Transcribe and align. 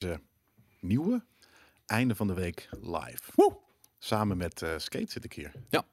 de 0.00 0.20
nieuwe 0.80 1.24
einde 1.86 2.14
van 2.14 2.26
de 2.26 2.34
week 2.34 2.68
live. 2.82 3.52
Samen 3.98 4.36
met 4.36 4.62
eh, 4.62 4.70
Skate 4.76 5.10
zit 5.10 5.24
ik 5.24 5.32
hier. 5.32 5.52
Ja. 5.68 5.84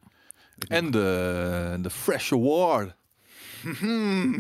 En 0.68 0.92
de, 0.92 1.78
de 1.82 1.90
Fresh 1.90 2.32
Award. 2.32 2.96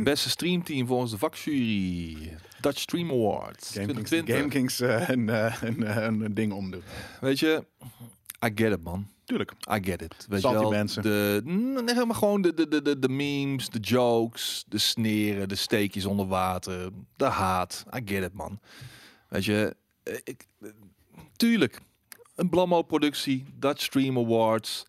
Beste 0.03 0.29
streamteam 0.29 0.88
volgens 0.88 1.11
de 1.11 1.17
vakjury. 1.17 2.38
Dutch 2.61 2.79
Stream 2.79 3.11
Awards. 3.11 3.71
GameKings, 3.71 4.09
2020. 4.09 4.35
GameKings 4.35 4.79
eh, 4.79 5.09
een, 5.09 5.27
een, 5.68 6.23
een 6.23 6.34
ding 6.34 6.54
omdoen. 6.54 6.84
Weet 7.21 7.39
je, 7.39 7.65
I 8.45 8.52
get 8.55 8.71
it 8.71 8.84
man. 8.84 9.07
Tuurlijk. 9.23 9.52
I 9.52 9.79
get 9.84 10.02
it. 10.02 10.25
Weet 10.29 10.41
Salty 10.41 10.57
je 10.57 10.61
wel, 10.61 10.71
mensen. 10.71 11.02
De, 11.02 11.41
nee, 11.45 12.05
maar 12.05 12.15
gewoon 12.15 12.41
de, 12.41 12.54
de, 12.54 12.68
de, 12.68 12.81
de, 12.81 12.99
de 12.99 13.09
memes, 13.09 13.70
de 13.70 13.79
jokes, 13.79 14.65
de 14.68 14.77
sneren, 14.77 15.49
de 15.49 15.55
steekjes 15.55 16.05
onder 16.05 16.27
water, 16.27 16.89
de 17.15 17.25
haat. 17.25 17.86
I 17.95 18.02
get 18.05 18.23
it, 18.23 18.34
man. 18.34 18.59
Weet 19.28 19.46
je, 19.46 19.75
eh, 20.04 20.16
ik, 20.23 20.48
eh, 20.62 20.70
tuurlijk, 21.36 21.80
een 22.35 22.49
Blammo-productie, 22.49 23.45
Dutch 23.54 23.81
Stream 23.81 24.18
Awards. 24.18 24.85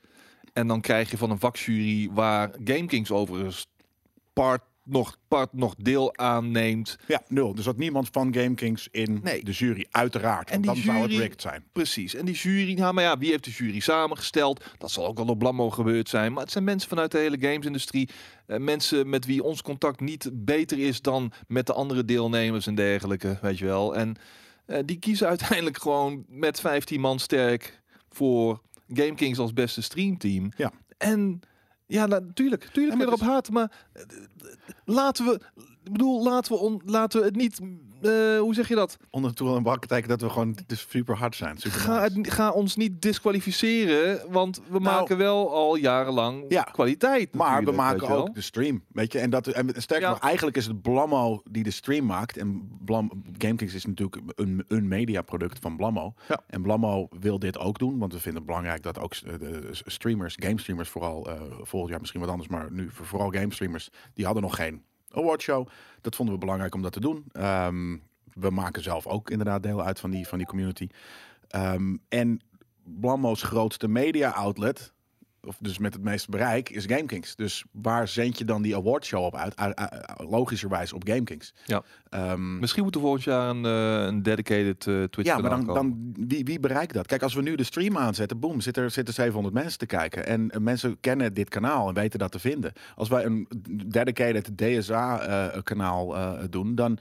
En 0.52 0.66
dan 0.66 0.80
krijg 0.80 1.10
je 1.10 1.16
van 1.16 1.30
een 1.30 1.38
vakjury 1.38 2.10
waar 2.10 2.51
GameKings 2.65 3.10
overigens 3.10 3.66
part 4.32 4.62
nog, 4.88 5.16
part 5.28 5.52
nog 5.52 5.74
deel 5.78 6.16
aanneemt. 6.16 6.98
Ja, 7.06 7.23
nul. 7.29 7.55
Dus 7.55 7.65
dat 7.65 7.77
niemand 7.77 8.09
van 8.12 8.34
GameKings 8.34 8.88
in 8.91 9.20
Nee. 9.23 9.45
de 9.45 9.51
jury, 9.51 9.87
uiteraard. 9.91 10.51
En 10.51 10.62
dan 10.62 10.77
zou 10.77 10.98
het 10.98 11.10
rigged 11.10 11.41
zijn. 11.41 11.65
Precies. 11.73 12.15
En 12.15 12.24
die 12.24 12.34
jury, 12.34 12.73
nou 12.79 12.95
maar 12.95 13.05
ja, 13.05 13.19
wie 13.19 13.30
heeft 13.30 13.45
de 13.45 13.51
jury 13.51 13.80
samengesteld? 13.80 14.65
Dat 14.79 14.91
zal 14.91 15.06
ook 15.06 15.16
wel 15.16 15.27
op 15.27 15.38
Blammo 15.38 15.70
gebeurd 15.70 16.09
zijn. 16.09 16.32
Maar 16.32 16.43
het 16.43 16.52
zijn 16.52 16.65
mensen 16.65 16.88
vanuit 16.88 17.10
de 17.10 17.19
hele 17.19 17.37
gamesindustrie. 17.41 18.09
Eh, 18.46 18.59
mensen 18.59 19.09
met 19.09 19.27
wie 19.27 19.43
ons 19.43 19.62
contact 19.62 20.01
niet 20.01 20.30
beter 20.32 20.79
is 20.79 21.02
dan 21.02 21.32
met 21.46 21.66
de 21.66 21.73
andere 21.73 22.05
deelnemers 22.05 22.66
en 22.66 22.74
dergelijke, 22.74 23.38
weet 23.43 23.59
je 23.59 23.65
wel. 23.65 23.96
En 23.96 24.16
eh, 24.66 24.79
die 24.84 24.98
kiezen 24.98 25.29
uiteindelijk 25.37 25.79
gewoon 25.80 26.24
met 26.29 26.60
15 26.60 27.01
man 27.01 27.18
sterk 27.18 27.80
voor 28.09 28.60
GameKings 28.93 29.38
als 29.38 29.52
beste 29.52 29.82
streamteam. 29.82 30.52
Ja. 30.57 30.73
En 30.99 31.40
ja, 31.88 32.06
natuurlijk, 32.06 32.64
tuurlijk. 32.64 32.96
Maar 32.96 33.06
kun 33.06 33.16
je 33.16 33.22
erop 33.22 33.34
haten, 33.34 33.52
maar 33.52 33.86
eh, 33.92 34.02
laten 34.84 35.24
we, 35.24 35.40
ik 35.84 35.92
bedoel, 35.92 36.22
laten 36.22 36.52
we, 36.52 36.58
on, 36.58 36.82
laten 36.84 37.20
we 37.20 37.26
het 37.26 37.36
niet, 37.36 37.60
eh, 38.02 38.38
hoe 38.38 38.54
zeg 38.54 38.68
je 38.68 38.74
dat? 38.74 38.96
Onder 39.10 39.35
toel 39.35 39.57
en 39.57 39.63
praktijk 39.63 40.09
dat 40.09 40.21
we 40.21 40.29
gewoon 40.30 40.57
dus 40.66 40.87
super 40.88 41.16
hard 41.16 41.37
zijn. 41.37 41.59
Super 41.59 41.79
Ga, 41.79 42.09
nice. 42.13 42.30
ga 42.30 42.51
ons 42.51 42.77
niet 42.77 43.02
disqualificeren, 43.02 44.21
want 44.32 44.60
we 44.68 44.79
maken 44.79 45.16
wel 45.16 45.52
al 45.55 45.77
jarenlang 45.77 46.45
Ja, 46.49 46.63
kwaliteit. 46.63 47.35
Maar 47.35 47.65
we 47.65 47.73
maken 47.73 48.09
ook 48.09 48.35
de 48.35 48.40
stream, 48.40 48.82
weet 48.93 49.13
je. 49.13 49.18
En, 49.18 49.30
dat, 49.30 49.46
en 49.46 49.68
sterker 49.77 50.07
Ja. 50.07 50.13
nog, 50.13 50.18
eigenlijk 50.21 50.57
is 50.57 50.66
het 50.66 50.82
Blammo 50.82 51.43
die 51.51 51.63
de 51.63 51.71
stream 51.71 52.07
maakt. 52.07 52.37
En 52.37 52.68
Blam, 52.85 53.23
GameKings 53.38 53.74
is 53.74 53.87
natuurlijk 53.87 54.23
een, 54.35 54.65
een 54.68 54.88
mediaproduct 54.88 55.59
van 55.60 55.77
Blammo. 55.77 56.15
Ja. 56.29 56.40
En 56.46 56.62
Blammo 56.62 57.09
wil 57.21 57.38
dit 57.38 57.59
ook 57.59 57.79
doen, 57.79 57.99
want 57.99 58.12
we 58.12 58.18
vinden 58.21 58.40
het 58.40 58.46
belangrijk 58.51 58.83
dat 58.83 58.99
ook 58.99 59.15
de 59.21 59.68
streamers, 59.73 60.35
game 60.38 60.60
streamers 60.60 60.88
vooral, 60.88 61.29
eh 61.30 61.40
volgend 61.62 61.90
jaar 61.90 62.01
misschien 62.01 62.21
wat 62.21 62.30
anders, 62.30 62.49
maar 62.49 62.68
nu 62.73 62.88
voor- 62.93 63.07
vooral 63.07 63.30
game 63.30 63.52
streamers, 63.55 63.88
die 64.15 64.25
hadden 64.25 64.43
nog 64.43 64.56
geen 64.56 64.83
awardshow. 65.10 65.69
Dat 66.00 66.16
vonden 66.16 66.34
we 66.34 66.41
belangrijk 66.41 66.75
om 66.75 66.82
dat 66.82 66.92
te 66.92 67.00
doen. 67.00 67.25
Ehm, 67.32 67.97
we 68.34 68.50
maken 68.50 68.82
zelf 68.82 69.06
ook 69.06 69.31
inderdaad 69.31 69.62
deel 69.62 69.82
uit 69.82 70.00
van 70.00 70.10
die, 70.10 70.28
van 70.28 70.38
die 70.38 70.47
community. 70.47 70.88
Ehm, 71.48 71.97
en 72.09 72.41
Blammo's 72.84 73.42
grootste 73.42 73.88
media 73.88 74.31
outlet, 74.31 74.92
of 75.49 75.56
dus 75.60 75.78
met 75.78 75.93
het 75.93 76.03
meeste 76.03 76.31
bereik, 76.31 76.69
is 76.69 76.84
GameKings. 76.84 77.37
Dus 77.37 77.65
waar 77.72 78.09
zend 78.09 78.38
je 78.38 78.44
dan 78.44 78.62
die 78.62 78.77
awardshow 78.77 79.25
op 79.25 79.37
uit? 79.37 79.55
Logischerwijs 80.16 80.93
op 80.93 81.09
GameKings. 81.09 81.55
Ja. 81.65 81.82
Ehm, 82.09 82.59
Misschien 82.59 82.82
moeten 82.82 83.00
we 83.00 83.06
volgend 83.06 83.27
jaar 83.27 83.50
een, 83.50 83.65
eh, 83.65 84.06
een 84.06 84.22
dedicated 84.22 84.87
eh, 84.87 85.03
Twitch 85.03 85.28
ja, 85.28 85.38
maar 85.38 85.50
dan, 85.50 85.66
dan 85.66 86.12
wie, 86.28 86.44
wie 86.44 86.60
bereikt 86.60 86.94
dat? 86.94 87.06
Kijk, 87.06 87.22
als 87.22 87.34
we 87.34 87.43
nu 87.43 87.55
de 87.55 87.65
stream 87.65 87.99
aanzetten, 87.99 88.38
boem, 88.38 88.60
zitten 88.60 88.82
er 88.82 88.91
zitten 88.91 89.15
700 89.15 89.55
mensen 89.55 89.78
te 89.78 89.87
kijken. 89.87 90.27
En 90.27 90.50
eh, 90.50 90.60
mensen 90.60 91.00
kennen 91.00 91.34
dit 91.34 91.49
kanaal 91.49 91.88
en 91.88 91.94
weten 91.94 92.19
dat 92.19 92.33
te 92.33 92.38
vinden. 92.38 92.72
Als 92.95 93.09
wij 93.09 93.25
een 93.25 93.49
dedicated 93.87 94.59
DSA-kanaal 94.59 96.15
doen, 96.51 96.75
dan, 96.75 96.99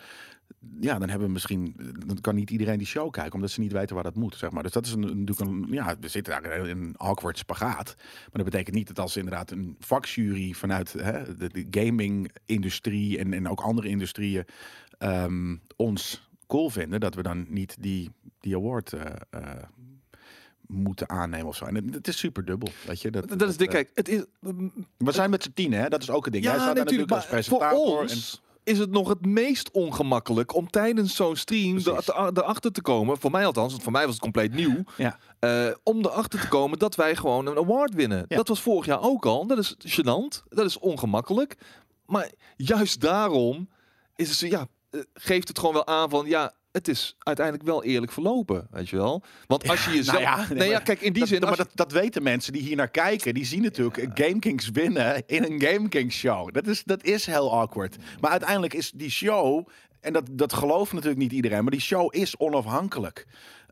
ja, 0.79 0.99
dan 0.99 1.09
hebben 1.09 1.27
we 1.27 1.33
misschien, 1.33 1.75
dan 2.05 2.21
kan 2.21 2.35
niet 2.35 2.49
iedereen 2.49 2.77
die 2.77 2.87
show 2.87 3.11
kijken, 3.11 3.33
omdat 3.33 3.49
ze 3.49 3.59
niet 3.59 3.71
weten 3.71 3.95
waar 3.95 4.03
dat 4.03 4.15
moet, 4.15 4.35
zeg 4.35 4.51
maar. 4.51 4.63
Dus 4.63 4.71
dat 4.71 4.85
is 4.85 4.91
een, 4.91 4.99
natuurlijk 4.99 5.39
een, 5.39 5.67
ja, 5.69 5.95
we 5.99 6.07
zitten 6.07 6.41
daar 6.41 6.67
in 6.67 6.77
een 6.77 6.97
awkward 6.97 7.37
spagaat. 7.37 7.93
Maar 7.97 8.29
dat 8.31 8.43
betekent 8.43 8.75
niet 8.75 8.87
dat 8.87 8.99
als 8.99 9.17
inderdaad 9.17 9.51
een 9.51 9.75
vakjury 9.79 10.51
vanuit 10.53 10.93
hè, 10.93 11.35
de, 11.37 11.49
de 11.49 11.67
gaming-industrie 11.81 13.17
en, 13.17 13.33
en 13.33 13.47
ook 13.49 13.61
andere 13.61 13.87
industrieën 13.87 14.45
ehm, 14.97 15.55
ons 15.75 16.29
cool 16.47 16.69
vinden, 16.69 16.99
dat 16.99 17.15
we 17.15 17.21
dan 17.23 17.45
niet 17.49 17.75
die, 17.79 18.09
die 18.39 18.55
award 18.55 18.93
eh, 18.93 19.05
eh, 19.29 19.63
moeten 20.67 21.09
aannemen 21.09 21.47
of 21.47 21.55
zo. 21.55 21.65
En 21.65 21.75
het, 21.75 21.93
het 21.93 22.07
is 22.07 22.17
super 22.17 22.45
dubbel, 22.45 22.69
weet 22.87 23.01
je. 23.01 23.11
Dat, 23.11 23.39
Dat 23.39 23.49
is 23.49 23.57
dik. 23.57 23.67
eh, 23.67 23.73
Kijk, 23.73 23.91
het 23.93 24.09
is. 24.09 24.23
we 24.97 25.11
zijn 25.11 25.29
met 25.29 25.43
z'n 25.43 25.51
tien, 25.53 25.71
hè? 25.73 25.89
Dat 25.89 26.01
is 26.01 26.09
ook 26.09 26.25
een 26.25 26.31
ding. 26.31 26.43
Jij 26.43 26.53
Ja, 26.53 26.59
staat 26.59 26.75
daar 26.75 26.83
natuurlijk. 26.85 27.09
natuurlijk 27.09 27.39
als 27.41 27.49
Maar 27.49 27.59
voor 27.59 27.69
presentator. 27.77 28.01
ons 28.01 28.41
is 28.67 28.78
het 28.78 28.91
nog 28.91 29.07
het 29.09 29.25
meest 29.25 29.72
ongemakkelijk 29.72 30.55
om 30.55 30.69
tijdens 30.69 31.16
zo'n 31.16 31.35
stream 31.35 31.78
er- 31.78 32.29
erachter 32.33 32.72
te 32.72 32.81
komen. 32.81 33.17
Voor 33.17 33.31
mij 33.31 33.45
althans, 33.45 33.72
want 33.72 33.83
voor 33.83 33.91
mij 33.91 34.03
was 34.03 34.13
het 34.13 34.22
compleet 34.22 34.53
nieuw. 34.53 34.83
Ja, 34.97 35.19
eh, 35.39 35.67
om 35.83 35.97
erachter 36.00 36.39
te 36.39 36.47
komen 36.47 36.79
dat 36.79 36.95
wij 36.95 37.16
gewoon 37.16 37.47
een 37.47 37.57
award 37.57 37.94
winnen. 37.94 38.25
Ja. 38.27 38.35
Dat 38.35 38.47
was 38.47 38.61
vorig 38.61 38.85
jaar 38.85 39.01
ook 39.01 39.25
al. 39.25 39.47
Dat 39.47 39.57
is 39.57 39.75
gênant. 40.00 40.44
Dat 40.50 40.66
is 40.66 40.79
ongemakkelijk. 40.79 41.57
Maar 42.06 42.31
juist 42.56 43.01
daarom 43.01 43.69
is 44.16 44.29
het 44.29 44.38
zo, 44.38 44.47
ja, 44.47 44.67
eh, 44.89 45.00
geeft 45.13 45.47
het 45.47 45.59
gewoon 45.59 45.73
wel 45.73 45.88
aan 45.88 46.09
van 46.09 46.25
ja. 46.25 46.53
Het 46.72 46.88
is 46.88 47.16
uiteindelijk 47.19 47.66
wel 47.67 47.83
eerlijk 47.83 48.11
verlopen, 48.11 48.67
weet 48.72 48.89
je 48.89 48.95
wel? 48.95 49.23
Want 49.47 49.69
als 49.69 49.85
je 49.85 49.91
jezelf... 49.91 50.22
nou 50.22 50.39
ja, 50.39 50.53
nee, 50.53 50.69
ja, 50.69 50.79
kijk, 50.79 51.01
in 51.01 51.13
die 51.13 51.19
dat, 51.22 51.29
zin... 51.29 51.39
maar 51.39 51.50
je- 51.50 51.57
dat, 51.57 51.69
dat 51.73 51.91
weten 51.91 52.23
mensen 52.23 52.53
die 52.53 52.61
hier 52.61 52.75
naar 52.75 52.89
kijken. 52.89 53.33
Die 53.33 53.45
zien 53.45 53.61
natuurlijk 53.61 54.09
GameKings 54.13 54.69
winnen 54.69 55.23
in 55.25 55.44
een 55.44 55.61
GameKings 55.61 56.16
show. 56.16 56.53
Dat 56.53 56.67
is, 56.67 56.83
dat 56.83 57.03
is 57.03 57.25
heel 57.25 57.51
awkward. 57.53 57.95
Maar 58.19 58.31
uiteindelijk 58.31 58.73
is 58.73 58.91
die 58.91 59.09
show, 59.09 59.67
en 60.00 60.13
dat, 60.13 60.29
dat 60.31 60.53
gelooft 60.53 60.94
natuurlijk 60.94 61.19
niet 61.22 61.31
iedereen, 61.31 61.61
maar 61.61 61.72
die 61.72 61.81
show 61.81 62.16
is 62.16 62.38
onafhankelijk. 62.38 63.25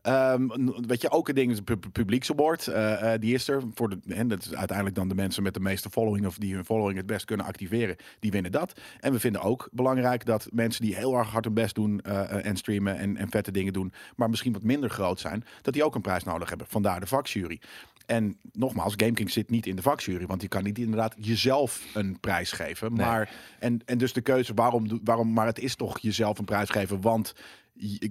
N- 0.08 0.84
weet 0.86 1.00
je, 1.00 1.10
ook 1.10 1.28
een 1.28 1.34
ding 1.34 1.50
is 1.52 1.60
pu- 1.60 1.76
pu- 1.76 1.88
publieksaward. 1.90 2.66
eh, 2.66 3.14
eh, 3.14 3.20
die 3.20 3.34
is 3.34 3.48
er 3.48 3.62
voor 3.74 3.88
de. 3.88 3.98
En 4.08 4.28
dat 4.28 4.44
is 4.44 4.54
uiteindelijk 4.54 4.96
dan 4.96 5.08
de 5.08 5.14
mensen 5.14 5.42
met 5.42 5.54
de 5.54 5.60
meeste 5.60 5.90
following 5.90 6.26
of 6.26 6.38
die 6.38 6.54
hun 6.54 6.64
following 6.64 6.96
het 6.96 7.06
best 7.06 7.24
kunnen 7.24 7.46
activeren. 7.46 7.96
Die 8.18 8.30
winnen 8.30 8.52
dat. 8.52 8.80
En 9.00 9.12
we 9.12 9.20
vinden 9.20 9.40
ook 9.42 9.68
belangrijk 9.72 10.24
dat 10.24 10.48
mensen 10.52 10.82
die 10.82 10.96
heel 10.96 11.14
erg 11.18 11.28
hard 11.30 11.44
hun 11.44 11.54
best 11.54 11.74
doen 11.74 12.00
eh, 12.00 12.44
en 12.46 12.56
streamen 12.56 12.96
en, 12.98 13.16
en 13.16 13.30
vette 13.30 13.50
dingen 13.50 13.72
doen, 13.72 13.92
maar 14.16 14.30
misschien 14.30 14.52
wat 14.52 14.62
minder 14.62 14.90
groot 14.90 15.20
zijn, 15.20 15.44
dat 15.62 15.74
die 15.74 15.84
ook 15.84 15.94
een 15.94 16.00
prijs 16.00 16.24
nodig 16.24 16.48
hebben. 16.48 16.66
Vandaar 16.66 17.00
de 17.00 17.06
vakjury. 17.06 17.60
En 18.06 18.36
nogmaals, 18.52 18.94
GameKings 18.96 19.32
zit 19.32 19.50
niet 19.50 19.66
in 19.66 19.76
de 19.76 19.82
vakjury, 19.82 20.26
want 20.26 20.42
je 20.42 20.48
kan 20.48 20.62
niet 20.62 20.78
inderdaad 20.78 21.14
jezelf 21.18 21.82
een 21.94 22.20
prijs 22.20 22.52
geven. 22.52 22.92
Nee. 22.92 23.06
Maar 23.06 23.30
en, 23.58 23.80
en 23.84 23.98
dus 23.98 24.12
de 24.12 24.20
keuze 24.20 24.54
waarom, 24.54 25.00
waarom, 25.04 25.32
maar 25.32 25.46
het 25.46 25.58
is 25.58 25.74
toch 25.74 25.98
jezelf 25.98 26.38
een 26.38 26.44
prijs 26.44 26.70
geven, 26.70 27.00
want 27.00 27.34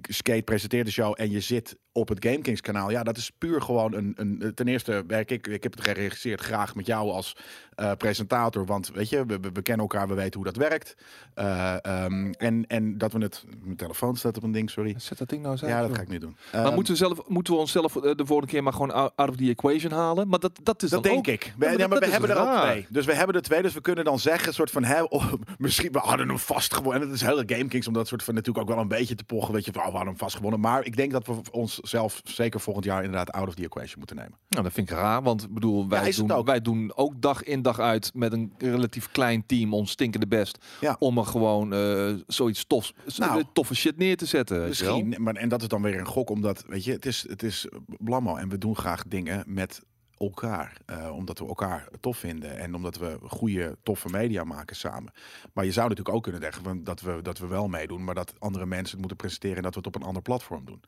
Skate 0.02 0.42
presenteert 0.42 0.86
de 0.86 0.92
show 0.92 1.14
en 1.16 1.30
je 1.30 1.40
zit 1.40 1.76
op 1.96 2.08
het 2.08 2.24
GameKings 2.24 2.60
kanaal. 2.60 2.90
Ja, 2.90 3.02
dat 3.02 3.16
is 3.16 3.30
puur 3.38 3.62
gewoon 3.62 3.94
een, 3.94 4.12
een 4.16 4.52
ten 4.54 4.68
eerste 4.68 5.04
werk 5.06 5.30
ik, 5.30 5.46
ik 5.46 5.62
heb 5.62 5.72
het 5.72 5.84
geregisseerd 5.84 6.40
graag 6.40 6.74
met 6.74 6.86
jou 6.86 7.10
als 7.10 7.36
eh, 7.74 7.92
presentator, 7.92 8.66
want 8.66 8.90
weet 8.94 9.08
je, 9.08 9.26
we, 9.26 9.38
we, 9.52 9.62
kennen 9.62 9.86
elkaar, 9.86 10.08
we 10.08 10.14
weten 10.14 10.34
hoe 10.34 10.52
dat 10.52 10.56
werkt. 10.56 10.96
Eh, 11.34 11.76
ehm, 11.84 12.30
en, 12.30 12.66
en 12.66 12.98
dat 12.98 13.12
we 13.12 13.18
het, 13.18 13.44
mijn 13.62 13.76
telefoon 13.76 14.16
staat 14.16 14.36
op 14.36 14.42
een 14.42 14.52
ding, 14.52 14.70
sorry. 14.70 14.94
Zet 14.98 15.18
dat 15.18 15.28
ding 15.28 15.40
nou 15.40 15.52
eens 15.52 15.62
uit, 15.62 15.72
Ja, 15.72 15.78
dat 15.78 15.88
joh. 15.88 15.96
ga 15.96 16.02
ik 16.02 16.08
nu 16.08 16.18
doen. 16.18 16.36
Maar 16.52 16.64
Ehm, 16.64 16.74
moeten 16.74 16.92
we, 16.92 16.98
zelf, 16.98 17.28
moeten 17.28 17.52
we 17.52 17.58
onszelf 17.58 17.96
eh, 17.96 18.02
de 18.02 18.26
volgende 18.26 18.52
keer 18.52 18.62
maar 18.62 18.72
gewoon 18.72 18.92
out 18.92 19.28
of 19.28 19.36
the 19.36 19.48
equation 19.48 19.92
halen? 19.92 20.28
Maar 20.28 20.38
dat, 20.38 20.60
dat 20.62 20.82
is 20.82 20.90
Dat 20.90 21.02
dan 21.02 21.12
denk 21.12 21.26
ook... 21.26 21.34
ik. 21.34 21.42
We, 21.58 21.64
maar 21.64 21.78
ja, 21.78 21.86
maar 21.86 21.98
we 21.98 22.06
hebben 22.06 22.30
er 22.30 22.60
twee. 22.62 22.86
Dus 22.88 23.04
we 23.04 23.14
hebben 23.14 23.36
er 23.36 23.42
twee. 23.42 23.62
Dus 23.62 23.74
we 23.74 23.80
kunnen 23.80 24.04
dan 24.04 24.18
zeggen, 24.18 24.54
soort 24.54 24.70
van, 24.70 24.84
hè, 24.84 25.02
oh, 25.02 25.32
misschien 25.58 25.92
we 25.92 25.98
hadden 25.98 26.28
hem 26.28 26.38
vast 26.38 26.74
gewonnen. 26.74 27.02
En 27.02 27.08
het 27.08 27.16
is 27.16 27.26
hele 27.26 27.42
GameKings 27.46 27.86
om 27.86 27.92
dat 27.92 28.08
soort 28.08 28.22
van 28.22 28.34
natuurlijk 28.34 28.68
ook 28.68 28.74
wel 28.74 28.82
een 28.82 28.88
beetje 28.88 29.14
te 29.14 29.24
pochen. 29.24 29.54
Weet 29.54 29.64
je, 29.64 29.72
van, 29.72 29.80
oh, 29.80 29.86
we 29.86 29.94
hadden 29.94 30.12
hem 30.12 30.18
vast 30.22 30.36
gewonnen. 30.36 30.60
Maar 30.60 30.84
ik 30.84 30.96
denk 30.96 31.12
dat 31.12 31.26
we 31.26 31.34
ons 31.50 31.80
zelf 31.88 32.20
zeker 32.24 32.60
volgend 32.60 32.84
jaar 32.84 33.04
inderdaad 33.04 33.30
out 33.32 33.48
of 33.48 33.54
the 33.54 33.62
equation 33.62 33.94
moeten 33.98 34.16
nemen. 34.16 34.38
Nou, 34.48 34.62
dat 34.62 34.72
vind 34.72 34.90
ik 34.90 34.96
raar, 34.96 35.22
want 35.22 35.42
ik 35.42 35.54
bedoel, 35.54 35.88
wij, 35.88 36.12
doen, 36.12 36.30
ook. 36.30 36.46
wij 36.46 36.60
doen 36.60 36.92
ook 36.94 37.20
dag 37.22 37.42
in 37.42 37.62
dag 37.62 37.78
uit 37.78 38.10
met 38.14 38.32
een 38.32 38.52
relatief 38.58 39.10
klein 39.10 39.46
team 39.46 39.74
ons 39.74 39.90
stinkende 39.90 40.26
best 40.26 40.64
Ja. 40.80 40.96
om 40.98 41.18
er 41.18 41.26
gewoon 41.26 41.72
eh, 41.72 42.14
zoiets 42.26 42.64
tofs, 42.66 42.92
Nou. 43.16 43.38
eh, 43.40 43.44
toffe 43.52 43.74
shit 43.74 43.96
neer 43.96 44.16
te 44.16 44.26
zetten. 44.26 44.66
Misschien, 44.68 45.14
maar 45.18 45.34
en 45.34 45.48
dat 45.48 45.62
is 45.62 45.68
dan 45.68 45.82
weer 45.82 45.98
een 45.98 46.06
gok, 46.06 46.30
omdat 46.30 46.64
weet 46.66 46.84
je, 46.84 46.92
het 46.92 47.06
is, 47.06 47.24
het 47.28 47.42
is 47.42 47.66
blammo 47.86 48.36
en 48.36 48.48
we 48.48 48.58
doen 48.58 48.76
graag 48.76 49.02
dingen 49.08 49.44
met 49.46 49.82
elkaar, 50.18 50.76
eh, 50.86 51.10
omdat 51.16 51.38
we 51.38 51.46
elkaar 51.46 51.88
tof 52.00 52.16
vinden 52.18 52.58
en 52.58 52.74
omdat 52.74 52.96
we 52.98 53.18
goede, 53.22 53.76
toffe 53.82 54.08
media 54.08 54.44
maken 54.44 54.76
samen. 54.76 55.12
Maar 55.52 55.64
je 55.64 55.72
zou 55.72 55.88
natuurlijk 55.88 56.16
ook 56.16 56.22
kunnen 56.22 56.40
zeggen 56.40 56.84
dat 56.84 57.00
we 57.00 57.22
dat 57.22 57.38
we 57.38 57.46
wel 57.46 57.68
meedoen, 57.68 58.04
maar 58.04 58.14
dat 58.14 58.34
andere 58.38 58.66
mensen 58.66 58.90
het 58.90 58.98
moeten 58.98 59.16
presenteren 59.16 59.56
en 59.56 59.62
dat 59.62 59.72
we 59.74 59.78
het 59.78 59.86
op 59.88 59.94
een 59.94 60.06
ander 60.06 60.22
platform 60.22 60.64
doen. 60.64 60.80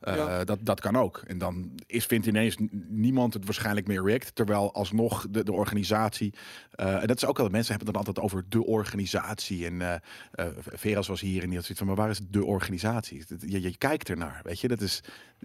Eh, 0.00 0.16
Ja. 0.16 0.44
dat, 0.44 0.58
dat 0.62 0.80
kan 0.80 0.96
ook. 0.96 1.22
En 1.26 1.38
dan 1.38 1.70
is, 1.86 2.04
vindt 2.06 2.26
ineens 2.26 2.56
niemand 2.88 3.34
het 3.34 3.44
waarschijnlijk 3.44 3.86
meer 3.86 4.02
rigged. 4.04 4.34
Terwijl 4.34 4.74
alsnog 4.74 5.26
de, 5.30 5.44
de 5.44 5.52
organisatie. 5.52 6.34
eh, 6.70 7.00
en 7.02 7.06
dat 7.06 7.16
is 7.16 7.24
ook 7.26 7.38
al. 7.38 7.48
Mensen 7.48 7.74
hebben 7.76 7.94
het 7.94 8.04
dan 8.04 8.06
altijd 8.14 8.24
over 8.26 8.44
de 8.48 8.64
organisatie. 8.66 9.66
En 9.66 9.82
eh, 9.82 10.46
Veras 10.58 11.08
was 11.08 11.20
hier 11.20 11.42
en 11.42 11.46
die 11.48 11.56
had 11.56 11.64
zoiets 11.66 11.78
van. 11.78 11.86
Maar 11.86 11.96
waar 11.96 12.10
is 12.10 12.20
de 12.30 12.44
organisatie? 12.44 13.24
Je, 13.46 13.60
je 13.62 13.76
kijkt 13.76 14.08
ernaar. 14.08 14.40
Weet 14.42 14.60
je, 14.60 14.68
dat 14.68 14.80
is 14.80 15.02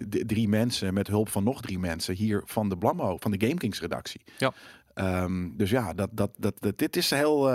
drie 0.10 0.48
mensen 0.50 0.94
met 0.94 1.08
hulp 1.08 1.30
van 1.30 1.44
nog 1.44 1.62
drie 1.62 1.80
mensen 1.80 2.16
hier 2.16 2.42
van 2.46 2.70
de 2.70 2.78
Blammo, 2.78 3.18
van 3.20 3.32
de 3.32 3.46
GameKings 3.48 3.80
redactie. 3.82 4.22
Ja. 4.38 4.54
Ehm, 4.94 5.50
dus 5.58 5.70
ja, 5.70 5.94
dat, 5.94 6.10
dat, 6.12 6.32
dat, 6.38 6.56
dat- 6.60 6.78
dit 6.78 6.96
is 6.96 7.10
heel. 7.10 7.50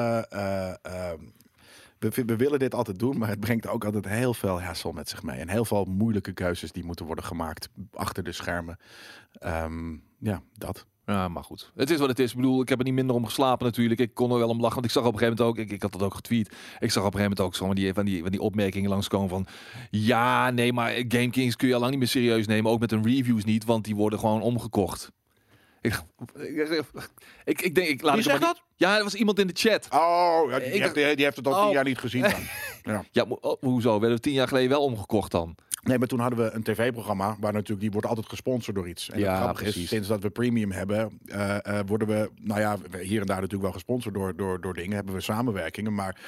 We, 1.99 2.25
we 2.27 2.37
willen 2.37 2.59
dit 2.59 2.75
altijd 2.75 2.99
doen, 2.99 3.19
maar 3.19 3.29
het 3.29 3.41
brengt 3.41 3.67
ook 3.67 3.85
altijd 3.85 4.09
heel 4.09 4.35
veel 4.35 4.63
hassle 4.63 4.93
met 4.93 5.09
zich 5.09 5.23
mee. 5.23 5.39
En 5.39 5.49
heel 5.49 5.65
veel 5.65 5.85
moeilijke 5.85 6.33
keuzes 6.33 6.73
die 6.73 6.85
moeten 6.85 7.07
worden 7.07 7.25
gemaakt 7.25 7.69
achter 7.93 8.23
de 8.25 8.33
schermen. 8.33 8.77
Ehm, 9.33 9.97
ja, 10.19 10.43
dat. 10.53 10.87
Ja, 11.07 11.29
maar 11.29 11.45
goed. 11.45 11.73
Het 11.75 11.91
is 11.91 11.99
wat 11.99 12.09
het 12.09 12.19
is. 12.19 12.31
Ik 12.31 12.37
bedoel, 12.37 12.61
ik 12.61 12.69
heb 12.69 12.79
er 12.79 12.85
niet 12.85 12.95
minder 12.95 13.17
om 13.17 13.25
geslapen 13.25 13.67
natuurlijk. 13.67 14.01
Ik 14.01 14.15
kon 14.15 14.31
er 14.31 14.39
wel 14.39 14.49
om 14.49 14.61
lachen. 14.61 14.75
Want 14.75 14.85
ik 14.87 14.91
zag 14.91 15.05
op 15.05 15.13
een 15.13 15.19
gegeven 15.19 15.39
moment 15.39 15.59
ook, 15.59 15.65
ik, 15.65 15.73
ik 15.73 15.83
had 15.83 15.93
dat 15.93 16.03
ook 16.03 16.15
getweet. 16.15 16.49
Ik 16.79 16.91
zag 16.91 17.05
op 17.05 17.15
een 17.15 17.19
gegeven 17.19 17.21
moment 17.21 17.41
ook 17.41 17.55
zo 17.55 17.67
van 17.67 17.75
die, 17.75 17.95
van 17.95 18.05
die, 18.05 18.23
van 18.23 18.31
die 18.31 18.41
opmerkingen 18.41 18.91
langskomen 18.91 19.29
van... 19.29 19.47
Ja, 19.91 20.51
nee, 20.51 20.73
maar 20.73 20.93
GameKings 21.09 21.57
kun 21.57 21.69
je 21.69 21.75
al 21.75 21.81
lang 21.81 21.91
niet 21.91 22.01
meer 22.01 22.09
serieus 22.09 22.47
nemen. 22.47 22.71
Ook 22.71 22.81
met 22.81 22.91
hun 22.91 23.05
reviews 23.05 23.45
niet, 23.45 23.65
want 23.65 23.85
die 23.85 23.95
worden 23.95 24.19
gewoon 24.19 24.43
omgekocht. 24.43 25.11
Ik, 25.81 26.03
ik, 26.35 26.83
ik, 27.45 27.61
ik 27.63 27.75
denk, 27.75 27.89
ik 27.89 28.03
laat 28.03 28.15
Wie 28.15 28.23
zegt 28.23 28.41
maar 28.41 28.49
niet- 28.49 28.63
Ja, 28.77 28.97
er 28.97 29.03
was 29.03 29.15
iemand 29.15 29.39
in 29.39 29.47
de 29.47 29.53
chat. 29.57 29.89
Oh, 29.93 30.51
ja, 30.51 30.59
die, 30.59 30.69
Ik 30.69 30.83
heeft, 30.83 30.95
die 30.95 31.05
heeft 31.25 31.37
het 31.37 31.47
al 31.47 31.53
Oh. 31.53 31.63
tien 31.65 31.73
jaar 31.73 31.85
niet 31.85 31.99
gezien. 31.99 32.23
Dan. 32.23 33.05
Ja, 33.13 33.25
mo- 33.25 33.39
oh, 33.41 33.61
hoezo? 33.63 33.91
Werden 34.01 34.17
we 34.17 34.23
tien 34.23 34.33
jaar 34.33 34.49
geleden 34.49 34.69
wel 34.71 34.83
omgekocht 34.83 35.31
dan? 35.31 35.55
Nee, 35.83 35.99
maar 35.99 36.09
toen 36.09 36.19
hadden 36.21 36.39
we 36.39 36.51
een 36.51 36.63
tv-programma 36.63 37.37
waar 37.41 37.53
natuurlijk 37.53 37.81
die 37.81 37.91
wordt 37.91 38.07
altijd 38.07 38.29
gesponsord 38.29 38.77
door 38.77 38.89
iets. 38.89 39.11
En 39.11 39.19
Ja, 39.19 39.31
het 39.33 39.41
grappige 39.41 39.65
is, 39.65 39.71
precies. 39.73 39.89
sinds 39.91 40.09
dat 40.09 40.23
we 40.23 40.31
premium 40.31 40.71
hebben, 40.73 41.19
eh, 41.27 41.67
eh, 41.79 41.87
worden 41.87 42.09
we, 42.09 42.31
nou 42.43 42.61
ja, 42.61 42.77
we- 42.91 43.03
hier 43.05 43.21
en 43.21 43.27
daar 43.27 43.37
natuurlijk 43.37 43.63
wel 43.63 43.73
gesponsord 43.73 44.15
door, 44.15 44.37
door, 44.37 44.61
door 44.61 44.75
dingen. 44.75 44.97
Hebben 44.97 45.15
we 45.15 45.21
samenwerkingen, 45.21 45.95
maar 45.95 46.21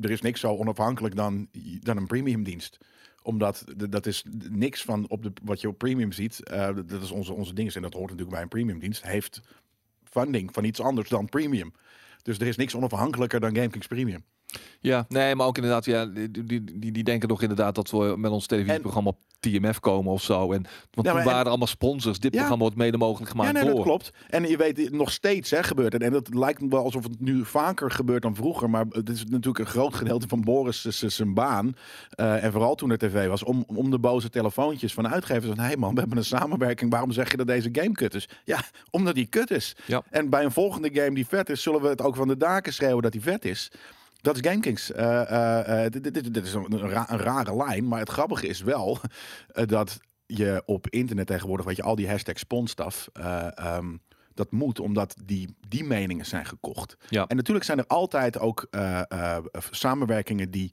er 0.00 0.10
is 0.10 0.20
niks 0.20 0.40
zo 0.40 0.56
onafhankelijk 0.56 1.16
dan, 1.16 1.48
dan 1.80 1.96
een 1.96 2.06
premium 2.06 2.42
dienst 2.42 2.78
omdat 3.24 3.64
dat 3.88 4.06
is 4.06 4.24
niks 4.50 4.82
van 4.82 5.08
op 5.08 5.22
de, 5.22 5.32
wat 5.42 5.60
je 5.60 5.68
op 5.68 5.78
premium 5.78 6.12
ziet. 6.12 6.42
eh, 6.42 6.74
dat 6.86 7.02
is 7.02 7.10
onze, 7.10 7.32
onze 7.32 7.54
ding. 7.54 7.74
En 7.74 7.82
dat 7.82 7.92
hoort 7.92 8.04
natuurlijk 8.04 8.30
bij 8.30 8.42
een 8.42 8.48
premium 8.48 8.78
dienst. 8.78 9.02
Heeft 9.02 9.40
funding 10.04 10.52
van 10.52 10.64
iets 10.64 10.80
anders 10.80 11.08
dan 11.08 11.28
premium. 11.28 11.72
Dus 12.22 12.38
er 12.38 12.46
is 12.46 12.56
niks 12.56 12.74
onafhankelijker 12.74 13.40
dan 13.40 13.54
GameKings 13.54 13.86
Premium. 13.86 14.24
Ja, 14.80 15.04
nee, 15.08 15.34
maar 15.34 15.46
ook 15.46 15.56
inderdaad, 15.56 15.84
ja, 15.84 16.06
die, 16.06 16.44
die, 16.44 16.92
die, 16.92 17.04
denken 17.04 17.28
toch 17.28 17.42
inderdaad 17.42 17.74
dat 17.74 17.90
we 17.90 18.14
met 18.16 18.30
ons 18.30 18.46
televisieprogramma 18.46 19.10
op 19.10 19.18
TMF 19.40 19.80
komen 19.80 20.12
of 20.12 20.22
zo. 20.22 20.52
En, 20.52 20.62
want 20.90 21.06
Ja, 21.06 21.10
toen 21.12 21.20
en- 21.20 21.26
waren 21.26 21.40
er 21.42 21.48
allemaal 21.48 21.66
sponsors. 21.66 22.18
Dit 22.18 22.32
Ja. 22.32 22.38
programma 22.38 22.62
wordt 22.62 22.76
mede 22.78 22.96
mogelijk 22.96 23.30
gemaakt 23.30 23.48
ja, 23.52 23.54
nee, 23.54 23.64
door. 23.64 23.74
dat 23.74 23.84
klopt. 23.84 24.10
En 24.28 24.48
je 24.48 24.56
weet 24.56 24.90
nog 24.92 25.10
steeds 25.12 25.50
hè, 25.50 25.62
gebeurt 25.62 25.92
het. 25.92 26.02
En 26.02 26.12
het 26.12 26.34
lijkt 26.34 26.60
me 26.60 26.68
wel 26.68 26.84
alsof 26.84 27.02
het 27.02 27.20
nu 27.20 27.44
vaker 27.44 27.90
gebeurt 27.90 28.22
dan 28.22 28.34
vroeger. 28.34 28.70
Maar 28.70 28.84
het 28.90 29.08
is 29.08 29.24
natuurlijk 29.24 29.58
een 29.58 29.70
groot 29.70 29.94
gedeelte 29.94 30.28
van 30.28 30.40
Boris 30.40 30.82
zijn 30.98 31.34
baan. 31.34 31.74
eh, 32.10 32.44
en 32.44 32.52
vooral 32.52 32.74
toen 32.74 32.90
er 32.90 32.98
tv 32.98 33.26
was. 33.28 33.42
Om, 33.44 33.64
om 33.66 33.90
de 33.90 33.98
boze 33.98 34.30
telefoontjes 34.30 34.94
van 34.94 35.08
uitgevers. 35.08 35.46
Van, 35.46 35.58
hé 35.58 35.64
hey 35.64 35.76
man, 35.76 35.94
we 35.94 36.00
hebben 36.00 36.18
een 36.18 36.24
samenwerking. 36.24 36.90
Waarom 36.90 37.12
zeg 37.12 37.30
je 37.30 37.36
dat 37.36 37.46
deze 37.46 37.68
game 37.72 37.92
kut 37.92 38.14
is? 38.14 38.28
Ja, 38.44 38.60
omdat 38.90 39.14
die 39.14 39.26
kut 39.26 39.50
is. 39.50 39.76
Ja. 39.86 40.02
En 40.10 40.28
bij 40.30 40.44
een 40.44 40.52
volgende 40.52 40.90
game 40.92 41.14
die 41.14 41.26
vet 41.26 41.48
is, 41.50 41.62
zullen 41.62 41.80
we 41.80 41.88
het 41.88 42.02
ook 42.02 42.16
van 42.16 42.28
de 42.28 42.36
daken 42.36 42.72
schreeuwen 42.72 43.02
dat 43.02 43.12
die 43.12 43.22
vet 43.22 43.44
is. 43.44 43.70
Dat 44.24 44.34
is 44.36 44.50
GameKings. 44.50 44.92
Eh, 44.92 45.20
eh, 45.30 45.84
eh, 45.84 45.90
dit, 45.92 46.14
dit, 46.14 46.34
dit 46.34 46.46
is 46.46 46.54
een, 46.54 46.72
een 46.72 46.88
ra- 46.88 47.10
een 47.10 47.18
rare 47.18 47.56
lijn. 47.56 47.88
Maar 47.88 47.98
het 47.98 48.08
grappige 48.10 48.46
is 48.46 48.60
wel 48.60 48.98
dat 49.66 50.00
je 50.26 50.62
op 50.66 50.88
internet 50.88 51.26
tegenwoordig, 51.26 51.66
weet 51.66 51.76
je, 51.76 51.82
al 51.82 51.94
die 51.94 52.08
hashtag 52.08 52.38
sponsstaf. 52.38 53.08
eh, 53.12 53.58
ehm, 53.58 53.96
dat 54.34 54.50
moet 54.52 54.80
omdat 54.80 55.16
die, 55.24 55.56
die 55.68 55.84
meningen 55.84 56.26
zijn 56.26 56.46
gekocht. 56.46 56.96
Ja. 57.08 57.26
En 57.26 57.36
natuurlijk 57.36 57.64
zijn 57.66 57.78
er 57.78 57.86
altijd 57.86 58.38
ook 58.38 58.68
samenwerkingen 59.70 60.50
die 60.50 60.72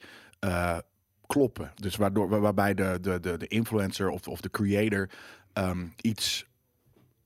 kloppen. 1.27 1.71
Dus 1.75 1.95
waardoor, 1.95 2.29
waar- 2.29 2.39
waarbij 2.41 2.73
de, 2.73 2.97
de, 3.01 3.19
de, 3.19 3.37
de 3.37 3.47
influencer 3.47 4.09
of, 4.09 4.27
of 4.27 4.41
de 4.41 4.49
creator 4.49 5.09
ehm, 5.53 5.85
iets 6.01 6.45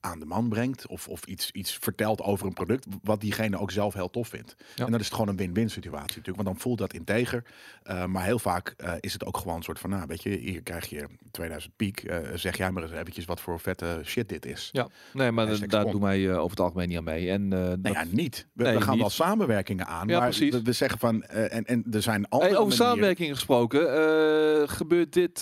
aan 0.06 0.18
de 0.18 0.24
man 0.26 0.48
brengt. 0.48 0.86
Of, 0.86 1.08
of 1.08 1.24
iets, 1.24 1.50
iets 1.50 1.78
vertelt 1.80 2.20
over 2.22 2.46
een 2.46 2.52
product. 2.52 2.86
Wat 3.02 3.20
diegene 3.20 3.58
ook 3.58 3.70
zelf 3.70 3.94
heel 3.94 4.10
tof 4.10 4.28
vindt. 4.28 4.54
Ja. 4.74 4.84
En 4.84 4.90
dan 4.90 5.00
is 5.00 5.06
het 5.06 5.14
gewoon 5.14 5.28
een 5.30 5.36
win-win 5.36 5.70
situatie 5.70 6.16
natuurlijk. 6.16 6.36
Want 6.36 6.48
dan 6.48 6.58
voelt 6.58 6.78
dat 6.78 6.92
integer. 6.92 7.42
Eh, 7.82 8.04
maar 8.04 8.24
heel 8.24 8.38
vaak 8.38 8.74
eh, 8.76 8.92
is 9.00 9.12
het 9.12 9.24
ook 9.24 9.36
gewoon 9.36 9.56
een 9.56 9.62
soort 9.62 9.78
van... 9.78 9.90
Nou, 9.90 10.04
weet 10.06 10.22
je, 10.22 10.30
hier 10.30 10.62
krijg 10.62 10.88
je 10.88 11.06
2000 11.30 11.76
piek. 11.76 12.00
Eh, 12.02 12.18
zeg 12.34 12.56
jij 12.56 12.70
maar 12.70 12.82
eens 12.82 12.92
eventjes 12.92 13.24
wat 13.24 13.40
voor 13.40 13.60
vette 13.60 14.00
shit 14.04 14.28
dit 14.28 14.46
is. 14.46 14.68
Ja, 14.72 14.88
nee, 15.12 15.30
maar 15.30 15.46
daar 15.46 15.56
spon. 15.56 15.90
doen 15.90 16.00
wij 16.00 16.34
over 16.36 16.50
het 16.50 16.60
algemeen 16.60 16.88
niet 16.88 16.98
aan 16.98 17.04
mee. 17.04 17.30
En, 17.30 17.48
dat- 17.48 17.78
Nou 17.78 17.94
ja, 17.94 18.04
niet. 18.10 18.46
We, 18.52 18.62
Nee, 18.62 18.74
we 18.74 18.80
gaan 18.80 18.90
niet. 18.92 19.00
wel 19.00 19.10
samenwerkingen 19.10 19.86
aan. 19.86 20.08
Ja, 20.08 20.18
maar 20.18 20.28
precies. 20.28 20.52
we, 20.52 20.62
we 20.62 20.72
zeggen 20.72 20.98
van... 20.98 21.22
en, 21.22 21.64
en 21.64 21.84
er 21.90 22.02
zijn 22.02 22.28
andere 22.28 22.50
Hey, 22.50 22.60
over 22.60 22.68
manieren- 22.68 22.86
samenwerking 22.86 23.32
gesproken, 23.34 24.68
gebeurt 24.68 25.12
dit, 25.12 25.40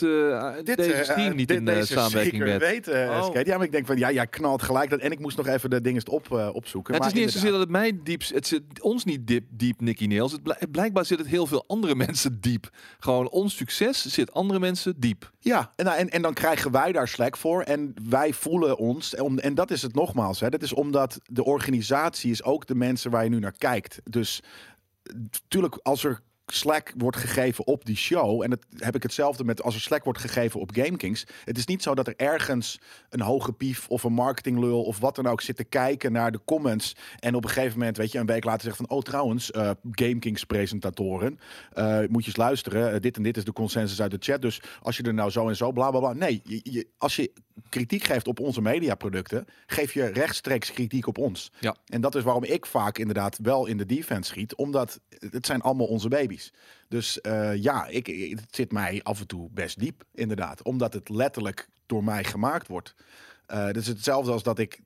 Dit, 0.65 0.77
deze 0.77 1.05
stream 1.05 1.37
niet 1.37 1.49
dit- 1.49 1.57
in 1.57 1.65
deze 1.65 1.93
samenwerking 1.93 2.43
met? 2.45 2.61
weten, 2.61 2.93
Oh. 3.23 3.43
Ja, 3.45 3.57
maar 3.57 3.67
ik 3.67 3.73
denk 3.73 3.87
van, 3.87 3.99
ja, 3.99 4.11
jij 4.13 4.27
knalt 4.27 4.54
gelijk 4.63 4.91
dat. 4.91 5.01
En 5.01 5.11
ik 5.11 5.19
moest 5.19 5.37
nog 5.37 5.47
even 5.47 5.71
de 5.71 5.81
dingen 5.81 6.09
op, 6.09 6.33
eh, 6.33 6.49
opzoeken. 6.53 6.95
Ja, 6.95 6.99
het 7.01 7.07
is 7.07 7.13
Maar 7.13 7.23
niet 7.23 7.23
eens 7.23 7.33
zozeer 7.33 7.51
dat 7.51 7.61
het 7.61 7.71
mij 7.71 8.01
diep, 8.03 8.23
het 8.29 8.47
zit 8.47 8.63
ons 8.81 9.05
niet 9.05 9.27
diep, 9.27 9.45
diep 9.51 9.81
Nicky 9.81 10.07
Nails. 10.07 10.33
Het 10.33 10.43
blijk- 10.43 10.71
blijkbaar 10.71 11.05
zit 11.05 11.19
het 11.19 11.27
heel 11.27 11.47
veel 11.47 11.65
andere 11.67 11.95
mensen 12.07 12.41
diep. 12.41 12.71
Gewoon 12.99 13.29
ons 13.31 13.57
succes 13.57 14.05
zit 14.07 14.33
andere 14.33 14.61
mensen 14.61 15.01
diep. 15.01 15.33
Ja, 15.39 15.73
en, 15.77 15.85
nou, 15.85 15.99
en, 15.99 16.11
en 16.11 16.23
dan 16.23 16.35
krijgen 16.35 16.71
wij 16.71 16.93
daar 16.93 17.09
slack 17.09 17.37
voor. 17.37 17.63
En 17.63 17.95
wij 18.09 18.33
voelen 18.33 18.79
ons. 18.79 19.15
En, 19.15 19.41
en 19.41 19.55
dat 19.55 19.71
is 19.71 19.83
het 19.83 19.95
nogmaals. 19.95 20.41
Hè, 20.41 20.49
dat 20.49 20.63
is 20.63 20.73
omdat 20.73 21.19
de 21.25 21.45
organisatie 21.45 22.31
is 22.31 22.43
ook 22.43 22.67
de 22.67 22.75
mensen 22.75 23.11
waar 23.11 23.25
je 23.25 23.31
nu 23.31 23.39
naar 23.39 23.59
kijkt. 23.59 24.01
Dus 24.05 24.43
natuurlijk, 25.13 25.79
als 25.83 26.05
er 26.05 26.21
slack 26.47 26.93
wordt 26.97 27.17
gegeven 27.17 27.67
op 27.67 27.85
die 27.85 27.97
show. 27.97 28.43
En 28.43 28.51
dat 28.51 28.65
heb 28.77 28.95
ik 28.95 29.03
hetzelfde 29.03 29.45
met 29.45 29.63
als 29.63 29.75
er 29.75 29.81
slack 29.81 30.05
wordt 30.05 30.19
gegeven 30.19 30.61
op 30.61 30.71
GameKings. 30.75 31.27
Het 31.45 31.59
is 31.59 31.67
niet 31.67 31.83
zo 31.83 31.95
dat 31.95 32.07
er 32.07 32.15
ergens 32.17 32.81
een 33.11 33.21
hoge 33.21 33.53
pief 33.53 33.89
of 33.89 34.03
een 34.03 34.13
marketinglul 34.13 34.83
of 34.83 34.99
wat 34.99 35.17
dan 35.17 35.27
ook 35.27 35.41
zit 35.41 35.57
te 35.57 35.65
kijken 35.65 36.13
naar 36.13 36.33
de 36.33 36.41
comments. 36.45 36.97
En 37.19 37.35
op 37.35 37.45
een 37.45 37.51
gegeven 37.51 37.79
moment, 37.79 37.97
weet 37.97 38.13
je, 38.13 38.19
een 38.19 38.27
week 38.27 38.45
later 38.45 38.63
zeggen 38.63 38.87
van, 38.87 38.97
oh 38.97 39.03
trouwens, 39.03 39.51
eh 39.51 39.71
GameKings 39.91 40.45
presentatoren, 40.45 41.39
eh, 41.73 41.99
moet 42.09 42.23
je 42.23 42.29
eens 42.29 42.37
luisteren. 42.37 42.93
Eh, 42.93 43.01
dit 43.01 43.17
en 43.17 43.23
dit 43.23 43.37
is 43.37 43.45
de 43.45 43.53
consensus 43.53 44.01
uit 44.03 44.11
de 44.11 44.17
chat. 44.21 44.43
Dus 44.43 44.61
als 44.83 44.97
je 44.97 45.03
er 45.03 45.15
nou 45.15 45.31
zo 45.31 45.49
en 45.49 45.57
zo, 45.57 45.73
bla 45.73 45.91
bla 45.91 45.99
bla. 46.01 46.13
Nee, 46.13 46.41
je, 46.45 46.61
je- 46.63 46.89
als 46.99 47.17
je 47.17 47.33
kritiek 47.69 48.05
geeft 48.05 48.29
op 48.29 48.41
onze 48.41 48.61
mediaproducten, 48.61 49.45
geef 49.67 49.95
je 49.95 50.07
rechtstreeks 50.07 50.73
kritiek 50.73 51.07
op 51.07 51.19
ons. 51.19 51.53
Ja. 51.61 51.77
En 51.87 52.01
dat 52.01 52.15
is 52.15 52.23
waarom 52.23 52.45
ik 52.45 52.67
vaak 52.67 52.99
inderdaad 52.99 53.39
wel 53.43 53.67
in 53.67 53.77
de 53.77 53.87
defense 53.87 54.31
schiet, 54.31 54.55
omdat 54.55 55.01
het 55.31 55.47
zijn 55.47 55.61
allemaal 55.61 55.87
onze 55.87 56.09
baby's. 56.09 56.34
Dus 56.89 57.21
eh, 57.21 57.63
ja, 57.63 57.87
ik, 57.87 58.07
het 58.07 58.55
zit 58.55 58.73
mij 58.73 59.01
af 59.03 59.21
en 59.21 59.27
toe 59.27 59.49
best 59.51 59.79
diep, 59.79 60.05
inderdaad. 60.15 60.63
Omdat 60.63 60.93
het 60.93 61.09
letterlijk 61.09 61.69
door 61.87 62.05
mij 62.05 62.25
gemaakt 62.25 62.69
wordt. 62.69 62.95
Eh 63.47 63.71
dus 63.71 63.87
hetzelfde 63.87 64.33
als 64.33 64.43
dat 64.43 64.59
ik. 64.59 64.81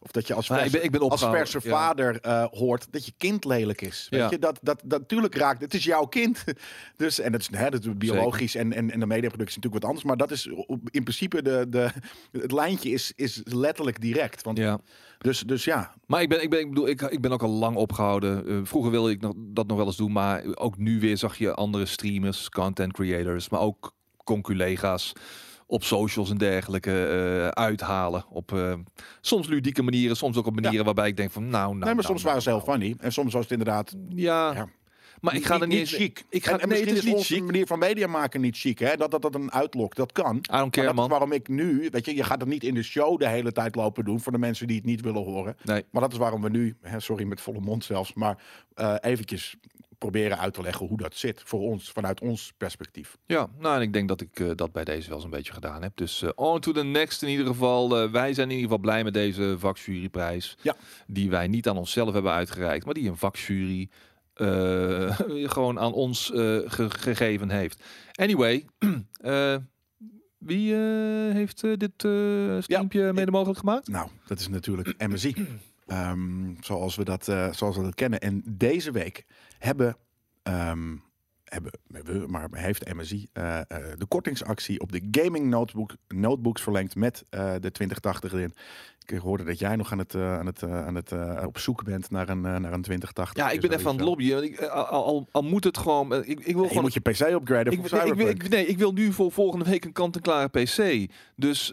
Of 0.00 0.10
dat 0.10 0.26
je 0.26 0.34
als, 0.34 0.48
Nou, 0.48 0.60
ik 0.64 0.70
verse, 0.70 0.86
ben- 0.88 0.94
ik 0.94 1.00
ben 1.00 1.10
als 1.10 1.20
verse 1.24 1.60
ja. 1.62 1.70
vader 1.70 2.20
eh, 2.20 2.44
hoort 2.50 2.86
dat 2.90 3.06
je 3.06 3.12
kind 3.16 3.44
lelijk 3.44 3.80
is. 3.80 4.06
Weet 4.10 4.20
Ja. 4.20 4.30
je, 4.30 4.38
dat, 4.38 4.58
dat, 4.62 4.80
dat 4.84 5.00
natuurlijk 5.00 5.34
raakt. 5.34 5.60
Het 5.60 5.74
is 5.74 5.84
jouw 5.84 6.04
kind. 6.04 6.44
Dus, 6.96 7.20
en 7.20 7.32
dat 7.32 7.40
is, 7.40 7.48
hè, 7.52 7.70
dat 7.70 7.84
is 7.84 7.96
biologisch 7.96 8.54
en, 8.54 8.72
en, 8.72 8.90
en 8.90 9.00
de 9.00 9.06
mediaproductie 9.06 9.56
is 9.58 9.64
natuurlijk 9.64 9.82
wat 9.82 9.84
anders. 9.84 10.04
Maar 10.06 10.16
dat 10.16 10.30
is 10.30 10.46
in 10.90 11.02
principe 11.02 11.42
de, 11.42 11.66
de, 11.68 11.90
het 12.32 12.52
lijntje 12.52 12.90
is, 12.90 13.12
is 13.16 13.40
letterlijk 13.44 14.00
direct. 14.00 14.42
Want, 14.42 14.58
Ja. 14.58 14.80
dus, 15.18 15.40
dus 15.40 15.64
ja, 15.64 15.94
Maar 16.06 16.22
ik 16.22 16.28
ben, 16.28 16.42
ik 16.42 16.50
ben, 16.50 16.60
ik 16.60 16.68
bedoel, 16.68 16.88
ik, 16.88 17.00
ik 17.02 17.20
ben 17.20 17.32
ook 17.32 17.42
al 17.42 17.50
lang 17.50 17.76
opgehouden. 17.76 18.46
Eh, 18.46 18.56
vroeger 18.62 18.90
wilde 18.90 19.10
ik 19.10 19.20
nog, 19.20 19.32
dat 19.36 19.66
nog 19.66 19.76
wel 19.76 19.86
eens 19.86 19.96
doen, 19.96 20.12
maar 20.12 20.42
ook 20.54 20.76
nu 20.78 21.00
weer 21.00 21.16
zag 21.16 21.38
je 21.38 21.54
andere 21.54 21.86
streamers, 21.86 22.48
content 22.48 22.92
creators, 22.92 23.48
maar 23.48 23.60
ook 23.60 23.92
conculega's 24.24 25.12
op 25.70 25.84
socials 25.84 26.30
en 26.30 26.38
dergelijke 26.38 27.06
eh, 27.06 27.48
uithalen. 27.48 28.24
Op 28.30 28.52
eh, 28.52 28.74
soms 29.20 29.46
ludieke 29.46 29.82
manieren, 29.82 30.16
soms 30.16 30.36
ook 30.36 30.46
op 30.46 30.60
manieren 30.60 30.84
waarbij 30.84 31.08
ik 31.08 31.16
denk 31.16 31.30
van 31.30 31.42
nou, 31.42 31.52
nou. 31.52 31.72
nee, 31.72 31.84
maar 31.84 31.94
nou, 31.94 32.06
soms 32.06 32.22
nou, 32.22 32.26
waren 32.26 32.42
ze 32.42 32.48
heel 32.48 32.62
nou. 32.66 32.70
funny. 32.70 32.96
En 33.00 33.12
soms 33.12 33.32
was 33.32 33.42
het 33.42 33.52
inderdaad 33.52 33.94
Ja, 34.08 34.52
Ja. 34.52 34.68
maar 35.20 35.34
ik 35.34 35.46
ga 35.46 35.60
er 35.60 35.66
niet, 35.66 35.88
chic. 35.88 36.24
Ik 36.30 36.44
ga 36.44 36.52
en, 36.52 36.60
en 36.60 36.68
nee, 36.68 36.78
misschien 36.78 36.96
het 36.96 37.04
is 37.04 37.10
is 37.10 37.28
niet 37.28 37.38
onze 37.38 37.52
manier 37.52 37.66
van 37.66 37.78
media 37.78 38.06
maken 38.06 38.40
niet 38.40 38.56
chic. 38.56 38.78
Hè? 38.78 38.96
Dat, 38.96 39.10
dat 39.10 39.22
dat 39.22 39.34
een 39.34 39.52
uitlok, 39.52 39.94
dat 39.94 40.12
kan. 40.12 40.40
Care, 40.40 40.70
dat 40.70 40.94
man. 40.94 41.04
is 41.04 41.10
waarom 41.10 41.32
ik 41.32 41.48
nu, 41.48 41.88
weet 41.90 42.04
je, 42.04 42.14
je 42.14 42.24
gaat 42.24 42.40
het 42.40 42.48
niet 42.48 42.64
in 42.64 42.74
de 42.74 42.82
show 42.82 43.18
de 43.18 43.28
hele 43.28 43.52
tijd 43.52 43.74
lopen 43.74 44.04
doen 44.04 44.20
voor 44.20 44.32
de 44.32 44.38
mensen 44.38 44.66
die 44.66 44.76
het 44.76 44.84
niet 44.86 45.00
willen 45.00 45.24
horen. 45.24 45.56
Nee. 45.64 45.84
Maar 45.90 46.02
dat 46.02 46.12
is 46.12 46.18
waarom 46.18 46.42
we 46.42 46.50
nu, 46.50 46.76
hè, 46.80 47.00
sorry 47.00 47.24
met 47.24 47.40
volle 47.40 47.60
mond 47.60 47.84
zelfs, 47.84 48.12
maar 48.14 48.38
eh, 48.74 48.94
eventjes 49.00 49.56
proberen 49.98 50.38
uit 50.38 50.54
te 50.54 50.62
leggen 50.62 50.86
hoe 50.86 50.96
dat 50.96 51.14
zit 51.16 51.42
voor 51.44 51.60
ons, 51.60 51.90
vanuit 51.90 52.20
ons 52.20 52.52
perspectief. 52.56 53.16
Ja, 53.26 53.48
nou 53.58 53.76
en 53.76 53.82
ik 53.82 53.92
denk 53.92 54.08
dat 54.08 54.20
ik 54.20 54.40
eh, 54.40 54.50
dat 54.54 54.72
bij 54.72 54.84
deze 54.84 55.10
wel 55.10 55.20
zo'n 55.20 55.30
beetje 55.30 55.52
gedaan 55.52 55.82
heb. 55.82 55.96
Dus 55.96 56.22
eh, 56.22 56.30
on 56.34 56.60
to 56.60 56.72
the 56.72 56.84
next 56.84 57.22
in 57.22 57.28
ieder 57.28 57.46
geval. 57.46 57.98
Eh, 58.02 58.10
wij 58.10 58.34
zijn 58.34 58.46
in 58.50 58.54
ieder 58.56 58.70
geval 58.70 58.82
blij 58.84 59.04
met 59.04 59.14
deze 59.14 59.56
vakjuryprijs. 59.58 60.56
Ja. 60.62 60.76
Die 61.06 61.30
wij 61.30 61.46
niet 61.48 61.68
aan 61.68 61.76
onszelf 61.76 62.12
hebben 62.12 62.32
uitgereikt, 62.32 62.84
maar 62.84 62.94
die 62.94 63.08
een 63.08 63.16
vakjury 63.16 63.88
gewoon 65.54 65.78
aan 65.78 65.92
ons 65.92 66.26
ge- 66.34 66.86
gegeven 66.88 67.50
heeft. 67.50 67.82
Anyway, 68.12 68.64
Wie 70.38 70.74
heeft 71.32 71.60
dit 71.60 71.92
streampje 72.62 73.12
mede 73.12 73.30
mogelijk 73.30 73.58
gemaakt? 73.58 73.88
Nou, 73.88 74.08
dat 74.26 74.40
is 74.40 74.48
natuurlijk 74.48 74.94
MSI. 75.08 75.46
Ehm, 75.88 76.54
zoals, 76.60 76.96
we 76.96 77.04
dat, 77.04 77.28
eh, 77.28 77.52
zoals 77.52 77.76
we 77.76 77.82
dat 77.82 77.94
kennen. 77.94 78.20
En 78.20 78.42
deze 78.46 78.90
week 78.90 79.26
hebben, 79.58 79.96
ehm, 80.42 80.96
hebben 81.44 81.72
we, 81.86 82.24
maar 82.26 82.48
heeft 82.50 82.94
MSI 82.94 83.28
eh, 83.32 83.58
eh, 83.58 83.64
de 83.98 84.06
kortingsactie 84.08 84.80
op 84.80 84.92
de 84.92 85.08
gaming 85.10 85.46
notebook, 85.46 85.96
notebooks 86.08 86.62
verlengd 86.62 86.94
met 86.94 87.24
de 87.30 87.70
2080 87.72 88.32
erin. 88.32 88.54
Ik 89.10 89.18
hoorde 89.18 89.44
dat 89.44 89.58
jij 89.58 89.76
nog 89.76 89.92
aan 89.92 89.98
het, 89.98 90.14
eh, 90.14 90.38
aan 90.38 90.46
het, 90.46 90.62
eh, 90.62 90.86
aan 90.86 90.94
het 90.94 91.12
eh, 91.12 91.42
op 91.46 91.58
zoek 91.58 91.84
bent 91.84 92.10
naar 92.10 92.28
een, 92.28 92.40
naar 92.40 92.72
een 92.72 92.82
2080. 92.82 93.44
Ja, 93.44 93.50
ik 93.50 93.60
ben 93.60 93.72
even 93.72 93.86
aan 93.90 93.96
het 93.96 94.04
lobbyen. 94.04 94.34
want 94.34 94.44
Ik, 94.44 94.60
al, 94.60 94.84
al, 94.84 95.26
al 95.30 95.42
moet 95.42 95.64
het 95.64 95.78
gewoon... 95.78 96.14
Ik, 96.14 96.26
ik 96.26 96.36
wil 96.36 96.54
eh. 96.54 96.62
Je 96.62 96.68
gewoon 96.68 96.82
moet 96.82 96.94
je 96.94 97.00
PC 97.00 97.20
upgraden 97.20 97.72
Ik, 97.72 97.88
voor 97.88 98.16
nee, 98.16 98.28
ik, 98.28 98.48
nee, 98.48 98.66
ik 98.66 98.78
wil 98.78 98.92
nu 98.92 99.12
voor 99.12 99.32
volgende 99.32 99.64
week 99.64 99.84
een 99.84 99.92
kant-en-klare 99.92 100.48
PC. 100.48 101.10
Dus 101.36 101.72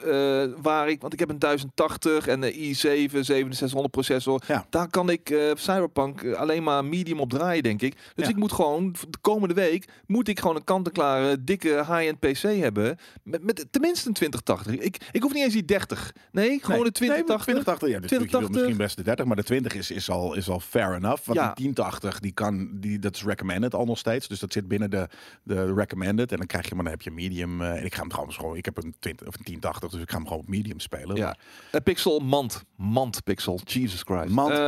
waar 0.61 0.89
ik, 0.89 1.01
want 1.01 1.13
ik 1.13 1.19
heb 1.19 1.29
een 1.29 1.39
1080 1.39 2.27
en 2.27 2.43
een 2.43 2.53
i7 2.53 3.19
6700 3.19 3.91
processor. 3.91 4.41
Ja. 4.47 4.65
Daar 4.69 4.87
kan 4.87 5.09
ik 5.09 5.29
eh, 5.29 5.51
Cyberpunk 5.53 6.25
alleen 6.33 6.63
maar 6.63 6.85
medium 6.85 7.19
op 7.19 7.29
draaien, 7.29 7.63
denk 7.63 7.81
ik. 7.81 7.95
Dus 8.15 8.25
Ja. 8.25 8.31
ik 8.31 8.35
moet 8.37 8.51
gewoon 8.51 8.95
de 9.09 9.17
komende 9.21 9.53
week 9.53 9.87
moet 10.07 10.27
ik 10.27 10.39
gewoon 10.39 10.55
een 10.55 10.63
kant-en-klare 10.63 11.43
dikke 11.43 11.69
high-end 11.69 12.19
PC 12.19 12.41
hebben 12.41 12.97
met, 13.23 13.43
met 13.43 13.65
tenminste 13.71 14.07
een 14.07 14.13
2080. 14.13 14.77
Ik, 14.77 14.97
ik 15.11 15.21
hoef 15.21 15.33
niet 15.33 15.43
eens 15.43 15.53
die 15.53 15.65
30. 15.65 16.13
Nee, 16.31 16.59
gewoon 16.61 16.91
Nee, 16.99 17.17
een 17.19 17.24
2080. 17.25 17.87
2080, 17.87 17.89
ja, 17.89 17.99
dus 17.99 18.07
2080. 18.07 18.31
je 18.31 18.39
wilt 18.39 18.51
misschien 18.51 18.77
best 18.77 18.97
de 18.97 19.03
30, 19.03 19.25
maar 19.25 19.35
de 19.35 19.43
20 19.43 19.73
is, 19.73 19.91
is, 19.91 20.09
al, 20.09 20.35
is 20.35 20.49
al 20.49 20.59
fair 20.59 20.95
enough. 20.95 21.25
Want 21.25 21.39
Ja. 21.39 21.45
die 21.53 21.63
1080, 21.73 22.19
die 22.19 22.31
kan, 22.31 22.69
die, 22.79 22.99
dat 22.99 23.15
is 23.15 23.23
recommended 23.23 23.73
al 23.73 23.85
nog 23.85 23.97
steeds. 23.97 24.27
Dus 24.27 24.39
dat 24.39 24.53
zit 24.53 24.67
binnen 24.67 24.89
de, 24.89 25.07
de 25.43 25.73
recommended. 25.73 26.31
En 26.31 26.37
dan 26.37 26.45
krijg 26.47 26.69
je, 26.69 26.75
maar 26.75 26.83
dan 26.83 26.93
heb 26.93 27.01
je 27.01 27.11
medium. 27.11 27.61
eh, 27.61 27.69
en 27.79 27.85
ik 27.85 27.93
ga 27.93 27.99
hem 27.99 28.09
trouwens 28.09 28.37
gewoon, 28.37 28.55
ik 28.57 28.65
heb 28.65 28.77
een, 28.77 28.95
20, 28.99 29.27
of 29.27 29.33
een 29.35 29.43
1080, 29.43 29.89
dus 29.91 30.01
ik 30.01 30.09
ga 30.09 30.15
hem 30.17 30.25
gewoon 30.27 30.41
op 30.41 30.47
medium 30.47 30.79
spelen. 30.79 31.15
Ja, 31.15 31.35
een 31.71 31.83
pixel 31.83 32.19
mand, 32.19 32.63
mand 32.75 33.23
pixel, 33.23 33.59
Jesus 33.63 34.01
Christ. 34.01 34.29
Mand. 34.29 34.51
Ehm, 34.51 34.59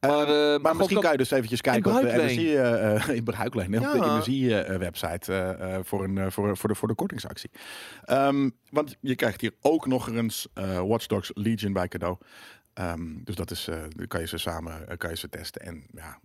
maar, 0.00 0.28
Eh, 0.28 0.54
eh, 0.54 0.60
maar 0.60 0.76
misschien 0.76 1.00
kan- 1.00 1.12
je 1.12 1.16
dus 1.18 1.30
eventjes 1.30 1.60
kijken 1.60 1.94
op 1.94 2.00
de 2.00 2.08
eh, 2.08 2.94
eh, 3.08 3.08
in 3.16 3.24
bruikleen, 3.24 3.70
nee, 3.70 3.80
op 3.80 4.24
de 4.24 4.36
Ja. 4.38 4.62
Eh, 4.62 4.76
website 4.78 5.32
eh, 5.32 5.74
eh, 5.74 5.80
voor, 5.84 6.04
een, 6.04 6.18
eh, 6.18 6.26
voor, 6.30 6.56
voor, 6.56 6.68
de, 6.68 6.74
voor 6.74 6.88
de 6.88 6.94
kortingsactie. 6.94 7.50
Ehm, 8.04 8.50
want 8.72 8.96
je 9.00 9.14
krijgt 9.14 9.40
hier 9.40 9.54
ook 9.60 9.86
nog 9.86 10.08
eens 10.08 10.48
eh 10.54 10.80
Watch 10.80 11.06
Dogs 11.06 11.30
Legion 11.34 11.72
bij 11.72 11.88
cadeau. 11.88 12.16
Ehm, 12.72 13.22
dus 13.24 13.34
dat 13.34 13.50
is, 13.50 13.68
eh, 13.68 13.82
dan 13.96 14.06
kan 14.06 14.20
je 14.20 14.26
ze 14.26 14.38
samen 14.38 14.88
eh, 14.88 14.96
kan 14.96 15.10
je 15.10 15.16
ze 15.16 15.28
testen. 15.28 15.62
En 15.62 15.86
ja, 15.92 16.18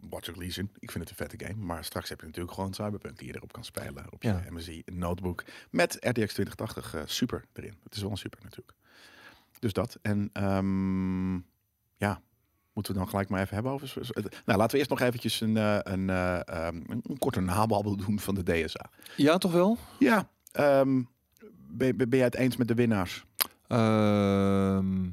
Watch 0.00 0.26
Dogs 0.26 0.38
Legion, 0.38 0.70
ik 0.78 0.90
vind 0.90 1.08
het 1.08 1.18
een 1.18 1.26
vette 1.28 1.46
game. 1.46 1.64
Maar 1.64 1.84
straks 1.84 2.08
heb 2.08 2.20
je 2.20 2.26
natuurlijk 2.26 2.54
gewoon 2.54 2.74
Cyberpunk 2.74 3.18
die 3.18 3.26
je 3.26 3.34
erop 3.34 3.52
kan 3.52 3.64
spelen. 3.64 4.06
Op 4.10 4.22
je 4.22 4.28
Ja. 4.28 4.44
MSI 4.50 4.82
notebook 4.86 5.44
met 5.70 5.92
RTX 5.94 6.32
2080 6.32 6.94
eh, 6.94 7.02
super 7.04 7.44
erin. 7.52 7.78
Het 7.82 7.94
is 7.94 8.00
wel 8.02 8.10
een 8.10 8.16
super 8.16 8.40
natuurlijk. 8.42 8.72
Dus 9.58 9.72
dat. 9.72 9.98
En 10.02 10.30
ehm, 10.32 11.34
ja, 11.96 12.22
moeten 12.72 12.92
we 12.92 12.98
dan 12.98 13.08
gelijk 13.08 13.28
maar 13.28 13.40
even 13.40 13.54
hebben 13.54 13.72
over... 13.72 13.94
Nou, 14.44 14.58
laten 14.58 14.70
we 14.70 14.78
eerst 14.78 14.90
nog 14.90 15.00
eventjes 15.00 15.40
een, 15.40 15.56
een, 15.92 16.10
eh, 16.10 16.48
ehm, 16.48 16.76
een, 16.86 17.00
een 17.02 17.18
korte 17.18 17.40
nababbel 17.40 17.96
doen 17.96 18.20
van 18.20 18.34
de 18.34 18.42
DSA. 18.42 18.90
Ja, 19.16 19.38
toch 19.38 19.52
wel? 19.52 19.78
Ja, 19.98 20.30
ben, 21.76 21.96
ben 21.96 22.08
ben 22.08 22.18
jij 22.18 22.26
het 22.28 22.36
eens 22.36 22.56
met 22.56 22.68
de 22.68 22.74
winnaars? 22.74 23.24
Ehm, 23.66 25.08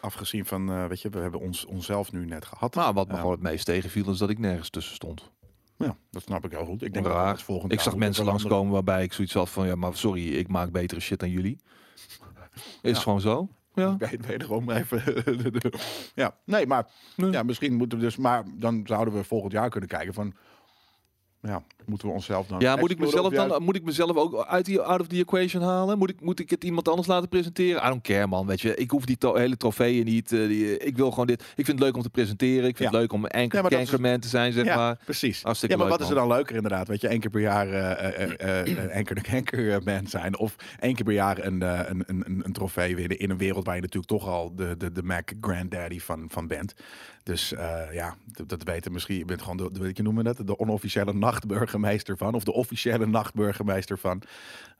Afgezien 0.00 0.46
van, 0.46 0.70
eh, 0.70 0.86
weet 0.86 1.00
je, 1.00 1.08
we 1.08 1.18
hebben 1.18 1.40
ons 1.40 1.64
onszelf 1.64 2.12
nu 2.12 2.24
net 2.24 2.44
gehad. 2.44 2.74
nou, 2.74 2.94
wat 2.94 3.08
me 3.08 3.14
gewoon 3.16 3.30
het 3.32 3.40
meest 3.42 3.64
tegenviel 3.64 4.10
is 4.10 4.18
dat 4.18 4.30
ik 4.30 4.38
nergens 4.38 4.70
tussen 4.70 4.94
stond. 4.94 5.30
Ja, 5.76 5.96
dat 6.10 6.22
snap 6.22 6.44
ik 6.44 6.50
heel 6.50 6.64
goed. 6.64 6.82
Ik 6.82 6.92
denk 6.92 7.06
Raar. 7.06 7.24
we 7.24 7.30
het 7.30 7.42
volgend 7.42 7.72
Ik 7.72 7.80
zag 7.80 7.96
mensen 7.96 8.24
langskomen 8.24 8.72
waarbij 8.72 9.02
ik 9.02 9.12
zoiets 9.12 9.34
had 9.34 9.50
van... 9.50 9.66
ja, 9.66 9.74
maar 9.74 9.96
sorry, 9.96 10.28
ik 10.34 10.48
maak 10.48 10.70
betere 10.70 11.00
shit 11.00 11.18
dan 11.20 11.30
jullie. 11.30 11.58
Is 12.82 12.96
Ja. 12.96 13.02
gewoon 13.02 13.20
zo. 13.20 13.48
Ja. 13.74 13.96
Wederom 14.26 14.70
even. 14.70 15.02
ja, 16.14 16.36
nee, 16.44 16.66
maar 16.66 16.86
Nee. 17.16 17.30
ja, 17.30 17.42
misschien 17.42 17.74
moeten 17.74 17.98
we 17.98 18.04
dus, 18.04 18.16
maar 18.16 18.44
dan 18.54 18.82
zouden 18.84 19.14
we 19.14 19.24
volgend 19.24 19.52
jaar 19.52 19.70
kunnen 19.70 19.88
kijken 19.88 20.14
van, 20.14 20.34
ja, 21.42 21.62
moeten 21.86 22.08
we 22.08 22.14
onszelf 22.14 22.46
dan. 22.46 22.60
Ja, 22.60 22.76
moet 22.76 22.90
ik, 22.90 22.98
mezelf 22.98 23.32
dan, 23.32 23.62
moet 23.62 23.76
ik 23.76 23.84
mezelf 23.84 24.16
ook 24.16 24.46
uit 24.46 24.64
die 24.64 24.80
out 24.80 25.00
of 25.00 25.06
the 25.06 25.16
equation 25.16 25.62
halen? 25.62 25.98
Moet 25.98 26.10
ik, 26.10 26.20
moet 26.20 26.40
ik 26.40 26.50
het 26.50 26.64
iemand 26.64 26.88
anders 26.88 27.08
laten 27.08 27.28
presenteren? 27.28 27.82
I 27.84 27.88
don't 27.88 28.02
care, 28.02 28.26
man. 28.26 28.46
Weet 28.46 28.60
je, 28.60 28.74
ik 28.74 28.90
hoef 28.90 29.04
die 29.04 29.18
to- 29.18 29.34
hele 29.36 29.56
trofeeën 29.56 30.04
niet. 30.04 30.32
eh, 30.32 30.46
die, 30.46 30.78
ik 30.78 30.96
wil 30.96 31.10
gewoon 31.10 31.26
dit. 31.26 31.40
Ik 31.42 31.64
vind 31.64 31.68
het 31.68 31.80
leuk 31.80 31.96
om 31.96 32.02
te 32.02 32.10
presenteren. 32.10 32.68
Ik 32.68 32.76
vind 32.76 32.78
Ja. 32.78 32.84
het 32.84 32.94
leuk 32.94 33.12
om 33.12 33.24
een 33.28 33.48
Ja, 33.50 33.68
is- 33.68 33.76
anchorman 33.76 34.18
te 34.20 34.28
zijn, 34.28 34.52
zeg 34.52 34.64
ja, 34.64 34.76
maar. 34.76 34.98
precies. 35.04 35.42
Hartstikke 35.42 35.74
ja, 35.74 35.80
maar 35.80 35.90
leuk, 35.90 35.98
wat 35.98 36.08
is 36.08 36.14
er 36.14 36.20
dan 36.20 36.28
leuker 36.36 36.54
inderdaad? 36.56 36.88
Weet 36.88 37.00
je, 37.00 37.08
één 37.08 37.20
keer 37.20 37.30
per 37.30 37.40
jaar 37.40 37.68
eh 37.68 38.22
eh, 38.22 38.66
eh, 38.66 38.78
eh, 38.78 38.96
anchor 38.98 40.08
zijn. 40.08 40.38
Of 40.38 40.56
één 40.80 40.94
keer 40.94 41.04
per 41.04 41.14
jaar 41.14 41.44
een, 41.44 41.62
eh, 41.62 41.80
een, 41.88 42.02
een, 42.06 42.22
een, 42.26 42.40
een 42.44 42.52
trofee 42.52 42.96
winnen 42.96 43.18
in 43.18 43.30
een 43.30 43.38
wereld 43.38 43.66
waar 43.66 43.74
je 43.74 43.80
natuurlijk 43.80 44.10
toch 44.12 44.26
al 44.28 44.54
de, 44.54 44.76
de, 44.76 44.92
de 44.92 45.02
Mac 45.02 45.32
granddaddy 45.40 46.00
van, 46.00 46.24
van 46.28 46.46
bent. 46.46 46.74
Dus 47.22 47.52
eh, 47.52 47.78
ja, 47.92 48.14
dat, 48.26 48.48
dat 48.48 48.62
weten 48.62 48.92
misschien. 48.92 49.16
Je 49.18 49.24
bent 49.24 49.42
gewoon 49.42 49.56
de, 49.56 49.68
de, 49.72 49.80
weet 49.80 49.96
je 49.96 50.02
noemen 50.02 50.24
dat, 50.24 50.36
de 50.46 50.58
onofficiële 50.58 51.12
nachtburgemeester 51.30 52.16
van. 52.16 52.34
Of 52.34 52.44
de 52.44 52.52
officiële 52.52 53.06
nachtburgemeester 53.06 53.98
van. 53.98 54.22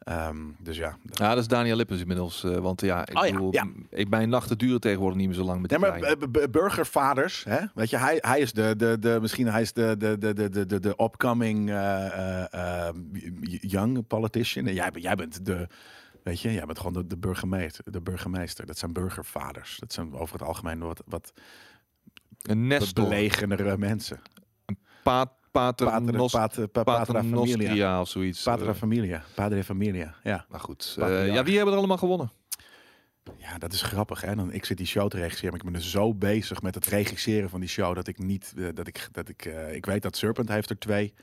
Ehm, 0.01 0.37
dus 0.59 0.77
ja. 0.77 0.97
dat- 1.03 1.19
Ja, 1.19 1.29
dat 1.29 1.39
is 1.39 1.49
Daniel 1.49 1.77
Lippens 1.77 2.01
inmiddels. 2.01 2.45
eh, 2.45 2.57
want 2.57 2.81
ja, 2.81 3.07
ik 3.07 3.19
Oh 3.19 3.27
ja, 3.27 3.33
bedoel, 3.33 3.53
ja. 3.53 3.67
ik, 3.91 4.09
mijn 4.09 4.29
nachten 4.29 4.59
duren 4.59 4.81
tegenwoordig 4.81 5.19
niet 5.19 5.27
meer 5.27 5.37
zo 5.37 5.43
lang 5.45 5.61
met 5.61 5.79
maar 5.79 6.17
burgervaders, 6.51 7.45
hè? 7.45 7.59
weet 7.75 7.91
je, 7.91 7.97
hij, 7.97 8.19
hij 8.21 8.41
is 8.41 8.53
de, 8.53 8.75
de, 8.77 8.97
de, 8.99 9.19
misschien 9.21 9.47
hij 9.47 9.61
is 9.63 9.73
de, 9.73 9.95
de, 9.99 10.19
de, 10.19 10.33
de, 10.33 10.67
de, 10.67 10.81
de, 10.81 10.89
upcoming 10.89 11.71
eh, 11.71 12.89
young 13.61 14.07
politician. 14.07 14.67
En 14.67 14.75
jij, 14.75 14.91
bent- 14.91 15.05
jij 15.05 15.15
bent 15.15 15.45
de, 15.47 15.67
weet 16.23 16.41
je, 16.41 16.53
jij 16.53 16.65
bent 16.67 16.79
gewoon 16.79 16.93
de, 16.93 17.07
de 17.07 17.17
burgemeester. 17.17 17.93
De 17.93 18.01
burgemeester. 18.01 18.67
Dat 18.67 18.79
zijn 18.79 18.93
burgervaders. 18.93 19.77
Dat 19.81 19.93
zijn 19.93 20.15
over 20.15 20.39
het 20.39 20.49
algemeen 20.49 20.79
wat, 20.79 21.03
wat, 21.07 21.33
Een 22.43 22.79
belegenere 22.95 23.79
mensen. 23.79 24.21
Paat, 25.03 25.33
pater, 25.51 25.87
Pater, 25.87 26.13
nos, 26.15 26.33
pater, 26.33 26.69
pa- 26.69 26.83
pater 26.83 27.15
familia. 27.15 28.01
Of 28.01 28.09
zoiets. 28.09 28.43
Patra 28.43 28.69
Eh, 28.69 28.75
familia. 28.75 29.23
Padre 29.35 29.65
familia, 29.65 30.15
ja. 30.23 30.45
maar 30.49 30.61
goed. 30.61 30.97
Eh, 30.99 31.27
ja, 31.35 31.43
wie 31.45 31.55
hebben 31.57 31.73
er 31.73 31.79
allemaal 31.79 31.97
gewonnen? 31.97 32.31
Ja, 33.39 33.59
dat 33.59 33.73
is 33.73 33.83
grappig. 33.83 34.21
Hè? 34.21 34.35
Dan, 34.35 34.53
ik 34.53 34.65
zit 34.65 34.77
die 34.77 34.87
show 34.87 35.09
te 35.09 35.17
regisseren, 35.17 35.51
maar 35.51 35.61
ik 35.61 35.71
ben 35.71 35.81
dus 35.81 35.91
zo 35.91 36.15
bezig 36.15 36.63
met 36.63 36.75
het 36.75 36.87
regisseren 36.87 37.51
van 37.51 37.61
die 37.61 37.69
show 37.69 37.95
dat 37.95 38.07
ik 38.07 38.19
niet, 38.19 38.53
eh, 38.57 38.65
dat 38.75 38.87
ik, 38.87 39.09
dat 39.13 39.29
ik, 39.29 39.45
eh, 39.45 39.75
ik 39.75 39.87
weet 39.87 40.03
dat 40.03 40.17
Serpent 40.17 40.49
heeft 40.49 40.71
er 40.71 40.79
twee. 40.79 41.15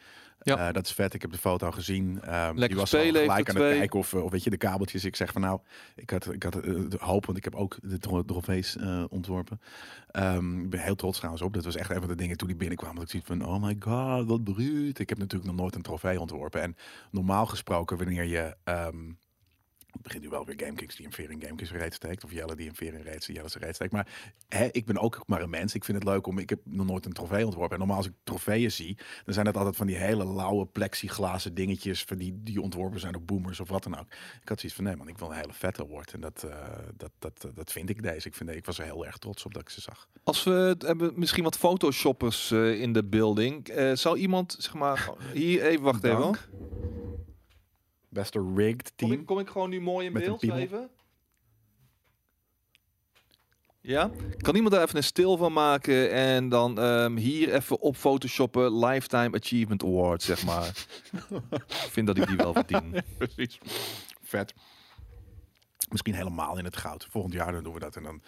Ja. 0.48 0.68
Eh, 0.68 0.74
dat 0.74 0.86
is 0.86 0.92
vet. 0.94 1.14
Ik 1.14 1.22
heb 1.22 1.32
de 1.32 1.38
foto 1.38 1.72
gezien. 1.72 2.22
Ehm, 2.22 2.50
die 2.52 2.60
Lekker 2.60 2.78
was 2.78 2.90
spelen 2.90 3.22
gelijk 3.22 3.50
aan 3.50 3.56
het 3.56 3.78
kijken 3.78 4.00
of, 4.00 4.14
eh, 4.14 4.24
of 4.24 4.32
weet 4.32 4.44
je 4.44 4.50
de 4.50 4.58
kabeltjes. 4.58 5.06
Ik 5.06 5.16
zeg 5.16 5.32
van 5.32 5.42
nou, 5.42 5.60
ik 5.96 6.10
had, 6.10 6.34
ik 6.34 6.44
had 6.44 6.56
eh, 6.56 6.62
de 6.62 6.98
hoop, 7.00 7.26
want 7.26 7.38
ik 7.38 7.44
heb 7.44 7.56
ook 7.56 7.78
de 7.82 7.98
tro- 7.98 8.24
trofees 8.24 8.78
ontworpen. 9.10 9.62
Ehm, 10.12 10.60
ik 10.60 10.70
ben 10.70 10.80
heel 10.80 10.96
trots 10.96 11.18
trouwens 11.18 11.44
op. 11.44 11.54
Dat 11.54 11.64
was 11.64 11.76
echt 11.76 11.90
een 11.90 12.00
van 12.00 12.08
de 12.08 12.16
dingen 12.16 12.38
toen 12.38 12.48
die 12.48 12.58
binnenkwam. 12.58 12.94
Dat 12.96 13.04
ik 13.04 13.10
zoiets 13.10 13.28
van, 13.30 13.46
oh 13.46 13.64
my 13.64 13.76
god, 13.80 14.28
wat 14.28 14.44
bruut. 14.44 15.00
Ik 15.00 15.10
heb 15.10 15.18
natuurlijk 15.18 15.52
nog 15.52 15.60
nooit 15.60 15.76
een 15.76 15.82
trofee 15.82 16.20
ontworpen. 16.20 16.62
En 16.62 16.76
normaal 17.12 17.46
gesproken, 17.46 17.98
wanneer 17.98 18.24
je 18.26 18.56
ehm, 18.64 19.12
het 19.98 20.06
begint 20.06 20.24
nu 20.24 20.30
wel 20.30 20.46
weer 20.46 20.60
GameKings 20.60 20.96
die 20.96 21.06
een 21.06 21.12
veer 21.12 21.32
in 21.32 21.42
GameKings 21.42 21.72
reet 21.72 21.94
steekt. 21.94 22.24
Of 22.24 22.32
Jelle 22.32 22.56
die 22.56 22.70
een 22.70 22.76
veer 22.76 22.94
in 22.94 23.02
reet, 23.02 23.26
Jelle 23.26 23.50
zijn 23.50 23.64
reet 23.64 23.76
steekt. 23.76 23.92
Maar 23.92 24.08
hè, 24.48 24.68
ik 24.72 24.86
ben 24.86 24.98
ook 24.98 25.24
maar 25.26 25.42
een 25.42 25.50
mens. 25.50 25.76
Ik 25.76 25.84
vind 25.84 25.98
het 25.98 26.08
leuk 26.08 26.28
om... 26.28 26.38
Ik 26.38 26.50
heb 26.50 26.60
nog 26.64 26.86
nooit 26.86 27.06
een 27.06 27.14
trofee 27.14 27.46
ontworpen. 27.46 27.72
En 27.72 27.80
normaal 27.80 27.98
als 27.98 28.06
ik 28.06 28.14
trofeeën 28.24 28.72
zie... 28.72 28.98
dan 29.26 29.34
zijn 29.34 29.46
het 29.46 29.58
altijd 29.58 29.76
van 29.76 29.88
die 29.88 29.98
hele 29.98 30.26
lauwe 30.26 30.66
plexiglazen 30.66 31.54
dingetjes... 31.54 32.04
Van 32.04 32.18
die, 32.18 32.44
die 32.44 32.62
ontworpen 32.62 33.00
zijn 33.00 33.14
door 33.14 33.24
boomers 33.24 33.60
of 33.60 33.70
wat 33.70 33.84
dan 33.84 34.00
ook. 34.00 34.08
Ik 34.42 34.50
had 34.50 34.60
zoiets 34.60 34.78
van, 34.78 34.84
nee 34.84 34.96
man, 34.96 35.08
ik 35.08 35.18
wil 35.18 35.30
een 35.30 35.36
hele 35.36 35.54
vette 35.54 35.84
award. 35.84 36.14
En 36.14 36.22
dat, 36.22 36.44
eh, 36.44 36.68
dat, 36.96 37.12
dat, 37.20 37.48
dat 37.56 37.72
vind 37.72 37.90
ik 37.90 38.04
deze. 38.04 38.28
Ik, 38.28 38.36
vind, 38.36 38.50
ik 38.50 38.66
was 38.66 38.80
er 38.80 38.86
heel 38.86 39.06
erg 39.06 39.18
trots 39.18 39.46
op 39.46 39.54
dat 39.54 39.62
ik 39.62 39.70
ze 39.70 39.82
zag. 39.82 40.08
Als 40.24 40.44
we 40.44 40.52
het 40.52 40.82
hebben 40.82 41.12
misschien 41.16 41.44
wat 41.44 41.58
photoshoppers 41.58 42.52
eh, 42.52 42.82
in 42.82 42.94
de 42.94 43.04
building. 43.04 43.68
Eh 43.68 43.96
zou 43.96 44.18
iemand, 44.18 44.56
zeg 44.60 44.74
maar, 44.74 45.10
hier 45.34 45.66
even 45.66 45.84
wacht 45.84 46.04
even. 46.04 46.20
Dank. 46.20 46.50
Beste 48.18 48.54
rigged 48.56 48.94
Kom 48.96 49.10
team. 49.10 49.12
ik, 49.12 49.26
kom 49.26 49.40
ik 49.40 49.50
gewoon 49.50 49.70
nu 49.70 49.82
mooi 49.82 50.06
in 50.06 50.14
Met 50.14 50.24
beeld? 50.24 50.44
Even. 50.44 50.90
Ja, 53.82 54.12
kan 54.38 54.56
iemand 54.56 54.74
daar 54.74 54.84
even 54.84 54.98
een 54.98 55.04
stil 55.04 55.38
van 55.38 55.54
maken 55.54 56.12
en 56.12 56.50
dan 56.50 56.80
ehm, 56.80 57.16
hier 57.16 57.54
even 57.54 57.80
op 57.80 57.96
photoshoppen 57.96 58.80
Lifetime 58.86 59.38
Achievement 59.38 59.84
Award, 59.84 60.24
zeg 60.24 60.46
maar. 60.46 60.68
ik 61.58 61.90
vind 61.90 62.08
dat 62.08 62.18
ik 62.18 62.28
die 62.28 62.36
wel 62.36 62.54
verdien. 62.54 63.02
Precies. 63.18 63.60
Vet. 64.22 64.54
Misschien 65.90 66.16
helemaal 66.16 66.58
in 66.58 66.66
het 66.66 66.78
goud. 66.78 67.08
Volgend 67.10 67.34
jaar 67.34 67.52
dan 67.52 67.64
doen 67.64 67.74
we 67.74 67.80
dat. 67.80 67.96
En 67.96 68.04
dan... 68.04 68.22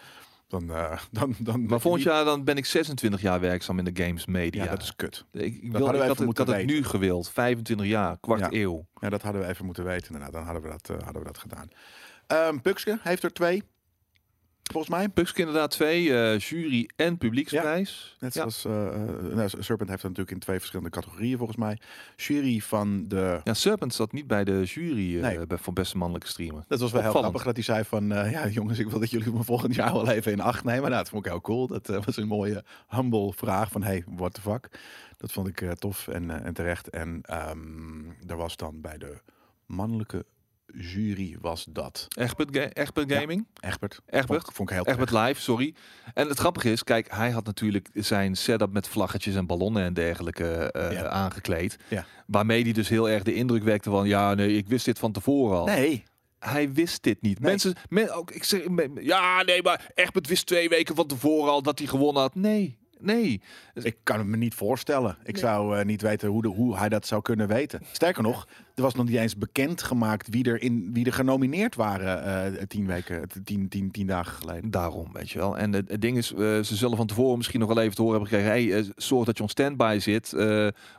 Dan, 0.49 0.71
eh, 0.71 0.99
dan, 1.11 1.35
dan, 1.39 1.65
Maar 1.65 1.79
volgend 1.81 2.03
jaar 2.03 2.25
dan 2.25 2.43
ben 2.43 2.57
ik 2.57 2.65
26 2.65 3.21
jaar 3.21 3.39
werkzaam 3.39 3.79
in 3.79 3.85
de 3.93 4.03
games 4.03 4.25
media. 4.25 4.63
Ja, 4.63 4.69
dat 4.69 4.81
is 4.81 4.95
kut. 4.95 5.25
ik, 5.31 5.41
wil, 5.41 5.51
we 5.71 5.77
ik 5.77 5.83
even 5.93 6.07
had, 6.07 6.17
het- 6.17 6.29
ik 6.29 6.37
had 6.37 6.47
het 6.47 6.65
nu 6.65 6.83
gewild. 6.83 7.29
25 7.29 7.87
jaar, 7.87 8.17
kwart 8.19 8.39
Ja. 8.39 8.47
eeuw. 8.51 8.85
Ja, 8.99 9.09
dat 9.09 9.21
hadden 9.21 9.41
we 9.41 9.47
even 9.47 9.65
moeten 9.65 9.83
weten. 9.83 10.05
inderdaad. 10.05 10.31
dan 10.33 10.43
hadden 10.43 10.61
we 10.63 10.69
dat, 10.69 10.89
eh, 10.89 11.03
hadden 11.03 11.21
we 11.21 11.27
dat 11.27 11.37
gedaan. 11.37 11.67
Ehm 12.27 12.57
Pukske 12.59 12.99
heeft 13.01 13.23
er 13.23 13.33
twee. 13.33 13.63
Volgens 14.71 14.93
mij. 14.95 15.09
Puxk 15.09 15.37
inderdaad 15.37 15.71
twee, 15.71 16.13
eh, 16.17 16.39
jury 16.39 16.89
en 16.95 17.17
publieksprijs. 17.17 18.15
Net 18.19 18.33
Ja. 18.33 18.39
zoals 18.49 18.65
eh, 18.65 18.87
eh, 18.87 19.35
nou, 19.35 19.49
Serpent 19.49 19.89
heeft 19.89 20.01
dat 20.01 20.11
natuurlijk 20.11 20.31
in 20.31 20.39
twee 20.39 20.57
verschillende 20.57 20.91
categorieën 20.91 21.37
volgens 21.37 21.57
mij. 21.57 21.79
Jury 22.15 22.59
van 22.59 23.07
de. 23.07 23.41
Ja, 23.43 23.53
Serpent 23.53 23.93
zat 23.93 24.11
niet 24.11 24.27
bij 24.27 24.43
de 24.43 24.63
jury 24.63 25.15
eh, 25.15 25.21
Nee. 25.21 25.47
bij, 25.47 25.57
voor 25.57 25.73
beste 25.73 25.97
mannelijke 25.97 26.27
streamer. 26.27 26.63
Dat 26.67 26.79
was 26.79 26.91
wel 26.91 27.01
heel 27.01 27.11
grappig 27.11 27.43
dat 27.43 27.55
hij 27.55 27.63
zei 27.63 27.83
van, 27.83 28.07
ja 28.07 28.47
jongens, 28.47 28.79
ik 28.79 28.89
wil 28.89 28.99
dat 28.99 29.09
jullie 29.09 29.31
me 29.33 29.43
volgend 29.43 29.75
jaar 29.75 29.93
wel 29.93 30.09
even 30.09 30.31
in 30.31 30.41
acht 30.41 30.63
nemen. 30.63 30.81
Nou, 30.89 30.93
dat 31.03 31.09
vond 31.09 31.25
ik 31.25 31.31
heel 31.31 31.41
cool. 31.41 31.67
Dat 31.67 31.87
was 32.05 32.17
een 32.17 32.27
mooie 32.27 32.63
humble 32.87 33.33
vraag 33.33 33.71
van, 33.71 33.83
hey, 33.83 34.03
what 34.07 34.33
the 34.33 34.41
fuck. 34.41 34.69
Dat 35.17 35.31
vond 35.31 35.47
ik 35.47 35.73
tof 35.75 36.07
en, 36.07 36.43
en 36.43 36.53
terecht. 36.53 36.89
En 36.89 37.19
ehm 37.21 38.09
er 38.27 38.37
was 38.37 38.55
dan 38.57 38.81
bij 38.81 38.97
de 38.97 39.17
mannelijke 39.65 40.25
jury 40.73 41.37
was 41.41 41.65
dat 41.69 42.07
Egbert, 42.17 42.49
Ga 42.57 42.69
Egbert 42.73 43.09
Ja. 43.09 43.19
Gaming. 43.19 43.47
Egbert. 43.59 44.01
Egbert. 44.05 44.41
Vond, 44.43 44.55
vond 44.55 44.69
ik 44.69 44.75
heel 44.75 44.85
Egbert. 44.85 45.11
Live, 45.11 45.41
sorry. 45.41 45.73
En 46.13 46.27
het 46.27 46.39
grappige 46.39 46.71
is, 46.71 46.83
kijk, 46.83 47.07
hij 47.11 47.29
had 47.29 47.45
natuurlijk 47.45 47.89
zijn 47.93 48.35
setup 48.37 48.71
met 48.71 48.87
vlaggetjes 48.87 49.35
en 49.35 49.45
ballonnen 49.45 49.83
en 49.83 49.93
dergelijke 49.93 50.71
eh, 50.71 50.91
Ja. 50.91 51.07
aangekleed. 51.07 51.77
Ja. 51.87 52.05
Waarmee 52.27 52.63
hij 52.63 52.71
dus 52.71 52.89
heel 52.89 53.09
erg 53.09 53.23
de 53.23 53.33
indruk 53.33 53.63
wekte 53.63 53.89
van, 53.89 54.07
ja, 54.07 54.33
nee, 54.33 54.57
ik 54.57 54.67
wist 54.67 54.85
dit 54.85 54.99
van 54.99 55.11
tevoren 55.11 55.57
al. 55.57 55.65
Nee, 55.65 56.03
Hij 56.39 56.71
wist 56.73 57.03
dit 57.03 57.21
niet. 57.21 57.39
Nee. 57.39 57.49
Mensen, 57.49 57.75
men, 57.89 58.13
ook, 58.13 58.31
ik 58.31 58.43
zeg, 58.43 58.61
ja, 59.01 59.43
nee, 59.43 59.61
maar 59.63 59.91
Egbert 59.93 60.27
wist 60.27 60.45
twee 60.45 60.69
weken 60.69 60.95
van 60.95 61.07
tevoren 61.07 61.51
al 61.51 61.61
dat 61.61 61.79
hij 61.79 61.87
gewonnen 61.87 62.21
had. 62.21 62.35
Nee, 62.35 62.77
nee. 62.99 63.41
ik 63.73 63.97
kan 64.03 64.17
het 64.17 64.27
me 64.27 64.37
niet 64.37 64.53
voorstellen. 64.53 65.17
Ik 65.23 65.33
Nee. 65.33 65.41
zou 65.41 65.77
eh, 65.77 65.85
niet 65.85 66.01
weten 66.01 66.29
hoe, 66.29 66.41
de, 66.41 66.47
hoe 66.47 66.77
hij 66.77 66.89
dat 66.89 67.07
zou 67.07 67.21
kunnen 67.21 67.47
weten. 67.47 67.81
Sterker 67.91 68.23
nog, 68.23 68.47
er 68.79 68.85
was 68.85 68.95
nog 68.95 69.05
niet 69.05 69.15
eens 69.15 69.37
bekend 69.37 69.83
gemaakt 69.83 70.27
wie 70.29 70.43
er, 70.43 70.61
in, 70.61 70.89
wie 70.93 71.05
er 71.05 71.13
genomineerd 71.13 71.75
waren 71.75 72.23
eh, 72.23 72.63
tien 72.67 72.85
weken, 72.85 73.27
tien, 73.43 73.69
tien, 73.69 73.91
tien 73.91 74.07
dagen 74.07 74.33
geleden. 74.33 74.71
Daarom, 74.71 75.13
weet 75.13 75.29
je 75.29 75.39
wel. 75.39 75.57
En 75.57 75.73
het, 75.73 75.89
het 75.89 76.01
ding 76.01 76.17
is, 76.17 76.33
eh, 76.33 76.37
ze 76.39 76.75
zullen 76.75 76.97
van 76.97 77.07
tevoren 77.07 77.37
misschien 77.37 77.59
nog 77.59 77.73
wel 77.73 77.83
even 77.83 77.95
te 77.95 78.01
horen 78.01 78.19
hebben 78.19 78.39
gekregen. 78.39 78.73
Hey, 78.73 78.79
eh, 78.83 78.89
zorg 78.95 79.25
dat 79.25 79.37
je 79.37 79.43
on 79.43 79.49
standby 79.49 79.97
zit. 79.99 80.31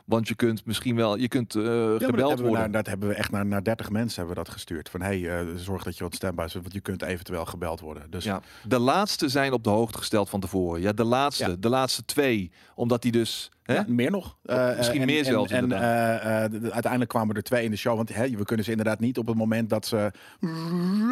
want 0.05 0.27
je 0.27 0.35
kunt 0.35 0.65
misschien 0.65 0.95
wel, 0.95 1.15
je 1.17 1.27
kunt 1.27 1.53
Ja, 1.53 1.59
maar 1.61 1.99
dat 1.99 2.03
gebeld 2.03 2.39
worden. 2.39 2.59
naar, 2.59 2.71
dat 2.71 2.87
hebben 2.87 3.09
we 3.09 3.15
echt 3.15 3.31
naar, 3.31 3.45
naar 3.45 3.63
30 3.63 3.89
mensen 3.89 4.17
hebben 4.17 4.35
we 4.35 4.43
dat 4.43 4.53
gestuurd. 4.53 4.89
Van 4.89 5.01
hey, 5.01 5.45
zorg 5.55 5.83
dat 5.83 5.97
je 5.97 6.03
wat 6.03 6.15
standby 6.15 6.43
zit, 6.47 6.61
want 6.61 6.73
je 6.73 6.81
kunt 6.81 7.01
eventueel 7.01 7.45
gebeld 7.45 7.79
worden. 7.79 8.11
Dus 8.11 8.23
Ja, 8.23 8.41
de 8.67 8.79
laatste 8.79 9.29
zijn 9.29 9.53
op 9.53 9.63
de 9.63 9.69
hoogte 9.69 9.97
gesteld 9.97 10.29
van 10.29 10.39
tevoren. 10.39 10.81
Ja, 10.81 10.91
de 10.93 11.03
laatste, 11.03 11.49
Ja. 11.49 11.55
de 11.59 11.69
laatste 11.69 12.05
twee. 12.05 12.51
Omdat 12.75 13.01
die 13.01 13.11
dus... 13.11 13.51
Ja, 13.63 13.85
meer 13.87 14.11
nog. 14.11 14.37
Eh, 14.45 14.77
misschien 14.77 14.99
en- 14.99 15.05
meer 15.05 15.25
zelfs, 15.25 15.51
En, 15.51 15.71
eh, 15.71 16.43
eh, 16.43 16.51
de- 16.51 16.59
de- 16.59 16.71
uiteindelijk 16.71 17.11
kwamen 17.11 17.35
er 17.35 17.43
twee 17.43 17.63
in 17.63 17.71
de 17.71 17.77
show. 17.77 17.95
Want 17.95 18.13
hè, 18.15 18.29
we 18.29 18.43
kunnen 18.45 18.65
ze 18.65 18.71
inderdaad 18.71 18.99
niet 18.99 19.17
op 19.17 19.27
het 19.27 19.35
moment 19.35 19.69
dat 19.69 19.85
ze... 19.85 20.11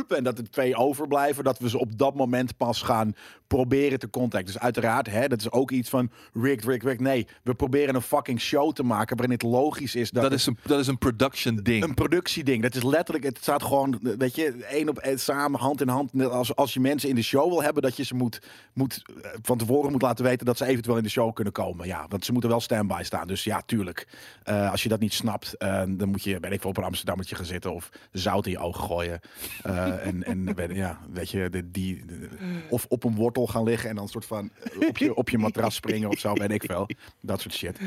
En 0.07 0.23
dat 0.23 0.37
er 0.37 0.49
twee 0.49 0.75
overblijven. 0.75 1.43
Dat 1.43 1.59
we 1.59 1.69
ze 1.69 1.79
op 1.79 1.97
dat 1.97 2.15
moment 2.15 2.57
pas 2.57 2.81
gaan 2.81 3.13
proberen 3.47 3.99
te 3.99 4.09
contacten. 4.09 4.53
Dus 4.53 4.61
uiteraard, 4.61 5.09
hè, 5.09 5.27
dat 5.27 5.39
is 5.39 5.51
ook 5.51 5.71
iets 5.71 5.89
van... 5.89 6.11
Rick, 6.33 6.63
Rick, 6.63 6.83
Rick. 6.83 6.99
Nee, 6.99 7.27
we 7.43 7.53
proberen 7.53 7.95
een 7.95 8.01
fucking 8.01 8.41
show 8.41 8.71
te 8.73 8.83
maken... 8.83 9.17
waarin 9.17 9.35
het 9.35 9.43
logisch 9.43 9.95
is 9.95 10.11
dat... 10.11 10.23
Dat 10.23 10.31
is, 10.31 10.45
een, 10.45 10.57
dat 10.65 10.79
is 10.79 10.87
een 10.87 10.97
production 10.97 11.55
ding. 11.55 11.83
een 11.83 11.93
productieding. 11.93 12.61
Dat 12.61 12.75
is 12.75 12.83
letterlijk, 12.83 13.25
het 13.25 13.37
staat 13.41 13.63
gewoon, 13.63 13.99
weet 14.17 14.35
je, 14.35 14.65
één 14.69 14.89
op 14.89 14.97
één 14.97 15.19
samen, 15.19 15.59
hand 15.59 15.81
in 15.81 15.87
hand. 15.87 16.23
Als, 16.29 16.55
als 16.55 16.73
je 16.73 16.79
mensen 16.79 17.09
in 17.09 17.15
de 17.15 17.21
show 17.21 17.49
wil 17.49 17.63
hebben, 17.63 17.83
dat 17.83 17.97
je 17.97 18.03
ze 18.03 18.15
moet, 18.15 18.41
moet, 18.73 19.01
van 19.41 19.57
tevoren 19.57 19.91
moet 19.91 20.01
laten 20.01 20.25
weten 20.25 20.45
dat 20.45 20.57
ze 20.57 20.65
eventueel 20.65 20.97
in 20.97 21.03
de 21.03 21.09
show 21.09 21.33
kunnen 21.33 21.53
komen. 21.53 21.87
Ja, 21.87 22.05
want 22.07 22.25
ze 22.25 22.31
moeten 22.31 22.48
wel 22.49 22.59
standby 22.59 23.01
staan. 23.03 23.27
Dus 23.27 23.43
ja, 23.43 23.61
tuurlijk. 23.65 24.07
Eh, 24.43 24.71
als 24.71 24.83
je 24.83 24.89
dat 24.89 24.99
niet 24.99 25.13
snapt, 25.13 25.57
eh, 25.57 25.83
dan 25.87 26.09
moet 26.09 26.23
je, 26.23 26.37
weet 26.39 26.51
ik 26.51 26.61
veel, 26.61 26.69
op 26.69 26.77
een 26.77 26.83
Amsterdammetje 26.83 27.35
gaan 27.35 27.45
zitten 27.45 27.73
of 27.73 27.89
zout 28.11 28.45
in 28.45 28.51
je 28.51 28.57
ogen 28.59 28.83
gooien. 28.83 29.19
Eh, 29.63 30.05
en, 30.07 30.23
en 30.23 30.53
weet- 30.55 30.75
ja, 30.75 30.99
weet 31.13 31.29
je, 31.29 31.49
de, 31.49 31.71
die, 31.71 32.05
de- 32.05 32.29
of 32.69 32.85
op 32.89 33.03
een 33.03 33.15
wortel 33.15 33.47
gaan 33.47 33.63
liggen 33.63 33.89
en 33.89 33.95
dan 33.95 34.07
soort 34.07 34.25
van 34.25 34.51
op 34.87 34.97
je, 34.97 35.15
op 35.15 35.29
je 35.29 35.37
matras 35.37 35.75
springen 35.75 36.09
of 36.09 36.19
zo, 36.19 36.33
weet 36.33 36.51
ik 36.51 36.63
veel. 36.63 36.89
Dat 37.21 37.41
soort 37.41 37.53
shit. 37.53 37.77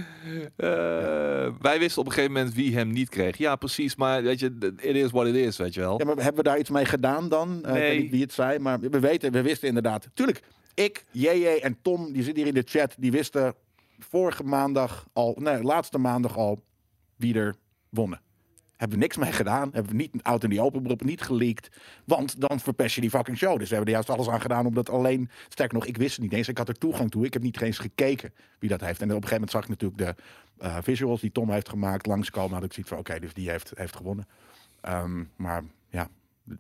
Eh, 0.57 0.69
wij 1.61 1.79
wisten 1.79 2.01
op 2.01 2.07
een 2.07 2.13
gegeven 2.13 2.33
moment 2.33 2.55
wie 2.55 2.75
hem 2.77 2.91
niet 2.93 3.09
kreeg. 3.09 3.37
Ja, 3.37 3.57
precies. 3.57 3.97
Maar 3.97 4.23
weet 4.23 4.41
je, 4.41 4.75
it 4.81 4.95
is 4.97 5.11
what 5.11 5.27
it 5.27 5.35
is, 5.35 5.57
weet 5.57 5.75
je 5.75 5.81
wel. 5.81 5.99
Ja, 5.99 6.05
maar 6.05 6.17
hebben 6.17 6.37
we 6.45 6.49
daar 6.51 6.59
iets 6.59 6.71
mee 6.71 6.85
gedaan 6.85 7.29
dan? 7.29 7.59
Ik 7.59 7.67
Nee. 7.67 7.75
weet 7.91 8.01
niet 8.03 8.11
wie 8.11 8.21
het 8.23 8.33
zei, 8.33 8.59
maar 8.59 8.81
we 8.81 8.99
weten, 9.01 9.33
we 9.33 9.43
wisten 9.43 9.69
inderdaad. 9.69 10.09
Tuurlijk, 10.15 10.43
ik, 10.75 11.05
JJ 11.11 11.47
en 11.63 11.77
Tom, 11.83 12.13
die 12.13 12.23
zitten 12.23 12.45
hier 12.45 12.55
in 12.55 12.61
de 12.61 12.69
chat, 12.71 12.95
die 12.99 13.11
wisten 13.11 13.55
vorige 14.03 14.43
maandag 14.43 15.07
al, 15.13 15.37
nee, 15.41 15.63
laatste 15.63 15.99
maandag 15.99 16.37
al, 16.37 16.63
wie 17.17 17.35
er 17.35 17.57
wonnen. 17.89 18.21
Hebben 18.77 18.99
we 18.99 19.05
niks 19.05 19.17
mee 19.17 19.33
gedaan, 19.33 19.71
hebben 19.73 19.93
we 19.93 19.97
niet 19.97 20.23
out 20.23 20.45
in 20.45 20.51
die 20.51 20.61
open 20.61 20.83
beroep, 20.83 21.05
niet 21.05 21.23
geleakt. 21.23 21.69
Want 22.05 22.41
dan 22.41 22.61
verpest 22.61 22.95
je 22.95 23.01
die 23.01 23.11
fucking 23.11 23.37
show. 23.37 23.59
Dus 23.59 23.69
we 23.69 23.75
hebben 23.75 23.95
er 23.95 24.01
juist 24.01 24.11
alles 24.11 24.29
aan 24.29 24.41
gedaan 24.41 24.67
omdat 24.67 24.91
alleen, 24.91 25.31
sterker 25.49 25.75
nog, 25.75 25.87
ik 25.87 25.97
wist 25.97 26.13
het 26.13 26.23
niet 26.23 26.33
eens. 26.33 26.49
Ik 26.49 26.59
had 26.59 26.69
er 26.69 26.79
toegang 26.79 27.11
toe. 27.11 27.27
Ik 27.27 27.33
heb 27.33 27.43
niet 27.43 27.61
eens 27.61 27.79
gekeken 27.79 28.33
wie 28.59 28.69
dat 28.69 28.81
heeft. 28.81 29.01
En 29.01 29.07
op 29.07 29.23
een 29.23 29.29
gegeven 29.29 29.35
moment 29.35 29.51
zag 29.51 29.63
ik 29.63 29.69
natuurlijk 29.69 29.99
de 29.99 30.23
eh, 30.59 30.77
visuals 30.81 31.21
die 31.21 31.33
Tom 31.33 31.51
heeft 31.51 31.69
gemaakt 31.69 32.07
langskomen. 32.07 32.55
Had 32.55 32.65
ik 32.65 32.73
zoiets 32.73 32.91
van, 32.91 33.01
oké, 33.01 33.21
dus 33.21 33.35
die 33.35 33.51
heeft, 33.51 33.73
heeft 33.75 33.97
gewonnen. 33.97 34.27
Ehm, 34.81 35.25
maar 35.37 35.63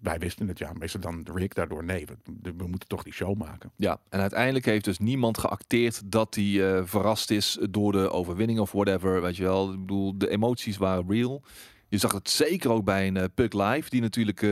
wij 0.01 0.19
wisten 0.19 0.49
het 0.49 0.59
ja. 0.59 0.73
Meestal 0.73 1.01
dan 1.01 1.27
Rick 1.35 1.55
daardoor 1.55 1.85
nee. 1.85 2.07
We, 2.07 2.53
we 2.57 2.67
moeten 2.67 2.89
toch 2.89 3.03
die 3.03 3.13
show 3.13 3.37
maken. 3.37 3.73
Ja, 3.77 3.99
en 4.09 4.21
uiteindelijk 4.21 4.65
heeft 4.65 4.85
dus 4.85 4.99
niemand 4.99 5.39
geacteerd 5.39 6.03
dat 6.05 6.35
hij 6.35 6.77
eh, 6.77 6.83
verrast 6.85 7.31
is 7.31 7.59
door 7.71 7.93
de 7.93 8.11
overwinning 8.11 8.59
of 8.59 8.73
whatever. 8.73 9.23
Weet 9.23 9.37
je 9.37 9.43
wel, 9.43 9.73
ik 9.73 9.81
bedoel, 9.81 10.19
de 10.19 10.29
emoties 10.29 10.77
waren 10.77 11.05
real. 11.09 11.43
Je 11.89 11.99
zag 11.99 12.13
het 12.13 12.31
zeker 12.31 12.71
ook 12.71 12.85
bij 12.85 13.07
een 13.07 13.17
uh, 13.17 13.25
Puk 13.35 13.53
Live, 13.53 13.91
die 13.91 14.01
natuurlijk 14.01 14.43
eh, 14.43 14.49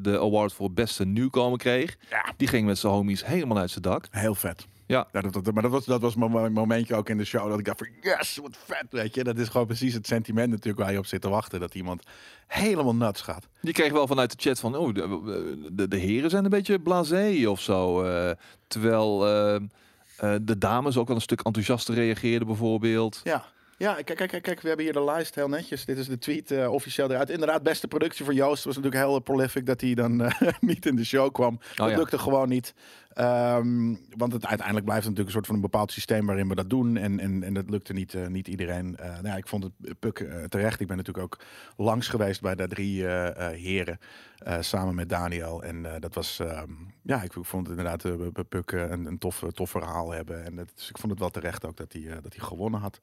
de 0.00 0.18
award 0.20 0.52
voor 0.52 0.72
beste 0.72 1.06
nieuwkomer 1.06 1.58
kreeg. 1.58 1.96
Ja. 2.10 2.32
Die 2.36 2.48
ging 2.48 2.66
met 2.66 2.78
zijn 2.78 2.92
homies 2.92 3.26
helemaal 3.26 3.58
uit 3.58 3.70
zijn 3.70 3.82
dak. 3.82 4.06
Heel 4.10 4.34
vet. 4.34 4.66
Ja. 4.90 5.08
dat, 5.12 5.32
dat, 5.32 5.52
maar 5.52 5.62
dat 5.62 5.72
was, 5.72 5.84
dat 5.84 6.00
was 6.00 6.14
mijn 6.14 6.52
momentje 6.52 6.94
ook 6.94 7.08
in 7.08 7.18
de 7.18 7.24
show. 7.24 7.48
Dat 7.48 7.58
ik 7.58 7.64
dacht 7.64 7.78
van 7.78 7.88
yes, 8.00 8.36
wat 8.42 8.58
vet. 8.64 8.86
Weet 8.90 9.14
je, 9.14 9.24
dat 9.24 9.38
is 9.38 9.48
gewoon 9.48 9.66
precies 9.66 9.94
het 9.94 10.06
sentiment 10.06 10.50
natuurlijk 10.50 10.78
waar 10.78 10.92
je 10.92 10.98
op 10.98 11.06
zit 11.06 11.20
te 11.20 11.28
wachten. 11.28 11.60
Dat 11.60 11.74
iemand 11.74 12.02
helemaal 12.46 12.94
nuts 12.94 13.20
gaat. 13.20 13.48
Je 13.60 13.72
kreeg 13.72 13.92
wel 13.92 14.06
vanuit 14.06 14.30
de 14.30 14.48
chat 14.48 14.60
van, 14.60 14.76
oh, 14.76 14.94
de, 14.94 15.68
de, 15.72 15.88
de 15.88 15.96
heren 15.96 16.30
zijn 16.30 16.44
een 16.44 16.50
beetje 16.50 16.80
blasé 16.80 17.44
of 17.48 17.60
zo. 17.60 18.02
eh, 18.02 18.30
terwijl 18.66 19.26
eh, 19.26 19.54
eh, 19.54 20.40
de 20.42 20.58
dames 20.58 20.96
ook 20.96 21.06
wel 21.06 21.16
een 21.16 21.22
stuk 21.22 21.40
enthousiaster 21.40 21.94
reageerden 21.94 22.46
bijvoorbeeld. 22.46 23.20
Ja. 23.24 23.44
Ja, 23.80 23.94
kijk, 24.02 24.28
kijk, 24.28 24.42
kijk, 24.42 24.60
we 24.60 24.68
hebben 24.68 24.84
hier 24.86 24.94
de 24.94 25.04
lijst 25.04 25.34
heel 25.34 25.48
netjes. 25.48 25.84
Dit 25.84 25.98
is 25.98 26.06
de 26.08 26.18
tweet 26.18 26.50
eh, 26.50 26.72
officieel 26.72 27.10
eruit. 27.10 27.30
Inderdaad, 27.30 27.62
beste 27.62 27.88
productie 27.88 28.24
voor 28.24 28.34
Joost. 28.34 28.56
Het 28.56 28.64
was 28.64 28.76
natuurlijk 28.76 29.04
heel 29.04 29.20
prolific 29.20 29.66
dat 29.66 29.80
hij 29.80 29.94
dan 29.94 30.20
eh, 30.22 30.48
niet 30.60 30.86
in 30.86 30.96
de 30.96 31.04
show 31.04 31.32
kwam. 31.32 31.60
dat 31.74 31.90
ja. 31.90 31.96
lukte 31.96 32.18
gewoon 32.18 32.48
niet. 32.48 32.74
Ehm, 33.12 33.94
want 34.16 34.32
het, 34.32 34.46
uiteindelijk 34.46 34.86
blijft 34.86 35.04
het 35.06 35.16
natuurlijk 35.16 35.26
een 35.26 35.32
soort 35.32 35.46
van 35.46 35.54
een 35.54 35.60
bepaald 35.60 35.92
systeem 35.92 36.26
waarin 36.26 36.48
we 36.48 36.54
dat 36.54 36.70
doen. 36.70 36.96
En, 36.96 37.20
en, 37.20 37.42
en 37.42 37.54
dat 37.54 37.70
lukte 37.70 37.92
niet, 37.92 38.14
eh, 38.14 38.26
niet 38.26 38.48
iedereen. 38.48 38.96
Eh, 38.96 39.06
nou 39.10 39.26
ja, 39.26 39.36
ik 39.36 39.48
vond 39.48 39.64
het 39.64 39.98
Puk 39.98 40.18
eh, 40.20 40.44
terecht. 40.44 40.80
Ik 40.80 40.86
ben 40.86 40.96
natuurlijk 40.96 41.24
ook 41.24 41.40
langs 41.76 42.08
geweest 42.08 42.40
bij 42.40 42.54
de 42.54 42.68
drie 42.68 43.06
eh, 43.06 43.28
eh, 43.52 43.56
heren. 43.58 43.98
eh, 44.38 44.56
samen 44.60 44.94
met 44.94 45.08
Daniel. 45.08 45.62
En 45.62 45.86
eh, 45.94 46.00
dat 46.00 46.14
was, 46.14 46.38
ehm, 46.40 46.70
ja, 47.02 47.22
ik 47.22 47.32
vond 47.32 47.66
het 47.68 47.78
inderdaad 47.78 48.04
eh, 48.04 48.28
bij 48.32 48.44
Puk 48.44 48.72
eh, 48.72 48.80
een, 48.90 49.06
een 49.06 49.18
tof, 49.18 49.44
tof 49.54 49.70
verhaal 49.70 50.10
hebben. 50.10 50.44
En 50.44 50.56
dat, 50.56 50.68
dus 50.74 50.88
ik 50.88 50.98
vond 50.98 51.12
het 51.12 51.20
wel 51.20 51.30
terecht 51.30 51.66
ook 51.66 51.76
dat 51.76 51.92
hij, 51.92 52.02
eh, 52.06 52.16
dat 52.22 52.34
hij 52.36 52.44
gewonnen 52.46 52.80
had. 52.80 52.98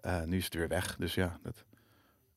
Eh, 0.00 0.22
nu 0.22 0.36
is 0.36 0.44
het 0.44 0.54
weer 0.54 0.68
weg. 0.68 0.96
Dus 0.96 1.14
ja, 1.14 1.38
dat... 1.42 1.64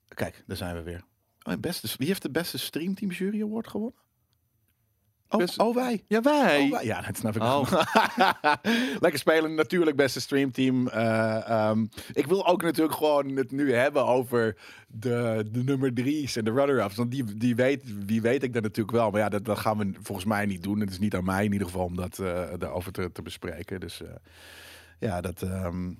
kijk, 0.07 0.43
daar 0.47 0.57
zijn 0.57 0.75
we 0.75 0.81
weer. 0.83 1.03
Oh, 1.43 1.53
beste, 1.59 1.87
wie 1.97 2.07
heeft 2.07 2.21
de 2.21 2.31
beste 2.31 2.57
Streamteam 2.57 3.11
Jury 3.11 3.41
Award 3.41 3.67
gewonnen? 3.67 4.01
Oh, 5.29 5.39
Best- 5.39 5.59
oh 5.59 5.75
wij. 5.75 6.03
Ja, 6.07 6.21
wij. 6.21 6.61
Oh, 6.63 6.71
wij. 6.71 6.85
Ja, 6.85 7.01
dat 7.01 7.17
snap 7.17 7.35
ik 7.35 7.41
Oh. 7.41 7.69
wel. 7.69 7.83
Lekker 8.99 9.19
spelen, 9.19 9.55
natuurlijk 9.55 9.95
beste 9.97 10.21
streamteam. 10.21 10.87
Eh, 10.87 11.49
ehm, 11.49 11.85
ik 12.13 12.25
wil 12.27 12.47
ook 12.47 12.61
natuurlijk 12.61 12.95
gewoon 12.97 13.35
het 13.35 13.51
nu 13.51 13.73
hebben 13.73 14.05
over 14.05 14.57
de, 14.87 15.45
de 15.51 15.63
nummer 15.63 15.93
drie's 15.93 16.35
en 16.35 16.43
de 16.43 16.51
runner-ups. 16.51 16.95
Want 16.95 17.11
die, 17.11 17.23
die 17.37 17.55
weet, 17.55 18.05
wie 18.05 18.21
weet 18.21 18.43
ik 18.43 18.53
dat 18.53 18.63
natuurlijk 18.63 18.97
wel. 18.97 19.09
Maar 19.11 19.19
ja, 19.19 19.29
dat, 19.29 19.45
dat 19.45 19.57
gaan 19.59 19.77
we 19.77 19.91
volgens 20.01 20.27
mij 20.27 20.45
niet 20.45 20.63
doen. 20.63 20.79
Het 20.79 20.89
is 20.89 20.99
niet 20.99 21.15
aan 21.15 21.23
mij 21.25 21.45
in 21.45 21.51
ieder 21.51 21.67
geval 21.67 21.85
om 21.85 21.95
dat 21.95 22.19
eh 22.19 22.49
daarover 22.57 22.91
te, 22.91 23.11
te 23.11 23.21
bespreken. 23.21 23.79
Dus 23.79 24.01
ja, 24.99 25.21
dat... 25.21 25.41
ehm, 25.41 25.91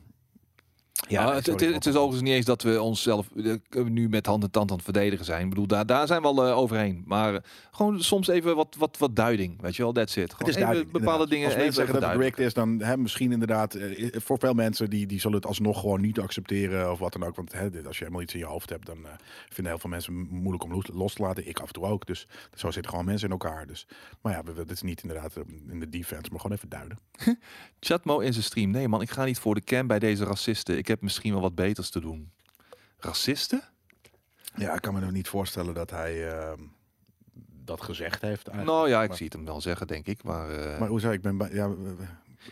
Ja, 1.08 1.26
nee, 1.26 1.34
het, 1.34 1.46
sorry, 1.46 1.66
het, 1.66 1.74
het 1.76 1.86
is 1.86 1.94
overigens 1.96 2.22
niet 2.22 2.34
eens 2.34 2.46
dat 2.46 2.62
we 2.62 2.82
onszelf 2.82 3.28
eh, 3.70 3.84
nu 3.84 4.10
met 4.10 4.26
hand 4.26 4.44
en 4.44 4.52
tand 4.52 4.70
aan 4.70 4.76
het 4.76 4.86
verdedigen 4.86 5.26
zijn. 5.26 5.44
Ik 5.44 5.50
bedoel, 5.50 5.68
daar, 5.68 5.86
daar 5.86 6.08
zijn 6.08 6.22
we 6.22 6.28
al 6.28 6.48
eh, 6.48 6.58
overheen. 6.58 7.04
Maar 7.06 7.34
eh, 7.36 7.40
gewoon 7.72 8.02
soms 8.04 8.28
even 8.28 8.56
wat, 8.56 8.76
wat, 8.78 8.98
wat 8.98 9.16
duiding. 9.16 9.62
Weet 9.62 9.76
je 9.76 9.84
wel, 9.84 9.92
that's 9.92 10.16
it. 10.16 10.22
Het 10.22 10.32
Gewoon 10.32 10.48
is 10.50 10.56
even 10.56 10.68
duidelijk. 10.70 10.92
bepaalde 10.92 11.24
inderdaad. 11.24 11.30
dingen 11.30 11.46
Als 11.46 11.56
mensen 11.56 11.74
zeggen 11.74 12.02
dat 12.02 12.10
het 12.12 12.20
rigged 12.22 12.40
is, 12.46 12.54
dan 12.54 12.82
hè, 12.82 12.98
misschien 12.98 13.32
inderdaad 13.32 13.78
voor 14.12 14.38
veel 14.40 14.54
mensen 14.54 14.90
die, 14.90 15.06
die 15.06 15.20
zullen 15.20 15.38
het 15.38 15.46
alsnog 15.46 15.80
gewoon 15.80 16.02
niet 16.02 16.20
accepteren 16.20 16.92
of 16.92 17.00
wat 17.00 17.14
dan 17.14 17.24
ook. 17.24 17.36
Want 17.36 17.52
hè, 17.52 17.70
dit- 17.70 17.88
als 17.88 17.98
je 17.98 18.04
helemaal 18.04 18.24
iets 18.24 18.34
in 18.34 18.40
je 18.40 18.46
hoofd 18.46 18.70
hebt, 18.70 18.86
dan 18.86 19.06
eh, 19.06 19.12
vinden 19.50 19.72
heel 19.72 19.82
veel 19.82 19.90
mensen 19.90 20.14
mo- 20.14 20.26
moeilijk 20.30 20.64
om 20.64 20.84
los- 20.94 21.14
te 21.14 21.22
laten. 21.22 21.48
Ik 21.48 21.60
af 21.60 21.68
en 21.68 21.74
toe 21.74 21.84
ook. 21.86 22.06
Dus 22.06 22.28
zo 22.56 22.72
zitten 22.72 22.92
gewoon 22.92 23.06
mensen 23.06 23.26
in 23.28 23.34
elkaar. 23.34 23.68
Dus, 23.68 23.88
maar 24.22 24.34
ja, 24.34 24.42
dit 24.54 24.72
is 24.72 24.82
niet 24.82 25.02
inderdaad 25.02 25.34
in 25.70 25.80
de 25.80 25.90
defense, 25.90 26.32
maar 26.32 26.40
gewoon 26.40 26.58
even 26.58 26.70
duiden. 26.70 27.00
Chatmo 27.80 28.20
in 28.20 28.32
zijn 28.34 28.46
stream. 28.46 28.72
Nee 28.72 28.88
man, 28.88 29.02
ik 29.02 29.10
ga 29.10 29.26
niet 29.26 29.40
voor 29.40 29.56
de 29.56 29.62
cam 29.64 29.88
bij 29.88 30.00
deze 30.00 30.24
racisten. 30.26 30.78
Ik 30.84 30.90
heb 30.90 31.02
misschien 31.02 31.32
wel 31.34 31.42
wat 31.42 31.56
beters 31.56 31.90
te 31.90 32.00
doen. 32.00 32.32
Racisten? 32.98 33.62
Ja, 34.56 34.74
ik 34.74 34.82
kan 34.82 34.94
me 34.94 35.00
nog 35.00 35.12
niet 35.12 35.28
voorstellen 35.28 35.74
dat 35.74 35.90
hij, 35.90 36.32
ehm, 36.38 36.60
dat 37.66 37.82
gezegd 37.82 38.22
heeft. 38.22 38.48
eigenlijk. 38.48 38.78
Nou 38.78 38.90
ja, 38.90 39.02
ik 39.02 39.08
Maar- 39.08 39.18
zie 39.18 39.26
het 39.26 39.36
hem 39.36 39.46
wel 39.46 39.62
zeggen, 39.62 39.88
denk 39.88 40.08
ik. 40.08 40.24
Maar, 40.24 40.50
eh, 40.50 40.80
Maar 40.80 40.90
hoe 40.90 41.00
zou 41.00 41.14
ik 41.14 41.22
ben 41.22 41.38
bij- 41.38 41.54
ja, 41.54 41.70
w- 41.70 41.76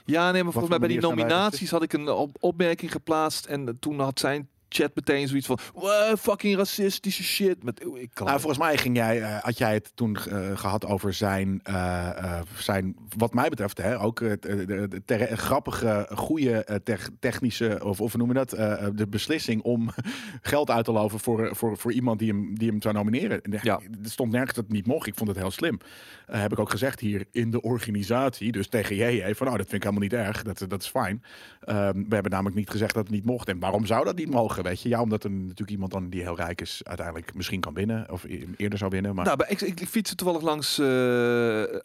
ja, 0.05 0.31
nee, 0.31 0.43
maar 0.43 0.51
volgens 0.51 0.69
mij 0.71 0.79
bij 0.79 0.87
die 0.87 0.99
nominaties 0.99 1.71
had 1.71 1.83
ik 1.83 1.93
een 1.93 2.09
op 2.09 2.37
opmerking 2.39 2.91
geplaatst. 2.91 3.45
En 3.45 3.79
toen 3.79 3.99
had 3.99 4.19
zijn 4.19 4.49
chat 4.73 4.91
meteen 4.95 5.27
zoiets 5.27 5.47
van... 5.47 5.59
"Wow, 5.73 6.17
fucking 6.17 6.55
racistische 6.55 7.23
shit. 7.23 7.63
Met, 7.63 7.85
ik 7.93 8.09
kan 8.13 8.27
Nou, 8.27 8.39
volgens 8.39 8.61
mij 8.61 8.77
ging 8.77 8.95
jij, 8.95 9.21
eh, 9.21 9.37
had 9.39 9.57
jij 9.57 9.73
het 9.73 9.91
toen 9.95 10.15
eh, 10.15 10.57
gehad 10.57 10.85
over 10.85 11.13
zijn, 11.13 11.59
eh, 11.63 12.39
zijn, 12.57 12.95
wat 13.17 13.33
mij 13.33 13.49
betreft, 13.49 13.77
hè, 13.77 14.01
ook 14.01 14.19
de, 14.19 15.01
ter- 15.05 15.37
grappige, 15.37 16.07
goede 16.15 16.81
tech- 16.83 17.09
technische, 17.19 17.79
of, 17.83 18.01
of 18.01 18.11
hoe 18.11 18.19
noem 18.19 18.27
je 18.27 18.45
dat, 18.45 18.49
de 18.97 19.07
beslissing 19.09 19.61
om 19.61 19.89
geld 20.41 20.69
uit 20.69 20.85
te 20.85 20.91
loven 20.91 21.19
voor, 21.19 21.55
voor, 21.55 21.77
voor 21.77 21.91
iemand 21.91 22.19
die 22.19 22.27
hem, 22.29 22.57
die 22.57 22.69
hem 22.69 22.81
zou 22.81 22.93
nomineren. 22.93 23.41
En, 23.41 23.59
Ja. 23.61 23.79
Er 24.03 24.09
stond 24.09 24.31
nergens 24.31 24.53
dat 24.55 24.63
het 24.63 24.73
niet 24.73 24.85
mocht. 24.87 25.07
Ik 25.07 25.15
vond 25.15 25.29
het 25.29 25.37
heel 25.37 25.51
slim. 25.51 25.79
Heb 26.25 26.51
ik 26.51 26.59
ook 26.59 26.69
gezegd 26.69 26.99
hier 26.99 27.25
in 27.31 27.51
de 27.51 27.61
organisatie, 27.61 28.51
dus 28.51 28.67
tegen 28.67 28.95
jij, 28.95 29.35
van 29.35 29.45
nou, 29.45 29.57
dat 29.57 29.69
vind 29.69 29.83
ik 29.83 29.89
helemaal 29.89 30.07
niet 30.09 30.27
erg, 30.27 30.43
dat, 30.43 30.69
dat 30.69 30.81
is 30.81 30.87
fijn. 30.87 31.23
Ehm, 31.61 32.03
we 32.07 32.13
hebben 32.13 32.31
namelijk 32.31 32.55
niet 32.55 32.69
gezegd 32.69 32.93
dat 32.93 33.03
het 33.03 33.13
niet 33.13 33.25
mocht. 33.25 33.47
En 33.47 33.59
waarom 33.59 33.85
zou 33.85 34.05
dat 34.05 34.15
niet 34.15 34.29
mogen, 34.29 34.60
weet 34.63 34.81
je? 34.81 34.89
Ja, 34.89 35.01
omdat 35.01 35.23
er 35.23 35.31
natuurlijk 35.31 35.69
iemand 35.69 35.91
dan 35.91 36.09
die 36.09 36.21
heel 36.21 36.35
rijk 36.35 36.61
is 36.61 36.81
uiteindelijk 36.83 37.33
misschien 37.33 37.59
kan 37.59 37.73
winnen, 37.73 38.11
of 38.11 38.23
e- 38.23 38.45
eerder 38.57 38.77
zou 38.79 38.91
winnen. 38.91 39.15
Maar 39.15 39.25
Nou, 39.25 39.39
ik, 39.47 39.61
ik, 39.61 39.79
ik 39.79 39.87
fietste 39.87 40.15
toevallig 40.15 40.41
langs 40.41 40.79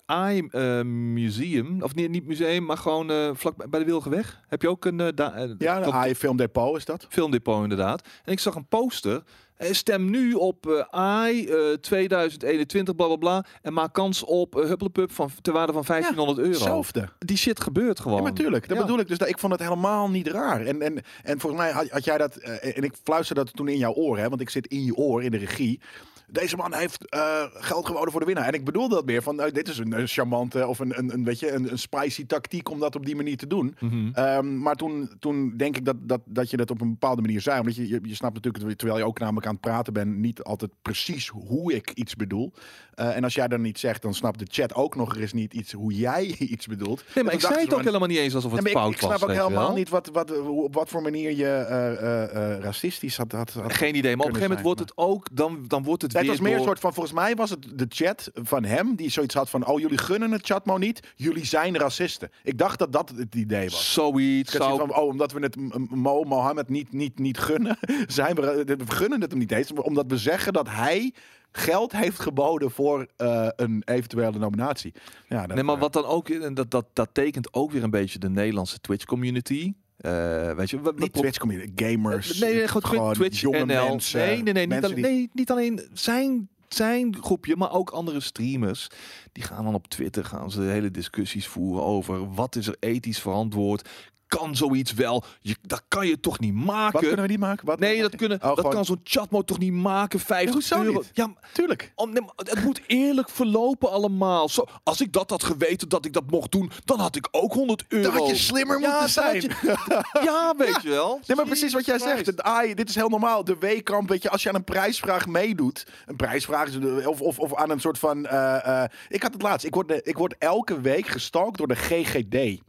AI 0.06 0.46
eh, 0.50 0.82
Museum. 0.82 1.82
Of 1.82 1.94
niet, 1.94 2.10
niet 2.10 2.26
museum, 2.26 2.64
maar 2.64 2.76
gewoon 2.78 3.10
eh, 3.10 3.30
vlak 3.34 3.70
bij- 3.70 3.78
de 3.80 3.84
Wilgeweg. 3.86 4.40
Heb 4.48 4.62
je 4.62 4.68
ook 4.68 4.84
een 4.84 4.98
ja, 4.98 5.12
de 5.12 5.54
dat- 5.56 5.90
AI 5.92 6.14
Film 6.14 6.36
Depot 6.36 6.76
is 6.76 6.84
dat. 6.84 7.06
filmdepot 7.08 7.62
inderdaad. 7.62 8.08
En 8.24 8.32
ik 8.32 8.38
zag 8.38 8.54
een 8.54 8.66
poster. 8.66 9.22
Eh, 9.56 9.72
Stem 9.72 10.10
nu 10.10 10.32
op 10.32 10.66
eh 10.66 10.84
AI 11.00 11.46
eh, 11.46 11.72
2021, 11.72 12.94
bla 12.94 13.06
bla 13.06 13.16
bla. 13.16 13.44
En 13.62 13.72
maak 13.72 13.92
kans 13.92 14.24
op 14.24 14.56
uh, 14.56 14.64
Hupplepup 14.64 15.12
van 15.12 15.30
ter 15.42 15.52
waarde 15.52 15.72
van 15.72 15.82
1500 15.86 16.38
euro. 16.38 16.50
Hetzelfde. 16.50 17.08
Die 17.18 17.36
shit 17.36 17.60
gebeurt 17.60 18.00
gewoon. 18.00 18.18
Ja, 18.22 18.28
natuurlijk. 18.28 18.68
Dat 18.68 18.76
Ja. 18.76 18.82
bedoel 18.82 18.98
ik. 18.98 19.08
Dus 19.08 19.18
dat, 19.18 19.28
ik 19.28 19.38
vond 19.38 19.52
het 19.52 19.62
helemaal 19.62 20.08
niet 20.10 20.26
raar. 20.26 20.60
En, 20.66 20.82
en, 20.82 21.02
en 21.22 21.40
volgens 21.40 21.62
mij 21.62 21.70
had, 21.72 21.88
had 21.88 22.04
jij 22.04 22.18
dat, 22.18 22.36
eh, 22.36 22.76
en 22.76 22.82
ik 22.82 22.94
fluisterde 23.02 23.44
dat 23.44 23.54
toen 23.56 23.68
in 23.68 23.78
jouw 23.78 23.92
oor, 23.92 24.18
hè, 24.18 24.28
want 24.28 24.40
ik 24.40 24.50
zit 24.50 24.66
in 24.66 24.84
je 24.84 24.94
oor 24.94 25.22
in 25.22 25.30
de 25.30 25.36
regie. 25.38 25.80
Deze 26.26 26.56
man 26.56 26.74
heeft 26.74 27.08
eh, 27.08 27.42
geld 27.52 27.86
gewonnen 27.86 28.10
voor 28.10 28.20
de 28.20 28.26
winnaar. 28.26 28.46
En 28.46 28.52
ik 28.52 28.64
bedoel 28.64 28.88
dat 28.88 29.04
meer 29.04 29.22
van, 29.22 29.36
nou, 29.36 29.50
dit 29.50 29.68
is 29.68 29.78
een, 29.78 29.92
een 29.98 30.06
charmante 30.06 30.66
of 30.66 30.78
een, 30.78 30.98
een, 30.98 31.12
een, 31.12 31.24
weet 31.24 31.40
je, 31.40 31.52
een, 31.52 31.70
een 31.70 31.78
spicy 31.78 32.26
tactiek 32.26 32.70
om 32.70 32.80
dat 32.80 32.96
op 32.96 33.06
die 33.06 33.16
manier 33.16 33.36
te 33.36 33.46
doen. 33.46 33.76
Mhm. 33.80 34.08
Ehm, 34.12 34.58
maar 34.58 34.74
toen, 34.74 35.10
toen 35.18 35.56
denk 35.56 35.76
ik 35.76 35.84
dat, 35.84 35.96
dat, 36.00 36.20
dat 36.24 36.50
je 36.50 36.56
dat 36.56 36.70
op 36.70 36.80
een 36.80 36.90
bepaalde 36.90 37.22
manier 37.22 37.40
zei. 37.40 37.60
Omdat 37.60 37.76
je, 37.76 37.88
je, 37.88 38.00
je 38.02 38.14
snapt 38.14 38.34
natuurlijk, 38.34 38.78
terwijl 38.78 38.98
je 38.98 39.06
ook 39.06 39.18
namelijk 39.18 39.46
aan 39.46 39.52
het 39.52 39.60
praten 39.60 39.92
bent, 39.92 40.16
niet 40.16 40.42
altijd 40.42 40.70
precies 40.82 41.28
hoe 41.28 41.74
ik 41.74 41.90
iets 41.90 42.14
bedoel. 42.14 42.52
Eh, 42.94 43.16
en 43.16 43.24
als 43.24 43.34
jij 43.34 43.48
dan 43.48 43.60
niet 43.60 43.78
zegt, 43.78 44.02
dan 44.02 44.14
snapt 44.14 44.38
de 44.38 44.46
chat 44.50 44.74
ook 44.74 44.96
nog 44.96 45.16
eens 45.16 45.32
niet 45.32 45.54
iets 45.54 45.72
hoe 45.72 45.92
jij 45.92 46.24
iets 46.54 46.66
bedoelt. 46.66 47.04
Nee, 47.14 47.24
maar 47.24 47.32
ik 47.32 47.40
zei 47.40 47.60
het 47.60 47.74
ook 47.74 47.84
helemaal 47.84 48.08
niet 48.08 48.18
eens 48.18 48.34
alsof 48.34 48.52
het 48.52 48.62
maar 48.62 48.70
fout 48.70 48.86
ik, 48.86 48.94
ik 48.94 48.98
snap 48.98 49.12
was. 49.12 49.22
ook 49.22 49.30
helemaal 49.30 49.74
niet 49.74 49.88
wat, 49.88 50.08
wat, 50.12 50.46
op 50.46 50.74
wat 50.74 50.88
voor 50.88 51.02
manier 51.02 51.36
je 51.36 51.46
eh, 51.46 52.58
racistisch 52.58 53.16
had. 53.16 53.32
had, 53.32 53.52
had. 53.52 53.72
Geen 53.72 53.94
idee, 53.94 54.16
maar 54.16 54.26
op 54.26 54.32
een 54.34 54.40
gegeven 54.40 54.56
moment 54.56 54.62
wordt 54.62 54.80
het 54.80 54.92
ook, 54.94 55.28
dan, 55.32 55.64
dan 55.66 55.82
wordt 55.82 56.02
het 56.02 56.14
Nee, 56.15 56.15
het 56.18 56.26
was 56.26 56.40
meer 56.40 56.56
een 56.56 56.62
soort 56.62 56.80
van, 56.80 56.92
volgens 56.92 57.14
mij 57.14 57.34
was 57.34 57.50
het 57.50 57.78
de 57.78 57.86
chat 57.88 58.30
van 58.34 58.64
hem 58.64 58.94
die 58.94 59.10
zoiets 59.10 59.34
had 59.34 59.50
van, 59.50 59.66
oh 59.66 59.80
jullie 59.80 59.98
gunnen 59.98 60.30
het 60.30 60.46
Chatmo 60.46 60.76
niet, 60.76 61.12
jullie 61.16 61.44
zijn 61.44 61.76
racisten. 61.76 62.30
Ik 62.42 62.58
dacht 62.58 62.78
dat 62.78 62.92
dat 62.92 63.12
het 63.16 63.34
idee 63.34 63.68
was. 63.68 63.92
zoiets. 63.92 64.52
Zou, 64.52 64.78
van, 64.78 64.94
oh, 64.96 65.06
omdat 65.06 65.32
we 65.32 65.40
het 65.40 65.56
Mo 65.90 66.24
Mohammed 66.24 66.68
niet, 66.68 66.92
niet, 66.92 67.18
niet 67.18 67.38
gunnen, 67.38 67.78
zijn 68.06 68.34
we, 68.34 68.64
we 68.64 68.92
gunnen 68.92 69.20
het 69.20 69.30
hem 69.30 69.40
niet 69.40 69.52
eens, 69.52 69.72
omdat 69.72 70.04
we 70.08 70.18
zeggen 70.18 70.52
dat 70.52 70.68
hij 70.68 71.14
geld 71.52 71.92
heeft 71.92 72.20
geboden 72.20 72.70
voor 72.70 73.06
eh, 73.16 73.48
een 73.56 73.82
eventuele 73.84 74.38
nominatie. 74.38 74.94
Ja, 75.28 75.46
dat, 75.46 75.54
nee, 75.54 75.64
maar 75.64 75.74
eh, 75.74 75.80
wat 75.80 75.92
dan 75.92 76.04
ook, 76.04 76.28
en 76.28 76.54
dat, 76.54 76.70
dat, 76.70 76.86
dat 76.92 77.08
tekent 77.12 77.54
ook 77.54 77.70
weer 77.70 77.82
een 77.82 77.90
beetje 77.90 78.18
de 78.18 78.30
Nederlandse 78.30 78.80
Twitch 78.80 79.04
community. 79.04 79.74
Eh, 79.96 80.52
weet 80.52 80.70
je, 80.70 80.80
we 80.80 80.92
niet 80.96 81.12
Twitch 81.12 81.38
community, 81.38 81.84
gamers. 81.84 82.38
Nee, 82.38 82.54
nee, 82.54 82.68
gewoon, 82.68 82.84
gewoon 82.84 83.12
Twitch 83.14 83.40
jonge 83.40 83.64
NL. 83.64 83.88
mensen. 83.88 84.18
nee, 84.20 84.42
nee, 84.42 84.52
nee, 84.52 84.66
niet, 84.66 84.68
mensen 84.68 84.90
alleen, 84.90 85.02
die- 85.02 85.12
nee, 85.12 85.30
niet 85.32 85.50
alleen 85.50 85.88
zijn, 85.92 86.48
zijn 86.68 87.16
groepje, 87.20 87.56
maar 87.56 87.72
ook 87.72 87.90
andere 87.90 88.20
streamers. 88.20 88.88
Die 89.32 89.42
gaan 89.44 89.64
dan 89.64 89.74
op 89.74 89.86
Twitter 89.86 90.24
gaan 90.24 90.50
ze 90.50 90.60
hele 90.60 90.90
discussies 90.90 91.46
voeren 91.46 91.84
over 91.84 92.34
wat 92.34 92.56
is 92.56 92.66
er 92.66 92.76
ethisch 92.80 93.20
verantwoord. 93.20 93.88
Kan 94.28 94.56
zoiets 94.56 94.92
wel? 94.92 95.24
Je, 95.40 95.56
dat 95.62 95.82
kan 95.88 96.06
je 96.06 96.20
toch 96.20 96.38
niet 96.38 96.54
maken? 96.54 96.92
Wat 96.92 97.00
kunnen 97.02 97.20
we 97.22 97.28
die 97.28 97.38
maken? 97.38 97.66
Wat, 97.66 97.78
Nee, 97.78 98.00
dat, 98.00 98.16
kunnen, 98.16 98.38
Oh, 98.42 98.48
dat 98.48 98.56
gewoon- 98.56 98.72
kan 98.72 98.84
zo'n 98.84 99.00
chatmode 99.04 99.44
toch 99.44 99.58
niet 99.58 99.72
maken? 99.72 100.20
50 100.20 100.52
hoezo 100.52 100.82
euro. 100.82 100.92
niet? 100.98 101.10
Ja, 101.12 101.32
Tuurlijk. 101.52 101.92
om, 101.94 102.12
nee, 102.12 102.22
het 102.36 102.64
moet 102.64 102.80
eerlijk 102.86 103.30
verlopen 103.30 103.90
allemaal. 103.90 104.48
Zo, 104.48 104.64
als 104.82 105.00
ik 105.00 105.12
dat 105.12 105.30
had 105.30 105.44
geweten 105.44 105.88
dat 105.88 106.04
ik 106.04 106.12
dat 106.12 106.30
mocht 106.30 106.52
doen, 106.52 106.70
dan 106.84 106.98
had 107.00 107.16
ik 107.16 107.28
ook 107.30 107.52
100 107.52 107.84
euro. 107.88 108.10
Dan 108.10 108.18
had 108.20 108.28
je 108.28 108.36
slimmer 108.36 108.80
Ja, 108.80 108.90
moeten 108.90 109.08
zijn. 109.10 109.40
je- 109.40 109.50
ja, 110.30 110.54
weet 110.58 110.82
je 110.82 110.88
wel. 110.88 111.20
Nee, 111.26 111.36
maar 111.36 111.46
precies 111.46 111.72
wat 111.72 111.84
jij 111.86 111.98
zegt. 111.98 112.42
AI, 112.42 112.74
dit 112.74 112.88
is 112.88 112.94
heel 112.94 113.08
normaal. 113.08 113.44
De 113.44 113.56
W-kamp, 113.58 114.08
weet 114.08 114.22
je, 114.22 114.30
als 114.30 114.42
je 114.42 114.48
aan 114.48 114.54
een 114.54 114.64
prijsvraag 114.64 115.26
meedoet. 115.26 115.86
Een 116.06 116.16
prijsvraag, 116.16 116.68
of, 117.06 117.20
of, 117.20 117.38
of 117.38 117.54
aan 117.54 117.70
een 117.70 117.80
soort 117.80 117.98
van... 117.98 118.26
eh, 118.26 118.82
eh, 118.82 118.90
ik 119.08 119.22
had 119.22 119.32
het 119.32 119.42
laatst. 119.42 119.66
Ik 119.66 119.74
word, 119.74 120.06
ik 120.06 120.16
word 120.18 120.34
elke 120.38 120.80
week 120.80 121.06
gestalkt 121.06 121.58
door 121.58 121.68
de 121.68 121.74
GGD. 121.76 122.64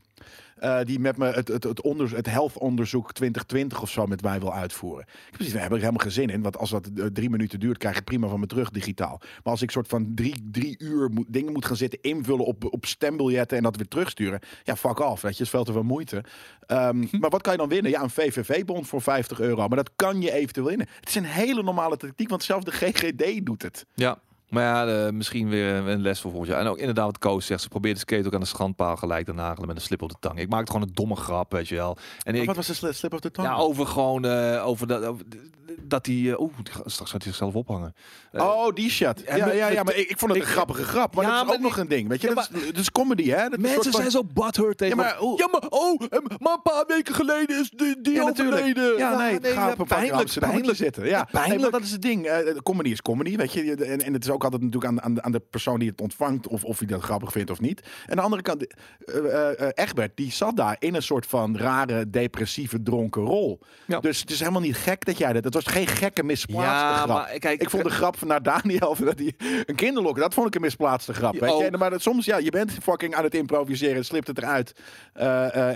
Eh, 0.60 0.80
die 0.84 1.00
met 1.00 1.18
me 1.18 1.26
het, 1.26 1.48
het, 1.48 1.64
het, 1.64 1.82
onder, 1.82 2.16
het 2.16 2.26
health 2.26 2.58
onderzoek 2.58 3.14
2020 3.14 3.82
of 3.82 3.90
zo 3.90 4.06
met 4.06 4.22
mij 4.22 4.40
wil 4.40 4.54
uitvoeren. 4.54 5.06
Ik 5.08 5.24
heb 5.24 5.34
precies, 5.34 5.54
daar 5.54 5.62
heb 5.62 5.72
ik 5.72 5.80
helemaal 5.80 6.02
geen 6.02 6.12
zin 6.12 6.30
in. 6.30 6.42
Want 6.42 6.58
als 6.58 6.70
dat 6.70 6.90
eh, 6.96 7.06
drie 7.06 7.30
minuten 7.30 7.60
duurt, 7.60 7.78
krijg 7.78 7.98
ik 7.98 8.04
prima 8.04 8.28
van 8.28 8.40
me 8.40 8.46
terug 8.46 8.70
digitaal. 8.70 9.18
Maar 9.20 9.54
als 9.54 9.62
ik 9.62 9.72
soort 9.72 9.88
van 9.88 10.12
drie, 10.16 10.50
drie 10.52 10.76
uur 10.80 11.10
moet, 11.10 11.26
dingen 11.30 11.54
moet 11.54 11.66
gaan 11.66 11.76
zitten 11.76 12.02
invullen 12.02 12.46
op, 12.46 12.74
op 12.74 12.86
stembiljetten 12.86 13.58
en 13.58 13.64
dat 13.64 13.76
weer 13.76 13.88
terugsturen. 13.88 14.40
Ja, 14.64 14.76
fuck 14.76 15.00
off. 15.00 15.22
Weet 15.22 15.38
je, 15.38 15.44
is 15.44 15.50
veel 15.50 15.64
te 15.64 15.72
veel 15.72 15.84
moeite. 15.84 16.24
Ehm, 16.66 17.06
maar 17.22 17.30
wat 17.30 17.42
kan 17.42 17.52
je 17.52 17.58
dan 17.58 17.70
winnen? 17.70 17.92
Ja, 17.92 18.02
een 18.02 18.10
VVV-bond 18.10 18.88
voor 18.88 19.02
50 19.02 19.40
euro. 19.40 19.68
Maar 19.68 19.78
dat 19.78 19.92
kan 19.96 20.22
je 20.22 20.32
eventueel 20.32 20.68
winnen. 20.68 20.88
Het 21.00 21.10
is 21.10 21.16
een 21.16 21.24
hele 21.24 21.64
normale 21.64 21.98
tactiek, 21.98 22.30
want 22.30 22.44
zelfs 22.44 22.66
de 22.66 22.72
GGD 22.72 23.46
doet 23.46 23.62
het. 23.62 23.86
Ja. 23.94 24.20
Maar 24.50 24.88
ja, 24.88 25.12
misschien 25.12 25.50
weer 25.50 25.74
een 25.74 26.02
les 26.02 26.22
voor 26.22 26.32
volgend 26.32 26.52
jaar. 26.52 26.60
En 26.62 26.68
ook 26.68 26.78
inderdaad 26.78 27.06
wat 27.06 27.18
Koos 27.18 27.46
zegt. 27.46 27.62
Ze 27.62 27.68
probeert 27.68 27.94
de 27.96 28.00
skate 28.02 28.26
ook 28.28 28.34
aan 28.34 28.40
de 28.40 28.46
schandpaal 28.46 28.96
gelijk 28.96 29.26
te 29.26 29.34
nagelen 29.34 29.68
met 29.68 29.76
een 29.76 29.82
slip 29.82 30.02
op 30.02 30.10
de 30.10 30.16
tang. 30.20 30.40
Ik 30.40 30.50
maakte 30.50 30.72
gewoon 30.72 30.88
een 30.88 30.94
domme 30.94 31.16
grap, 31.16 31.52
weet 31.52 31.68
je 31.68 31.76
wel. 31.76 31.98
En 32.24 32.32
Maar 32.34 32.42
ik, 32.42 32.48
wat 32.48 32.56
was 32.56 32.68
de 32.68 32.74
sli- 32.74 32.94
slip 32.94 33.14
of 33.14 33.20
the 33.20 33.32
tongue? 33.32 33.52
ja, 33.54 33.58
over 33.60 33.86
gewoon, 33.88 34.26
eh, 34.26 34.68
over 34.68 34.88
dat, 34.88 35.06
over, 35.06 35.26
dat 35.82 36.06
die, 36.06 36.32
eh, 36.32 36.40
oeh, 36.40 36.52
straks 36.86 37.12
gaat 37.12 37.12
hij 37.12 37.22
zichzelf 37.22 37.54
ophangen. 37.54 37.94
Eh, 38.32 38.44
Oh, 38.44 38.74
die 38.76 38.90
shit. 38.90 39.24
en 39.24 39.38
Ja, 39.38 39.52
ja, 39.52 39.68
ja, 39.68 39.84
maar 39.84 39.96
ik, 39.96 40.10
ik 40.10 40.18
vond 40.18 40.32
het 40.32 40.42
een 40.42 40.48
ik- 40.48 40.54
grappige 40.54 40.84
grap. 40.84 41.16
Maar 41.16 41.24
Ja, 41.26 41.30
dat 41.32 41.40
is 41.42 41.46
maar 41.48 41.56
ook 41.56 41.62
nog 41.62 41.78
een 41.78 41.88
ding. 41.88 42.08
Weet 42.08 42.22
je, 42.22 42.28
Ja, 42.28 42.34
dat, 42.34 42.50
is, 42.54 42.66
dat 42.66 42.78
is 42.78 42.92
comedy, 42.92 43.30
hè? 43.30 43.44
Dat 43.44 43.54
een 43.54 43.62
Mensen 43.62 43.82
van- 43.92 44.00
zijn 44.02 44.12
zo 44.12 44.24
butthurt 44.34 44.78
tegen. 44.78 44.98
Ja, 44.98 45.04
maar 45.04 45.16
hoe- 45.18 45.38
ja, 45.38 45.48
maar 45.52 45.64
oh, 45.70 46.00
maar 46.40 46.54
een 46.54 46.62
paar 46.64 46.84
weken 46.88 47.14
geleden 47.16 47.60
is 47.60 47.70
die, 47.70 48.02
die 48.02 48.22
overleden. 48.24 48.98
Ja, 48.98 49.18
nee, 49.18 49.40
ga 49.42 49.66
ja, 49.66 49.72
op 49.72 49.80
een 49.80 49.86
pijnlijk, 49.86 50.34
pijnlijk, 50.40 50.78
zitten. 50.78 51.06
Ja, 51.06 51.16
Nee, 51.18 51.26
pijnlijk. 51.32 51.62
maar 51.62 51.72
dat 51.72 51.82
is 51.82 51.92
het 51.92 52.02
ding. 52.02 52.30
Comedy 52.64 52.90
is 52.90 53.02
comedy, 53.02 53.38
weet 53.38 53.54
je. 53.54 53.76
En, 53.76 54.02
en 54.02 54.14
het 54.14 54.24
is 54.24 54.30
ook 54.30 54.37
altijd 54.44 54.62
natuurlijk 54.62 54.92
aan, 54.92 55.02
aan, 55.02 55.24
aan 55.24 55.32
de 55.32 55.40
persoon 55.40 55.80
die 55.80 55.90
het 55.90 56.02
ontvangt... 56.02 56.48
of, 56.48 56.64
of 56.64 56.78
hij 56.78 56.88
dat 56.88 57.02
grappig 57.02 57.32
vindt 57.32 57.52
of 57.52 57.60
niet. 57.60 57.82
En 57.82 58.10
aan 58.10 58.16
de 58.16 58.22
andere 58.22 58.42
kant, 58.42 58.68
eh, 59.06 59.70
Egbert, 59.74 60.12
die 60.16 60.32
zat 60.32 60.56
daar 60.56 60.76
in 60.80 60.96
een 60.96 61.04
soort 61.04 61.26
van 61.26 61.58
rare, 61.58 62.10
depressieve, 62.10 62.84
dronken 62.84 63.22
rol. 63.22 63.60
Ja. 63.86 64.00
Dus 64.00 64.20
het 64.20 64.32
is 64.32 64.40
helemaal 64.40 64.62
niet 64.62 64.76
gek 64.76 65.06
dat 65.06 65.18
jij 65.18 65.34
dat... 65.34 65.44
Het 65.44 65.54
was 65.54 65.66
geen 65.66 65.88
gekke 65.88 66.24
misplaatste 66.24 66.86
Ja, 66.86 66.96
grap. 66.96 67.08
maar 67.08 67.40
kijk, 67.40 67.62
ik 67.62 67.70
vond 67.70 67.84
de 67.84 67.90
grap 67.90 68.18
van 68.18 68.28
naar 68.28 68.44
Daniel, 68.44 68.96
dat 69.06 69.20
hij 69.20 69.34
een 69.66 69.76
kinderlokken, 69.76 70.22
dat 70.22 70.34
vond 70.34 70.48
ik 70.48 70.56
een 70.56 70.62
misplaatste 70.62 71.14
grap. 71.14 71.40
Weet 71.40 71.58
je? 71.58 71.72
oh. 71.72 71.80
Maar 71.80 71.90
dat, 71.90 72.02
soms, 72.02 72.26
ja, 72.26 72.38
je 72.38 72.52
bent 72.52 72.72
fucking 72.72 73.16
aan 73.16 73.24
het 73.24 73.36
improviseren, 73.36 73.96
het 73.96 74.06
slipt 74.06 74.28
het 74.28 74.38
eruit. 74.38 74.74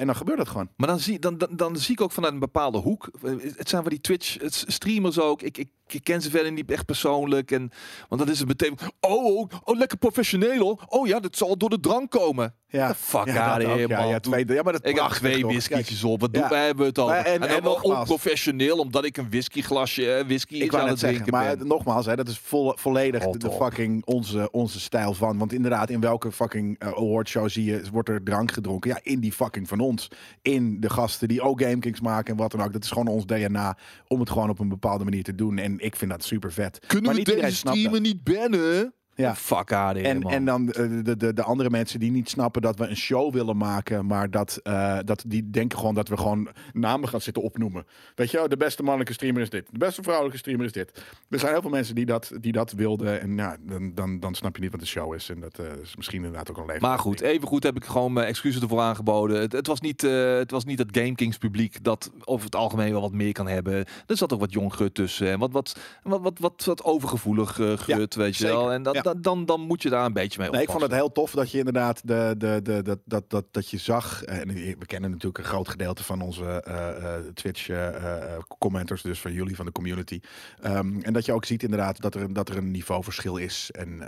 En 0.02 0.06
dan 0.06 0.16
gebeurt 0.16 0.40
het 0.40 0.48
gewoon. 0.48 0.70
Maar 0.76 0.88
dan 0.88 1.00
zie, 1.00 1.20
dan, 1.20 1.38
dan, 1.38 1.50
dan 1.56 1.78
zie 1.78 1.94
ik 1.94 2.02
ook 2.02 2.12
vanuit 2.12 2.34
een 2.34 2.40
bepaalde 2.40 2.78
hoek. 2.78 3.10
Het 3.58 3.70
zijn 3.70 3.82
van 3.82 3.92
die 3.92 4.02
Twitch 4.02 4.42
het 4.42 4.64
streamers 4.68 5.20
ook. 5.20 5.42
Ik, 5.42 5.58
ik, 5.58 5.70
ik 5.94 6.04
ken 6.04 6.22
ze 6.22 6.30
verder 6.30 6.52
niet 6.52 6.72
echt 6.72 6.86
persoonlijk. 6.86 7.52
En, 7.52 7.72
want 8.10 8.22
dan 8.22 8.30
is 8.32 8.40
het 8.40 8.48
meteen. 8.48 8.78
Oh, 9.00 9.26
oh, 9.26 9.50
oh, 9.64 9.78
lekker 9.78 9.98
professioneel 9.98 10.60
hoor. 10.60 10.84
Oh 10.88 11.08
ja, 11.08 11.20
dat 11.20 11.38
zal 11.38 11.58
door 11.58 11.70
de 11.70 11.80
drank 11.80 12.12
komen. 12.12 12.56
Ja, 12.68 12.88
The 12.88 12.96
fuck 12.96 13.26
ja, 13.26 13.52
out 13.54 13.62
dat 13.62 13.80
ja, 13.90 13.98
man. 13.98 14.08
ja, 14.08 14.20
twee, 14.20 14.46
ja, 14.48 14.62
maar 14.64 14.74
dat 14.74 14.88
Ik 14.88 14.96
prachtig 14.96 15.18
twee 15.18 15.46
whiskietjes 15.46 16.00
Kijk, 16.00 16.12
op. 16.12 16.22
Wat 16.22 16.34
doen 16.34 16.44
ja. 16.44 16.50
wij 16.50 16.66
hebben 16.66 16.86
het? 16.86 16.98
Maar 16.98 17.26
en- 17.26 17.42
en, 17.48 17.64
wel 17.64 17.80
onprofessioneel, 17.82 18.78
omdat 18.78 19.06
ik 19.06 19.18
een 19.18 19.30
whiskyglasje, 19.30 20.14
eh, 20.14 20.26
whisky 20.26 20.56
Ik 20.56 20.74
aan 20.74 20.88
het 20.88 21.00
zeggen, 21.00 21.22
drinken 21.24 21.44
maar 21.46 21.58
ben. 21.58 21.68
nogmaals, 21.68 22.06
hè, 22.06 22.16
dat 22.16 22.28
is 22.28 22.40
vol, 22.40 22.74
volledig 22.76 23.24
de, 23.24 23.38
de 23.38 23.50
op. 23.50 23.62
fucking 23.64 24.06
onze, 24.06 24.52
onze 24.52 24.80
stijl 24.80 25.14
van. 25.14 25.38
Want 25.38 25.54
inderdaad, 25.54 25.90
in 25.90 26.00
welke 26.00 26.32
fucking 26.32 26.84
uh, 26.84 26.90
awardshow 26.90 27.50
zie 27.50 27.66
je, 27.66 27.82
wordt 27.92 28.10
er 28.10 28.24
drank 28.24 28.52
gedronken? 28.52 28.90
Ja, 28.90 29.00
in 29.04 29.20
die 29.20 29.32
fucking 29.32 29.68
van 29.68 29.80
ons. 29.80 30.08
In 30.42 30.80
de 30.80 30.90
gasten 30.90 31.28
die 31.28 31.42
ook 31.42 31.62
GameKings 31.62 32.02
maken 32.02 32.32
en 32.32 32.40
wat 32.40 32.52
dan 32.52 32.62
ook. 32.62 32.74
Dat 32.74 32.84
is 32.84 32.90
gewoon 32.92 33.08
ons 33.08 33.26
DNA 33.26 33.78
om 34.08 34.20
het 34.20 34.30
gewoon 34.30 34.50
op 34.50 34.60
een 34.60 34.70
bepaalde 34.70 35.04
manier 35.04 35.24
te 35.24 35.36
doen. 35.36 35.58
En 35.58 35.80
ik 35.82 35.96
vind 35.96 36.12
dat 36.12 36.24
super 36.24 36.54
vet. 36.54 36.80
Kunnen 36.88 37.04
maar 37.04 37.24
we 37.24 37.32
niet 37.32 37.42
deze 37.42 37.56
streamer 37.56 38.02
niet 38.02 38.24
bannen? 38.24 38.94
Ja. 39.16 39.36
Fuck 39.36 39.70
here, 39.70 40.02
En, 40.02 40.20
man. 40.20 40.32
en 40.32 40.46
dan 40.46 40.72
eh, 40.72 40.90
de, 41.04 41.18
de, 41.18 41.34
de 41.34 41.44
andere 41.44 41.70
mensen 41.70 42.00
die 42.00 42.12
niet 42.12 42.30
snappen 42.30 42.62
dat 42.62 42.78
we 42.78 42.88
een 42.88 42.96
show 42.98 43.34
willen 43.34 43.58
maken, 43.58 44.06
maar 44.06 44.30
dat, 44.30 44.60
eh, 44.64 44.98
dat 45.06 45.24
die 45.28 45.50
denken 45.50 45.78
gewoon 45.78 45.94
dat 45.96 46.08
we 46.08 46.18
gewoon 46.18 46.48
namen 46.74 47.10
gaan 47.10 47.22
zitten 47.22 47.44
opnoemen. 47.44 47.86
Weet 48.16 48.32
je, 48.32 48.38
wel, 48.38 48.48
de 48.48 48.58
beste 48.58 48.84
mannelijke 48.84 49.14
streamer 49.14 49.42
is 49.42 49.50
dit, 49.50 49.68
de 49.72 49.78
beste 49.78 50.02
vrouwelijke 50.02 50.38
streamer 50.38 50.66
is 50.66 50.72
dit. 50.72 51.04
Er 51.30 51.40
zijn 51.40 51.52
heel 51.52 51.62
veel 51.62 51.70
mensen 51.70 51.96
die 51.96 52.06
dat, 52.06 52.32
die 52.40 52.52
dat 52.52 52.72
wilden 52.72 53.22
en 53.22 53.36
ja, 53.38 53.58
dan, 53.62 53.92
dan, 53.96 54.20
dan 54.20 54.36
snap 54.36 54.56
je 54.56 54.62
niet 54.62 54.72
wat 54.72 54.80
de 54.80 54.86
show 54.86 55.14
is. 55.14 55.30
En 55.30 55.40
dat 55.40 55.60
eh, 55.60 55.66
is 55.82 55.96
misschien 55.96 56.24
inderdaad 56.24 56.50
ook 56.50 56.58
een 56.58 56.66
leven. 56.66 56.82
Maar 56.82 57.00
goed, 57.00 57.22
even 57.22 57.48
goed 57.48 57.64
heb 57.64 57.76
ik 57.76 57.86
gewoon 57.86 58.14
mijn 58.14 58.28
excuses 58.28 58.62
ervoor 58.62 58.80
aangeboden. 58.80 59.40
Het, 59.40 59.52
het, 59.52 59.68
was 59.68 59.82
niet, 59.82 60.02
het 60.02 60.52
was 60.52 60.66
niet 60.66 60.80
het 60.80 60.98
Game 60.98 61.16
Kings 61.16 61.38
publiek 61.38 61.84
dat 61.84 62.12
over 62.24 62.46
het 62.46 62.56
algemeen 62.56 62.92
wel 62.92 63.02
wat 63.02 63.12
meer 63.12 63.32
kan 63.32 63.48
hebben. 63.48 63.86
Er 64.06 64.18
zat 64.18 64.34
ook 64.34 64.40
wat 64.40 64.54
jong 64.54 64.74
gut 64.74 64.94
tussen. 64.94 65.30
En 65.30 65.40
wat, 65.40 65.52
wat, 65.52 65.76
wat, 66.04 66.22
wat, 66.22 66.40
wat, 66.40 66.64
wat 66.66 66.84
overgevoelig 66.84 67.50
gut, 67.76 68.16
weet 68.16 68.38
je 68.38 68.44
zeker. 68.44 68.58
wel. 68.58 68.72
En 68.72 68.84
dat, 68.84 69.01
Ja. 69.04 69.12
dan, 69.14 69.22
dan, 69.22 69.46
dan 69.46 69.62
moet 69.62 69.82
je 69.82 69.90
daar 69.90 70.06
een 70.06 70.14
beetje 70.14 70.40
mee 70.40 70.50
Nee, 70.50 70.62
ik 70.62 70.70
vond 70.70 70.82
het 70.82 70.92
heel 70.92 71.12
tof 71.12 71.32
dat 71.32 71.52
je 71.52 71.58
inderdaad 71.58 72.08
de, 72.08 72.36
de, 72.38 72.60
de, 72.64 72.82
dat, 72.82 73.00
dat, 73.06 73.30
dat, 73.30 73.46
dat 73.52 73.70
je 73.70 73.78
zag. 73.78 74.24
eh, 74.24 74.40
En 74.40 74.48
we 74.54 74.86
kennen 74.86 75.10
natuurlijk 75.12 75.38
een 75.38 75.50
groot 75.50 75.70
gedeelte 75.70 76.04
van 76.04 76.22
onze 76.22 76.46
eh, 76.46 77.16
eh, 77.16 77.26
Twitch 77.34 77.70
eh, 77.70 77.88
eh, 78.36 78.40
commenters, 78.60 79.02
dus 79.02 79.20
van 79.20 79.34
jullie, 79.34 79.56
van 79.56 79.66
de 79.66 79.72
community. 79.72 80.20
Ehm, 80.62 81.00
en 81.02 81.14
dat 81.14 81.26
je 81.26 81.34
ook 81.34 81.46
ziet 81.46 81.64
inderdaad 81.64 82.02
dat 82.02 82.16
er, 82.16 82.22
een- 82.22 82.34
dat 82.34 82.50
er 82.50 82.58
een 82.58 82.72
niveauverschil 82.72 83.38
is. 83.38 83.70
En, 83.72 84.02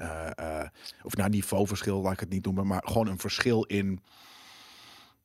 of 1.03 1.15
nou, 1.15 1.29
niveauverschil, 1.29 2.01
laat 2.01 2.13
ik 2.13 2.19
het 2.19 2.29
niet 2.29 2.45
noemen, 2.45 2.67
maar 2.67 2.81
gewoon 2.85 3.07
een 3.07 3.19
verschil 3.19 3.63
in 3.63 3.99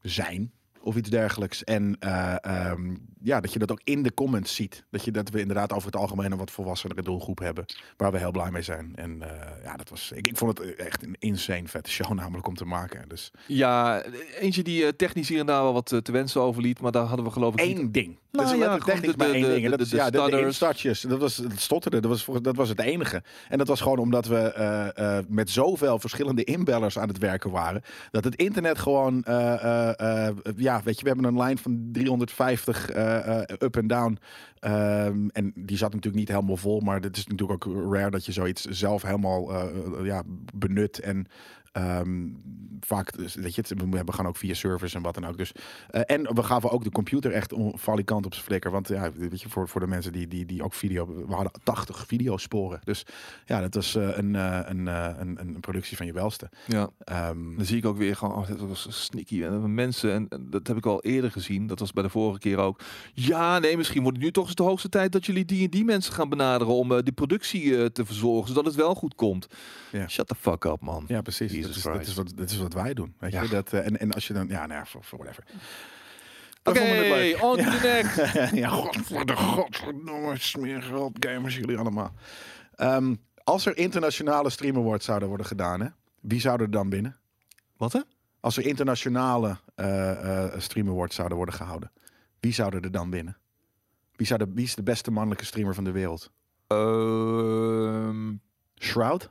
zijn. 0.03 0.53
Of 0.83 0.97
iets 0.97 1.11
dergelijks. 1.11 1.65
En 1.65 1.97
eh, 2.01 2.35
ehm, 2.41 2.95
ja, 3.23 3.41
dat 3.41 3.53
je 3.53 3.59
dat 3.59 3.71
ook 3.71 3.81
in 3.85 4.03
de 4.03 4.15
comments 4.15 4.55
ziet. 4.55 4.85
Dat, 4.91 5.05
je, 5.05 5.11
dat 5.11 5.31
we 5.31 5.41
inderdaad 5.41 5.73
over 5.73 5.87
het 5.87 5.97
algemeen 5.97 6.33
een 6.33 6.39
wat 6.39 6.51
volwassenere 6.51 7.03
doelgroep 7.03 7.39
hebben. 7.39 7.65
Waar 7.97 8.13
we 8.13 8.19
heel 8.19 8.31
blij 8.31 8.51
mee 8.51 8.63
zijn. 8.63 8.93
En 8.95 9.23
eh, 9.23 9.65
ja, 9.65 9.77
dat 9.77 9.89
was. 9.89 10.13
Ik, 10.15 10.27
ik 10.27 10.37
vond 10.37 10.59
het 10.59 10.75
echt 10.75 11.03
een 11.03 11.17
insane 11.19 11.69
vette 11.69 11.91
show, 11.91 12.13
namelijk 12.19 12.47
om 12.47 12.55
te 12.55 12.65
maken. 12.65 13.09
Dus 13.09 13.31
Ja, 13.47 14.03
eentje 14.39 14.63
die 14.63 14.85
eh, 14.85 14.89
technisch 14.97 15.29
hier 15.29 15.41
en 15.41 15.47
daar 15.47 15.63
wel 15.63 15.73
wat 15.73 15.87
te 16.03 16.13
wensen 16.13 16.41
overliet. 16.41 16.81
Maar 16.81 16.93
daar 16.93 17.05
hadden 17.05 17.25
we 17.25 17.31
geloof 17.31 17.55
ik 17.55 17.67
niet 17.67 17.79
één 17.79 17.93
ding. 17.93 18.19
Nou 18.31 18.45
dus 18.45 18.59
ja, 18.59 18.59
letterlijk 18.59 18.83
gewoon 18.85 19.01
technisch 19.01 19.27
maar 19.27 19.35
één 19.35 19.53
ding. 19.53 19.65
En 19.65 19.71
dat 19.71 19.79
de- 19.79 19.85
is 19.85 20.11
de 20.11 20.31
ja, 20.31 20.47
instartjes. 20.47 21.01
Dat 21.01 21.21
was 21.21 21.37
het 21.37 21.61
stotterde. 21.61 22.01
Dat 22.01 22.11
was, 22.11 22.43
dat 22.43 22.57
was 22.57 22.69
het 22.69 22.81
enige. 22.81 23.23
En 23.49 23.59
dat 23.59 23.69
was 23.69 23.81
gewoon 23.81 23.99
omdat 23.99 24.27
we 24.27 25.25
met 25.29 25.51
zoveel 25.51 25.99
verschillende 25.99 26.45
inbellers 26.45 26.99
aan 26.99 27.09
het 27.09 27.19
werken 27.19 27.51
waren. 27.51 27.83
Dat 28.11 28.25
het 28.25 28.35
internet 28.37 28.79
gewoon, 28.79 29.25
eh, 29.25 30.29
weet 30.85 30.97
je, 30.97 31.03
we 31.03 31.09
hebben 31.09 31.27
een 31.27 31.37
lijn 31.37 31.59
van 31.59 31.89
350 31.93 32.91
eh, 32.91 33.41
eh, 33.41 33.43
up 33.59 33.77
en 33.77 33.87
down. 33.87 34.19
Ehm, 34.59 35.29
en 35.29 35.53
die 35.55 35.77
zat 35.77 35.91
natuurlijk 35.93 36.17
niet 36.17 36.29
helemaal 36.29 36.57
vol, 36.57 36.81
maar 36.81 37.01
het 37.01 37.17
is 37.17 37.27
natuurlijk 37.27 37.67
ook 37.67 37.93
rare 37.93 38.11
dat 38.11 38.27
je 38.27 38.33
zoiets 38.33 38.65
zelf 38.65 39.03
helemaal 39.03 39.53
eh, 39.53 40.05
ja, 40.05 40.23
benut 40.55 41.01
en 41.01 41.27
Ehm, 41.73 42.27
vaak, 42.81 43.17
dus, 43.17 43.35
weet 43.35 43.55
je, 43.55 43.63
we 44.05 44.13
gaan 44.13 44.27
ook 44.27 44.37
via 44.37 44.55
service 44.55 44.97
en 44.97 45.03
wat 45.03 45.15
dan 45.15 45.27
ook. 45.27 45.39
Dus, 45.39 45.53
eh, 45.91 46.01
en 46.07 46.35
we 46.35 46.43
gaven 46.43 46.71
ook 46.71 46.85
de 46.85 46.91
computer 46.91 47.33
echt 47.33 47.55
valikant 47.73 48.27
op 48.27 48.33
zijn 48.33 48.45
flikker. 48.45 48.71
Want 48.71 48.89
ja, 48.89 49.13
weet 49.13 49.43
je, 49.43 49.49
voor, 49.49 49.69
voor 49.69 49.81
de 49.81 49.87
mensen 49.87 50.13
die, 50.13 50.29
die, 50.29 50.47
die 50.47 50.63
ook 50.63 50.75
video... 50.75 51.07
We 51.27 51.35
hadden 51.35 51.53
80 51.63 52.07
videosporen. 52.07 52.81
Dus 52.85 53.07
ja, 53.47 53.61
dat 53.61 53.75
was 53.75 53.95
eh, 53.95 54.17
een, 54.17 54.37
eh, 54.37 54.61
een, 54.65 54.87
een, 54.87 55.39
een 55.39 55.61
productie 55.61 55.97
van 55.97 56.07
je 56.07 56.13
welste. 56.13 56.49
Ja, 56.67 56.89
Ehm, 56.99 57.57
dan 57.57 57.65
zie 57.65 57.77
ik 57.77 57.85
ook 57.85 57.97
weer 57.97 58.17
gewoon, 58.17 58.37
oh, 58.37 58.49
dat 58.49 58.61
was 58.61 58.87
sneaky. 58.91 59.43
En 59.43 59.75
mensen, 59.75 60.13
en 60.13 60.27
en 60.29 60.47
dat 60.51 60.67
heb 60.67 60.77
ik 60.77 60.87
al 60.87 61.03
eerder 61.03 61.31
gezien, 61.31 61.67
dat 61.67 61.79
was 61.79 61.93
bij 61.93 62.03
de 62.03 62.09
vorige 62.09 62.39
keer 62.39 62.59
ook. 62.59 62.81
Ja, 63.15 63.59
nee, 63.59 63.77
misschien 63.77 64.03
wordt 64.03 64.17
het 64.17 64.27
nu 64.27 64.33
toch 64.33 64.47
eens 64.47 64.55
de 64.55 64.63
hoogste 64.63 64.89
tijd 64.89 65.13
dat 65.13 65.27
jullie 65.27 65.45
die 65.45 65.65
en 65.65 65.71
die 65.71 65.85
mensen 65.85 66.13
gaan 66.13 66.29
benaderen 66.29 66.75
om 66.75 67.03
die 67.03 67.13
productie 67.13 67.93
te 67.93 68.05
verzorgen, 68.05 68.49
zodat 68.49 68.65
het 68.65 68.75
wel 68.75 68.95
goed 68.95 69.15
komt. 69.15 69.47
Ja. 69.93 70.09
Shut 70.09 70.29
the 70.29 70.35
fuck 70.35 70.65
up, 70.65 70.81
man. 70.81 71.05
ja, 71.09 71.21
precies. 71.21 71.58
Dat 71.63 71.75
Jesus 71.75 71.77
is, 71.77 71.83
dat, 71.93 72.07
is 72.07 72.15
wat, 72.15 72.33
dat 72.37 72.51
is 72.51 72.57
wat 72.57 72.73
wij 72.73 72.95
doen. 72.95 73.15
Weet 73.19 73.33
Ja. 73.33 73.43
je? 73.43 73.49
Dat, 73.49 73.73
eh, 73.73 73.87
en, 73.87 73.99
en 73.99 74.13
als 74.13 74.27
je 74.27 74.33
dan... 74.33 74.49
Ja, 74.49 74.67
nou 74.67 74.81
ja, 74.81 74.87
voor, 74.87 75.05
voor 75.05 75.19
whatever. 75.19 75.45
Oké, 76.63 77.37
on 77.41 77.57
to 77.57 77.63
the 77.63 77.79
next. 77.83 78.53
ja, 78.63 78.69
godverdomme, 78.69 79.43
godverdomme, 79.43 80.39
smeergeld 80.39 81.17
gamers 81.27 81.57
jullie 81.57 81.79
allemaal. 81.79 82.13
Ehm, 82.75 83.15
als 83.45 83.67
er 83.67 83.77
internationale 83.77 84.51
Stream 84.51 84.77
Awards 84.77 85.05
zouden 85.05 85.29
worden 85.29 85.47
gedaan, 85.47 85.81
hè, 85.81 85.89
wie 86.21 86.41
zou 86.41 86.63
er 86.63 86.71
dan 86.71 86.91
winnen? 86.91 87.17
Wat 87.77 87.93
hè? 87.93 88.01
Als 88.41 88.57
er 88.57 88.67
internationale 88.67 89.59
eh 89.75 90.47
Stream 90.59 90.89
Awards 90.89 91.15
zouden 91.15 91.37
worden 91.37 91.55
gehouden, 91.55 91.91
wie 92.41 92.53
zou 92.53 92.75
er 92.75 92.91
dan 92.91 93.11
winnen? 93.11 93.37
Wie, 94.17 94.27
zou 94.27 94.39
de, 94.39 94.51
wie 94.55 94.65
is 94.65 94.75
de 94.75 94.83
beste 94.83 95.11
mannelijke 95.11 95.45
streamer 95.45 95.75
van 95.75 95.85
de 95.85 95.91
wereld? 95.91 96.31
Ehm, 96.67 98.33
Shroud? 98.79 99.31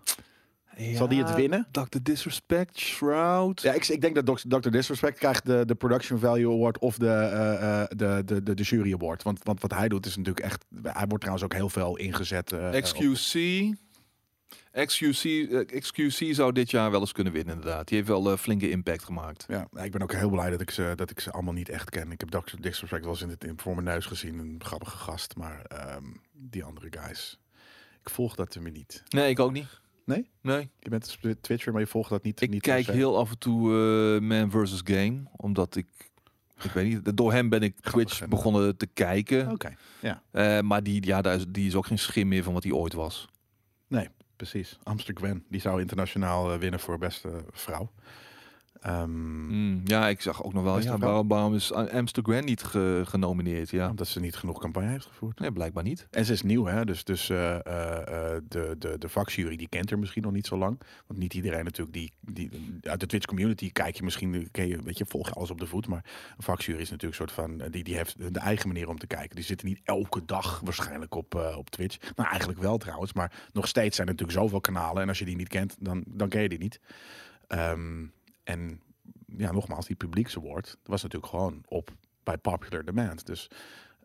Zal 0.93 1.07
die 1.07 1.23
het 1.23 1.35
winnen? 1.35 1.67
Dr. 1.71 1.97
Disrespect, 2.03 2.79
Shroud. 2.79 3.61
Ja, 3.61 3.73
ik, 3.73 3.87
ik 3.87 4.01
denk 4.01 4.25
dat 4.25 4.43
Dr. 4.47 4.69
Disrespect 4.69 5.17
krijgt 5.17 5.45
de, 5.45 5.65
de 5.65 5.75
Production 5.75 6.19
Value 6.19 6.53
Award 6.53 6.77
of 6.77 6.97
de, 6.97 7.07
eh, 7.09 7.81
eh, 7.81 7.87
de, 7.89 8.21
de, 8.25 8.43
de, 8.43 8.53
de 8.53 8.63
Jury 8.63 8.93
Award. 8.93 9.23
Want, 9.23 9.43
want 9.43 9.61
wat 9.61 9.73
hij 9.73 9.87
doet 9.87 10.05
is 10.05 10.15
natuurlijk 10.15 10.45
echt... 10.45 10.65
Hij 10.81 11.05
wordt 11.07 11.19
trouwens 11.19 11.43
ook 11.43 11.53
heel 11.53 11.69
veel 11.69 11.97
ingezet. 11.97 12.51
eh, 12.51 12.81
XQC. 12.81 13.39
XQC, 14.85 15.47
XQC 15.65 16.33
zou 16.33 16.51
dit 16.51 16.71
jaar 16.71 16.91
wel 16.91 16.99
eens 16.99 17.11
kunnen 17.11 17.33
winnen, 17.33 17.55
inderdaad. 17.55 17.87
Die 17.87 17.97
heeft 17.97 18.09
wel 18.09 18.31
eh, 18.31 18.37
flinke 18.37 18.69
impact 18.69 19.03
gemaakt. 19.03 19.45
Ja, 19.47 19.67
ik 19.83 19.91
ben 19.91 20.01
ook 20.01 20.13
heel 20.13 20.29
blij 20.29 20.49
dat 20.49 20.61
ik 20.61 20.69
ze, 20.69 20.93
dat 20.95 21.09
ik 21.09 21.19
ze 21.19 21.31
allemaal 21.31 21.53
niet 21.53 21.69
echt 21.69 21.89
ken. 21.89 22.11
Ik 22.11 22.19
heb 22.19 22.29
Dr. 22.29 22.55
Disrespect 22.59 23.03
wel 23.03 23.13
eens 23.13 23.21
in 23.21 23.29
het, 23.29 23.43
in, 23.43 23.59
voor 23.59 23.73
mijn 23.73 23.85
neus 23.85 24.05
gezien. 24.05 24.39
Een 24.39 24.55
grappige 24.63 24.97
gast. 24.97 25.35
Maar 25.35 25.61
ehm, 25.61 26.03
die 26.33 26.63
andere 26.63 26.87
guys... 26.89 27.39
Ik 28.01 28.13
volg 28.13 28.35
dat 28.35 28.55
me 28.59 28.69
niet. 28.69 29.03
Nee, 29.09 29.29
ik 29.29 29.39
ook 29.39 29.51
niet. 29.51 29.79
Nee? 30.07 30.29
Nee. 30.41 30.69
Je 30.79 30.89
bent 30.89 31.17
Twitcher, 31.41 31.71
maar 31.71 31.81
je 31.81 31.87
volgt 31.87 32.09
dat 32.09 32.23
niet. 32.23 32.41
Ik 32.41 32.49
niet 32.49 32.61
kijk 32.61 32.87
heel 32.87 33.17
af 33.17 33.29
en 33.29 33.37
toe 33.37 33.71
eh, 34.15 34.21
Man 34.21 34.51
vs. 34.51 34.81
Game. 34.83 35.23
Omdat 35.35 35.75
ik... 35.75 35.87
Ik 36.63 36.71
weet 36.71 36.87
niet, 36.87 37.17
door 37.17 37.31
hem 37.33 37.49
ben 37.49 37.61
ik 37.61 37.79
Twitch 37.79 38.27
begonnen 38.27 38.77
te 38.77 38.87
kijken. 38.87 39.51
Oké, 39.51 39.75
ja, 40.01 40.23
Eh, 40.31 40.61
maar 40.61 40.83
die, 40.83 41.05
ja, 41.05 41.21
daar 41.21 41.35
is, 41.35 41.45
die 41.49 41.67
is 41.67 41.75
ook 41.75 41.85
geen 41.85 41.99
schim 41.99 42.27
meer 42.27 42.43
van 42.43 42.53
wat 42.53 42.63
hij 42.63 42.71
ooit 42.71 42.93
was. 42.93 43.27
precies. 44.35 44.79
Amster 44.83 45.13
Gwen, 45.17 45.45
die 45.49 45.61
zou 45.61 45.81
internationaal 45.81 46.53
eh, 46.53 46.59
winnen 46.59 46.79
voor 46.79 46.97
beste 46.97 47.45
vrouw. 47.51 47.91
Ehm, 48.81 49.45
Mm, 49.47 49.81
ja, 49.83 50.07
ik 50.07 50.21
zag 50.21 50.43
ook 50.43 50.53
nog 50.53 50.63
wel. 50.63 50.77
Is 50.77 50.83
Ja, 50.83 50.97
waarom, 50.97 51.27
waarom 51.27 51.55
is 51.55 51.73
Amsterdam 51.73 52.43
niet 52.45 52.63
ge- 52.63 53.01
genomineerd? 53.05 53.69
Ja, 53.69 53.89
Omdat 53.89 54.07
ze 54.07 54.19
niet 54.19 54.35
genoeg 54.35 54.59
campagne 54.59 54.89
heeft 54.89 55.05
gevoerd. 55.05 55.39
nee, 55.39 55.51
blijkbaar 55.51 55.83
niet. 55.83 56.07
En 56.11 56.25
ze 56.25 56.33
is 56.33 56.41
nieuw, 56.41 56.65
hè? 56.65 56.85
Dus, 56.85 57.03
dus 57.03 57.29
eh, 57.29 57.55
eh, 57.55 58.35
eh, 58.35 58.41
de, 58.47 58.75
de, 58.79 58.97
de 58.97 59.09
vakjury 59.09 59.55
die 59.55 59.67
kent 59.69 59.91
er 59.91 59.99
misschien 59.99 60.23
nog 60.23 60.31
niet 60.31 60.47
zo 60.47 60.57
lang. 60.57 60.81
Want 61.07 61.19
niet 61.19 61.33
iedereen 61.33 61.63
natuurlijk 61.63 61.93
die, 61.97 62.11
die 62.21 62.49
uit 62.81 62.99
de 62.99 63.05
Twitch 63.05 63.25
community 63.25 63.71
kijk 63.71 63.95
je 63.95 64.03
misschien, 64.03 64.47
ken 64.51 64.67
je, 64.67 64.81
weet 64.83 64.97
je, 64.97 65.05
volg 65.07 65.27
je 65.27 65.33
alles 65.33 65.51
op 65.51 65.59
de 65.59 65.67
voet. 65.67 65.87
Maar 65.87 66.03
een 66.37 66.43
vakjury 66.43 66.79
is 66.81 66.89
natuurlijk 66.89 67.19
een 67.19 67.27
soort 67.27 67.47
van, 67.47 67.61
eh, 67.61 67.71
die, 67.71 67.83
die 67.83 67.95
heeft 67.95 68.33
de 68.33 68.39
eigen 68.39 68.67
manier 68.67 68.89
om 68.89 68.97
te 68.97 69.07
kijken. 69.07 69.35
Die 69.35 69.45
zitten 69.45 69.67
niet 69.67 69.81
elke 69.83 70.25
dag 70.25 70.59
waarschijnlijk 70.63 71.15
op, 71.15 71.35
eh, 71.35 71.57
op 71.57 71.69
Twitch. 71.69 71.97
Nou, 72.15 72.29
eigenlijk 72.29 72.59
wel 72.59 72.77
trouwens. 72.77 73.13
Maar 73.13 73.31
nog 73.53 73.67
steeds 73.67 73.95
zijn 73.95 74.07
er 74.07 74.13
natuurlijk 74.13 74.39
zoveel 74.39 74.61
kanalen. 74.61 75.01
En 75.01 75.07
als 75.07 75.19
je 75.19 75.25
die 75.25 75.35
niet 75.35 75.47
kent, 75.49 75.75
dan, 75.79 76.03
dan 76.07 76.29
ken 76.29 76.41
je 76.41 76.49
die 76.49 76.59
niet. 76.59 76.79
Ehm, 77.47 78.05
en 78.47 78.81
ja, 79.37 79.51
nogmaals, 79.51 79.85
die 79.85 79.95
publieksaward 79.95 80.77
was 80.83 81.03
natuurlijk 81.03 81.31
gewoon 81.31 81.63
op 81.67 81.91
bij 82.23 82.37
popular 82.37 82.83
demand. 82.83 83.25
Dus 83.25 83.47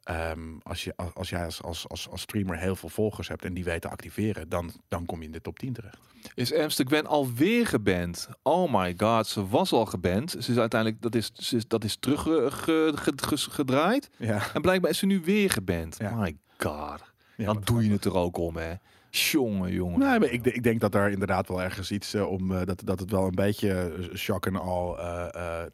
ehm, 0.03 0.59
als, 0.63 0.85
je, 0.85 0.93
als, 0.97 1.15
als 1.15 1.29
jij 1.29 1.45
als, 1.45 1.63
als, 1.63 1.89
als, 1.89 2.09
als 2.09 2.21
streamer 2.21 2.59
heel 2.59 2.77
veel 2.77 2.89
volgers 2.89 3.29
hebt 3.29 3.45
en 3.45 3.55
die 3.55 3.65
weet 3.65 3.81
te 3.81 3.89
activeren, 3.89 4.49
dan, 4.49 4.73
dan 4.89 5.07
kom 5.07 5.19
je 5.19 5.27
in 5.27 5.33
de 5.33 5.41
top 5.41 5.59
10 5.59 5.73
terecht. 5.73 5.99
Is 6.35 6.55
Amsterdam 6.55 7.07
alweer 7.07 7.67
geband? 7.67 8.29
Oh 8.43 8.73
my 8.73 8.95
god, 8.97 9.27
ze 9.27 9.49
was 9.49 9.73
al 9.73 9.87
geband. 9.87 10.31
Ze 10.31 10.51
is 10.51 10.59
uiteindelijk, 10.59 11.03
dat 11.03 11.15
is, 11.15 11.31
ze 11.35 11.57
is, 11.57 11.69
dat 11.69 11.85
is 11.85 11.97
teruggedraaid. 11.97 14.11
Ja, 14.19 14.55
En 14.55 14.63
blijkbaar 14.63 14.91
is 14.91 14.99
ze 14.99 15.07
nu 15.07 15.21
weer 15.21 15.51
geband. 15.51 15.97
Ja. 15.99 16.15
My 16.15 16.37
god. 16.59 17.03
ja 17.37 17.45
Dan 17.45 17.61
doe 17.65 17.85
je 17.85 17.91
het 17.91 18.05
er 18.05 18.17
ook 18.17 18.37
om, 18.37 18.57
hè. 18.57 18.75
Jongen, 19.15 19.73
jongen. 19.73 19.99
Nee, 19.99 20.19
maar 20.19 20.31
ik, 20.31 20.47
ik 20.47 20.63
denk 20.63 20.81
dat 20.81 20.93
daar 20.93 21.11
inderdaad 21.11 21.49
wel 21.49 21.63
ergens 21.63 21.91
iets 21.91 22.15
eh, 22.15 22.31
om 22.31 22.53
eh, 22.53 22.67
dat, 22.67 22.83
dat 22.85 23.01
het 23.01 23.11
wel 23.11 23.27
een 23.27 23.35
beetje 23.35 23.73
eh, 23.73 24.15
shock 24.17 24.47
en 24.47 24.57
al 24.57 24.99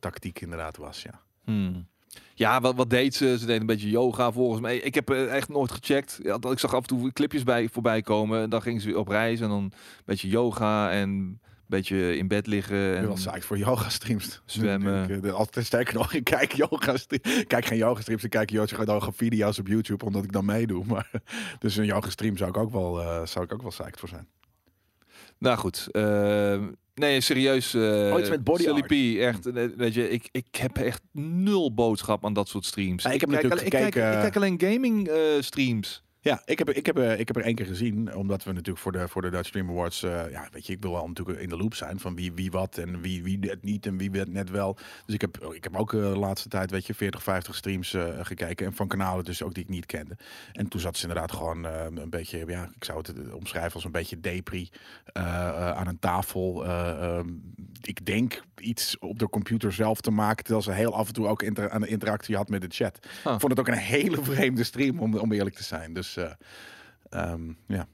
tactiek 0.00 0.40
inderdaad 0.40 0.76
was. 0.76 1.02
Ja. 1.02 1.20
Hmm. 1.44 1.86
Ja, 2.34 2.60
wat, 2.60 2.74
wat 2.74 2.90
deed 2.90 3.14
ze? 3.14 3.38
Ze 3.38 3.46
deed 3.46 3.60
een 3.60 3.66
beetje 3.66 3.90
yoga 3.90 4.32
volgens 4.32 4.60
mij. 4.60 4.76
Ik 4.76 4.94
heb 4.94 5.10
echt 5.10 5.48
nooit 5.48 5.70
gecheckt. 5.70 6.20
Ik 6.24 6.58
zag 6.58 6.74
af 6.74 6.80
en 6.80 6.86
toe 6.86 7.12
clipjes 7.12 7.42
bij 7.42 7.68
voorbij 7.68 8.02
komen. 8.02 8.42
En 8.42 8.50
dan 8.50 8.62
ging 8.62 8.80
ze 8.80 8.86
weer 8.86 8.98
op 8.98 9.08
reis 9.08 9.40
en 9.40 9.48
dan 9.48 9.62
een 9.62 9.72
beetje 10.04 10.28
yoga 10.28 10.90
en 10.90 11.40
beetje 11.68 12.16
in 12.16 12.28
bed 12.28 12.46
liggen. 12.46 12.76
Ik 12.76 12.94
En 12.94 12.98
ben 12.98 13.04
wel 13.06 13.14
psyched 13.14 13.44
voor 13.44 13.58
yoga 13.58 13.88
streams. 13.88 14.42
Zwemmen. 14.44 15.10
Ik, 15.10 15.24
eh, 15.24 15.32
altijd 15.32 15.66
sterker 15.66 15.94
nog, 15.94 16.12
ik 16.12 16.24
kijk 16.24 16.52
yoga 16.52 16.96
streams. 16.96 17.44
Kijk 17.46 17.64
geen 17.64 17.78
yoga 17.78 18.00
streams, 18.00 18.24
ik 18.24 18.30
kijk 18.30 18.50
yoga 18.50 19.12
video's 19.12 19.58
op 19.58 19.66
YouTube 19.66 20.04
omdat 20.04 20.24
ik 20.24 20.32
dan 20.32 20.44
meedoe. 20.44 20.84
Maar 20.92 21.10
dus 21.58 21.76
een 21.76 21.84
yoga 21.84 22.10
stream 22.10 22.36
zou 22.36 22.50
ik 22.50 22.56
ook 22.56 22.72
wel, 22.72 23.00
eh, 23.00 23.26
zou 23.26 23.44
ik 23.44 23.52
ook 23.52 23.62
wel 23.62 23.70
psyched 23.70 23.98
voor 23.98 24.08
zijn. 24.08 24.26
Nou 25.38 25.58
goed. 25.58 25.88
eh, 25.90 26.60
nee, 26.94 27.20
serieus. 27.20 27.74
eh 27.74 28.10
Oh, 28.12 28.18
iets 28.20 28.28
met 28.28 28.44
body 28.44 28.62
Silly 28.62 28.80
art. 28.80 28.86
P, 28.86 29.18
echt. 29.52 29.74
Weet 29.76 29.94
je, 29.94 30.10
ik, 30.10 30.28
ik 30.32 30.54
heb 30.56 30.76
echt 30.76 31.02
nul 31.12 31.74
boodschap 31.74 32.24
aan 32.24 32.32
dat 32.32 32.48
soort 32.48 32.64
streams. 32.64 33.02
Ja, 33.02 33.10
ik 33.10 33.20
heb 33.20 33.30
kijk, 33.30 33.42
natuurlijk 33.42 33.72
alleen- 33.72 33.84
ik, 33.86 33.92
kijk, 33.92 34.04
gekeken- 34.04 34.26
ik 34.26 34.32
kijk 34.32 34.36
alleen 34.36 34.72
gaming 34.72 35.10
streams. 35.44 36.02
Ja, 36.28 36.42
ik 36.44 36.58
heb, 36.58 36.70
ik, 36.70 36.86
heb, 36.86 36.98
eh, 36.98 37.18
ik 37.18 37.26
heb 37.26 37.36
er 37.36 37.42
één 37.42 37.54
keer 37.54 37.66
gezien, 37.66 38.14
omdat 38.14 38.44
we 38.44 38.52
natuurlijk 38.52 38.78
voor 38.78 38.92
de, 38.92 39.08
voor 39.08 39.22
de 39.22 39.30
Dutch 39.30 39.48
Stream 39.48 39.70
Awards, 39.70 40.02
eh, 40.02 40.30
ja, 40.30 40.48
weet 40.52 40.66
je, 40.66 40.72
ik 40.72 40.82
wil 40.82 40.92
wel 40.92 41.06
natuurlijk 41.06 41.38
in 41.40 41.48
de 41.48 41.56
loop 41.56 41.74
zijn 41.74 42.00
van 42.00 42.14
wie, 42.14 42.32
wie 42.32 42.50
wat 42.50 42.78
en 42.78 43.00
wie, 43.00 43.22
wie 43.22 43.38
het 43.40 43.62
niet 43.62 43.86
en 43.86 43.98
wie 43.98 44.10
het 44.10 44.32
net 44.32 44.50
wel. 44.50 44.76
Dus 45.06 45.14
ik 45.14 45.20
heb, 45.20 45.36
ik 45.52 45.64
heb 45.64 45.76
ook 45.76 45.92
eh, 45.94 46.00
de 46.00 46.18
laatste 46.18 46.48
tijd, 46.48 46.70
weet 46.70 46.86
je, 46.86 46.94
40, 46.94 47.22
50 47.22 47.54
streams 47.54 47.96
gekeken 48.20 48.66
en 48.66 48.72
van 48.72 48.88
kanalen 48.88 49.24
dus 49.24 49.42
ook 49.42 49.54
die 49.54 49.62
ik 49.62 49.68
niet 49.68 49.86
kende. 49.86 50.16
En 50.52 50.68
toen 50.68 50.80
zat 50.80 50.96
ze 50.96 51.02
inderdaad 51.02 51.32
gewoon 51.32 51.64
een 51.64 52.10
beetje, 52.10 52.44
ja, 52.46 52.70
ik 52.74 52.84
zou 52.84 52.98
het 52.98 53.32
omschrijven 53.32 53.74
als 53.74 53.84
een 53.84 53.92
beetje 53.92 54.20
depri 54.20 54.70
aan 55.12 55.86
een 55.86 55.98
tafel. 55.98 56.64
eh, 56.64 57.16
ehm, 57.18 57.28
ik 57.82 58.06
denk 58.06 58.42
iets 58.58 58.98
op 58.98 59.18
de 59.18 59.28
computer 59.28 59.72
zelf 59.72 60.00
te 60.00 60.10
maken, 60.10 60.44
terwijl 60.44 60.64
ze 60.64 60.72
heel 60.72 60.94
af 60.94 61.06
en 61.06 61.12
toe 61.12 61.26
ook 61.26 61.68
aan 61.68 61.80
de 61.80 61.88
interactie 61.88 62.36
had 62.36 62.48
met 62.48 62.60
de 62.60 62.66
chat. 62.70 62.98
Ah. 63.24 63.34
Ik 63.34 63.40
vond 63.40 63.52
het 63.52 63.60
ook 63.60 63.68
een 63.68 63.82
hele 63.82 64.22
vreemde 64.32 64.64
stream, 64.64 64.98
om, 64.98 65.16
om 65.16 65.32
eerlijk 65.32 65.56
te 65.56 65.64
zijn. 65.64 65.92
Dus 65.92 66.17
eh, 66.18 66.32
ehm, 67.32 67.52
ja, 67.66 67.86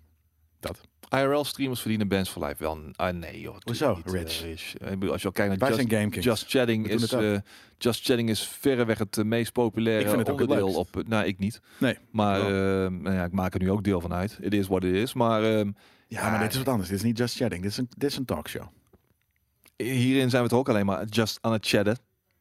dat. 0.60 0.80
IRL-streamers 1.10 1.80
verdienen 1.80 2.08
bands 2.08 2.30
for 2.30 2.44
life 2.46 2.62
wel. 2.62 2.78
Ah, 2.96 3.14
nee, 3.14 3.40
joh. 3.40 3.56
Hoezo? 3.64 3.96
niet, 3.96 4.06
eh, 4.06 4.40
Rich. 4.40 4.74
Bedoel, 4.78 5.12
als 5.12 5.20
je 5.20 5.26
al 5.26 5.32
kijkt 5.32 5.58
naar 5.58 5.70
Just, 5.70 5.92
Game. 5.92 6.08
Just 6.08 6.50
Chatting 6.50 6.88
is, 6.88 7.02
het 7.02 7.12
eh, 7.12 7.36
Just 7.78 8.04
Chatting 8.04 8.28
is 8.28 8.48
verreweg 8.48 8.98
het 8.98 9.18
eh, 9.18 9.24
meest 9.24 9.52
populaire 9.52 10.02
Ik 10.02 10.08
vind 10.08 10.20
het 10.20 10.30
ook 10.30 10.38
het 10.40 10.48
onderdeel 10.50 10.74
leukst. 10.76 10.94
op. 10.96 11.02
eh, 11.02 11.08
Nou, 11.08 11.24
ik 11.26 11.38
niet. 11.38 11.60
Nee. 11.78 11.98
Maar 12.10 12.40
eh, 12.40 12.90
nou 12.90 13.12
ja, 13.14 13.24
ik 13.24 13.32
maak 13.32 13.54
er 13.54 13.60
nu 13.60 13.70
ook 13.70 13.84
deel 13.84 14.00
van 14.00 14.12
uit. 14.12 14.38
Het 14.42 14.54
is 14.54 14.66
wat 14.66 14.82
het 14.82 14.94
is. 14.94 15.14
Maar 15.14 15.42
ehm, 15.44 15.70
Ja, 16.08 16.30
maar 16.30 16.40
dit 16.40 16.50
is 16.52 16.58
wat 16.58 16.68
anders. 16.68 16.88
Dit 16.88 16.98
is 16.98 17.04
niet 17.04 17.18
just 17.18 17.36
chatting. 17.36 17.62
Dit 17.62 17.70
is 17.70 17.76
een, 17.76 17.88
dit 17.96 18.10
is 18.10 18.16
een 18.16 18.24
talkshow. 18.24 18.66
hierin 19.76 20.30
zijn 20.30 20.42
we 20.42 20.48
toch 20.48 20.58
ook 20.58 20.68
alleen 20.68 20.86
maar 20.86 21.04
just 21.04 21.38
aan 21.40 21.52
het 21.52 21.66
chatten. 21.66 21.98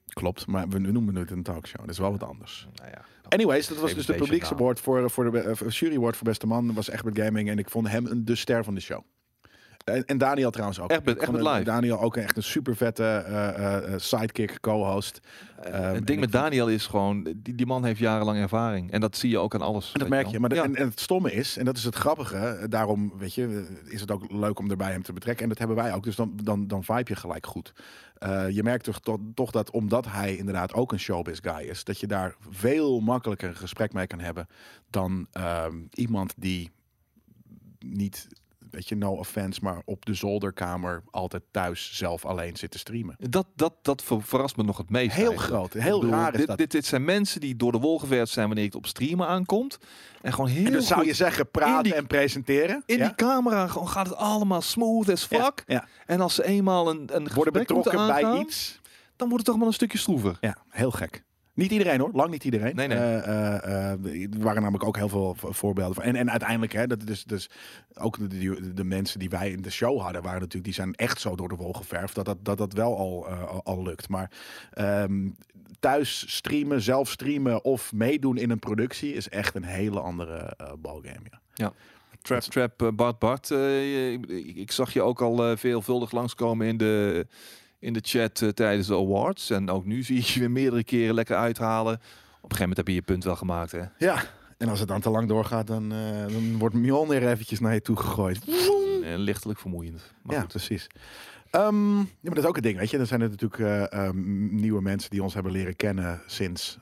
Klopt, 0.08 0.48
maar 0.48 0.67
we 0.69 0.80
noemen 0.80 1.15
het 1.15 1.32
een 1.32 1.43
talkshow. 1.43 1.82
Dat 1.82 1.89
is 1.89 1.98
wel 1.98 2.12
wat 2.12 2.24
anders. 2.24 2.67
Nou 2.76 2.89
ja. 2.89 3.06
Anyways, 3.29 3.67
dat 3.67 3.77
was 3.77 3.93
dus 3.93 4.05
de 4.05 4.12
beetje 4.12 4.25
publieks 4.25 4.49
naam. 4.49 4.59
award 4.59 4.79
voor, 4.79 5.09
voor 5.09 5.31
de 5.31 5.39
eh, 5.39 5.69
jury 5.69 5.95
award 5.95 6.15
voor 6.17 6.27
beste 6.27 6.47
man. 6.47 6.65
Dat 6.65 6.75
was 6.75 6.89
Egbert 6.89 7.19
Gaming 7.19 7.49
en 7.49 7.57
ik 7.59 7.69
vond 7.69 7.88
hem 7.89 8.05
een, 8.05 8.25
de 8.25 8.36
ster 8.36 8.63
van 8.63 8.75
de 8.75 8.81
show. 8.81 9.01
En, 9.83 10.05
en 10.05 10.17
Daniel 10.17 10.51
trouwens 10.51 10.79
ook. 10.79 10.91
Egbert- 10.91 11.21
Egbert 11.21 11.43
hem- 11.43 11.51
live. 11.53 11.63
Daniel 11.63 11.99
ook 11.99 12.17
echt 12.17 12.38
een 12.38 12.43
super 12.43 12.75
vette 12.75 13.03
sidekick, 13.97 14.57
co-host. 14.62 15.19
Eh, 15.63 15.73
Ehm, 15.86 15.93
het 15.93 16.07
ding 16.07 16.19
met 16.19 16.31
Daniel 16.31 16.69
is 16.69 16.86
gewoon, 16.88 17.23
die, 17.38 17.55
die 17.55 17.65
man 17.65 17.86
heeft 17.86 17.99
jarenlang 17.99 18.38
ervaring. 18.39 18.91
En 18.91 19.01
dat 19.01 19.17
zie 19.17 19.29
je 19.29 19.38
ook 19.38 19.53
aan 19.53 19.62
alles. 19.62 19.91
En 19.93 19.99
dat 19.99 20.09
merk 20.09 20.27
je. 20.27 20.39
Maar 20.39 20.49
de- 20.49 20.55
Ja. 20.55 20.63
en, 20.63 20.75
en 20.75 20.88
het 20.88 20.99
stomme 20.99 21.31
is, 21.33 21.57
en 21.57 21.65
dat 21.65 21.77
is 21.77 21.83
het 21.83 21.95
grappige, 21.95 22.38
eh, 22.38 22.63
daarom 22.69 23.13
weet 23.17 23.33
je, 23.33 23.65
eh, 23.86 23.93
is 23.93 24.01
het 24.01 24.12
ook 24.12 24.31
leuk 24.31 24.59
om 24.59 24.69
erbij 24.71 24.91
hem 24.91 25.03
te 25.03 25.13
betrekken. 25.13 25.43
En 25.43 25.49
dat 25.49 25.57
hebben 25.57 25.75
wij 25.77 25.93
ook. 25.93 26.03
Dus 26.03 26.15
dan, 26.15 26.33
dan, 26.43 26.67
dan 26.67 26.83
vibe 26.83 27.03
je 27.05 27.15
gelijk 27.15 27.45
goed. 27.45 27.73
Eh, 28.23 28.49
je 28.49 28.63
merkt 28.63 28.83
toch, 28.83 29.21
toch, 29.33 29.51
dat 29.51 29.71
omdat 29.71 30.05
hij 30.05 30.36
inderdaad 30.36 30.73
ook 30.73 30.91
een 30.91 30.99
showbiz 30.99 31.39
guy 31.41 31.67
is, 31.67 31.83
dat 31.83 31.99
je 31.99 32.07
daar 32.07 32.36
veel 32.49 32.99
makkelijker 32.99 33.49
een 33.49 33.55
gesprek 33.55 33.93
mee 33.93 34.07
kan 34.07 34.19
hebben 34.19 34.47
dan 34.89 35.27
ehm, 35.31 35.77
iemand 35.93 36.33
die 36.38 36.71
niet, 37.79 38.27
weet 38.73 38.88
je, 38.89 38.95
no 38.95 39.12
offense, 39.12 39.59
maar 39.63 39.81
op 39.86 40.05
de 40.05 40.13
zolderkamer 40.13 41.03
altijd 41.12 41.43
thuis 41.51 41.89
zelf 41.97 42.25
alleen 42.25 42.55
zit 42.57 42.71
te 42.71 42.77
streamen. 42.77 43.15
Dat, 43.19 43.47
dat, 43.55 43.73
dat 43.81 44.03
ver- 44.03 44.23
verrast 44.23 44.57
me 44.57 44.63
nog 44.63 44.77
het 44.77 44.89
meest. 44.89 45.15
Heel 45.15 45.27
eigenlijk. 45.29 45.53
groot, 45.53 45.73
heel 45.83 45.99
bedoel, 45.99 46.15
raar 46.15 46.31
is 46.33 46.38
dit, 46.38 46.47
dat. 46.47 46.57
Dit, 46.57 46.71
dit 46.71 46.86
zijn 46.86 47.03
mensen 47.05 47.41
die 47.41 47.55
door 47.55 47.71
de 47.71 47.77
wol 47.77 47.99
geverfd 47.99 48.31
zijn 48.31 48.47
wanneer 48.47 48.65
het 48.65 48.75
op 48.75 48.86
streamen 48.86 49.27
aankomt. 49.27 49.77
En 50.21 50.33
gewoon 50.33 50.49
heel 50.49 50.65
en 50.65 50.71
dus 50.71 50.88
zou 50.88 51.05
je 51.05 51.13
zeggen, 51.13 51.49
praten 51.51 51.83
die- 51.83 51.93
en 51.93 52.07
presenteren. 52.07 52.83
in 52.86 52.97
ja? 52.97 53.05
die 53.05 53.15
camera 53.15 53.67
gewoon 53.67 53.89
gaat 53.89 54.07
het 54.07 54.15
allemaal 54.15 54.62
smooth 54.62 55.09
as 55.09 55.23
fuck. 55.25 55.63
ja. 55.67 55.88
En 56.05 56.21
als 56.21 56.36
ze 56.36 56.43
eenmaal 56.45 56.89
een, 56.89 57.09
een 57.15 57.27
Worden 57.33 57.53
betrokken 57.53 58.07
bij 58.07 58.39
iets. 58.39 58.79
dan 59.15 59.29
wordt 59.29 59.43
het 59.43 59.45
toch 59.45 59.57
wel 59.57 59.67
een 59.67 59.73
stukje 59.73 59.97
stroever. 59.97 60.38
Ja, 60.41 60.57
heel 60.69 60.91
gek. 60.91 61.23
Niet 61.54 61.72
iedereen 61.72 62.00
hoor, 62.00 62.10
lang 62.13 62.32
niet 62.32 62.44
iedereen. 62.44 62.76
Nee, 62.76 62.88
nee. 62.88 62.98
Eh, 62.98 63.18
eh, 63.58 63.94
eh, 63.94 64.34
er 64.34 64.39
waren 64.39 64.62
namelijk 64.62 64.84
ook 64.84 64.98
heel 64.98 65.10
veel 65.10 65.36
vo- 65.36 65.52
voorbeelden 65.52 65.96
van. 65.96 66.04
En, 66.04 66.16
en 66.16 66.30
uiteindelijk, 66.32 66.74
hè, 66.74 66.88
dat 66.88 67.08
dus, 67.08 67.24
dus 67.24 67.50
ook 67.94 68.18
de, 68.18 68.28
de, 68.28 68.74
de 68.74 68.84
mensen 68.84 69.20
die 69.20 69.30
wij 69.30 69.52
in 69.52 69.62
de 69.62 69.72
show 69.72 70.02
hadden, 70.02 70.22
waren 70.22 70.39
natuurlijk, 70.39 70.63
die 70.66 70.74
zijn 70.74 70.94
echt 70.94 71.20
zo 71.22 71.36
door 71.36 71.50
de 71.50 71.56
wol 71.56 71.74
geverfd 71.74 72.16
dat 72.16 72.26
dat, 72.26 72.38
dat, 72.46 72.58
dat 72.58 72.74
wel 72.74 72.98
al, 72.98 73.28
al, 73.63 73.84
lukt. 73.84 74.10
Maar 74.10 74.32
ehm, 74.72 75.30
thuis 75.80 76.36
streamen, 76.36 76.82
zelf 76.82 77.10
streamen 77.10 77.63
of 77.63 77.94
meedoen 77.94 78.38
in 78.38 78.50
een 78.50 78.60
productie 78.60 79.13
is 79.13 79.30
echt 79.30 79.56
een 79.56 79.63
hele 79.66 80.00
andere 80.00 80.58
balgame. 80.80 81.30
Ja. 81.54 81.74
Trap, 82.22 82.42
trap, 82.42 82.82
eh, 82.82 82.88
Bart, 82.94 83.20
Bart. 83.20 83.50
ik, 83.50 84.26
ik 84.56 84.72
zag 84.72 84.94
je 84.94 85.02
ook 85.02 85.22
al 85.22 85.58
veelvuldig 85.58 86.12
langskomen 86.12 86.68
in 86.68 86.78
de, 86.78 87.28
in 87.84 87.93
de 87.93 88.00
chat 88.02 88.41
eh, 88.41 88.50
tijdens 88.50 88.88
de 88.88 88.96
awards. 88.96 89.50
En 89.50 89.69
ook 89.69 89.86
nu 89.86 90.04
zie 90.04 90.17
ik 90.17 90.26
je 90.26 90.39
weer 90.39 90.52
meerdere 90.52 90.84
keren 90.84 91.15
lekker 91.15 91.36
uithalen. 91.36 91.93
Op 91.93 92.00
een 92.52 92.58
gegeven 92.58 92.60
moment 92.60 92.78
heb 92.78 92.88
je 92.88 92.93
je 92.93 93.02
punt 93.02 93.24
wel 93.24 93.36
gemaakt, 93.36 93.72
hè? 93.72 93.84
ja, 93.98 94.24
en 94.58 94.69
als 94.69 94.80
het 94.80 94.88
dan 94.88 95.02
te 95.02 95.10
lang 95.10 95.28
doorgaat, 95.28 95.67
dan, 95.67 95.91
eh, 95.91 96.34
dan 96.34 96.58
wordt 96.58 96.76
Mion 96.76 97.08
weer 97.08 97.28
eventjes 97.28 97.60
naar 97.60 97.74
je 97.74 97.82
toe 97.82 97.96
gegooid. 97.96 98.39
En 99.04 99.19
lichtelijk 99.19 99.60
vermoeiend. 99.60 100.13
Maar 100.22 100.36
ja, 100.36 100.41
goed. 100.41 100.50
precies. 100.50 100.88
Ehm, 101.50 101.98
ja, 101.98 102.04
maar 102.22 102.34
dat 102.34 102.38
is 102.38 102.46
ook 102.46 102.56
een 102.56 102.62
ding, 102.62 102.78
weet 102.78 102.89
je. 102.89 102.98
Er 102.98 103.08
zijn 103.08 103.22
er 103.22 103.30
natuurlijk 103.30 103.62
eh, 103.62 104.08
ehm, 104.08 104.56
nieuwe 104.56 104.82
mensen 104.82 105.10
die 105.10 105.24
ons 105.24 105.34
hebben 105.34 105.52
leren 105.52 105.76
kennen 105.76 106.22
sinds 106.26 106.80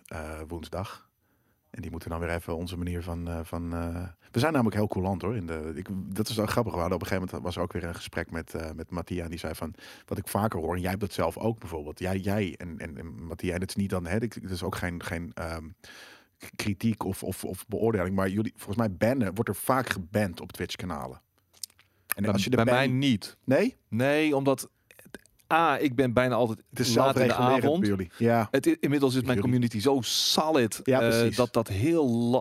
woensdag. 0.47 1.09
En 1.69 1.81
die 1.81 1.91
moeten 1.91 2.09
dan 2.09 2.19
weer 2.19 2.29
even 2.29 2.55
onze 2.55 2.77
manier 2.77 3.03
van... 3.03 3.45
van 3.45 3.73
we 4.31 4.39
zijn 4.39 4.53
namelijk 4.53 4.75
heel 4.75 4.87
coulant 4.87 5.21
hoor. 5.21 5.35
In 5.35 5.45
de, 5.45 5.71
ik, 5.75 5.87
dat 5.91 6.29
is 6.29 6.39
ook 6.39 6.49
grappig. 6.49 6.73
We 6.73 6.79
hadden 6.79 6.97
op 6.97 7.03
een 7.03 7.07
gegeven 7.07 7.27
moment 7.31 7.45
was 7.45 7.55
er 7.55 7.61
ook 7.61 7.73
weer 7.73 7.83
een 7.83 7.95
gesprek 7.95 8.31
met, 8.31 8.53
eh 8.53 8.71
met 8.71 8.89
Mattia. 8.89 9.27
Die 9.27 9.39
zei 9.39 9.55
van, 9.55 9.73
wat 10.05 10.17
ik 10.17 10.27
vaker 10.27 10.59
hoor, 10.59 10.75
en 10.75 10.81
jij 10.81 10.89
hebt 10.89 11.01
dat 11.01 11.13
zelf 11.13 11.37
ook 11.37 11.59
bijvoorbeeld. 11.59 11.99
Jij, 11.99 12.17
jij 12.17 12.55
en, 12.57 12.79
en, 12.79 12.97
en 12.97 13.25
Mattia, 13.25 13.57
dat 13.57 13.69
is 13.69 13.75
niet 13.75 13.89
dan... 13.89 14.05
Hè, 14.05 14.19
dit 14.19 14.51
is 14.51 14.63
ook 14.63 14.75
geen... 14.75 15.03
geen 15.03 15.31
ehm, 15.33 15.67
kritiek 16.55 17.03
of, 17.03 17.23
of, 17.23 17.43
of 17.43 17.67
beoordeling. 17.67 18.15
Maar 18.15 18.29
jullie, 18.29 18.53
volgens 18.55 18.77
mij 18.77 18.91
bannen, 18.91 19.33
wordt 19.33 19.49
er 19.49 19.55
vaak 19.55 19.89
geband 19.89 20.41
op 20.41 20.51
Twitch 20.51 20.75
kanalen. 20.75 21.21
En 22.15 22.23
Bij, 22.23 22.31
als 22.31 22.43
je 22.43 22.49
bij 22.49 22.65
ban- 22.65 22.73
mij 22.73 22.87
niet. 22.87 23.37
Nee? 23.43 23.75
Nee, 23.87 24.35
omdat... 24.35 24.69
A, 25.51 25.77
ik 25.77 25.95
ben 25.95 26.13
bijna 26.13 26.35
altijd 26.35 26.59
Het 26.69 26.79
is 26.79 26.95
laat 26.95 27.19
in 27.19 27.27
de 27.27 27.33
avond. 27.33 27.85
jullie. 27.87 28.09
Ja, 28.17 28.47
Het, 28.51 28.65
inmiddels 28.79 29.15
is 29.15 29.21
mijn 29.21 29.39
community 29.39 29.79
zo 29.79 29.97
solid 30.01 30.79
Ja, 30.83 31.01
eh, 31.01 31.35
dat 31.35 31.53
dat 31.53 31.67
heel 31.67 32.31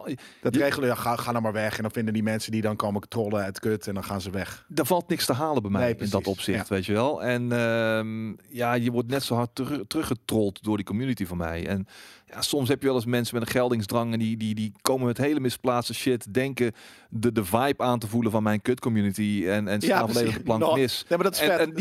dat 0.41 0.55
Je- 0.55 0.61
regelen. 0.61 0.89
Ja, 0.89 0.95
ga, 0.95 1.17
ga 1.17 1.31
nou 1.31 1.43
maar 1.43 1.53
weg. 1.53 1.77
En 1.77 1.83
dan 1.83 1.91
vinden 1.91 2.15
die 2.15 2.23
mensen 2.23 2.53
die 2.53 2.63
dan 2.63 2.77
komen 2.77 3.09
trollen 3.09 3.45
het 3.45 3.59
kut. 3.61 3.87
En 3.87 3.95
dan 3.95 4.05
gaan 4.05 4.21
ze 4.21 4.31
weg. 4.31 4.67
er 4.75 4.87
valt 4.87 5.09
niks 5.09 5.27
te 5.27 5.33
halen 5.33 5.63
bij 5.63 5.71
mij 5.71 5.83
Nee, 5.85 5.95
in 5.97 6.09
dat 6.11 6.27
opzicht, 6.27 6.69
weet 6.69 6.87
je 6.87 6.93
wel. 6.93 7.23
En 7.23 7.53
ehm, 7.53 8.33
ja, 8.49 8.75
je 8.75 8.91
wordt 8.91 9.09
net 9.09 9.23
zo 9.23 9.35
hard 9.35 9.55
terug, 9.55 9.81
teruggetrold 9.87 10.63
door 10.63 10.77
die 10.77 10.87
community 10.87 11.27
van 11.27 11.37
mij. 11.37 11.67
En 11.67 11.87
ja, 12.33 12.43
soms 12.43 12.69
heb 12.69 12.81
je 12.81 12.87
wel 12.87 12.97
eens 12.97 13.05
mensen 13.05 13.35
met 13.39 13.47
een 13.47 13.53
geldingsdrang 13.53 14.13
en 14.13 14.19
die, 14.19 14.37
die, 14.37 14.55
die 14.55 14.73
komen 14.83 15.07
met 15.07 15.19
hele 15.19 15.41
misplaatste 15.41 15.95
shit, 15.95 16.35
denken 16.35 16.73
de, 17.11 17.33
de 17.33 17.45
vibe 17.45 17.83
aan 17.83 17.99
te 17.99 18.07
voelen 18.07 18.31
van 18.33 18.43
mijn 18.43 18.63
kut 18.63 18.81
community 18.81 19.45
en, 19.47 19.69
en 19.69 19.81
staan 19.81 20.09
volledig 20.11 20.35
de 20.37 20.43
plank 20.43 20.61
Nou, 20.61 20.79
mis. 20.81 21.05
Nee, 21.09 21.19
maar 21.19 21.27
dat 21.31 21.35
is 21.35 21.41
En- 21.41 21.49
vet. 21.51 21.59
en 21.61 21.75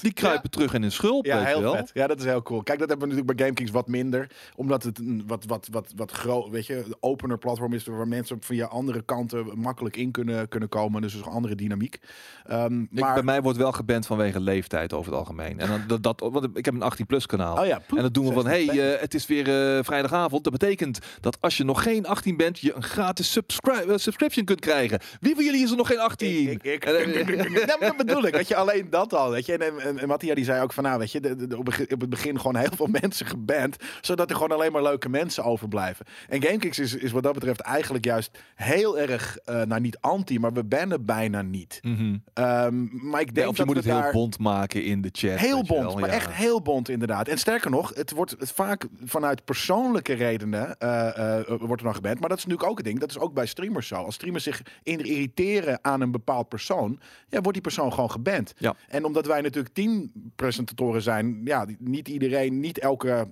die 0.00 0.12
kruipen 0.12 0.50
terug 0.50 0.74
in 0.74 0.82
hun 0.82 0.92
schulp, 0.92 1.24
Ja, 1.24 1.40
je 1.40 1.46
heel 1.46 1.60
wel. 1.62 1.74
vet. 1.74 1.90
Ja, 1.94 2.06
dat 2.06 2.18
is 2.18 2.24
heel 2.24 2.42
cool. 2.42 2.62
Kijk, 2.62 2.78
dat 2.78 2.88
hebben 2.88 3.08
we 3.08 3.14
natuurlijk 3.14 3.36
bij 3.38 3.46
GameKings 3.46 3.72
wat 3.72 3.88
minder. 3.88 4.30
Omdat 4.56 4.82
het 4.82 4.98
een 4.98 5.24
wat, 5.26 5.44
wat, 5.46 5.68
wat, 5.70 5.92
wat 5.96 6.10
groot, 6.10 6.48
weet 6.50 6.66
je, 6.66 6.76
een 6.76 6.96
opener 7.00 7.38
platform 7.38 7.72
is 7.72 7.84
waar 7.86 8.08
mensen 8.08 8.36
via 8.40 8.66
andere 8.66 9.02
kanten 9.02 9.46
makkelijk 9.54 9.96
in 9.96 10.10
kunnen, 10.10 10.48
kunnen 10.48 10.68
komen. 10.68 11.02
Dus 11.02 11.14
is 11.14 11.20
een 11.20 11.26
andere 11.32 11.54
dynamiek. 11.54 11.98
Ehm, 12.46 12.80
Ik, 12.82 12.88
maar, 12.90 13.14
bij 13.14 13.22
mij 13.22 13.42
wordt 13.42 13.58
wel 13.58 13.72
geband 13.72 14.06
vanwege 14.06 14.40
leeftijd 14.40 14.92
over 14.92 15.10
het 15.10 15.20
algemeen. 15.20 15.58
En 15.60 15.68
dan, 15.68 15.80
dat, 15.86 16.02
dat, 16.02 16.20
want 16.32 16.48
ik 16.58 16.64
heb 16.64 16.74
een 16.74 16.82
18 16.82 17.06
plus 17.06 17.26
kanaal. 17.26 17.58
oh 17.60 17.66
ja, 17.66 17.80
En 17.96 18.02
dat 18.02 18.14
doen 18.14 18.26
we 18.26 18.32
van, 18.32 18.46
hey, 18.46 18.64
16. 18.64 18.80
eh, 18.82 19.00
het 19.00 19.14
is 19.14 19.26
weer 19.26 19.48
eh, 19.52 19.84
vrijdagavond. 19.84 20.44
Dat 20.44 20.52
betekent 20.52 20.98
dat 21.20 21.36
als 21.40 21.56
je 21.56 21.64
nog 21.64 21.82
geen 21.82 22.06
18 22.06 22.36
bent, 22.36 22.58
je 22.58 22.74
een 22.74 22.82
gratis 22.82 23.32
subscri- 23.32 23.84
eh, 23.88 23.96
subscription 23.96 24.44
kunt 24.44 24.60
krijgen. 24.60 25.00
Wie 25.20 25.34
van 25.34 25.44
jullie 25.44 25.62
is 25.62 25.70
er 25.70 25.76
nog 25.76 25.86
geen 25.86 26.00
18? 26.00 26.50
Ik, 26.50 26.62
ik, 26.62 26.84
eh, 26.84 27.16
ik, 27.16 27.60
Ja, 27.66 27.76
maar 27.80 27.88
dat 27.88 27.96
bedoel 27.96 28.26
ik. 28.26 28.34
Weet 28.34 28.48
je, 28.48 28.56
alleen 28.56 28.86
dat 28.90 29.14
al. 29.14 29.30
Weet 29.30 29.46
je. 29.46 29.56
En, 29.56 29.80
en, 29.80 29.98
en 29.98 30.08
Mattia 30.08 30.34
die 30.34 30.44
zei 30.44 30.62
ook 30.62 30.72
van, 30.72 30.84
nou, 30.84 30.98
weet 30.98 31.12
je, 31.12 31.20
de, 31.20 31.58
op, 31.58 31.66
het 31.88 32.08
begin 32.08 32.36
gewoon 32.36 32.56
heel 32.56 32.70
veel 32.76 32.86
mensen 33.00 33.26
geband, 33.26 33.76
zodat 34.00 34.30
er 34.30 34.36
gewoon 34.36 34.52
alleen 34.52 34.72
maar 34.72 34.82
leuke 34.82 35.08
mensen 35.08 35.44
overblijven. 35.44 36.06
En 36.28 36.42
GameKings 36.42 36.78
is, 36.78 36.94
is 36.94 37.12
wat 37.12 37.22
dat 37.22 37.32
betreft 37.34 37.60
eigenlijk 37.60 38.04
juist 38.04 38.38
heel 38.54 38.98
erg, 38.98 39.38
eh, 39.44 39.62
nou 39.62 39.80
niet 39.80 39.98
anti, 40.00 40.38
maar 40.38 40.52
we 40.52 40.64
bannen 40.64 41.04
bijna 41.04 41.42
niet. 41.42 41.78
Mhm. 41.82 42.16
Ehm, 42.34 43.08
maar 43.10 43.20
ik 43.20 43.30
Ja, 43.34 43.48
of 43.48 43.50
je 43.50 43.56
dat 43.56 43.66
moet 43.66 43.76
het 43.76 43.84
heel 43.84 44.12
bond 44.12 44.38
maken 44.38 44.84
in 44.84 45.00
de 45.00 45.08
chat. 45.12 45.38
Heel 45.38 45.64
bond, 45.64 45.82
wel, 45.82 45.98
maar 45.98 46.08
ja. 46.08 46.14
echt 46.14 46.32
heel 46.32 46.62
bond 46.62 46.88
inderdaad. 46.88 47.28
En 47.28 47.38
sterker 47.38 47.70
nog, 47.70 47.92
het 47.94 48.10
wordt 48.10 48.36
vaak 48.38 48.86
vanuit 49.04 49.41
persoonlijke 49.44 50.12
redenen 50.12 50.78
eh, 50.78 51.38
eh, 51.38 51.46
wordt 51.46 51.80
er 51.80 51.84
dan 51.84 51.94
geband. 51.94 52.20
Maar 52.20 52.28
dat 52.28 52.38
is 52.38 52.44
natuurlijk 52.44 52.70
ook 52.70 52.78
een 52.78 52.84
ding. 52.84 52.98
Dat 52.98 53.10
is 53.10 53.18
ook 53.18 53.34
bij 53.34 53.46
streamers 53.46 53.86
zo. 53.86 53.94
Als 53.94 54.14
streamers 54.14 54.44
zich 54.44 54.62
irriteren 54.82 55.78
aan 55.82 56.00
een 56.00 56.10
bepaald 56.10 56.48
persoon, 56.48 57.00
ja, 57.28 57.40
wordt 57.40 57.52
die 57.52 57.60
persoon 57.60 57.92
gewoon 57.92 58.10
geband. 58.10 58.54
Ja. 58.58 58.74
En 58.88 59.04
omdat 59.04 59.26
wij 59.26 59.40
natuurlijk 59.40 59.74
tien 59.74 60.12
presentatoren 60.36 61.02
zijn, 61.02 61.40
ja, 61.44 61.66
niet 61.78 62.08
iedereen, 62.08 62.60
niet 62.60 62.78
elke 62.78 63.28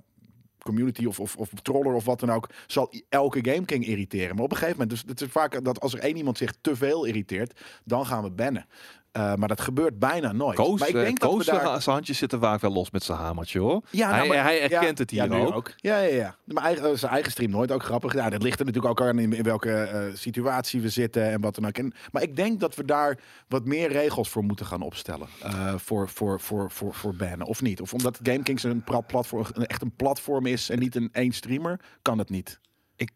community 0.62 1.05
of, 1.05 1.20
of, 1.20 1.37
of 1.37 1.49
troller 1.62 1.94
of 1.94 2.05
wat 2.05 2.20
dan 2.20 2.31
ook, 2.31 2.49
zal 2.66 2.92
elke 3.09 3.51
Game 3.51 3.64
King 3.64 3.87
irriteren. 3.87 4.35
Maar 4.35 4.44
op 4.44 4.51
een 4.51 4.57
gegeven 4.57 4.79
moment, 4.79 4.90
dus 4.90 5.11
het 5.11 5.20
is 5.20 5.29
vaak 5.29 5.64
dat 5.64 5.81
als 5.81 5.92
er 5.92 5.99
één 5.99 6.16
iemand 6.16 6.38
zich 6.38 6.55
te 6.61 6.77
veel 6.77 7.05
irriteert, 7.05 7.61
dan 7.85 8.07
gaan 8.07 8.23
we 8.23 8.31
bannen. 8.31 8.66
Eh, 9.12 9.35
maar 9.35 9.49
dat 9.49 9.61
gebeurt 9.61 9.99
bijna 9.99 10.33
nooit. 10.33 10.57
Koos, 10.57 10.79
maar 10.81 10.88
ik 10.88 10.94
eh, 10.94 11.01
denk 11.03 11.20
dat 11.20 11.31
Koos 11.31 11.44
we 11.46 11.53
daar... 11.53 11.81
zijn- 11.83 11.94
handjes 11.94 12.18
zitten 12.18 12.40
vaak 12.40 12.61
wel 12.61 12.73
los 12.73 12.90
met 12.90 13.03
zijn 13.03 13.18
hamertje 13.18 13.59
hoor. 13.59 13.83
Ja, 13.90 14.07
nou, 14.09 14.18
hij, 14.18 14.29
maar- 14.29 14.42
hij 14.44 14.62
erkent 14.62 14.83
ja, 14.99 15.03
het 15.03 15.11
hier 15.11 15.23
ja, 15.31 15.35
nu 15.46 15.53
ook. 15.53 15.73
Ja, 15.77 15.99
ja, 15.99 16.14
ja. 16.14 16.37
Maar 16.44 16.64
eigen, 16.64 16.99
zijn 16.99 17.12
eigen 17.12 17.31
stream 17.31 17.51
nooit 17.51 17.73
ook 17.73 17.83
grappig. 17.83 18.14
Ja, 18.14 18.31
dat 18.31 18.42
ligt 18.42 18.59
er 18.61 18.64
natuurlijk 18.66 19.01
ook 19.01 19.09
aan 19.09 19.18
in, 19.18 19.32
in 19.32 19.43
welke 19.43 19.72
eh, 19.72 20.14
situatie 20.14 20.80
we 20.80 20.89
zitten 20.89 21.30
en 21.30 21.41
wat 21.41 21.55
dan 21.55 21.66
ook. 21.66 21.78
En, 21.78 21.93
maar 22.12 22.22
ik 22.22 22.37
denk 22.37 22.61
dat 22.61 22.74
we 22.74 22.84
daar 22.84 23.18
wat 23.49 23.64
meer 23.64 23.93
regels 23.93 24.28
voor 24.28 24.45
moeten 24.45 24.66
gaan 24.66 24.82
opstellen. 24.82 25.26
eh, 25.43 25.74
voor, 25.76 26.09
voor, 26.09 26.41
voor, 26.41 26.70
voor, 26.70 26.95
voor 26.95 27.14
bannen, 27.14 27.47
of 27.47 27.62
niet? 27.62 27.80
Of 27.80 27.93
omdat 27.93 28.18
GameKings 28.22 28.62
een 28.62 28.82
platform, 29.07 29.45
een- 29.53 29.66
echt 29.66 29.82
een 29.82 29.95
platform 29.97 30.47
is 30.47 30.70
en 30.70 30.78
niet 30.78 30.95
een 30.97 31.09
één 31.12 31.32
streamer, 31.32 31.80
kan 32.03 32.18
het 32.18 32.30
niet. 32.30 32.61
Ik, 32.97 33.11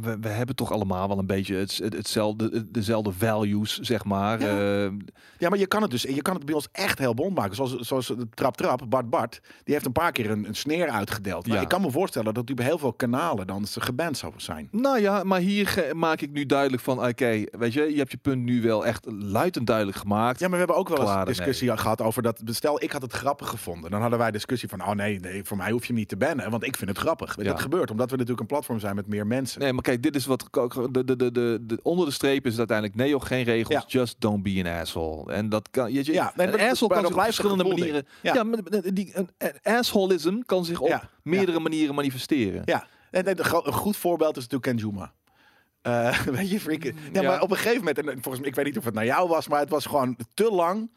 we, 0.00 0.16
we 0.20 0.28
hebben 0.28 0.54
toch 0.56 0.72
allemaal 0.72 1.08
wel 1.08 1.18
een 1.18 1.26
beetje 1.26 1.54
het, 1.56 1.76
het- 1.78 1.92
hetzelfde, 1.96 2.70
dezelfde 2.70 3.12
values, 3.12 3.78
zeg 3.78 4.04
maar. 4.04 4.40
Ja. 4.40 4.84
Eh, 4.84 4.92
Ja, 5.38 5.48
maar 5.48 5.58
je 5.58 5.66
kan 5.66 5.82
het 5.82 5.90
dus. 5.90 6.02
Je 6.02 6.22
kan 6.22 6.34
het 6.34 6.44
bij 6.44 6.54
ons 6.54 6.68
echt 6.72 6.98
heel 6.98 7.14
bond 7.14 7.34
maken. 7.36 7.56
Zoals, 7.56 7.76
zoals 7.78 8.06
de 8.06 8.28
Trap 8.34 8.56
Trap, 8.56 8.82
Bart 8.88 9.10
Bart. 9.10 9.40
Die 9.64 9.74
heeft 9.74 9.86
een 9.86 9.92
paar 9.92 10.12
keer 10.12 10.30
een, 10.30 10.48
een 10.48 10.54
sneer 10.54 10.88
uitgedeeld. 10.88 11.46
Maar 11.46 11.56
Ja. 11.56 11.62
ik 11.62 11.68
kan 11.68 11.80
me 11.80 11.90
voorstellen 11.90 12.34
dat 12.34 12.46
die 12.46 12.56
bij 12.56 12.64
heel 12.64 12.78
veel 12.78 12.92
kanalen 12.92 13.46
dan 13.46 13.66
geband 13.66 14.18
zou 14.18 14.32
zijn. 14.36 14.68
nou 14.70 15.00
ja, 15.00 15.22
maar 15.24 15.40
hier 15.40 15.90
maak 15.92 16.20
ik 16.20 16.30
nu 16.32 16.46
duidelijk 16.46 16.82
van, 16.82 17.06
oké, 17.06 17.44
weet 17.50 17.72
je, 17.72 17.80
je 17.90 17.96
hebt 17.98 18.10
je 18.10 18.16
punt 18.16 18.42
nu 18.42 18.62
wel 18.62 18.86
echt 18.86 19.06
luid 19.10 19.56
en 19.56 19.64
duidelijk 19.64 19.96
gemaakt. 19.96 20.38
Ja, 20.40 20.44
maar 20.48 20.58
we 20.58 20.64
hebben 20.64 20.76
ook 20.76 20.88
wel 20.88 20.98
eens 20.98 21.10
Klaar 21.10 21.24
discussie 21.26 21.76
gehad 21.76 22.00
over 22.00 22.22
dat. 22.22 22.40
Stel, 22.44 22.82
ik 22.82 22.92
had 22.92 23.02
het 23.02 23.12
grappig 23.12 23.48
gevonden. 23.48 23.90
Dan 23.90 24.00
hadden 24.00 24.18
wij 24.18 24.30
discussie 24.30 24.68
van: 24.68 24.82
oh 24.82 24.90
nee, 24.90 25.20
nee, 25.20 25.44
voor 25.44 25.56
mij 25.56 25.70
hoef 25.70 25.80
je 25.80 25.86
hem 25.86 25.96
niet 25.96 26.08
te 26.08 26.16
bannen. 26.16 26.50
Want 26.50 26.64
ik 26.64 26.76
vind 26.76 26.90
het 26.90 26.98
grappig. 26.98 27.36
Ja. 27.36 27.42
Dat 27.42 27.60
gebeurt 27.60 27.90
omdat 27.90 28.06
we 28.10 28.16
natuurlijk 28.16 28.40
een 28.40 28.46
platform 28.46 28.78
zijn 28.78 28.94
met 28.94 29.06
meer 29.06 29.26
mensen. 29.26 29.55
Nee, 29.58 29.72
maar 29.72 29.82
kijk, 29.82 30.02
dit 30.02 30.16
is 30.16 30.26
wat 30.26 30.48
de, 30.50 31.04
de, 31.04 31.16
de, 31.16 31.32
de, 31.32 31.58
de 31.62 31.78
onder 31.82 32.06
de 32.06 32.12
streep 32.12 32.46
is 32.46 32.58
uiteindelijk 32.58 32.96
nee, 32.98 33.08
joh, 33.08 33.22
geen 33.22 33.44
regels, 33.44 33.74
Ja. 33.74 33.84
just 34.00 34.20
don't 34.20 34.42
be 34.42 34.62
an 34.64 34.80
asshole. 34.80 35.32
En 35.32 35.48
dat 35.48 35.70
kan, 35.70 35.92
je, 35.92 36.12
Ja, 36.12 36.32
een 36.36 36.60
asshole 36.60 36.94
kan 36.94 37.04
zich 37.06 37.16
op 37.16 37.22
verschillende 37.22 37.64
manieren. 37.64 38.06
Ja, 38.22 38.42
maar 38.42 38.58
die, 38.94 39.12
een, 39.14 39.28
assholism 39.62 40.38
kan 40.46 40.64
zich 40.64 40.80
op 40.80 40.88
Ja, 40.88 41.10
meerdere 41.22 41.60
manieren 41.60 41.94
manifesteren. 41.94 42.62
Ja, 42.64 42.86
en, 43.10 43.24
en 43.26 43.38
een 43.38 43.72
goed 43.72 43.96
voorbeeld 43.96 44.36
is 44.36 44.46
natuurlijk 44.48 44.78
Kenjuma. 44.78 45.12
Eh 45.82 46.18
weet 46.36 46.50
je, 46.50 46.60
freak. 46.60 46.82
Ja, 46.82 46.92
Ja. 47.12 47.22
maar 47.22 47.40
op 47.40 47.50
een 47.50 47.56
gegeven 47.56 47.78
moment, 47.78 47.98
en 47.98 48.04
volgens 48.22 48.38
mij, 48.38 48.48
ik 48.48 48.54
weet 48.54 48.64
niet 48.64 48.78
of 48.78 48.84
het 48.84 48.94
naar 48.94 49.04
jou 49.04 49.28
was, 49.28 49.48
maar 49.48 49.60
het 49.60 49.70
was 49.70 49.86
gewoon 49.86 50.16
te 50.34 50.50
lang, 50.52 50.90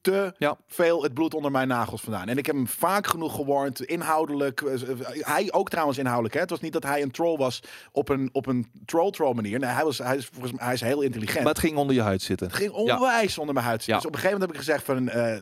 te 0.00 0.34
Ja. 0.38 0.56
veel 0.66 1.02
het 1.02 1.14
bloed 1.14 1.34
onder 1.34 1.50
mijn 1.50 1.68
nagels 1.68 2.00
vandaan. 2.00 2.28
En 2.28 2.38
ik 2.38 2.46
heb 2.46 2.54
hem 2.54 2.66
vaak 2.68 3.06
genoeg 3.06 3.34
gewarnd, 3.34 3.80
inhoudelijk. 3.84 4.60
eh, 4.60 4.78
Hij 5.20 5.52
ook 5.52 5.70
trouwens 5.70 5.98
inhoudelijk. 5.98 6.34
Hè? 6.34 6.40
Het 6.40 6.50
was 6.50 6.60
niet 6.60 6.72
dat 6.72 6.82
hij 6.82 7.02
een 7.02 7.10
troll 7.10 7.36
was 7.36 7.62
op 7.92 8.08
een, 8.08 8.28
op 8.32 8.46
een 8.46 8.66
troll-troll 8.84 9.34
manier. 9.34 9.58
Nee, 9.58 9.70
hij, 9.70 9.84
was, 9.84 9.98
hij, 9.98 10.16
is, 10.16 10.26
volgens 10.32 10.52
mij, 10.52 10.64
hij 10.64 10.74
is 10.74 10.80
heel 10.80 11.00
intelligent. 11.02 11.38
Maar 11.44 11.52
het 11.52 11.62
ging 11.62 11.76
onder 11.76 11.94
je 11.94 12.02
huid 12.02 12.22
zitten. 12.22 12.46
Het 12.46 12.56
ging 12.56 12.70
onwijs 12.72 13.38
onder 13.38 13.54
mijn 13.54 13.66
huid. 13.66 13.84
Ja. 13.84 13.96
Dus 13.96 14.06
op 14.06 14.12
een 14.14 14.18
gegeven 14.20 14.40
moment 14.40 14.56
heb 14.58 14.66
ik 14.66 14.66
gezegd 14.66 14.84
van 14.84 15.08
eh, 15.08 15.36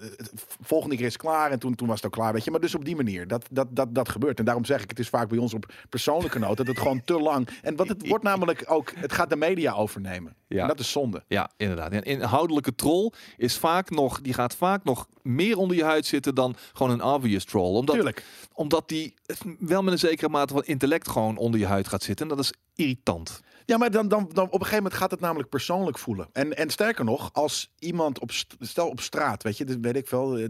volgende 0.60 0.96
keer 0.96 1.06
is 1.06 1.12
het 1.12 1.22
klaar. 1.22 1.50
En 1.50 1.58
toen, 1.58 1.74
toen 1.74 1.86
was 1.88 1.96
het 1.96 2.06
ook 2.06 2.12
klaar, 2.12 2.32
weet 2.32 2.44
je. 2.44 2.50
Maar 2.50 2.60
dus 2.60 2.74
op 2.74 2.84
die 2.84 2.96
manier, 2.96 3.28
dat, 3.28 3.46
dat, 3.50 3.66
dat, 3.70 3.94
dat 3.94 4.08
gebeurt. 4.08 4.38
En 4.38 4.44
daarom 4.44 4.64
zeg 4.64 4.82
ik, 4.82 4.90
het 4.90 4.98
is 4.98 5.08
vaak 5.08 5.28
bij 5.28 5.38
ons 5.38 5.54
op 5.54 5.72
persoonlijke 5.88 6.38
noot 6.38 6.56
dat 6.56 6.66
het 6.66 6.78
gewoon 6.78 7.02
te 7.04 7.18
lang. 7.20 7.48
En 7.62 7.76
wat 7.76 7.88
het 7.88 8.08
wordt 8.08 8.24
namelijk 8.24 8.64
ook, 8.66 8.92
het 8.96 9.12
gaat 9.12 9.30
de 9.30 9.36
media 9.36 9.72
overnemen. 9.72 10.36
En 10.48 10.66
dat 10.66 10.78
is 10.80 10.90
zonde. 10.90 11.22
Ja, 11.26 11.50
inderdaad. 11.56 11.92
Inhoudelijke 11.92 12.74
troll 12.74 13.12
is 13.36 13.56
vaak 13.58 13.90
nog, 13.90 14.20
die 14.20 14.32
gaat 14.34 14.47
vaak 14.54 14.84
nog 14.84 15.06
meer 15.22 15.56
onder 15.56 15.76
je 15.76 15.84
huid 15.84 16.06
zitten 16.06 16.34
dan 16.34 16.56
gewoon 16.72 16.92
een 16.92 17.04
obvious 17.04 17.44
troll. 17.44 17.74
Omdat, 17.74 17.94
Tuurlijk. 17.94 18.24
omdat 18.52 18.88
die 18.88 19.14
wel 19.58 19.82
met 19.82 19.92
een 19.92 19.98
zekere 19.98 20.28
mate 20.28 20.52
van 20.52 20.64
intellect 20.64 21.08
gewoon 21.08 21.36
onder 21.36 21.60
je 21.60 21.66
huid 21.66 21.88
gaat 21.88 22.02
zitten. 22.02 22.28
En 22.28 22.36
dat 22.36 22.44
is 22.44 22.52
irritant. 22.74 23.40
Ja, 23.68 23.76
maar 23.76 23.90
dan, 23.90 24.08
dan, 24.08 24.30
dan 24.32 24.44
op 24.46 24.52
een 24.52 24.58
gegeven 24.58 24.76
moment 24.82 24.94
gaat 24.94 25.10
het 25.10 25.20
namelijk 25.20 25.48
persoonlijk 25.48 25.98
voelen. 25.98 26.28
En, 26.32 26.56
en 26.56 26.70
sterker 26.70 27.04
nog, 27.04 27.30
als 27.32 27.72
iemand 27.78 28.18
op, 28.18 28.30
st- 28.30 28.56
stel 28.60 28.88
op 28.88 29.00
straat, 29.00 29.42
weet 29.42 29.56
je, 29.56 29.64
dus 29.64 29.76
weet 29.80 29.96
ik 29.96 30.06
veel, 30.06 30.36
eh, 30.38 30.48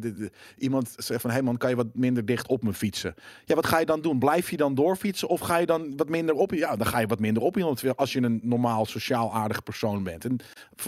iemand 0.58 0.94
zegt 0.96 1.20
van, 1.20 1.30
hé 1.30 1.36
hey 1.36 1.44
man, 1.44 1.56
kan 1.56 1.70
je 1.70 1.76
wat 1.76 1.86
minder 1.94 2.24
dicht 2.24 2.48
op 2.48 2.62
me 2.62 2.72
fietsen? 2.72 3.14
Ja, 3.44 3.54
wat 3.54 3.66
ga 3.66 3.78
je 3.78 3.86
dan 3.86 4.00
doen? 4.00 4.18
Blijf 4.18 4.50
je 4.50 4.56
dan 4.56 4.74
doorfietsen 4.74 5.28
of 5.28 5.40
ga 5.40 5.56
je 5.56 5.66
dan 5.66 5.96
wat 5.96 6.08
minder 6.08 6.34
op? 6.34 6.52
Ja, 6.52 6.76
dan 6.76 6.86
ga 6.86 6.98
je 6.98 7.06
wat 7.06 7.18
minder 7.18 7.42
op 7.42 7.56
iemand, 7.56 7.96
als 7.96 8.12
je 8.12 8.22
een 8.22 8.40
normaal 8.42 8.86
sociaal 8.86 9.34
aardige 9.34 9.62
persoon 9.62 10.02
bent. 10.02 10.24
En 10.24 10.36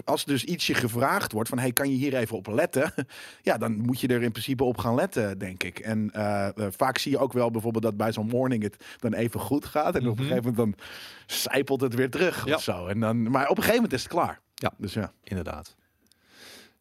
als 0.04 0.24
dus 0.24 0.44
ietsje 0.44 0.74
gevraagd 0.74 1.32
wordt 1.32 1.48
van, 1.48 1.58
hey, 1.58 1.72
kan 1.72 1.90
je 1.90 1.96
hier 1.96 2.14
even 2.14 2.36
op 2.36 2.46
letten? 2.46 2.92
Ja, 3.42 3.58
dan 3.58 3.72
moet 3.80 4.00
je 4.00 4.08
er 4.08 4.22
in 4.22 4.32
principe 4.32 4.64
op 4.64 4.78
gaan 4.78 4.94
letten, 4.94 5.38
denk 5.38 5.62
ik. 5.62 5.78
En 5.78 6.10
eh, 6.12 6.46
eh, 6.48 6.52
vaak 6.76 6.98
zie 6.98 7.10
je 7.10 7.18
ook 7.18 7.32
wel 7.32 7.50
bijvoorbeeld 7.50 7.84
dat 7.84 7.96
bij 7.96 8.12
zo'n 8.12 8.26
morning 8.26 8.62
het 8.62 8.84
dan 8.98 9.12
even 9.14 9.40
goed 9.40 9.64
gaat 9.64 9.94
en 9.94 10.00
op 10.08 10.18
een 10.18 10.24
Mhm. 10.24 10.32
gegeven 10.34 10.54
moment 10.54 10.76
dan 10.78 10.86
zijpelt 11.26 11.80
het 11.80 11.94
weer 11.94 12.10
terug 12.10 12.18
Ja. 12.44 12.54
of 12.54 12.62
zo. 12.62 12.86
En 12.86 13.00
dan, 13.00 13.30
maar 13.30 13.42
op 13.42 13.48
een 13.56 13.62
gegeven 13.62 13.74
moment 13.74 13.92
is 13.92 14.02
het 14.02 14.12
klaar. 14.12 14.40
Ja. 14.54 14.72
Dus 14.78 14.92
ja. 14.92 15.12
Inderdaad. 15.22 15.76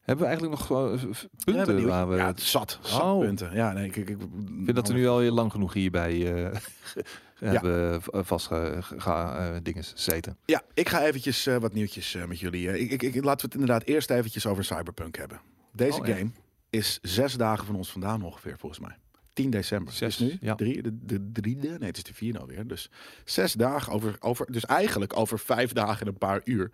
Hebben 0.02 0.28
we 0.28 0.32
eigenlijk 0.32 0.70
nog 0.70 0.92
eh, 0.94 1.02
Ja, 1.02 1.54
punten 1.64 1.88
waar 1.88 2.10
we... 2.10 2.16
ja, 2.16 2.26
het 2.26 2.42
zat. 2.42 2.80
zat 2.82 3.02
Oh. 3.02 3.20
punten. 3.20 3.54
Ja, 3.54 3.72
nee, 3.74 3.86
ik, 3.86 3.96
ik, 3.96 4.18
vind 4.66 4.76
dat 4.76 4.88
we 4.88 4.94
nu 4.94 5.08
al 5.08 5.22
lang 5.22 5.52
genoeg 5.52 5.74
hierbij 5.74 6.44
eh 6.46 6.56
hebben 7.52 8.02
v- 8.02 8.08
vast 8.12 8.48
ge, 8.48 8.78
ga, 8.82 9.38
eh, 9.50 9.56
dingen 9.64 9.84
zeten. 9.94 10.38
Ja, 10.46 10.62
ik 10.74 10.90
ga 10.90 11.02
eventjes 11.06 11.46
wat 11.60 11.74
nieuwtjes 11.74 12.18
met 12.28 12.40
jullie. 12.40 12.80
ik, 12.80 13.02
ik, 13.02 13.16
laten 13.16 13.24
we 13.50 13.52
het 13.52 13.54
inderdaad 13.54 13.84
eerst 13.84 14.10
eventjes 14.10 14.46
over 14.46 14.64
Cyberpunk 14.64 15.18
hebben. 15.18 15.40
Deze 15.72 16.00
Oh, 16.00 16.06
game 16.06 16.32
is 16.70 17.00
zes 17.02 17.34
dagen 17.34 17.66
van 17.66 17.76
ons 17.76 17.92
vandaan 17.92 18.22
ongeveer, 18.24 18.58
volgens 18.58 18.82
mij. 18.82 18.98
10 19.40 19.50
december. 19.50 19.94
Zes, 19.94 20.18
dus 20.18 20.28
nu 20.28 20.38
ja. 20.42 20.56
drie, 20.56 20.82
de, 20.82 21.06
de 21.06 21.32
driede, 21.32 21.68
nee, 21.68 21.88
het 21.88 21.98
is 21.98 22.04
de 22.04 22.14
vierde 22.14 22.40
alweer. 22.40 22.68
Dus 22.68 22.90
zes 23.26 23.54
dagen 23.54 23.94
over, 23.94 24.16
over, 24.20 24.52
dus 24.52 24.66
eigenlijk 24.66 25.18
over 25.18 25.40
vijf 25.40 25.74
dagen 25.74 26.02
en 26.02 26.08
een 26.08 26.18
paar 26.18 26.42
uur 26.44 26.72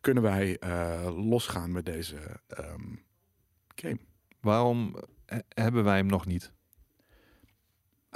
kunnen 0.00 0.22
wij 0.22 0.58
eh, 0.58 1.08
losgaan 1.16 1.72
met 1.72 1.86
deze 1.86 2.16
ehm, 2.46 2.94
game. 3.74 3.98
Waarom 4.40 4.96
eh, 5.24 5.38
hebben 5.48 5.84
wij 5.84 5.96
hem 5.96 6.06
nog 6.06 6.26
niet? 6.26 6.52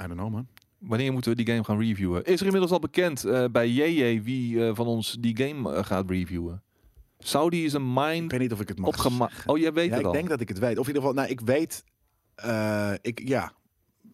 I 0.01 0.07
don't 0.07 0.13
know, 0.13 0.31
man. 0.31 0.47
Wanneer 0.77 1.11
moeten 1.13 1.31
we 1.31 1.43
die 1.43 1.53
game 1.53 1.63
gaan 1.63 1.79
reviewen? 1.79 2.23
Is 2.23 2.39
er 2.39 2.45
inmiddels 2.45 2.71
al 2.71 2.79
bekend 2.79 3.23
eh, 3.23 3.45
bij 3.51 3.69
JJ 3.69 4.21
wie 4.23 4.73
van 4.73 4.87
ons 4.87 5.17
die 5.19 5.37
game 5.37 5.83
gaat 5.83 6.09
reviewen? 6.09 6.63
Saudi 7.19 7.65
is 7.65 7.73
een 7.73 7.87
Ik 7.87 7.93
mind 7.93 8.31
weet 8.31 8.39
niet 8.39 8.51
of 8.53 8.59
ik 8.59 8.67
het 8.67 8.79
mag 8.79 8.87
opgemaakt. 8.87 9.45
Oh, 9.45 9.57
jij 9.57 9.73
weet 9.73 9.85
Ja, 9.85 9.91
het 9.91 9.99
ik 9.99 10.05
al. 10.05 10.11
denk 10.11 10.29
dat 10.29 10.39
ik 10.41 10.47
het 10.47 10.59
weet. 10.59 10.77
Of 10.77 10.87
in 10.87 10.95
ieder 10.95 11.01
geval, 11.01 11.13
nou, 11.13 11.29
ik 11.29 11.39
weet. 11.39 11.83
ik, 13.01 13.27
ja, 13.27 13.53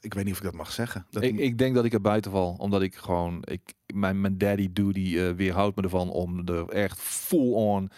ik 0.02 0.14
weet 0.14 0.24
niet 0.24 0.34
of 0.34 0.40
ik 0.40 0.46
dat 0.46 0.54
mag 0.54 0.72
zeggen. 0.72 1.06
Dat, 1.10 1.24
Ik, 1.24 1.38
ik 1.38 1.58
denk 1.58 1.76
dat 1.76 1.86
ik 1.86 1.94
er 1.94 2.02
buiten 2.02 2.32
val, 2.32 2.56
omdat 2.58 2.82
ik 2.82 2.96
gewoon, 2.96 3.42
ik, 3.44 3.74
mijn, 3.94 4.22
mijn 4.22 4.38
daddy 4.38 4.70
duty 4.74 5.18
eh 5.18 5.32
weerhoudt 5.32 5.76
me 5.76 5.84
ervan 5.84 6.10
om 6.10 6.48
er 6.48 6.70
echt 6.70 7.00
full 7.00 7.54
on 7.54 7.90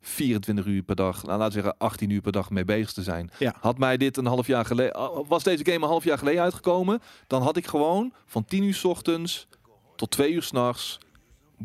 24 0.00 0.64
uur 0.66 0.82
per 0.82 0.96
dag, 0.96 1.22
nou 1.22 1.38
laten 1.38 1.56
we 1.56 1.62
zeggen 1.62 1.78
18 1.78 2.10
uur 2.10 2.20
per 2.20 2.32
dag 2.32 2.50
mee 2.50 2.64
bezig 2.64 2.92
te 2.92 3.02
zijn. 3.02 3.30
Ja. 3.38 3.54
Had 3.60 3.78
mij 3.78 3.96
dit 3.96 4.16
een 4.16 4.26
half 4.26 4.46
jaar 4.46 4.64
geleden, 4.64 5.24
was 5.28 5.42
deze 5.42 5.64
game 5.64 5.76
een 5.76 5.90
half 5.90 6.04
jaar 6.04 6.18
geleden 6.18 6.42
uitgekomen, 6.42 7.00
dan 7.26 7.42
had 7.42 7.56
ik 7.56 7.66
gewoon 7.66 8.12
van 8.26 8.44
10 8.44 8.62
uur 8.62 8.74
's 8.74 8.84
ochtends 8.84 9.48
tot 9.96 10.10
2 10.10 10.32
uur 10.32 10.42
s'nachts, 10.42 10.98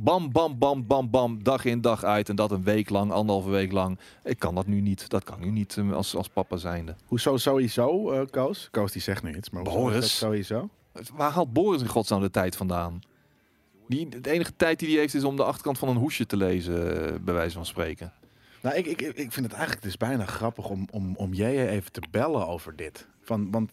bam, 0.03 0.31
bam, 0.31 0.57
bam, 0.57 0.87
bam, 0.87 1.09
bam, 1.09 1.43
dag 1.43 1.65
in 1.65 1.81
dag 1.81 2.03
uit 2.03 2.29
en 2.29 2.35
dat 2.35 2.51
een 2.51 2.63
week 2.63 2.89
lang, 2.89 3.11
anderhalve 3.11 3.49
week 3.49 3.71
lang. 3.71 3.99
Ik 4.23 4.39
kan 4.39 4.55
dat 4.55 4.67
nu 4.67 4.81
niet, 4.81 5.09
dat 5.09 5.23
kan 5.23 5.39
nu 5.39 5.49
niet 5.49 5.77
eh, 5.77 5.91
als, 5.91 6.15
als 6.15 6.27
papa 6.27 6.57
zijnde. 6.57 6.95
Hoezo 7.05 7.37
sowieso, 7.37 8.11
eh 8.11 8.25
Koos? 8.29 8.67
Koos 8.71 8.91
die 8.91 9.01
zegt 9.01 9.23
nu 9.23 9.35
iets, 9.35 9.49
maar 9.49 9.63
hoezo 9.63 9.87
is 9.87 9.93
Boris. 9.93 10.17
sowieso? 10.17 10.69
Waar 11.13 11.31
haalt 11.31 11.53
Boris 11.53 11.81
in 11.81 11.87
godsnaam 11.87 12.21
de 12.21 12.29
tijd 12.29 12.55
vandaan? 12.55 12.99
Die, 13.87 14.21
de 14.21 14.31
enige 14.31 14.55
tijd 14.55 14.79
die 14.79 14.89
hij 14.89 14.97
heeft 14.97 15.13
is 15.13 15.23
om 15.23 15.35
de 15.35 15.43
achterkant 15.43 15.77
van 15.77 15.89
een 15.89 15.95
hoesje 15.95 16.25
te 16.25 16.37
lezen, 16.37 17.05
eh, 17.05 17.19
bij 17.21 17.33
wijze 17.33 17.55
van 17.55 17.65
spreken. 17.65 18.13
Nou, 18.61 18.75
ik, 18.75 18.85
ik, 18.85 19.01
ik 19.01 19.31
vind 19.31 19.45
het 19.45 19.53
eigenlijk 19.53 19.83
dus 19.83 19.97
bijna 19.97 20.25
grappig 20.25 20.69
om, 20.69 20.87
om, 20.91 21.15
om 21.15 21.33
jij 21.33 21.69
even 21.69 21.91
te 21.91 22.01
bellen 22.11 22.47
over 22.47 22.75
dit. 22.75 23.07
Van, 23.21 23.51
want 23.51 23.71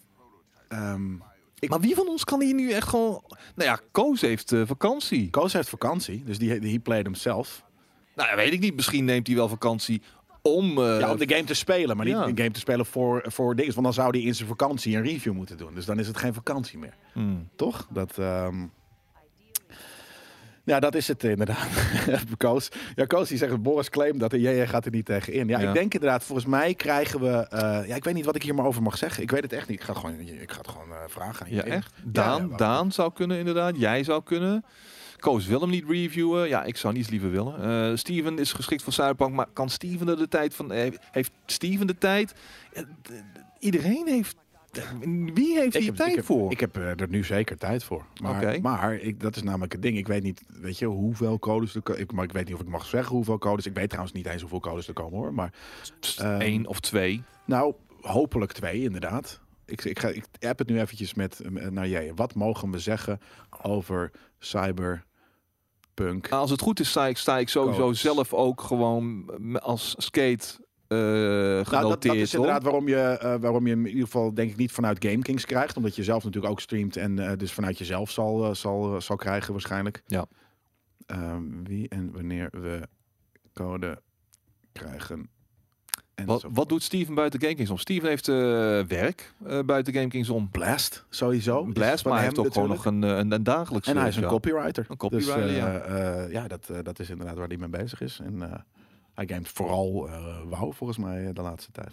ehm, 0.69 1.13
Ik- 1.59 1.69
Maar 1.71 1.81
wie 1.81 1.95
van 1.95 2.09
ons 2.09 2.25
kan 2.25 2.41
hier 2.43 2.55
nu 2.55 2.71
echt 2.71 2.89
gewoon... 2.89 3.23
Nou 3.55 3.69
ja, 3.71 3.79
Koos 3.91 4.21
heeft 4.21 4.53
eh, 4.53 4.63
vakantie. 4.67 5.31
Koos 5.31 5.53
heeft 5.53 5.69
vakantie, 5.69 6.23
dus 6.25 6.39
die, 6.39 6.59
die 6.61 6.79
played 6.79 7.05
hem 7.05 7.15
zelf. 7.15 7.65
Nou, 8.15 8.29
ja, 8.29 8.37
weet 8.37 8.53
ik 8.53 8.61
niet. 8.61 8.75
Misschien 8.75 9.05
neemt 9.05 9.27
hij 9.27 9.37
wel 9.37 9.49
vakantie 9.49 10.03
om... 10.43 10.79
eh, 10.79 10.99
Ja, 11.01 11.11
om 11.11 11.19
de 11.19 11.29
game 11.29 11.45
te 11.45 11.55
spelen, 11.55 11.97
maar 11.97 12.07
niet 12.07 12.15
een 12.15 12.37
game 12.37 12.51
te 12.51 12.59
spelen 12.61 12.87
voor, 12.87 13.25
voor 13.27 13.57
dingen. 13.57 13.73
Want 13.73 13.85
dan 13.85 13.95
zou 13.95 14.11
hij 14.11 14.21
in 14.27 14.35
zijn 14.35 14.49
vakantie 14.49 14.97
een 14.97 15.03
review 15.03 15.33
moeten 15.33 15.57
doen. 15.57 15.75
Dus 15.75 15.85
dan 15.85 15.99
is 15.99 16.07
het 16.07 16.17
geen 16.17 16.35
vakantie 16.35 16.79
meer. 16.79 16.95
hmm. 17.13 17.49
Toch? 17.57 17.87
Dat, 17.91 18.19
ehm, 18.19 18.67
Ja, 20.65 20.81
dat 20.81 20.95
is 20.95 21.09
het 21.09 21.25
inderdaad. 21.25 21.69
Koos. 22.37 22.69
Ja, 22.95 23.05
Koos 23.05 23.29
die 23.29 23.39
zegt, 23.39 23.63
Boris 23.63 23.89
claimt 23.91 24.21
dat 24.21 24.33
en 24.33 24.41
jij 24.41 24.67
gaat 24.67 24.85
er 24.85 24.91
niet 24.91 25.05
tegen 25.05 25.33
in. 25.33 25.49
Ja, 25.49 25.59
Ja. 25.59 25.69
ik 25.69 25.75
denk 25.75 25.95
inderdaad, 25.95 26.25
volgens 26.25 26.47
mij 26.47 26.75
krijgen 26.75 27.21
we... 27.21 27.49
eh, 27.49 27.89
ja, 27.89 27.95
ik 27.95 28.05
weet 28.05 28.15
niet 28.15 28.25
wat 28.25 28.35
ik 28.37 28.43
hier 28.43 28.55
maar 28.55 28.67
over 28.67 28.83
mag 28.83 28.97
zeggen. 28.99 29.23
Ik 29.23 29.31
weet 29.31 29.43
het 29.43 29.53
echt 29.53 29.69
niet. 29.69 29.79
Ik 29.79 29.85
ga 29.85 29.93
gewoon, 29.95 30.19
ik 30.21 30.51
ga 30.53 30.59
het 30.59 30.69
gewoon 30.69 30.91
eh, 30.91 30.97
vragen. 31.07 31.47
aan 31.47 31.53
Ja, 31.55 31.63
echt? 31.63 31.93
Daan, 32.05 32.49
ja, 32.51 32.57
Daan 32.57 32.93
zou 32.93 33.13
kunnen 33.13 33.39
inderdaad. 33.39 33.77
Jij 33.79 34.05
zou 34.05 34.23
kunnen. 34.23 34.65
Koos 35.19 35.47
wil 35.47 35.61
hem 35.61 35.71
niet 35.71 35.85
reviewen. 35.89 36.49
Ja, 36.49 36.65
ik 36.65 36.77
zou 36.77 36.95
niet 36.95 37.11
liever 37.11 37.31
willen. 37.31 37.63
Eh, 37.91 37.97
Steven 37.97 38.39
is 38.39 38.53
geschikt 38.53 38.83
voor 38.83 38.93
Cyberpunk, 38.93 39.35
maar 39.35 39.47
kan 39.53 39.71
Steven 39.71 40.09
er 40.09 40.17
de 40.17 40.29
tijd 40.29 40.55
van... 40.55 40.71
Heeft 41.11 41.31
Steven 41.47 41.87
de 41.87 41.99
tijd? 41.99 42.35
Iedereen 43.59 44.07
heeft 44.07 44.37
Wie 45.35 45.59
heeft 45.59 45.77
hier 45.77 45.95
tijd 45.95 46.11
ik 46.11 46.17
heb, 46.17 46.25
voor? 46.25 46.51
Ik 46.53 46.61
heb 46.61 46.77
eh, 46.77 47.01
er 47.01 47.09
nu 47.09 47.25
zeker 47.25 47.57
tijd 47.59 47.85
voor. 47.85 48.05
Maar, 48.23 48.61
maar 48.61 48.95
ik, 48.95 49.21
dat 49.21 49.37
is 49.37 49.43
namelijk 49.43 49.73
het 49.73 49.83
ding. 49.83 49.97
Ik 49.97 50.07
weet 50.07 50.23
niet, 50.23 50.43
weet 50.49 50.79
je, 50.79 50.87
hoeveel 50.87 51.39
codes 51.39 51.75
er 51.75 51.99
ik, 51.99 52.13
Maar 52.13 52.25
ik 52.25 52.33
weet 52.33 52.45
niet 52.45 52.55
of 52.55 52.61
ik 52.61 52.69
mag 52.69 52.87
zeggen 52.87 53.17
hoeveel 53.17 53.39
codes. 53.39 53.67
Ik 53.67 53.75
weet 53.75 53.89
trouwens 53.89 54.15
niet 54.15 54.27
eens 54.27 54.41
hoeveel 54.41 54.61
codes 54.61 54.89
er 54.89 54.95
komen 54.95 55.19
hoor. 55.19 55.35
Maar 55.35 55.53
ehm, 56.19 56.41
Eén 56.41 56.67
of 56.67 56.81
twee. 56.81 57.23
nou, 57.47 57.75
hopelijk 58.01 58.53
twee 58.53 58.83
inderdaad. 58.83 59.41
Ik, 59.67 59.85
ik, 59.85 59.99
ga, 59.99 60.09
ik 60.09 60.25
heb 60.39 60.59
het 60.59 60.69
nu 60.69 60.81
eventjes 60.81 61.15
met 61.15 61.41
eh, 61.41 61.69
naar 61.69 61.89
jij. 61.89 62.13
Wat 62.15 62.35
mogen 62.35 62.71
we 62.71 62.79
zeggen 62.79 63.21
over 63.63 64.11
cyberpunk? 64.39 66.29
Nou, 66.29 66.41
Als 66.43 66.51
het 66.51 66.61
goed 66.61 66.81
is, 66.81 66.89
sta 66.91 67.07
ik, 67.07 67.17
sta 67.17 67.39
ik 67.39 67.49
sowieso 67.49 67.81
Codes. 67.81 68.01
zelf 68.01 68.33
ook 68.35 68.61
gewoon 68.61 69.31
als 69.61 69.95
skate 69.99 70.47
genoteerd. 70.95 71.71
Nou, 71.71 71.89
dat, 71.89 72.03
dat 72.03 72.15
is 72.17 72.35
inderdaad 72.35 72.63
waarom 72.63 72.89
je, 72.89 72.97
eh, 72.97 73.35
waarom 73.41 73.65
je 73.67 73.71
hem 73.73 73.81
in 73.87 73.91
ieder 73.93 74.05
geval 74.05 74.35
denk 74.35 74.51
ik 74.51 74.57
niet 74.57 74.73
vanuit 74.73 75.05
GameKings 75.05 75.45
krijgt. 75.45 75.77
Omdat 75.77 75.97
je 75.97 76.05
zelf 76.05 76.25
natuurlijk 76.25 76.53
ook 76.53 76.61
streamt 76.61 76.97
en 76.97 77.19
eh, 77.19 77.37
dus 77.39 77.53
vanuit 77.53 77.79
jezelf 77.79 78.11
zal, 78.11 78.45
eh, 78.45 78.55
zal, 78.55 78.95
eh, 78.95 79.01
zal 79.01 79.17
krijgen 79.17 79.53
waarschijnlijk. 79.53 80.03
Ja. 80.07 80.27
Ehm, 81.07 81.43
wie 81.63 81.89
en 81.89 82.13
wanneer 82.13 82.49
we 82.53 82.81
code 83.53 84.01
krijgen. 84.73 85.29
En 86.15 86.27
Wat, 86.53 86.69
doet 86.69 86.83
Steven 86.83 87.15
buiten 87.15 87.41
GameKings 87.41 87.71
om? 87.71 87.79
Steven 87.79 88.09
heeft 88.09 88.29
eh, 88.29 88.35
werk 88.99 89.35
eh, 89.47 89.59
buiten 89.67 89.93
GameKings 89.95 90.29
om. 90.29 90.51
Blast, 90.51 91.05
sowieso. 91.11 91.65
Blast, 91.65 91.95
Is 91.95 92.01
van 92.01 92.11
maar 92.11 92.21
hij 92.21 92.29
heeft 92.29 92.47
ook 92.47 92.53
gewoon 92.53 92.69
nog 92.69 92.85
een, 92.85 93.05
eh, 93.05 93.17
een, 93.17 93.33
een 93.33 93.43
dagelijks 93.43 93.89
En 93.89 93.97
hij 93.97 94.09
is 94.09 94.17
een 94.17 94.27
copywriter. 94.27 94.87
Een 94.89 94.97
copywriter, 94.97 95.43
dus, 95.43 95.51
eh, 95.51 95.57
ja. 95.57 95.79
eh, 95.79 96.33
ja, 96.33 96.49
dat, 96.49 96.69
eh, 96.71 96.79
dat 96.83 96.99
is 96.99 97.11
inderdaad 97.11 97.37
waar 97.37 97.49
hij 97.49 97.57
mee 97.57 97.69
bezig 97.69 98.01
is. 98.01 98.21
En 98.25 98.43
eh, 98.43 98.59
hij 99.15 99.27
gamet 99.27 99.49
vooral 99.49 100.09
eh 100.09 100.41
WoW 100.49 100.73
volgens 100.73 100.99
mij 100.99 101.27
eh, 101.27 101.35
de 101.35 101.43
laatste 101.43 101.73
tijd. 101.73 101.93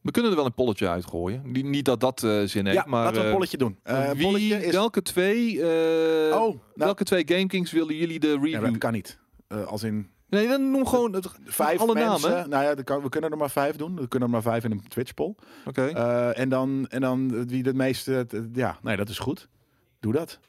We 0.00 0.10
kunnen 0.10 0.30
er 0.30 0.36
wel 0.36 0.46
een 0.46 0.54
polletje 0.54 0.88
uitgooien. 0.88 1.42
Niet, 1.44 1.64
niet 1.64 1.84
dat 1.84 2.00
dat 2.00 2.22
eh, 2.22 2.42
zin 2.42 2.66
heeft, 2.66 2.78
ja, 2.78 2.84
maar... 2.86 3.04
laten 3.04 3.20
we 3.20 3.26
een 3.26 3.32
polletje 3.32 3.56
doen. 3.56 3.78
Wie, 3.82 4.22
polletje 4.22 4.64
is... 4.64 4.72
Welke 4.72 5.02
twee, 5.02 5.58
Oh, 5.58 6.38
nou, 6.38 6.58
welke 6.74 7.04
twee 7.04 7.22
GameKings 7.26 7.72
willen 7.72 7.96
jullie 7.96 8.20
de 8.20 8.28
ja, 8.28 8.38
review? 8.40 8.64
dat 8.64 8.78
kan 8.78 8.92
niet. 8.92 9.18
Als 9.66 9.82
in 9.82 10.10
nee, 10.28 10.48
dan 10.48 10.70
noem 10.70 10.86
gewoon 10.86 11.12
het, 11.12 11.28
vijf 11.44 11.80
alle 11.80 11.94
mensen. 11.94 12.30
namen. 12.30 12.50
Nou 12.50 12.64
ja, 12.64 12.74
kan, 12.82 13.02
we 13.02 13.08
kunnen 13.08 13.30
er 13.30 13.36
maar 13.36 13.50
vijf 13.50 13.76
doen. 13.76 13.96
We 13.96 14.08
kunnen 14.08 14.28
er 14.28 14.34
maar 14.34 14.42
vijf 14.42 14.64
in 14.64 14.70
een 14.70 14.88
Twitch 14.88 15.14
poll. 15.14 15.34
Oké. 15.66 15.86
En, 16.32 16.48
dan, 16.48 16.86
en 16.88 17.00
dan 17.00 17.46
wie 17.46 17.64
het 17.64 17.76
meeste... 17.76 18.26
Ja, 18.52 18.78
nee, 18.82 18.96
dat 18.96 19.08
is 19.08 19.18
goed. 19.18 19.48
Doe 20.00 20.12
dat. 20.12 20.40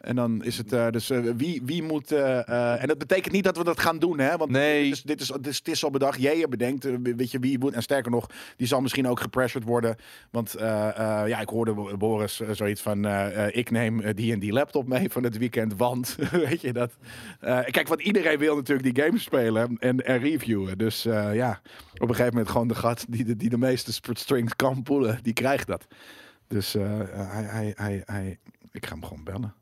En 0.00 0.16
dan 0.16 0.44
is 0.44 0.56
het 0.58 0.72
eh, 0.72 0.88
dus 0.90 1.10
eh, 1.10 1.18
wie, 1.36 1.62
wie 1.64 1.82
moet. 1.82 2.12
eh, 2.12 2.82
en 2.82 2.86
dat 2.88 2.98
betekent 2.98 3.32
niet 3.32 3.44
dat 3.44 3.56
we 3.56 3.64
dat 3.64 3.80
gaan 3.80 3.98
doen, 3.98 4.18
hè? 4.18 4.36
Want 4.36 4.50
Nee. 4.50 4.82
dit 4.84 4.92
is, 4.92 5.02
dit 5.02 5.20
is, 5.20 5.26
dit 5.28 5.46
is, 5.46 5.58
het 5.58 5.68
is 5.68 5.84
al 5.84 5.90
bedacht. 5.90 6.20
Jij 6.20 6.46
bedenkt, 6.48 6.88
weet 7.02 7.30
je 7.30 7.38
wie 7.38 7.58
moet. 7.58 7.72
En 7.72 7.82
sterker 7.82 8.10
nog, 8.10 8.26
die 8.56 8.66
zal 8.66 8.80
misschien 8.80 9.08
ook 9.08 9.20
gepressured 9.20 9.66
worden. 9.68 9.96
Want 10.30 10.54
ja, 10.58 11.40
ik 11.40 11.48
hoorde 11.48 11.74
Bo- 11.74 11.96
Boris 11.96 12.36
zoiets 12.50 12.80
van: 12.80 13.04
ik 13.50 13.70
neem 13.70 14.14
die 14.14 14.32
en 14.32 14.38
die 14.38 14.52
laptop 14.52 14.88
mee 14.88 15.10
van 15.10 15.22
het 15.24 15.38
weekend. 15.38 15.74
Want 15.76 16.16
weet 16.48 16.60
je 16.60 16.72
dat. 16.72 16.96
kijk, 17.70 17.88
want 17.88 18.00
iedereen 18.02 18.38
wil 18.38 18.56
natuurlijk 18.56 18.94
die 18.94 19.04
games 19.04 19.22
spelen 19.22 19.76
en, 19.78 20.04
en 20.06 20.18
reviewen. 20.18 20.78
Dus 20.78 21.02
ja, 21.32 21.60
op 21.94 22.00
een 22.00 22.08
gegeven 22.08 22.32
moment 22.32 22.48
gewoon 22.50 22.68
de 22.68 22.74
gat 22.74 23.04
die 23.08 23.24
de, 23.24 23.36
die 23.36 23.48
de 23.50 23.58
meeste 23.58 23.92
strings 24.12 24.56
kan 24.56 24.82
poelen, 24.82 25.18
die 25.22 25.32
krijgt 25.32 25.66
dat. 25.66 25.86
Dus 26.48 26.72
hij, 26.72 27.42
hij, 27.44 27.72
hij, 27.76 28.02
hij, 28.04 28.38
ik 28.72 28.86
ga 28.86 28.92
hem 28.92 29.04
gewoon 29.04 29.24
bellen. 29.24 29.54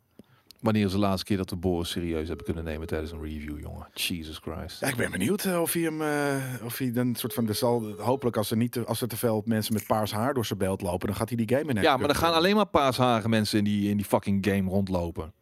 Wanneer 0.63 0.85
is 0.85 0.93
de 0.93 0.99
laatste 0.99 1.25
keer 1.25 1.37
dat 1.37 1.51
we 1.51 1.57
Boris 1.57 1.91
serieus 1.91 2.29
hebben 2.29 2.45
kunnen 2.47 2.65
nemen 2.65 2.87
tijdens 2.87 3.13
een 3.13 3.23
review, 3.23 3.61
jongen? 3.61 3.87
Jesus 3.95 4.39
Christ. 4.39 4.81
Ja, 4.81 4.87
ik 4.89 4.97
ben 4.97 5.11
benieuwd 5.11 5.45
eh, 5.45 5.61
of 5.61 5.73
hij 5.73 5.83
hem, 5.83 6.03
eh, 6.03 6.65
of 6.65 6.79
hij 6.79 6.93
dan 6.93 7.07
een 7.07 7.15
soort 7.15 7.35
van, 7.35 7.49
er 7.49 7.55
zal 7.55 7.95
hopelijk 7.99 8.37
als 8.37 8.51
er 8.51 8.57
niet, 8.57 8.73
te, 8.73 8.85
als 8.85 9.01
er 9.01 9.09
te 9.09 9.17
veel 9.17 9.43
mensen 9.45 9.75
met 9.75 9.87
paars 9.87 10.13
haar 10.13 10.35
door 10.35 10.47
zijn 10.47 10.59
beeld 10.59 10.81
lopen, 10.83 11.07
dan 11.07 11.17
gaat 11.17 11.29
hij 11.29 11.45
die 11.45 11.57
game 11.57 11.73
in. 11.73 11.83
Ja, 11.83 11.97
maar 11.97 12.09
er 12.09 12.15
gaan 12.15 12.35
alleen 12.35 12.57
maar 12.57 12.67
paashagen 12.67 13.31
mensen 13.31 13.59
in 13.59 13.65
die, 13.65 13.91
in 13.91 13.97
die 13.97 14.07
fucking 14.07 14.47
game 14.47 14.71
rondlopen. 14.71 15.33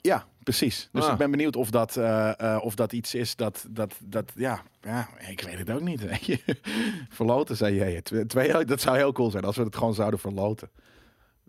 Ja, 0.00 0.26
precies. 0.42 0.88
Dus 0.92 1.04
Ah. 1.04 1.12
ik 1.12 1.18
ben 1.18 1.30
benieuwd 1.30 1.56
of 1.56 1.70
dat, 1.70 1.96
eh, 1.96 2.58
of 2.60 2.74
dat 2.74 2.92
iets 2.92 3.14
is 3.14 3.36
dat, 3.36 3.66
dat, 3.70 3.94
dat, 4.00 4.32
ja, 4.36 4.62
ja, 4.80 5.08
ik 5.28 5.40
weet 5.40 5.58
het 5.58 5.70
ook 5.70 5.80
niet. 5.80 6.02
Verloten, 7.08 7.56
zei 7.56 7.74
jij. 7.74 8.02
Twee, 8.02 8.26
twee, 8.26 8.64
dat 8.64 8.80
zou 8.80 8.96
heel 8.96 9.12
cool 9.12 9.30
zijn 9.30 9.44
als 9.44 9.56
we 9.56 9.62
het 9.62 9.76
gewoon 9.76 9.94
zouden 9.94 10.20
verloten. 10.20 10.70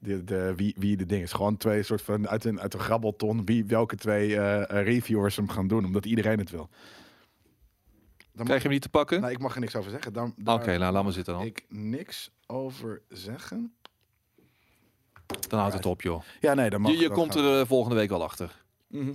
De, 0.03 0.23
de, 0.23 0.53
wie, 0.55 0.75
wie 0.77 0.97
de 0.97 1.05
ding 1.05 1.23
is. 1.23 1.33
Gewoon 1.33 1.57
twee 1.57 1.83
soort 1.83 2.01
van 2.01 2.27
uit 2.29 2.43
een, 2.45 2.59
uit 2.61 2.73
een 2.73 2.79
grabbelton. 2.79 3.45
Wie, 3.45 3.65
welke 3.65 3.95
twee 3.95 4.35
eh, 4.35 4.61
eh, 4.61 4.85
reviewers 4.85 5.35
hem 5.35 5.49
gaan 5.49 5.67
doen, 5.67 5.85
omdat 5.85 6.05
iedereen 6.05 6.39
het 6.39 6.49
wil. 6.49 6.69
Dan 8.33 8.45
Krijg 8.45 8.61
je 8.61 8.67
hem 8.67 8.73
niet 8.73 8.81
te 8.81 8.89
pakken? 8.89 9.21
Nou, 9.21 9.31
ik 9.33 9.39
mag 9.39 9.53
er 9.53 9.59
niks 9.59 9.75
over 9.75 9.91
zeggen. 9.91 10.13
Dan, 10.13 10.33
Oké, 10.45 10.77
nou 10.77 10.93
laat 10.93 11.03
maar 11.03 11.13
zitten 11.13 11.33
dan. 11.33 11.43
ik 11.45 11.65
niks 11.69 12.31
over 12.47 13.01
zeggen. 13.09 13.73
Dan 15.49 15.59
houdt 15.59 15.73
het 15.73 15.85
op, 15.85 16.01
joh. 16.01 16.21
Ja, 16.39 16.53
nee, 16.53 16.69
dan 16.69 16.81
mag 16.81 16.91
Je, 16.99 17.09
komt 17.09 17.33
gaan. 17.33 17.43
er 17.43 17.59
eh, 17.59 17.67
volgende 17.67 17.95
week 17.95 18.09
wel 18.09 18.23
achter. 18.23 18.63
Mhm. 18.87 19.13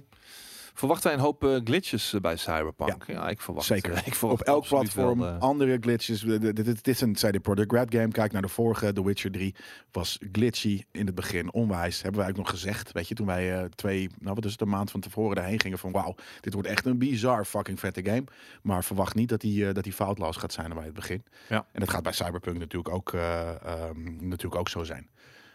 Verwachten 0.79 1.07
wij 1.07 1.19
een 1.19 1.25
hoop 1.25 1.45
eh, 1.45 1.57
glitches 1.65 2.13
eh, 2.13 2.21
bij 2.21 2.37
Cyberpunk? 2.37 3.05
Ja, 3.07 3.29
ik 3.29 3.41
verwacht 3.41 3.67
Zeker. 3.67 3.93
eh, 3.93 4.07
ik 4.07 4.15
verwacht 4.15 4.41
Op 4.41 4.47
elk 4.47 4.67
platform, 4.67 5.19
wel, 5.19 5.39
andere 5.39 5.79
glitches. 5.81 6.21
Dit 6.21 6.89
is 6.89 7.01
een 7.01 7.13
CD 7.13 7.43
Projekt 7.43 7.73
Red 7.73 7.95
game. 7.95 8.09
Kijk 8.09 8.33
naar 8.33 8.43
de 8.43 8.49
vorige, 8.49 8.93
The 8.93 9.05
Witcher 9.05 9.31
3. 9.31 9.55
Was 9.93 10.19
glitchy 10.33 10.83
in 10.93 11.07
het 11.07 11.15
begin, 11.15 11.53
onwijs. 11.53 12.03
Hebben 12.03 12.21
wij 12.21 12.31
ook 12.31 12.37
nog 12.37 12.51
gezegd, 12.51 12.93
weet 12.93 13.09
je, 13.09 13.15
toen 13.15 13.27
wij 13.27 13.69
twee, 13.75 14.11
nou 14.19 14.35
wat 14.35 14.45
is 14.45 14.53
het, 14.53 14.61
een 14.61 14.69
maand 14.69 14.91
van 14.91 15.01
tevoren 15.01 15.37
daarheen 15.37 15.61
gingen 15.61 15.79
van 15.79 15.93
wauw, 15.93 16.15
dit 16.41 16.53
wordt 16.53 16.69
echt 16.69 16.87
een 16.87 16.99
bizar 16.99 17.45
fucking 17.45 17.81
vette 17.81 18.05
game. 18.05 18.25
Maar 18.63 18.85
verwacht 18.85 19.15
niet 19.15 19.29
dat 19.29 19.41
die, 19.41 19.73
dat 19.73 19.85
die 19.85 19.93
foutloos 19.93 20.37
gaat 20.37 20.53
zijn 20.53 20.75
bij 20.75 20.85
het 20.85 20.95
begin. 20.95 21.25
Ja. 21.49 21.67
En 21.73 21.81
dat 21.81 21.91
gaat 21.91 22.03
bij 22.03 22.13
Cyberpunk 22.13 22.59
natuurlijk 22.59 22.95
ook, 22.95 23.13
eh, 23.13 23.65
ehm, 23.65 24.29
natuurlijk 24.29 24.61
ook 24.61 24.69
zo 24.69 24.85
zijn. 24.85 25.09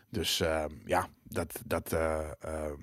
Dus 0.09 0.39
ehm, 0.39 0.71
ja, 0.86 1.07
dat, 1.24 1.61
dat, 1.65 1.93
eh, 1.93 2.32
ehm, 2.39 2.82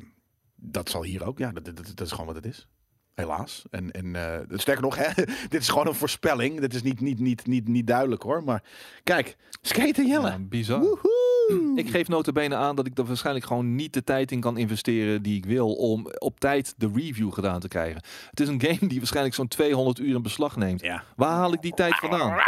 dat 0.61 0.91
zal 0.91 1.03
hier 1.03 1.27
ook. 1.27 1.39
Ja, 1.39 1.53
dat, 1.53 1.65
dat, 1.65 1.77
dat 1.95 2.07
is 2.07 2.11
gewoon 2.11 2.27
wat 2.27 2.35
het 2.35 2.47
is. 2.47 2.69
Helaas. 3.15 3.65
En, 3.71 3.91
en 3.91 4.17
eh, 4.17 4.59
sterker 4.59 4.83
nog, 4.83 4.97
hè, 5.05 5.25
dit 5.49 5.61
is 5.61 5.69
gewoon 5.69 5.87
een 5.87 5.95
voorspelling. 5.95 6.61
Dit 6.61 6.75
is 6.75 6.83
niet, 6.83 7.01
niet, 7.01 7.19
niet, 7.19 7.47
niet, 7.47 7.69
niet 7.69 7.87
duidelijk 7.87 8.23
hoor. 8.23 8.45
Maar 8.45 8.63
kijk, 9.05 9.37
skaten 9.63 10.07
Jelle. 10.07 10.29
ja, 10.29 10.39
bizar. 10.39 10.81
Woehoe. 10.81 11.30
Ik 11.75 11.91
geef 11.91 12.09
notabene 12.09 12.55
aan 12.55 12.77
dat 12.77 12.87
ik 12.87 12.99
er 12.99 13.05
waarschijnlijk 13.05 13.47
gewoon 13.47 13.75
niet 13.75 13.93
de 13.93 14.05
tijd 14.05 14.33
in 14.33 14.41
kan 14.41 14.59
investeren 14.59 15.23
die 15.23 15.37
ik 15.37 15.45
wil 15.45 15.73
om 15.73 16.07
op 16.19 16.41
tijd 16.41 16.75
de 16.77 16.91
review 16.95 17.33
gedaan 17.33 17.61
te 17.61 17.69
krijgen. 17.69 18.03
Het 18.31 18.41
is 18.41 18.49
een 18.49 18.61
game 18.61 18.89
die 18.89 18.99
waarschijnlijk 18.99 19.35
zo'n 19.35 19.49
200 19.49 19.99
uur 19.99 20.15
in 20.15 20.23
beslag 20.23 20.57
neemt. 20.57 20.81
Ja. 20.81 21.03
Waar 21.17 21.37
haal 21.37 21.53
ik 21.53 21.63
die 21.63 21.75
tijd 21.75 21.95
vandaan? 21.95 22.39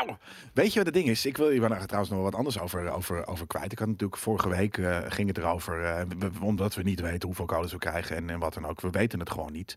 Weet 0.53 0.73
je 0.73 0.77
wat 0.77 0.87
het 0.87 0.95
ding 0.95 1.09
is? 1.09 1.27
Ik 1.27 1.37
wil 1.37 1.49
hier 1.49 1.69
daar 1.69 1.87
trouwens 1.87 2.13
nog 2.13 2.23
wat 2.23 2.35
anders 2.35 2.59
over, 2.61 2.91
over, 2.91 3.27
over 3.27 3.47
kwijt. 3.47 3.73
Ik 3.73 3.79
had 3.79 3.89
natuurlijk 3.89 4.21
vorige 4.21 4.49
week 4.49 4.79
eh, 4.79 4.99
ging 5.09 5.29
het 5.29 5.39
erover, 5.39 5.85
eh, 5.85 6.07
omdat 6.43 6.75
we 6.75 6.83
niet 6.83 7.01
weten 7.01 7.29
hoeveel 7.29 7.47
codes 7.47 7.73
we 7.73 7.79
krijgen 7.79 8.17
en, 8.17 8.31
en 8.31 8.39
wat 8.39 8.55
dan 8.55 8.67
ook. 8.67 8.81
We 8.81 8.91
weten 8.91 9.19
het 9.19 9.31
gewoon 9.31 9.53
niet. 9.53 9.75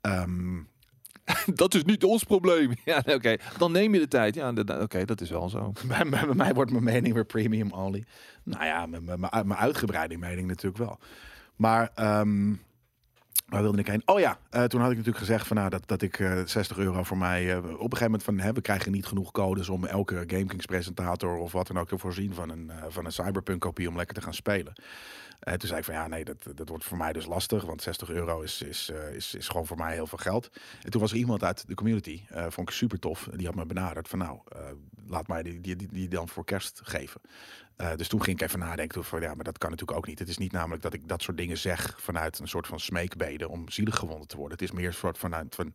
Ehm, 0.00 0.56
Dat 1.54 1.74
is 1.74 1.84
niet 1.84 2.04
ons 2.04 2.24
probleem. 2.24 2.72
Ja, 2.84 3.02
oké. 3.06 3.36
Dan 3.58 3.72
neem 3.72 3.94
je 3.94 4.00
de 4.00 4.08
tijd. 4.08 4.34
Ja, 4.34 4.52
oké, 4.80 5.04
dat 5.04 5.20
is 5.20 5.30
wel 5.30 5.48
zo. 5.48 5.72
bij, 5.88 6.08
bij- 6.08 6.26
bij 6.26 6.34
mij 6.34 6.54
wordt 6.54 6.70
mijn 6.70 6.84
mening 6.84 7.14
weer 7.14 7.24
premium 7.24 7.72
only. 7.72 8.04
Nou 8.42 8.64
ja, 8.64 8.86
mijn- 8.86 9.20
mijn 9.20 9.54
uitgebreide 9.54 10.16
mening 10.16 10.46
natuurlijk 10.46 10.78
wel. 10.78 10.98
Maar 11.56 11.90
ehm 11.94 12.52
waar 13.48 13.62
wilde 13.62 13.78
ik 13.78 13.86
heen? 13.86 14.02
Oh 14.04 14.20
ja, 14.20 14.38
eh, 14.50 14.64
toen 14.64 14.80
had 14.80 14.90
ik 14.90 14.96
natuurlijk 14.96 15.24
gezegd 15.24 15.46
van 15.46 15.56
nou 15.56 15.68
dat, 15.68 15.82
dat 15.88 16.02
ik 16.02 16.18
eh 16.18 16.40
60 16.44 16.78
euro 16.78 17.02
voor 17.02 17.16
mij 17.18 17.50
eh, 17.52 17.56
op 17.58 17.64
een 17.64 17.78
gegeven 17.78 18.04
moment 18.04 18.22
van 18.22 18.38
hè, 18.38 18.52
we 18.52 18.60
krijgen 18.60 18.92
niet 18.92 19.06
genoeg 19.06 19.30
codes 19.30 19.68
om 19.68 19.84
elke 19.84 20.14
GameKings 20.26 20.64
presentator 20.66 21.36
of 21.36 21.52
wat 21.52 21.66
dan 21.66 21.78
ook 21.78 21.88
te 21.88 21.98
voorzien 21.98 22.34
van 22.34 22.50
een, 22.50 22.70
van 22.88 23.04
een 23.04 23.12
Cyberpunk 23.12 23.60
kopie 23.60 23.88
om 23.88 23.96
lekker 23.96 24.14
te 24.14 24.22
gaan 24.22 24.34
spelen. 24.34 24.72
Eh, 25.38 25.54
toen 25.54 25.68
zei 25.68 25.78
ik 25.78 25.84
van 25.84 25.94
ja, 25.94 26.06
nee, 26.06 26.24
dat, 26.24 26.46
dat 26.54 26.68
wordt 26.68 26.84
voor 26.84 26.96
mij 26.96 27.12
dus 27.12 27.26
lastig, 27.26 27.64
want 27.64 27.82
60 27.82 28.10
euro 28.10 28.40
is, 28.40 28.62
is, 28.62 28.90
eh, 28.90 29.14
is, 29.14 29.34
is 29.34 29.48
gewoon 29.48 29.66
voor 29.66 29.76
mij 29.76 29.92
heel 29.94 30.06
veel 30.06 30.18
geld. 30.18 30.48
En 30.82 30.90
toen 30.90 31.00
was 31.00 31.10
er 31.10 31.16
iemand 31.16 31.44
uit 31.44 31.68
de 31.68 31.74
community, 31.74 32.22
eh, 32.28 32.46
vond 32.48 32.68
ik 32.68 32.74
super 32.74 32.98
tof, 32.98 33.28
die 33.32 33.46
had 33.46 33.54
me 33.54 33.66
benaderd 33.66 34.08
van 34.08 34.18
nou, 34.18 34.40
laat 35.06 35.28
mij 35.28 35.42
die, 35.42 35.60
die, 35.60 35.76
die, 35.76 36.08
dan 36.08 36.28
voor 36.28 36.44
kerst 36.44 36.80
geven. 36.84 37.20
Dus 37.96 38.08
toen 38.08 38.22
ging 38.22 38.40
ik 38.40 38.46
even 38.46 38.58
nadenken 38.58 38.94
toen 38.94 39.04
van 39.04 39.20
ja, 39.20 39.34
maar 39.34 39.44
dat 39.44 39.58
kan 39.58 39.70
natuurlijk 39.70 39.98
ook 39.98 40.06
niet. 40.06 40.18
Het 40.18 40.28
is 40.28 40.38
niet 40.38 40.52
namelijk 40.52 40.82
dat 40.82 40.92
ik 40.92 41.08
dat 41.08 41.22
soort 41.22 41.36
dingen 41.36 41.58
zeg 41.58 42.00
vanuit 42.00 42.38
een 42.38 42.48
soort 42.48 42.66
van 42.66 42.80
smeekbede 42.80 43.48
om 43.48 43.68
zielig 43.68 43.96
gewonden 43.96 44.28
te 44.28 44.36
worden. 44.36 44.58
Het 44.58 44.68
is 44.68 44.74
meer 44.74 44.86
een 44.86 44.94
soort 44.94 45.18
vanuit 45.18 45.54
van 45.54 45.74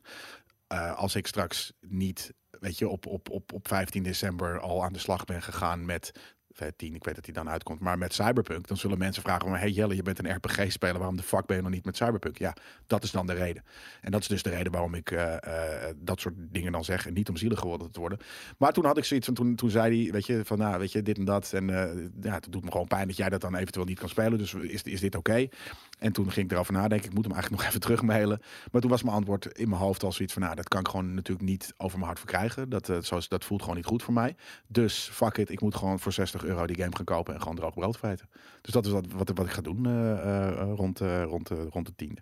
eh, 0.73 0.97
als 0.97 1.15
ik 1.15 1.27
straks 1.27 1.73
niet, 1.79 2.33
weet 2.49 2.77
je, 2.77 2.87
op, 2.87 3.05
op, 3.05 3.29
op, 3.29 3.53
op 3.53 3.67
15 3.67 4.03
december 4.03 4.59
al 4.59 4.83
aan 4.83 4.93
de 4.93 4.99
slag 4.99 5.25
ben 5.25 5.41
gegaan 5.41 5.85
met 5.85 6.11
10, 6.75 6.95
ik 6.95 7.03
weet 7.03 7.15
dat 7.15 7.25
hij 7.25 7.33
dan 7.33 7.49
uitkomt, 7.49 7.79
maar 7.79 7.97
met 7.97 8.13
Cyberpunk, 8.13 8.67
dan 8.67 8.77
zullen 8.77 8.97
mensen 8.97 9.23
vragen: 9.23 9.49
maar 9.49 9.59
hey 9.59 9.69
Jelle, 9.69 9.95
je 9.95 10.03
bent 10.03 10.19
een 10.19 10.35
RPG-speler, 10.35 10.97
waarom 10.97 11.17
de 11.17 11.23
fuck 11.23 11.45
ben 11.45 11.55
je 11.55 11.61
nog 11.61 11.71
niet 11.71 11.85
met 11.85 11.97
Cyberpunk? 11.97 12.37
Ja, 12.37 12.55
dat 12.87 13.03
is 13.03 13.11
dan 13.11 13.27
de 13.27 13.33
reden. 13.33 13.63
En 14.01 14.11
dat 14.11 14.21
is 14.21 14.27
dus 14.27 14.43
de 14.43 14.49
reden 14.49 14.71
waarom 14.71 14.93
ik 14.93 15.11
eh, 15.11 15.33
eh, 15.33 15.95
dat 15.95 16.19
soort 16.19 16.35
dingen 16.37 16.71
dan 16.71 16.83
zeg 16.83 17.07
en 17.07 17.13
niet 17.13 17.29
om 17.29 17.37
zielig 17.37 17.59
geworden 17.59 17.91
te 17.91 17.99
worden. 17.99 18.19
Maar 18.57 18.73
toen 18.73 18.85
had 18.85 18.97
ik 18.97 19.03
zoiets 19.03 19.25
van, 19.25 19.35
toen, 19.35 19.55
toen 19.55 19.69
zei 19.69 20.03
hij, 20.03 20.11
weet 20.11 20.25
je, 20.25 20.41
van 20.45 20.57
nou, 20.57 20.79
weet 20.79 20.91
je, 20.91 21.01
dit 21.01 21.17
en 21.17 21.25
dat. 21.25 21.53
En 21.53 21.69
eh, 21.69 22.07
ja, 22.21 22.33
het 22.33 22.47
doet 22.49 22.63
me 22.63 22.71
gewoon 22.71 22.87
pijn 22.87 23.07
dat 23.07 23.17
jij 23.17 23.29
dat 23.29 23.41
dan 23.41 23.55
eventueel 23.55 23.85
niet 23.85 23.99
kan 23.99 24.09
spelen. 24.09 24.37
Dus 24.37 24.53
is, 24.53 24.83
is 24.83 24.99
dit 24.99 25.15
oké? 25.15 25.47
En 26.03 26.11
toen 26.11 26.31
ging 26.31 26.45
ik 26.45 26.51
erover 26.51 26.73
nadenken. 26.73 27.09
Ik 27.09 27.15
moet 27.15 27.23
hem 27.23 27.33
eigenlijk 27.33 27.61
nog 27.61 27.69
even 27.69 27.81
terugmailen. 27.81 28.41
Maar 28.71 28.81
toen 28.81 28.89
was 28.89 29.03
mijn 29.03 29.15
antwoord 29.15 29.45
in 29.45 29.69
mijn 29.69 29.81
hoofd 29.81 30.03
al 30.03 30.11
zoiets 30.11 30.33
van... 30.33 30.41
nou, 30.41 30.55
dat 30.55 30.67
kan 30.67 30.79
ik 30.79 30.87
gewoon 30.87 31.13
natuurlijk 31.13 31.47
niet 31.47 31.73
over 31.77 31.97
mijn 31.97 32.07
hart 32.07 32.19
verkrijgen. 32.19 32.69
Dat, 32.69 32.89
eh, 32.89 32.97
zoals, 33.01 33.27
dat 33.27 33.45
voelt 33.45 33.61
gewoon 33.61 33.75
niet 33.75 33.85
goed 33.85 34.03
voor 34.03 34.13
mij. 34.13 34.35
Dus 34.67 35.09
fuck 35.11 35.37
it, 35.37 35.49
ik 35.49 35.61
moet 35.61 35.75
gewoon 35.75 35.99
voor 35.99 36.11
60 36.11 36.43
euro 36.43 36.67
die 36.67 36.75
game 36.75 36.95
gaan 36.95 37.05
kopen... 37.05 37.33
en 37.33 37.39
gewoon 37.39 37.55
droog 37.55 37.73
brood 37.73 37.97
vreten. 37.97 38.29
Dus 38.61 38.73
dat 38.73 38.85
is 38.85 38.91
wat, 38.91 39.05
wat, 39.11 39.29
ik 39.29 39.49
ga 39.49 39.61
doen 39.61 39.85
eh, 39.85 40.11
eh, 40.11 40.71
rond, 40.75 40.99
rond, 40.99 41.49
rond 41.49 41.85
de 41.85 41.95
tiende. 41.95 42.21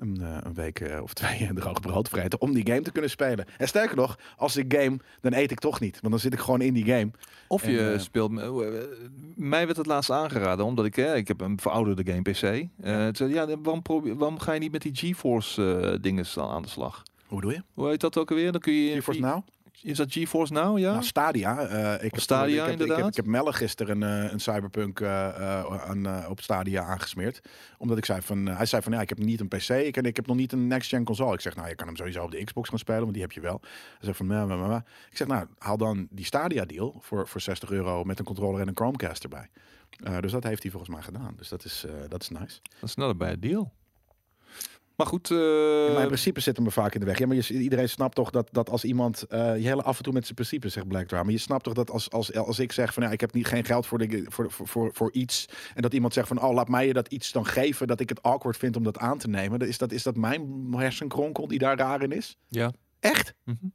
Een, 0.00 0.18
eh, 0.20 0.36
een 0.40 0.54
week 0.54 0.80
eh, 0.80 1.02
of 1.02 1.14
twee 1.20 1.54
droog 1.54 1.80
brood 1.80 2.08
vreten 2.08 2.40
om 2.40 2.52
die 2.52 2.66
game 2.66 2.80
te 2.80 2.92
kunnen 2.92 3.10
spelen. 3.10 3.46
En 3.58 3.68
sterker 3.68 3.96
nog, 3.96 4.18
als 4.36 4.56
ik 4.56 4.74
game, 4.74 4.96
dan 5.20 5.32
eet 5.32 5.50
ik 5.50 5.58
toch 5.58 5.80
niet. 5.80 5.98
Want 6.00 6.12
dan 6.12 6.22
zit 6.22 6.32
ik 6.32 6.38
gewoon 6.38 6.60
in 6.60 6.74
die 6.74 6.84
game. 6.84 7.10
Of 7.48 7.62
En, 7.62 7.72
je 7.72 7.90
eh, 7.90 7.98
speelt... 7.98 8.38
eh, 8.38 8.48
mij 9.36 9.64
werd 9.66 9.76
het 9.76 9.86
laatst 9.86 10.10
aangeraden, 10.10 10.64
omdat 10.64 10.84
ik... 10.84 10.96
eh, 10.96 11.16
ik 11.16 11.28
heb 11.28 11.40
een 11.40 11.60
verouderde 11.60 12.12
game 12.12 12.22
PC. 12.22 12.42
Eh 12.82 13.04
het 13.04 13.18
ja, 13.18 13.46
waarom, 13.46 13.82
probeer, 13.82 14.16
waarom 14.16 14.38
ga 14.38 14.52
je 14.52 14.60
niet 14.60 14.72
met 14.72 14.82
die 14.82 14.96
GeForce 14.96 15.80
eh 15.80 15.98
dingen 16.00 16.26
staan 16.26 16.50
aan 16.50 16.62
de 16.62 16.68
slag? 16.68 17.02
Hoe 17.26 17.40
doe 17.40 17.52
je? 17.52 17.62
Hoe 17.74 17.88
heet 17.88 18.00
dat 18.00 18.18
ook 18.18 18.30
alweer? 18.30 18.52
Dan 18.52 18.60
kun 18.60 18.72
je... 18.72 18.92
GeForce 18.92 19.20
Now? 19.20 19.42
Is 19.82 19.96
dat 19.96 20.12
GeForce 20.12 20.52
Now, 20.52 20.78
ja? 20.78 20.90
Nou, 20.92 21.04
Stadia. 21.04 21.58
eh, 21.66 22.04
ik 22.04 22.10
heb, 22.12 22.20
Stadia, 22.20 22.46
ik 22.46 22.54
heb, 22.54 22.64
ik 22.64 22.70
heb, 22.70 22.80
inderdaad. 22.80 23.08
ik 23.08 23.16
heb 23.16 23.26
Melle 23.26 23.52
gisteren 23.52 24.02
een, 24.02 24.24
eh, 24.24 24.32
een 24.32 24.40
Cyberpunk 24.40 25.00
eh, 25.00 25.28
eh, 25.28 25.82
aan, 25.90 26.06
eh, 26.06 26.30
op 26.30 26.40
Stadia 26.40 26.82
aangesmeerd. 26.84 27.40
Omdat 27.78 27.98
ik 27.98 28.04
zei 28.04 28.20
van, 28.22 28.46
hij 28.46 28.66
zei 28.66 28.82
van, 28.82 28.92
ja, 28.92 29.00
ik 29.00 29.08
heb 29.08 29.18
niet 29.18 29.40
een 29.40 29.48
PC 29.48 29.68
ik, 29.68 29.96
en 29.96 30.04
ik 30.04 30.16
heb 30.16 30.26
nog 30.26 30.36
niet 30.36 30.52
een 30.52 30.66
next-gen 30.66 31.04
console. 31.04 31.34
Ik 31.34 31.40
zeg, 31.40 31.56
nou, 31.56 31.68
je 31.68 31.74
kan 31.74 31.86
hem 31.86 31.96
sowieso 31.96 32.22
op 32.24 32.30
de 32.30 32.44
Xbox 32.44 32.68
gaan 32.68 32.78
spelen, 32.78 33.00
want 33.00 33.12
die 33.12 33.22
heb 33.22 33.32
je 33.32 33.40
wel. 33.40 33.60
Hij 33.62 33.70
zegt 34.00 34.16
van, 34.16 34.26
maar, 34.26 34.46
maar, 34.46 34.58
maar. 34.58 34.84
Ik 35.10 35.16
zeg, 35.16 35.26
nou, 35.26 35.46
haal 35.58 35.76
dan 35.76 36.08
die 36.10 36.24
Stadia 36.24 36.64
deal 36.64 36.96
voor, 37.00 37.28
voor 37.28 37.40
60 37.40 37.70
euro 37.70 38.04
met 38.04 38.18
een 38.18 38.24
controller 38.24 38.60
en 38.60 38.68
een 38.68 38.76
Chromecast 38.76 39.22
erbij. 39.22 39.48
Eh, 40.04 40.18
dus 40.20 40.32
dat 40.32 40.44
heeft 40.44 40.62
hij 40.62 40.70
volgens 40.70 40.92
mij 40.92 41.02
gedaan. 41.02 41.34
Dus 41.36 41.48
dat 41.48 41.64
is, 41.64 41.84
eh, 41.86 41.92
dat 42.08 42.22
is 42.22 42.28
nice. 42.28 42.58
Dat 42.80 42.88
is 42.88 42.94
not 42.94 43.10
a 43.10 43.14
bad 43.14 43.42
deal. 43.42 43.72
Maar 45.00 45.08
goed, 45.08 45.30
In 45.30 45.92
mijn 45.94 46.06
principes 46.06 46.44
zitten 46.44 46.62
me 46.62 46.70
vaak 46.70 46.94
in 46.94 47.00
de 47.00 47.06
weg. 47.06 47.18
Ja, 47.18 47.26
maar 47.26 47.36
je, 47.36 47.58
iedereen 47.58 47.88
snapt 47.88 48.14
toch 48.14 48.30
dat, 48.30 48.48
dat 48.52 48.70
als 48.70 48.84
iemand 48.84 49.22
eh, 49.22 49.56
je 49.56 49.66
hele 49.66 49.82
af 49.82 49.96
en 49.96 50.02
toe 50.02 50.12
met 50.12 50.22
zijn 50.22 50.34
principes 50.34 50.72
zegt 50.72 50.88
Blackdraw. 50.88 51.22
Maar 51.22 51.32
je 51.32 51.38
snapt 51.38 51.64
toch 51.64 51.74
dat 51.74 51.90
als, 51.90 52.10
als, 52.10 52.34
als 52.34 52.58
ik 52.58 52.72
zeg 52.72 52.94
van 52.94 53.02
ja, 53.02 53.10
ik 53.10 53.20
heb 53.20 53.32
niet, 53.32 53.46
geen 53.46 53.64
geld 53.64 53.86
voor, 53.86 53.98
de, 53.98 54.24
voor, 54.28 54.50
voor, 54.50 54.90
voor, 54.92 55.12
iets. 55.12 55.48
En 55.74 55.82
dat 55.82 55.94
iemand 55.94 56.12
zegt 56.12 56.28
van 56.28 56.42
oh, 56.42 56.54
laat 56.54 56.68
mij 56.68 56.86
je 56.86 56.92
dat 56.92 57.08
iets 57.08 57.32
dan 57.32 57.46
geven. 57.46 57.86
Dat 57.86 58.00
ik 58.00 58.08
het 58.08 58.22
awkward 58.22 58.56
vind 58.56 58.76
om 58.76 58.82
dat 58.82 58.98
aan 58.98 59.18
te 59.18 59.28
nemen. 59.28 59.60
Is 59.60 59.78
dat, 59.78 59.92
is 59.92 60.02
dat 60.02 60.16
mijn 60.16 60.74
hersenkronkel 60.76 61.46
die 61.46 61.58
daar 61.58 61.76
raar 61.78 62.02
in 62.02 62.12
is? 62.12 62.36
ja. 62.48 62.72
Echt? 63.00 63.34
Mhm. 63.44 63.66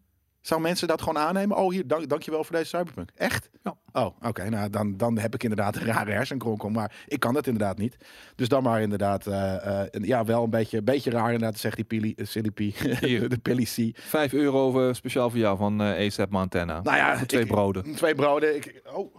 Zou 0.45 0.61
mensen 0.61 0.87
dat 0.87 1.01
gewoon 1.01 1.23
aannemen? 1.23 1.57
Oh, 1.57 1.71
hier, 1.71 1.87
dank, 1.87 2.09
dankjewel 2.09 2.43
voor 2.43 2.55
deze 2.55 2.67
cyberpunk. 2.77 3.09
Echt? 3.15 3.49
Ja. 3.63 3.75
Oh, 3.91 4.05
oké. 4.21 4.49
nou, 4.49 4.69
dan, 4.69 4.97
dan 4.97 5.17
heb 5.17 5.33
ik 5.33 5.43
inderdaad 5.43 5.75
een 5.75 5.85
rare 5.85 6.11
hersenkronkel. 6.11 6.69
Maar 6.69 6.91
ik 7.07 7.19
kan 7.19 7.33
dat 7.33 7.47
inderdaad 7.47 7.77
niet. 7.77 7.97
Dus 8.35 8.47
dan 8.47 8.63
maar 8.63 8.81
inderdaad, 8.81 9.27
eh, 9.27 9.81
eh, 9.83 9.87
ja, 9.91 10.25
wel 10.25 10.43
een 10.43 10.49
beetje, 10.49 10.81
beetje 10.81 11.09
raar 11.11 11.31
inderdaad, 11.33 11.59
zegt 11.59 11.75
die 11.75 11.85
Pili, 11.85 12.13
uh, 12.15 12.25
Silly 12.25 12.49
P, 12.51 12.57
de 13.33 13.39
Pilly 13.41 13.63
C. 13.63 13.97
5 13.99 14.33
euro 14.33 14.93
speciaal 14.93 15.29
voor 15.29 15.39
jou 15.39 15.57
van 15.57 15.81
eh 15.81 16.05
ASAP 16.07 16.29
Montana. 16.29 16.81
Nou 16.81 16.97
ja, 16.97 17.17
Voor 17.17 17.27
twee 17.27 17.41
ik- 17.41 17.47
broden. 17.47 17.95
Twee 17.95 18.15
broden. 18.15 18.55
Ik, 18.55 18.81
oh, 18.93 19.15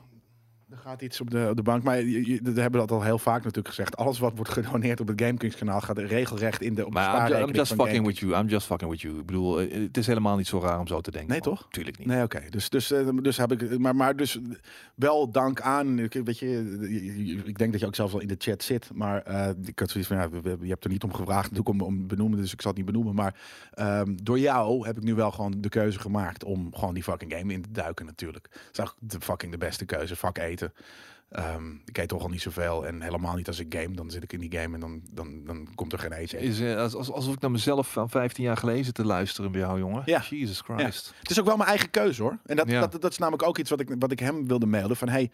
er 0.77 0.83
gaat 0.91 1.03
iets 1.03 1.21
op 1.21 1.31
de, 1.31 1.47
op 1.51 1.57
de 1.57 1.63
bank. 1.63 1.83
Maar 1.83 2.01
je, 2.01 2.27
je, 2.31 2.41
we 2.43 2.61
hebben 2.61 2.81
dat 2.81 2.91
al 2.91 3.03
heel 3.03 3.19
vaak 3.19 3.39
natuurlijk 3.45 3.69
gezegd. 3.69 3.97
Alles 3.97 4.19
wat 4.19 4.33
wordt 4.37 4.51
gedoneerd 4.53 5.01
op 5.01 5.09
het 5.09 5.21
GameKings 5.21 5.57
kanaal 5.57 5.81
gaat 5.81 5.99
regelrecht 5.99 6.63
in 6.63 6.75
de 6.75 6.81
op 6.87 6.93
de 6.93 6.99
Maar 6.99 7.41
I'm, 7.41 7.51
just 7.51 7.73
fucking 7.75 8.07
with 8.07 8.19
you. 8.19 8.35
I'm 8.41 8.47
just 8.49 8.67
fucking 8.67 8.91
with 8.91 9.01
you. 9.01 9.19
Ik 9.19 9.27
bedoel, 9.27 9.61
eh, 9.61 9.83
het 9.83 9.97
is 9.97 10.07
helemaal 10.07 10.37
niet 10.37 10.47
zo 10.47 10.61
raar 10.61 10.79
om 10.79 10.87
zo 10.87 11.01
te 11.01 11.11
denken. 11.11 11.31
Nee, 11.31 11.41
man. 11.45 11.55
toch? 11.55 11.67
Tuurlijk 11.71 11.99
niet. 11.99 12.07
Nee, 12.07 12.23
oké. 12.23 12.41
Dus, 12.51 12.69
dus, 12.69 12.91
eh, 12.91 13.09
dus 13.23 13.37
heb 13.37 13.53
ik, 13.53 13.79
maar, 13.79 13.97
maar 13.97 14.17
dus 14.17 14.39
wel 14.95 15.31
dank 15.31 15.61
aan, 15.61 15.99
ik- 15.99 16.13
weet 16.25 16.39
je, 16.39 17.43
ik 17.45 17.59
denk 17.59 17.73
dat 17.73 17.81
je 17.81 17.87
ook 17.87 17.95
zelfs 17.95 18.13
al 18.13 18.21
in 18.21 18.29
de 18.29 18.35
chat 18.39 18.63
zit, 18.63 18.91
maar 18.95 19.23
eh, 19.23 19.49
ik 19.65 19.79
had 19.79 19.91
zoiets 19.91 20.11
van, 20.11 20.19
ja, 20.21 20.29
je 20.61 20.69
hebt 20.69 20.85
er 20.85 20.91
niet 20.91 21.03
om 21.05 21.13
gevraagd 21.15 21.51
natuurlijk 21.51 21.69
om, 21.69 21.81
om 21.81 22.07
benoemen, 22.07 22.39
dus 22.39 22.53
ik 22.53 22.61
zal 22.61 22.71
het 22.71 22.81
niet 22.81 22.91
benoemen, 22.91 23.15
maar 23.15 23.35
ehm, 23.75 24.17
door 24.23 24.39
jou 24.39 24.87
heb 24.87 24.97
ik 24.97 25.03
nu 25.03 25.15
wel 25.15 25.31
gewoon 25.31 25.55
de 25.61 25.69
keuze 25.69 25.99
gemaakt 25.99 26.45
om 26.45 26.75
gewoon 26.75 26.95
die 26.95 27.03
fucking 27.03 27.33
game 27.33 27.53
in 27.53 27.63
te 27.63 27.71
duiken 27.73 28.07
natuurlijk. 28.07 28.49
Dat 28.73 28.87
is 28.87 28.95
de 29.09 29.21
fucking 29.21 29.53
de 29.53 29.59
beste 29.59 29.85
keuze, 29.85 30.17
vak 30.17 30.39
eten. 30.39 30.66
Ehm, 31.29 31.71
ik 31.85 31.99
eet 31.99 32.09
toch 32.09 32.23
al 32.23 32.29
niet 32.29 32.43
zoveel 32.43 32.87
en 32.87 33.03
helemaal 33.03 33.35
niet 33.37 33.47
als 33.49 33.59
ik 33.59 33.75
game, 33.79 33.95
dan 33.95 34.11
zit 34.11 34.23
ik 34.23 34.33
in 34.33 34.41
die 34.41 34.59
game 34.59 34.75
en 34.75 34.81
dan, 34.81 35.01
dan, 35.13 35.45
dan 35.45 35.69
komt 35.75 35.93
er 35.93 35.99
geen 35.99 36.13
eten. 36.13 36.39
Is, 36.39 36.61
eh, 36.61 36.77
als, 36.77 36.95
als- 36.95 37.11
alsof 37.13 37.35
ik 37.35 37.41
naar 37.41 37.51
mezelf 37.51 37.93
van 37.93 38.11
15 38.11 38.45
jaar 38.45 38.57
geleden 38.57 38.93
te 38.95 39.05
luisteren 39.05 39.53
bij 39.53 39.61
jou, 39.61 39.79
jongen. 39.79 40.03
Ja. 40.05 40.23
Jesus 40.31 40.61
Christ. 40.61 41.15
Het 41.19 41.31
is 41.31 41.41
ook 41.41 41.47
wel 41.47 41.57
mijn 41.57 41.69
eigen 41.69 41.91
keuze 41.91 42.23
hoor. 42.23 42.39
En 42.47 42.57
dat, 42.57 42.69
Ja. 42.71 42.81
dat, 42.87 43.01
dat 43.03 43.11
is 43.11 43.19
namelijk 43.19 43.43
ook 43.49 43.59
iets 43.59 43.71
wat 43.71 43.81
ik, 43.81 43.95
wat 43.99 44.11
ik 44.13 44.19
hem 44.19 44.47
wilde 44.47 44.67
mailen. 44.67 44.97
Van 44.97 45.09
hey, 45.09 45.31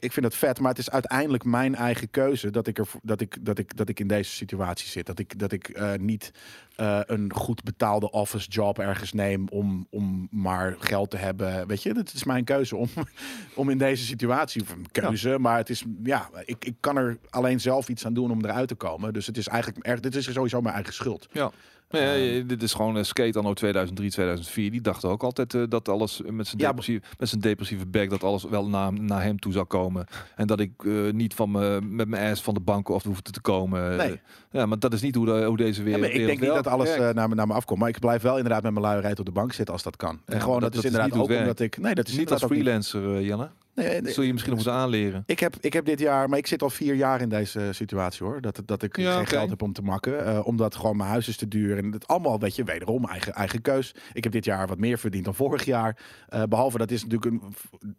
ik 0.00 0.12
vind 0.12 0.26
het 0.26 0.34
vet, 0.34 0.60
maar 0.60 0.70
het 0.70 0.78
is 0.78 0.90
uiteindelijk 0.90 1.44
mijn 1.44 1.74
eigen 1.74 2.10
keuze 2.10 2.50
dat 2.50 2.66
ik, 2.66 2.78
er, 2.78 2.88
dat 3.02 3.20
ik, 3.20 3.36
dat 3.40 3.58
ik, 3.58 3.76
dat 3.76 3.88
ik 3.88 4.00
in 4.00 4.06
deze 4.06 4.30
situatie 4.30 4.88
zit. 4.88 5.06
Dat 5.06 5.18
ik, 5.18 5.38
dat 5.38 5.52
ik 5.52 5.68
eh, 5.68 5.92
niet 5.94 6.32
eh, 6.76 7.00
een 7.06 7.32
goed 7.34 7.62
betaalde 7.62 8.10
office 8.10 8.48
job 8.48 8.78
ergens 8.78 9.12
neem 9.12 9.48
om, 9.48 9.86
om 9.90 10.28
maar 10.30 10.76
geld 10.78 11.10
te 11.10 11.16
hebben. 11.16 11.66
Weet 11.66 11.82
je, 11.82 11.92
het 11.92 12.12
is 12.12 12.24
mijn 12.24 12.44
keuze 12.44 12.76
om, 12.76 12.88
om 13.54 13.70
in 13.70 13.78
deze 13.78 14.04
situatie, 14.04 14.62
of 14.62 14.70
een 14.70 14.90
keuze, 14.92 15.38
maar 15.38 15.56
het 15.56 15.70
is, 15.70 15.84
ja, 16.02 16.30
ik, 16.44 16.64
ik 16.64 16.74
kan 16.80 16.96
er 16.96 17.18
alleen 17.30 17.60
zelf 17.60 17.88
iets 17.88 18.06
aan 18.06 18.14
doen 18.14 18.30
om 18.30 18.44
eruit 18.44 18.68
te 18.68 18.74
komen. 18.74 19.12
Dus 19.12 19.26
het 19.26 19.36
is 19.36 19.48
eigenlijk, 19.48 19.86
erg, 19.86 20.00
dit 20.00 20.14
is 20.14 20.32
sowieso 20.32 20.60
mijn 20.60 20.74
eigen 20.74 20.94
schuld. 20.94 21.28
Ja. 21.32 21.50
Nee, 21.90 22.46
dit 22.46 22.62
is 22.62 22.72
gewoon 22.72 22.96
een 22.96 23.04
skate 23.04 23.38
anno 23.38 23.54
2003, 23.54 24.10
2004. 24.10 24.70
Die 24.70 24.80
dacht 24.80 25.04
ook 25.04 25.22
altijd 25.22 25.54
eh, 25.54 25.62
dat 25.68 25.88
alles 25.88 26.20
met 26.30 26.46
zijn, 26.46 26.60
Ja, 26.60 26.66
depressieve, 26.68 27.02
met 27.18 27.28
zijn 27.28 27.40
depressieve 27.40 27.86
bek, 27.86 28.10
dat 28.10 28.24
alles 28.24 28.44
wel 28.44 28.68
naar, 28.68 28.92
naar 28.92 29.22
hem 29.22 29.38
toe 29.38 29.52
zou 29.52 29.64
komen. 29.64 30.06
En 30.36 30.46
dat 30.46 30.60
ik 30.60 30.70
eh, 30.84 30.92
niet 31.12 31.34
van 31.34 31.50
me, 31.50 31.80
met 31.82 32.08
mijn 32.08 32.30
ass 32.32 32.42
van 32.42 32.54
de 32.54 32.60
bank 32.60 32.88
af 32.90 33.02
hoefde 33.04 33.30
te 33.30 33.40
komen. 33.40 33.96
Nee. 33.96 34.20
Ja, 34.50 34.66
maar 34.66 34.78
dat 34.78 34.92
is 34.92 35.00
niet 35.02 35.14
hoe, 35.14 35.26
de, 35.26 35.44
hoe 35.44 35.56
deze 35.56 35.78
Ja, 35.78 35.84
wereld 35.84 36.02
maar 36.02 36.10
ik 36.20 36.26
denk 36.26 36.40
niet 36.40 36.48
dat 36.54 36.66
alles 36.66 36.90
eh, 36.94 37.08
naar, 37.10 37.28
me, 37.28 37.34
naar 37.34 37.46
me 37.46 37.52
afkomt. 37.54 37.78
Maar 37.80 37.88
ik 37.88 37.98
blijf 37.98 38.22
wel 38.22 38.36
inderdaad 38.36 38.62
met 38.62 38.72
mijn 38.72 38.84
luierheid 38.84 39.18
op 39.18 39.24
de 39.24 39.32
bank 39.32 39.52
zitten 39.52 39.74
als 39.74 39.82
dat 39.82 39.96
kan. 39.96 40.20
En 40.24 40.34
Ja, 40.36 40.40
gewoon 40.42 40.60
dat, 40.60 40.72
dat- 40.72 40.84
is 40.84 40.90
dat 40.90 41.00
inderdaad 41.00 41.28
niet 41.28 41.36
ook 41.36 41.38
omdat 41.42 41.60
ik... 41.60 41.78
Nee, 41.78 41.94
dat 41.94 42.08
is 42.08 42.16
niet 42.16 42.30
als 42.32 42.44
freelancer, 42.44 43.14
eh, 43.16 43.26
Jelle. 43.26 43.48
Nee, 43.80 44.12
zul 44.12 44.22
je 44.24 44.32
misschien 44.32 44.54
nog 44.54 44.64
moeten 44.64 44.80
aanleren. 44.82 45.22
Ik 45.26 45.40
heb, 45.40 45.56
ik 45.60 45.72
heb 45.72 45.84
dit 45.84 45.98
jaar, 45.98 46.28
maar 46.28 46.38
ik 46.38 46.46
zit 46.46 46.62
al 46.62 46.70
vier 46.70 46.94
jaar 46.94 47.20
in 47.20 47.28
deze 47.28 47.68
situatie 47.72 48.26
hoor. 48.26 48.40
Dat, 48.40 48.62
dat 48.64 48.82
ik 48.82 48.96
Ja, 48.96 49.16
geen 49.16 49.26
geld 49.26 49.50
heb 49.50 49.62
om 49.62 49.72
te 49.72 49.82
makken. 49.82 50.24
eh, 50.26 50.46
omdat 50.46 50.74
gewoon 50.74 50.96
mijn 50.96 51.08
huis 51.08 51.28
is 51.28 51.36
te 51.36 51.48
duur. 51.48 51.76
En 51.78 51.92
het 51.92 52.06
allemaal, 52.06 52.38
weet 52.38 52.56
je, 52.56 52.64
wederom 52.64 53.04
eigen, 53.04 53.32
eigen 53.34 53.60
keus. 53.62 53.94
Ik 54.12 54.24
heb 54.24 54.32
dit 54.32 54.44
jaar 54.44 54.66
wat 54.66 54.78
meer 54.78 54.98
verdiend 54.98 55.24
dan 55.24 55.34
vorig 55.34 55.64
jaar. 55.64 55.96
Eh, 56.28 56.42
behalve 56.42 56.78
dat 56.78 56.90
is 56.90 57.04
natuurlijk 57.04 57.32
een, 57.32 57.54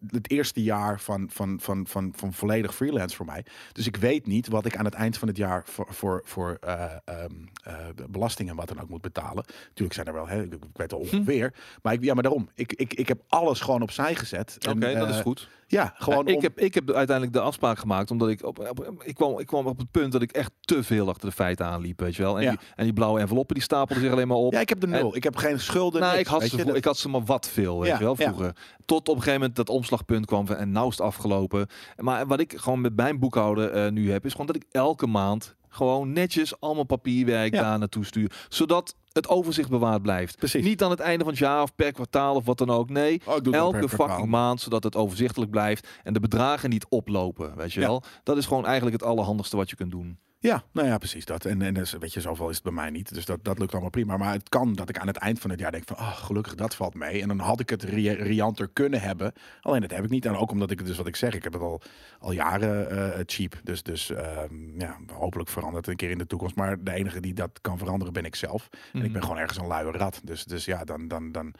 het 0.08 0.32
eerste 0.32 0.64
jaar 0.64 1.00
van, 1.00 1.30
van, 1.32 1.60
van, 1.62 1.86
van, 1.88 2.14
van 2.16 2.34
volledig 2.34 2.76
freelance 2.76 3.16
voor 3.16 3.26
mij. 3.26 3.46
Dus 3.72 3.88
ik 3.88 3.96
weet 3.96 4.26
niet 4.28 4.48
wat 4.48 4.66
ik 4.66 4.76
aan 4.78 4.86
het 4.86 4.94
eind 4.94 5.18
van 5.18 5.28
het 5.28 5.38
jaar 5.38 5.64
voor, 5.66 5.88
voor, 5.90 6.22
voor 6.26 6.58
eh, 6.62 6.84
ehm, 7.06 7.32
eh, 7.64 7.76
belasting 8.10 8.50
en 8.50 8.56
wat 8.56 8.68
dan 8.68 8.82
ook 8.82 8.90
moet 8.90 9.02
betalen. 9.02 9.46
Natuurlijk 9.68 9.94
zijn 9.94 10.08
er 10.08 10.14
wel, 10.14 10.28
hè, 10.28 10.44
ik, 10.44 10.54
weet 10.74 10.94
al 10.94 11.00
Hm. 11.10 11.16
ongeveer. 11.16 11.54
Maar 11.82 11.94
ik, 11.94 12.04
ja, 12.04 12.14
maar 12.14 12.24
daarom. 12.24 12.50
Ik, 12.56 12.74
ik, 12.74 12.94
ik 12.94 13.08
heb 13.08 13.22
alles 13.28 13.60
gewoon 13.62 13.82
opzij 13.82 14.16
gezet. 14.16 14.58
Oké, 14.70 14.94
dat 14.94 15.10
is 15.10 15.20
goed. 15.20 15.48
Ja, 15.72 15.94
gewoon 15.98 16.26
Ja, 16.26 16.32
ik, 16.32 16.36
om- 16.38 16.42
heb, 16.44 16.60
ik 16.60 16.74
heb 16.74 16.92
uiteindelijk 16.92 17.36
de 17.38 17.42
afspraak 17.42 17.78
gemaakt 17.80 18.12
omdat 18.12 18.30
ik 18.30 18.46
op, 18.46 18.60
op- 18.60 19.02
ik, 19.06 19.16
kwam, 19.16 19.40
ik 19.40 19.46
kwam 19.46 19.66
op 19.68 19.78
het 19.78 19.92
punt 19.92 20.12
dat 20.12 20.22
ik 20.22 20.32
echt 20.32 20.52
te 20.62 20.84
veel 20.84 21.10
achter 21.10 21.30
de 21.30 21.36
feiten 21.36 21.66
aanliep, 21.66 22.00
weet 22.00 22.16
je 22.16 22.22
wel. 22.22 22.38
En, 22.38 22.44
Ja. 22.44 22.50
die, 22.50 22.60
en 22.76 22.84
die 22.84 22.94
blauwe 22.94 23.20
enveloppen 23.20 23.56
die 23.56 23.64
stapelden 23.64 24.04
zich 24.04 24.12
alleen 24.14 24.28
maar 24.28 24.38
op. 24.38 24.54
Ja, 24.54 24.60
ik 24.60 24.70
heb 24.70 24.80
de 24.80 24.88
nul. 24.88 25.16
ik 25.16 25.24
heb 25.24 25.36
geen 25.36 25.60
schulden. 25.60 26.02
nou, 26.02 26.16
niks, 26.16 26.24
ik, 26.30 26.34
had 26.36 26.44
ze, 26.50 26.66
dat- 26.66 26.76
ik 26.76 26.86
had 26.86 26.98
ze 26.98 27.10
maar 27.10 27.24
wat 27.24 27.48
veel, 27.48 27.80
weet 27.80 27.90
Ja, 27.90 27.98
je 27.98 28.04
wel, 28.04 28.16
vroeger. 28.16 28.56
Tot 28.86 29.00
op 29.00 29.08
een 29.08 29.22
gegeven 29.22 29.40
moment 29.40 29.56
dat 29.56 29.70
omslagpunt 29.70 30.26
kwam 30.26 30.48
van, 30.48 30.56
en 30.56 30.72
nou 30.72 30.88
is 30.88 30.98
het 30.98 31.06
afgelopen. 31.06 31.68
Maar 31.98 32.28
wat 32.28 32.40
ik 32.40 32.54
gewoon 32.58 32.82
met 32.82 32.96
mijn 32.96 33.20
boekhouder 33.20 33.72
eh, 33.72 33.92
nu 33.92 34.12
heb, 34.12 34.26
is 34.26 34.32
gewoon 34.32 34.48
dat 34.48 34.56
ik 34.56 34.66
elke 34.72 35.08
maand 35.08 35.56
gewoon 35.70 36.12
netjes 36.14 36.60
allemaal 36.60 36.84
papierwerk 36.84 37.52
daar 37.52 37.80
naartoe 37.80 38.06
stuur. 38.06 38.32
Zodat 38.50 38.96
het 39.12 39.28
overzicht 39.28 39.70
bewaard 39.70 40.02
blijft. 40.02 40.38
Precies. 40.38 40.64
Niet 40.64 40.84
aan 40.84 40.90
het 40.90 41.00
einde 41.00 41.24
van 41.24 41.34
het 41.34 41.42
jaar 41.42 41.62
of 41.62 41.76
per 41.76 41.92
kwartaal 41.92 42.36
of 42.36 42.46
wat 42.46 42.58
dan 42.58 42.70
ook. 42.70 42.90
Nee, 42.90 43.22
Oh, 43.26 43.54
elke 43.54 43.90
fucking 43.90 44.28
maand, 44.28 44.62
zodat 44.62 44.84
het 44.84 44.96
overzichtelijk 44.96 45.52
blijft 45.52 45.88
en 46.04 46.14
de 46.14 46.20
bedragen 46.20 46.70
niet 46.70 46.86
oplopen, 46.90 47.56
weet 47.56 47.74
je 47.74 47.80
Ja. 47.80 47.88
wel. 47.88 48.04
Dat 48.24 48.38
is 48.38 48.46
gewoon 48.46 48.66
eigenlijk 48.66 49.02
het 49.02 49.10
allerhandigste 49.10 49.56
wat 49.58 49.70
je 49.70 49.76
kunt 49.76 49.92
doen. 49.92 50.18
Ja, 50.44 50.64
nou 50.72 50.88
ja, 50.88 50.98
precies 50.98 51.26
dat. 51.26 51.46
En, 51.46 51.62
en 51.62 51.74
dus, 51.74 51.92
weet 51.92 52.14
je, 52.14 52.22
zoveel 52.22 52.50
is 52.50 52.56
het 52.56 52.64
bij 52.64 52.74
mij 52.74 52.90
niet. 52.90 53.14
Dus 53.14 53.26
dat, 53.26 53.44
dat 53.44 53.60
lukt 53.60 53.72
allemaal 53.72 53.90
prima. 53.90 54.18
Maar 54.18 54.34
het 54.34 54.50
kan 54.50 54.74
dat 54.74 54.90
ik 54.90 54.98
aan 54.98 55.08
het 55.08 55.18
eind 55.18 55.40
van 55.40 55.50
het 55.50 55.60
jaar 55.60 55.72
denk 55.72 55.84
van... 55.88 55.98
Oh, 55.98 56.16
gelukkig, 56.16 56.56
dat 56.56 56.76
valt 56.76 56.94
mee. 56.94 57.22
En 57.22 57.28
dan 57.28 57.40
had 57.40 57.60
ik 57.60 57.70
het 57.70 57.84
ri- 57.84 58.10
rianter 58.14 58.68
kunnen 58.74 59.02
hebben. 59.02 59.34
Alleen 59.62 59.82
dat 59.82 59.92
heb 59.92 60.04
ik 60.04 60.10
niet. 60.10 60.26
En 60.26 60.36
ook 60.36 60.52
omdat 60.52 60.72
ik 60.72 60.78
het 60.80 60.88
dus 60.88 60.98
wat 60.98 61.08
ik 61.08 61.16
zeg, 61.16 61.34
ik 61.34 61.44
heb 61.44 61.54
het 61.54 61.62
al, 61.62 61.82
al 62.20 62.32
jaren 62.32 62.90
eh, 63.14 63.20
cheap. 63.26 63.60
Dus, 63.64 63.84
dus 63.84 64.10
ehm, 64.10 64.80
ja, 64.80 64.98
hopelijk 65.14 65.50
verandert 65.50 65.86
het 65.86 65.88
een 65.94 65.96
keer 66.00 66.10
in 66.10 66.18
de 66.18 66.28
toekomst. 66.28 66.56
Maar 66.56 66.84
de 66.84 66.92
enige 66.94 67.20
die 67.20 67.34
dat 67.34 67.60
kan 67.62 67.78
veranderen 67.78 68.14
ben 68.14 68.26
ik 68.26 68.36
zelf. 68.36 68.70
En 68.72 68.80
ik 69.00 69.04
Mhm. 69.04 69.12
ben 69.14 69.22
gewoon 69.22 69.38
ergens 69.38 69.58
een 69.60 69.68
luie 69.68 69.92
rat. 69.92 70.22
Dus, 70.24 70.44
dus 70.44 70.66
ja, 70.66 70.84
dan, 70.84 71.08
dan, 71.08 71.32
dan 71.32 71.54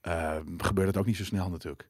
eh, 0.00 0.36
gebeurt 0.56 0.86
het 0.88 0.96
ook 0.96 1.06
niet 1.06 1.16
zo 1.16 1.24
snel 1.24 1.50
natuurlijk. 1.50 1.88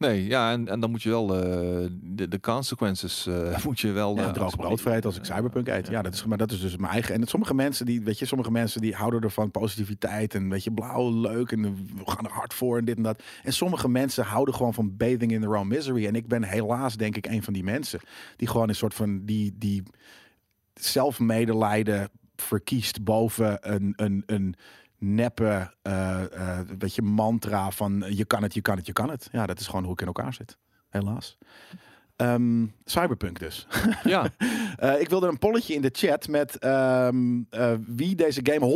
Nee, 0.00 0.26
ja, 0.26 0.52
en, 0.52 0.68
en 0.68 0.80
dan 0.80 0.90
moet 0.90 1.02
je 1.02 1.08
wel 1.08 1.36
eh, 1.36 1.88
de, 2.02 2.28
de 2.28 2.40
consequences 2.40 3.26
eh, 3.26 3.64
moet 3.64 3.80
je 3.80 3.90
wel. 3.90 4.16
Ja, 4.16 4.26
eh, 4.26 4.32
droog 4.32 4.56
brood 4.56 4.80
vreten 4.80 5.04
als 5.04 5.16
ik 5.16 5.24
cyberpunk 5.24 5.68
eet. 5.68 5.88
Ja, 5.88 6.02
dat 6.02 6.14
is, 6.14 6.24
maar 6.24 6.38
dat 6.38 6.52
is 6.52 6.60
dus 6.60 6.76
mijn 6.76 6.92
eigen. 6.92 7.14
En 7.14 7.26
sommige 7.26 7.54
mensen 7.54 7.86
die, 7.86 8.02
weet 8.02 8.18
je, 8.18 8.24
sommige 8.24 8.50
mensen 8.50 8.80
die 8.80 8.94
houden 8.94 9.20
ervan 9.20 9.50
positiviteit 9.50 10.34
en 10.34 10.48
weet 10.48 10.64
je, 10.64 10.72
blauw 10.72 11.20
leuk 11.20 11.52
en 11.52 11.62
we 11.96 12.10
gaan 12.10 12.24
er 12.24 12.32
hard 12.32 12.54
voor 12.54 12.78
en 12.78 12.84
dit 12.84 12.96
en 12.96 13.02
dat. 13.02 13.22
En 13.42 13.52
sommige 13.52 13.88
mensen 13.88 14.24
houden 14.24 14.54
gewoon 14.54 14.74
van 14.74 14.96
bathing 14.96 15.32
in 15.32 15.40
their 15.40 15.56
own 15.56 15.68
misery. 15.68 16.06
En 16.06 16.14
ik 16.14 16.26
ben 16.26 16.42
helaas 16.42 16.96
denk 16.96 17.16
ik 17.16 17.26
een 17.26 17.42
van 17.42 17.52
die 17.52 17.64
mensen 17.64 18.00
die 18.36 18.48
gewoon 18.48 18.68
een 18.68 18.74
soort 18.74 18.94
van 18.94 19.24
die 19.24 19.52
die 19.58 19.82
zelfmedelijden 20.74 22.10
verkiest 22.36 23.04
boven 23.04 23.72
een, 23.74 23.92
een, 23.96 24.22
een 24.26 24.54
neppe 25.00 25.74
eh, 25.82 26.22
eh, 26.22 26.66
weet 26.78 26.94
je, 26.94 27.02
mantra 27.02 27.70
van 27.70 28.04
je 28.08 28.24
kan 28.24 28.42
het, 28.42 28.54
je 28.54 28.60
kan 28.60 28.76
het, 28.76 28.86
je 28.86 28.92
kan 28.92 29.10
het. 29.10 29.28
Ja, 29.32 29.46
dat 29.46 29.60
is 29.60 29.66
gewoon 29.66 29.84
hoe 29.84 29.92
ik 29.92 30.00
in 30.00 30.06
elkaar 30.06 30.34
zit. 30.34 30.58
Helaas. 30.88 31.38
Ehm, 32.16 32.66
Cyberpunk 32.84 33.38
dus. 33.38 33.66
Ja, 34.02 34.30
Eh, 34.80 35.00
ik 35.00 35.08
wilde 35.08 35.28
een 35.28 35.38
polletje 35.38 35.74
in 35.74 35.82
de 35.82 35.90
chat 35.92 36.28
met 36.28 36.58
ehm, 36.58 37.42
eh, 37.50 37.72
wie 37.86 38.14
deze 38.14 38.40
game 38.42 38.66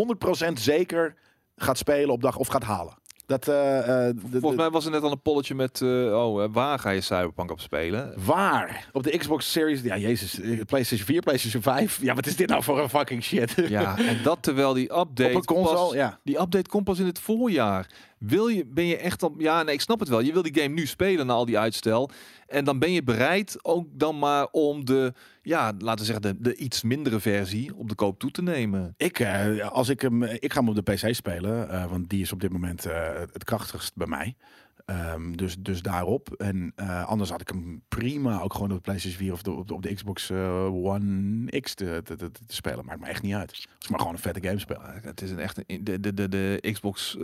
100% 0.50 0.52
zeker 0.52 1.14
gaat 1.56 1.78
spelen 1.78 2.10
op 2.10 2.22
dag 2.22 2.36
of 2.36 2.46
gaat 2.46 2.62
halen. 2.62 2.94
Dat, 3.26 3.48
eh, 3.48 3.78
eh, 3.78 4.14
de- 4.30 4.38
volgens 4.40 4.60
mij 4.60 4.70
was 4.70 4.84
er 4.84 4.90
net 4.90 5.02
al 5.02 5.10
een 5.10 5.20
polletje 5.22 5.54
met, 5.54 5.80
eh, 5.80 5.88
oh, 5.88 6.44
waar 6.52 6.78
ga 6.78 6.90
je 6.90 7.00
Cyberpunk 7.00 7.50
op 7.50 7.60
spelen? 7.60 8.12
Waar? 8.24 8.88
Op 8.92 9.02
de 9.02 9.18
Xbox 9.18 9.52
Series, 9.52 9.80
ja 9.82 9.96
jezus, 9.96 10.40
PlayStation 10.66 11.06
4, 11.06 11.20
PlayStation 11.20 11.62
5. 11.62 11.98
Ja, 12.02 12.14
wat 12.14 12.26
is 12.26 12.36
dit 12.36 12.48
nou 12.48 12.62
voor 12.62 12.80
een 12.80 12.88
fucking 12.88 13.22
shit? 13.22 13.54
Ja, 13.68 13.98
en 13.98 14.22
dat 14.22 14.38
terwijl 14.40 14.72
die 14.72 14.84
update 14.98 15.28
Op 15.30 15.34
een 15.36 15.44
console, 15.44 15.74
pas, 15.76 15.92
ja. 15.92 16.18
die 16.22 16.40
update 16.40 16.68
komt 16.70 16.84
pas 16.84 16.98
in 16.98 17.06
het 17.06 17.18
voorjaar. 17.18 17.86
Wil 18.26 18.48
je, 18.48 18.66
ben 18.66 18.86
je 18.86 18.96
echt 18.96 19.22
al, 19.22 19.34
ja, 19.38 19.62
nee, 19.62 19.74
ik 19.74 19.80
snap 19.80 20.00
het 20.00 20.08
wel. 20.08 20.20
Je 20.20 20.32
wil 20.32 20.42
die 20.42 20.60
game 20.60 20.74
nu 20.74 20.86
spelen 20.86 21.26
na 21.26 21.32
al 21.32 21.44
die 21.44 21.58
uitstel. 21.58 22.10
En 22.46 22.64
dan 22.64 22.78
ben 22.78 22.92
je 22.92 23.02
bereid 23.02 23.58
ook 23.62 23.86
dan 23.90 24.18
maar 24.18 24.48
om 24.50 24.84
de, 24.84 25.12
ja, 25.42 25.72
laten 25.78 26.06
we 26.06 26.12
zeggen, 26.12 26.22
de, 26.22 26.40
de 26.40 26.56
iets 26.56 26.82
mindere 26.82 27.20
versie 27.20 27.76
op 27.76 27.88
de 27.88 27.94
koop 27.94 28.18
toe 28.18 28.30
te 28.30 28.42
nemen. 28.42 28.94
Ik, 28.96 29.18
eh, 29.18 29.68
als 29.68 29.88
ik, 29.88 30.00
hem, 30.00 30.22
ik 30.22 30.52
ga 30.52 30.60
hem 30.60 30.68
op 30.68 30.74
de 30.74 30.92
PC 30.92 31.14
spelen, 31.14 31.70
eh, 31.70 31.90
want 31.90 32.08
die 32.08 32.20
is 32.20 32.32
op 32.32 32.40
dit 32.40 32.52
moment 32.52 32.86
eh, 32.86 33.14
het 33.32 33.44
krachtigst 33.44 33.96
bij 33.96 34.06
mij. 34.06 34.36
Ehm, 34.84 35.32
dus, 35.32 35.56
dus 35.58 35.82
daarop. 35.82 36.32
En 36.32 36.74
anders 37.06 37.30
had 37.30 37.40
ik 37.40 37.48
hem 37.48 37.82
prima 37.88 38.40
ook 38.40 38.52
gewoon 38.52 38.70
op 38.70 38.76
de 38.76 38.82
PlayStation 38.82 39.20
4 39.20 39.32
of 39.32 39.42
de, 39.42 39.50
op, 39.50 39.68
de, 39.68 39.74
op 39.74 39.82
de 39.82 39.94
Xbox 39.94 40.30
One 40.30 41.60
X 41.60 41.74
te, 41.74 42.00
te, 42.04 42.16
te, 42.16 42.30
te 42.30 42.54
spelen. 42.54 42.84
Maakt 42.84 43.00
me 43.00 43.06
echt 43.06 43.22
niet 43.22 43.34
uit. 43.34 43.50
Als 43.50 43.84
ik 43.84 43.90
maar 43.90 43.98
gewoon 43.98 44.14
een 44.14 44.20
vette 44.20 44.46
game 44.46 44.58
speel. 44.58 44.80
Uh, 44.80 44.88
Het 45.02 45.22
is 45.22 45.30
een 45.30 45.38
echt 45.38 45.56
de, 45.66 46.00
de, 46.00 46.14
de, 46.14 46.28
de 46.28 46.70
Xbox 46.72 47.16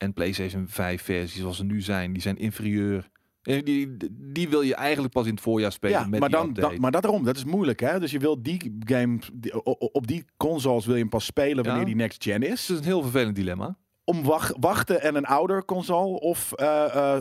en 0.00 0.12
PlayStation 0.12 0.68
5 0.68 1.02
versies 1.02 1.40
zoals 1.40 1.56
ze 1.56 1.64
nu 1.64 1.80
zijn, 1.80 2.12
die 2.12 2.22
zijn 2.22 2.36
inferieur. 2.38 3.08
Eh, 3.42 3.62
Die, 3.64 3.96
die 4.32 4.48
wil 4.48 4.60
je 4.62 4.74
eigenlijk 4.74 5.12
pas 5.14 5.26
in 5.26 5.30
het 5.32 5.40
voorjaar 5.40 5.72
spelen 5.72 5.98
Ja, 6.00 6.06
met 6.06 6.20
maar, 6.20 6.28
die 6.28 6.38
dan, 6.38 6.52
dan, 6.52 6.80
maar 6.80 6.90
dat 6.90 7.04
erom, 7.04 7.24
dat 7.24 7.36
is 7.36 7.44
moeilijk 7.44 7.80
hè. 7.80 8.00
Dus 8.00 8.10
je 8.10 8.18
wil 8.18 8.42
die 8.42 8.76
game, 8.84 9.18
die- 9.32 9.64
op 9.92 10.06
die 10.06 10.24
consoles 10.36 10.84
wil 10.86 10.94
je 10.94 11.00
hem 11.00 11.08
pas 11.10 11.24
spelen 11.24 11.64
wanneer 11.64 11.80
Ja. 11.82 11.86
die 11.88 11.94
next 11.96 12.22
gen 12.24 12.42
is. 12.42 12.60
Het 12.60 12.70
is 12.70 12.76
een 12.78 12.84
heel 12.84 13.02
vervelend 13.02 13.34
dilemma. 13.36 13.76
om 14.04 14.22
wacht, 14.22 14.52
wachten 14.60 15.02
en 15.02 15.14
een 15.14 15.24
ouder 15.26 15.64
console 15.64 16.20
of, 16.20 16.52
eh, 16.52 17.16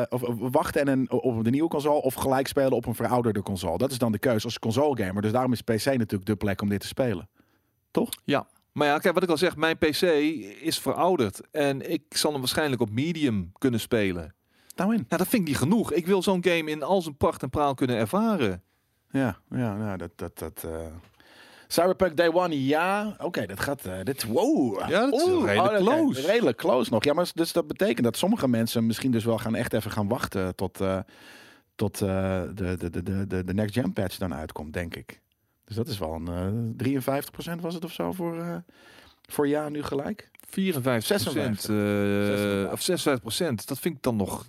eh, 0.00 0.02
of 0.08 0.22
wachten 0.38 0.80
en 0.80 0.88
een 0.88 1.10
op 1.10 1.44
de 1.44 1.50
nieuwe 1.50 1.68
console 1.68 2.02
of 2.02 2.14
gelijk 2.14 2.46
spelen 2.46 2.72
op 2.72 2.86
een 2.86 2.94
verouderde 2.94 3.42
console. 3.42 3.78
Dat 3.78 3.90
is 3.90 3.98
dan 3.98 4.12
de 4.12 4.18
keuze 4.18 4.44
als 4.44 4.58
console 4.58 5.04
gamer. 5.04 5.22
Dus 5.22 5.32
daarom 5.32 5.52
is 5.52 5.62
PC 5.62 5.84
natuurlijk 5.84 6.26
de 6.26 6.36
plek 6.36 6.60
om 6.62 6.68
dit 6.68 6.80
te 6.80 6.86
spelen. 6.86 7.28
Toch? 7.90 8.08
Ja. 8.24 8.46
Maar 8.78 8.86
ja, 8.88 8.98
kijk 8.98 9.14
wat 9.14 9.22
ik 9.22 9.28
al 9.28 9.36
zeg, 9.36 9.56
mijn 9.56 9.78
PC 9.78 10.02
is 10.62 10.78
verouderd. 10.78 11.40
En 11.50 11.90
ik 11.90 12.02
zal 12.08 12.30
hem 12.30 12.40
waarschijnlijk 12.40 12.80
op 12.80 12.90
medium 12.90 13.52
kunnen 13.58 13.80
spelen. 13.80 14.34
Nou 14.76 14.94
in. 14.94 15.04
Ja, 15.08 15.16
dat 15.16 15.28
vind 15.28 15.42
ik 15.42 15.48
niet 15.48 15.56
genoeg. 15.58 15.92
Ik 15.92 16.06
wil 16.06 16.22
zo'n 16.22 16.44
game 16.44 16.70
in 16.70 16.82
al 16.82 17.02
zijn 17.02 17.16
pracht 17.16 17.42
en 17.42 17.50
praal 17.50 17.74
kunnen 17.74 17.96
ervaren. 17.96 18.62
Ja, 19.10 19.38
ja, 19.50 19.76
nou, 19.76 19.96
dat 19.96 20.10
dat 20.16 20.38
dat. 20.38 20.64
eh. 20.64 20.86
Cyberpunk 21.68 22.16
Day 22.16 22.32
One, 22.32 22.64
ja. 22.66 23.16
Oké, 23.18 23.46
dat 23.46 23.60
gaat. 23.60 23.84
eh, 23.86 24.02
dit, 24.02 24.24
wow. 24.26 24.78
Ja, 24.88 25.00
dat 25.00 25.12
is 25.14 25.22
Oeh, 25.26 25.44
redelijk 25.44 25.72
dat- 25.72 25.82
close. 25.94 26.26
Redelijk 26.26 26.56
close 26.56 26.90
nog. 26.92 27.04
Ja, 27.04 27.12
maar 27.12 27.30
dus 27.34 27.52
dat 27.52 27.66
betekent 27.66 28.04
dat 28.04 28.16
sommige 28.16 28.48
mensen 28.48 28.86
misschien 28.86 29.10
dus 29.10 29.24
wel 29.24 29.38
gaan 29.38 29.54
echt 29.54 29.72
even 29.72 29.90
gaan 29.90 30.08
wachten 30.08 30.54
tot, 30.54 30.80
eh, 30.80 30.98
tot 31.74 31.98
de, 31.98 32.50
de, 32.54 32.90
de, 32.90 33.26
de, 33.26 33.44
de 33.44 33.54
next 33.54 33.74
gen 33.74 33.92
patch 33.92 34.16
dan 34.18 34.34
uitkomt, 34.34 34.72
denk 34.72 34.96
ik. 34.96 35.20
Dus 35.68 35.76
dat 35.76 35.88
is 35.88 35.98
wel 35.98 36.14
een 36.14 36.74
eh 36.78 37.56
53% 37.56 37.60
was 37.60 37.74
het 37.74 37.84
of 37.84 37.92
zo 37.92 38.12
voor, 38.12 38.40
eh, 38.40 38.56
voor 39.26 39.48
ja 39.48 39.68
nu 39.68 39.82
gelijk. 39.82 40.30
54 40.48 41.32
procent, 41.32 41.60
56. 41.60 42.72
of 42.72 42.82
56 42.82 43.20
procent. 43.20 43.66
Dat 43.68 43.78
vind 43.78 43.96
ik 43.96 44.02
dan 44.02 44.16
nog. 44.16 44.46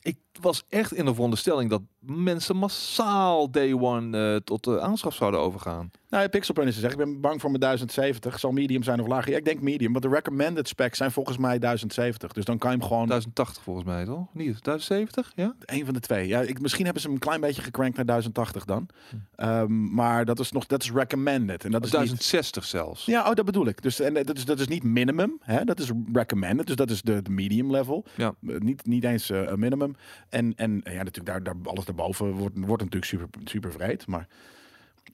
Ik 0.00 0.18
was 0.42 0.64
echt 0.68 0.94
in 0.94 1.04
de 1.04 1.14
veronderstelling 1.14 1.70
dat 1.70 1.82
mensen 1.98 2.56
massaal 2.56 3.50
day 3.50 3.72
one 3.72 4.32
eh, 4.32 4.36
tot 4.36 4.64
de 4.64 4.80
aanschaf 4.80 5.14
zouden 5.14 5.40
overgaan. 5.40 5.90
Nou, 6.10 6.28
Pixelpunch 6.28 6.72
zegt, 6.72 6.92
ik 6.92 6.98
ben 6.98 7.20
bang 7.20 7.40
voor 7.40 7.50
mijn 7.50 7.62
1070. 7.62 8.38
Zal 8.38 8.52
medium 8.52 8.82
zijn 8.82 9.00
of 9.00 9.06
lager? 9.06 9.30
Ja, 9.30 9.36
ik 9.36 9.44
denk 9.44 9.60
medium, 9.60 9.92
want 9.92 10.04
de 10.04 10.10
recommended 10.10 10.68
specs 10.68 10.96
zijn 10.96 11.10
volgens 11.10 11.36
mij 11.36 11.58
1070. 11.58 12.32
Dus 12.32 12.44
dan 12.44 12.58
kan 12.58 12.70
je 12.70 12.76
hem 12.76 12.86
gewoon 12.86 13.06
1080 13.06 13.62
volgens 13.62 13.86
mij 13.86 14.04
toch? 14.04 14.26
Niet 14.32 14.64
1070? 14.64 15.32
Ja. 15.34 15.54
Een 15.64 15.84
van 15.84 15.94
de 15.94 16.00
twee. 16.00 16.28
Ja, 16.28 16.40
ik, 16.40 16.60
misschien 16.60 16.84
hebben 16.84 17.02
ze 17.02 17.08
hem 17.08 17.16
een 17.16 17.22
klein 17.22 17.40
beetje 17.40 17.62
gecrankt 17.62 17.96
naar 17.96 18.06
1080 18.06 18.64
dan. 18.64 18.88
Hm. 19.10 19.16
Ehm, 19.34 19.94
maar 19.94 20.24
dat 20.24 20.38
is 20.38 20.52
nog, 20.52 20.66
dat 20.66 20.82
is 20.82 20.92
recommended. 20.92 21.64
En 21.64 21.70
dat 21.70 21.84
is 21.84 21.90
niet, 21.90 22.00
1060 22.00 22.64
zelfs. 22.64 23.04
ja, 23.04 23.28
oh, 23.28 23.34
dat 23.34 23.44
bedoel 23.44 23.66
ik. 23.66 23.82
Dus 23.82 24.00
en, 24.00 24.16
eh, 24.16 24.24
dat, 24.24 24.36
is, 24.36 24.44
dat 24.44 24.60
is 24.60 24.68
niet 24.68 24.82
minimum. 24.82 25.38
Hè? 25.40 25.64
Dat 25.64 25.78
is 25.78 25.90
recommended. 26.12 26.66
Dus 26.66 26.76
dat 26.76 26.90
is 26.90 27.02
de, 27.02 27.22
de 27.22 27.30
medium 27.30 27.70
level. 27.70 28.04
Ja. 28.16 28.34
Eh, 28.46 28.56
niet, 28.56 28.86
niet 28.86 29.04
eens 29.04 29.28
een 29.28 29.58
minimum. 29.58 29.94
En, 30.30 30.54
en 30.54 30.82
eh, 30.82 30.92
ja, 30.94 31.02
natuurlijk 31.02 31.26
daar, 31.26 31.42
daar, 31.42 31.54
alles 31.72 31.84
daarboven 31.84 32.32
wordt, 32.32 32.58
wordt 32.58 32.82
natuurlijk 32.82 33.04
super, 33.10 33.28
super 33.44 33.72
vreed. 33.72 34.06
Maar 34.06 34.26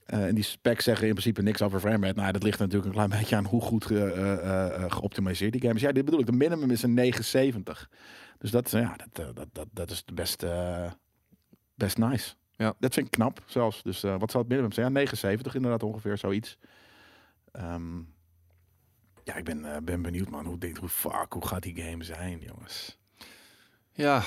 eh, 0.05 0.25
en 0.25 0.35
die 0.35 0.43
specs 0.43 0.83
zeggen 0.83 1.05
in 1.07 1.11
principe 1.13 1.41
niks 1.41 1.61
over 1.61 1.79
frame 1.79 2.05
rate. 2.07 2.19
Nou, 2.19 2.31
dat 2.31 2.43
ligt 2.43 2.59
natuurlijk 2.59 2.85
een 2.85 2.91
klein 2.93 3.09
beetje 3.19 3.35
aan 3.35 3.45
hoe 3.45 3.61
goed 3.61 3.85
ge- 3.85 4.11
eh, 4.11 4.33
eh, 4.33 4.83
eh, 4.83 4.91
geoptimaliseerd 4.91 5.51
die 5.51 5.61
game 5.61 5.73
is. 5.73 5.81
Ja, 5.81 5.91
dit 5.91 6.05
bedoel 6.05 6.19
ik. 6.19 6.25
De 6.25 6.31
minimum 6.31 6.71
is 6.71 6.83
een 6.83 6.93
970. 6.93 7.89
Dus 8.37 8.51
dat, 8.51 8.71
ja, 8.71 8.95
dat, 8.95 9.27
eh, 9.27 9.33
dat, 9.33 9.47
dat, 9.51 9.67
dat 9.71 9.91
is 9.91 10.03
best, 10.13 10.43
eh, 10.43 10.91
best 11.75 11.97
nice. 11.97 12.35
Ja. 12.55 12.73
Dat 12.79 12.93
vind 12.93 13.05
ik 13.05 13.11
knap 13.11 13.41
zelfs. 13.45 13.83
Dus 13.83 14.03
eh, 14.03 14.15
wat 14.19 14.31
zou 14.31 14.43
het 14.43 14.51
minimum 14.51 14.71
zijn? 14.71 14.85
Ja, 14.87 14.91
79 14.93 15.55
inderdaad 15.55 15.83
ongeveer, 15.83 16.17
zoiets. 16.17 16.57
Ehm, 17.51 17.97
ja, 19.23 19.35
ik 19.35 19.43
ben, 19.43 19.73
eh, 19.75 19.81
ben 19.83 20.01
benieuwd 20.01 20.29
man. 20.29 20.45
Hoe, 20.45 20.57
dit, 20.57 20.77
hoe 20.77 20.89
fuck, 20.89 21.33
hoe 21.33 21.47
gaat 21.47 21.63
die 21.63 21.81
game 21.81 22.03
zijn, 22.03 22.39
jongens? 22.39 22.97
Ja, 23.91 24.23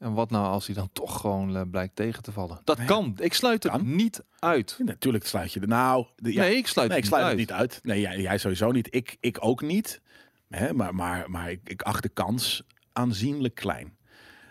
en 0.00 0.12
wat 0.12 0.30
nou 0.30 0.46
als 0.46 0.66
hij 0.66 0.74
dan 0.74 0.88
toch 1.02 1.20
gewoon 1.20 1.56
eh, 1.56 1.62
blijkt 1.70 1.96
tegen 1.96 2.22
te 2.22 2.32
vallen? 2.32 2.60
Dat 2.64 2.84
kan. 2.84 3.16
Ik 3.18 3.34
sluit 3.34 3.62
het 3.62 3.72
Kan. 3.72 3.96
niet 3.96 4.24
uit. 4.38 4.74
Ja, 4.78 4.84
natuurlijk 4.84 5.26
sluit 5.26 5.52
je 5.52 5.60
er. 5.60 5.68
Nou, 5.68 6.06
de, 6.16 6.32
ja, 6.32 6.40
nee, 6.42 6.56
ik 6.56 6.66
sluit 6.66 6.88
nee, 6.88 6.98
ik 6.98 7.04
het 7.04 7.14
uit. 7.14 7.36
niet 7.36 7.52
uit. 7.52 7.80
Nee, 7.82 8.00
jij, 8.00 8.20
jij 8.20 8.38
sowieso 8.38 8.70
niet. 8.70 8.94
Ik, 8.94 9.16
ik 9.20 9.36
ook 9.40 9.62
niet. 9.62 10.00
Hè, 10.48 10.72
maar 10.72 10.94
maar, 10.94 11.30
maar 11.30 11.50
ik, 11.50 11.60
ik 11.64 11.82
acht 11.82 12.02
de 12.02 12.08
kans 12.08 12.62
aanzienlijk 12.92 13.54
klein. 13.54 13.96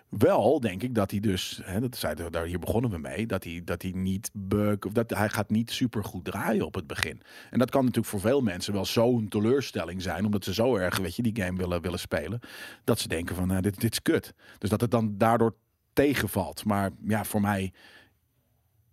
Wel 0.10 0.60
denk 0.60 0.84
ik 0.84 0.95
dat 0.95 1.12
hij 1.12 1.20
dus, 1.20 1.62
hè, 1.64 1.80
dat 1.80 1.97
zei, 1.97 2.30
daar 2.30 2.45
hier 2.45 2.60
begonnen 2.60 2.91
we 2.91 2.97
mee, 2.97 3.26
dat 3.26 3.43
hij, 3.43 3.62
dat 3.66 3.82
hij 3.82 3.91
niet 3.91 4.30
bug, 4.34 4.80
of 4.80 4.91
dat 4.91 5.10
hij 5.10 5.30
gaat 5.30 5.49
niet 5.49 5.72
super 5.72 6.03
goed 6.03 6.26
draaien 6.26 6.66
op 6.66 6.76
het 6.76 6.88
begin. 6.88 7.22
En 7.49 7.60
dat 7.60 7.70
kan 7.70 7.82
natuurlijk 7.82 8.07
voor 8.07 8.20
veel 8.20 8.41
mensen 8.41 8.74
wel 8.74 8.86
zo'n 8.86 9.28
teleurstelling 9.28 10.01
zijn, 10.01 10.26
omdat 10.26 10.43
ze 10.43 10.53
zo 10.53 10.76
erg, 10.76 10.97
weet 10.97 11.16
je, 11.16 11.22
die 11.22 11.43
game 11.43 11.57
willen, 11.57 11.82
willen 11.82 11.99
spelen, 11.99 12.39
dat 12.84 12.99
ze 12.99 13.07
denken 13.07 13.36
van, 13.36 13.47
nou, 13.47 13.62
dit, 13.62 13.80
dit 13.80 13.91
is 13.91 14.01
kut. 14.01 14.34
Dus 14.57 14.70
dat 14.70 14.82
het 14.82 14.91
dan 14.91 15.18
daardoor 15.18 15.55
tegenvalt. 15.93 16.66
Maar 16.66 16.91
ja, 17.03 17.24
voor 17.24 17.41
mij, 17.41 17.74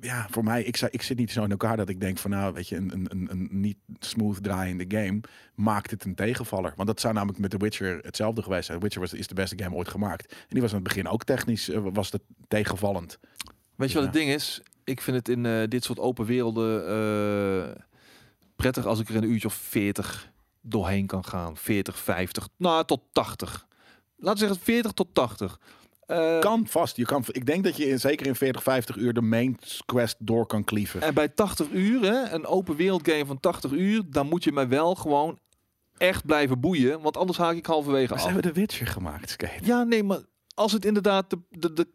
ja, 0.00 0.26
voor 0.30 0.44
mij, 0.44 0.62
ik, 0.62 0.80
ik 0.80 1.02
zit 1.02 1.18
niet 1.18 1.30
zo 1.30 1.44
in 1.44 1.50
elkaar 1.50 1.76
dat 1.76 1.88
ik 1.88 2.00
denk 2.00 2.18
van, 2.18 2.30
nou, 2.30 2.52
weet 2.54 2.68
je, 2.68 2.76
een, 2.76 3.06
een, 3.08 3.26
een, 3.30 3.48
niet 3.50 3.76
smooth 3.98 4.42
draaiende 4.42 4.84
game 4.88 5.20
maakt 5.54 5.90
het 5.90 6.04
een 6.04 6.14
tegenvaller. 6.14 6.72
Want 6.76 6.88
dat 6.88 7.00
zou 7.00 7.14
namelijk 7.14 7.38
met 7.38 7.50
The 7.50 7.56
Witcher 7.56 7.98
hetzelfde 8.02 8.42
geweest 8.42 8.66
zijn. 8.66 8.78
The 8.78 8.84
Witcher 8.84 9.00
was, 9.02 9.12
is 9.12 9.26
de 9.26 9.34
beste 9.34 9.62
game 9.62 9.76
ooit 9.76 9.88
gemaakt. 9.88 10.32
En 10.32 10.36
die 10.48 10.60
was 10.60 10.70
aan 10.70 10.78
het 10.78 10.88
begin 10.88 11.08
ook 11.08 11.24
technisch, 11.24 11.68
eh, 11.68 11.80
was 11.92 12.12
het 12.12 12.22
tegenvallend. 12.48 13.18
Weet 13.74 13.88
je 13.92 13.94
wat 13.94 14.04
Ja. 14.04 14.10
het 14.10 14.18
ding 14.18 14.30
is? 14.30 14.62
Ik 14.84 15.00
vind 15.00 15.16
het 15.16 15.28
in 15.28 15.46
eh, 15.46 15.62
dit 15.68 15.84
soort 15.84 15.98
open 15.98 16.24
werelden 16.24 16.88
eh, 16.88 17.82
prettig 18.56 18.86
als 18.86 19.00
ik 19.00 19.08
er 19.08 19.16
een 19.16 19.30
uurtje 19.30 19.48
of 19.48 19.54
40 19.54 20.32
doorheen 20.60 21.06
kan 21.06 21.24
gaan. 21.24 21.56
40, 21.56 21.98
50, 21.98 22.48
nou 22.56 22.84
tot 22.84 23.00
80. 23.12 23.66
Laten 24.16 24.40
we 24.40 24.46
zeggen 24.46 24.64
40 24.64 24.92
tot 24.92 25.08
80. 25.14 25.60
Eh, 26.06 26.38
Kan 26.38 26.66
vast. 26.66 26.96
Je 26.96 27.04
kan, 27.04 27.24
ik 27.30 27.46
denk 27.46 27.64
dat 27.64 27.76
je 27.76 27.88
in, 27.88 28.00
zeker 28.00 28.26
in 28.26 28.34
40, 28.34 28.62
50 28.62 28.96
uur 28.96 29.12
de 29.12 29.20
main 29.22 29.58
quest 29.86 30.16
door 30.18 30.46
kan 30.46 30.64
klieven. 30.64 31.00
En 31.02 31.14
bij 31.14 31.28
80 31.28 31.66
uur, 31.72 32.00
hè, 32.02 32.30
een 32.30 32.46
open 32.46 32.76
wereld 32.76 33.08
game 33.08 33.26
van 33.26 33.40
80 33.40 33.70
uur, 33.70 34.02
dan 34.10 34.28
moet 34.28 34.44
je 34.44 34.52
mij 34.52 34.68
wel 34.68 34.94
gewoon 34.94 35.38
echt 35.96 36.26
blijven 36.26 36.60
boeien, 36.60 37.00
want 37.00 37.16
anders 37.16 37.38
haak 37.38 37.54
ik 37.56 37.66
halverwege 37.66 38.08
Maar 38.10 38.20
ze 38.20 38.26
af. 38.26 38.32
hebben 38.32 38.52
The 38.52 38.60
Witcher 38.60 38.86
gemaakt, 38.86 39.30
Skate. 39.30 39.64
Ja, 39.64 39.82
nee, 39.82 40.02
maar 40.02 40.18
als 40.54 40.72
het 40.72 40.84
inderdaad 40.84 41.30
de, 41.30 41.38
de, 41.50 41.72
de 41.72 41.86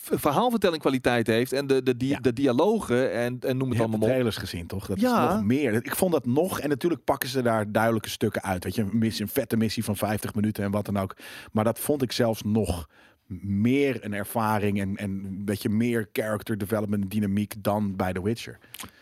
verhaalvertelling 0.00 0.80
kwaliteit 0.80 1.26
heeft 1.26 1.52
en 1.52 1.66
de, 1.66 1.82
de, 1.82 1.96
die, 1.96 2.08
Ja. 2.08 2.18
de 2.18 2.32
dialogen 2.32 3.12
en, 3.12 3.38
en 3.40 3.56
noem 3.56 3.72
Je 3.72 3.74
het 3.74 3.78
hebt 3.78 3.78
allemaal 3.78 3.98
de 3.98 4.04
op. 4.04 4.10
trailers 4.10 4.36
gezien, 4.36 4.66
toch? 4.66 4.86
Dat 4.86 5.00
Ja. 5.00 5.28
is 5.28 5.34
nog 5.34 5.44
meer. 5.44 5.74
Ik 5.74 5.94
vond 5.96 6.12
dat 6.12 6.26
nog. 6.26 6.60
En 6.60 6.68
natuurlijk 6.68 7.04
pakken 7.04 7.28
ze 7.28 7.42
daar 7.42 7.72
duidelijke 7.72 8.08
stukken 8.08 8.42
uit. 8.42 8.64
Weet 8.64 8.74
je, 8.74 8.82
een, 8.82 8.98
missie, 8.98 9.22
een 9.24 9.30
vette 9.30 9.56
missie 9.56 9.84
van 9.84 9.96
50 9.96 10.34
minuten 10.34 10.64
en 10.64 10.70
wat 10.70 10.84
dan 10.84 10.96
ook. 10.98 11.16
Maar 11.52 11.64
dat 11.64 11.78
vond 11.78 12.02
ik 12.02 12.12
zelfs 12.12 12.42
nog 12.42 12.88
meer 13.26 14.04
een 14.04 14.12
ervaring 14.14 14.80
en, 14.80 14.96
en 14.96 15.10
een 15.10 15.44
beetje 15.44 15.68
meer 15.68 16.08
character 16.12 16.58
development 16.58 17.10
dynamiek 17.10 17.54
dan 17.58 17.96
bij 17.96 18.12
The 18.12 18.22
Witcher. 18.22 18.58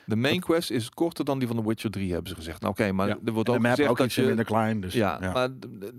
De 0.06 0.16
main 0.16 0.40
quest 0.40 0.70
is 0.70 0.90
korter 0.90 1.24
dan 1.24 1.38
die 1.38 1.48
van 1.48 1.56
The 1.56 1.66
Witcher 1.66 1.90
3, 1.90 2.12
hebben 2.12 2.28
ze 2.28 2.34
gezegd. 2.34 2.60
Nou, 2.60 2.72
Oké, 2.72 2.92
maar 2.92 3.08
Ja. 3.08 3.18
er 3.24 3.32
wordt 3.32 3.48
ook 3.48 3.60
gezegd 3.66 3.88
ook 3.90 3.98
dat 3.98 4.12
je... 4.12 4.22
minder 4.22 4.44
klein. 4.44 4.80
Dus, 4.80 4.94
ja, 4.94 5.18
ja. 5.20 5.32
maar 5.32 5.48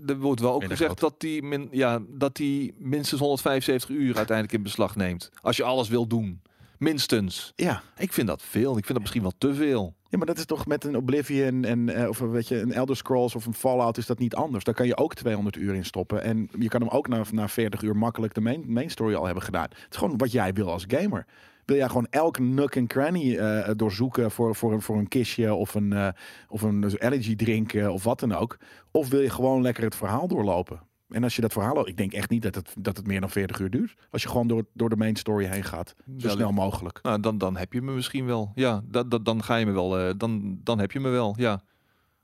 er 0.06 0.16
wordt 0.18 0.40
wel 0.40 0.52
ook 0.52 0.60
Minder 0.60 0.76
gezegd 0.76 0.98
groot. 0.98 1.10
dat 1.10 1.20
die, 1.20 1.42
min, 1.42 1.68
ja, 1.70 2.00
dat 2.08 2.36
die 2.36 2.74
minstens 2.78 3.20
175 3.20 3.90
uur 3.90 4.16
uiteindelijk 4.16 4.56
in 4.56 4.62
beslag 4.62 4.96
neemt. 4.96 5.30
Als 5.40 5.56
je 5.56 5.62
alles 5.64 5.88
wil 5.88 6.06
doen. 6.06 6.40
Minstens. 6.78 7.52
Ja. 7.56 7.82
Ik 7.96 8.12
vind 8.12 8.26
dat 8.26 8.42
veel. 8.42 8.70
Ik 8.70 8.84
vind 8.84 8.88
dat 8.88 9.00
misschien 9.00 9.22
wel 9.22 9.32
te 9.38 9.54
veel. 9.54 9.94
Ja, 10.08 10.18
maar 10.18 10.26
dat 10.26 10.38
is 10.38 10.44
toch 10.44 10.66
met 10.66 10.84
een 10.84 10.96
Oblivion 10.96 11.64
en 11.64 11.88
eh, 11.88 12.08
of 12.08 12.20
een, 12.20 12.30
weet 12.30 12.48
je, 12.48 12.60
een 12.60 12.72
Elder 12.72 12.96
Scrolls 12.96 13.34
of 13.34 13.46
een 13.46 13.54
Fallout 13.54 13.96
is 13.96 14.06
dat 14.06 14.18
niet 14.18 14.34
anders. 14.34 14.64
Daar 14.64 14.74
kan 14.74 14.86
je 14.86 14.96
ook 14.96 15.14
200 15.14 15.56
uur 15.56 15.74
in 15.74 15.84
stoppen. 15.84 16.22
En 16.22 16.48
je 16.58 16.68
kan 16.68 16.80
hem 16.80 16.90
ook 16.90 17.08
na, 17.08 17.22
na 17.30 17.48
40 17.48 17.82
uur 17.82 17.96
makkelijk 17.96 18.34
de 18.34 18.40
main, 18.40 18.72
main 18.72 18.90
story 18.90 19.14
al 19.14 19.24
hebben 19.24 19.42
gedaan. 19.42 19.68
Het 19.68 19.86
is 19.90 19.96
gewoon 19.96 20.16
wat 20.16 20.32
jij 20.32 20.52
wil 20.52 20.70
als 20.70 20.84
gamer. 20.88 21.26
Wil 21.66 21.76
jij 21.76 21.86
gewoon 21.86 22.06
elke 22.10 22.42
nook 22.42 22.74
en 22.74 22.86
cranny 22.86 23.36
eh, 23.36 23.70
doorzoeken 23.76 24.30
voor, 24.30 24.54
voor, 24.54 24.72
een, 24.72 24.82
voor 24.82 24.98
een 24.98 25.08
kistje 25.08 25.54
of 25.54 25.74
een, 25.74 25.92
eh, 25.92 26.08
of 26.48 26.62
een 26.62 26.84
energy 26.98 27.36
drink 27.36 27.72
eh, 27.72 27.92
of 27.92 28.04
wat 28.04 28.20
dan 28.20 28.34
ook? 28.34 28.56
Of 28.90 29.08
wil 29.08 29.20
je 29.20 29.30
gewoon 29.30 29.62
lekker 29.62 29.84
het 29.84 29.96
verhaal 29.96 30.28
doorlopen? 30.28 30.80
En 31.08 31.22
als 31.24 31.34
je 31.36 31.40
dat 31.42 31.52
verhaal, 31.52 31.88
ik 31.88 31.96
denk 31.96 32.12
echt 32.12 32.30
niet 32.30 32.42
dat 32.42 32.54
het, 32.54 32.74
dat 32.78 32.96
het 32.96 33.06
meer 33.06 33.20
dan 33.20 33.30
40 33.30 33.58
uur 33.58 33.70
duurt. 33.70 33.94
Als 34.10 34.22
je 34.22 34.28
gewoon 34.28 34.46
door, 34.48 34.66
door 34.72 34.88
de 34.88 34.96
main 34.96 35.16
story 35.16 35.44
heen 35.46 35.64
gaat. 35.64 35.94
Zo 35.96 36.02
Wellicht. 36.16 36.32
snel 36.32 36.52
mogelijk. 36.52 36.98
Nou, 37.02 37.20
dan, 37.20 37.38
dan 37.38 37.56
heb 37.56 37.72
je 37.72 37.82
me 37.82 37.92
misschien 37.92 38.26
wel. 38.26 38.52
Ja, 38.54 38.82
dat, 38.84 39.10
dat, 39.10 39.24
dan 39.24 39.42
ga 39.42 39.56
je 39.56 39.66
me 39.66 39.72
wel. 39.72 39.98
eh, 39.98 40.14
dan, 40.16 40.58
dan 40.62 40.78
heb 40.78 40.92
je 40.92 41.00
me 41.00 41.08
wel. 41.08 41.34
Ja. 41.38 41.62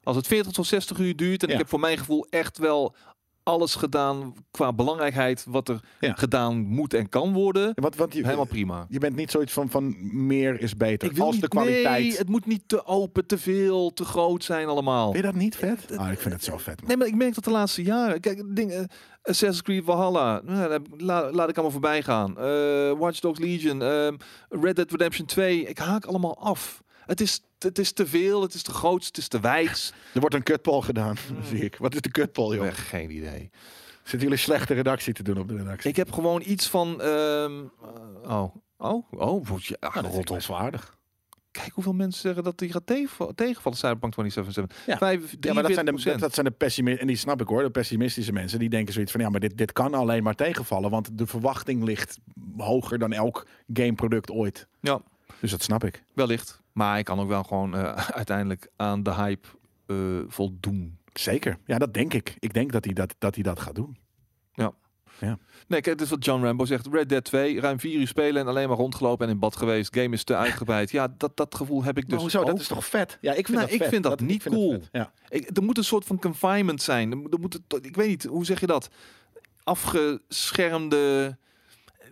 Als 0.02 0.16
het 0.16 0.26
40 0.26 0.52
tot 0.52 0.66
60 0.66 0.98
uur 0.98 1.16
duurt 1.16 1.42
en 1.42 1.48
Ja. 1.48 1.52
ik 1.54 1.60
heb 1.60 1.68
voor 1.68 1.80
mijn 1.80 1.98
gevoel 1.98 2.26
echt 2.30 2.58
wel 2.58 2.94
alles 3.42 3.74
gedaan 3.74 4.34
qua 4.50 4.72
belangrijkheid 4.72 5.44
wat 5.48 5.68
er 5.68 5.80
Ja. 6.00 6.12
gedaan 6.14 6.56
moet 6.60 6.94
en 6.94 7.08
kan 7.08 7.32
worden. 7.32 7.72
Want, 7.74 7.96
want 7.96 8.12
je, 8.14 8.22
Helemaal 8.24 8.44
prima. 8.44 8.86
je 8.88 8.98
bent 8.98 9.16
niet 9.16 9.30
zoiets 9.30 9.52
van, 9.52 9.70
van 9.70 9.96
meer 10.26 10.60
is 10.60 10.76
beter. 10.76 11.08
Ik 11.10 11.16
wil 11.16 11.24
als 11.24 11.32
niet, 11.34 11.42
de 11.42 11.48
kwaliteit. 11.48 12.02
Nee, 12.02 12.16
het 12.16 12.28
moet 12.28 12.46
niet 12.46 12.62
te 12.66 12.86
open, 12.86 13.26
te 13.26 13.38
veel, 13.38 13.92
te 13.92 14.04
groot 14.04 14.44
zijn 14.44 14.66
allemaal. 14.68 15.12
Vind 15.12 15.24
je 15.24 15.30
dat 15.32 15.40
niet 15.40 15.56
vet? 15.56 15.96
Ah, 15.96 16.10
ik 16.12 16.18
vind 16.18 16.34
het 16.34 16.44
zo 16.44 16.56
vet. 16.58 16.78
man. 16.80 16.88
Nee, 16.88 16.96
maar 16.96 17.06
ik 17.06 17.14
merk 17.14 17.34
dat 17.34 17.44
de 17.44 17.50
laatste 17.50 17.82
jaren. 17.82 18.20
Kijk, 18.20 18.42
dingen. 18.56 18.88
Assassin's 19.22 19.62
Creed 19.62 19.84
Valhalla. 19.84 20.40
Nou, 20.44 20.80
laat 21.32 21.48
ik 21.48 21.54
allemaal 21.54 21.70
voorbij 21.70 22.02
gaan. 22.02 22.38
Eh 22.38 22.90
Watch 22.98 23.20
Dogs 23.20 23.38
Legion. 23.38 23.82
ehm, 23.82 24.16
Red 24.48 24.76
Dead 24.76 24.90
Redemption 24.90 25.26
2. 25.26 25.64
Ik 25.66 25.78
haak 25.78 26.04
allemaal 26.04 26.38
af. 26.38 26.82
Het 27.06 27.20
is, 27.20 27.42
het 27.58 27.78
is 27.78 27.92
te 27.92 28.06
veel. 28.06 28.42
Het 28.42 28.54
is 28.54 28.62
te 28.62 28.70
groot. 28.72 29.04
Het 29.06 29.16
is 29.18 29.28
te 29.28 29.40
wijd. 29.40 29.94
Er 30.14 30.20
wordt 30.20 30.34
een 30.34 30.42
kutpol 30.42 30.80
gedaan, 30.80 31.16
zie 31.50 31.64
ik. 31.64 31.76
Wat 31.76 31.94
is 31.94 32.00
de 32.00 32.10
kutpol, 32.10 32.54
joh? 32.54 32.64
Ik 32.66 32.70
heb 32.76 32.78
geen 32.84 33.10
idee. 33.10 33.50
Zitten 34.02 34.20
jullie 34.20 34.36
slechte 34.36 34.74
redactie 34.74 35.12
te 35.12 35.22
doen 35.22 35.38
op 35.38 35.48
de 35.48 35.56
redactie? 35.56 35.90
Ik 35.90 35.96
heb 35.96 36.12
gewoon 36.12 36.42
iets 36.44 36.68
van. 36.68 37.00
eh, 37.00 37.50
oh. 38.22 38.54
Oh, 38.78 39.06
oh, 39.10 39.46
wat 39.46 39.64
je- 39.64 39.76
ach, 39.80 39.88
Ah, 39.96 40.02
dat 40.02 40.10
vind 40.12 40.22
ik 40.22 40.28
rot 40.28 40.36
best 40.36 40.48
op. 40.50 40.54
wel 40.56 40.64
aardig. 40.64 40.96
Kijk 41.50 41.72
hoeveel 41.72 41.92
mensen 41.92 42.20
zeggen 42.20 42.42
dat 42.44 42.58
die 42.58 42.72
gaat 42.72 42.86
tegenvallen, 42.86 43.78
Cyberpunk 43.78 44.12
2077. 44.12 44.86
Ja. 44.86 44.96
Vijf, 44.96 45.36
Ja, 45.40 45.52
maar 45.52 45.62
dat 45.62 45.72
zijn 45.72 45.86
de, 45.86 45.92
43%. 45.92 46.04
dat, 46.04 46.20
dat 46.20 46.34
zijn 46.34 46.46
de 46.46 46.52
pessimisten, 46.52 47.00
en 47.00 47.06
die 47.06 47.16
snap 47.16 47.40
ik 47.40 47.46
hoor, 47.48 47.62
de 47.62 47.70
pessimistische 47.70 48.32
mensen. 48.32 48.58
Die 48.58 48.68
denken 48.68 48.92
zoiets 48.92 49.12
van, 49.12 49.20
ja, 49.20 49.28
maar 49.28 49.40
dit, 49.40 49.56
dit 49.58 49.72
kan 49.72 49.94
alleen 49.94 50.22
maar 50.22 50.34
tegenvallen. 50.34 50.90
Want 50.90 51.18
de 51.18 51.26
verwachting 51.26 51.84
ligt 51.84 52.18
hoger 52.56 52.98
dan 52.98 53.12
elk 53.12 53.46
gameproduct 53.72 54.30
ooit. 54.30 54.66
Ja. 54.80 55.00
Dus 55.40 55.50
dat 55.50 55.62
snap 55.62 55.84
ik. 55.84 56.04
Wellicht. 56.14 56.61
Maar 56.72 56.98
ik 56.98 57.04
kan 57.04 57.20
ook 57.20 57.28
wel 57.28 57.42
gewoon 57.42 57.74
eh, 57.76 57.92
uiteindelijk 58.20 58.68
aan 58.76 59.02
de 59.02 59.14
hype 59.14 59.48
eh, 59.86 59.96
voldoen. 60.26 60.98
Zeker. 61.12 61.58
Ja, 61.66 61.78
dat 61.78 61.94
denk 61.94 62.14
ik. 62.14 62.36
Ik 62.38 62.52
denk 62.52 62.72
dat 62.72 62.84
hij 62.84 62.94
dat, 62.94 63.14
dat, 63.18 63.34
hij 63.34 63.44
dat 63.44 63.60
gaat 63.60 63.74
doen. 63.74 63.96
Nee, 65.68 65.80
kijk, 65.80 65.98
dit 65.98 66.00
is 66.00 66.10
wat 66.10 66.24
John 66.24 66.44
Rambo 66.44 66.64
zegt. 66.64 66.86
Red 66.90 67.08
Dead 67.08 67.24
2, 67.24 67.60
ruim 67.60 67.80
vier 67.80 68.00
uur 68.00 68.06
spelen 68.06 68.42
en 68.42 68.48
alleen 68.48 68.68
maar 68.68 68.76
rondgelopen 68.76 69.26
en 69.26 69.32
in 69.32 69.38
bad 69.38 69.56
geweest. 69.56 69.96
Game 69.96 70.14
is 70.14 70.24
te 70.24 70.36
uitgebreid. 70.36 70.90
Ja, 70.90 71.14
dat, 71.16 71.36
dat 71.36 71.54
gevoel 71.54 71.84
heb 71.84 71.98
ik 71.98 72.08
dus 72.08 72.20
hoezo? 72.20 72.40
ook. 72.40 72.46
Dat 72.46 72.60
is 72.60 72.66
toch 72.66 72.86
vet? 72.86 73.18
Ja, 73.20 73.32
ik 73.32 73.46
vind 73.46 73.58
Nou, 73.58 73.70
dat 73.70 73.80
ik 73.80 73.88
vind 73.88 74.02
dat 74.02 74.20
niet 74.20 74.42
vind 74.42 74.54
cool. 74.54 74.80
Ja. 74.92 75.12
Ik, 75.28 75.56
er 75.56 75.62
moet 75.62 75.78
een 75.78 75.84
soort 75.84 76.04
van 76.04 76.18
confinement 76.18 76.82
zijn. 76.82 77.10
Er, 77.10 77.16
moet- 77.40 77.54
er 77.68 77.84
ik 77.84 77.96
weet 77.96 78.08
niet, 78.08 78.24
hoe 78.24 78.44
zeg 78.44 78.60
je 78.60 78.66
dat? 78.66 78.88
Afgeschermde... 79.62 81.36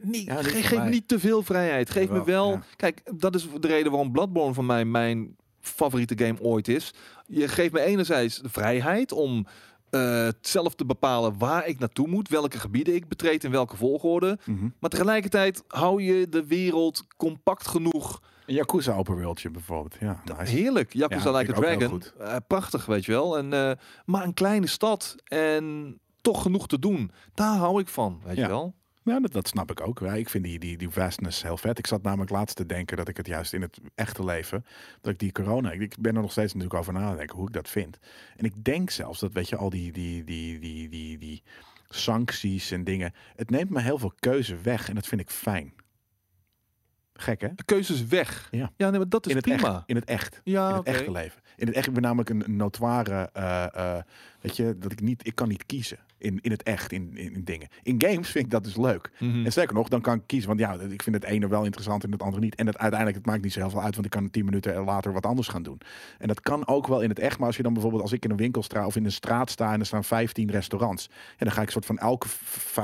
Niet, 0.03 0.24
Ja, 0.26 0.42
geef 0.42 0.70
me 0.82 0.88
niet 0.88 1.09
te 1.09 1.18
veel 1.18 1.42
vrijheid. 1.42 1.90
Geef 1.90 2.09
me 2.09 2.24
wel... 2.24 2.51
ja. 2.51 2.62
Kijk, 2.76 3.03
dat 3.14 3.34
is 3.34 3.46
de 3.61 3.66
reden 3.68 3.90
waarom 3.90 4.12
Bloodborne 4.12 4.55
van 4.55 4.66
mij 4.66 4.84
mijn 4.84 5.36
favoriete 5.61 6.24
game 6.24 6.40
ooit 6.40 6.68
is. 6.68 6.94
Je 7.26 7.48
geeft 7.48 7.72
me 7.72 7.80
enerzijds 7.80 8.38
de 8.38 8.48
vrijheid 8.48 9.12
om 9.12 9.46
eh, 9.90 10.28
zelf 10.40 10.74
te 10.74 10.84
bepalen 10.84 11.38
waar 11.38 11.66
ik 11.66 11.78
naartoe 11.78 12.09
moet, 12.09 12.28
welke 12.28 12.59
gebieden 12.59 12.94
ik 12.94 13.09
betreed 13.09 13.44
in 13.44 13.51
welke 13.51 13.76
volgorde. 13.76 14.38
Mhm. 14.44 14.68
Maar 14.78 14.90
tegelijkertijd 14.90 15.62
hou 15.66 16.03
je 16.03 16.28
de 16.28 16.46
wereld 16.46 17.05
compact 17.16 17.66
genoeg. 17.66 18.20
Een 18.46 18.55
Yakuza 18.55 18.94
open 18.94 19.20
worldje 19.22 19.51
bijvoorbeeld. 19.51 19.96
Ja, 20.01 20.22
nice. 20.38 20.53
Heerlijk. 20.57 20.92
Yakuza 20.92 21.30
Ja, 21.30 21.36
Like 21.38 21.51
a 21.57 21.61
Dragon. 21.61 22.03
Eh, 22.18 22.36
prachtig, 22.46 22.86
weet 22.86 23.05
je 23.05 23.12
wel. 23.12 23.38
En, 23.38 23.53
eh, 23.53 23.70
maar 24.05 24.24
een 24.24 24.34
kleine 24.34 24.66
stad 24.66 25.14
en 25.24 25.98
toch 26.20 26.42
genoeg 26.42 26.66
te 26.66 26.78
doen. 26.78 27.11
Daar 27.34 27.57
hou 27.57 27.80
ik 27.80 27.88
van, 27.88 28.20
weet 28.24 28.36
Ja. 28.36 28.42
je 28.42 28.48
wel. 28.48 28.74
Ja, 29.11 29.20
dat, 29.20 29.32
dat 29.32 29.48
snap 29.48 29.70
ik 29.70 29.80
ook. 29.80 29.98
Ja, 29.98 30.14
ik 30.14 30.28
vind 30.28 30.44
die, 30.44 30.58
die, 30.58 30.76
die 30.76 30.90
vastness 30.90 31.42
heel 31.42 31.56
vet. 31.56 31.78
Ik 31.78 31.86
zat 31.86 32.02
namelijk 32.02 32.30
laatst 32.30 32.56
te 32.56 32.66
denken 32.66 32.96
dat 32.96 33.08
ik 33.08 33.16
het 33.16 33.26
juist 33.26 33.52
in 33.52 33.62
het 33.62 33.78
echte 33.94 34.24
leven, 34.24 34.64
dat 35.00 35.12
ik 35.12 35.18
die 35.18 35.32
corona, 35.32 35.70
ik 35.70 35.94
ben 35.98 36.16
er 36.16 36.22
nog 36.22 36.30
steeds 36.30 36.52
natuurlijk 36.52 36.80
over 36.80 36.92
na 36.92 37.11
te 37.11 37.16
denken 37.16 37.36
hoe 37.36 37.46
ik 37.46 37.52
dat 37.52 37.68
vind. 37.68 37.98
En 38.36 38.44
ik 38.44 38.64
denk 38.64 38.90
zelfs 38.90 39.20
dat, 39.20 39.32
weet 39.32 39.48
je, 39.48 39.56
al 39.56 39.70
die, 39.70 39.92
die, 39.92 40.24
die, 40.24 40.58
die, 40.58 40.88
die, 40.88 41.18
die 41.18 41.42
sancties 41.88 42.70
en 42.70 42.84
dingen, 42.84 43.12
het 43.36 43.50
neemt 43.50 43.70
me 43.70 43.80
heel 43.80 43.98
veel 43.98 44.12
keuze 44.18 44.56
weg 44.56 44.88
en 44.88 44.94
dat 44.94 45.06
vind 45.06 45.20
ik 45.20 45.30
fijn. 45.30 45.72
Gek 47.14 47.40
hè? 47.40 47.54
De 47.54 47.64
keuze 47.64 47.92
is 47.92 48.06
weg. 48.06 48.48
Ja. 48.50 48.72
ja 48.76 48.90
nee, 48.90 48.98
maar 48.98 49.08
dat 49.08 49.26
is 49.26 49.30
In 49.30 49.36
het 49.36 49.46
prima. 49.46 49.74
echt. 49.74 49.82
In 49.86 49.96
het 49.96 50.04
echt. 50.04 50.40
Ja, 50.44 50.68
in 50.68 50.74
het 50.74 50.86
echte 50.86 51.11
leven. 51.11 51.42
In 51.56 51.66
het 51.66 51.76
echt, 51.76 51.86
ik 51.86 51.92
ben 51.92 52.02
namelijk 52.02 52.30
een, 52.30 52.44
een 52.44 52.56
notoire, 52.56 53.30
eh, 53.32 53.74
eh, 53.74 54.02
weet 54.40 54.56
je, 54.56 54.78
dat 54.78 54.92
ik 54.92 55.00
niet, 55.00 55.26
ik 55.26 55.34
kan 55.34 55.48
niet 55.48 55.66
kiezen 55.66 55.98
in, 56.20 56.38
in 56.40 56.50
het 56.50 56.62
echt, 56.62 56.92
in, 56.92 57.16
in, 57.16 57.34
in 57.34 57.44
dingen. 57.44 57.68
In 57.82 58.02
games 58.02 58.30
vind 58.30 58.44
ik 58.44 58.50
dat 58.50 58.64
dus 58.64 58.76
leuk. 58.76 59.10
Mhm. 59.18 59.44
En 59.44 59.52
sterker 59.52 59.74
nog, 59.74 59.88
dan 59.88 60.00
kan 60.00 60.14
ik 60.14 60.22
kiezen, 60.26 60.48
want 60.48 60.60
ja, 60.60 60.72
ik 60.72 61.02
vind 61.02 61.16
het 61.16 61.24
ene 61.24 61.48
wel 61.48 61.64
interessant 61.64 62.04
en 62.04 62.12
het 62.12 62.22
andere 62.22 62.42
niet. 62.42 62.54
En 62.54 62.66
het, 62.66 62.78
uiteindelijk, 62.78 63.18
het 63.18 63.26
maakt 63.26 63.42
niet 63.42 63.52
zo 63.52 63.60
heel 63.60 63.70
veel 63.70 63.82
uit, 63.82 63.94
want 63.94 64.06
ik 64.06 64.12
kan 64.12 64.30
tien 64.30 64.44
minuten 64.44 64.84
later 64.84 65.12
wat 65.12 65.26
anders 65.26 65.48
gaan 65.48 65.62
doen. 65.62 65.80
En 66.18 66.28
dat 66.28 66.40
kan 66.40 66.66
ook 66.66 66.86
wel 66.86 67.00
in 67.00 67.08
het 67.08 67.18
echt, 67.18 67.38
maar 67.38 67.46
als 67.46 67.56
je 67.56 67.62
dan 67.62 67.72
bijvoorbeeld, 67.72 68.02
als 68.02 68.12
ik 68.12 68.24
in 68.24 68.30
een 68.30 68.36
winkelstraat 68.36 68.86
of 68.86 68.96
in 68.96 69.04
een 69.04 69.12
straat 69.12 69.50
sta 69.50 69.72
en 69.72 69.80
er 69.80 69.86
staan 69.86 70.04
15 70.04 70.50
restaurants, 70.50 71.06
en 71.10 71.46
dan 71.46 71.52
ga 71.52 71.62
ik 71.62 71.70
soort 71.70 71.86
van 71.86 71.98
elke 71.98 72.26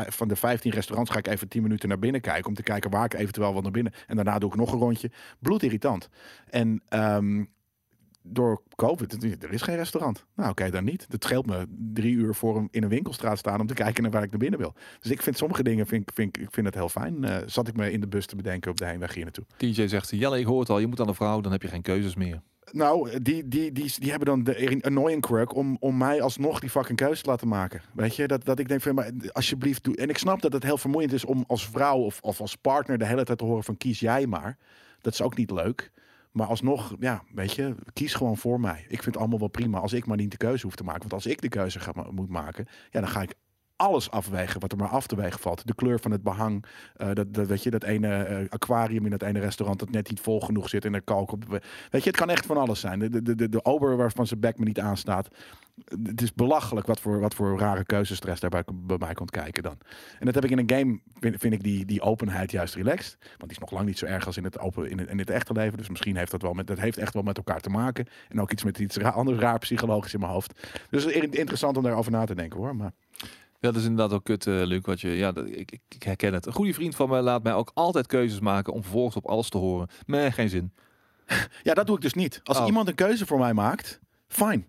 van 0.09 0.29
de 0.29 0.37
15 0.37 0.71
restaurants 0.71 1.11
ga 1.11 1.19
ik 1.19 1.27
even 1.27 1.49
10 1.49 1.63
minuten 1.63 1.89
naar 1.89 1.99
binnen 1.99 2.21
kijken 2.21 2.47
om 2.47 2.55
te 2.55 2.63
kijken 2.63 2.91
waar 2.91 3.05
ik 3.05 3.15
eventueel 3.15 3.55
wat 3.55 3.63
naar 3.63 3.73
binnen. 3.73 3.93
En 4.07 4.17
daarna 4.17 4.39
doe 4.39 4.51
ik 4.51 4.57
nog 4.57 4.73
een 4.73 4.79
rondje. 4.79 5.11
Bloedirritant. 5.39 6.09
En 6.51 6.83
ehm, 6.89 7.45
door 8.29 8.63
COVID, 8.77 9.43
er 9.45 9.53
is 9.53 9.63
geen 9.63 9.77
restaurant. 9.77 10.25
Nou, 10.35 10.51
oké, 10.51 10.71
dan 10.71 10.85
niet. 10.85 11.07
Het 11.11 11.25
scheelt 11.25 11.47
me 11.47 11.67
drie 11.93 12.15
uur 12.15 12.35
voor 12.35 12.57
een, 12.57 12.69
in 12.71 12.83
een 12.83 12.89
winkelstraat 12.89 13.39
staan 13.39 13.61
om 13.61 13.67
te 13.67 13.75
kijken 13.75 14.03
naar 14.03 14.13
waar 14.13 14.23
ik 14.23 14.31
naar 14.31 14.39
binnen 14.39 14.59
wil. 14.59 14.75
Dus 15.01 15.11
ik 15.11 15.23
vind 15.23 15.37
sommige 15.37 15.63
dingen, 15.63 15.87
vind, 15.87 16.03
ik- 16.03 16.15
vind, 16.15 16.39
ik- 16.39 16.49
vind 16.51 16.67
het 16.67 16.75
heel 16.75 16.89
fijn. 16.89 17.25
Eh, 17.25 17.37
zat 17.47 17.69
ik 17.69 17.77
me 17.77 17.93
in 17.93 18.01
de 18.01 18.09
bus 18.09 18.27
te 18.27 18.37
bedenken 18.37 18.71
op 18.71 18.77
de 18.77 18.87
heenweg 18.87 19.15
hier 19.15 19.23
naartoe. 19.25 19.45
DJ 19.57 19.87
zegt, 19.87 20.11
Jelle, 20.11 20.39
ik 20.39 20.47
hoor 20.47 20.61
het 20.61 20.71
al, 20.71 20.79
je 20.79 20.87
moet 20.87 21.01
aan 21.01 21.09
een 21.09 21.15
vrouw, 21.15 21.41
dan 21.41 21.53
heb 21.53 21.63
je 21.63 21.69
geen 21.69 21.83
keuzes 21.83 22.15
meer. 22.15 22.41
Nou, 22.73 23.21
die, 23.21 23.49
die, 23.49 23.73
die, 23.73 23.93
die 23.99 24.11
hebben 24.11 24.27
dan 24.29 24.45
de 24.45 24.79
annoying 24.81 25.21
quirk 25.23 25.55
om, 25.55 25.77
om 25.81 25.97
mij 25.97 26.23
alsnog 26.23 26.61
die 26.61 26.71
fucking 26.71 26.99
keuze 26.99 27.23
te 27.23 27.29
laten 27.29 27.49
maken. 27.49 27.81
Weet 27.95 28.17
je, 28.17 28.27
dat, 28.27 28.45
dat 28.45 28.59
ik 28.59 28.69
denk 28.69 28.81
van, 28.83 28.95
maar 28.95 29.11
alsjeblieft 29.33 29.85
doe. 29.85 29.97
En 29.97 30.09
ik 30.09 30.19
snap 30.19 30.41
dat 30.43 30.53
het 30.53 30.63
heel 30.63 30.79
vermoeiend 30.79 31.13
is 31.13 31.25
om 31.25 31.45
als 31.47 31.69
vrouw 31.69 31.99
of, 31.99 32.19
of 32.21 32.41
als 32.41 32.57
partner 32.57 32.99
de 32.99 33.07
hele 33.07 33.25
tijd 33.25 33.39
te 33.39 33.45
horen 33.45 33.65
van 33.65 33.77
kies 33.77 34.01
jij 34.01 34.27
maar. 34.27 34.57
Dat 35.01 35.13
is 35.13 35.23
ook 35.23 35.37
niet 35.37 35.51
leuk. 35.51 35.91
Maar 36.37 36.47
alsnog, 36.47 36.95
ja, 37.01 37.23
weet 37.35 37.53
je, 37.53 37.75
kies 37.93 38.15
gewoon 38.15 38.37
voor 38.37 38.61
mij. 38.61 38.81
Ik 38.81 39.03
vind 39.03 39.05
het 39.05 39.17
allemaal 39.17 39.39
wel 39.39 39.49
prima 39.49 39.79
als 39.79 39.93
ik 39.93 40.07
maar 40.07 40.17
niet 40.17 40.31
de 40.31 40.37
keuze 40.37 40.67
hoef 40.67 40.77
te 40.77 40.85
maken. 40.85 41.01
Want 41.01 41.13
als 41.13 41.27
ik 41.27 41.41
de 41.41 41.49
keuze 41.49 41.81
ga, 41.81 41.93
moet 42.11 42.29
maken, 42.29 42.67
ja, 42.91 43.01
dan 43.01 43.09
ga 43.09 43.23
ik 43.23 43.35
alles 43.77 44.11
afwegen 44.11 44.61
wat 44.61 44.73
er 44.73 44.79
maar 44.79 44.89
af 44.89 45.07
te 45.07 45.17
wegen 45.17 45.41
valt. 45.41 45.67
De 45.67 45.75
kleur 45.75 46.01
van 46.01 46.11
het 46.11 46.23
behang, 46.23 46.65
eh, 46.97 47.13
dat, 47.13 47.35
dat, 47.35 47.47
weet 47.47 47.63
je, 47.63 47.71
dat 47.71 47.85
ene 47.85 48.23
eh, 48.25 48.49
aquarium 48.49 49.05
in 49.05 49.11
dat 49.11 49.23
ene 49.23 49.41
restaurant 49.41 49.79
dat 49.79 49.91
net 49.91 50.09
niet 50.09 50.21
vol 50.21 50.41
genoeg 50.41 50.69
zit 50.69 50.85
en 50.85 50.95
er 50.95 51.03
kalk 51.03 51.33
op. 51.33 51.45
Weet 51.91 52.03
je, 52.03 52.11
het 52.11 52.17
kan 52.17 52.31
echt 52.31 52.47
van 52.47 52.57
alles 52.57 52.81
zijn. 52.81 52.99
De, 52.99 53.23
de, 53.23 53.35
de, 53.35 53.49
de 53.49 53.65
ober 53.65 53.97
waarvan 53.97 54.27
zijn 54.27 54.41
bek 54.41 54.59
me 54.59 54.65
niet 54.65 54.81
aanstaat. 54.81 55.29
Het 56.03 56.23
is 56.23 56.33
belachelijk 56.33 56.87
wat 56.87 57.01
voor, 57.01 57.21
wat 57.21 57.35
voor 57.35 57.59
rare 57.59 57.85
keuzestress 57.85 58.41
daarbij 58.41 58.65
bij 58.75 58.99
mij 58.99 59.15
komt 59.15 59.31
kijken 59.31 59.63
dan. 59.63 59.79
En 60.19 60.27
dat 60.27 60.35
heb 60.35 60.45
ik 60.45 60.51
in 60.51 60.59
een 60.59 60.71
game, 60.71 61.01
vind, 61.39 61.53
ik 61.53 61.63
die, 61.63 61.85
die 61.85 62.01
openheid 62.01 62.51
juist 62.51 62.75
relaxed. 62.75 63.17
Want 63.21 63.41
die 63.41 63.51
is 63.51 63.59
nog 63.59 63.71
lang 63.71 63.87
niet 63.87 63.99
zo 63.99 64.07
erg 64.07 64.27
als 64.27 64.37
in 64.37 64.45
het, 64.45 64.59
open, 64.59 64.91
in 64.91 64.99
het, 64.99 65.09
in 65.09 65.25
echte 65.25 65.53
leven. 65.53 65.79
Dus 65.79 65.89
misschien 65.89 66.17
heeft 66.17 66.31
dat 66.31 66.43
wel 66.43 66.53
met, 66.53 66.67
dat 66.67 66.79
heeft 66.79 66.99
echt 66.99 67.15
wel 67.15 67.23
met 67.23 67.37
elkaar 67.37 67.61
te 67.61 67.71
maken. 67.71 68.07
En 68.29 68.41
ook 68.41 68.53
iets 68.53 68.65
met 68.65 68.79
iets 68.79 68.97
ra 68.97 69.09
anders 69.09 69.39
raar 69.39 69.59
psychologisch 69.59 70.15
in 70.15 70.21
mijn 70.21 70.33
hoofd. 70.33 70.61
Dus 70.91 71.05
interessant 71.07 71.77
om 71.77 71.83
daarover 71.83 72.13
na 72.13 72.25
te 72.25 72.35
denken 72.35 72.59
hoor. 72.59 72.77
Maar 72.77 72.93
Ja, 73.61 73.71
dat 73.71 73.77
is 73.77 73.85
inderdaad 73.89 74.13
ook 74.17 74.25
kut, 74.25 74.47
eh, 74.47 74.55
Luc. 74.55 74.81
Wat 74.83 75.01
je, 75.01 75.09
ja, 75.09 75.33
dat, 75.33 75.47
ik, 75.47 75.79
ik, 75.89 76.03
herken 76.03 76.33
het. 76.35 76.47
Een 76.47 76.53
goede 76.53 76.75
vriend 76.75 76.95
van 76.97 77.09
mij 77.09 77.21
laat 77.21 77.43
mij 77.43 77.55
ook 77.55 77.71
altijd 77.75 78.07
keuzes 78.07 78.41
maken 78.41 78.73
om 78.73 78.83
vervolgens 78.83 79.17
op 79.17 79.27
alles 79.27 79.49
te 79.49 79.59
horen. 79.59 79.89
Nee, 80.07 80.33
geen 80.33 80.49
zin. 80.49 80.73
ja, 81.63 81.75
dat 81.75 81.87
doe 81.87 81.97
ik 81.97 82.03
dus 82.03 82.15
niet. 82.15 82.41
Als 82.45 82.59
Oh. 82.59 82.67
iemand 82.67 82.89
een 82.89 82.95
keuze 82.95 83.27
voor 83.27 83.39
mij 83.39 83.55
maakt, 83.55 84.01
fijn. 84.29 84.67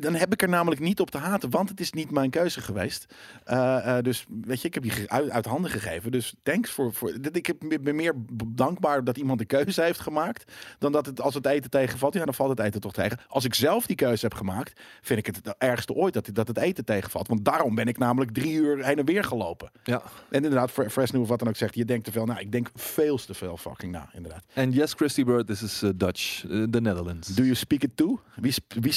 Dan 0.00 0.14
heb 0.14 0.32
ik 0.32 0.42
er 0.42 0.48
namelijk 0.48 0.80
niet 0.80 1.00
op 1.00 1.10
te 1.10 1.18
haten, 1.18 1.50
want 1.50 1.68
het 1.68 1.80
is 1.80 1.92
niet 1.92 2.10
mijn 2.10 2.30
keuze 2.30 2.60
geweest. 2.60 3.06
Eh, 3.44 3.96
eh, 3.98 4.04
dus 4.04 4.24
weet 4.44 4.60
je, 4.60 4.68
ik 4.68 4.74
heb 4.74 4.84
je 4.84 5.04
uit, 5.06 5.30
uit 5.30 5.44
handen 5.46 5.70
gegeven. 5.70 6.10
Dus 6.10 6.34
thanks 6.42 6.70
voor. 6.70 6.92
voor 6.92 7.20
dat 7.20 7.36
ik 7.36 7.46
heb- 7.46 7.78
ben 7.82 7.96
meer 7.96 8.14
dankbaar 8.46 9.04
dat 9.04 9.16
iemand 9.16 9.38
de 9.38 9.44
keuze 9.44 9.82
heeft 9.82 10.00
gemaakt. 10.00 10.52
Dan 10.78 10.92
dat 10.92 11.06
het 11.06 11.20
als 11.20 11.34
het 11.34 11.46
eten 11.46 11.70
tegenvalt. 11.70 12.14
Ja, 12.14 12.24
dan 12.24 12.34
valt 12.34 12.50
het 12.50 12.60
eten 12.66 12.80
toch 12.80 12.92
tegen. 12.92 13.18
Als 13.28 13.44
ik 13.44 13.54
zelf 13.54 13.86
die 13.86 13.96
keuze 13.96 14.24
heb 14.26 14.34
gemaakt, 14.34 14.80
vind 15.00 15.18
ik 15.18 15.26
het 15.26 15.36
het 15.36 15.54
ergste 15.58 15.92
ooit 15.92 16.14
dat, 16.14 16.28
dat 16.32 16.48
het 16.48 16.58
eten 16.58 16.84
tegenvalt. 16.84 17.28
Want 17.28 17.44
daarom 17.44 17.74
ben 17.74 17.86
ik 17.88 17.98
namelijk 17.98 18.30
drie 18.32 18.52
uur 18.54 18.84
heen 18.84 18.98
en 18.98 19.04
weer 19.04 19.24
gelopen. 19.24 19.70
Ja. 19.84 20.02
En 20.30 20.42
inderdaad, 20.44 20.70
Fre- 20.70 20.90
Fresno 20.90 21.20
of 21.20 21.28
wat 21.28 21.38
dan 21.38 21.48
ook 21.48 21.56
zegt, 21.56 21.74
je 21.74 21.84
denkt 21.84 22.04
te 22.04 22.12
veel. 22.12 22.24
Nou, 22.24 22.40
ik 22.40 22.52
denk 22.52 22.70
veel 22.74 23.16
te 23.16 23.34
veel 23.34 23.56
fucking 23.56 23.92
na, 23.92 24.08
inderdaad. 24.12 24.44
En 24.54 24.70
yes, 24.72 24.92
Christy 24.92 25.24
Bird, 25.24 25.46
this 25.46 25.62
is 25.62 25.82
uh, 25.82 25.90
Dutch, 25.96 26.44
uh, 26.44 26.64
the 26.64 26.80
Netherlands. 26.80 27.28
Do 27.28 27.42
you 27.42 27.54
speak 27.54 27.82
it 27.82 27.96
too? 27.96 28.20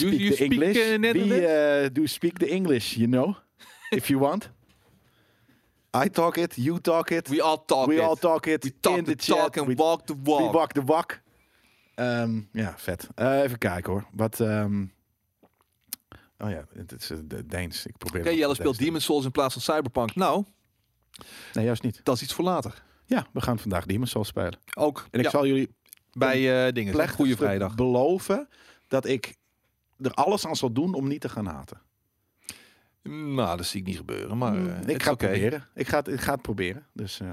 Speak 0.09 0.19
you 0.19 0.32
the 0.35 0.43
speak, 0.45 0.51
English. 0.51 0.77
uh, 0.77 0.97
Netherlands? 0.97 1.35
we 1.35 1.83
uh, 1.83 1.89
do 1.91 2.07
speak 2.07 2.37
the 2.39 2.47
English, 2.47 2.95
you 2.97 3.07
know, 3.09 3.35
if 3.91 4.07
you 4.07 4.19
want. 4.21 4.51
I 6.05 6.09
talk 6.09 6.37
it, 6.37 6.55
you 6.55 6.79
talk 6.81 7.09
it. 7.11 7.27
We 7.29 7.41
all 7.41 7.65
talk 7.65 7.87
we 7.87 7.95
it. 7.95 8.01
all 8.01 8.15
talk 8.15 8.45
it 8.45 8.63
We 8.63 8.71
talk 8.79 8.97
in 8.97 9.03
the 9.03 9.15
the 9.15 9.23
chat. 9.23 9.37
talk 9.37 9.55
and 9.57 9.67
we, 9.67 9.75
walk 9.75 10.05
the 10.05 10.15
walk. 10.23 10.39
we 10.39 10.57
walk 10.57 10.71
the 10.73 10.83
walk. 10.83 11.21
Ehm, 11.95 12.41
ja, 12.51 12.73
vet. 12.77 13.07
Eh, 13.15 13.41
even 13.43 13.57
kijken 13.57 13.91
hoor. 13.91 14.05
Wat? 14.13 14.39
ehm, 14.39 14.85
Oh 16.37 16.49
ja, 16.49 16.65
het 16.73 16.91
is 17.01 17.11
uh, 17.11 17.17
de 17.23 17.45
Deens. 17.45 17.85
Ik 17.85 17.97
probeer. 17.97 18.19
Oké, 18.21 18.29
nog 18.29 18.39
Jelle 18.39 18.53
speelt 18.55 18.77
Demon's 18.77 19.05
Souls 19.05 19.25
in 19.25 19.31
plaats 19.31 19.53
van 19.53 19.61
Cyberpunk. 19.61 20.15
Nou, 20.15 20.43
Nee, 21.53 21.65
juist 21.65 21.83
niet. 21.83 21.99
dat 22.03 22.15
is 22.15 22.21
iets 22.21 22.33
voor 22.33 22.43
later. 22.43 22.83
Ja, 23.05 23.27
we 23.33 23.41
gaan 23.41 23.59
vandaag 23.59 23.85
Demon's 23.85 24.11
Souls 24.11 24.27
spelen. 24.27 24.59
Ook 24.73 25.07
En 25.11 25.19
ik 25.19 25.25
ja, 25.25 25.31
zal 25.31 25.45
jullie 25.47 25.75
bij 26.11 26.65
eh 26.67 26.73
dingen. 26.73 27.09
Goede 27.09 27.35
vrijdag. 27.35 27.75
beloven 27.75 28.49
dat 28.87 29.05
ik 29.05 29.35
er 30.03 30.13
alles 30.13 30.47
aan 30.47 30.55
zal 30.55 30.71
doen 30.73 30.93
om 30.93 31.07
niet 31.07 31.21
te 31.21 31.29
gaan 31.29 31.45
haten. 31.45 31.81
Nou, 33.35 33.57
dat 33.57 33.65
zie 33.65 33.79
ik 33.79 33.85
niet 33.87 33.97
gebeuren. 33.97 34.37
Maar 34.37 34.55
eh, 34.55 34.87
ik 34.87 35.03
ga 35.03 35.11
het 35.11 35.21
oké. 35.23 35.27
proberen. 35.31 35.67
Ik 35.75 35.87
ga 35.87 35.97
het, 35.97 36.07
ik 36.07 36.19
ga 36.21 36.31
het 36.33 36.41
proberen. 36.41 36.85
Dus, 36.93 37.19
eh, 37.19 37.31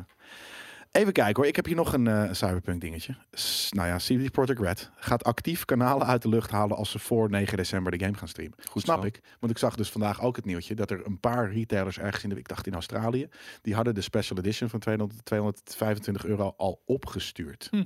even 0.90 1.12
kijken 1.12 1.36
hoor. 1.36 1.46
Ik 1.46 1.56
heb 1.56 1.66
hier 1.66 1.74
nog 1.76 1.92
een 1.92 2.06
eh, 2.06 2.32
Cyberpunk 2.32 2.80
dingetje. 2.80 3.16
S- 3.32 3.72
nou 3.72 3.88
ja, 3.88 3.96
CD 3.96 4.30
Projekt 4.30 4.60
Red 4.60 4.90
gaat 4.96 5.24
actief 5.24 5.64
kanalen 5.64 6.06
uit 6.06 6.22
de 6.22 6.28
lucht 6.28 6.50
halen 6.50 6.76
als 6.76 6.90
ze 6.90 6.98
voor 6.98 7.30
9 7.30 7.56
december 7.56 7.98
de 7.98 8.04
game 8.04 8.16
gaan 8.16 8.28
streamen. 8.28 8.58
Goed 8.70 8.82
Snap 8.82 9.00
zo. 9.00 9.06
ik. 9.06 9.20
Want 9.40 9.52
ik 9.52 9.58
zag 9.58 9.74
dus 9.76 9.90
vandaag 9.90 10.22
ook 10.22 10.36
het 10.36 10.44
nieuwtje 10.44 10.74
dat 10.74 10.90
er 10.90 11.06
een 11.06 11.20
paar 11.20 11.52
retailers 11.52 11.98
ergens 11.98 12.22
in 12.22 12.28
de, 12.28 12.36
ik 12.36 12.48
dacht 12.48 12.66
in 12.66 12.72
Australië, 12.74 13.28
die 13.62 13.74
hadden 13.74 13.94
de 13.94 14.00
special 14.00 14.38
edition 14.38 14.68
van 14.68 14.80
200, 14.80 15.24
225 15.24 16.24
euro 16.24 16.54
al 16.56 16.82
opgestuurd. 16.86 17.68
Hm. 17.70 17.84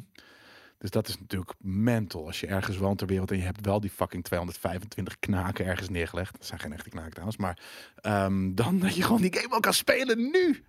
Dus 0.84 0.92
dat 0.92 1.08
is 1.08 1.18
natuurlijk 1.18 1.52
mental 1.60 2.26
als 2.26 2.40
je 2.40 2.46
ergens 2.46 2.76
woont 2.76 2.98
ter 2.98 3.06
wereld 3.06 3.30
en 3.30 3.36
je 3.36 3.42
hebt 3.42 3.66
wel 3.66 3.80
die 3.80 3.90
fucking 3.90 4.24
225 4.24 5.18
knaken 5.18 5.66
ergens 5.66 5.88
neergelegd. 5.88 6.32
Dat 6.32 6.46
zijn 6.46 6.60
geen 6.60 6.72
echte 6.72 6.90
knaken 6.90 7.10
trouwens, 7.10 7.36
maar 7.36 7.58
ehm, 7.94 8.54
dan 8.54 8.78
dat 8.78 8.94
je 8.94 9.02
gewoon 9.02 9.20
die 9.20 9.36
game 9.36 9.54
al 9.54 9.60
kan 9.60 9.74
spelen 9.74 10.18
nu. 10.30 10.64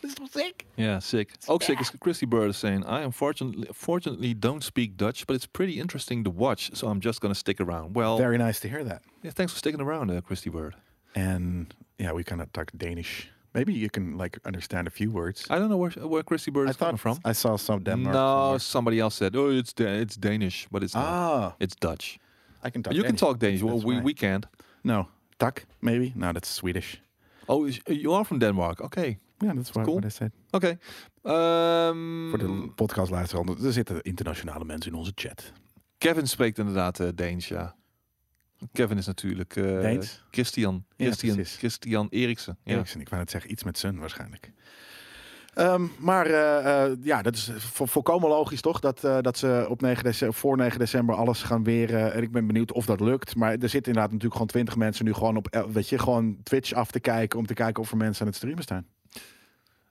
Dat 0.00 0.10
is 0.10 0.14
toch 0.14 0.28
sick? 0.30 0.64
Ja, 0.74 1.00
sick. 1.00 1.32
Ook 1.46 1.62
sick 1.62 1.78
is 1.78 1.92
Christy 1.98 2.28
Bird 2.28 2.54
saying, 2.54 2.84
I 2.84 3.04
unfortunately 3.04 3.68
fortunately 3.72 4.38
don't 4.38 4.64
speak 4.64 4.98
Dutch, 4.98 5.24
but 5.24 5.36
it's 5.36 5.46
pretty 5.46 5.78
interesting 5.78 6.24
to 6.24 6.32
watch, 6.34 6.68
so 6.72 6.90
I'm 6.90 7.00
just 7.00 7.20
gonna 7.20 7.34
stick 7.34 7.60
around. 7.60 7.96
Well, 7.96 8.16
Very 8.16 8.36
nice 8.38 8.60
to 8.60 8.68
hear 8.68 8.84
that. 8.84 9.02
yeah, 9.22 9.32
thanks 9.32 9.52
for 9.52 9.58
sticking 9.58 9.80
around, 9.80 10.10
uh, 10.10 10.20
Christy 10.20 10.50
Bird. 10.50 10.74
And 11.14 11.74
yeah, 11.96 12.14
we 12.14 12.22
kind 12.22 12.40
of 12.40 12.52
talk 12.52 12.70
Danish. 12.76 13.30
Maybe 13.52 13.72
you 13.72 13.88
can 13.90 14.16
like 14.18 14.38
understand 14.44 14.86
a 14.86 14.90
few 14.90 15.10
words. 15.10 15.46
I 15.50 15.58
don't 15.58 15.68
know 15.68 15.78
where, 15.80 16.08
where 16.08 16.22
Christy 16.22 16.50
Bird 16.50 16.66
I 16.66 16.70
is 16.70 16.76
coming 16.76 16.98
from. 16.98 17.18
I 17.24 17.32
saw 17.34 17.56
some 17.56 17.82
Denmark. 17.82 18.14
no, 18.14 18.20
somewhere. 18.20 18.58
somebody 18.60 18.98
else 18.98 19.16
said, 19.16 19.34
oh, 19.36 19.50
it's 19.58 19.72
Da- 19.74 20.00
it's 20.00 20.16
Danish, 20.18 20.66
but 20.70 20.82
it's 20.82 20.94
not. 20.94 21.04
Ah, 21.06 21.54
It's 21.58 21.74
Dutch. 21.80 22.18
I 22.62 22.70
can 22.70 22.82
talk. 22.82 22.92
you 22.94 23.02
can 23.04 23.16
talk 23.16 23.38
Danish. 23.38 23.62
Well, 23.62 23.80
we, 23.84 24.00
we 24.02 24.12
can't. 24.14 24.46
No, 24.82 25.06
tak 25.36 25.66
maybe. 25.80 26.12
No, 26.14 26.32
that's 26.32 26.48
Swedish. 26.54 27.00
Oh, 27.46 27.68
you 27.86 28.12
are 28.14 28.24
from 28.24 28.38
Denmark. 28.38 28.80
Okay. 28.80 29.18
Yeah, 29.40 29.54
that's 29.56 29.70
what, 29.74 29.84
Cool. 29.86 29.94
what 29.94 30.04
I 30.04 30.10
said. 30.10 30.32
Okay. 30.50 30.76
Um, 31.22 32.28
Voor 32.30 32.38
de 32.38 32.70
podcast 32.74 33.10
luisteren, 33.10 33.56
er 33.64 33.72
zitten 33.72 34.02
internationale 34.02 34.64
mensen 34.64 34.92
in 34.92 34.98
onze 34.98 35.12
chat. 35.14 35.52
Kevin 35.98 36.26
spreekt 36.26 36.58
inderdaad 36.58 37.00
eh 37.00 37.08
Deens, 37.14 37.48
ja. 37.48 37.74
Kevin 38.72 38.98
is 38.98 39.06
natuurlijk 39.06 39.54
Deens? 39.54 40.24
Christian. 40.30 40.84
Christian. 40.96 41.44
Christian 41.44 42.06
Eriksen. 42.10 42.56
Ja. 42.64 42.74
Eriksen, 42.74 43.00
ik 43.00 43.08
wou 43.08 43.20
net 43.20 43.30
zeggen, 43.30 43.50
iets 43.50 43.64
met 43.64 43.78
Sun 43.78 43.98
waarschijnlijk. 43.98 44.52
Ehm, 45.54 45.82
maar 45.98 46.26
eh, 46.26 46.84
eh, 46.84 46.92
ja, 47.02 47.22
dat 47.22 47.34
is 47.34 47.50
vo- 47.56 47.86
volkomen 47.86 48.28
logisch 48.28 48.60
toch? 48.60 48.80
Dat, 48.80 49.00
dat 49.20 49.38
ze 49.38 49.66
op 49.68 49.80
9 49.80 50.04
december, 50.04 50.36
voor 50.36 50.56
9 50.56 50.78
december 50.78 51.14
alles 51.14 51.42
gaan 51.42 51.64
weer. 51.64 51.94
eh, 51.94 52.16
en 52.16 52.22
ik 52.22 52.32
ben 52.32 52.46
benieuwd 52.46 52.72
of 52.72 52.86
dat 52.86 53.00
lukt. 53.00 53.36
Maar 53.36 53.50
er 53.50 53.58
zitten 53.58 53.76
inderdaad 53.92 54.04
natuurlijk 54.04 54.32
gewoon 54.32 54.46
20 54.48 54.76
mensen 54.76 55.04
nu 55.04 55.12
gewoon 55.12 55.36
op 55.36 55.66
weet 55.72 55.88
je, 55.88 55.98
gewoon 55.98 56.36
Twitch 56.42 56.72
af 56.72 56.90
te 56.90 57.00
kijken. 57.00 57.38
Om 57.38 57.46
te 57.46 57.54
kijken 57.54 57.82
of 57.82 57.90
er 57.90 57.96
mensen 57.96 58.20
aan 58.20 58.26
het 58.28 58.36
streamen 58.36 58.62
staan. 58.62 58.86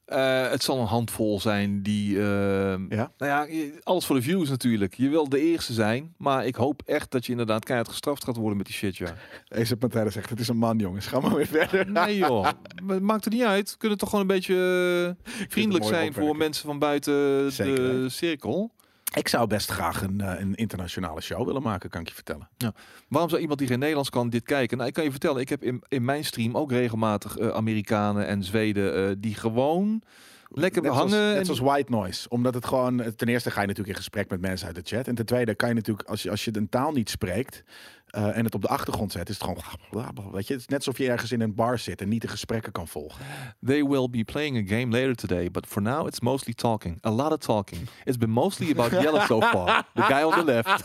Eh, 0.08 0.50
het 0.50 0.64
zal 0.64 0.80
een 0.80 0.86
handvol 0.86 1.40
zijn 1.40 1.82
die... 1.84 2.20
ehm, 2.20 2.86
Ja? 2.94 3.12
Nou 3.18 3.50
ja, 3.52 3.66
alles 3.84 4.06
voor 4.06 4.16
de 4.16 4.22
views 4.22 4.50
natuurlijk. 4.50 4.94
Je 4.94 5.10
wil 5.10 5.30
de 5.30 5.40
eerste 5.40 5.74
zijn, 5.74 6.14
maar 6.18 6.46
ik 6.46 6.56
hoop 6.56 6.82
echt 6.86 7.12
dat 7.12 7.26
je 7.26 7.32
inderdaad 7.32 7.64
keihard 7.64 7.90
gestraft 7.90 8.24
gaat 8.24 8.36
worden 8.36 8.58
met 8.58 8.66
die 8.66 8.76
shit, 8.76 8.98
ja. 8.98 9.14
Deze 9.48 9.78
Pantera 9.78 10.10
zegt, 10.10 10.30
het 10.30 10.40
is 10.40 10.48
een 10.48 10.58
man 10.58 10.78
jongens. 10.78 11.08
Ga 11.08 11.20
maar 11.20 11.36
weer 11.36 11.48
verder. 11.48 11.92
Nee 12.06 12.18
joh, 12.18 12.48
maakt 13.02 13.26
er 13.26 13.32
niet 13.32 13.44
uit. 13.44 13.72
We 13.72 13.78
kunnen 13.78 13.98
toch 13.98 14.10
gewoon 14.10 14.30
een 14.30 14.36
beetje 14.36 15.16
eh, 15.26 15.32
vriendelijk 15.50 15.86
zijn 15.86 16.14
voor 16.14 16.38
mensen 16.38 16.66
van 16.66 16.80
buiten 16.80 17.52
Zeker 17.52 17.76
de 17.76 17.82
weten. 17.82 18.12
cirkel. 18.12 18.72
Ik 19.16 19.28
zou 19.28 19.48
best 19.48 19.72
graag 19.72 20.02
een, 20.02 20.22
eh, 20.22 20.40
een 20.40 20.56
internationale 20.56 21.22
show 21.22 21.46
willen 21.46 21.62
maken, 21.62 21.90
kan 21.90 22.02
ik 22.02 22.08
je 22.08 22.14
vertellen. 22.14 22.50
Waarom 23.08 23.30
zou 23.30 23.42
iemand 23.42 23.60
die 23.60 23.68
geen 23.68 23.80
Nederlands 23.80 24.10
kan 24.10 24.30
dit 24.30 24.44
kijken? 24.44 24.78
Nou, 24.78 24.90
ik 24.90 24.96
kan 24.96 25.04
je 25.04 25.12
vertellen, 25.12 25.42
ik 25.42 25.50
heb 25.50 25.64
in, 25.64 25.84
in 25.88 26.06
mijn 26.06 26.26
stream 26.26 26.58
ook 26.58 26.72
regelmatig 26.72 27.38
eh, 27.38 27.48
Amerikanen 27.48 28.28
en 28.28 28.44
Zweden 28.44 29.10
eh, 29.10 29.16
die 29.18 29.36
gewoon 29.36 30.02
lekker 30.50 30.82
Net 30.82 30.92
hangen. 30.92 31.30
en 31.30 31.36
net 31.36 31.46
zoals 31.46 31.60
white 31.60 31.92
noise. 31.92 32.30
Omdat 32.30 32.54
het 32.54 32.66
gewoon... 32.66 33.14
Ten 33.16 33.28
eerste 33.28 33.52
ga 33.52 33.62
je 33.62 33.68
natuurlijk 33.68 33.96
in 33.96 34.04
gesprek 34.04 34.30
met 34.30 34.42
mensen 34.42 34.68
uit 34.68 34.76
de 34.76 34.96
chat. 34.96 35.08
En 35.08 35.16
ten 35.16 35.26
tweede 35.26 35.56
kan 35.56 35.70
je 35.70 35.76
natuurlijk... 35.76 36.10
Als 36.10 36.24
je, 36.24 36.30
als 36.30 36.46
je 36.46 36.56
een 36.56 36.70
taal 36.70 36.92
niet 36.92 37.10
spreekt... 37.10 37.64
eh, 38.08 38.38
en 38.38 38.44
het 38.46 38.56
op 38.56 38.62
de 38.62 38.68
achtergrond 38.68 39.12
zet, 39.12 39.30
is 39.30 39.40
het 39.40 39.44
gewoon... 39.44 40.32
Weet 40.32 40.48
je, 40.48 40.54
het 40.54 40.62
is 40.62 40.68
net 40.68 40.78
alsof 40.78 40.98
je 40.98 41.10
ergens 41.10 41.32
in 41.32 41.42
een 41.42 41.56
bar 41.56 41.80
zit 41.80 42.02
en 42.02 42.10
niet 42.10 42.22
de 42.22 42.28
gesprekken 42.28 42.72
kan 42.72 42.88
volgen. 42.88 43.26
They 43.66 43.84
will 43.84 44.10
be 44.10 44.24
playing 44.24 44.58
a 44.72 44.76
game 44.76 44.92
later 44.98 45.16
today, 45.16 45.52
but 45.52 45.66
for 45.68 45.82
now 45.82 46.08
it's 46.08 46.20
mostly 46.20 46.54
talking. 46.54 47.06
A 47.06 47.10
lot 47.10 47.32
of 47.32 47.38
talking. 47.38 47.90
It's 48.04 48.18
been 48.18 48.30
mostly 48.32 48.72
about 48.72 48.92
Yellow 48.92 49.26
so 49.26 49.42
far. 49.42 49.84
The 49.94 50.02
guy 50.02 50.22
on 50.24 50.32
the 50.32 50.44
left. 50.44 50.82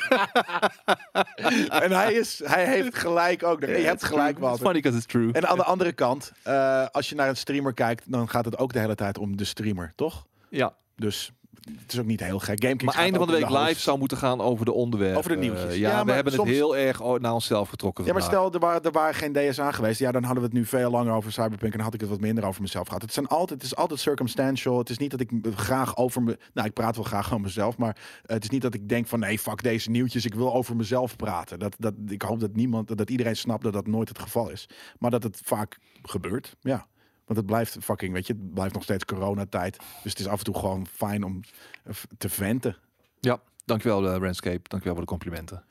en 1.82 1.92
hij, 1.92 2.12
is, 2.12 2.40
hij 2.44 2.66
heeft 2.66 2.98
gelijk 2.98 3.42
ook. 3.42 3.60
Je 3.60 3.66
hebt 3.66 4.04
gelijk, 4.04 4.30
It's 4.30 4.40
Walter. 4.40 4.64
funny 4.64 4.80
because 4.80 4.96
it's 4.96 5.06
true. 5.06 5.32
En 5.32 5.48
aan 5.48 5.56
de 5.56 5.64
andere 5.64 5.92
kant, 5.92 6.32
eh, 6.42 6.86
als 6.90 7.08
je 7.08 7.14
naar 7.14 7.28
een 7.28 7.36
streamer 7.36 7.72
kijkt, 7.74 8.12
dan 8.12 8.28
gaat 8.28 8.44
het 8.44 8.58
ook 8.58 8.72
de 8.72 8.78
hele 8.78 8.94
tijd 8.94 9.18
om 9.18 9.36
de 9.36 9.44
streamer, 9.44 9.92
toch? 9.96 10.26
ja, 10.48 10.74
Dus 10.96 11.32
het 11.62 11.92
is 11.92 11.98
ook 11.98 12.06
niet 12.06 12.20
heel 12.20 12.38
gek. 12.38 12.62
GameKings 12.62 12.94
maar 12.94 13.04
einde 13.04 13.18
van 13.18 13.26
de 13.26 13.32
week 13.32 13.48
live 13.48 13.80
zou 13.80 13.98
moeten 13.98 14.16
gaan 14.16 14.40
over 14.40 14.64
de 14.64 14.72
onderwerpen. 14.72 15.18
Over 15.18 15.30
de 15.30 15.36
nieuwtjes. 15.36 15.76
Ja, 15.76 15.90
ja, 15.90 16.04
we 16.04 16.12
hebben 16.12 16.32
soms- 16.32 16.48
het 16.48 16.56
heel 16.56 16.76
erg 16.76 16.98
naar 17.18 17.32
onszelf 17.32 17.68
getrokken. 17.68 18.04
Ja, 18.04 18.12
maar 18.12 18.22
vandaag. 18.22 18.40
stel, 18.40 18.52
er 18.52 18.66
waren, 18.66 18.82
er 18.82 18.92
waren 18.92 19.14
geen 19.14 19.32
DSA 19.32 19.72
geweest. 19.72 19.98
Ja, 19.98 20.12
dan 20.12 20.22
hadden 20.22 20.42
we 20.42 20.48
het 20.48 20.58
nu 20.58 20.64
veel 20.64 20.90
langer 20.90 21.12
over 21.12 21.32
Cyberpunk. 21.32 21.72
En 21.72 21.76
dan 21.76 21.86
had 21.86 21.94
ik 21.94 22.00
het 22.00 22.08
wat 22.08 22.20
minder 22.20 22.44
over 22.44 22.62
mezelf 22.62 22.86
gehad. 22.86 23.02
Het, 23.02 23.12
zijn 23.12 23.26
altijd, 23.26 23.62
het 23.62 23.70
is 23.70 23.76
altijd 23.76 24.00
circumstantial. 24.00 24.78
Het 24.78 24.90
is 24.90 24.98
niet 24.98 25.10
dat 25.10 25.20
ik 25.20 25.30
graag 25.54 25.96
over 25.96 26.22
me... 26.22 26.38
Nou, 26.54 26.66
ik 26.66 26.72
praat 26.72 26.94
wel 26.96 27.04
graag 27.04 27.26
over 27.26 27.40
mezelf. 27.40 27.76
Maar 27.76 27.96
eh, 28.22 28.34
het 28.34 28.44
is 28.44 28.50
niet 28.50 28.62
dat 28.62 28.74
ik 28.74 28.88
denk 28.88 29.06
van... 29.06 29.18
Nee, 29.18 29.38
fuck 29.38 29.62
deze 29.62 29.90
nieuwtjes. 29.90 30.24
Ik 30.24 30.34
wil 30.34 30.54
over 30.54 30.76
mezelf 30.76 31.16
praten. 31.16 31.58
Dat, 31.58 31.74
dat, 31.78 31.94
ik 32.08 32.22
hoop 32.22 32.40
dat 32.40 32.54
niemand... 32.54 32.96
Dat 32.96 33.10
iedereen 33.10 33.36
snapt 33.36 33.62
dat 33.62 33.72
dat 33.72 33.86
nooit 33.86 34.08
het 34.08 34.18
geval 34.18 34.50
is. 34.50 34.68
Maar 34.98 35.10
dat 35.10 35.22
het 35.22 35.40
vaak 35.44 35.78
gebeurt. 36.02 36.56
Ja. 36.60 36.86
Want 37.32 37.46
het 37.46 37.54
blijft 37.56 37.76
fucking... 37.84 38.12
Weet 38.12 38.26
je, 38.26 38.32
het 38.32 38.54
blijft 38.54 38.74
nog 38.74 38.82
steeds 38.82 39.04
coronatijd. 39.04 39.76
Dus 40.02 40.10
het 40.10 40.20
is 40.20 40.26
af 40.26 40.38
en 40.38 40.44
toe 40.44 40.58
gewoon 40.58 40.86
fijn 40.86 41.24
om 41.24 41.40
eh, 41.84 41.94
te 42.18 42.28
venten. 42.28 42.76
Ja, 43.20 43.40
dankjewel 43.64 44.04
uh, 44.04 44.16
Randscape. 44.16 44.68
Dankjewel 44.68 44.92
voor 44.92 45.04
de 45.04 45.10
complimenten. 45.10 45.64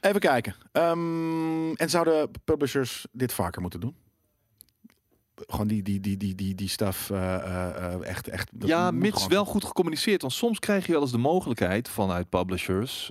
Even 0.00 0.20
kijken. 0.20 0.54
Ehm, 0.72 1.72
en 1.72 1.90
zouden 1.90 2.30
publishers 2.44 3.06
dit 3.12 3.32
vaker 3.32 3.60
moeten 3.60 3.80
doen? 3.80 3.96
Gewoon 5.46 5.66
die, 5.66 5.82
die, 5.82 6.00
die, 6.00 6.16
die, 6.16 6.34
die, 6.34 6.54
die 6.54 6.68
stuff 6.68 7.10
eh, 7.10 7.34
eh, 7.34 7.92
eh, 7.94 8.06
echt, 8.08 8.28
echt. 8.28 8.50
ja, 8.58 8.90
mits 8.90 9.14
gewoon- 9.14 9.28
wel 9.28 9.44
goed 9.44 9.64
gecommuniceerd. 9.64 10.20
Want 10.20 10.32
soms 10.34 10.58
krijg 10.58 10.86
je 10.86 10.92
wel 10.92 11.00
eens 11.00 11.10
de 11.10 11.18
mogelijkheid 11.18 11.88
vanuit 11.88 12.28
publishers 12.28 13.10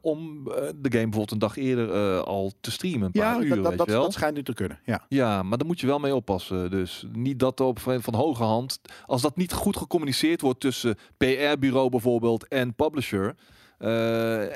om 0.00 0.44
de 0.44 0.76
game 0.80 0.90
bijvoorbeeld 0.90 1.30
een 1.30 1.38
dag 1.38 1.56
eerder 1.56 2.20
al 2.24 2.52
te 2.60 2.70
streamen. 2.70 3.02
Een 3.06 3.10
paar 3.12 3.36
Ja, 3.36 3.42
uur, 3.42 3.54
dat, 3.54 3.64
dat, 3.64 3.76
dat, 3.76 3.88
dat 3.88 4.12
schijnt 4.12 4.34
nu 4.36 4.42
te 4.42 4.54
kunnen. 4.54 4.78
Ja. 4.84 5.04
Ja, 5.08 5.42
maar 5.42 5.58
daar 5.58 5.66
moet 5.66 5.80
je 5.80 5.86
wel 5.86 5.98
mee 5.98 6.14
oppassen. 6.14 6.70
Dus 6.70 7.06
niet 7.12 7.38
dat 7.38 7.60
op 7.60 7.78
van 7.78 8.02
van 8.02 8.14
hoge 8.14 8.42
hand, 8.42 8.80
als 9.06 9.22
dat 9.22 9.36
niet 9.36 9.52
goed 9.52 9.76
gecommuniceerd 9.76 10.40
wordt 10.40 10.60
tussen 10.60 10.96
PR-bureau 11.16 11.88
bijvoorbeeld 11.90 12.48
en 12.48 12.74
publisher. 12.74 13.34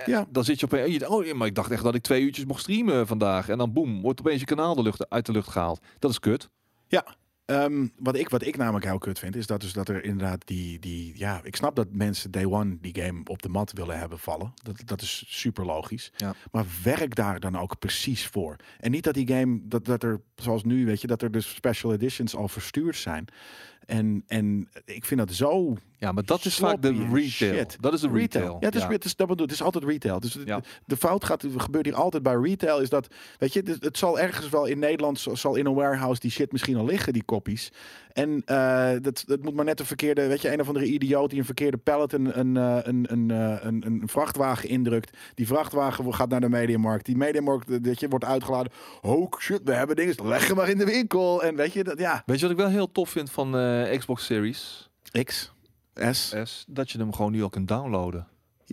Ja. 0.07 0.27
Dan 0.31 0.45
zit 0.45 0.61
je 0.61 0.67
op 0.67 0.73
een. 0.73 1.09
Oh, 1.09 1.33
maar 1.33 1.47
ik 1.47 1.55
dacht 1.55 1.71
echt 1.71 1.83
dat 1.83 1.95
ik 1.95 2.03
twee 2.03 2.23
uurtjes 2.23 2.45
mocht 2.45 2.61
streamen 2.61 3.07
vandaag. 3.07 3.49
En 3.49 3.59
dan 3.59 3.73
boem, 3.73 4.03
wordt 4.03 4.21
opeens 4.21 4.41
je 4.41 4.47
kanaal 4.47 4.75
de 4.75 4.83
lucht, 4.83 5.09
uit 5.11 5.27
de 5.27 5.33
lucht 5.33 5.49
gehaald. 5.49 5.81
Dat 5.99 6.11
is 6.11 6.19
kut. 6.21 6.49
Ehm, 7.51 7.87
wat, 7.97 8.17
ik, 8.17 8.29
wat 8.29 8.47
ik 8.47 8.57
namelijk 8.57 8.85
heel 8.85 8.99
kut 8.99 9.19
vind, 9.19 9.37
is 9.37 9.47
dat, 9.47 9.61
dus 9.61 9.73
dat 9.73 9.89
er 9.89 10.05
inderdaad 10.05 10.47
die, 10.47 10.79
die... 10.79 11.19
Ja, 11.19 11.41
ik 11.43 11.57
snap 11.57 11.77
dat 11.77 11.87
mensen 11.91 12.31
day 12.31 12.45
one 12.45 12.79
die 12.81 13.03
game 13.03 13.21
op 13.25 13.43
de 13.43 13.49
mat 13.49 13.73
willen 13.73 13.99
hebben 13.99 14.19
vallen. 14.19 14.53
Dat, 14.63 14.83
dat 14.85 15.03
is 15.03 15.25
super 15.29 15.65
logisch. 15.65 16.13
Ja. 16.17 16.35
Maar 16.51 16.65
werk 16.83 17.15
daar 17.15 17.41
dan 17.41 17.59
ook 17.59 17.79
precies 17.79 18.27
voor. 18.27 18.57
En 18.79 18.91
niet 18.91 19.05
dat 19.05 19.15
die 19.15 19.27
game, 19.27 19.61
dat, 19.63 19.85
dat 19.85 20.03
er, 20.03 20.21
zoals 20.35 20.65
nu, 20.65 20.87
weet 20.87 21.01
je, 21.01 21.07
dat 21.07 21.23
er 21.23 21.31
dus 21.31 21.55
special 21.55 21.93
editions 21.93 22.37
al 22.37 22.49
verstuurd 22.49 22.97
zijn. 22.97 23.25
En, 23.87 24.25
en 24.27 24.69
ik 24.85 25.05
vind 25.05 25.21
dat 25.21 25.33
zo 25.33 25.77
Ja, 25.99 26.13
maar 26.13 26.25
dat 26.25 26.45
is 26.45 26.57
vaak 26.57 26.83
de 26.83 26.89
retail. 26.93 27.29
shit. 27.29 27.77
Dat 27.81 27.93
is 27.93 28.01
de 28.01 28.09
retail. 28.09 28.57
Ja, 28.61 28.67
het 28.67 28.75
is, 28.75 28.83
Het, 28.83 29.05
is, 29.05 29.17
dat 29.17 29.27
bedoel, 29.29 29.47
het 29.47 29.55
is 29.55 29.63
altijd 29.63 29.85
retail. 29.85 30.21
Dus 30.21 30.33
de- 30.33 30.43
Ja. 30.47 30.57
de, 30.61 30.67
de 30.87 30.97
fout 30.97 31.25
gaat, 31.25 31.45
gebeurt 31.57 31.85
hier 31.85 31.95
altijd 31.95 32.23
bij 32.23 32.35
retail. 32.35 32.81
Is 32.81 32.89
dat, 32.89 33.07
weet 33.39 33.53
je, 33.53 33.63
het, 33.65 33.85
het 33.85 33.99
zal 33.99 34.19
ergens 34.21 34.49
wel 34.49 34.65
in 34.67 34.79
Nederland, 34.79 35.27
zal 35.33 35.55
in 35.57 35.67
een 35.67 35.75
warehouse 35.75 36.21
die 36.21 36.31
shit 36.31 36.53
misschien 36.53 36.77
al 36.77 36.85
liggen, 36.85 37.13
die 37.13 37.23
kopies. 37.25 37.73
En 38.13 38.43
eh, 38.45 38.93
dat, 39.01 39.23
dat 39.27 39.43
moet 39.43 39.55
maar 39.55 39.65
net 39.65 39.81
een 39.81 39.87
verkeerde, 39.87 40.27
weet 40.27 40.43
je, 40.43 40.53
een 40.53 40.61
of 40.61 40.69
andere 40.69 40.87
idioot 40.87 41.31
die 41.31 41.39
een 41.39 41.45
verkeerde 41.45 41.77
pallet 41.77 42.13
een, 42.13 42.39
een, 42.39 42.57
eh, 42.57 42.79
een, 42.83 43.13
een, 43.13 43.31
eh, 43.31 43.65
een, 43.65 43.87
een 43.87 44.03
vrachtwagen 44.09 44.69
indrukt. 44.69 45.17
Die 45.35 45.47
vrachtwagen 45.47 46.15
gaat 46.15 46.29
naar 46.29 46.41
de 46.41 46.49
mediamarkt. 46.49 47.05
Die 47.05 47.17
mediamarkt, 47.17 47.81
weet 47.83 48.01
je, 48.01 48.09
wordt 48.09 48.25
uitgeladen. 48.25 48.73
Oh 49.01 49.33
shit, 49.39 49.61
we 49.65 49.73
hebben 49.73 49.97
dingen, 49.97 50.15
leg 50.23 50.47
hem 50.47 50.57
maar 50.57 50.69
in 50.69 50.79
de 50.79 50.85
winkel. 50.85 51.43
En 51.43 51.57
weet 51.57 51.73
je, 51.73 51.85
dat, 51.85 51.99
ja. 51.99 52.23
Weet 52.27 52.37
je 52.37 52.43
wat 52.43 52.55
ik 52.55 52.61
wel 52.61 52.69
heel 52.69 52.93
tof 52.93 53.11
vind 53.11 53.31
van 53.31 53.51
Xbox 53.99 54.25
Series 54.25 54.91
X, 55.25 55.53
S. 55.95 56.35
S? 56.43 56.65
Dat 56.69 56.91
je 56.91 56.99
hem 56.99 57.13
gewoon 57.13 57.33
nu 57.33 57.43
al 57.43 57.49
kunt 57.49 57.69
downloaden. 57.69 58.27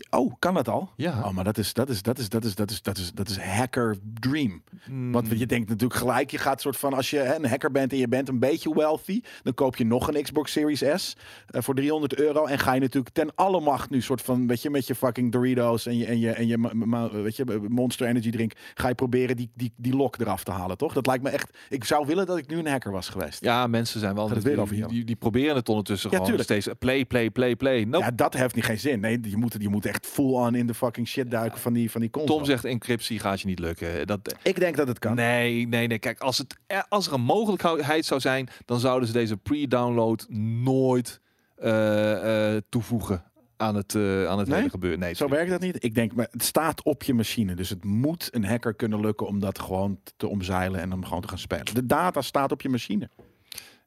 Oh, 0.10 0.34
kan 0.40 0.54
dat 0.54 0.68
al? 0.70 0.90
Ja. 0.96 1.22
Oh, 1.24 1.30
maar 1.32 1.44
dat 1.44 1.58
is, 1.58 1.74
dat 1.74 1.90
is, 1.90 2.02
dat 2.02 2.18
is, 2.20 2.30
dat 2.30 2.44
is, 2.44 2.56
dat 2.56 2.72
is, 2.72 2.82
dat 2.82 2.98
is, 2.98 3.12
dat 3.14 3.30
is 3.30 3.38
hacker 3.38 3.98
dream. 4.20 4.64
Mm, 4.90 5.12
Want 5.12 5.40
je 5.40 5.46
denkt 5.46 5.70
natuurlijk 5.70 6.00
gelijk, 6.00 6.32
je 6.32 6.38
gaat 6.38 6.62
soort 6.62 6.78
van, 6.78 6.94
als 6.94 7.10
je 7.10 7.18
hè, 7.18 7.36
een 7.36 7.46
hacker 7.48 7.72
bent 7.72 7.92
en 7.92 7.98
je 7.98 8.08
bent 8.08 8.30
een 8.30 8.40
beetje 8.40 8.74
wealthy, 8.76 9.22
dan 9.44 9.54
koop 9.54 9.76
je 9.76 9.86
nog 9.86 10.08
een 10.14 10.24
Xbox 10.24 10.52
Series 10.52 10.84
S 10.96 11.16
eh, 11.48 11.62
voor 11.62 11.76
300 11.76 12.16
euro. 12.20 12.46
En 12.46 12.60
ga 12.60 12.74
je 12.74 12.80
natuurlijk 12.80 13.14
ten 13.14 13.36
alle 13.36 13.60
macht 13.62 13.90
nu 13.90 14.02
soort 14.02 14.22
van, 14.22 14.48
weet 14.48 14.62
je, 14.62 14.70
met 14.70 14.88
je 14.88 14.96
fucking 14.96 15.32
Doritos 15.32 15.86
en 15.86 15.98
je, 15.98 16.06
en 16.06 16.20
je, 16.20 16.32
en 16.32 16.48
je 16.48 16.58
ma- 16.58 16.74
ma- 16.74 17.12
weet 17.12 17.36
je, 17.36 17.66
Monster 17.68 18.08
Energy 18.08 18.30
drink, 18.32 18.52
ga 18.74 18.88
je 18.88 18.96
proberen 18.96 19.36
die, 19.36 19.50
die, 19.56 19.74
die 19.76 19.96
lok 19.96 20.18
eraf 20.20 20.44
te 20.44 20.52
halen, 20.52 20.78
toch? 20.78 20.94
Dat 20.94 21.06
lijkt 21.06 21.24
me 21.24 21.30
echt, 21.30 21.58
ik 21.70 21.84
zou 21.84 22.06
willen 22.06 22.26
dat 22.26 22.38
ik 22.38 22.48
nu 22.48 22.58
een 22.58 22.68
hacker 22.68 22.92
was 22.92 23.10
geweest. 23.10 23.44
Ja, 23.44 23.68
mensen 23.68 24.00
zijn 24.00 24.16
wel... 24.16 24.28
Die, 24.28 24.60
over 24.60 24.76
jou? 24.76 24.92
die, 24.92 25.04
die 25.04 25.16
proberen 25.16 25.56
het 25.56 25.70
ondertussen 25.70 26.10
Ja, 26.10 26.16
gewoon 26.18 26.32
tuurlijk. 26.38 26.50
steeds... 26.62 26.78
Play, 26.80 27.06
play, 27.06 27.30
play, 27.30 27.56
play. 27.56 27.84
Nope. 27.84 28.06
Ja, 28.06 28.12
dat 28.12 28.34
heeft 28.34 28.56
niet 28.56 28.64
geen 28.66 28.80
zin. 28.80 29.00
Nee, 29.00 29.20
je 29.22 29.38
moet, 29.38 29.56
je 29.60 29.70
moet 29.70 29.86
echt 29.88 30.06
full 30.08 30.34
on 30.34 30.56
in 30.56 30.68
de 30.68 30.74
fucking 30.74 31.08
shit 31.08 31.32
duiken 31.32 31.60
van 31.60 31.74
die, 31.74 31.92
van 31.92 32.02
die 32.02 32.10
console. 32.10 32.36
Tom 32.38 32.46
zegt 32.46 32.66
encryptie 32.66 33.20
gaat 33.20 33.42
je 33.42 33.48
niet 33.48 33.60
lukken. 33.60 34.08
Dat, 34.08 34.36
ik 34.44 34.60
denk 34.60 34.76
dat 34.76 34.88
het 34.88 35.00
kan. 35.00 35.16
Nee, 35.16 35.68
nee, 35.68 35.88
nee. 35.88 36.00
Kijk, 36.00 36.20
als, 36.20 36.38
het, 36.38 36.58
er- 36.68 36.86
als 36.90 37.08
er 37.08 37.14
een 37.14 37.22
mogelijkheid 37.22 38.06
zou 38.06 38.20
zijn, 38.20 38.48
dan 38.66 38.80
zouden 38.80 39.08
ze 39.08 39.14
deze 39.14 39.38
pre-download 39.38 40.26
nooit 40.30 41.22
eh, 41.56 42.56
eh, 42.56 42.62
toevoegen 42.70 43.24
aan 43.58 43.76
het, 43.76 43.96
eh, 43.96 44.26
aan 44.28 44.40
het 44.40 44.48
Nee? 44.48 44.58
hele 44.58 44.70
gebeuren. 44.70 45.00
Nee, 45.00 45.14
Zo 45.16 45.28
werkt 45.30 45.50
dat 45.50 45.62
niet. 45.62 45.84
Ik 45.84 45.96
denk, 45.96 46.14
maar 46.14 46.28
het 46.32 46.44
staat 46.44 46.84
op 46.84 47.04
je 47.04 47.14
machine. 47.14 47.56
Dus 47.56 47.70
het 47.70 47.84
moet 47.84 48.28
een 48.32 48.46
hacker 48.46 48.74
kunnen 48.74 49.00
lukken 49.00 49.28
om 49.28 49.40
dat 49.40 49.60
gewoon 49.60 50.00
te 50.18 50.28
omzeilen 50.28 50.80
en 50.82 50.92
hem 50.92 51.04
gewoon 51.06 51.22
te 51.22 51.28
gaan 51.28 51.38
spelen. 51.38 51.74
De 51.74 51.86
data 51.86 52.22
staat 52.22 52.52
op 52.52 52.62
je 52.62 52.70
machine. 52.70 53.10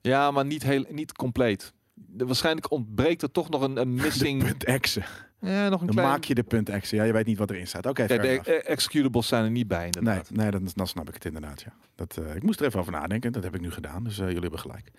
Ja, 0.00 0.30
maar 0.30 0.44
niet, 0.44 0.62
heel, 0.62 0.84
niet 0.88 1.12
compleet. 1.12 1.72
De- 1.94 2.26
waarschijnlijk 2.26 2.70
ontbreekt 2.70 3.22
er 3.22 3.30
toch 3.30 3.48
nog 3.50 3.62
een, 3.62 3.76
een 3.76 3.94
missing. 4.02 4.48
exe. 4.64 5.02
Ja, 5.40 5.68
nog 5.68 5.80
een 5.80 5.86
Dan 5.86 5.94
klein. 5.94 6.08
maak 6.08 6.24
je 6.24 6.34
de 6.34 6.42
punt 6.42 6.68
exe. 6.68 6.96
Ja, 6.96 7.02
je 7.04 7.12
weet 7.12 7.26
niet 7.26 7.38
wat 7.38 7.50
erin 7.50 7.66
staat. 7.66 7.86
Oké, 7.86 8.06
de 8.06 8.62
executables 8.62 9.26
zijn 9.28 9.44
er 9.44 9.50
niet 9.50 9.68
bij. 9.68 9.78
Nee, 9.78 9.90
Inderdaad. 9.98 10.30
nee 10.30 10.50
dan, 10.50 10.68
dan 10.74 10.86
snap 10.86 11.08
ik 11.08 11.14
het 11.14 11.24
inderdaad. 11.24 11.60
Ja. 11.60 11.72
Dat, 11.94 12.16
eh, 12.16 12.34
ik 12.34 12.42
moest 12.42 12.60
er 12.60 12.66
even 12.66 12.80
over 12.80 12.92
nadenken. 12.92 13.32
Dat 13.32 13.42
heb 13.42 13.54
ik 13.54 13.60
nu 13.60 13.70
gedaan. 13.70 14.04
Dus 14.04 14.18
eh, 14.18 14.24
jullie 14.26 14.40
hebben 14.40 14.58
gelijk. 14.60 14.90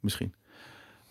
Misschien. 0.00 0.34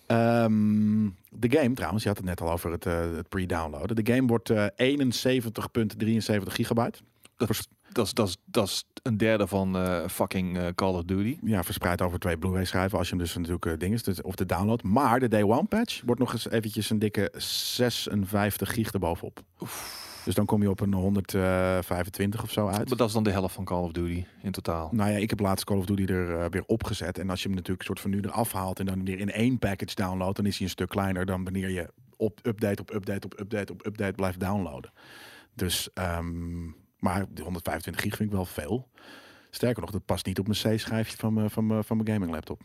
Ehm, 0.06 1.10
de 1.30 1.52
game 1.58 1.74
trouwens, 1.74 2.04
je 2.04 2.10
had 2.10 2.18
het 2.18 2.28
net 2.28 2.42
al 2.42 2.52
over 2.52 2.72
het, 2.72 2.86
eh, 2.86 3.00
het 3.16 3.30
pre-downloaden. 3.30 3.96
De 4.04 4.14
game 4.14 4.28
wordt 4.28 4.50
eh 4.50 4.66
71,73 4.76 6.54
gigabyte. 6.54 7.00
Dat, 7.38 7.50
is- 7.50 7.68
dat, 7.92 8.68
is- 8.68 8.84
een 9.04 9.18
derde 9.18 9.48
van 9.48 9.78
eh, 9.78 10.08
fucking 10.08 10.58
eh, 10.58 10.66
Call 10.76 10.94
of 10.94 11.04
Duty. 11.04 11.38
ja, 11.44 11.64
verspreid 11.64 12.02
over 12.02 12.20
twee 12.20 12.38
Blu-ray 12.38 12.66
schijven 12.66 12.98
als 12.98 13.10
je 13.10 13.16
hem 13.16 13.24
dus 13.24 13.36
natuurlijk 13.36 13.66
uh, 13.66 13.78
ding 13.78 13.94
is, 13.94 14.04
dus, 14.04 14.22
of 14.22 14.36
de 14.36 14.46
download. 14.46 14.84
Maar 14.84 15.20
de 15.20 15.28
Day 15.28 15.44
One 15.44 15.64
patch 15.64 16.02
wordt 16.06 16.20
nog 16.22 16.34
eens 16.34 16.50
eventjes 16.50 16.90
een 16.90 17.00
dikke 17.00 17.32
56 17.38 18.74
gig 18.74 18.92
erbovenop. 18.92 19.42
Dus 20.26 20.36
dan 20.36 20.46
kom 20.46 20.62
je 20.62 20.70
op 20.70 20.80
een 20.80 20.94
125 20.94 22.44
of 22.44 22.52
zo 22.52 22.68
uit. 22.68 22.88
Maar 22.88 22.98
dat 22.98 23.08
is 23.08 23.14
dan 23.14 23.24
de 23.24 23.32
helft 23.32 23.56
van 23.56 23.66
Call 23.66 23.84
of 23.84 23.92
Duty 23.92 24.26
in 24.42 24.52
totaal. 24.52 24.90
Nou 24.92 25.12
ja, 25.12 25.18
ik 25.18 25.30
heb 25.30 25.40
laatst 25.40 25.66
Call 25.66 25.78
of 25.78 25.86
Duty 25.86 26.12
er 26.14 26.50
weer 26.50 26.64
opgezet. 26.66 27.18
En 27.18 27.30
als 27.30 27.42
je 27.42 27.48
hem 27.48 27.56
natuurlijk 27.58 27.86
soort 27.86 28.00
van 28.00 28.10
nu 28.10 28.20
eraf 28.22 28.52
haalt 28.52 28.80
en 28.80 28.86
dan 28.86 29.06
weer 29.06 29.20
in 29.20 29.32
één 29.32 29.60
package 29.60 29.96
downloadt, 29.96 30.36
dan 30.36 30.46
is 30.46 30.56
hij 30.58 30.66
een 30.66 30.72
stuk 30.72 30.90
kleiner 30.90 31.26
dan 31.26 31.44
wanneer 31.44 31.70
je 31.70 31.90
op 32.18 32.40
update 32.44 32.82
op 32.82 32.94
update 32.94 33.26
op 33.26 33.40
update 33.40 33.72
op 33.74 33.86
update 33.86 34.14
blijft 34.14 34.40
downloaden. 34.40 34.92
Dus, 35.54 35.90
ehm, 35.94 36.66
maar 37.00 37.26
die 37.30 37.44
125 37.44 38.04
gig 38.04 38.16
vind 38.16 38.30
ik 38.30 38.36
wel 38.36 38.46
veel. 38.46 38.88
Sterker 39.50 39.82
nog, 39.82 39.92
dat 39.92 40.06
past 40.06 40.26
niet 40.26 40.40
op 40.40 40.48
mijn 40.48 40.76
C-schijfje 40.76 41.18
van 41.18 41.34
mijn, 41.34 41.50
van 41.50 41.68
mijn, 41.68 41.84
van 41.84 41.98
mijn 41.98 42.10
gaming 42.10 42.32
laptop. 42.32 42.62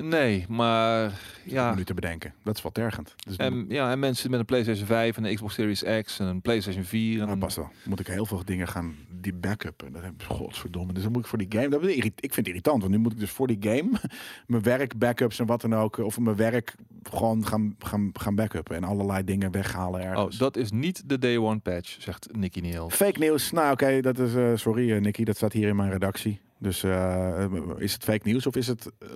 Nee, 0.00 0.44
maar 0.48 1.12
Ja. 1.44 1.74
Nu 1.74 1.84
te 1.84 1.94
bedenken. 1.94 2.34
Dat 2.42 2.56
is 2.56 2.62
wel 2.62 2.72
tergend. 2.72 3.14
Dus 3.26 3.36
En, 3.36 3.64
ja, 3.68 3.90
en 3.90 3.98
mensen 3.98 4.30
met 4.30 4.38
een 4.40 4.44
PlayStation 4.46 4.86
5 4.86 5.16
en 5.16 5.24
een 5.24 5.34
Xbox 5.34 5.54
Series 5.54 5.82
X 6.02 6.18
en 6.18 6.26
een 6.26 6.40
PlayStation 6.40 6.84
4. 6.84 7.12
En 7.12 7.18
dat 7.18 7.28
een- 7.28 7.38
past 7.38 7.56
wel. 7.56 7.70
Moet 7.84 8.00
ik 8.00 8.06
heel 8.06 8.26
veel 8.26 8.42
dingen 8.44 8.68
gaan 8.68 8.94
die 9.20 9.32
backuppen. 9.34 9.92
Dat 9.92 10.02
heb 10.02 10.12
godverdomme. 10.28 10.92
Dus 10.92 11.02
dan 11.02 11.12
moet 11.12 11.20
ik 11.22 11.28
voor 11.28 11.38
die 11.38 11.46
game. 11.50 11.68
Dat 11.68 11.82
ik 11.84 12.02
vind 12.20 12.36
het 12.36 12.46
irritant. 12.46 12.80
Want 12.82 12.94
nu 12.94 12.98
moet 12.98 13.12
ik 13.12 13.18
dus 13.18 13.30
voor 13.30 13.46
die 13.46 13.58
game 13.60 13.90
mijn 14.46 14.62
werk 14.62 14.98
backups 14.98 15.38
en 15.38 15.46
wat 15.46 15.60
dan 15.60 15.74
ook. 15.74 15.98
Of 15.98 16.18
mijn 16.18 16.36
werk 16.36 16.74
gewoon 17.02 17.46
gaan, 17.46 17.74
gaan, 17.78 18.10
gaan 18.12 18.34
backuppen. 18.34 18.76
En 18.76 18.84
allerlei 18.84 19.24
dingen 19.24 19.50
weghalen 19.50 20.00
ergens. 20.02 20.34
Oh, 20.34 20.40
dat 20.40 20.56
is 20.56 20.70
niet 20.70 21.02
de 21.08 21.18
Day 21.18 21.36
One 21.38 21.58
patch, 21.58 21.96
zegt 22.02 22.28
Nicky 22.32 22.60
Neal. 22.60 22.90
Fake 22.90 23.18
nieuws. 23.18 23.52
Nou 23.52 23.72
oké, 23.72 24.00
dat 24.00 24.18
is 24.18 24.34
eh, 24.34 24.50
sorry 24.54 24.92
eh, 24.92 25.00
Nicky, 25.00 25.24
dat 25.24 25.36
staat 25.36 25.52
hier 25.52 25.68
in 25.68 25.76
mijn 25.76 25.90
redactie. 25.90 26.40
Dus 26.58 26.82
eh, 26.82 27.44
is 27.76 27.92
het 27.92 28.04
fake 28.04 28.26
nieuws 28.28 28.46
of 28.46 28.56
is 28.56 28.66
het... 28.66 28.90
eh, 28.98 29.08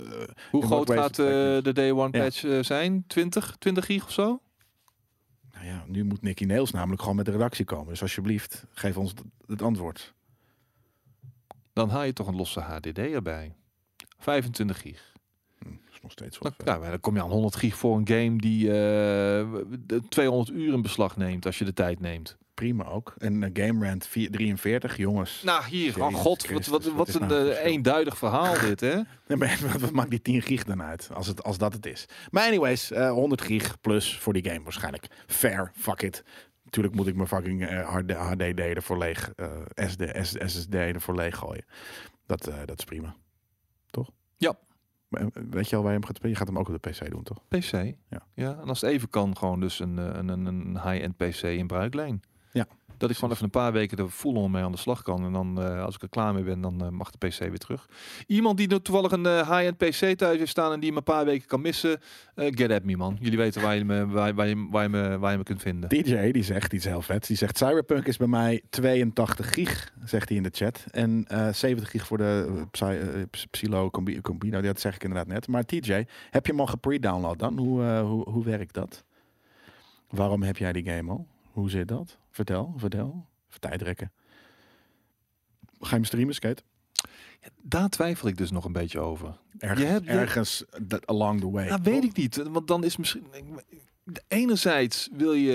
Hoe 0.51 0.65
groot 0.67 0.91
gaat 0.93 1.19
eh, 1.19 1.25
de 1.63 1.71
Day 1.73 1.93
One 1.93 2.11
patch 2.11 2.45
zijn? 2.61 3.05
20? 3.07 3.57
20 3.59 3.85
gig 3.87 4.05
of 4.05 4.13
zo? 4.13 4.41
nou 5.53 5.67
ja, 5.67 5.85
nu 5.87 6.05
moet 6.05 6.23
Nicky 6.23 6.45
Nails 6.45 6.71
namelijk 6.71 7.01
gewoon 7.01 7.17
met 7.17 7.25
de 7.25 7.31
redactie 7.33 7.65
komen. 7.65 7.89
Dus 7.89 8.03
alsjeblieft, 8.03 8.67
geef 8.73 8.97
ons 8.97 9.15
het 9.47 9.63
antwoord. 9.63 10.15
Dan 11.73 11.89
haal 11.89 12.03
je 12.03 12.13
toch 12.13 12.27
een 12.27 12.37
losse 12.37 12.61
HDD 12.61 12.99
erbij. 12.99 13.55
25 14.19 14.81
gig. 14.81 15.13
Hm, 15.59 15.65
dat 15.69 15.93
is 15.93 16.01
nog 16.03 16.13
steeds 16.13 16.39
wat. 16.39 16.55
maar 16.65 16.91
dan 16.91 17.01
kom 17.01 17.15
je 17.15 17.23
aan 17.23 17.31
100 17.31 17.57
gig 17.57 17.77
voor 17.77 17.97
een 17.97 18.09
game 18.09 18.37
die 18.37 18.67
eh, 18.69 18.75
de 19.87 20.03
200 20.09 20.51
uur 20.51 20.73
in 20.73 20.83
beslag 20.83 21.17
neemt 21.17 21.47
als 21.47 21.59
je 21.59 21.65
de 21.65 21.73
tijd 21.73 22.01
neemt. 22.01 22.37
Prima 22.61 22.85
ook. 22.85 23.15
En 23.19 23.43
uh, 23.43 23.49
Game 23.53 23.89
Rant 23.89 24.07
4 24.07 24.31
43, 24.31 24.97
jongens. 24.97 25.43
Nou 25.43 25.65
hier, 25.65 26.03
oh 26.03 26.15
god, 26.15 26.25
wat, 26.25 26.43
Christus, 26.43 26.67
wat, 26.69 26.85
wat 26.85 26.95
wat 26.95 27.09
is 27.09 27.15
een 27.15 27.27
nou 27.27 27.51
eh, 27.51 27.65
eenduidig 27.65 28.19
verhaal 28.19 28.61
dit, 28.61 28.81
hè? 28.81 28.95
Nee, 29.27 29.37
maar 29.39 29.59
wat, 29.79 29.91
maakt 29.91 30.11
die 30.11 30.23
10 30.23 30.43
gig 30.43 30.65
dan 30.65 30.83
uit? 30.83 31.11
Als, 31.13 31.27
het, 31.27 31.43
als 31.43 31.59
dat 31.59 31.73
het 31.73 31.87
is. 31.87 32.07
Maar 32.31 32.47
anyways, 32.47 32.91
eh 32.91 33.11
100 33.11 33.41
gig 33.43 33.81
plus 33.81 34.19
voor 34.19 34.33
die 34.33 34.45
game 34.51 34.63
waarschijnlijk. 34.63 35.07
Fair, 35.27 35.71
fuck 35.75 36.03
it. 36.03 36.25
Natuurlijk 36.65 36.95
moet 36.95 37.07
ik 37.07 37.15
mijn 37.15 37.29
fucking 37.29 37.67
eh, 37.67 37.89
HD, 37.89 38.13
HDD 38.13 38.61
ervoor 38.61 38.99
leeg, 38.99 39.33
eh, 39.37 39.47
SD, 39.89 40.03
S- 40.23 40.37
SSD 40.55 40.75
ervoor 40.75 41.15
leeg 41.15 41.37
gooien. 41.37 41.65
Dat, 42.27 42.47
eh, 42.47 42.55
dat 42.65 42.79
is 42.79 42.85
prima. 42.85 43.15
Toch? 43.91 44.11
Ja. 44.37 44.59
Eh, 45.11 45.27
Weet 45.51 45.71
je 45.71 45.77
al 45.77 45.83
waar 45.83 45.93
je 45.93 45.99
hem 45.99 46.07
gaat 46.07 46.17
spelen? 46.17 46.33
Je 46.33 46.39
gaat 46.39 46.47
hem 46.49 46.59
ook 46.59 46.69
op 46.69 46.83
de 46.83 46.91
PC 46.91 47.11
doen, 47.11 47.23
toch? 47.23 47.39
PC. 47.49 47.71
Ja. 48.09 48.27
ja. 48.35 48.59
En 48.63 48.69
als 48.69 48.81
het 48.81 48.91
even 48.91 49.09
kan, 49.09 49.37
gewoon 49.37 49.61
dus 49.61 49.81
een, 49.81 49.99
eh, 49.99 50.05
een, 50.13 50.29
een, 50.29 50.47
een 50.47 50.81
high-end 50.83 51.17
PC 51.17 51.43
in 51.43 51.67
bruikleen. 51.67 52.23
Ja. 52.53 52.67
Dat 52.97 53.11
ik 53.11 53.17
gewoon 53.17 53.31
even 53.33 53.45
een 53.45 53.51
paar 53.51 53.73
weken 53.73 53.99
er 53.99 54.09
full 54.09 54.49
mee 54.49 54.63
aan 54.63 54.73
de 54.73 54.79
slag 54.79 55.03
kan. 55.03 55.25
En 55.25 55.33
dan, 55.33 55.63
eh, 55.63 55.85
als 55.85 55.95
ik 55.95 56.03
er 56.03 56.09
klaar 56.09 56.35
mee 56.35 56.43
ben, 56.43 56.61
dan 56.61 56.81
eh, 56.85 56.89
mag 56.89 57.11
de 57.11 57.29
PC 57.29 57.39
weer 57.39 57.59
terug. 57.59 57.89
Iemand 58.27 58.57
die 58.57 58.69
nou 58.69 58.81
toevallig 58.81 59.13
een 59.13 59.27
eh, 59.27 59.51
high-end 59.51 59.77
PC 59.77 60.19
thuis 60.19 60.39
heeft 60.39 60.51
staan 60.51 60.73
en 60.73 60.81
die 60.81 60.89
hem 60.89 60.97
een 60.99 61.03
paar 61.05 61.25
weken 61.25 61.49
kan 61.49 61.61
missen, 61.61 61.99
eh, 62.35 62.47
get 62.55 62.71
at 62.71 62.85
me, 62.85 62.97
man. 62.97 63.17
Jullie 63.21 63.39
weten 63.39 63.63
waar 63.63 63.77
je 63.77 63.85
me, 63.85 64.07
waar, 64.07 64.35
waar 64.35 64.47
je, 64.49 64.67
waar 64.71 64.83
je 64.83 64.89
me, 64.89 65.19
waar 65.19 65.33
je 65.33 65.39
me 65.39 65.43
kunt 65.45 65.63
vinden. 65.63 65.89
DJ, 65.89 66.31
die 66.31 66.43
zegt 66.43 66.73
iets 66.73 66.85
heel 66.85 67.03
vets. 67.03 67.29
Die 67.29 67.37
zegt 67.37 67.57
Cyberpunk 67.57 68.07
is 68.07 68.17
bij 68.17 68.27
mij 68.27 68.63
82 68.71 69.55
gig, 69.55 69.93
zegt 70.05 70.29
hij 70.29 70.37
in 70.37 70.43
de 70.43 70.51
chat. 70.53 70.85
En 70.91 71.25
eh 71.29 71.53
70 71.53 71.91
gig 71.91 72.07
voor 72.07 72.19
de 72.19 72.47
eh, 72.57 72.63
Psy, 72.71 72.85
eh, 72.85 73.23
Ps- 73.31 73.47
Psylo 73.51 73.91
Combi- 73.91 74.21
Combino. 74.21 74.61
Dat 74.61 74.81
zeg 74.81 74.95
ik 74.95 75.03
inderdaad 75.03 75.27
net. 75.29 75.49
Maar 75.49 75.65
TJ, 75.65 75.93
heb 76.31 76.47
je 76.47 76.53
hem 76.53 76.61
al 76.61 76.67
gepre-download 76.67 77.39
dan? 77.39 77.59
Hoe, 77.59 77.83
eh, 77.85 78.01
hoe, 78.03 78.31
hoe 78.31 78.45
werkt 78.45 78.75
dat? 78.75 79.05
Waarom 80.11 80.43
heb 80.43 80.57
jij 80.57 80.73
die 80.73 80.85
game 80.85 81.11
al? 81.11 81.27
Hoe 81.51 81.71
zit 81.71 81.89
dat? 81.89 82.19
Vertel, 82.31 82.75
vertel. 82.77 83.27
Even 83.49 83.61
tijdrekken. 83.61 84.13
Ga 85.81 85.97
je 85.97 86.05
streamen, 86.05 86.35
Skate? 86.35 86.63
Daar 87.63 87.89
twijfel 87.89 88.29
ik 88.29 88.37
dus 88.37 88.51
nog 88.51 88.65
een 88.65 88.73
beetje 88.73 89.01
over. 89.01 89.39
Ergens, 89.59 89.89
hebt- 89.89 90.05
je- 90.05 90.11
ergens 90.11 90.65
along 91.05 91.41
the 91.41 91.51
way. 91.51 91.69
Nou, 91.69 91.81
weet 91.83 92.05
ik 92.05 92.17
niet. 92.17 92.37
Want 92.37 92.69
dan 92.69 92.85
is 92.85 92.97
misschien. 92.97 93.27
Enerzijds 94.29 95.09
wil 95.13 95.33
je 95.33 95.53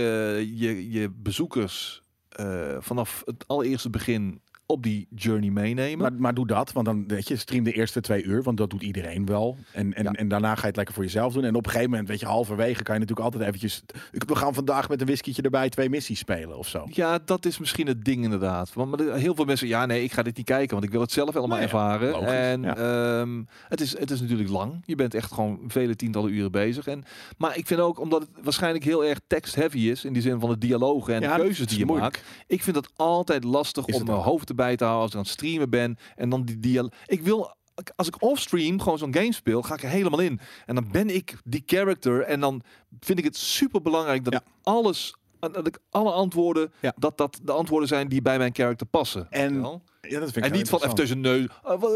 je, 0.55 0.91
je 0.91 1.09
bezoekers 1.09 2.01
eh, 2.29 2.77
vanaf 2.79 3.21
het 3.25 3.47
allereerste 3.47 3.89
begin 3.89 4.41
op 4.67 4.83
die 4.83 5.07
journey 5.15 5.49
meenemen. 5.49 5.97
Maar, 5.97 6.13
maar 6.13 6.33
doe 6.33 6.47
dat, 6.47 6.71
want 6.71 6.85
dan 6.85 7.07
weet 7.07 7.27
je, 7.27 7.35
stream 7.35 7.63
de 7.63 7.71
eerste 7.71 8.01
twee 8.01 8.23
uur, 8.23 8.43
want 8.43 8.57
dat 8.57 8.69
doet 8.69 8.81
iedereen 8.81 9.25
wel. 9.25 9.57
En, 9.71 9.93
en, 9.93 10.03
Ja. 10.03 10.11
en 10.11 10.27
daarna 10.27 10.55
ga 10.55 10.61
je 10.61 10.67
het 10.67 10.75
lekker 10.75 10.93
voor 10.93 11.03
jezelf 11.03 11.33
doen. 11.33 11.43
En 11.43 11.55
op 11.55 11.65
een 11.65 11.71
gegeven 11.71 11.89
moment, 11.91 12.07
weet 12.09 12.19
je, 12.19 12.25
halverwege 12.25 12.83
kan 12.83 12.93
je 12.95 12.99
natuurlijk 12.99 13.25
altijd 13.27 13.47
eventjes... 13.47 13.83
We 14.11 14.35
gaan 14.35 14.53
vandaag 14.53 14.89
met 14.89 14.99
een 15.01 15.07
whiskietje 15.07 15.41
erbij 15.41 15.69
twee 15.69 15.89
missies 15.89 16.19
spelen 16.19 16.57
of 16.57 16.67
zo. 16.67 16.87
Ja, 16.91 17.19
dat 17.25 17.45
is 17.45 17.57
misschien 17.57 17.87
het 17.87 18.05
ding 18.05 18.23
inderdaad. 18.23 18.73
Want 18.73 18.97
maar 19.07 19.15
heel 19.17 19.35
veel 19.35 19.45
mensen, 19.45 19.67
ja 19.67 19.85
nee, 19.85 20.03
ik 20.03 20.11
ga 20.11 20.23
dit 20.23 20.37
niet 20.37 20.45
kijken, 20.45 20.71
want 20.71 20.83
ik 20.83 20.91
wil 20.91 21.01
het 21.01 21.11
zelf 21.11 21.33
helemaal 21.33 21.47
Nou 21.57 21.61
ja, 21.61 21.65
ervaren. 21.67 22.11
logisch, 22.11 22.29
en 22.29 22.61
ja. 22.61 22.75
ehm, 22.75 23.43
het, 23.67 23.81
is, 23.81 23.97
het 23.99 24.11
is 24.11 24.21
natuurlijk 24.21 24.49
lang. 24.49 24.81
Je 24.85 24.95
bent 24.95 25.13
echt 25.13 25.31
gewoon 25.33 25.59
vele 25.67 25.95
tientallen 25.95 26.31
uren 26.33 26.51
bezig. 26.51 26.87
En, 26.87 27.03
maar 27.37 27.57
ik 27.57 27.67
vind 27.67 27.79
ook, 27.79 27.99
omdat 27.99 28.21
het 28.21 28.29
waarschijnlijk 28.43 28.83
heel 28.83 29.05
erg 29.05 29.19
text-heavy 29.27 29.79
is, 29.79 30.05
in 30.05 30.13
die 30.13 30.21
zin 30.21 30.39
van 30.39 30.49
de 30.49 30.57
dialogen 30.57 31.13
en 31.13 31.21
de 31.21 31.27
dat 31.27 31.37
keuzes 31.37 31.67
die 31.67 31.77
je 31.79 31.85
moeilijk. 31.85 32.13
maakt. 32.15 32.43
Ik 32.47 32.63
vind 32.63 32.75
het 32.75 32.89
altijd 32.95 33.43
lastig 33.43 33.85
Is 33.85 33.95
om 33.95 34.05
mijn 34.05 34.17
ook. 34.17 34.23
Erbij 34.59 34.75
te 34.75 34.83
houden 34.83 35.03
als 35.03 35.11
ik 35.11 35.17
aan 35.17 35.23
het 35.23 35.31
streamen 35.31 35.69
ben. 35.69 35.97
En 36.15 36.29
dan 36.29 36.43
die 36.43 36.59
dialoog. 36.59 36.91
Ik 37.05 37.21
wil, 37.21 37.55
als 37.95 38.07
ik 38.07 38.21
offstream 38.21 38.81
gewoon 38.81 38.97
zo'n 38.97 39.13
game 39.13 39.33
speel, 39.33 39.61
ga 39.61 39.73
ik 39.73 39.83
er 39.83 39.89
helemaal 39.89 40.19
in. 40.19 40.39
En 40.65 40.75
dan 40.75 40.87
ben 40.91 41.09
ik 41.09 41.37
die 41.43 41.63
character. 41.65 42.21
En 42.21 42.39
dan 42.39 42.61
vind 42.99 43.19
ik 43.19 43.23
het 43.25 43.37
super 43.37 43.81
belangrijk 43.81 44.23
dat 44.23 44.33
Ja. 44.33 44.39
ik 44.39 44.45
alles, 44.63 45.15
dat 45.39 45.67
ik 45.67 45.79
alle 45.89 46.11
antwoorden, 46.11 46.73
Ja. 46.81 46.93
dat 46.97 47.17
dat 47.17 47.39
de 47.43 47.51
antwoorden 47.51 47.87
zijn 47.87 48.07
die 48.07 48.21
bij 48.21 48.37
mijn 48.37 48.55
character 48.55 48.87
passen. 48.87 49.27
En-? 49.29 49.81
Ja, 50.01 50.19
dat 50.19 50.31
vind 50.31 50.45
ik 50.45 50.51
en 50.51 50.57
niet 50.57 50.69
van 50.69 50.79
even 50.83 50.95
tussen 50.95 51.19
neus. 51.19 51.47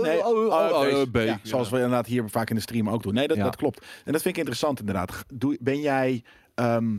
Nee, 0.02 0.26
oh, 0.26 0.46
oh, 0.46 1.12
oh, 1.12 1.34
zoals 1.44 1.70
we 1.70 1.76
inderdaad 1.76 2.06
hier 2.06 2.30
vaak 2.30 2.50
in 2.50 2.56
de 2.56 2.62
stream 2.62 2.90
ook 2.90 3.04
doen. 3.04 3.14
Nee, 3.14 3.28
dat, 3.28 3.38
dat 3.38 3.56
klopt. 3.56 3.86
En 4.06 4.12
dat 4.12 4.22
vind 4.22 4.34
ik 4.34 4.38
interessant 4.38 4.80
inderdaad. 4.80 5.26
Doe, 5.34 5.58
ben 5.62 5.80
jij... 5.82 6.24
ehm, 6.56 6.98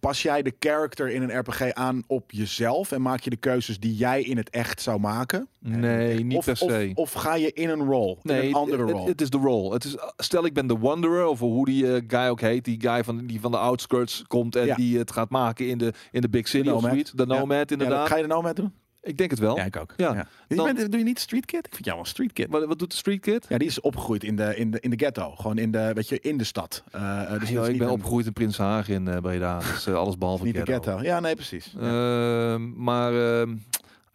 pas 0.00 0.22
jij 0.22 0.42
de 0.42 0.52
character 0.58 1.08
in 1.10 1.22
een 1.22 1.38
RPG 1.38 1.70
aan 1.72 2.02
op 2.06 2.30
jezelf 2.32 2.92
en 2.92 3.02
maak 3.02 3.20
je 3.20 3.30
de 3.30 3.36
keuzes 3.36 3.80
die 3.80 3.94
jij 3.94 4.22
in 4.22 4.36
het 4.36 4.50
echt 4.50 4.82
zou 4.82 5.00
maken? 5.00 5.48
Nee, 5.60 6.24
niet 6.24 6.36
of, 6.38 6.44
per 6.44 6.52
of- 6.60 6.70
se. 6.70 6.90
Of, 6.94 7.12
ga 7.12 7.34
je 7.34 7.52
in 7.52 7.68
een 7.68 7.84
rol, 7.84 8.10
in 8.10 8.18
Nee, 8.34 8.46
een 8.48 8.54
andere 8.54 8.82
het- 8.82 8.90
rol? 8.90 9.06
Het 9.06 9.20
is 9.20 9.30
de 9.30 9.38
role. 9.38 9.72
Het 9.72 9.84
is, 9.84 9.96
stel 10.16 10.44
ik 10.44 10.52
ben 10.54 10.66
de 10.66 10.78
Wanderer, 10.78 11.26
of 11.26 11.38
hoe 11.38 11.64
die 11.66 11.94
eh, 11.94 12.02
guy 12.06 12.28
ook 12.28 12.40
heet. 12.40 12.64
Die 12.64 12.80
guy 12.80 13.04
van, 13.04 13.26
die 13.26 13.40
van 13.40 13.50
de 13.50 13.58
outskirts 13.58 14.24
komt 14.26 14.56
en 14.56 14.66
Ja. 14.66 14.74
die 14.74 14.98
het 14.98 15.12
gaat 15.12 15.30
maken 15.30 15.68
in 15.68 15.78
de, 15.78 15.92
in 16.10 16.20
de 16.20 16.28
big 16.28 16.48
city 16.48 16.68
of 16.68 16.82
zoiets. 16.82 17.10
De. 17.12 17.26
Nomad 17.26 17.56
Ja, 17.70 17.76
inderdaad. 17.76 18.08
ga 18.08 18.16
je 18.16 18.22
de 18.22 18.28
Nomad 18.28 18.56
doen? 18.56 18.72
Ik 19.02 19.16
denk 19.18 19.30
het 19.30 19.38
wel. 19.38 19.56
Ja, 19.56 19.64
ik 19.64 19.76
ook. 19.76 19.94
Ja. 19.96 20.26
Je 20.48 20.54
Dan- 20.56 20.74
bent- 20.74 20.90
doe 20.90 20.98
je 20.98 21.04
niet 21.06 21.18
Street 21.20 21.44
Kid? 21.46 21.66
Ik 21.66 21.72
vind 21.74 21.84
jou 21.84 21.96
wel 21.96 22.04
een 22.04 22.10
Street 22.10 22.32
Kid. 22.32 22.46
Wat, 22.50 22.64
wat 22.64 22.78
doet 22.78 22.90
de 22.90 22.96
Street 22.96 23.20
Kid? 23.20 23.46
Ja, 23.48 23.58
die 23.58 23.68
is 23.68 23.80
opgegroeid 23.80 24.24
in 24.24 24.36
de, 24.36 24.56
in 24.56 24.70
de, 24.70 24.80
in 24.80 24.90
de 24.90 24.96
ghetto. 24.98 25.34
Gewoon 25.34 25.58
in 25.58 25.70
de, 25.70 25.90
weet 25.94 26.08
je, 26.08 26.20
in 26.20 26.36
de 26.38 26.44
stad. 26.44 26.82
Eh, 26.90 27.22
eh, 27.22 27.30
dus 27.32 27.42
Ah, 27.42 27.48
joh, 27.48 27.68
ik 27.68 27.78
ben 27.78 27.86
een- 27.86 27.92
opgegroeid 27.92 28.26
in 28.26 28.32
Prinshagen 28.32 28.94
in 28.94 29.08
eh 29.08 29.16
Breda. 29.20 29.58
Dus 29.58 29.88
alles 29.88 30.18
behalve 30.18 30.44
Niet 30.44 30.54
de 30.54 30.62
ghetto. 30.64 30.90
ghetto. 30.92 31.02
Ja, 31.06 31.20
nee, 31.20 31.34
precies. 31.34 31.74
Ehm, 31.80 32.82
maar 32.82 33.12
ehm, 33.40 33.50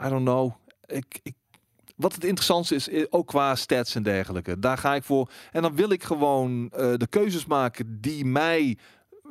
I 0.05 0.09
don't 0.09 0.23
know. 0.25 0.51
Ik, 0.85 1.19
ik, 1.23 1.33
wat 1.95 2.13
het 2.13 2.23
interessantste 2.23 2.75
is, 2.75 3.11
ook 3.11 3.27
qua 3.27 3.55
stats 3.55 3.95
en 3.95 4.03
dergelijke. 4.03 4.59
Daar 4.59 4.77
ga 4.77 4.95
ik 4.95 5.03
voor. 5.03 5.29
En 5.51 5.61
dan 5.61 5.75
wil 5.75 5.89
ik 5.91 6.03
gewoon 6.03 6.69
eh, 6.71 6.93
de 6.95 7.07
keuzes 7.07 7.45
maken 7.45 7.97
die 8.01 8.25
mij, 8.25 8.77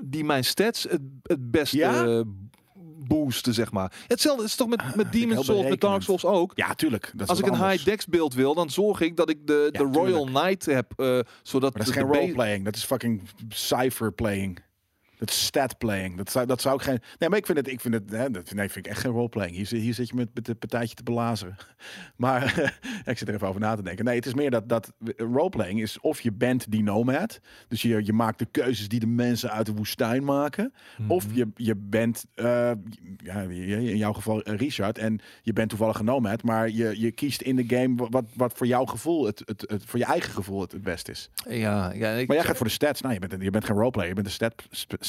die 0.01 0.25
mijn 0.25 0.45
stats 0.45 0.83
het, 0.83 1.01
het 1.23 1.51
beste 1.51 1.77
Ja? 1.77 2.25
Boosten, 3.09 3.55
zeg 3.55 3.73
maar. 3.73 3.93
Hetzelfde 4.07 4.45
is 4.45 4.55
toch 4.55 4.69
met, 4.69 4.95
met 4.97 5.07
ik 5.07 5.13
Demon's 5.13 5.47
Souls, 5.47 5.69
met 5.69 5.81
Dark. 5.81 6.03
Souls 6.03 6.25
ook. 6.25 6.53
Ja, 6.55 6.75
tuurlijk. 6.75 7.13
Dat 7.15 7.29
Als 7.29 7.39
ik 7.39 7.47
een 7.47 7.69
high 7.69 7.85
dex 7.85 8.07
beeld 8.07 8.35
wil, 8.35 8.55
dan 8.55 8.71
zorg 8.71 9.01
ik 9.01 9.17
dat 9.17 9.31
ik 9.31 9.47
de, 9.47 9.69
Ja, 9.73 9.79
de 9.79 9.85
Royal 9.99 10.25
tuurlijk. 10.25 10.45
Knight 10.45 10.67
heb, 10.67 10.93
eh, 10.97 11.19
zodat 11.43 11.75
Maar 11.75 11.79
dat 11.79 11.81
is 11.81 11.87
de- 11.87 11.93
geen 11.93 12.13
roleplaying. 12.21 12.65
Dat 12.65 12.77
is 12.77 12.85
fucking 12.85 13.23
cipher 13.49 14.13
playing. 14.13 14.59
Dat 15.23 15.31
is 15.31 15.45
stat 15.45 15.79
playing. 15.79 16.17
Dat 16.17 16.31
zou, 16.31 16.47
dat 16.47 16.61
zou 16.61 16.75
ik 16.75 16.83
geen. 16.83 16.99
Nee, 17.19 17.29
maar 17.29 17.39
ik 17.39 17.47
vind 17.47 17.59
het. 17.59 17.69
Ik 17.69 17.81
vind 17.81 17.95
het. 17.95 18.11
Hè, 18.11 18.31
dat, 18.31 18.53
nee, 18.53 18.69
vind 18.69 18.87
ik 18.87 18.93
echt 18.93 19.01
geen 19.01 19.11
roleplaying. 19.13 19.57
Hier, 19.57 19.67
zit- 19.67 19.81
hier 19.81 19.95
zit 19.95 20.09
je 20.09 20.15
met, 20.15 20.29
met 20.35 20.49
een 20.49 20.59
partijtje 20.59 20.95
te 20.95 21.03
belazeren. 21.03 21.57
Maar 22.17 22.43
ik 23.05 23.19
zit 23.19 23.29
er 23.29 23.35
even 23.35 23.49
over 23.49 23.61
na 23.61 23.75
te 23.75 23.83
denken. 23.83 24.05
Nee, 24.05 24.17
het 24.17 24.27
is 24.27 24.35
meer 24.35 24.51
dat 24.51 24.69
dat 24.69 24.93
roleplaying 25.17 25.81
is 25.83 26.01
of 26.01 26.21
je 26.21 26.33
bent 26.33 26.71
die 26.71 26.83
nomad. 26.83 27.41
Dus 27.69 27.83
je, 27.83 28.05
je 28.05 28.13
maakt 28.13 28.39
de 28.39 28.47
keuzes 28.51 28.89
die 28.89 29.01
de 29.01 29.07
mensen 29.07 29.51
uit 29.51 29.67
de 29.67 29.73
woestijn 29.75 30.25
maken. 30.25 30.73
Of 31.09 31.27
Mhm. 31.27 31.37
je, 31.37 31.49
je 31.55 31.77
bent, 31.77 32.25
eh, 32.35 32.71
ja, 33.17 33.41
in 33.41 33.97
jouw 33.97 34.13
geval 34.13 34.43
eh, 34.43 34.57
Richard, 34.57 34.99
en 34.99 35.21
je 35.43 35.53
bent 35.53 35.69
toevallig 35.69 35.99
een 35.99 36.05
nomad, 36.05 36.43
maar 36.43 36.71
je, 36.71 37.01
je 37.01 37.11
kiest 37.13 37.41
in 37.41 37.57
de 37.57 37.65
game 37.67 37.95
wat, 38.11 38.25
wat 38.35 38.53
voor 38.57 38.67
jouw 38.67 38.85
gevoel, 38.85 39.27
het, 39.27 39.43
het, 39.45 39.65
het, 39.67 39.85
voor 39.87 39.99
je 39.99 40.05
eigen 40.05 40.33
gevoel 40.33 40.61
het, 40.61 40.73
het 40.73 40.83
beste 40.83 41.11
is. 41.11 41.31
Ja, 41.49 41.93
ja 41.93 42.11
ik, 42.11 42.27
Maar 42.29 42.37
jij 42.37 42.47
gaat 42.47 42.57
voor 42.57 42.67
de 42.67 42.73
stats. 42.73 43.01
Nou, 43.01 43.15
je 43.15 43.21
bent, 43.21 43.43
je 43.43 43.51
bent 43.51 43.65
geen 43.65 43.77
roleplayer, 43.77 44.09
je 44.09 44.15
bent 44.15 44.27
een 44.27 44.33
stat, 44.33 44.55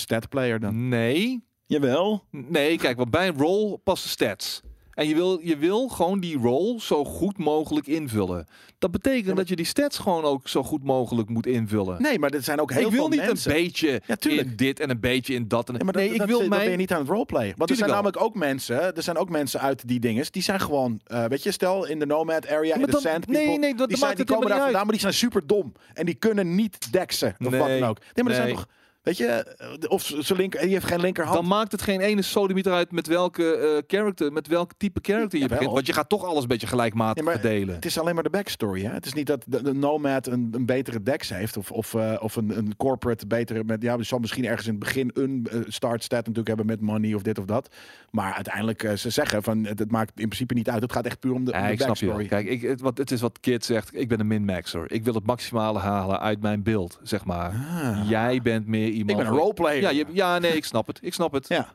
stat 0.04 0.30
player 0.30 0.60
dan. 0.60 0.88
Nee, 0.88 1.44
Jawel. 1.66 2.24
Nee, 2.32 2.78
kijk, 2.78 2.98
want 2.98 3.12
bij 3.12 3.28
een 3.28 3.38
rol 3.38 3.78
passen 3.84 4.10
stats. 4.10 4.62
En 4.94 5.08
je 5.08 5.16
wil, 5.16 5.40
je 5.42 5.58
wil 5.58 5.88
gewoon 5.88 6.20
die 6.20 6.38
rol 6.38 6.80
zo 6.80 7.06
goed 7.06 7.38
mogelijk 7.38 7.88
invullen. 7.88 8.48
Dat 8.78 8.92
betekent 8.92 9.26
maar- 9.26 9.36
dat 9.36 9.48
je 9.48 9.56
die 9.56 9.66
stats 9.66 9.98
gewoon 9.98 10.24
ook 10.24 10.48
zo 10.48 10.64
goed 10.64 10.84
mogelijk 10.84 11.30
moet 11.30 11.46
invullen. 11.46 12.02
Nee, 12.02 12.20
maar 12.20 12.30
er 12.30 12.44
zijn 12.44 12.60
ook 12.62 12.72
heel 12.72 12.80
ik 12.86 12.88
wil 12.92 13.00
veel 13.00 13.10
niet 13.10 13.26
mensen. 13.26 13.52
een 13.56 13.58
beetje 13.64 14.02
Ja, 14.08 14.16
in 14.20 14.54
dit 14.56 14.80
en 14.80 14.90
een 14.90 15.00
beetje 15.00 15.34
in 15.34 15.48
dat. 15.48 15.70
En 15.70 15.76
Ja, 15.78 15.84
maar 15.84 15.94
nee, 15.94 16.04
dat, 16.04 16.14
ik 16.14 16.20
dat- 16.20 16.28
wil 16.30 16.40
dat 16.40 16.50
ben 16.50 16.72
je 16.72 16.78
niet 16.78 16.92
aan 16.92 17.00
het 17.00 17.08
roleplayen. 17.10 17.54
Want 17.58 17.70
er 17.70 17.76
zijn 17.76 17.90
namelijk 17.90 18.22
ook 18.22 18.36
mensen, 18.36 18.96
er 18.96 19.04
zijn 19.04 19.18
ook 19.18 19.30
mensen 19.30 19.60
uit 19.60 19.88
die 19.88 20.00
dinges, 20.00 20.32
die 20.32 20.44
zijn 20.44 20.60
gewoon, 20.60 21.00
eh, 21.06 21.26
weet 21.26 21.44
je, 21.44 21.52
stel 21.52 21.86
in 21.88 22.00
de 22.00 22.06
nomad 22.06 22.48
area, 22.48 22.76
in 22.76 22.82
de 22.86 22.92
sand 23.00 23.28
nee, 23.28 23.44
people, 23.44 23.60
nee, 23.60 23.76
dat- 23.76 23.78
die, 23.78 23.78
dat 23.78 23.90
zijn, 23.90 24.00
maakt 24.02 24.16
die 24.16 24.26
het 24.26 24.34
komen 24.36 24.50
daar 24.50 24.60
vandaan, 24.64 24.82
maar 24.84 24.92
die 24.92 25.02
zijn 25.02 25.14
super 25.14 25.48
dom. 25.48 25.72
En 25.94 26.06
die 26.06 26.16
kunnen 26.16 26.56
niet 26.56 26.92
deksen, 26.92 27.28
of 27.30 27.38
wat 27.40 27.68
Nee, 27.68 27.80
dan 27.80 27.90
ook. 27.90 28.00
Nee, 28.00 28.24
maar 28.26 28.34
er 28.34 28.42
zijn 28.42 28.54
toch, 28.56 28.68
weet 29.04 29.18
je, 29.18 29.26
eh, 29.26 29.68
of 29.88 30.04
ze 30.22 30.36
linker, 30.36 30.62
die 30.62 30.70
heeft 30.70 30.86
geen 30.86 31.00
linkerhand. 31.02 31.36
Dan 31.36 31.48
maakt 31.48 31.72
het 31.72 31.82
geen 31.82 32.00
ene 32.02 32.22
sodemieter 32.22 32.74
uit 32.74 32.92
met 32.92 33.08
welke 33.08 33.56
eh, 33.56 33.98
character, 33.98 34.32
met 34.34 34.48
welk 34.48 34.72
type 34.78 35.00
character 35.02 35.32
je 35.40 35.44
Jawel. 35.44 35.58
begint. 35.58 35.74
Want 35.74 35.88
je 35.88 35.94
gaat 35.94 36.10
toch 36.10 36.26
alles 36.26 36.42
een 36.42 36.48
beetje 36.48 36.68
gelijkmatig 36.68 37.26
Ja, 37.26 37.32
verdelen. 37.32 37.76
Het 37.76 37.86
is 37.86 38.00
alleen 38.00 38.14
maar 38.14 38.24
de 38.24 38.30
backstory. 38.30 38.84
Hè? 38.84 38.92
Het 38.94 39.06
is 39.06 39.14
niet 39.14 39.28
dat 39.28 39.44
de, 39.48 39.64
de 39.64 39.74
Nomad 39.74 40.28
een, 40.28 40.50
een 40.52 40.66
betere 40.66 41.04
dex 41.04 41.30
heeft. 41.30 41.58
Of, 41.58 41.72
of, 41.72 41.94
eh, 41.94 42.16
of 42.20 42.36
een, 42.36 42.58
een 42.58 42.76
corporate 42.78 43.28
betere. 43.28 43.64
Met, 43.64 43.82
ja, 43.82 43.98
er 43.98 44.06
zal 44.06 44.20
misschien 44.20 44.46
ergens 44.46 44.68
in 44.68 44.74
het 44.74 44.84
begin 44.84 45.12
een 45.14 45.48
eh, 45.52 45.60
start 45.68 46.04
stat 46.04 46.20
natuurlijk 46.20 46.48
hebben 46.48 46.66
met 46.66 46.82
money 46.82 47.14
of 47.14 47.22
dit 47.22 47.40
of 47.40 47.46
dat. 47.46 47.76
Maar 48.12 48.34
uiteindelijk, 48.34 48.92
ze 48.96 49.10
zeggen 49.10 49.44
van 49.44 49.64
het, 49.66 49.80
het 49.80 49.92
maakt 49.92 50.10
in 50.10 50.26
principe 50.28 50.54
niet 50.54 50.70
uit. 50.70 50.82
Het 50.82 50.92
gaat 50.92 51.06
echt 51.06 51.20
puur 51.20 51.34
om 51.34 51.46
de, 51.46 51.52
om 51.52 51.58
Ja, 51.60 51.66
de 51.66 51.72
ik 51.72 51.82
snap 51.82 51.96
je. 51.96 52.06
backstory. 52.06 52.28
Kijk, 52.28 52.48
ik, 52.48 52.62
het, 52.62 52.82
wat, 52.82 52.98
het 52.98 53.12
is 53.12 53.22
wat 53.22 53.40
Kid 53.40 53.66
zegt. 53.66 53.96
Ik 54.00 54.08
ben 54.08 54.20
een 54.20 54.28
min-maxer. 54.28 54.92
Ik 54.92 55.04
wil 55.04 55.14
het 55.14 55.26
maximale 55.26 55.80
halen 55.80 56.20
uit 56.20 56.42
mijn 56.42 56.64
beeld, 56.64 57.00
zeg 57.04 57.26
maar. 57.26 57.50
Ah. 57.50 58.10
Jij 58.10 58.42
bent 58.42 58.68
meer 58.68 58.92
iemand... 58.94 59.20
ik 59.20 59.26
ben 59.26 59.34
een 59.34 59.40
roleplayer. 59.40 59.82
Ja, 59.82 59.90
je, 59.90 60.06
ja, 60.11 60.40
nee, 60.40 60.56
ik 60.56 60.65
snap 60.65 60.88
het. 60.88 60.99
Ik 61.02 61.14
snap 61.14 61.34
het. 61.34 61.48
Ja. 61.48 61.74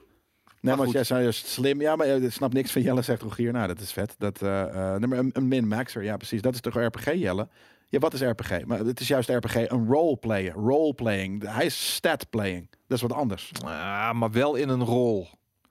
Nee, 0.61 0.77
maar, 0.77 0.87
jij 0.87 1.05
zei 1.05 1.23
juist 1.23 1.47
slim. 1.47 1.81
Ja, 1.81 1.97
maar 1.97 2.07
je 2.07 2.31
snapt 2.31 2.55
niks 2.55 2.73
van 2.73 2.83
Jelle, 2.83 3.03
zegt 3.03 3.23
Rogier. 3.23 3.53
Nou, 3.53 3.67
dat 3.67 3.81
is 3.81 3.93
vet. 3.93 4.15
Dat, 4.19 4.43
eh 4.43 4.95
eh, 4.95 5.01
maar 5.01 5.19
een, 5.19 5.31
een 5.33 5.49
min-maxer, 5.49 6.03
ja 6.03 6.17
precies. 6.17 6.43
Dat 6.43 6.55
is 6.55 6.61
toch 6.61 6.75
RPG, 6.75 7.13
Jelle? 7.13 7.49
Ja, 7.89 7.99
wat 7.99 8.15
is 8.15 8.21
RPG? 8.21 8.65
Maar 8.65 8.79
het 8.79 9.01
is 9.01 9.09
juist 9.09 9.29
RPG, 9.29 9.55
een 9.55 9.87
roleplayer. 9.87 10.53
Roleplaying. 10.53 11.53
Hij 11.53 11.65
is 11.65 11.95
stat-playing. 11.95 12.71
Dat 12.87 12.97
is 12.97 13.03
wat 13.03 13.13
anders. 13.13 13.51
Ah, 13.65 14.13
maar 14.13 14.31
wel 14.31 14.55
in 14.55 14.69
een 14.69 14.85
rol. 14.85 15.29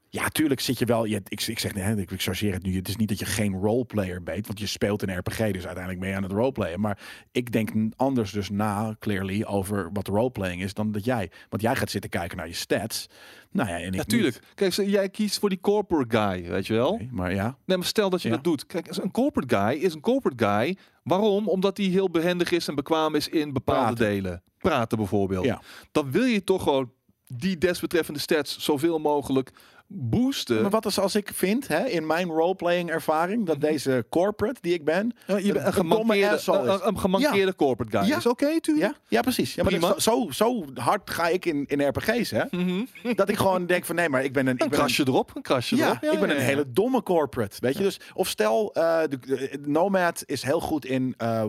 Ja, 0.10 0.28
tuurlijk 0.28 0.60
zit 0.60 0.80
je 0.80 0.86
wel. 0.86 1.06
Je, 1.06 1.22
ik, 1.28 1.42
ik 1.48 1.60
zeg, 1.60 1.74
nee, 1.74 1.96
ik, 1.96 2.12
ik 2.12 2.22
chargeer 2.22 2.54
het 2.54 2.64
nu. 2.64 2.76
Het 2.76 2.88
is 2.88 2.96
niet 2.96 3.08
dat 3.10 3.20
je 3.20 3.26
geen 3.26 3.54
roleplayer 3.54 4.24
bent, 4.24 4.48
want 4.48 4.60
je 4.60 4.66
speelt 4.68 5.02
een 5.02 5.18
RPG, 5.18 5.38
dus 5.38 5.66
uiteindelijk 5.66 6.00
ben 6.00 6.10
je 6.10 6.16
aan 6.16 6.24
het 6.24 6.32
roleplayen. 6.32 6.80
Maar 6.80 7.00
ik 7.32 7.52
denk 7.52 7.72
anders 7.96 8.32
dus 8.32 8.50
na, 8.50 8.96
clearly, 9.00 9.44
over 9.44 9.90
wat 9.94 10.08
roleplaying 10.08 10.62
is 10.62 10.74
dan 10.74 10.92
dat 10.92 11.06
jij. 11.06 11.32
Want 11.50 11.62
jij 11.62 11.76
gaat 11.76 11.90
zitten 11.90 12.10
kijken 12.10 12.38
naar 12.38 12.48
je 12.48 12.54
stats. 12.54 13.08
Nou 13.52 13.70
ja, 13.70 13.78
en 13.80 13.88
ik 13.88 13.96
Natuurlijk. 13.96 14.40
Kijk, 14.56 14.74
zo- 14.74 14.84
jij 14.84 15.10
kiest 15.10 15.40
voor 15.40 15.50
die 15.50 15.60
corporate 15.60 16.18
guy, 16.18 16.50
weet 16.50 16.68
je 16.68 16.74
wel? 16.74 17.02
maar 17.12 17.34
ja. 17.34 17.58
Nee, 17.66 17.78
maar 17.78 17.86
stel 17.86 18.10
dat 18.10 18.22
je 18.22 18.30
Ja. 18.30 18.36
dat 18.36 18.44
doet. 18.44 18.66
Kijk, 18.66 18.88
een 18.98 19.12
corporate 19.12 19.56
guy 19.56 19.84
is 19.84 19.94
een 19.94 20.02
corporate 20.02 20.46
guy. 20.46 20.78
Waarom? 21.04 21.48
Omdat 21.48 21.78
hij 21.78 21.86
heel 21.86 22.10
behendig 22.10 22.52
is 22.52 22.68
en 22.68 22.76
bekwaam 22.76 23.16
is 23.16 23.28
in 23.30 23.54
bepaalde 23.54 23.96
Praten. 23.96 24.06
delen. 24.22 24.44
Praten 24.58 24.98
bijvoorbeeld. 24.98 25.46
Ja. 25.46 25.62
Dan 25.92 26.12
wil 26.12 26.24
je 26.24 26.44
toch 26.44 26.64
gewoon 26.64 26.92
die 27.36 27.58
desbetreffende 27.58 28.20
stats 28.20 28.60
zoveel 28.60 29.00
mogelijk 29.00 29.52
boosten. 29.90 30.62
Maar 30.62 30.70
wat 30.72 30.86
is 30.86 31.00
als 31.00 31.16
ik 31.16 31.32
vind, 31.34 31.68
hè, 31.68 31.86
in 31.86 32.06
mijn 32.06 32.28
roleplaying 32.30 32.90
ervaring, 32.90 33.46
dat 33.46 33.62
deze 33.62 34.06
corporate 34.10 34.62
die 34.62 34.74
ik 34.74 34.86
ben, 34.86 35.16
Ja, 35.28 35.38
je 35.38 35.50
een 35.60 35.66
een 35.66 35.74
gemankeerde, 35.74 36.42
een, 36.46 36.88
een 36.88 37.00
gemankeerde 37.00 37.56
corporate 37.56 37.98
guy. 37.98 38.08
Ja. 38.10 38.18
Is 38.18 38.26
oké, 38.26 38.60
tuurlijk. 38.60 38.92
Ja, 38.92 39.00
ja 39.08 39.22
precies. 39.22 39.56
Ja, 39.56 39.64
maar 39.64 39.80
dat- 39.80 40.02
zo, 40.02 40.28
zo 40.32 40.66
hard 40.74 41.10
ga 41.10 41.28
ik 41.28 41.46
in, 41.46 41.66
in 41.66 41.88
RPG's, 41.88 42.32
hè? 42.32 42.44
Mhm. 42.52 42.86
Dat 43.16 43.30
ik 43.30 43.38
gewoon 43.38 43.66
denk 43.66 43.86
van 43.86 43.96
nee, 43.96 44.10
maar 44.10 44.24
ik 44.24 44.34
ben 44.34 44.48
een. 44.48 44.54
Ik 44.56 44.62
Een 44.62 44.70
ben 44.70 44.80
een 44.80 44.86
krasje 44.86 45.04
erop, 45.08 45.32
een 45.36 45.42
krasje 45.42 45.76
erop. 45.76 46.04
ik 46.14 46.20
ben 46.20 46.30
een 46.30 46.38
hele 46.38 46.72
domme 46.72 47.04
corporate. 47.04 47.58
Weet 47.60 47.78
je, 47.78 47.84
dus 47.84 48.00
of 48.14 48.28
stel, 48.28 48.74
eh, 48.74 49.00
de, 49.10 49.20
de 49.20 49.60
Nomad 49.66 50.24
is 50.26 50.44
heel 50.44 50.60
goed 50.62 50.86
in 50.86 51.14
eh, 51.18 51.44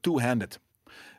two-handed. 0.00 0.60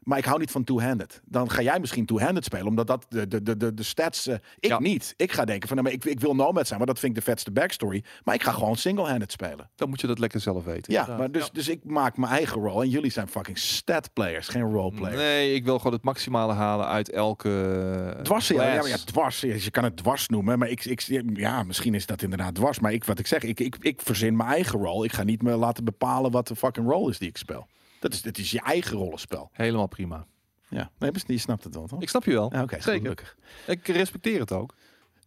Maar 0.04 0.18
ik 0.18 0.26
hou 0.26 0.40
niet 0.40 0.52
van 0.52 0.64
two-handed. 0.64 1.22
Dan 1.26 1.50
ga 1.50 1.62
jij 1.62 1.80
misschien 1.80 2.06
two-handed 2.06 2.44
spelen, 2.44 2.68
omdat 2.68 2.88
dat 2.88 3.06
de, 3.10 3.28
de, 3.28 3.44
de, 3.44 3.58
de, 3.58 3.74
de 3.74 3.84
stats. 3.84 4.28
eh, 4.28 4.36
ik 4.60 4.70
Ja. 4.70 4.80
niet. 4.80 5.14
Ik 5.18 5.32
ga 5.32 5.46
denken 5.46 5.68
van, 5.68 5.78
nou, 5.78 5.88
maar 5.90 5.98
ik, 5.98 6.06
ik 6.06 6.20
wil 6.20 6.36
nomad 6.36 6.68
zijn, 6.68 6.78
maar 6.78 6.88
dat 6.88 7.00
vind 7.00 7.18
ik 7.18 7.24
de 7.24 7.32
vetste 7.32 7.52
backstory. 7.52 8.04
Maar 8.24 8.36
ik 8.36 8.44
ga 8.44 8.52
gewoon 8.52 8.76
single-handed 8.76 9.32
spelen. 9.32 9.70
Dan 9.76 9.90
moet 9.90 10.02
je 10.02 10.08
dat 10.08 10.20
lekker 10.20 10.40
zelf 10.40 10.64
weten. 10.64 10.94
Ja, 10.94 11.00
inderdaad. 11.00 11.18
maar 11.32 11.32
dus, 11.42 11.52
dus 11.52 11.68
ik 11.68 11.84
maak 11.84 12.18
mijn 12.18 12.32
eigen 12.32 12.62
rol. 12.62 12.82
En 12.82 12.90
jullie 12.90 13.12
zijn 13.12 13.28
fucking 13.28 13.58
stat 13.58 14.14
players, 14.14 14.48
geen 14.48 14.72
role 14.72 14.92
players. 14.96 15.18
Nee, 15.22 15.54
ik 15.54 15.64
wil 15.66 15.78
gewoon 15.78 15.94
het 15.94 16.04
maximale 16.04 16.54
halen 16.54 16.88
uit 16.88 17.10
elke 17.12 17.50
eh, 18.16 18.22
Dwars, 18.22 18.48
ja, 18.48 18.56
ja, 18.56 18.62
class. 18.72 18.82
maar 18.90 18.98
ja, 19.00 19.06
dwars. 19.06 19.40
Je 19.42 19.72
kan 19.72 19.84
het 19.84 19.98
dwars 19.98 20.28
noemen, 20.28 20.60
maar 20.60 20.70
ik, 20.70 20.86
ik, 20.86 21.02
ja, 21.34 21.64
misschien 21.64 21.94
is 21.94 22.06
dat 22.06 22.22
inderdaad 22.22 22.56
dwars. 22.56 22.80
Maar 22.80 22.94
ik, 22.94 23.04
wat 23.04 23.20
ik 23.20 23.28
zeg, 23.28 23.44
ik, 23.44 23.60
ik, 23.60 23.76
ik 23.80 24.02
verzin 24.02 24.36
mijn 24.36 24.50
eigen 24.50 24.80
rol. 24.80 25.04
Ik 25.04 25.12
ga 25.14 25.24
niet 25.24 25.42
me 25.42 25.56
laten 25.56 25.84
bepalen 25.84 26.32
wat 26.32 26.48
de 26.48 26.56
fucking 26.56 26.88
rol 26.90 27.10
is 27.10 27.18
die 27.18 27.28
ik 27.30 27.38
speel. 27.38 27.68
Dat 28.04 28.14
is, 28.14 28.22
dat 28.22 28.38
is 28.38 28.52
je 28.52 28.62
eigen 28.62 28.98
rollenspel. 28.98 29.50
Helemaal 29.52 29.88
prima. 29.88 30.26
Ja, 30.70 30.92
nee, 30.98 31.12
je 31.26 31.38
snapt 31.38 31.64
het 31.64 31.76
wel, 31.76 31.88
toch? 31.88 32.02
Ik 32.02 32.10
snap 32.10 32.24
je 32.26 32.32
wel. 32.32 32.54
Ja, 32.54 32.62
Oké, 32.64 32.82
Zeker. 32.82 33.00
gelukkig. 33.02 33.38
Ik 33.68 33.88
respecteer 33.88 34.40
het 34.40 34.52
ook. 34.52 34.76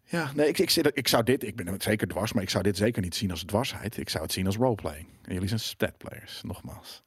Ja, 0.04 0.30
nee, 0.34 0.48
ik, 0.48 0.58
ik, 0.58 0.70
ik 0.76 1.08
zou 1.08 1.22
dit, 1.22 1.42
ik 1.44 1.56
ben 1.56 1.74
zeker 1.78 2.06
dwars, 2.08 2.32
maar 2.32 2.42
ik 2.42 2.50
zou 2.50 2.62
dit 2.62 2.76
zeker 2.76 3.02
niet 3.02 3.14
zien 3.14 3.30
als 3.30 3.42
dwarsheid. 3.44 3.96
Ik 3.96 4.08
zou 4.08 4.22
het 4.24 4.32
zien 4.32 4.46
als 4.46 4.56
roleplaying. 4.56 5.08
En 5.22 5.32
jullie 5.32 5.48
zijn 5.48 5.60
statplayers, 5.60 6.40
nogmaals. 6.42 7.02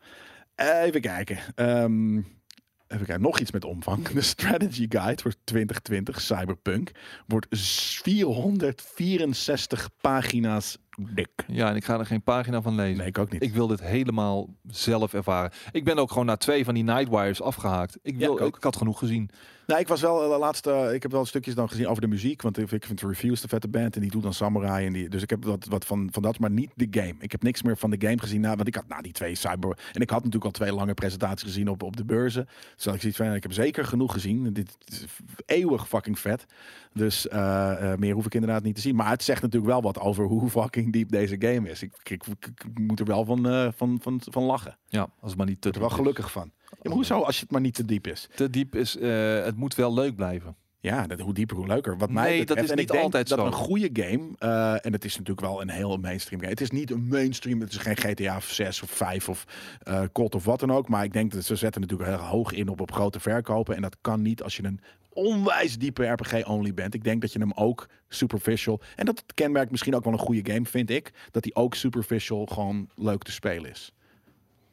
Even 0.55 1.01
kijken. 1.01 1.37
Ehm, 1.55 2.17
even 2.17 3.05
kijken, 3.05 3.21
nog 3.21 3.39
iets 3.39 3.51
met 3.51 3.65
omvang. 3.65 4.07
De 4.07 4.21
strategy 4.21 4.85
guide 4.89 5.21
voor 5.21 5.33
2020 5.43 6.21
Cyberpunk 6.21 6.91
wordt 7.27 7.47
s- 7.49 7.99
464 8.03 9.89
pagina's 10.01 10.77
dik. 11.13 11.29
Ja, 11.47 11.69
en 11.69 11.75
ik 11.75 11.85
ga 11.85 11.99
er 11.99 12.05
geen 12.05 12.21
pagina 12.21 12.61
van 12.61 12.75
lezen. 12.75 12.97
Nee, 12.97 13.07
ik 13.07 13.17
ook 13.17 13.31
niet. 13.31 13.43
Ik 13.43 13.53
wil 13.53 13.67
dit 13.67 13.81
helemaal 13.81 14.47
zelf 14.67 15.13
ervaren. 15.13 15.51
Ik 15.71 15.83
ben 15.83 15.97
ook 15.97 16.09
gewoon 16.09 16.25
na 16.25 16.37
twee 16.37 16.65
van 16.65 16.73
die 16.73 16.83
Nightwires 16.83 17.41
afgehaakt. 17.41 17.97
Ik, 18.01 18.17
wil, 18.17 18.35
ik 18.35 18.41
ook. 18.41 18.57
ik, 18.57 18.63
had 18.63 18.75
genoeg 18.75 18.99
gezien. 18.99 19.29
Nou, 19.69 19.81
ik 19.81 19.87
was 19.87 20.01
wel 20.01 20.29
de 20.29 20.37
laatste. 20.37 20.91
Ik 20.93 21.01
heb 21.01 21.11
wel 21.11 21.25
stukjes 21.25 21.55
dan 21.55 21.69
gezien 21.69 21.87
over 21.87 22.01
de 22.01 22.07
muziek. 22.07 22.41
Want 22.41 22.57
ik 22.57 22.85
vind 22.85 23.01
Refuse 23.01 23.41
de 23.41 23.47
vette 23.47 23.67
band. 23.67 23.95
En 23.95 24.01
die 24.01 24.11
doet 24.11 24.23
dan 24.23 24.33
Samurai. 24.33 24.85
En 24.85 24.93
die, 24.93 25.09
dus 25.09 25.21
ik 25.21 25.29
heb 25.29 25.45
wat, 25.45 25.65
wat 25.65 25.85
van, 25.85 26.09
van 26.11 26.21
dat, 26.23 26.39
maar 26.39 26.49
niet 26.49 26.71
de 26.75 26.87
game. 26.91 27.13
Ik 27.19 27.31
heb 27.31 27.43
niks 27.43 27.61
meer 27.61 27.77
van 27.77 27.89
de 27.89 27.95
game 28.07 28.19
gezien. 28.19 28.41
Nou, 28.41 28.55
want 28.55 28.67
ik 28.67 28.75
had 28.75 28.87
na 28.87 29.01
die 29.01 29.11
twee 29.11 29.35
cyber. 29.35 29.77
En 29.93 30.01
ik 30.01 30.09
had 30.09 30.17
natuurlijk 30.19 30.45
al 30.45 30.51
twee 30.51 30.73
lange 30.73 30.93
presentaties 30.93 31.47
gezien 31.47 31.67
op, 31.69 31.83
op 31.83 31.97
de 31.97 32.05
beurzen. 32.05 32.47
Dus 32.75 32.85
had 32.85 32.93
ik 32.95 32.99
zoiets 33.01 33.19
van. 33.19 33.33
Ik 33.33 33.43
heb 33.43 33.53
zeker 33.53 33.85
genoeg 33.85 34.13
gezien. 34.13 34.53
Dit 34.53 34.77
is 34.85 35.05
eeuwig 35.45 35.87
fucking 35.87 36.19
vet. 36.19 36.45
Dus 36.93 37.27
eh, 37.27 37.91
eh, 37.91 37.99
meer 37.99 38.13
hoef 38.13 38.25
ik 38.25 38.33
inderdaad 38.33 38.63
niet 38.63 38.75
te 38.75 38.81
zien. 38.81 38.95
Maar 38.95 39.09
het 39.09 39.23
zegt 39.23 39.41
natuurlijk 39.41 39.71
wel 39.71 39.81
wat 39.81 39.99
over 39.99 40.25
hoe 40.25 40.49
fucking 40.49 40.93
diep 40.93 41.09
deze 41.09 41.35
game 41.39 41.69
is. 41.69 41.81
Ik, 41.83 41.91
ik, 42.03 42.23
ik- 42.27 42.45
ik 42.47 42.79
moet 42.79 42.99
er 42.99 43.05
wel 43.05 43.25
van, 43.25 43.49
eh, 43.49 43.67
van, 43.75 43.97
van, 44.01 44.21
van 44.23 44.43
lachen. 44.43 44.77
Ja, 44.87 45.01
als 45.01 45.29
het 45.31 45.37
maar 45.37 45.47
niet 45.47 45.61
te 45.61 45.67
er 45.69 45.79
wel 45.79 45.83
diep 45.89 45.97
is. 45.97 46.03
gelukkig 46.03 46.31
van. 46.31 46.51
Ja, 46.69 46.77
maar 46.83 46.93
hoezo 46.93 47.21
als 47.21 47.35
je 47.35 47.41
het 47.41 47.51
maar 47.51 47.61
niet 47.61 47.73
te 47.75 47.85
diep 47.85 48.07
is? 48.07 48.27
Te 48.35 48.49
diep 48.49 48.75
is, 48.75 48.97
eh, 48.97 49.43
het 49.43 49.55
moet 49.55 49.75
wel 49.75 49.93
leuk 49.93 50.15
blijven. 50.15 50.55
Ja, 50.81 51.07
dat, 51.07 51.19
hoe 51.19 51.33
dieper, 51.33 51.57
hoe 51.57 51.67
leuker. 51.67 51.97
Wat 51.97 52.09
mij 52.09 52.29
Nee, 52.29 52.45
dat 52.45 52.57
is 52.57 52.69
en 52.69 52.77
niet 52.77 52.91
altijd 52.91 53.29
dat 53.29 53.39
zo. 53.39 53.45
een 53.45 53.51
goede 53.53 53.89
game, 53.93 54.29
eh, 54.37 54.85
en 54.85 54.93
het 54.93 55.05
is 55.05 55.11
natuurlijk 55.17 55.47
wel 55.47 55.61
een 55.61 55.69
heel 55.69 55.97
mainstream 55.97 56.41
game. 56.41 56.53
Het 56.53 56.61
is 56.61 56.71
niet 56.71 56.91
een 56.91 57.07
mainstream, 57.07 57.59
het 57.59 57.71
is 57.71 57.77
geen 57.77 57.97
GTA 57.97 58.39
6 58.39 58.81
of 58.81 58.89
5 58.91 59.29
of 59.29 59.45
eh 59.83 60.03
COD 60.11 60.35
of 60.35 60.45
wat 60.45 60.59
dan 60.59 60.71
ook. 60.71 60.89
Maar 60.89 61.03
ik 61.03 61.13
denk 61.13 61.31
dat 61.31 61.43
ze 61.43 61.55
zetten 61.55 61.81
natuurlijk 61.81 62.09
heel 62.09 62.19
hoog 62.19 62.51
in 62.51 62.67
op, 62.67 62.81
op 62.81 62.91
grote 62.91 63.19
verkopen. 63.19 63.75
En 63.75 63.81
dat 63.81 63.97
kan 64.01 64.21
niet 64.21 64.43
als 64.43 64.57
je 64.57 64.63
een 64.63 64.79
onwijs 65.13 65.77
diepe 65.77 66.05
RPG-only 66.05 66.73
bent. 66.73 66.93
Ik 66.93 67.03
denk 67.03 67.21
dat 67.21 67.33
je 67.33 67.39
hem 67.39 67.51
ook 67.51 67.89
superficial, 68.07 68.81
en 68.95 69.05
dat 69.05 69.23
kenmerkt 69.33 69.71
misschien 69.71 69.95
ook 69.95 70.03
wel 70.03 70.13
een 70.13 70.19
goede 70.19 70.51
game, 70.51 70.65
vind 70.65 70.89
ik. 70.89 71.11
Dat 71.31 71.43
die 71.43 71.55
ook 71.55 71.75
superficial 71.75 72.45
gewoon 72.45 72.89
leuk 72.95 73.23
te 73.23 73.31
spelen 73.31 73.69
is. 73.69 73.93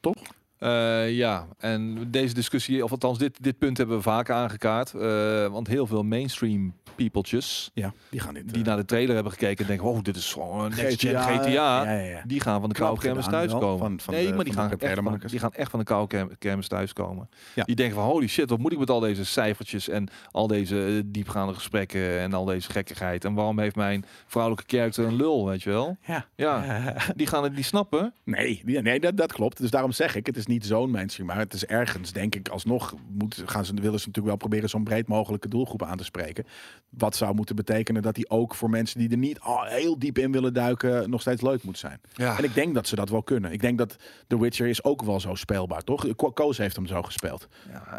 Toch? 0.01 0.23
Eh, 0.59 1.17
ja, 1.17 1.47
en 1.59 2.07
deze 2.11 2.35
discussie, 2.35 2.85
of 2.85 2.91
althans 2.91 3.19
dit, 3.19 3.43
dit 3.43 3.59
punt 3.59 3.77
hebben 3.77 3.97
we 3.97 4.03
vaker 4.03 4.35
aangekaart. 4.35 4.95
Eh, 4.95 5.47
want 5.47 5.67
heel 5.67 5.87
veel 5.87 6.03
mainstream 6.03 6.75
peopletjes 6.95 7.71
Ja, 7.75 7.93
die 8.11 8.21
gaan 8.21 8.35
dit. 8.35 8.49
die 8.53 8.63
eh, 8.63 8.69
naar 8.69 8.77
de 8.77 8.85
trailer 8.85 9.15
hebben 9.15 9.33
gekeken 9.33 9.59
en 9.65 9.67
denken, 9.67 9.87
oh, 9.87 10.03
dit 10.03 10.17
is 10.17 10.33
gewoon 10.33 10.65
een 10.65 10.73
next 10.77 11.01
gen 11.01 11.11
GTA, 11.11 11.23
GTA. 11.23 11.47
ja, 11.49 11.83
ja, 11.93 11.99
ja. 12.01 12.23
Die 12.27 12.41
gaan 12.41 12.61
van 12.61 12.69
de 12.69 12.75
koude 12.75 13.01
kermis 13.01 13.27
thuiskomen. 13.27 13.79
van- 13.79 14.01
van 14.01 14.15
nee, 14.15 14.27
de- 14.29 14.35
maar 14.35 14.45
die 14.45 14.53
van 14.53 14.63
gaan, 14.69 14.79
de 14.79 14.87
echt 14.87 15.01
van, 15.03 15.21
die 15.27 15.39
gaan 15.39 15.53
echt 15.53 15.71
van 15.71 15.79
de 15.79 15.85
koude 15.85 16.07
ker- 16.17 16.37
kermis 16.39 16.69
thuiskomen. 16.69 17.29
Ja. 17.55 17.65
Die 17.65 17.75
denken 17.77 17.95
van, 17.97 18.05
holy 18.05 18.27
shit, 18.27 18.51
wat 18.51 18.59
moet 18.59 18.73
ik 18.73 18.79
met 18.79 18.91
al 18.91 19.01
deze 19.01 19.25
cijfertjes 19.25 19.89
en 19.89 20.09
al 20.31 20.47
deze 20.47 21.03
diepgaande 21.07 21.55
gesprekken 21.55 22.19
en 22.21 22.33
al 22.33 22.45
deze 22.45 22.71
gekkigheid. 22.71 23.25
En 23.25 23.35
waarom 23.35 23.59
heeft 23.59 23.77
mijn 23.77 24.05
vrouwelijke 24.27 24.77
character 24.77 25.05
een 25.05 25.17
lul, 25.17 25.47
weet 25.47 25.63
je 25.63 25.71
wel? 25.71 25.97
Ja. 26.07 26.27
Ja, 26.37 26.95
die 27.17 27.27
gaan 27.27 27.43
het 27.43 27.57
niet 27.57 27.65
snappen. 27.65 28.15
Nee, 28.25 28.63
die- 28.65 28.83
nee 28.83 29.01
dat, 29.01 29.17
dat 29.17 29.33
klopt. 29.33 29.59
Dus 29.61 29.71
daarom 29.71 29.93
zeg 29.93 30.15
ik, 30.15 30.27
het 30.27 30.37
is 30.37 30.46
niet 30.47 30.67
zo'n 30.67 30.91
mainstream. 30.91 31.29
Maar 31.29 31.39
het 31.39 31.53
is 31.53 31.65
ergens, 31.67 32.13
denk 32.13 32.35
ik, 32.35 32.49
alsnog 32.49 32.95
moet, 33.09 33.43
gaan 33.47 33.65
ze, 33.65 33.73
willen 33.75 34.01
ze 34.01 34.07
natuurlijk 34.07 34.27
wel 34.27 34.37
proberen 34.37 34.69
zo'n 34.69 34.85
breed 34.85 35.09
mogelijke 35.09 35.49
doelgroep 35.49 35.83
aan 35.83 35.97
te 35.97 36.05
spreken. 36.05 36.45
Wat 36.89 37.17
zou 37.17 37.35
moeten 37.35 37.57
betekenen 37.57 38.03
dat 38.03 38.15
die 38.15 38.31
ook 38.31 38.55
voor 38.55 38.71
mensen 38.71 38.99
die 38.99 39.11
er 39.11 39.17
niet 39.17 39.41
al 39.41 39.65
heel 39.65 39.99
diep 39.99 40.19
in 40.19 40.33
willen 40.33 40.55
duiken, 40.55 41.11
nog 41.11 41.21
steeds 41.21 41.43
leuk 41.43 41.63
moet 41.63 41.79
zijn. 41.79 42.01
Ja. 42.13 42.39
En 42.39 42.45
ik 42.45 42.55
denk 42.55 42.75
dat 42.75 42.87
ze 42.87 42.97
dat 42.97 43.09
wel 43.09 43.23
kunnen. 43.23 43.53
Ik 43.53 43.61
denk 43.61 43.79
dat 43.79 43.97
The 44.27 44.41
Witcher 44.41 44.67
is 44.67 44.85
ook 44.85 45.03
wel 45.03 45.21
zo 45.21 45.35
speelbaar, 45.35 45.83
toch? 45.83 46.15
Ko- 46.17 46.31
Koos 46.33 46.59
heeft 46.59 46.77
hem 46.77 46.87
zo 46.87 47.03
gespeeld. 47.03 47.49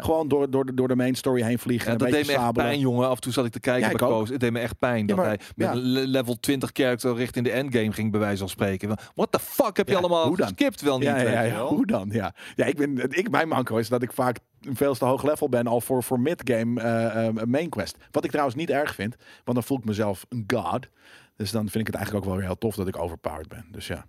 Gewoon 0.00 0.28
door, 0.28 0.50
door, 0.50 0.66
de, 0.66 0.74
door 0.74 0.88
de 0.88 0.96
main 0.96 1.14
story 1.14 1.42
heen 1.42 1.58
vliegen. 1.58 1.86
Ja, 1.86 1.92
en 1.92 1.98
dat 1.98 2.06
een 2.08 2.14
deed 2.14 2.26
me 2.26 2.32
echt 2.32 2.52
pijn, 2.52 2.78
jongen. 2.78 3.08
Af 3.08 3.14
en 3.14 3.20
toe 3.20 3.32
zat 3.32 3.44
ik 3.44 3.52
te 3.52 3.60
kijken 3.60 3.90
Ja, 3.90 3.96
bij. 3.96 4.08
Koos. 4.08 4.28
Het 4.28 4.40
deed 4.40 4.52
me 4.52 4.58
echt 4.58 4.78
pijn 4.78 5.06
dat 5.06 5.16
maar- 5.16 5.26
hij 5.26 5.38
met 5.54 5.74
level 6.08 6.40
20 6.40 6.70
character 6.72 7.14
richting 7.14 7.44
de 7.44 7.50
endgame 7.50 7.92
ging, 7.92 8.10
bij 8.10 8.20
wijze 8.20 8.38
van 8.38 8.48
spreken. 8.48 8.96
What 9.14 9.32
the 9.32 9.38
fuck 9.38 9.76
heb 9.76 9.88
je 9.88 9.96
allemaal 9.96 10.26
hoe 10.26 10.36
dan? 10.36 10.46
geskipt 10.48 10.80
wel 10.80 10.98
niet? 10.98 11.06
Ja, 11.08 11.42
ja, 11.42 11.60
hoe 11.66 11.86
dan? 11.86 12.08
Ja, 12.12 12.34
ja 12.54 12.64
ik 12.64 12.76
ben, 12.76 13.10
ik, 13.18 13.30
mijn 13.30 13.48
manco 13.48 13.76
is 13.76 13.88
dat 13.88 14.02
ik 14.02 14.12
vaak 14.12 14.38
een 14.60 14.76
veel 14.76 14.94
te 14.94 15.04
hoog 15.04 15.22
level 15.22 15.48
ben 15.48 15.66
al 15.66 15.80
voor, 15.80 16.02
voor 16.02 16.20
mid-game 16.20 16.80
eh, 16.80 17.26
eh, 17.26 17.34
main 17.34 17.68
quest. 17.68 17.96
Wat 18.10 18.24
ik 18.24 18.30
trouwens 18.30 18.56
niet 18.56 18.70
erg 18.70 18.94
vind, 18.94 19.16
want 19.44 19.56
dan 19.56 19.62
voel 19.62 19.78
ik 19.78 19.84
mezelf 19.84 20.26
een 20.28 20.44
god. 20.46 20.88
Dus 21.36 21.50
dan 21.50 21.62
vind 21.68 21.80
ik 21.80 21.86
het 21.86 21.94
eigenlijk 21.94 22.24
ook 22.24 22.30
wel 22.30 22.40
weer 22.40 22.50
heel 22.50 22.58
tof 22.58 22.74
dat 22.74 22.88
ik 22.88 22.98
overpowered 22.98 23.48
ben. 23.48 23.66
Dus 23.70 23.86
ja. 23.86 24.06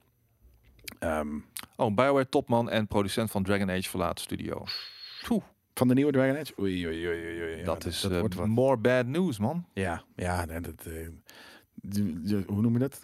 Ehm, 0.99 1.37
Oh, 1.75 1.95
Bioware 1.95 2.29
topman 2.29 2.69
en 2.69 2.87
producent 2.87 3.31
van 3.31 3.43
Dragon 3.43 3.69
Age 3.69 3.89
verlaat 3.89 4.19
studio. 4.19 4.63
Van 5.73 5.87
de 5.87 5.93
nieuwe 5.93 6.11
Dragon 6.11 6.37
Age? 6.37 6.53
Oei, 6.59 6.87
oei, 6.87 7.07
oei, 7.07 7.41
oei. 7.41 7.57
Ja, 7.57 7.63
dat 7.63 7.85
is 7.85 8.01
dat 8.01 8.35
eh, 8.35 8.43
more 8.43 8.77
bad 8.77 9.05
news, 9.05 9.39
man. 9.39 9.65
Ja, 9.73 10.03
ja, 10.15 10.45
dat, 10.45 10.87
hoe 12.47 12.61
noem 12.61 12.73
je 12.73 12.79
dat? 12.79 12.99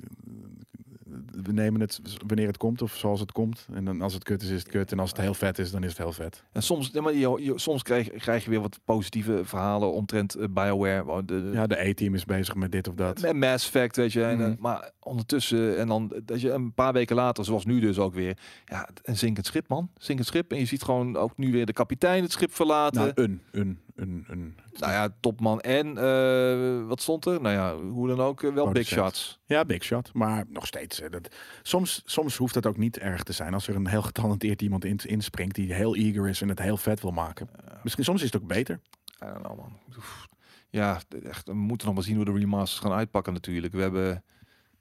We 1.43 1.51
nemen 1.51 1.81
het 1.81 1.99
wanneer 2.27 2.47
het 2.47 2.57
komt 2.57 2.81
of 2.81 2.95
zoals 2.95 3.19
het 3.19 3.31
komt. 3.31 3.67
En 3.73 3.85
dan 3.85 4.01
als 4.01 4.13
het 4.13 4.23
kut 4.23 4.41
is, 4.41 4.49
is 4.49 4.59
het 4.59 4.67
kut. 4.67 4.91
En 4.91 4.99
als 4.99 5.09
het 5.09 5.19
heel 5.19 5.33
vet 5.33 5.59
is, 5.59 5.71
dan 5.71 5.83
is 5.83 5.89
het 5.89 5.97
heel 5.97 6.11
vet. 6.11 6.43
En 6.51 6.63
soms, 6.63 6.89
ja, 6.93 7.01
maar 7.01 7.13
je, 7.13 7.37
je- 7.43 7.59
soms 7.59 7.83
krijg, 7.83 8.09
krijg 8.09 8.43
je 8.43 8.49
weer 8.49 8.61
wat 8.61 8.79
positieve 8.85 9.41
verhalen 9.43 9.91
omtrent 9.93 10.35
eh, 10.35 10.45
Bioware. 10.49 11.25
De, 11.25 11.49
Ja, 11.53 11.67
de 11.67 11.79
A-team 11.89 12.13
is 12.15 12.25
bezig 12.25 12.55
met 12.55 12.71
dit 12.71 12.87
of 12.87 12.95
dat. 12.95 13.21
Met 13.21 13.35
Mass 13.35 13.65
Effect, 13.65 13.95
weet 13.95 14.13
je. 14.13 14.23
En, 14.23 14.39
eh, 14.41 14.47
Mhm. 14.47 14.55
maar 14.59 14.91
ondertussen, 14.99 15.77
en 15.77 15.87
dan 15.87 16.13
dat 16.25 16.41
je 16.41 16.51
een 16.51 16.73
paar 16.73 16.93
weken 16.93 17.15
later, 17.15 17.45
zoals 17.45 17.65
nu 17.65 17.79
dus 17.79 17.99
ook 17.99 18.13
weer, 18.13 18.37
ja, 18.65 18.89
een 19.03 19.17
zinkend 19.17 19.45
schip, 19.45 19.67
man. 19.67 19.89
Zinkend 19.97 20.27
schip. 20.27 20.51
En 20.51 20.59
je 20.59 20.65
ziet 20.65 20.83
gewoon 20.83 21.15
ook 21.17 21.37
nu 21.37 21.51
weer 21.51 21.65
de 21.65 21.73
kapitein 21.73 22.23
het 22.23 22.31
schip 22.31 22.53
verlaten. 22.53 23.01
Nou, 23.01 23.13
Nou, 23.15 23.39
een, 23.51 23.79
een, 23.95 24.25
een, 24.27 24.37
een. 24.37 24.55
ja, 24.73 25.09
topman. 25.19 25.61
En 25.61 25.97
eh, 25.97 26.87
wat 26.87 27.01
stond 27.01 27.25
er? 27.25 27.41
Nou 27.41 27.55
ja, 27.55 27.75
hoe 27.91 28.07
dan 28.07 28.19
ook, 28.19 28.43
eh, 28.43 28.53
wel 28.53 28.71
big 28.71 28.87
shots. 28.87 29.39
Ja, 29.45 29.65
big 29.65 29.83
shot. 29.83 30.13
Maar 30.13 30.43
nog 30.49 30.65
steeds. 30.67 31.01
eh, 31.01 31.09
Dat, 31.11 31.35
soms, 31.61 32.01
soms 32.05 32.37
hoeft 32.37 32.53
dat 32.53 32.65
ook 32.65 32.77
niet 32.77 32.97
erg 32.97 33.23
te 33.23 33.33
zijn. 33.33 33.53
Als 33.53 33.67
er 33.67 33.75
een 33.75 33.87
heel 33.87 34.01
getalenteerd 34.01 34.61
iemand 34.61 34.85
in, 34.85 34.97
inspringt 35.03 35.55
die 35.55 35.73
heel 35.73 35.95
eager 35.95 36.27
is 36.29 36.41
en 36.41 36.49
het 36.49 36.59
heel 36.59 36.77
vet 36.77 37.01
wil 37.01 37.11
maken. 37.11 37.49
Misschien 37.83 38.03
soms 38.03 38.21
is 38.23 38.31
het 38.31 38.41
ook 38.41 38.47
beter. 38.47 38.79
I 39.23 39.25
don't 39.25 39.37
know, 39.43 39.57
man. 39.57 39.79
Oef. 39.97 40.27
Ja, 40.69 40.99
echt, 41.23 41.47
we 41.47 41.53
moeten 41.53 41.87
nog 41.87 41.95
maar 41.95 42.05
zien 42.05 42.15
hoe 42.15 42.25
de 42.25 42.31
remasters 42.31 42.81
gaan 42.81 42.91
uitpakken 42.91 43.33
natuurlijk. 43.33 43.73
We 43.73 43.81
hebben 43.81 44.23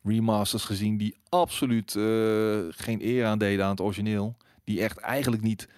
remasters 0.02 0.64
gezien 0.64 0.96
die 0.96 1.16
absoluut 1.28 1.90
geen 2.70 2.98
eer 3.04 3.24
aan 3.26 3.38
deden 3.38 3.64
aan 3.64 3.70
het 3.70 3.80
origineel. 3.80 4.36
Die 4.64 4.82
echt 4.82 4.98
eigenlijk 4.98 5.42
niet, 5.42 5.68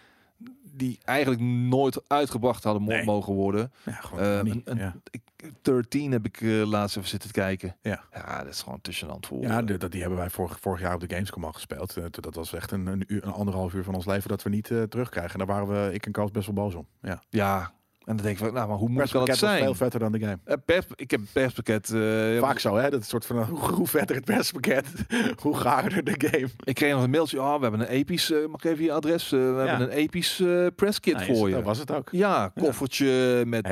die 0.76 0.98
eigenlijk 1.04 1.40
nooit 1.42 2.00
uitgebracht 2.08 2.64
hadden 2.64 2.84
Nee. 2.84 3.04
mogen 3.04 3.32
worden. 3.34 3.72
Ja, 3.84 4.00
Eh, 4.18 4.42
niet. 4.42 4.54
een, 4.54 4.62
een, 4.64 4.76
ja. 4.78 4.94
ik, 5.10 5.20
13 5.62 6.12
heb 6.12 6.24
ik 6.26 6.40
eh, 6.40 6.62
laatst 6.66 6.96
even 6.96 7.08
zitten 7.08 7.30
kijken. 7.30 7.76
Ja. 7.82 8.04
ja, 8.12 8.38
dat 8.38 8.52
is 8.52 8.62
gewoon 8.62 8.80
tussenland 8.80 9.26
voor. 9.26 9.42
Ja, 9.42 9.62
de- 9.62 9.76
dat, 9.76 9.90
die 9.92 10.00
hebben 10.00 10.18
wij 10.18 10.30
vorig, 10.30 10.58
vorig 10.60 10.80
jaar 10.80 10.94
op 10.94 11.00
de 11.00 11.14
Gamescom 11.14 11.44
al 11.44 11.52
gespeeld. 11.52 11.96
Eh, 11.96 12.04
dat 12.10 12.34
was 12.34 12.52
echt 12.52 12.70
een, 12.70 12.86
een, 12.86 13.04
uur, 13.06 13.24
een 13.24 13.32
anderhalf 13.32 13.74
uur 13.74 13.84
van 13.84 13.94
ons 13.94 14.06
leven 14.06 14.28
dat 14.28 14.42
we 14.42 14.50
niet 14.50 14.70
eh, 14.70 14.82
terugkrijgen. 14.82 15.38
Daar 15.38 15.46
waren 15.46 15.68
we, 15.68 15.92
ik 15.94 16.06
en 16.06 16.12
Koos, 16.12 16.30
best 16.30 16.46
wel 16.46 16.54
boos 16.54 16.74
om. 16.74 16.86
Ja. 17.02 17.22
ja, 17.28 17.72
En 18.06 18.16
dan 18.16 18.24
denk 18.24 18.38
ik 18.38 18.44
van, 18.44 18.54
nou, 18.54 18.68
maar 18.68 18.76
hoe 18.76 18.88
moet 18.88 19.12
dat 19.12 19.36
zijn? 19.36 19.62
veel 19.62 19.74
vetter 19.74 20.00
dan 20.00 20.12
de 20.12 20.18
game. 20.18 20.58
Pers, 20.64 20.86
ik 20.94 21.10
heb 21.10 21.20
perspakket. 21.32 21.90
eh, 21.90 22.38
Vaak 22.38 22.58
zo, 22.58 22.76
hè? 22.76 22.90
Dat 22.90 23.00
is 23.00 23.08
soort 23.08 23.26
van, 23.26 23.44
hoe, 23.50 23.58
hoe 23.58 23.86
vetter 23.86 24.16
het 24.16 24.24
perspakket, 24.24 24.86
hoe 25.42 25.56
gaarder 25.56 26.04
de 26.04 26.14
game. 26.28 26.48
Ik 26.64 26.74
kreeg 26.74 26.92
nog 26.92 27.02
een 27.02 27.10
mailtje. 27.10 27.40
Oh, 27.40 27.54
we 27.56 27.62
hebben 27.62 27.80
een 27.80 27.86
episch. 27.86 28.30
eh, 28.32 28.38
mag 28.46 28.64
ik 28.64 28.70
even 28.70 28.84
je 28.84 28.92
adres? 28.92 29.30
We 29.30 29.36
hebben 29.36 29.80
een 29.80 29.96
episch 29.96 30.42
presskit 30.76 31.18
Nice, 31.18 31.34
voor 31.34 31.48
je. 31.48 31.54
Dat 31.54 31.64
was 31.64 31.78
het 31.78 31.90
ook. 31.92 32.08
Ja, 32.10 32.52
koffertje 32.54 33.42
met 33.46 33.68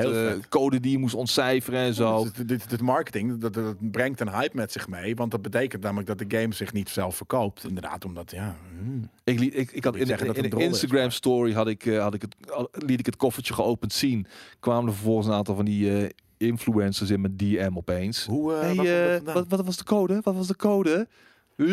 code 0.48 0.80
die 0.80 0.90
je 0.90 0.98
moest 0.98 1.14
ontcijferen 1.14 1.80
en 1.80 1.94
zo. 1.94 2.24
Dit, 2.24 2.48
dit, 2.48 2.70
dit 2.70 2.80
marketing, 2.80 3.40
dat, 3.40 3.54
dat 3.54 3.90
brengt 3.90 4.20
een 4.20 4.30
hype 4.30 4.56
met 4.56 4.72
zich 4.72 4.88
mee. 4.88 5.16
Want 5.16 5.30
dat 5.30 5.42
betekent 5.42 5.82
namelijk 5.82 6.06
dat 6.08 6.18
de 6.18 6.38
game 6.38 6.54
zich 6.54 6.72
niet 6.72 6.88
zelf 6.88 7.16
verkoopt. 7.16 7.64
Inderdaad, 7.64 8.04
omdat, 8.04 8.30
ja... 8.30 8.56
hmm. 8.78 9.08
Ik, 9.24 9.38
liet, 9.38 9.56
ik, 9.56 9.70
ik 9.72 9.84
had 9.84 9.96
in, 9.96 10.06
zeggen 10.06 10.26
dat 10.26 10.36
in 10.36 10.44
het 10.44 10.52
een 10.52 10.58
is, 10.58 10.66
Instagram 10.66 11.10
story 11.10 11.52
had 11.52 11.68
ik, 11.68 11.84
had 11.84 12.14
ik 12.14 12.22
het, 12.22 12.34
liet 12.72 12.98
ik 13.00 13.06
het 13.06 13.16
koffertje 13.16 13.54
geopend 13.54 13.92
zien. 13.92 14.23
Kwamen 14.60 14.86
er 14.86 14.94
vervolgens 14.94 15.26
een 15.26 15.32
aantal 15.32 15.54
van 15.54 15.64
die 15.64 15.98
eh, 15.98 16.08
influencers 16.36 17.10
in 17.10 17.20
mijn 17.20 17.36
DM 17.36 17.70
opeens. 17.74 18.26
Hoe, 18.26 18.54
eh, 18.54 18.60
Hey, 18.60 19.14
eh, 19.16 19.34
wat, 19.34 19.48
wat 19.48 19.64
was 19.64 19.76
de 19.76 19.84
code? 19.84 20.20
Wat 20.22 20.34
was 20.34 20.46
de 20.46 20.56
code? 20.56 21.08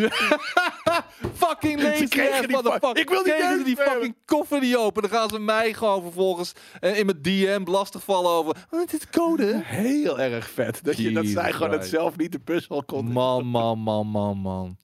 fucking 1.34 1.82
lazy 1.82 2.48
motherfucker. 2.50 2.98
Ik 2.98 3.10
wil 3.10 3.24
game 3.24 3.64
die 3.64 3.76
fucking 3.76 4.16
koffer 4.26 4.60
niet 4.60 4.76
open. 4.76 5.02
Dan 5.02 5.12
gaan 5.12 5.30
ze 5.30 5.40
mij 5.40 5.74
gewoon 5.74 6.02
vervolgens 6.02 6.54
in 6.80 7.06
mijn 7.06 7.22
DM 7.22 7.62
lastigvallen 7.66 8.32
over. 8.32 8.68
Wat 8.70 8.94
is 8.94 9.00
de 9.00 9.08
code? 9.12 9.62
Heel 9.64 10.20
erg 10.20 10.50
vet. 10.50 10.84
Dat, 10.84 10.98
je, 10.98 11.12
dat 11.12 11.26
zij 11.26 11.52
gewoon 11.52 11.72
het 11.72 11.86
zelf 11.86 12.18
niet 12.18 12.32
de 12.32 12.40
puzzel 12.40 12.84
kon. 12.84 13.12
Man, 13.12 13.46
man, 13.46 13.80
man, 13.80 14.08
man, 14.08 14.38
man. 14.38 14.78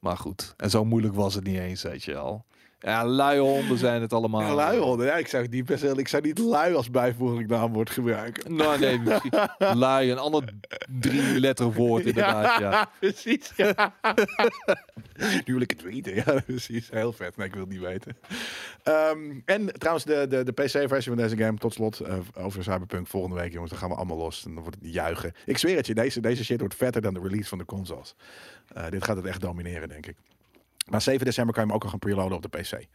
Maar 0.00 0.16
goed. 0.16 0.54
En 0.56 0.70
zo 0.70 0.84
moeilijk 0.84 1.14
was 1.14 1.34
het 1.34 1.44
niet 1.44 1.58
eens, 1.58 1.82
weet 1.82 2.04
je 2.04 2.12
wel. 2.12 2.44
Ja, 2.80 3.06
lui 3.06 3.38
honden 3.38 3.78
zijn 3.78 4.00
het 4.00 4.12
allemaal. 4.12 4.40
Ja, 4.40 4.54
lui 4.54 4.78
honden. 4.78 5.06
Ja, 5.06 5.16
ik 5.16 5.26
zou, 5.26 5.48
die 5.48 5.62
best 5.62 5.82
wel, 5.82 5.98
ik 5.98 6.08
zou 6.08 6.22
niet 6.22 6.38
lui 6.38 6.74
als 6.74 6.90
bijvoeglijk 6.90 7.48
naamwoord 7.48 7.90
gebruiken. 7.90 8.56
Nou, 8.56 8.78
nee, 8.78 8.98
misschien. 9.04 9.32
lui, 9.58 10.10
een 10.10 10.18
ander 10.18 10.44
drie 10.88 11.40
letter 11.40 11.72
woord 11.72 12.04
inderdaad, 12.04 12.60
ja. 12.60 12.90
precies. 13.00 13.52
Ja. 13.56 13.94
nu 15.44 15.52
wil 15.52 15.60
ik 15.60 15.70
het 15.70 15.82
weten. 15.82 16.14
Ja, 16.14 16.40
precies. 16.46 16.90
Heel 16.90 17.12
vet. 17.12 17.36
Nee, 17.36 17.46
ik 17.46 17.52
wil 17.52 17.62
het 17.62 17.72
niet 17.72 17.80
weten. 17.80 18.16
Ehm, 18.82 19.40
en 19.44 19.72
trouwens, 19.72 20.04
de, 20.04 20.26
de, 20.28 20.44
de 20.44 20.52
PC-versie 20.52 21.12
van 21.14 21.16
deze 21.16 21.36
game, 21.36 21.58
tot 21.58 21.72
slot, 21.72 22.00
eh, 22.00 22.18
over 22.34 22.62
Cyberpunk 22.62 23.06
volgende 23.06 23.36
week, 23.36 23.52
jongens. 23.52 23.70
Dan 23.70 23.80
gaan 23.80 23.90
we 23.90 23.96
allemaal 23.96 24.16
los. 24.16 24.44
En 24.44 24.54
dan 24.54 24.62
wordt 24.62 24.78
het 24.80 24.92
juichen. 24.92 25.32
Ik 25.44 25.58
zweer 25.58 25.76
het 25.76 25.86
je, 25.86 25.94
deze, 25.94 26.20
deze 26.20 26.44
shit 26.44 26.60
wordt 26.60 26.74
vetter 26.74 27.02
dan 27.02 27.14
de 27.14 27.20
release 27.20 27.48
van 27.48 27.58
de 27.58 27.64
consoles. 27.64 28.14
Eh, 28.68 28.88
dit 28.90 29.04
gaat 29.04 29.16
het 29.16 29.26
echt 29.26 29.40
domineren, 29.40 29.88
denk 29.88 30.06
ik. 30.06 30.16
Maar 30.90 31.02
7 31.02 31.24
december 31.24 31.54
kan 31.54 31.62
je 31.62 31.68
hem 31.68 31.78
ook 31.78 31.84
al 31.84 31.90
gaan 31.90 31.98
preloaden 31.98 32.36
op 32.36 32.42
de 32.42 32.58
PC. 32.58 32.86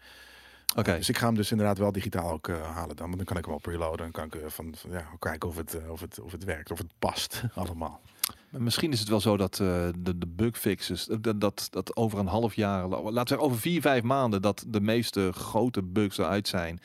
Oké. 0.76 0.96
Dus 0.98 1.10
ik 1.10 1.18
ga 1.18 1.26
hem 1.26 1.36
dus 1.36 1.52
inderdaad 1.52 1.78
wel 1.78 1.92
digitaal 1.92 2.32
ook 2.32 2.48
eh, 2.48 2.62
halen 2.76 2.96
dan. 2.96 3.06
Want 3.06 3.18
dan 3.18 3.26
kan 3.26 3.38
ik 3.38 3.46
hem 3.46 3.54
al 3.54 3.60
preloaden. 3.60 3.98
Dan 3.98 4.12
kan 4.12 4.26
ik 4.26 4.36
eh, 4.36 4.50
van, 4.50 4.74
van, 4.78 4.92
ja, 4.92 5.06
kijken 5.20 5.50
of 5.50 5.56
het, 5.56 5.74
eh, 5.74 5.92
of, 5.92 6.00
het, 6.00 6.20
of 6.20 6.32
het 6.32 6.44
werkt, 6.44 6.72
of 6.72 6.78
het 6.78 6.92
past 7.00 7.44
allemaal. 7.56 8.02
Maar 8.50 8.62
Misschien 8.62 8.92
is 8.92 9.00
het 9.00 9.10
wel 9.10 9.20
zo 9.22 9.38
dat 9.38 9.56
de, 9.56 9.94
de 10.18 10.28
bugfixes, 10.28 11.06
dat, 11.20 11.42
dat, 11.42 11.68
dat 11.70 11.96
over 11.96 12.20
een 12.20 12.28
half 12.28 12.54
jaar, 12.54 12.88
la- 12.88 13.02
laten 13.02 13.14
we 13.14 13.28
zeggen 13.28 13.40
over 13.48 13.60
vier, 13.60 13.82
vijf 13.82 14.04
maanden, 14.04 14.42
dat 14.42 14.66
de 14.68 14.82
meeste 14.82 15.32
grote 15.32 15.84
bugs 15.84 16.18
eruit 16.18 16.48
zijn. 16.48 16.80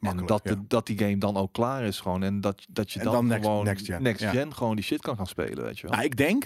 En 0.00 0.26
dat, 0.26 0.40
ja. 0.44 0.54
dat 0.68 0.86
die 0.86 0.98
game 0.98 1.18
dan 1.18 1.36
ook 1.36 1.52
klaar 1.52 1.84
is 1.84 2.00
gewoon. 2.00 2.22
En 2.22 2.40
dat, 2.40 2.64
dat 2.68 2.92
je 2.92 3.02
dan, 3.02 3.12
dan 3.12 3.26
next- 3.26 3.44
gewoon 3.44 3.64
next 3.64 3.86
gen, 3.86 4.02
next 4.02 4.20
ja. 4.20 4.30
gen 4.30 4.54
gewoon 4.54 4.74
die 4.76 4.84
shit 4.84 5.00
kan 5.00 5.16
gaan 5.16 5.26
spelen, 5.26 5.64
weet 5.64 5.78
je 5.78 5.82
wel. 5.82 5.92
Nou, 5.96 6.04
ik 6.04 6.16
denk, 6.16 6.44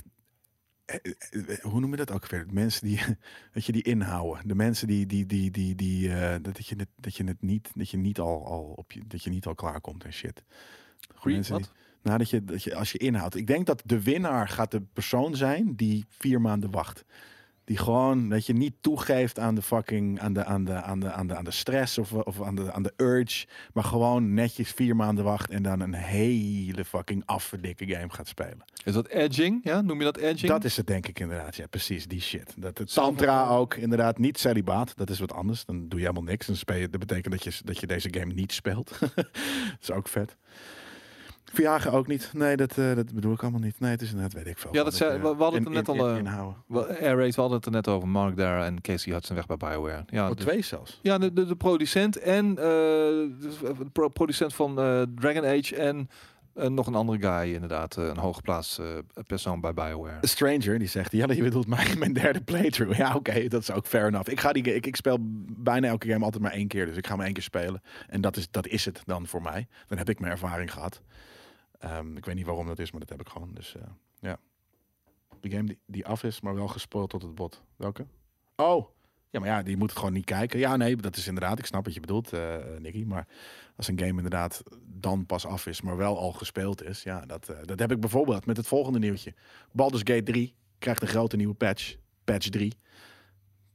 hoe 1.63 1.81
noem 1.81 1.91
je 1.91 1.97
dat 1.97 2.11
ook 2.11 2.27
weer? 2.29 2.47
Mensen 2.51 2.87
die, 2.87 3.01
dat 3.53 3.65
je 3.65 3.73
die 3.73 3.83
inhouden. 3.83 4.49
De 4.49 4.55
mensen 4.55 4.87
die, 4.87 5.07
die, 5.07 5.27
die, 5.27 5.51
die, 5.51 5.75
die 5.75 6.13
eh, 6.13 6.35
dat 6.43 6.67
je 6.67 6.75
het, 6.77 6.89
dat 6.97 7.17
je 7.17 7.25
het 7.25 7.43
niet, 7.43 7.71
dat 7.75 7.91
je 7.91 7.97
niet 7.97 8.19
al, 8.19 8.47
al 8.47 8.63
op 8.77 8.93
je, 8.93 9.03
dat 9.07 9.23
je 9.23 9.31
niet 9.31 9.47
al 9.47 9.55
klaar 9.55 9.81
komt 9.81 10.05
en 10.05 10.13
shit. 10.13 10.43
Free? 11.15 11.35
mensen 11.35 11.57
die- 11.57 11.67
nou, 12.03 12.19
dat 12.19 12.31
je, 12.31 12.45
dat 12.45 12.63
je, 12.63 12.75
als 12.75 12.93
je 12.93 12.99
inhoudt. 12.99 13.35
Ik 13.35 13.47
denk 13.47 13.67
dat 13.67 13.83
de 13.85 14.03
winnaar 14.03 14.49
gaat 14.49 14.71
de 14.71 14.81
persoon 14.93 15.37
zijn 15.37 15.77
die 15.77 16.05
vier 16.09 16.41
maanden 16.41 16.71
wacht. 16.71 17.05
Die 17.67 17.77
gewoon, 17.77 18.29
dat 18.29 18.47
je 18.47 18.53
niet 18.53 18.75
toegeeft 18.81 19.39
aan 19.39 19.55
de 19.55 19.63
fucking, 19.63 20.21
aan 20.21 20.33
de, 20.33 20.45
aan 20.45 20.65
de, 20.65 20.73
aan 20.73 21.01
de, 21.01 21.13
aan 21.13 21.27
de, 21.27 21.37
aan 21.37 21.45
de 21.45 21.51
stress 21.51 21.99
of, 21.99 22.13
of 22.13 22.43
aan, 22.43 22.55
de, 22.55 22.73
aan 22.73 22.83
de 22.83 22.93
urge. 22.97 23.47
Maar 23.73 23.85
gewoon 23.85 24.35
netjes 24.35 24.71
vier 24.71 24.97
maanden 24.97 25.25
wacht 25.25 25.51
en 25.51 25.63
dan 25.63 25.81
een 25.81 25.95
hele 25.95 26.85
fucking 26.85 27.23
afverdikke 27.25 27.87
game 27.87 28.11
gaat 28.11 28.29
spelen. 28.29 28.65
Is 28.85 28.93
dat 28.93 29.09
edging? 29.09 29.61
Ja, 29.63 29.81
noem 29.81 29.99
je 29.99 30.05
dat 30.05 30.17
edging? 30.17 30.53
Dat 30.53 30.65
is 30.65 30.77
het 30.77 30.87
denk 30.87 31.07
ik 31.07 31.21
inderdaad. 31.21 31.57
Ja, 31.57 31.67
precies. 31.67 32.07
Die 32.07 32.21
shit. 32.21 32.55
Dat 32.57 32.79
het 32.79 32.93
tantra 32.93 33.49
ook 33.49 33.75
inderdaad 33.75 34.19
niet 34.19 34.39
celibaat. 34.39 34.97
Dat 34.97 35.11
is 35.11 35.19
wat 35.19 35.33
anders. 35.33 35.65
Dan 35.65 35.89
doe 35.89 35.99
je 36.01 36.07
helemaal 36.07 36.31
niks. 36.31 36.47
Dan 36.47 36.57
speel 36.57 36.77
je, 36.77 36.89
dat 36.89 37.01
betekent 37.01 37.33
dat 37.33 37.45
je, 37.45 37.61
dat 37.65 37.79
je 37.79 37.87
deze 37.87 38.09
game 38.11 38.33
niet 38.33 38.53
speelt. 38.53 38.99
dat 38.99 39.27
is 39.81 39.91
ook 39.91 40.09
vet. 40.09 40.37
Verjagen 41.53 41.93
ook 41.93 42.07
niet. 42.07 42.31
Nee, 42.35 42.57
dat, 42.57 42.79
eh, 42.79 42.95
dat 42.95 43.13
bedoel 43.15 43.33
ik 43.33 43.43
allemaal 43.43 43.61
niet. 43.61 43.81
Nee, 43.81 43.91
het 43.91 44.03
is 44.03 44.13
net 44.15 44.33
weet 44.33 44.47
ik 44.47 44.59
veel. 44.59 44.75
Ja, 44.75 44.83
dat 44.85 44.95
zei- 44.95 45.15
ik, 45.17 45.23
we- 45.23 45.37
we 45.37 45.43
hadden 45.43 45.63
het 45.63 45.69
in- 45.71 45.77
er 45.77 45.85
net 45.85 45.95
in- 45.95 46.01
al, 46.01 46.07
in- 46.09 46.13
eh, 46.15 46.19
inhouden. 46.19 46.57
Wel, 46.67 46.87
Air 46.87 47.17
Raid, 47.17 47.35
we 47.35 47.41
hadden 47.41 47.57
het 47.57 47.67
er 47.67 47.73
net 47.73 47.89
over. 47.89 48.09
Mark 48.09 48.37
Dara 48.37 48.65
en 48.65 48.81
Casey 48.81 49.13
Hudson 49.13 49.37
weg 49.37 49.47
bij 49.47 49.57
BioWare. 49.57 50.05
Ja, 50.07 50.23
Oh, 50.31 50.37
de- 50.37 50.43
twee 50.43 50.63
zelfs. 50.63 50.99
Ja, 51.03 51.19
de, 51.19 51.33
de, 51.33 51.47
de 51.47 51.57
producent 51.57 52.19
en 52.19 52.49
eh, 52.49 52.55
de 52.65 53.87
pro- 53.93 54.09
producent 54.09 54.55
van 54.55 54.79
eh, 54.81 55.03
Dragon 55.15 55.45
Age 55.45 55.77
en 55.77 56.09
eh, 56.55 56.69
nog 56.69 56.87
een 56.87 56.95
andere 56.95 57.19
guy 57.41 57.53
inderdaad, 57.55 57.97
eh, 57.97 58.05
een 58.07 58.17
hooggeplaatst 58.17 58.79
eh, 58.79 58.87
persoon 59.27 59.61
bij 59.61 59.75
BioWare. 59.75 60.17
A 60.17 60.27
Stranger, 60.27 60.79
die 60.79 60.89
zegt, 60.89 61.13
ja, 61.13 61.27
je 61.33 61.43
bedoelt 61.43 61.67
mijn, 61.67 61.99
mijn 61.99 62.13
derde 62.13 62.41
playthrough. 62.41 62.97
Ja, 62.99 63.15
oké, 63.15 63.49
dat 63.49 63.61
is 63.61 63.71
ook 63.71 63.87
fair 63.87 64.07
enough. 64.07 64.31
Ik, 64.31 64.41
ga 64.41 64.53
die, 64.53 64.63
ik, 64.63 64.87
ik 64.87 64.97
speel 64.97 65.19
bijna 65.59 65.89
elke 65.89 66.09
game 66.09 66.25
altijd 66.25 66.43
maar 66.43 66.53
één 66.53 66.69
keer. 66.69 66.87
Dus 66.87 66.97
ik 66.97 67.07
ga 67.07 67.15
hem 67.15 67.25
één 67.25 67.33
keer 67.33 67.43
spelen. 67.43 67.83
En 68.09 68.21
dat 68.21 68.37
is, 68.37 68.51
dat 68.51 68.67
is 68.67 68.85
het 68.85 69.03
dan 69.05 69.27
voor 69.27 69.43
mij. 69.43 69.67
Dan 69.87 69.99
heb 69.99 70.09
ik 70.09 70.21
mijn 70.21 70.33
ervaring 70.33 70.73
gehad. 70.73 71.01
Ehm, 71.79 72.17
ik 72.17 72.25
weet 72.25 72.35
niet 72.35 72.47
waarom 72.47 72.67
dat 72.67 72.79
is, 72.79 72.91
maar 72.91 73.01
dat 73.01 73.09
heb 73.09 73.21
ik 73.21 73.29
gewoon. 73.29 73.51
Dus 73.55 73.75
eh, 73.75 73.83
ja. 74.21 74.39
De 75.41 75.51
game 75.51 75.65
die, 75.65 75.79
die 75.87 76.07
af 76.07 76.23
is, 76.23 76.41
maar 76.41 76.55
wel 76.55 76.69
gespoild 76.69 77.11
tot 77.11 77.23
het 77.23 77.35
bot. 77.35 77.63
Welke? 77.77 78.07
Oh, 78.57 78.89
ja, 79.31 79.41
maar 79.41 79.49
ja, 79.49 79.63
die 79.63 79.77
moet 79.77 79.93
gewoon 79.93 80.13
niet 80.13 80.25
kijken. 80.25 80.59
Ja, 80.59 80.77
nee, 80.77 80.97
dat 80.97 81.17
is 81.17 81.27
inderdaad, 81.27 81.59
ik 81.59 81.67
snap 81.67 81.85
wat 81.85 81.95
je 81.95 82.01
bedoelt, 82.01 82.33
eh 82.33 82.57
Nicky. 82.79 83.05
Maar 83.05 83.27
als 83.77 83.89
een 83.89 83.99
game 83.99 84.17
inderdaad 84.17 84.63
dan 84.83 85.27
pas 85.27 85.47
af 85.47 85.67
is, 85.67 85.81
maar 85.81 85.97
wel 85.97 86.19
al 86.19 86.33
gespeeld 86.33 86.83
is. 86.83 87.03
Ja, 87.03 87.27
dat, 87.27 87.49
eh, 87.49 87.57
dat 87.63 87.79
heb 87.79 87.93
ik 87.93 88.01
bijvoorbeeld 88.01 88.47
met 88.47 88.57
het 88.57 88.67
volgende 88.67 88.99
nieuwtje. 88.99 89.35
Baldur's 89.73 90.03
Gate 90.05 90.23
3 90.23 90.55
krijgt 90.79 91.03
een 91.03 91.09
grote 91.09 91.37
nieuwe 91.37 91.55
patch. 91.55 91.97
Patch 92.25 92.49
3. 92.49 92.73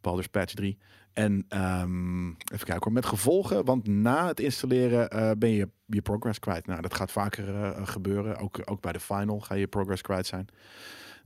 Baldur's 0.01 0.27
Patch 0.27 0.53
3. 0.53 0.77
En 1.13 1.45
ehm, 1.49 2.27
even 2.27 2.65
kijken 2.65 2.83
hoor, 2.83 2.91
met 2.91 3.05
gevolgen, 3.05 3.65
want 3.65 3.87
na 3.87 4.27
het 4.27 4.39
installeren 4.39 5.09
eh, 5.09 5.31
ben 5.37 5.49
je 5.49 5.69
je 5.85 6.01
progress 6.01 6.39
kwijt. 6.39 6.67
Nou, 6.67 6.81
dat 6.81 6.93
gaat 6.93 7.11
vaker 7.11 7.55
eh, 7.63 7.87
gebeuren. 7.87 8.37
Ook, 8.37 8.59
ook 8.65 8.81
bij 8.81 8.91
de 8.91 8.99
final 8.99 9.39
ga 9.39 9.53
je 9.53 9.59
je 9.59 9.67
progress 9.67 10.01
kwijt 10.01 10.25
zijn. 10.25 10.47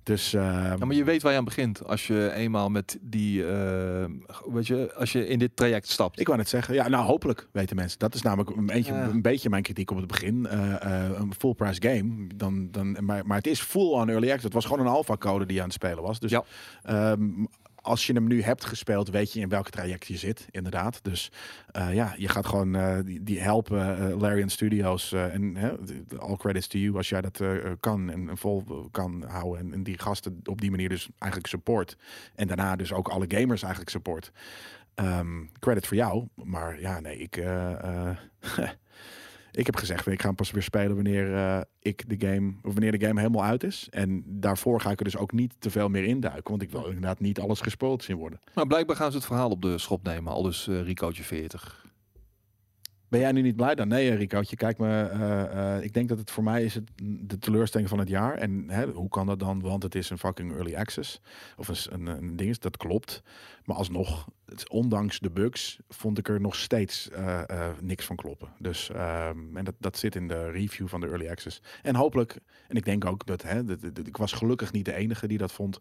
Dus 0.03 0.33
ehm, 0.33 0.45
Ja, 0.77 0.85
maar 0.85 0.95
je 0.95 1.03
weet 1.03 1.21
waar 1.21 1.31
je 1.31 1.37
aan 1.37 1.43
begint 1.45 1.85
als 1.85 2.07
je 2.07 2.31
eenmaal 2.33 2.69
met 2.69 2.97
die, 3.01 3.47
eh, 3.47 4.05
weet 4.51 4.67
je, 4.67 4.93
als 4.95 5.11
je 5.11 5.27
in 5.27 5.39
dit 5.39 5.55
traject 5.55 5.89
stapt. 5.89 6.19
Ik 6.19 6.25
wou 6.25 6.37
net 6.39 6.49
zeggen, 6.49 6.73
ja, 6.73 6.87
nou 6.87 7.05
hopelijk 7.05 7.47
weten 7.51 7.75
mensen. 7.75 7.99
Dat 7.99 8.13
is 8.13 8.21
namelijk 8.21 8.49
een 8.55 8.65
beetje, 8.65 8.93
Ja. 8.93 9.03
een 9.07 9.21
beetje 9.21 9.49
mijn 9.49 9.63
kritiek 9.63 9.91
op 9.91 9.97
het 9.97 10.07
begin. 10.07 10.47
Een 11.19 11.33
full 11.37 11.53
price 11.53 11.81
game, 11.81 12.27
dan, 12.35 12.71
dan, 12.71 12.97
maar, 13.05 13.25
maar 13.25 13.37
het 13.37 13.47
is 13.47 13.59
full 13.61 13.91
on 13.91 14.09
early 14.09 14.25
access. 14.27 14.43
Het 14.43 14.53
was 14.53 14.65
gewoon 14.65 14.79
een 14.85 14.91
alpha 14.93 15.17
code 15.17 15.45
die 15.45 15.57
aan 15.59 15.65
het 15.65 15.73
spelen 15.73 16.03
was. 16.03 16.19
Dus 16.19 16.31
Ja. 16.31 16.43
ehm, 16.83 17.29
als 17.85 18.07
je 18.07 18.13
hem 18.13 18.27
nu 18.27 18.41
hebt 18.41 18.65
gespeeld, 18.65 19.09
weet 19.09 19.33
je 19.33 19.39
in 19.39 19.49
welk 19.49 19.69
traject 19.69 20.07
je 20.07 20.17
zit, 20.17 20.47
inderdaad. 20.51 20.99
Dus 21.03 21.31
eh, 21.71 21.93
ja, 21.93 22.13
je 22.17 22.27
gaat 22.27 22.45
gewoon 22.45 22.75
eh, 22.75 22.97
die, 23.21 23.41
helpen, 23.41 23.97
eh, 23.97 24.19
Larian 24.19 24.49
Studios. 24.49 25.11
en 25.11 25.57
all 26.17 26.35
credits 26.35 26.67
to 26.67 26.77
you 26.77 26.95
als 26.95 27.09
jij 27.09 27.21
dat 27.21 27.43
kan 27.79 28.09
en, 28.09 28.37
vol 28.37 28.63
kan 28.91 29.23
houden. 29.27 29.73
En, 29.73 29.83
die 29.83 29.99
gasten 29.99 30.39
op 30.43 30.61
die 30.61 30.71
manier 30.71 30.89
dus 30.89 31.09
eigenlijk 31.17 31.51
support. 31.51 31.97
En 32.35 32.47
daarna 32.47 32.75
dus 32.75 32.93
ook 32.93 33.07
alle 33.07 33.25
gamers 33.27 33.61
eigenlijk 33.61 33.91
support. 33.91 34.31
Ehm, 34.95 35.45
credit 35.59 35.87
voor 35.87 35.97
jou. 35.97 36.27
Maar 36.43 36.79
ja, 36.79 36.99
nee, 36.99 37.17
ik, 37.17 37.35
ik 39.56 39.65
heb 39.65 39.76
gezegd, 39.76 40.07
ik 40.07 40.22
ga 40.22 40.27
hem 40.27 40.36
pas 40.36 40.52
weer 40.52 40.64
spelen 40.64 40.95
wanneer 40.95 41.36
eh, 41.36 41.61
ik 41.80 42.19
de 42.19 42.27
game, 42.27 42.53
of 42.64 42.73
wanneer 42.73 42.99
de 42.99 43.06
game 43.06 43.19
helemaal 43.19 43.44
uit 43.44 43.64
is. 43.64 43.88
En 43.90 44.23
daarvoor 44.26 44.82
ga 44.82 44.91
ik 44.91 44.99
er 44.99 45.06
dus 45.06 45.18
ook 45.18 45.32
niet 45.32 45.53
te 45.60 45.69
veel 45.69 45.90
meer 45.90 46.03
induiken. 46.03 46.49
Want 46.49 46.61
ik 46.61 46.72
wil 46.72 46.86
inderdaad 46.86 47.19
niet 47.19 47.40
alles 47.40 47.61
gespoeld 47.61 48.03
zien 48.03 48.18
worden. 48.18 48.40
Maar 48.53 48.68
blijkbaar 48.68 48.95
gaan 48.95 49.11
ze 49.11 49.18
het 49.18 49.26
verhaal 49.26 49.49
op 49.49 49.61
de 49.61 49.77
schop 49.77 50.03
nemen, 50.03 50.32
al 50.34 50.44
dus 50.44 50.68
eh 50.68 50.82
Ricootje 50.82 51.23
40. 51.23 51.84
Ben 53.07 53.19
jij 53.19 53.32
nu 53.32 53.41
niet 53.41 53.56
blij 53.56 53.76
dan? 53.76 53.88
Nee, 53.88 54.14
Ricootje, 54.14 54.56
kijk 54.56 54.77
me. 54.77 55.02
eh, 55.03 55.76
eh, 55.77 55.84
ik 55.84 55.94
denk 55.94 56.10
dat 56.10 56.18
het 56.18 56.32
voor 56.32 56.44
mij 56.44 56.64
is 56.64 56.76
het 56.76 56.90
de 57.22 57.38
teleurstelling 57.40 57.90
van 57.90 57.99
het 57.99 58.07
jaar. 58.10 58.34
En 58.34 58.69
hè, 58.69 58.86
hoe 58.88 59.10
kan 59.10 59.26
dat 59.26 59.40
dan? 59.40 59.61
Want 59.61 59.84
het 59.84 59.95
is 59.95 60.10
een 60.10 60.18
fucking 60.18 60.52
early 60.53 60.76
access. 60.76 61.22
Of 61.57 61.68
een, 61.91 62.06
een, 62.07 62.36
ding 62.36 62.49
is, 62.49 62.60
dat 62.60 62.77
klopt. 62.77 63.23
Maar 63.65 63.76
alsnog, 63.76 64.27
ondanks 64.69 65.19
de 65.19 65.30
bugs 65.32 65.80
vond 65.90 66.18
ik 66.18 66.27
er 66.30 66.41
nog 66.41 66.56
steeds 66.56 67.10
eh, 67.10 67.49
eh, 67.49 67.68
niks 67.82 68.06
van 68.06 68.15
kloppen. 68.15 68.49
Dus 68.60 68.90
ehm, 68.90 69.57
en 69.57 69.64
dat, 69.64 69.76
dat 69.80 69.98
zit 69.98 70.15
in 70.15 70.27
de 70.27 70.49
review 70.52 70.88
van 70.88 70.99
de 71.02 71.07
early 71.07 71.30
access. 71.30 71.61
En 71.82 71.95
hopelijk, 71.95 72.38
en 72.68 72.76
ik 72.76 72.86
denk 72.86 73.06
ook 73.06 73.26
dat 73.26 73.41
hè, 73.41 73.64
dat- 73.64 73.84
ik 74.07 74.18
was 74.18 74.32
gelukkig 74.32 74.72
niet 74.72 74.86
de 74.86 74.94
enige 74.94 75.27
die 75.27 75.38
dat 75.38 75.52
vond. 75.52 75.80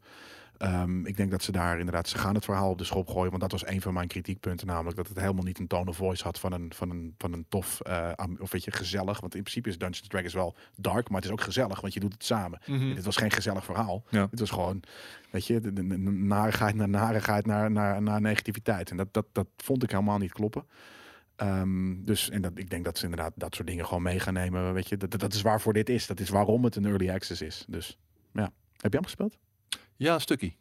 Ehm, 0.58 1.06
ik 1.06 1.16
denk 1.16 1.30
dat 1.30 1.42
ze 1.42 1.52
daar 1.52 1.78
inderdaad, 1.78 2.08
ze 2.08 2.18
gaan 2.18 2.34
het 2.34 2.44
verhaal 2.44 2.70
op 2.70 2.78
de 2.78 2.84
schop 2.84 3.08
gooien. 3.08 3.28
Want 3.30 3.42
dat 3.42 3.52
was 3.52 3.66
een 3.66 3.80
van 3.80 3.94
mijn 3.94 4.08
kritiekpunten. 4.08 4.66
Namelijk 4.66 4.96
dat 4.96 5.08
het 5.08 5.20
helemaal 5.20 5.44
niet 5.44 5.58
een 5.58 5.66
tone 5.66 5.90
of 5.90 5.96
voice 5.96 6.22
had 6.24 6.38
van 6.38 6.52
een, 6.52 6.72
van 6.74 6.90
een, 6.90 7.14
van 7.18 7.32
een 7.32 7.46
tof, 7.48 7.80
eh, 7.80 8.10
of 8.40 8.50
weet 8.52 8.64
je, 8.64 8.70
gezellig. 8.70 9.20
Want 9.20 9.34
in 9.34 9.40
principe 9.42 9.68
is 9.68 9.78
Dungeons 9.78 10.08
Dragons 10.08 10.34
wel 10.34 10.54
dark, 10.76 11.08
maar 11.08 11.16
het 11.16 11.24
is 11.24 11.30
ook 11.30 11.40
gezellig, 11.40 11.80
want 11.80 11.94
je 11.94 12.00
doet 12.00 12.12
het 12.12 12.24
samen. 12.24 12.58
Mhm. 12.66 12.94
Dit 12.94 13.04
was 13.04 13.16
geen 13.16 13.30
gezellig 13.30 13.64
verhaal. 13.64 14.04
Ja. 14.08 14.26
Het 14.30 14.40
was 14.40 14.50
gewoon, 14.50 14.82
weet 15.30 15.46
je, 15.46 15.60
de, 15.60 15.72
de, 15.72 15.86
de 15.86 15.96
narigheid 16.10 16.74
naar 16.74 16.88
narigheid 16.88 17.46
naar, 17.46 17.70
naar, 17.70 18.02
naar 18.02 18.20
negativiteit. 18.20 18.90
En 18.90 18.96
dat, 18.96 19.08
dat, 19.12 19.26
dat 19.32 19.46
vond 19.56 19.82
ik 19.82 19.90
helemaal 19.90 20.18
niet 20.18 20.32
kloppen. 20.32 20.64
Ehm, 21.36 22.02
dus 22.04 22.30
en 22.30 22.42
dat, 22.42 22.52
ik 22.54 22.70
denk 22.70 22.84
dat 22.84 22.98
ze 22.98 23.04
inderdaad 23.04 23.32
dat 23.34 23.54
soort 23.54 23.68
dingen 23.68 23.86
gewoon 23.86 24.02
mee 24.02 24.20
gaan 24.20 24.34
nemen. 24.34 24.72
Weet 24.72 24.88
je, 24.88 24.96
dat, 24.96 25.10
dat- 25.10 25.20
dat 25.20 25.32
is 25.34 25.42
waarvoor 25.42 25.72
dit 25.72 25.88
is. 25.88 26.06
Dat 26.06 26.20
is 26.20 26.28
waarom 26.28 26.64
het 26.64 26.76
een 26.76 26.84
early 26.86 27.10
access 27.10 27.42
is. 27.42 27.64
Dus 27.68 27.98
ja. 28.32 28.50
Heb 28.76 28.90
je 28.92 28.98
hem 28.98 29.04
gespeeld? 29.04 29.36
Ja, 29.96 30.14
een 30.14 30.20
stukje. 30.20 30.52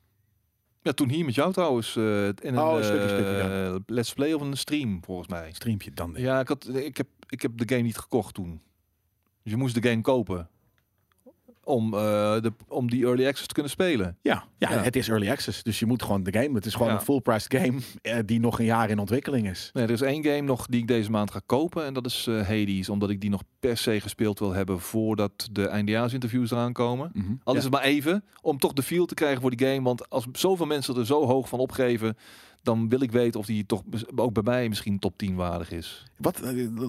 Ja, 0.81 0.91
toen 0.91 1.09
hier 1.09 1.25
met 1.25 1.35
jou 1.35 1.53
trouwens. 1.53 1.95
eh 1.95 2.27
in 2.27 2.35
een 2.41 2.59
Oh, 2.59 2.77
een 2.77 2.83
stukje, 2.83 3.39
eh, 3.39 3.75
let's 3.85 4.13
play 4.13 4.33
of 4.33 4.41
een 4.41 4.57
stream, 4.57 5.03
volgens 5.03 5.27
mij. 5.27 5.51
Streampje 5.53 5.91
dan. 5.91 6.13
Ja, 6.17 6.39
ik, 6.39 6.47
had, 6.47 6.67
ik, 6.75 6.97
heb, 6.97 7.07
ik 7.29 7.41
heb 7.41 7.57
de 7.57 7.67
game 7.67 7.81
niet 7.81 7.97
gekocht 7.97 8.33
toen. 8.33 8.61
Dus 9.43 9.51
je 9.51 9.57
moest 9.57 9.81
de 9.81 9.89
game 9.89 10.01
kopen. 10.01 10.49
Om, 11.65 11.93
eh, 11.93 11.99
de, 12.41 12.53
om 12.67 12.89
die 12.89 13.05
early 13.05 13.27
access 13.27 13.47
te 13.47 13.53
kunnen 13.53 13.71
spelen. 13.71 14.17
Ja, 14.21 14.43
ja, 14.57 14.71
Ja. 14.71 14.81
het 14.81 14.95
is 14.95 15.09
early 15.09 15.29
access. 15.29 15.63
Dus 15.63 15.79
je 15.79 15.85
moet 15.85 16.01
gewoon 16.03 16.23
de 16.23 16.33
game. 16.39 16.53
Het 16.55 16.65
is 16.65 16.73
gewoon 16.73 16.87
Ja. 16.87 16.93
een 16.93 17.01
full-priced 17.01 17.55
game 17.61 17.79
eh, 18.01 18.17
die 18.25 18.39
nog 18.39 18.59
een 18.59 18.65
jaar 18.65 18.89
in 18.89 18.99
ontwikkeling 18.99 19.49
is. 19.49 19.69
Nee, 19.73 19.83
er 19.83 19.89
is 19.91 20.01
één 20.01 20.23
game 20.23 20.41
nog 20.41 20.65
die 20.67 20.81
ik 20.81 20.87
deze 20.87 21.11
maand 21.11 21.31
ga 21.31 21.41
kopen. 21.45 21.85
En 21.85 21.93
dat 21.93 22.05
is 22.05 22.27
eh, 22.27 22.35
Hades. 22.47 22.89
Omdat 22.89 23.09
ik 23.09 23.21
die 23.21 23.29
nog 23.29 23.43
per 23.59 23.77
se 23.77 24.01
gespeeld 24.01 24.39
wil 24.39 24.51
hebben 24.53 24.79
voordat 24.79 25.47
de 25.51 25.67
eindejaarsinterviews 25.67 26.51
eraan 26.51 26.73
komen. 26.73 27.09
Mhm. 27.13 27.31
Al 27.43 27.53
Ja. 27.53 27.57
is 27.59 27.63
het 27.65 27.73
maar 27.73 27.83
even, 27.83 28.23
om 28.41 28.57
toch 28.57 28.73
de 28.73 28.83
feel 28.83 29.05
te 29.05 29.13
krijgen 29.13 29.41
voor 29.41 29.55
die 29.55 29.67
game. 29.67 29.81
Want 29.81 30.09
als 30.09 30.25
zoveel 30.31 30.65
mensen 30.65 30.95
er 30.97 31.05
zo 31.05 31.25
hoog 31.25 31.49
van 31.49 31.59
opgeven, 31.59 32.17
dan 32.61 32.89
wil 32.89 33.01
ik 33.01 33.11
weten 33.11 33.39
of 33.39 33.45
die 33.45 33.65
toch 33.65 33.81
ook 34.15 34.33
bij 34.33 34.43
mij 34.43 34.69
misschien 34.69 34.99
top 34.99 35.17
10 35.17 35.35
waardig 35.35 35.71
is. 35.71 36.03
Wat, 36.17 36.39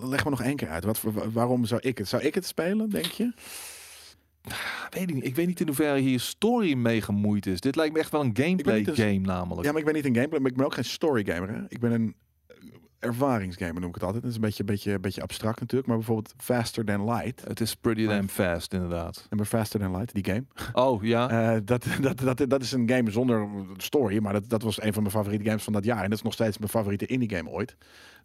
leg 0.03 0.25
me 0.25 0.31
nog 0.31 0.43
één 0.43 0.57
keer 0.57 0.69
uit. 0.69 0.85
Wat, 0.85 1.01
waarom 1.33 1.65
zou 1.65 1.81
ik 1.85 1.99
het? 1.99 2.09
Zou 2.09 2.23
ik 2.23 2.35
het 2.35 2.47
spelen, 2.47 2.91
denk 2.91 3.05
je? 3.07 3.33
Weet 4.91 5.09
ik, 5.09 5.15
niet. 5.15 5.25
ik 5.25 5.35
weet 5.35 5.47
niet 5.47 5.61
in 5.61 5.67
hoeverre 5.67 5.99
hier 5.99 6.21
story 6.21 6.75
mee 6.75 7.03
gemoeid 7.03 7.47
is. 7.47 7.61
Dit 7.61 7.77
lijkt 7.77 7.93
me 7.93 7.99
echt 7.99 8.11
wel 8.11 8.21
een 8.21 8.37
gameplay 8.37 8.85
game 8.85 9.19
namelijk. 9.19 9.65
Ja, 9.65 9.71
maar 9.71 9.81
ik 9.81 9.87
ben 9.87 9.95
niet 9.95 10.05
een 10.05 10.15
gameplay, 10.15 10.41
maar 10.41 10.51
ik 10.51 10.57
ben 10.57 10.67
ook 10.67 10.75
geen 10.75 10.85
story 10.85 11.25
gamer. 11.25 11.49
Hè? 11.49 11.61
Ik 11.69 11.81
ben 11.81 11.93
een 11.93 12.15
ervaringsgamer, 13.05 13.81
noem 13.81 13.89
ik 13.89 13.95
het 13.95 14.05
altijd. 14.05 14.23
Dat 14.23 14.31
is 14.31 14.37
een 14.37 14.43
beetje, 14.45 14.65
beetje, 14.65 14.99
beetje 14.99 15.23
abstract 15.23 15.61
natuurlijk. 15.61 15.89
Maar 15.89 15.97
bijvoorbeeld 15.99 16.35
Faster 16.37 16.85
Than 16.85 17.05
Light. 17.05 17.45
Het 17.49 17.61
is 17.61 17.75
pretty 17.75 18.05
Maar- 18.05 18.15
damn 18.15 18.29
fast 18.29 18.73
inderdaad. 18.73 19.27
Nummer 19.31 19.47
Faster 19.49 19.81
Than 19.81 19.97
Light, 19.97 20.15
die 20.15 20.25
game. 20.25 20.45
Oh 20.73 21.03
ja, 21.05 21.29
Eh, 21.55 21.61
dat, 21.65 21.87
dat, 22.01 22.19
dat, 22.19 22.45
dat 22.51 22.63
is 22.63 22.73
een 22.73 22.89
game 22.89 23.11
zonder 23.11 23.49
story, 23.77 24.19
maar 24.19 24.33
dat, 24.33 24.49
dat 24.49 24.63
was 24.63 24.83
een 24.83 24.93
van 24.93 25.03
mijn 25.03 25.15
favoriete 25.15 25.45
games 25.45 25.63
van 25.65 25.73
dat 25.73 25.85
jaar. 25.85 26.03
En 26.03 26.09
dat 26.09 26.19
is 26.19 26.25
nog 26.25 26.33
steeds 26.33 26.59
mijn 26.59 26.71
favoriete 26.71 27.07
indie 27.07 27.31
game 27.37 27.51
ooit. 27.51 27.77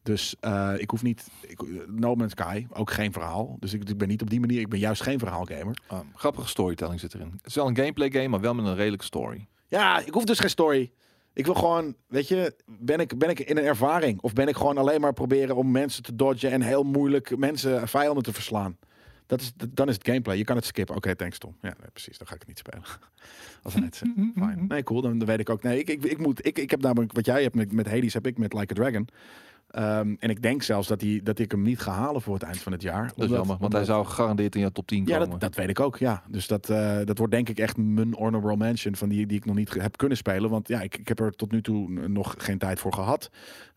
Dus 0.04 0.36
eh, 0.40 0.74
ik 0.78 0.90
hoef 0.90 1.04
niet... 1.04 1.28
Ik, 1.42 1.88
no 1.88 2.16
Man's 2.16 2.32
Sky, 2.32 2.66
ook 2.70 2.92
geen 2.92 3.12
verhaal. 3.14 3.58
Dus 3.60 3.74
ik, 3.74 3.90
ik 3.90 3.98
ben 3.98 4.08
niet 4.08 4.22
op 4.22 4.30
die 4.30 4.40
manier... 4.40 4.60
Ik 4.60 4.70
ben 4.70 4.80
juist 4.80 5.02
geen 5.02 5.20
verhaalgamer. 5.20 5.78
Ah, 5.88 6.00
grappige 6.16 6.48
storytelling 6.48 7.00
zit 7.00 7.14
erin. 7.14 7.32
Het 7.38 7.46
is 7.46 7.56
wel 7.56 7.68
een 7.68 7.76
gameplay 7.76 8.12
game, 8.12 8.28
maar 8.28 8.40
wel 8.42 8.54
met 8.54 8.66
een 8.66 8.76
redelijke 8.76 9.06
story. 9.06 9.48
Ja, 9.68 10.00
ik 10.06 10.14
hoef 10.14 10.24
dus 10.24 10.40
geen 10.40 10.50
story. 10.50 10.92
Ik 11.34 11.46
wil 11.46 11.54
gewoon, 11.54 11.96
weet 12.08 12.28
je, 12.28 12.56
ben 12.66 13.00
ik, 13.00 13.18
ben 13.18 13.30
ik 13.30 13.40
in 13.40 13.58
een 13.58 13.64
ervaring? 13.64 14.22
Of 14.22 14.34
ben 14.34 14.48
ik 14.48 14.56
gewoon 14.56 14.78
alleen 14.78 15.02
maar 15.02 15.14
proberen 15.14 15.56
om 15.56 15.72
mensen 15.72 16.04
te 16.04 16.16
dodgen 16.16 16.52
en 16.52 16.62
heel 16.62 16.84
moeilijk 16.84 17.38
mensen, 17.38 17.88
vijanden 17.88 18.24
te 18.24 18.34
verslaan? 18.34 18.78
Dat 19.30 19.42
is, 19.42 19.52
dan 19.70 19.88
is 19.88 19.96
het 19.96 20.06
gameplay. 20.06 20.38
Je 20.38 20.44
kan 20.44 20.56
het 20.56 20.66
skippen. 20.66 20.96
Oké, 20.96 21.16
thanks 21.16 21.38
Tom. 21.38 21.56
Ja, 21.62 21.76
precies. 21.92 22.18
Dan 22.18 22.28
ga 22.28 22.34
ik 22.34 22.40
het 22.40 22.48
niet 22.48 22.58
spelen. 22.58 22.84
Als 23.64 23.74
hij 23.74 23.84
het. 23.84 23.98
Fine. 24.36 24.66
Nee, 24.68 24.84
cool. 24.84 25.02
Dan, 25.02 25.18
dan 25.18 25.28
weet 25.28 25.40
ik 25.40 25.50
ook. 25.50 25.64
Nee, 25.64 25.80
ik, 25.80 25.90
ik, 25.90 26.04
ik, 26.04 26.18
moet, 26.18 26.46
ik, 26.46 26.58
ik 26.58 26.72
heb 26.72 26.82
namelijk, 26.82 27.14
wat 27.14 27.26
jij 27.26 27.42
hebt 27.42 27.56
met, 27.56 27.72
met 27.72 27.88
Hades, 27.88 28.14
heb 28.14 28.28
ik 28.28 28.38
met 28.38 28.54
Like 28.54 28.74
a 28.74 28.76
Dragon. 28.76 29.08
Ehm, 29.70 30.16
en 30.20 30.30
ik 30.30 30.42
denk 30.42 30.64
zelfs 30.64 30.88
dat, 30.88 31.00
die, 31.00 31.24
dat 31.24 31.40
ik 31.40 31.52
hem 31.52 31.62
niet 31.62 31.80
ga 31.80 31.92
halen 31.92 32.22
voor 32.22 32.34
het 32.34 32.44
eind 32.44 32.58
van 32.60 32.72
het 32.72 32.82
jaar. 32.82 33.12
Dat 33.16 33.26
is 33.26 33.36
jammer, 33.36 33.58
want 33.60 33.74
hij 33.74 33.84
zou 33.86 34.06
gegarandeerd 34.06 34.56
in 34.56 34.62
je 34.62 34.72
top 34.72 34.88
10 34.88 35.06
Ja, 35.06 35.14
komen. 35.18 35.30
dat, 35.30 35.40
dat 35.40 35.56
weet 35.56 35.70
ik 35.70 35.80
ook, 35.80 35.98
ja. 35.98 36.24
Dus 36.28 36.48
dat, 36.48 36.70
eh, 36.70 37.00
dat 37.06 37.18
wordt 37.18 37.34
denk 37.34 37.50
ik 37.50 37.60
echt 37.60 37.78
mijn 37.78 38.14
honorable 38.14 38.58
mention 38.58 38.96
van 38.96 39.10
die, 39.10 39.26
die 39.26 39.38
ik 39.38 39.46
nog 39.46 39.56
niet 39.56 39.74
heb 39.74 39.98
kunnen 39.98 40.18
spelen. 40.18 40.50
Want 40.50 40.68
ja, 40.68 40.82
ik, 40.82 40.98
ik 40.98 41.08
heb 41.08 41.20
er 41.20 41.32
tot 41.32 41.52
nu 41.52 41.62
toe 41.62 42.08
nog 42.08 42.36
geen 42.38 42.58
tijd 42.58 42.80
voor 42.80 42.94
gehad. 42.94 43.30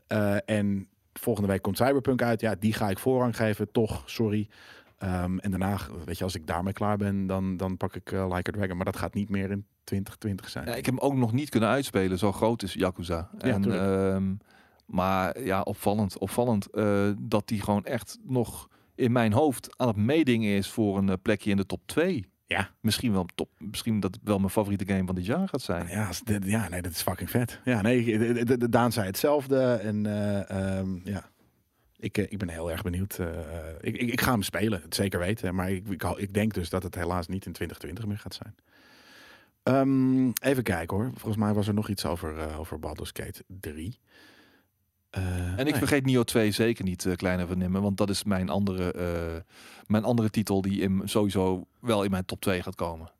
Eh, 0.06 0.36
en 0.44 0.86
volgende 1.12 1.48
week 1.48 1.62
komt 1.62 1.76
Cyberpunk 1.76 2.22
uit. 2.22 2.40
Ja, 2.40 2.54
die 2.58 2.72
ga 2.72 2.90
ik 2.90 2.98
voorrang 2.98 3.36
geven, 3.36 3.70
toch, 3.72 4.02
sorry. 4.06 4.48
Ehm, 4.98 5.38
en 5.38 5.50
daarna, 5.50 5.78
weet 6.04 6.18
je, 6.18 6.24
als 6.24 6.34
ik 6.34 6.46
daarmee 6.46 6.72
klaar 6.72 6.96
ben, 6.96 7.26
dan, 7.26 7.56
dan 7.56 7.76
pak 7.76 7.94
ik 7.94 8.12
eh, 8.12 8.26
Like 8.34 8.50
a 8.50 8.52
Dragon. 8.52 8.76
Maar 8.76 8.84
dat 8.84 8.96
gaat 8.96 9.14
niet 9.14 9.28
meer 9.28 9.50
in 9.50 9.64
2020 9.84 10.48
zijn. 10.48 10.66
Ja, 10.66 10.74
ik 10.74 10.86
heb 10.86 10.94
hem 10.94 11.04
ook 11.04 11.14
nog 11.14 11.32
niet 11.32 11.48
kunnen 11.48 11.68
uitspelen. 11.68 12.18
Zo 12.18 12.32
groot 12.32 12.62
is 12.62 12.72
Yakuza. 12.74 13.30
en, 13.38 13.72
ehm, 13.72 14.32
maar 14.92 15.40
ja, 15.42 15.60
opvallend. 15.60 16.18
Opvallend 16.18 16.70
eh, 16.70 17.10
dat 17.18 17.48
die 17.48 17.62
gewoon 17.62 17.84
echt 17.84 18.18
nog 18.22 18.68
in 18.94 19.12
mijn 19.12 19.32
hoofd 19.32 19.68
aan 19.76 19.88
het 19.88 19.96
meedingen 19.96 20.56
is 20.56 20.70
voor 20.70 20.98
een 20.98 21.08
eh, 21.08 21.14
plekje 21.22 21.50
in 21.50 21.56
de 21.56 21.66
top 21.66 21.80
2. 21.86 22.26
Ja. 22.46 22.70
Misschien 22.80 23.12
wel 23.12 23.26
top. 23.34 23.48
Misschien 23.58 24.00
dat 24.00 24.14
het 24.14 24.24
wel 24.24 24.38
mijn 24.38 24.50
favoriete 24.50 24.86
game 24.86 25.06
van 25.06 25.14
dit 25.14 25.26
jaar 25.26 25.48
gaat 25.48 25.62
zijn. 25.62 25.88
Ja, 25.88 26.10
ja, 26.44 26.68
nee, 26.68 26.82
dat 26.82 26.92
is 26.92 27.02
fucking 27.02 27.30
vet. 27.30 27.60
Ja, 27.64 27.80
nee, 27.80 28.18
de, 28.18 28.44
de, 28.44 28.56
de 28.58 28.68
Daan 28.68 28.92
zei 28.92 29.06
hetzelfde. 29.06 29.62
En 29.62 30.06
eh, 30.06 30.50
ehm, 30.78 30.88
ja, 31.04 31.30
ik, 31.96 32.18
ik 32.18 32.38
ben 32.38 32.48
heel 32.48 32.70
erg 32.70 32.82
benieuwd. 32.82 33.18
eh, 33.18 33.28
ik, 33.80 33.96
ik, 33.96 34.10
ik 34.12 34.20
ga 34.20 34.30
hem 34.32 34.42
spelen, 34.42 34.82
het 34.82 34.94
zeker 34.94 35.18
weten. 35.18 35.54
Maar 35.54 35.70
ik, 35.70 35.88
ik, 35.88 36.02
ik 36.02 36.34
denk 36.34 36.54
dus 36.54 36.68
dat 36.70 36.82
het 36.82 36.94
helaas 36.94 37.26
niet 37.28 37.46
in 37.46 37.52
2020 37.52 38.06
meer 38.06 38.18
gaat 38.18 38.34
zijn. 38.34 38.54
Ehm, 39.62 40.30
even 40.42 40.62
kijken 40.62 40.96
hoor. 40.96 41.10
Volgens 41.14 41.36
mij 41.36 41.52
was 41.52 41.68
er 41.68 41.74
nog 41.74 41.88
iets 41.88 42.06
over, 42.06 42.38
eh 42.38 42.58
over 42.58 42.78
Baldur's 42.78 43.10
Gate 43.12 43.44
3. 43.46 43.98
Eh, 45.12 45.22
En 45.22 45.58
ik 45.58 45.64
nee. 45.64 45.74
vergeet 45.74 46.04
Nio 46.04 46.22
2 46.22 46.50
zeker 46.50 46.84
niet, 46.84 47.04
uh, 47.04 47.14
Kleine 47.14 47.46
van 47.46 47.58
Nimmen. 47.58 47.82
Want 47.82 47.96
dat 47.96 48.10
is 48.10 48.24
mijn 48.24 48.48
andere, 48.48 48.92
eh, 48.92 49.40
mijn 49.86 50.04
andere 50.04 50.30
titel 50.30 50.62
die 50.62 50.80
in, 50.80 51.02
sowieso 51.04 51.66
wel 51.80 52.02
in 52.02 52.10
mijn 52.10 52.24
top 52.24 52.40
2 52.40 52.62
gaat 52.62 52.74
komen. 52.74 53.10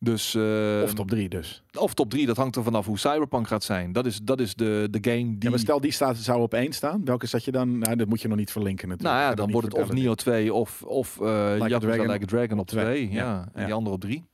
Dus, 0.00 0.34
eh, 0.34 0.80
Of 0.82 0.94
top 0.94 1.08
3 1.08 1.28
dus. 1.28 1.62
of 1.78 1.94
top 1.94 2.10
3, 2.10 2.26
dat 2.26 2.36
hangt 2.36 2.56
er 2.56 2.62
vanaf 2.62 2.86
hoe 2.86 2.98
Cyberpunk 2.98 3.46
gaat 3.46 3.64
zijn. 3.64 3.92
Dat 3.92 4.06
is, 4.06 4.20
dat 4.22 4.40
is 4.40 4.54
de, 4.54 4.88
de 4.90 4.98
game 5.10 5.24
die... 5.24 5.36
Ja, 5.38 5.50
maar 5.50 5.58
stel 5.58 5.80
die 5.80 5.90
staat, 5.92 6.16
zou 6.16 6.42
op 6.42 6.54
één 6.54 6.72
staan. 6.72 7.04
Welke 7.04 7.26
zat 7.26 7.44
je 7.44 7.50
dan? 7.50 7.78
Nou, 7.78 7.96
dat 7.96 8.08
moet 8.08 8.20
je 8.20 8.28
nog 8.28 8.36
niet 8.36 8.50
verlinken 8.50 8.88
natuurlijk. 8.88 9.16
nou 9.16 9.28
ja, 9.28 9.34
dan 9.36 9.50
wordt 9.50 9.66
het 9.72 9.82
of. 9.82 9.92
Nio 9.92 10.14
2 10.14 10.54
of, 10.54 10.82
of 10.82 11.18
uh, 11.20 11.28
a 11.28 11.56
Yakuza 11.56 11.78
Dragon 11.78 12.06
Like 12.06 12.24
a 12.24 12.26
Dragon 12.26 12.58
op 12.58 12.66
twee. 12.66 12.84
2. 12.84 13.10
Ja. 13.10 13.16
Ja, 13.16 13.48
En 13.52 13.60
ja. 13.60 13.64
die 13.64 13.74
andere 13.74 13.94
op 13.94 14.00
3. 14.00 14.24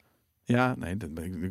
Ja, 0.44 0.74
nee, 0.78 0.96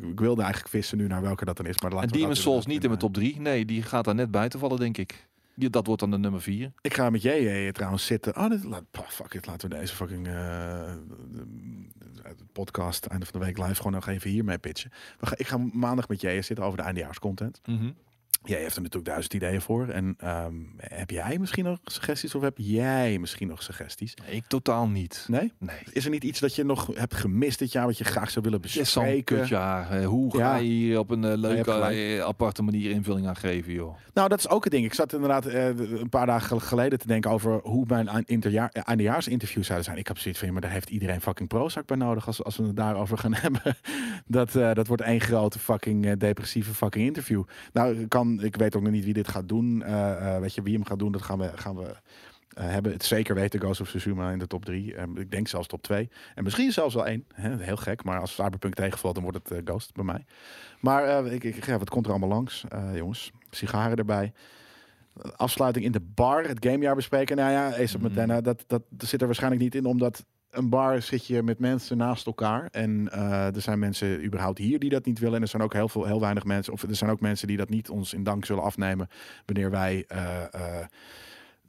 ik, 0.09 0.19
wilde 0.19 0.41
eigenlijk 0.41 0.71
vissen 0.71 0.97
nu 0.97 1.07
naar 1.07 1.21
welke 1.21 1.45
dat 1.45 1.57
dan 1.57 1.65
is. 1.65 1.81
Maar 1.81 1.91
laten 1.91 2.05
En 2.05 2.13
dat 2.13 2.19
Demon's 2.19 2.41
Souls 2.41 2.65
niet 2.65 2.83
in 2.83 2.87
mijn 2.87 2.99
top 2.99 3.13
3. 3.13 3.39
Nee, 3.39 3.65
die 3.65 3.81
gaat 3.81 4.05
daar 4.05 4.15
net 4.15 4.31
buiten 4.31 4.59
vallen, 4.59 4.79
denk 4.79 4.97
ik. 4.97 5.27
Die, 5.55 5.69
dat 5.69 5.85
wordt 5.85 6.01
dan 6.01 6.11
de 6.11 6.17
nummer 6.17 6.41
4. 6.41 6.71
Ik 6.81 6.93
ga 6.93 7.09
met 7.09 7.21
jij 7.21 7.65
eh, 7.65 7.71
trouwens 7.71 8.05
zitten. 8.05 8.37
Oh, 8.37 8.49
dit, 8.49 8.63
laat, 8.63 8.83
fuck 8.91 9.33
it, 9.33 9.45
laten 9.45 9.69
we 9.69 9.75
deze 9.75 9.95
fucking 9.95 10.27
eh, 10.27 10.93
podcast 12.51 13.05
einde 13.05 13.25
van 13.25 13.39
de 13.39 13.45
week 13.45 13.57
live 13.57 13.75
gewoon 13.75 13.91
nog 13.91 14.07
even 14.07 14.29
hiermee 14.29 14.57
pitchen. 14.57 14.91
We 15.19 15.25
gaan, 15.25 15.37
ik 15.37 15.47
ga 15.47 15.57
maandag 15.57 16.07
met 16.07 16.21
jij 16.21 16.41
zitten 16.41 16.65
over 16.65 16.77
de 16.77 16.83
eindejaarscontent. 16.83 17.61
Jij 18.45 18.59
heeft 18.59 18.75
er 18.75 18.81
natuurlijk 18.81 19.09
duizend 19.09 19.33
ideeën 19.33 19.61
voor. 19.61 19.87
En 19.87 20.15
ehm, 20.17 20.53
heb 20.77 21.09
jij 21.09 21.37
misschien 21.39 21.63
nog 21.63 21.77
suggesties 21.83 22.35
of 22.35 22.41
heb 22.41 22.57
jij 22.57 23.17
misschien 23.19 23.47
nog 23.47 23.63
suggesties? 23.63 24.13
Nee, 24.25 24.35
ik 24.35 24.43
totaal 24.47 24.87
niet. 24.87 25.25
Nee? 25.29 25.51
Nee. 25.57 25.75
Is 25.91 26.05
er 26.05 26.11
niet 26.11 26.23
iets 26.23 26.39
dat 26.39 26.55
je 26.55 26.63
nog 26.63 26.89
hebt 26.95 27.13
gemist 27.13 27.59
dit 27.59 27.71
jaar 27.71 27.85
wat 27.85 27.97
je 27.97 28.03
graag 28.03 28.29
zou 28.31 28.45
willen 28.45 28.61
bespreken? 28.61 29.41
Eh, 29.49 30.05
Hoe 30.05 30.31
ga 30.31 30.37
Ja. 30.37 30.55
je 30.55 30.63
hier 30.69 30.99
op 30.99 31.09
een 31.11 31.23
eh, 31.23 31.37
leuke, 31.37 31.71
eh, 31.71 32.19
aparte 32.21 32.63
manier 32.63 32.91
invulling 32.91 33.27
aan 33.27 33.35
geven, 33.35 33.73
joh? 33.73 33.95
Nou, 34.13 34.29
dat 34.29 34.39
is 34.39 34.49
ook 34.49 34.63
het 34.63 34.73
ding. 34.73 34.85
Ik 34.85 34.93
zat 34.93 35.13
inderdaad 35.13 35.45
eh, 35.45 35.65
een 35.67 36.09
paar 36.09 36.25
dagen 36.25 36.47
gel- 36.47 36.59
geleden 36.59 36.99
te 36.99 37.07
denken 37.07 37.31
over 37.31 37.59
hoe 37.63 37.85
mijn 37.87 38.07
eindejaarsinterviews 38.83 39.65
zouden 39.65 39.85
zijn. 39.85 39.97
Ik 39.97 40.07
heb 40.07 40.17
zoiets 40.17 40.39
van, 40.39 40.47
ja, 40.47 40.53
maar 40.53 40.63
daar 40.63 40.71
heeft 40.71 40.89
iedereen 40.89 41.21
fucking 41.21 41.49
Prozac 41.49 41.85
bij 41.85 41.97
nodig 41.97 42.27
als, 42.27 42.43
als 42.43 42.57
we 42.57 42.63
het 42.63 42.75
daarover 42.75 43.17
gaan 43.17 43.33
hebben. 43.45 43.75
Dat, 44.25 44.51
dat 44.51 44.87
wordt 44.87 45.01
één 45.03 45.21
grote 45.21 45.59
fucking 45.59 46.17
depressieve 46.17 46.73
fucking 46.73 47.05
interview. 47.05 47.43
Nou, 47.73 47.99
ik 47.99 48.09
ik 48.41 48.55
weet 48.55 48.75
ook 48.75 48.81
nog 48.81 48.91
niet 48.91 49.03
wie 49.03 49.13
dit 49.13 49.27
gaat 49.27 49.47
doen. 49.47 49.83
Eh, 49.83 50.35
eh, 50.35 50.41
weet 50.41 50.53
je, 50.53 50.61
wie 50.61 50.73
hem 50.73 50.85
gaat 50.85 50.99
doen, 50.99 51.11
dat 51.11 51.21
gaan 51.21 51.39
we, 51.39 51.51
gaan 51.55 51.75
we 51.75 51.95
eh, 52.53 52.69
hebben. 52.69 52.91
Het 52.91 53.03
zeker 53.03 53.35
weten, 53.35 53.59
Ghost 53.59 53.81
of 53.81 53.87
Tsushima 53.87 54.31
in 54.31 54.39
de 54.39 54.47
top 54.47 54.65
drie. 54.65 54.95
Eh, 54.95 55.03
ik 55.15 55.31
denk 55.31 55.47
zelfs 55.47 55.67
top 55.67 55.81
twee. 55.81 56.09
En 56.35 56.43
misschien 56.43 56.71
zelfs 56.71 56.95
wel 56.95 57.05
één. 57.05 57.25
Heel 57.33 57.77
gek, 57.77 58.03
maar 58.03 58.19
als 58.19 58.33
Cyberpunk 58.33 58.73
tegenvalt, 58.73 59.15
dan 59.15 59.23
wordt 59.23 59.49
het 59.49 59.61
Ghost 59.65 59.93
bij 59.93 60.03
mij. 60.03 60.25
Maar 60.79 61.25
ik, 61.25 61.43
ik, 61.43 61.65
ja, 61.65 61.77
wat 61.77 61.89
komt 61.89 62.05
er 62.05 62.11
allemaal 62.11 62.29
langs, 62.29 62.63
jongens? 62.93 63.31
Sigaren 63.49 63.97
erbij. 63.97 64.33
Afsluiting 65.35 65.85
in 65.85 65.91
de 65.91 65.99
bar, 65.99 66.43
het 66.43 66.65
gamejaar 66.65 66.95
bespreken. 66.95 67.35
Nou 67.35 67.51
ja, 67.51 67.67
Ace 67.67 67.95
of. 67.95 68.01
Montana, 68.01 68.41
dat, 68.41 68.63
dat, 68.67 68.81
dat 68.89 69.09
zit 69.09 69.19
er 69.19 69.25
waarschijnlijk 69.25 69.61
niet 69.61 69.75
in, 69.75 69.85
omdat 69.85 70.25
een 70.53 70.69
bar 70.69 71.01
zit 71.01 71.27
je 71.27 71.43
met 71.43 71.59
mensen 71.59 71.97
naast 71.97 72.25
elkaar. 72.25 72.67
En 72.71 73.11
eh, 73.11 73.55
er 73.55 73.61
zijn 73.61 73.79
mensen 73.79 74.25
überhaupt 74.25 74.57
hier 74.57 74.79
die 74.79 74.89
dat 74.89 75.05
niet 75.05 75.19
willen. 75.19 75.35
En 75.35 75.41
er 75.41 75.47
zijn 75.47 75.61
ook 75.61 75.73
heel, 75.73 75.89
veel, 75.89 76.05
heel 76.05 76.19
weinig 76.19 76.43
mensen. 76.43 76.73
Of 76.73 76.83
er 76.83 76.95
zijn 76.95 77.11
ook 77.11 77.19
mensen 77.19 77.47
die 77.47 77.57
dat 77.57 77.69
niet 77.69 77.89
ons 77.89 78.13
in 78.13 78.23
dank 78.23 78.45
zullen 78.45 78.63
afnemen. 78.63 79.07
Wanneer 79.45 79.71
wij 79.71 80.05
eh, 80.07 80.53
eh, 80.53 80.87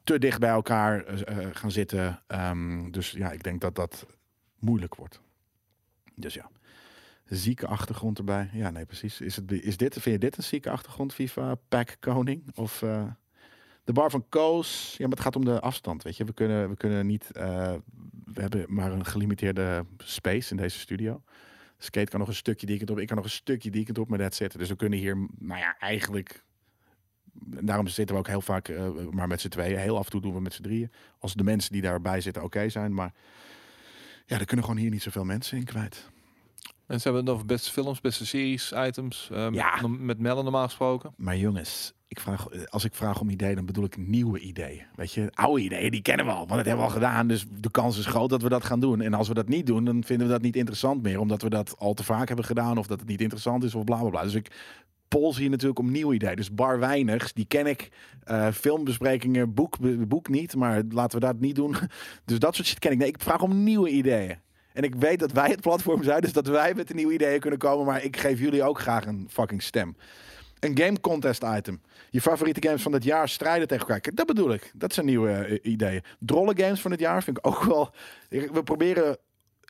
te 0.03 0.19
dicht 0.19 0.39
bij 0.39 0.49
elkaar 0.49 1.05
gaan 1.53 1.71
zitten. 1.71 2.21
Ehm, 2.27 2.91
dus 2.91 3.11
ja, 3.11 3.31
ik 3.31 3.43
denk 3.43 3.61
dat 3.61 3.75
dat 3.75 4.05
moeilijk 4.59 4.95
wordt. 4.95 5.21
Dus 6.15 6.33
ja. 6.33 6.49
Zieke 7.25 7.67
achtergrond 7.67 8.17
erbij. 8.17 8.49
Ja, 8.53 8.69
nee, 8.69 8.85
precies. 8.85 9.21
Is, 9.21 9.35
het, 9.35 9.51
is 9.51 9.77
dit, 9.77 9.93
vind 9.93 10.05
je 10.05 10.17
dit 10.17 10.37
een 10.37 10.43
zieke 10.43 10.69
achtergrond, 10.69 11.13
FIFA? 11.13 11.55
Pack 11.69 11.95
Koning? 11.99 12.51
Of 12.55 12.83
de 13.85 13.93
bar 13.93 14.09
van 14.11 14.25
Koos? 14.29 14.95
Ja, 14.97 15.07
maar 15.07 15.15
het 15.15 15.25
gaat 15.25 15.35
om 15.35 15.45
de 15.45 15.59
afstand, 15.59 16.03
weet 16.03 16.17
je. 16.17 16.23
We 16.25 16.33
kunnen, 16.33 16.69
we 16.69 16.75
kunnen 16.75 17.05
niet... 17.07 17.31
eh, 17.31 17.73
we 18.25 18.41
hebben 18.41 18.65
maar 18.67 18.91
een 18.91 19.05
gelimiteerde 19.05 19.85
space 19.97 20.51
in 20.51 20.57
deze 20.57 20.79
studio. 20.79 21.21
Skate 21.77 22.09
kan 22.09 22.19
nog 22.19 22.27
een 22.27 22.35
stukje 22.35 22.65
die 22.65 22.79
ik 22.81 22.89
op. 22.89 22.99
Ik 22.99 23.07
kan 23.07 23.15
nog 23.15 23.25
een 23.25 23.31
stukje 23.31 23.71
die 23.71 23.87
ik 23.87 23.97
op, 23.97 24.09
maar 24.09 24.17
dat 24.17 24.35
zitten. 24.35 24.59
Dus 24.59 24.69
we 24.69 24.75
kunnen 24.75 24.99
hier, 24.99 25.27
nou 25.39 25.59
ja, 25.59 25.77
eigenlijk... 25.79 26.43
Daarom 27.47 27.87
zitten 27.87 28.15
we 28.15 28.21
ook 28.21 28.27
heel 28.27 28.41
vaak 28.41 28.67
eh, 28.67 28.87
maar 29.11 29.27
met 29.27 29.41
z'n 29.41 29.47
tweeën. 29.47 29.77
Heel 29.77 29.97
af 29.97 30.05
en 30.05 30.11
toe 30.11 30.21
doen 30.21 30.33
we 30.33 30.41
met 30.41 30.53
z'n 30.53 30.61
drieën. 30.61 30.91
Als 31.19 31.33
de 31.33 31.43
mensen 31.43 31.71
die 31.71 31.81
daarbij 31.81 32.21
zitten 32.21 32.43
oké 32.43 32.69
zijn. 32.69 32.93
Maar 32.93 33.13
ja, 34.25 34.39
er 34.39 34.45
kunnen 34.45 34.65
gewoon 34.65 34.79
hier 34.81 34.89
niet 34.89 35.01
zoveel 35.01 35.23
mensen 35.25 35.57
in 35.57 35.63
kwijt. 35.63 36.09
En 36.85 36.97
ze 37.01 37.03
hebben 37.03 37.21
het 37.25 37.33
over 37.33 37.45
beste 37.45 37.71
films, 37.71 38.01
beste 38.01 38.25
series, 38.25 38.71
items. 38.75 39.29
eh, 39.31 39.47
Ja. 39.51 39.81
met, 39.87 39.99
met 39.99 40.19
Mellen 40.19 40.43
normaal 40.43 40.65
gesproken. 40.65 41.13
Maar 41.17 41.37
jongens, 41.37 41.93
ik 42.07 42.19
vraag, 42.19 42.69
als 42.69 42.83
ik 42.83 42.95
vraag 42.95 43.19
om 43.21 43.29
ideeën, 43.29 43.55
dan 43.55 43.65
bedoel 43.65 43.83
ik 43.83 43.97
nieuwe 43.97 44.39
ideeën. 44.39 44.81
Weet 44.95 45.11
je, 45.11 45.31
oude 45.33 45.61
ideeën, 45.61 45.91
die 45.91 46.01
kennen 46.01 46.25
we 46.25 46.31
al, 46.31 46.37
want 46.37 46.49
dat 46.49 46.65
hebben 46.65 46.77
we 46.77 46.89
al 46.89 46.95
gedaan. 46.95 47.27
Dus 47.27 47.45
de 47.59 47.71
kans 47.71 47.97
is 47.97 48.05
groot 48.05 48.29
dat 48.29 48.41
we 48.41 48.49
dat 48.49 48.63
gaan 48.63 48.79
doen. 48.79 49.01
En 49.01 49.13
als 49.13 49.27
we 49.27 49.33
dat 49.33 49.47
niet 49.47 49.65
doen, 49.65 49.85
dan 49.85 50.03
vinden 50.03 50.27
we 50.27 50.33
dat 50.33 50.41
niet 50.41 50.55
interessant 50.55 51.01
meer. 51.01 51.19
Omdat 51.19 51.41
we 51.41 51.49
dat 51.49 51.75
al 51.77 51.93
te 51.93 52.03
vaak 52.03 52.27
hebben 52.27 52.45
gedaan 52.45 52.77
of 52.77 52.87
dat 52.87 52.99
het 52.99 53.09
niet 53.09 53.21
interessant 53.21 53.63
is 53.63 53.75
of 53.75 53.83
bla 53.83 53.99
bla 53.99 54.09
bla. 54.09 54.23
Dus 54.23 54.33
ik 54.33 54.51
pols 55.07 55.37
hier 55.37 55.49
natuurlijk 55.49 55.79
om 55.79 55.91
nieuwe 55.91 56.13
ideeën. 56.13 56.35
Dus 56.35 56.53
Bar 56.53 56.79
Weinigs, 56.79 57.33
die 57.33 57.45
ken 57.45 57.67
ik. 57.67 57.89
Eh, 58.23 58.51
filmbesprekingen, 58.51 59.53
boek, 59.53 59.77
boek 60.07 60.29
niet. 60.29 60.55
Maar 60.55 60.83
laten 60.89 61.19
we 61.19 61.25
dat 61.25 61.39
niet 61.39 61.55
doen. 61.55 61.75
Dus 62.25 62.39
dat 62.39 62.55
soort 62.55 62.67
shit 62.67 62.79
ken 62.79 62.91
ik. 62.91 62.97
Nee, 62.97 63.07
ik 63.07 63.21
vraag 63.21 63.41
om 63.41 63.63
nieuwe 63.63 63.89
ideeën. 63.89 64.37
En 64.73 64.83
ik 64.83 64.95
weet 64.95 65.19
dat 65.19 65.31
wij 65.31 65.49
het 65.49 65.61
platform 65.61 66.03
zijn, 66.03 66.21
dus 66.21 66.33
dat 66.33 66.47
wij 66.47 66.73
met 66.73 66.87
de 66.87 66.93
nieuwe 66.93 67.13
ideeën 67.13 67.39
kunnen 67.39 67.59
komen. 67.59 67.85
Maar 67.85 68.03
ik 68.03 68.17
geef 68.17 68.39
jullie 68.39 68.63
ook 68.63 68.79
graag 68.79 69.05
een 69.05 69.27
fucking 69.29 69.61
stem. 69.61 69.95
Een 70.65 70.77
game 70.77 70.99
contest 70.99 71.43
item. 71.43 71.81
Je 72.09 72.21
favoriete 72.21 72.67
games 72.67 72.81
van 72.81 72.93
het 72.93 73.03
jaar 73.03 73.29
strijden 73.29 73.67
tegen 73.67 73.83
elkaar. 73.83 73.99
Kijk, 73.99 74.15
Dat 74.15 74.25
bedoel 74.25 74.53
ik. 74.53 74.71
Dat 74.75 74.93
zijn 74.93 75.05
nieuwe 75.05 75.31
eh, 75.31 75.71
ideeën. 75.71 76.03
Drolle 76.19 76.53
games 76.57 76.81
van 76.81 76.91
het 76.91 76.99
jaar 76.99 77.23
vind 77.23 77.37
ik 77.37 77.47
ook 77.47 77.63
wel. 77.63 77.93
We 78.29 78.63
proberen. 78.63 79.17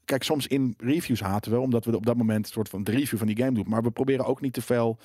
Kijk, 0.06 0.24
soms 0.24 0.48
in 0.48 0.76
reviews 0.78 1.20
haten 1.20 1.52
we, 1.52 1.60
omdat 1.60 1.86
we 1.86 1.96
op 1.96 2.06
dat 2.06 2.18
moment 2.18 2.46
een 2.46 2.52
soort 2.52 2.70
van 2.70 2.84
de 2.84 2.92
review 2.92 3.18
van 3.18 3.28
die 3.28 3.38
game 3.38 3.52
doen. 3.52 3.66
Maar 3.68 3.84
we 3.84 3.92
proberen 3.92 4.26
ook 4.26 4.42
niet 4.42 4.54
te 4.54 4.62
veel 4.62 4.98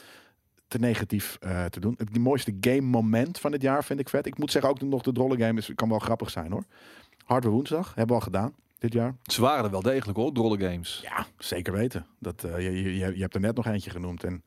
te 0.68 0.78
negatief 0.78 1.36
eh, 1.40 1.64
te 1.64 1.80
doen. 1.80 1.94
Het 1.98 2.18
mooiste 2.18 2.56
game 2.60 2.80
moment 2.80 3.38
van 3.38 3.52
het 3.52 3.62
jaar 3.62 3.84
vind 3.84 4.00
ik 4.00 4.08
vet. 4.08 4.26
Ik 4.26 4.38
moet 4.38 4.50
zeggen, 4.50 4.70
ook 4.70 4.80
nog 4.80 5.02
de 5.02 5.12
drolle 5.12 5.38
game 5.38 5.58
is, 5.58 5.70
kan 5.74 5.88
wel 5.88 5.98
grappig 5.98 6.30
zijn 6.30 6.52
hoor. 6.52 6.64
Hardware 7.24 7.54
woensdag 7.54 7.86
hebben 7.86 8.06
we 8.06 8.14
al 8.14 8.20
gedaan 8.20 8.54
dit 8.78 8.92
jaar. 8.92 9.16
Ze 9.22 9.40
waren 9.40 9.64
er 9.64 9.70
wel 9.70 9.82
degelijk 9.82 10.18
hoor, 10.18 10.32
drolle 10.32 10.58
games. 10.58 11.00
Ja, 11.02 11.26
zeker 11.38 11.72
weten. 11.72 12.06
Dat, 12.18 12.44
eh, 12.44 12.58
je, 12.58 12.82
je, 12.82 13.14
je 13.16 13.20
hebt 13.20 13.34
er 13.34 13.40
net 13.40 13.56
nog 13.56 13.66
eentje 13.66 13.90
genoemd. 13.90 14.24
En 14.24 14.42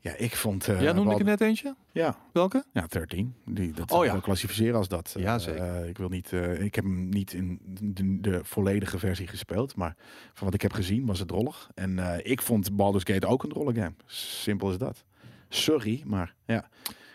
ja, 0.00 0.14
ik 0.16 0.36
vond... 0.36 0.68
eh, 0.68 0.80
ja, 0.82 0.92
noemde 0.92 1.12
ik 1.12 1.18
er 1.18 1.24
net 1.24 1.40
eentje? 1.40 1.74
Ja, 1.92 2.16
Welke? 2.32 2.64
ja, 2.72 2.86
13. 2.86 3.34
Die, 3.46 3.72
dat 3.72 3.90
Oh 3.92 4.04
ja. 4.04 4.12
ja. 4.14 4.20
klassificeren 4.20 4.74
als 4.76 4.88
dat. 4.88 5.14
Ja, 5.18 5.34
Eh, 5.34 5.40
zeker. 5.40 5.62
eh, 5.82 5.88
ik, 5.88 5.98
wil 5.98 6.08
niet, 6.08 6.32
ik 6.58 6.74
heb 6.74 6.84
hem 6.84 7.08
niet 7.08 7.32
in 7.32 7.58
de, 7.80 8.20
de 8.20 8.40
volledige 8.44 8.98
versie 8.98 9.26
gespeeld. 9.26 9.76
Maar 9.76 9.96
van 10.34 10.44
wat 10.44 10.54
ik 10.54 10.62
heb 10.62 10.72
gezien 10.72 11.06
was 11.06 11.18
het 11.18 11.28
drollig. 11.28 11.70
En 11.74 12.20
ik 12.22 12.42
vond 12.42 12.76
Baldur's 12.76 13.04
Gate 13.04 13.26
ook 13.26 13.42
een 13.42 13.48
drolle 13.48 13.74
game. 13.74 13.94
Simpel 14.06 14.70
is 14.70 14.78
dat. 14.78 15.04
Sorry, 15.48 16.02
maar 16.06 16.34
ja. 16.46 16.68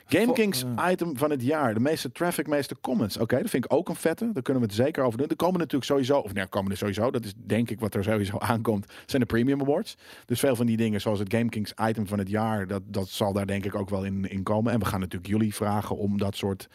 Game 0.07 0.25
Vo- 0.25 0.31
Kings 0.33 0.63
eh. 0.63 0.87
item 0.91 1.17
van 1.17 1.29
het 1.29 1.41
jaar. 1.41 1.73
De 1.73 1.79
meeste 1.79 2.11
traffic, 2.11 2.47
meeste 2.47 2.75
comments. 2.81 3.17
Oké, 3.17 3.37
dat 3.41 3.49
vind 3.49 3.65
ik 3.65 3.73
ook 3.73 3.89
een 3.89 3.95
vette. 3.95 4.29
Daar 4.33 4.43
kunnen 4.43 4.61
we 4.63 4.67
het 4.67 4.77
zeker 4.77 5.03
over 5.03 5.17
doen. 5.19 5.27
Er 5.27 5.35
komen 5.35 5.59
natuurlijk 5.59 5.85
sowieso, 5.85 6.17
of 6.19 6.33
nee, 6.33 6.47
komen 6.47 6.71
er 6.71 6.77
sowieso. 6.77 7.11
Dat 7.11 7.23
is 7.25 7.33
denk 7.45 7.69
ik 7.69 7.79
wat 7.79 7.95
er 7.95 8.03
sowieso 8.03 8.37
aankomt. 8.53 8.85
Zijn 9.05 9.21
de 9.21 9.27
Premium 9.27 9.61
Awards. 9.61 9.97
Dus 10.25 10.39
veel 10.39 10.55
van 10.55 10.65
die 10.65 10.77
dingen, 10.77 11.01
zoals 11.01 11.19
het 11.19 11.33
Game 11.33 11.49
Kings 11.49 11.73
item 11.89 12.07
van 12.07 12.19
het 12.19 12.29
jaar, 12.29 12.67
dat, 12.67 12.81
dat 12.85 13.07
zal 13.09 13.33
daar 13.33 13.45
denk 13.47 13.65
ik 13.65 13.75
ook 13.75 13.89
wel 13.89 14.03
in, 14.03 14.29
in 14.29 14.43
komen. 14.43 14.73
En 14.73 14.79
we 14.79 14.85
gaan 14.85 14.99
natuurlijk 14.99 15.31
jullie 15.31 15.55
vragen 15.55 15.97
om 15.97 16.17
dat 16.17 16.35
soort 16.35 16.69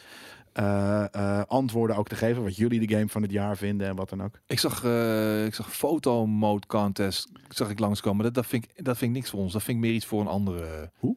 eh, 0.52 1.05
eh, 1.15 1.43
antwoorden 1.47 1.97
ook 1.97 2.09
te 2.09 2.15
geven. 2.16 2.43
Wat 2.43 2.57
jullie 2.57 2.86
de 2.86 2.94
game 2.94 3.09
van 3.09 3.23
het 3.23 3.31
jaar 3.31 3.57
vinden 3.57 3.86
en 3.89 3.97
wat 3.97 4.09
dan 4.09 4.23
ook. 4.23 4.40
Ik 4.47 4.59
zag, 4.59 4.85
eh 4.85 5.44
ik 5.44 5.55
zag 5.55 5.73
foto 5.77 6.27
mode 6.27 6.66
contest 6.66 7.28
zag 7.48 7.70
ik 7.70 7.78
langskomen. 7.78 8.24
Dat, 8.24 8.35
dat, 8.35 8.47
vind 8.47 8.65
ik, 8.65 8.85
dat 8.85 8.98
vind 8.98 9.11
ik 9.11 9.16
niks 9.16 9.31
voor 9.31 9.40
ons. 9.40 9.52
Dat 9.52 9.62
vind 9.62 9.77
ik 9.77 9.82
meer 9.85 9.94
iets 9.94 10.07
voor 10.07 10.20
een 10.20 10.27
andere. 10.27 10.90
Hoe? 10.98 11.16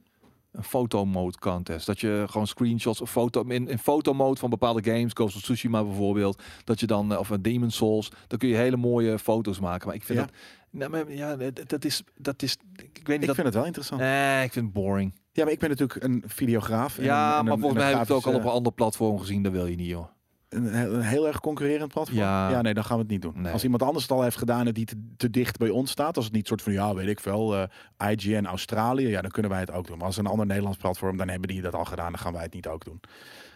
Een 0.53 0.63
foto 0.63 1.05
mode 1.05 1.37
contest. 1.39 1.85
Dat 1.85 1.99
je 1.99 2.25
gewoon 2.29 2.47
screenshots 2.47 3.01
of 3.01 3.11
foto 3.11 3.41
in, 3.43 3.67
in 3.67 3.77
foto 3.79 4.13
mode 4.13 4.39
van 4.39 4.49
bepaalde 4.49 4.83
games, 4.83 5.11
Ghost 5.13 5.35
of 5.35 5.41
Tsushima 5.41 5.83
bijvoorbeeld, 5.83 6.41
dat 6.63 6.79
je 6.79 6.87
dan 6.87 7.11
eh, 7.13 7.19
of 7.19 7.29
een 7.29 7.41
Demon 7.41 7.71
Souls, 7.71 8.11
dan 8.27 8.39
kun 8.39 8.49
je 8.49 8.55
hele 8.55 8.77
mooie 8.77 9.19
foto's 9.19 9.59
maken. 9.59 9.87
Maar 9.87 9.95
ik 9.95 10.03
vind 10.03 10.19
Ja. 10.19 10.25
dat, 10.25 10.33
nou, 10.69 10.91
maar 10.91 11.11
ja, 11.13 11.35
dat, 11.35 11.69
dat 11.69 11.85
is, 11.85 12.03
dat 12.17 12.41
is, 12.41 12.57
ik 12.75 12.79
weet 12.93 13.07
niet 13.07 13.19
Ik 13.21 13.25
dat. 13.25 13.35
vind 13.35 13.47
het 13.47 13.55
wel 13.55 13.65
interessant. 13.65 14.01
Nee, 14.01 14.43
ik 14.45 14.51
vind 14.51 14.65
het 14.65 14.73
boring. 14.73 15.13
Ja, 15.31 15.43
maar 15.43 15.53
ik 15.53 15.59
ben 15.59 15.69
natuurlijk 15.69 16.03
een 16.03 16.23
videograaf. 16.25 16.97
en 16.97 17.03
ja, 17.03 17.31
een- 17.33 17.37
en 17.39 17.43
maar 17.43 17.53
een- 17.53 17.59
volgens 17.59 17.81
en 17.81 17.87
mij 17.87 17.93
heb 17.99 18.01
ik 18.03 18.07
het 18.07 18.17
ook 18.17 18.33
al 18.33 18.39
op 18.39 18.43
een 18.45 18.51
ander 18.51 18.71
platform 18.73 19.19
gezien. 19.19 19.43
Dat 19.43 19.51
wil 19.51 19.65
je 19.65 19.75
niet, 19.75 19.87
joh. 19.89 20.07
Een, 20.55 21.01
heel- 21.01 21.27
erg 21.27 21.39
concurrerend 21.39 21.93
platform? 21.93 22.17
Ja. 22.19 22.61
nee, 22.61 22.73
dan 22.73 22.83
gaan 22.83 22.95
we 22.95 23.01
het 23.01 23.11
niet 23.11 23.21
doen. 23.21 23.41
Nee. 23.41 23.51
Als 23.51 23.63
iemand 23.63 23.81
anders 23.81 24.03
het 24.03 24.11
al 24.13 24.23
heeft 24.23 24.37
gedaan 24.37 24.67
en 24.67 24.73
die 24.73 24.85
te, 24.85 24.95
te 25.17 25.29
dicht 25.29 25.57
bij 25.57 25.69
ons 25.69 25.91
staat, 25.91 26.15
als 26.15 26.25
het 26.25 26.33
niet 26.33 26.47
soort 26.47 26.61
van, 26.61 26.73
ja, 26.73 26.93
weet 26.93 27.07
ik 27.07 27.19
veel, 27.19 27.55
eh, 27.55 28.11
IGN 28.11 28.45
Australië, 28.45 29.07
ja, 29.07 29.21
dan 29.21 29.31
kunnen 29.31 29.51
wij 29.51 29.59
het 29.59 29.71
ook 29.71 29.87
doen. 29.87 29.97
Maar 29.97 30.05
als 30.07 30.17
een 30.17 30.25
ander 30.27 30.45
Nederlands 30.45 30.77
platform, 30.77 31.17
dan 31.17 31.29
hebben 31.29 31.47
die 31.47 31.61
dat 31.61 31.75
al 31.75 31.85
gedaan, 31.85 32.11
dan 32.11 32.21
gaan 32.21 32.33
wij 32.33 32.43
het 32.43 32.53
niet 32.53 32.67
ook 32.67 32.85
doen. 32.85 32.99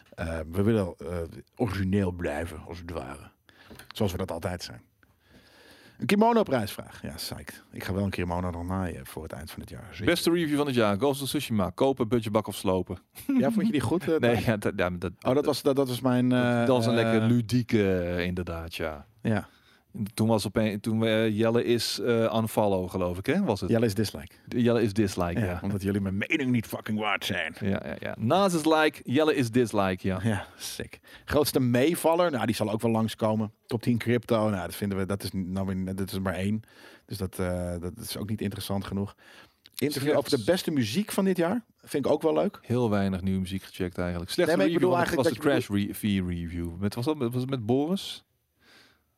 Eh, 0.10 0.40
we 0.52 0.64
willen 0.64 0.96
eh, 0.98 1.18
origineel 1.56 2.12
blijven, 2.12 2.60
als 2.68 2.78
het 2.80 2.92
ware. 2.92 3.30
Zoals 3.94 4.12
we 4.12 4.18
dat 4.18 4.32
altijd 4.32 4.64
zijn. 4.64 4.82
Een 5.98 6.06
kimono 6.06 6.44
prijsvraag. 6.44 7.02
Ja, 7.02 7.14
psyched. 7.16 7.64
Ik 7.72 7.84
ga 7.84 7.94
wel 7.94 8.04
een 8.04 8.10
kimono 8.10 8.50
nog 8.50 8.66
naaien 8.68 9.06
voor 9.06 9.24
het 9.24 9.32
eind 9.32 9.52
van 9.52 9.60
het 9.62 9.70
jaar. 9.70 9.88
Zeker. 9.92 10.06
Beste 10.06 10.32
review 10.32 10.58
van 10.58 10.66
het 10.66 10.76
jaar, 10.76 10.98
Ghost 10.98 11.22
of 11.22 11.28
Tsushima. 11.28 11.70
Kopen, 11.70 12.08
budgetbak 12.08 12.48
of 12.48 12.56
slopen. 12.56 12.98
Ja, 13.40 13.52
vond 13.52 13.66
je 13.66 13.72
die 13.72 13.82
goed? 13.82 14.08
eh, 14.08 14.20
Nee, 14.30 14.44
ja, 14.46 14.58
dat, 14.58 14.74
ja, 14.76 14.90
dat, 14.90 15.12
Oh, 15.22 15.34
dat 15.36 15.46
was, 15.46 15.62
dat, 15.62 15.76
dat 15.76 15.88
was 15.88 16.02
mijn... 16.02 16.32
eh, 16.32 16.58
dat 16.60 16.68
was 16.68 16.86
een 16.86 16.94
lekker 16.96 17.22
eh, 17.22 17.28
ludieke, 17.28 18.00
eh, 18.00 18.26
inderdaad, 18.26 18.76
ja. 18.76 19.06
Ja, 19.22 19.48
Toen 20.14 20.28
was 20.28 20.46
opeens, 20.48 20.78
toen 20.82 21.00
we 21.00 21.30
Jelle 21.34 21.64
is 21.64 22.00
eh 22.00 22.34
unfollow, 22.36 22.90
geloof 22.90 23.18
ik, 23.18 23.26
hè? 23.26 23.44
Was 23.44 23.62
het? 23.62 23.70
Jelle 23.70 23.86
is 23.86 23.94
dislike. 23.94 24.36
Jelle 24.48 24.82
is 24.82 24.94
dislike, 24.94 25.40
Ja, 25.40 25.46
ja. 25.46 25.60
Omdat 25.64 25.82
jullie 25.82 26.02
mijn 26.02 26.18
mening 26.18 26.52
niet 26.52 26.66
fucking 26.66 27.00
waard 27.00 27.26
zijn. 27.26 27.56
Ja, 27.60 27.82
ja, 27.86 27.96
ja. 28.00 28.16
Naast 28.20 28.56
is 28.56 28.66
like, 28.66 29.02
Jelle 29.04 29.36
is 29.36 29.52
dislike, 29.52 30.08
ja. 30.08 30.20
Ja, 30.24 30.46
sick. 30.58 31.00
Grootste 31.26 31.60
meevaller, 31.60 32.32
nou 32.32 32.46
die 32.46 32.56
zal 32.56 32.72
ook 32.72 32.82
wel 32.82 32.92
langskomen. 32.92 33.52
Top 33.66 33.82
10 33.82 33.98
crypto, 33.98 34.50
nou 34.50 34.66
dat 34.66 34.76
vinden 34.76 34.98
we, 34.98 35.06
dat 35.06 35.24
is 35.24 35.30
nou 35.34 35.66
weer, 35.66 35.96
dat 35.96 36.12
is 36.12 36.20
maar 36.20 36.34
één. 36.36 36.62
Dus 37.06 37.18
dat, 37.18 37.40
eh, 37.40 37.72
dat 37.80 37.98
is 37.98 38.18
ook 38.18 38.30
niet 38.30 38.42
interessant 38.42 38.86
genoeg. 38.86 39.16
Interview 39.80 40.12
Slechts. 40.12 40.34
over 40.34 40.46
de 40.46 40.52
beste 40.52 40.72
muziek 40.72 41.12
van 41.12 41.26
dit 41.26 41.38
jaar, 41.38 41.66
vind 41.84 42.06
ik 42.06 42.12
ook 42.12 42.22
wel 42.22 42.34
leuk. 42.34 42.60
Heel 42.62 42.90
weinig 42.90 43.22
nieuwe 43.22 43.40
muziek 43.40 43.64
gecheckt 43.64 43.98
eigenlijk. 43.98 44.32
Slechtste 44.32 44.58
Nee, 44.58 44.68
ik 44.68 44.74
bedoel 44.74 44.90
was, 44.90 45.00
was 45.00 45.10
de 45.10 45.16
eigenlijk 45.16 45.68
Crash 45.68 46.02
re 46.02 46.22
review. 46.28 46.76
Met, 46.80 46.96
was, 46.96 47.06
dat, 47.06 47.18
was 47.18 47.42
het 47.42 47.50
met 47.50 47.66
Boris? 47.66 48.26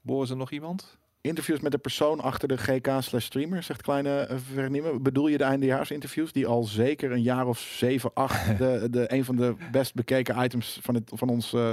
Boris 0.02 0.30
en 0.30 0.38
nog 0.38 0.52
iemand? 0.52 0.98
Interviews 1.22 1.60
met 1.60 1.72
de 1.72 1.78
persoon 1.78 2.20
achter 2.20 2.48
de 2.48 2.58
GK 2.58 2.88
slash 3.00 3.26
streamer, 3.26 3.64
zegt 3.64 3.82
kleine 3.82 4.28
uh, 4.32 4.38
vernemen. 4.54 5.04
Bedoel 5.04 5.28
je 5.28 5.38
de 5.38 5.44
eindejaarsinterviews 5.44 6.32
die 6.32 6.48
al 6.48 6.64
zeker 6.64 7.12
een 7.12 7.22
jaar 7.22 7.48
of 7.48 7.60
zeven, 7.60 8.14
acht 8.14 8.58
de, 8.58 8.88
de, 8.92 9.14
een 9.14 9.26
van 9.26 9.36
de 9.36 9.56
best 9.72 9.94
bekeken 9.94 10.44
items 10.44 10.80
van, 10.82 10.96
het, 10.96 11.12
van 11.14 11.30
ons 11.30 11.54
eh, 11.54 11.72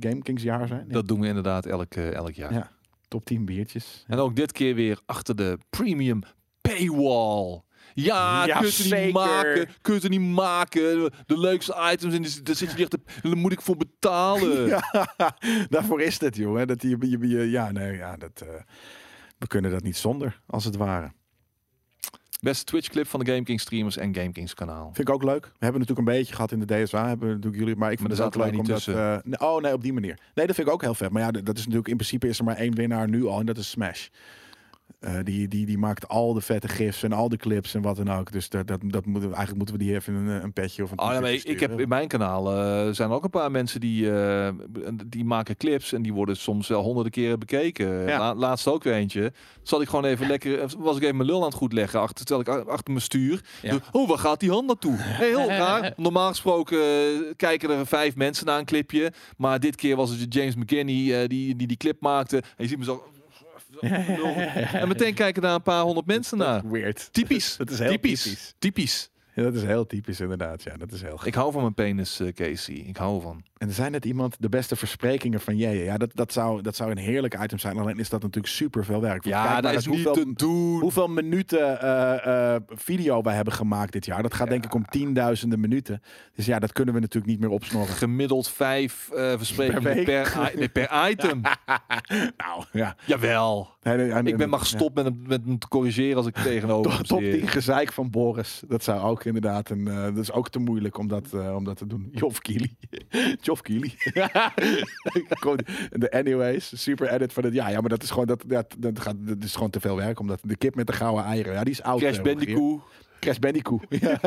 Game 0.00 0.22
Kings 0.22 0.42
jaar 0.42 0.66
zijn? 0.66 0.84
Ja. 0.86 0.92
Dat 0.92 1.08
doen 1.08 1.20
we 1.20 1.26
inderdaad 1.26 1.66
elk, 1.66 1.94
eh, 1.94 2.12
elk 2.12 2.32
jaar. 2.32 2.52
Ja. 2.52 2.70
Top 3.08 3.24
10 3.24 3.44
biertjes. 3.44 4.04
En 4.06 4.18
ook 4.18 4.36
dit 4.36 4.52
keer 4.52 4.74
weer 4.74 5.00
achter 5.06 5.36
de 5.36 5.58
premium 5.70 6.20
paywall. 6.60 7.62
Ja, 7.94 8.46
Ja, 8.46 8.58
kun 8.58 8.66
je 8.68 8.72
het 8.94 9.04
niet 9.04 9.12
maken. 9.12 9.68
Kun 9.80 9.94
je 9.94 10.00
het 10.00 10.08
niet 10.10 10.20
maken. 10.20 11.10
De 11.26 11.38
leukste 11.38 11.90
items. 11.92 12.14
En 12.14 12.44
daar 12.44 12.56
zit 12.56 12.72
je 12.76 12.82
echt 12.82 12.96
Daar 13.22 13.36
moet 13.36 13.52
ik 13.52 13.60
voor 13.60 13.76
betalen. 13.76 14.66
Ja, 14.68 15.06
daarvoor 15.68 16.00
is 16.00 16.20
het, 16.20 16.36
joh. 16.36 16.56
Hè? 16.56 16.66
Dat 16.66 16.82
je, 16.82 16.96
je, 17.00 17.28
je- 17.28 17.50
ja, 17.50 17.70
nee, 17.70 17.96
ja, 17.96 18.16
dat, 18.16 18.40
eh, 18.40 18.48
we 19.38 19.46
kunnen 19.46 19.70
dat 19.70 19.82
niet 19.82 19.96
zonder, 19.96 20.40
als 20.46 20.64
het 20.64 20.76
ware. 20.76 21.12
Beste 22.40 22.64
Twitch 22.64 22.88
clip 22.88 23.06
van 23.06 23.20
de 23.20 23.26
Game 23.32 23.42
King 23.44 23.60
streamers 23.60 23.96
en 23.96 24.14
Game 24.14 24.32
Kings 24.32 24.54
kanaal. 24.54 24.90
Vind 24.94 25.08
ik 25.08 25.14
ook 25.14 25.22
leuk. 25.22 25.44
We 25.44 25.50
hebben 25.58 25.80
natuurlijk 25.80 26.08
een 26.08 26.14
beetje 26.14 26.34
gehad 26.34 26.52
in 26.52 26.60
de 26.60 26.82
DSA, 26.82 27.06
hebben 27.08 27.28
natuurlijk 27.28 27.56
jullie, 27.56 27.76
maar 27.76 27.92
ik 27.92 27.98
Maar 28.00 28.06
vind 28.08 28.18
daar 28.18 28.26
het 28.28 28.36
ook 28.36 28.42
leuk 28.42 28.52
niet 28.52 28.86
omdat. 28.88 29.32
eh, 29.38 29.48
oh 29.48 29.62
nee, 29.62 29.72
op 29.72 29.82
die 29.82 29.92
manier. 29.92 30.18
Nee, 30.34 30.46
dat 30.46 30.54
vind 30.54 30.66
ik 30.66 30.72
ook 30.72 30.82
heel 30.82 30.94
vet. 30.94 31.10
Maar 31.10 31.22
ja, 31.22 31.30
dat 31.30 31.46
dat 31.46 31.54
is 31.56 31.62
natuurlijk 31.62 31.88
in 31.88 31.96
principe 31.96 32.28
is 32.28 32.38
er 32.38 32.44
maar 32.44 32.56
één 32.56 32.74
winnaar 32.74 33.08
nu 33.08 33.26
al 33.26 33.40
en 33.40 33.46
dat 33.46 33.56
is 33.56 33.70
Smash. 33.70 34.08
Eh, 35.00 35.14
die, 35.22 35.48
die, 35.48 35.66
die 35.66 35.78
maakt 35.78 36.08
al 36.08 36.32
de 36.32 36.40
vette 36.40 36.68
gifs 36.68 37.02
en 37.02 37.12
al 37.12 37.28
de 37.28 37.36
clips 37.36 37.74
en 37.74 37.82
wat 37.82 37.96
dan 37.96 38.10
ook. 38.10 38.32
Dus 38.32 38.48
dat, 38.48 38.66
dat, 38.66 38.80
dat 38.84 39.06
moeten 39.06 39.30
we, 39.30 39.36
eigenlijk 39.36 39.56
moeten 39.56 39.76
we 39.76 39.84
die 39.84 39.94
even 39.94 40.14
een, 40.14 40.42
een 40.42 40.52
petje 40.52 40.82
of 40.82 40.90
een 40.90 41.00
Oh, 41.00 41.08
t-shirtje 41.18 41.48
ik, 41.48 41.60
heb 41.60 41.80
in 41.80 41.88
mijn 41.88 42.08
kanaal 42.08 42.52
eh, 42.52 42.92
zijn 42.92 43.10
ook 43.10 43.24
een 43.24 43.30
paar 43.30 43.50
mensen 43.50 43.80
die, 43.80 44.12
eh, 44.12 44.48
die 45.06 45.24
maken 45.24 45.56
clips 45.56 45.92
en 45.92 46.02
die 46.02 46.12
worden 46.12 46.36
soms 46.36 46.68
wel 46.68 46.82
honderden 46.82 47.12
keren 47.12 47.38
bekeken. 47.38 47.88
Ja. 47.88 48.18
La- 48.18 48.34
laatst 48.34 48.66
ook 48.68 48.82
weer 48.82 48.94
eentje. 48.94 49.32
Zat 49.62 49.82
ik 49.82 49.88
gewoon 49.88 50.04
even 50.04 50.26
lekker, 50.26 50.68
was 50.78 50.96
ik 50.96 51.02
even 51.02 51.16
mijn 51.16 51.28
lul 51.28 51.38
aan 51.38 51.44
het 51.46 51.54
goed 51.54 51.72
leggen 51.72 52.00
achter, 52.00 52.24
terwijl 52.24 52.60
ik 52.60 52.68
achter 52.68 52.90
mijn 52.90 53.04
stuur. 53.04 53.40
Ja. 53.62 53.78
Oh, 53.92 54.08
waar 54.08 54.18
gaat 54.18 54.40
die 54.40 54.50
hand 54.50 54.66
naartoe? 54.66 54.96
Heel 55.24 55.48
raar. 55.48 55.92
Normaal 55.96 56.28
gesproken 56.28 56.78
kijken 57.36 57.70
er 57.70 57.86
vijf 57.86 58.16
mensen 58.16 58.46
naar 58.46 58.58
een 58.58 58.64
clipje, 58.64 59.12
maar 59.36 59.60
dit 59.60 59.76
keer 59.76 59.96
was 59.96 60.10
het 60.10 60.34
James 60.34 60.54
McKinney 60.54 61.26
die, 61.26 61.56
die 61.56 61.66
die 61.66 61.76
clip 61.76 62.00
maakte. 62.00 62.36
En 62.36 62.44
je 62.56 62.68
ziet 62.68 62.78
me 62.78 62.84
zo. 62.84 63.04
En 64.72 64.88
meteen 64.88 65.14
kijken 65.14 65.42
daar 65.42 65.54
een 65.54 65.62
paar 65.62 65.82
honderd 65.82 66.06
mensen 66.06 66.38
naar. 66.38 66.70
Weird. 66.70 67.08
Typisch. 67.12 67.56
Dat 67.56 67.70
is 67.70 67.78
heel 67.78 67.90
typisch. 67.90 68.22
typisch. 68.22 68.54
Typisch. 68.58 69.10
Ja, 69.34 69.42
dat 69.42 69.54
is 69.54 69.62
heel 69.62 69.86
typisch 69.86 70.20
inderdaad. 70.20 70.62
Ja, 70.62 70.76
dat 70.76 70.92
is 70.92 71.02
heel 71.02 71.20
Ik 71.24 71.34
hou 71.34 71.52
van 71.52 71.60
mijn 71.60 71.74
penis, 71.74 72.20
eh, 72.20 72.32
Casey. 72.32 72.74
Ik 72.74 72.96
hou 72.96 73.22
van. 73.22 73.44
En 73.62 73.68
er 73.68 73.74
zijn 73.74 73.92
net 73.92 74.04
iemand 74.04 74.36
de 74.38 74.48
beste 74.48 74.76
versprekingen 74.76 75.40
van 75.40 75.56
jij. 75.56 75.76
Ja, 75.76 75.96
dat, 75.96 76.10
dat, 76.14 76.32
zou, 76.32 76.62
dat 76.62 76.76
zou 76.76 76.90
een 76.90 76.96
heerlijk 76.98 77.38
item 77.42 77.58
zijn. 77.58 77.78
Alleen 77.78 77.98
is 77.98 78.08
dat 78.08 78.22
natuurlijk 78.22 78.52
super 78.52 78.84
veel 78.84 79.00
werk. 79.00 79.24
Want 79.24 79.34
Ja, 79.34 79.60
dat 79.60 79.72
is 79.74 79.86
niet 79.86 79.94
hoeveel, 79.94 80.12
te 80.12 80.32
doen. 80.34 80.80
hoeveel 80.80 81.08
minuten 81.08 81.80
eh, 81.80 82.54
eh, 82.54 82.62
video 82.68 83.22
wij 83.22 83.34
hebben 83.34 83.52
gemaakt 83.52 83.92
dit 83.92 84.04
jaar. 84.04 84.22
Dat 84.22 84.34
gaat 84.34 84.48
denk 84.48 84.64
ik 84.64 84.74
om 84.74 84.84
tienduizenden 84.84 85.60
minuten. 85.60 86.02
Dus 86.34 86.46
ja, 86.46 86.58
dat 86.58 86.72
kunnen 86.72 86.94
we 86.94 87.00
natuurlijk 87.00 87.32
niet 87.32 87.40
meer 87.40 87.50
opsnorren. 87.50 87.94
Gemiddeld 87.94 88.48
vijf 88.48 89.10
eh 89.10 89.36
versprekingen 89.36 90.04
Per 90.04 90.68
per, 90.72 90.88
nee, 90.90 91.10
item. 91.10 91.40
nou, 92.36 92.64
ja. 92.72 92.96
Jawel. 93.04 93.70
Nee, 93.82 93.96
nee, 93.96 94.06
nee, 94.06 94.32
Ik 94.32 94.36
ben 94.36 94.48
maar 94.48 94.58
ja. 94.58 94.64
gestopt 94.64 94.94
met, 94.94 95.04
hem, 95.04 95.22
met 95.26 95.60
te 95.60 95.68
corrigeren 95.68 96.16
als 96.16 96.26
ik 96.26 96.34
tegenover 96.52 96.96
Top, 96.96 97.06
top 97.06 97.20
zit. 97.20 97.38
10 97.38 97.48
gezeik 97.48 97.92
van 97.92 98.10
Boris. 98.10 98.62
Dat 98.68 98.84
zou 98.84 99.00
ook 99.00 99.24
inderdaad 99.24 99.70
een. 99.70 99.84
dat 99.84 100.16
is 100.16 100.32
ook 100.32 100.48
te 100.48 100.58
moeilijk 100.58 100.98
om 100.98 101.08
dat, 101.08 101.26
om 101.54 101.64
dat 101.64 101.76
te 101.76 101.86
doen. 101.86 102.08
Jof 102.12 102.38
Kili. 102.38 102.76
Kili. 103.60 103.94
Gewoon 105.28 105.58
de 105.90 106.10
anyways, 106.10 106.82
super 106.82 107.08
edit 107.12 107.32
van 107.32 107.44
het. 107.44 107.54
Ja, 107.54 107.68
ja, 107.68 107.80
maar 107.80 107.88
dat 107.90 108.02
is 108.02 108.10
gewoon 108.10 108.26
dat, 108.26 108.44
dat, 108.46 108.74
dat 108.78 109.00
gaat. 109.00 109.14
Dat 109.18 109.42
is 109.42 109.54
gewoon 109.54 109.70
te 109.70 109.80
veel 109.80 109.96
werk. 109.96 110.20
Omdat 110.20 110.38
de 110.42 110.56
kip 110.56 110.74
met 110.74 110.86
de 110.86 110.92
gouden 110.92 111.24
eieren. 111.24 111.52
Ja, 111.52 111.64
die 111.64 111.72
is 111.72 111.82
oud. 111.82 112.00
Crash 112.00 112.20
Bandicoot. 112.20 112.80
Crash 113.20 113.38
Bandicoot. 113.38 113.84
Ja. 114.00 114.18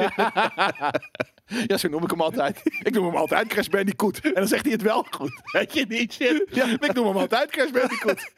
ja, 1.67 1.77
zo 1.77 1.89
noem 1.89 2.03
ik 2.03 2.09
hem 2.09 2.21
altijd. 2.21 2.61
Ik 2.63 2.93
noem 2.93 3.05
hem 3.05 3.15
altijd 3.15 3.47
Crash 3.47 3.67
Bandicoot. 3.67 4.17
En 4.17 4.33
dan 4.33 4.47
zegt 4.47 4.63
hij 4.63 4.71
het 4.71 4.81
wel 4.81 5.05
goed. 5.09 5.41
Weet 5.51 5.73
je 5.73 5.85
niet? 5.87 6.13
Shit. 6.13 6.43
Ja, 6.51 6.65
ik 6.65 6.93
noem 6.93 7.05
hem 7.07 7.17
altijd 7.17 7.49
Crash 7.51 7.71
Bandicoot. 7.71 8.31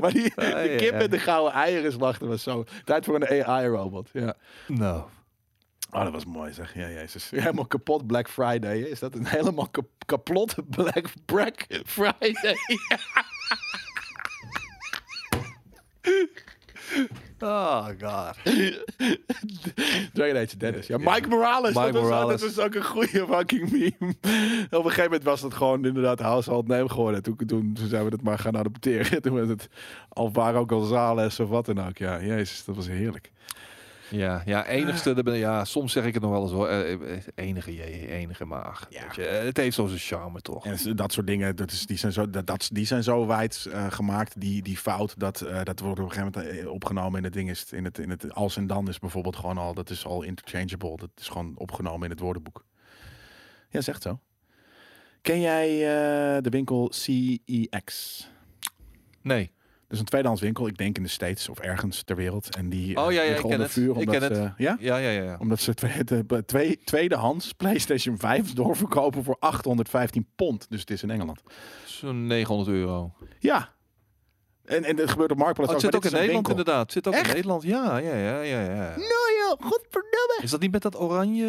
maar 0.00 0.12
die, 0.12 0.32
Ah, 0.36 0.52
de 0.62 0.68
ja, 0.70 0.76
kip 0.76 0.92
met 0.94 1.10
de 1.10 1.18
gouden 1.18 1.52
eieren 1.52 1.92
slachten 1.92 2.28
was 2.28 2.42
zo. 2.42 2.64
Tijd 2.84 3.04
voor 3.04 3.14
een 3.14 3.44
AI-robot. 3.46 4.08
Ja. 4.12 4.34
Nou. 4.66 5.02
Oh, 5.90 6.02
dat 6.02 6.12
was 6.12 6.24
mooi 6.24 6.52
zeg. 6.52 6.74
Ja, 6.74 6.88
jezus. 6.88 7.30
Helemaal 7.34 7.66
kapot 7.66 8.06
Black 8.06 8.28
Friday. 8.28 8.80
Is 8.80 8.98
dat 8.98 9.14
een 9.14 9.26
helemaal 9.26 9.68
kap 9.68 9.86
kapot 10.06 10.54
Black, 10.76 11.08
Black 11.24 11.66
Friday? 11.84 12.56
Oh 17.42 17.86
god. 17.86 18.36
Dragon 20.12 20.36
Age 20.36 20.56
Dennis. 20.56 20.86
Ja, 20.86 20.98
Mike 20.98 21.28
Morales. 21.28 21.74
Mike 21.74 21.90
dat, 21.90 21.92
was, 21.92 22.02
Morales. 22.02 22.40
dat 22.40 22.54
was 22.54 22.64
ook 22.64 22.74
een 22.74 22.84
goede 22.84 23.26
fucking 23.26 23.70
meme. 23.70 24.14
Op 24.70 24.72
een 24.72 24.82
gegeven 24.82 25.02
moment 25.02 25.22
was 25.22 25.42
het 25.42 25.54
gewoon 25.54 25.84
inderdaad 25.84 26.20
household 26.20 26.66
name 26.66 26.88
geworden. 26.88 27.22
Toen, 27.22 27.36
toen, 27.36 27.72
toen 27.74 27.88
zijn 27.88 28.04
we 28.04 28.10
het 28.10 28.22
maar 28.22 28.38
gaan 28.38 28.56
adopteren. 28.56 29.22
Toen 29.22 29.38
was 29.38 29.48
het 29.48 29.68
Alvaro 30.08 30.64
González 30.66 31.40
of 31.40 31.48
wat 31.48 31.66
dan 31.66 31.86
ook. 31.86 31.98
Ja, 31.98 32.22
jezus, 32.22 32.64
dat 32.64 32.76
was 32.76 32.88
heerlijk. 32.88 33.30
Ja, 34.10 34.42
ja, 34.44 34.66
enigste. 34.66 35.22
ben- 35.22 35.36
Ja, 35.38 35.64
soms 35.64 35.92
zeg 35.92 36.04
ik 36.04 36.14
het 36.14 36.22
nog 36.22 36.32
wel 36.32 36.42
eens 36.42 36.50
hoor. 36.52 36.68
Eh, 36.68 36.92
eh, 36.92 37.22
enige, 37.34 37.74
je, 37.74 38.06
enige 38.08 38.44
Ja. 38.90 39.04
weet 39.06 39.14
je, 39.14 39.26
eh, 39.26 39.44
het 39.44 39.56
heeft 39.56 39.74
zo 39.76 39.86
zijn 39.86 39.98
charme 39.98 40.40
toch. 40.40 40.66
En 40.66 40.96
dat 40.96 41.12
soort 41.12 41.26
dingen, 41.26 41.56
dat 41.56 41.70
is, 41.70 41.86
die, 41.86 41.96
zijn 41.96 42.12
zo, 42.12 42.30
dat, 42.30 42.46
dat, 42.46 42.68
die 42.72 42.86
zijn 42.86 43.02
zo 43.02 43.26
wijd 43.26 43.66
eh, 43.72 43.90
gemaakt, 43.90 44.40
die, 44.40 44.62
die 44.62 44.76
fout, 44.76 45.14
dat, 45.18 45.40
eh, 45.40 45.62
dat 45.64 45.80
wordt 45.80 46.00
op 46.00 46.04
een 46.06 46.12
gegeven 46.12 46.40
moment 46.42 46.58
eh, 46.64 46.70
opgenomen 46.72 47.18
in 47.18 47.24
het 47.24 47.32
ding. 47.32 47.50
Is, 47.50 47.72
in, 47.72 47.84
het, 47.84 47.98
in 47.98 48.10
het 48.10 48.34
als 48.34 48.56
en 48.56 48.66
dan 48.66 48.88
is 48.88 48.98
bijvoorbeeld 48.98 49.36
gewoon 49.36 49.58
al, 49.58 49.74
dat 49.74 49.90
is 49.90 50.04
al 50.06 50.22
interchangeable. 50.22 50.96
Dat 50.96 51.10
is 51.16 51.28
gewoon 51.28 51.52
opgenomen 51.56 52.04
in 52.04 52.10
het 52.10 52.20
woordenboek. 52.20 52.64
Ja, 53.70 53.80
zegt 53.80 54.02
zo. 54.02 54.20
Ken 55.22 55.40
jij 55.40 55.68
eh, 55.68 56.42
de 56.42 56.50
winkel 56.50 56.92
CEX? 56.94 58.28
Nee. 59.22 59.50
Dat 59.90 59.98
is 59.98 60.04
een 60.04 60.10
tweedehands 60.10 60.42
winkel, 60.42 60.66
ik 60.66 60.76
denk 60.78 60.96
in 60.96 61.02
de 61.02 61.08
States 61.08 61.48
of 61.48 61.58
ergens 61.58 62.02
ter 62.02 62.16
wereld. 62.16 62.56
En 62.56 62.68
die 62.68 62.94
eh, 62.96 63.04
Oh, 63.04 63.12
ja, 63.12 63.22
ja, 63.22 63.34
ik 63.34 63.42
ken 63.48 63.60
het. 63.60 63.70
vuur 63.70 63.90
Ik 63.90 63.96
omdat 63.96 64.14
ken 64.18 64.22
het. 64.22 64.36
ze- 64.36 64.52
ja? 64.62 64.76
Ja, 64.80 64.96
ja, 64.96 65.10
ja. 65.10 65.22
ja. 65.22 65.36
Omdat 65.40 65.60
ze 65.60 65.74
twee, 65.74 66.04
de- 66.04 66.42
twee, 66.46 66.80
tweedehands 66.84 67.52
PlayStation 67.52 68.18
5 68.18 68.52
doorverkopen 68.52 69.24
voor 69.24 69.36
815 69.38 70.26
pond. 70.36 70.66
Dus 70.68 70.80
het 70.80 70.90
is 70.90 71.02
in 71.02 71.10
Engeland. 71.10 71.40
Zo'n 71.84 72.26
900 72.26 72.68
euro. 72.76 73.12
Ja. 73.38 73.68
En, 74.64 74.84
en 74.84 74.96
het 74.96 75.10
gebeurt 75.10 75.30
op 75.30 75.36
Marktplaats 75.38 75.70
Oh, 75.70 75.76
het 75.76 75.86
ook. 75.86 75.92
zit 76.02 76.04
ook 76.04 76.12
in 76.12 76.18
Nederland 76.18 76.46
winkel. 76.46 76.64
inderdaad. 76.64 76.82
Het 76.82 76.92
zit 76.92 77.06
ook 77.06 77.14
Echt? 77.14 77.26
in 77.28 77.34
Nederland. 77.34 77.62
Ja, 77.62 77.96
ja, 77.98 78.14
ja, 78.14 78.40
ja, 78.40 78.60
ja. 78.60 78.88
Nou 78.96 79.30
ja, 79.38 79.56
godverdomme. 79.58 80.38
Is 80.42 80.50
dat 80.50 80.60
niet 80.60 80.72
met 80.72 80.82
dat 80.82 81.00
oranje, 81.00 81.46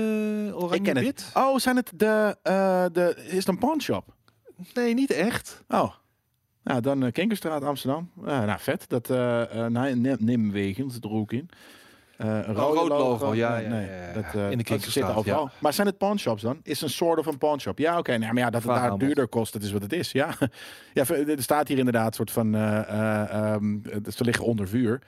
oranje 0.55 0.75
Ik 0.75 0.83
ken 0.83 0.95
het. 0.95 1.05
wit? 1.05 1.29
Oh, 1.33 1.57
zijn 1.57 1.75
het 1.75 1.91
de, 1.95 2.37
eh, 2.43 2.85
de... 2.91 3.15
Is 3.27 3.37
het 3.37 3.47
een 3.47 3.57
pawnshop? 3.57 4.13
Nee, 4.73 4.93
niet 4.93 5.11
echt. 5.11 5.63
Oh. 5.67 5.93
Nou, 6.63 6.81
dan 6.81 7.03
uh, 7.03 7.11
Kinkerstraat, 7.11 7.63
Amsterdam. 7.63 8.09
Eh, 8.25 8.43
nou, 8.43 8.59
vet. 8.59 8.85
Dat 8.89 9.09
eh 9.09 9.65
eh 9.65 9.71
nee, 9.71 9.95
Nim- 9.95 10.17
Nimwegen 10.19 10.91
zit 10.91 11.03
er 11.03 11.11
ook 11.11 11.31
in. 11.31 11.49
Eh 12.17 12.27
een 12.27 12.43
rood 12.55 12.75
logo. 12.75 12.87
logo, 12.97 13.33
ja, 13.35 13.53
Nee, 13.55 13.63
ja, 13.63 13.69
nee, 13.69 13.85
ja, 13.89 13.95
ja. 14.07 14.13
Dat, 14.13 14.23
eh, 14.23 14.33
In 14.33 14.39
de 14.49 14.55
zit 14.55 14.63
Kinkerstraat, 14.63 15.15
overal. 15.15 15.43
ja. 15.45 15.51
Maar 15.59 15.73
zijn 15.73 15.87
het 15.87 15.97
pawnshops 15.97 16.41
dan? 16.41 16.59
Is 16.63 16.81
een 16.81 16.89
soort 16.89 17.19
of 17.19 17.25
een 17.25 17.37
pawnshop? 17.37 17.77
Ja, 17.77 17.97
oké. 17.97 18.11
Nee, 18.17 18.31
maar 18.33 18.43
ja, 18.43 18.49
dat 18.49 18.63
het 18.63 18.71
daar 18.71 18.97
duurder 18.97 19.27
kost, 19.27 19.53
dat 19.53 19.61
is 19.61 19.71
wat 19.71 19.81
het 19.81 19.93
is. 19.93 20.11
Ja, 20.11 20.29
ja 20.93 21.05
er 21.07 21.41
staat 21.41 21.67
hier 21.67 21.77
inderdaad 21.77 22.07
een 22.07 22.13
soort 22.13 22.31
van... 22.31 22.55
eh, 22.55 22.77
eh, 22.89 23.53
ehm, 23.53 23.77
ze 24.11 24.23
liggen 24.23 24.45
onder 24.45 24.67
vuur. 24.67 25.01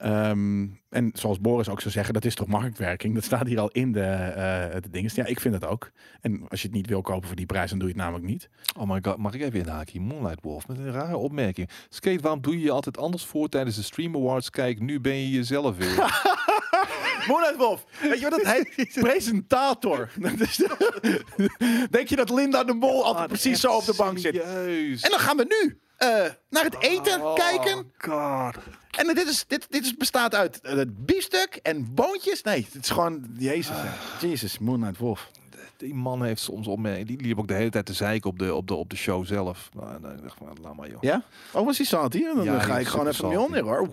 Ehm, 0.00 0.66
en 0.88 1.10
zoals 1.12 1.40
Boris 1.40 1.68
ook 1.68 1.80
zou 1.80 1.92
zeggen, 1.92 2.14
dat 2.14 2.24
is 2.24 2.34
toch 2.34 2.46
marktwerking? 2.46 3.14
Dat 3.14 3.24
staat 3.24 3.46
hier 3.46 3.60
al 3.60 3.68
in 3.70 3.92
de, 3.92 4.00
eh 4.00 4.80
de 4.82 4.90
dingen. 4.90 5.10
Ja, 5.14 5.24
ik 5.24 5.40
vind 5.40 5.60
dat 5.60 5.70
ook. 5.70 5.90
En 6.20 6.48
als 6.48 6.60
je 6.60 6.66
het 6.66 6.76
niet 6.76 6.86
wil 6.86 7.02
kopen 7.02 7.26
voor 7.26 7.36
die 7.36 7.46
prijs, 7.46 7.70
dan 7.70 7.78
doe 7.78 7.88
je 7.88 7.94
het 7.94 8.02
namelijk 8.02 8.26
niet. 8.28 8.48
Oh 8.78 8.90
my 8.90 8.98
god, 9.02 9.16
mag 9.16 9.34
ik 9.34 9.40
even 9.42 9.58
inhaken? 9.58 10.00
Moonlight 10.02 10.38
Wolf, 10.42 10.68
met 10.68 10.78
een 10.78 10.92
rare 10.92 11.16
opmerking. 11.16 11.70
Skate, 11.88 12.20
waarom 12.22 12.40
doe 12.40 12.58
je 12.58 12.64
je 12.64 12.70
altijd 12.70 12.98
anders 12.98 13.24
voor 13.24 13.48
tijdens 13.48 13.76
de 13.76 13.82
Stream 13.82 14.14
Awards? 14.16 14.50
Kijk, 14.50 14.80
nu 14.80 15.00
ben 15.00 15.14
je 15.16 15.30
jezelf 15.30 15.76
weer. 15.76 15.94
Moonlight 17.28 17.56
Wolf, 17.56 17.84
weet 18.02 18.20
je 18.20 18.28
wat 18.30 18.42
dat 18.42 18.52
heet? 18.54 18.90
Presentator. 19.00 20.10
Denk 21.90 22.08
je 22.08 22.16
dat 22.16 22.30
Linda 22.30 22.64
de 22.64 22.72
Mol 22.74 23.04
altijd 23.04 23.28
precies 23.28 23.60
zo 23.60 23.72
op 23.76 23.84
de 23.84 23.94
bank 23.96 24.18
zit? 24.18 24.40
En 24.40 25.10
dan 25.10 25.18
gaan 25.18 25.36
we 25.36 25.44
nu 25.62 25.78
eh, 25.96 26.08
naar 26.50 26.64
het 26.64 26.76
eten 26.80 27.20
Oh, 27.22 27.34
kijken. 27.34 27.92
god. 27.98 28.56
En 28.90 29.14
dit, 29.14 29.28
is, 29.28 29.44
dit, 29.46 29.66
dit 29.70 29.84
is, 29.84 29.96
bestaat 29.96 30.34
uit 30.34 30.60
eh, 30.60 30.80
biefstuk 30.88 31.58
en 31.62 31.94
boontjes. 31.94 32.42
Nee, 32.42 32.66
het 32.72 32.84
is 32.84 32.90
gewoon... 32.90 33.24
Jezus, 33.38 33.76
ja. 33.76 33.94
Jezus, 34.20 34.58
Moonlight 34.58 34.98
Wolf. 34.98 35.30
Die 35.76 35.94
man 35.94 36.22
heeft 36.22 36.42
soms 36.42 36.66
opmerkingen. 36.66 37.06
Die 37.06 37.20
liep 37.26 37.38
ook 37.38 37.48
de 37.48 37.54
hele 37.54 37.70
tijd 37.70 37.86
te 37.86 37.92
zeiken 37.92 38.30
op 38.30 38.38
de, 38.38 38.54
op 38.54 38.68
de, 38.68 38.74
op 38.74 38.90
de 38.90 38.96
show 38.96 39.26
zelf. 39.26 39.70
Maar 39.74 40.00
dan 40.00 40.02
dacht 40.02 40.24
ik, 40.24 40.32
van, 40.36 40.56
laat 40.62 40.76
maar 40.76 40.90
joh. 40.90 41.00
Ja? 41.02 41.22
Oh, 41.52 41.64
was 41.64 41.76
die 41.76 41.86
zat 41.86 42.12
hier? 42.12 42.34
Dan 42.34 42.44
Ja, 42.44 42.58
ga 42.58 42.78
ik 42.78 42.86
gewoon 42.86 43.06
even 43.06 43.28
mee 43.28 43.40
onder 43.40 43.62
hoor. 43.62 43.88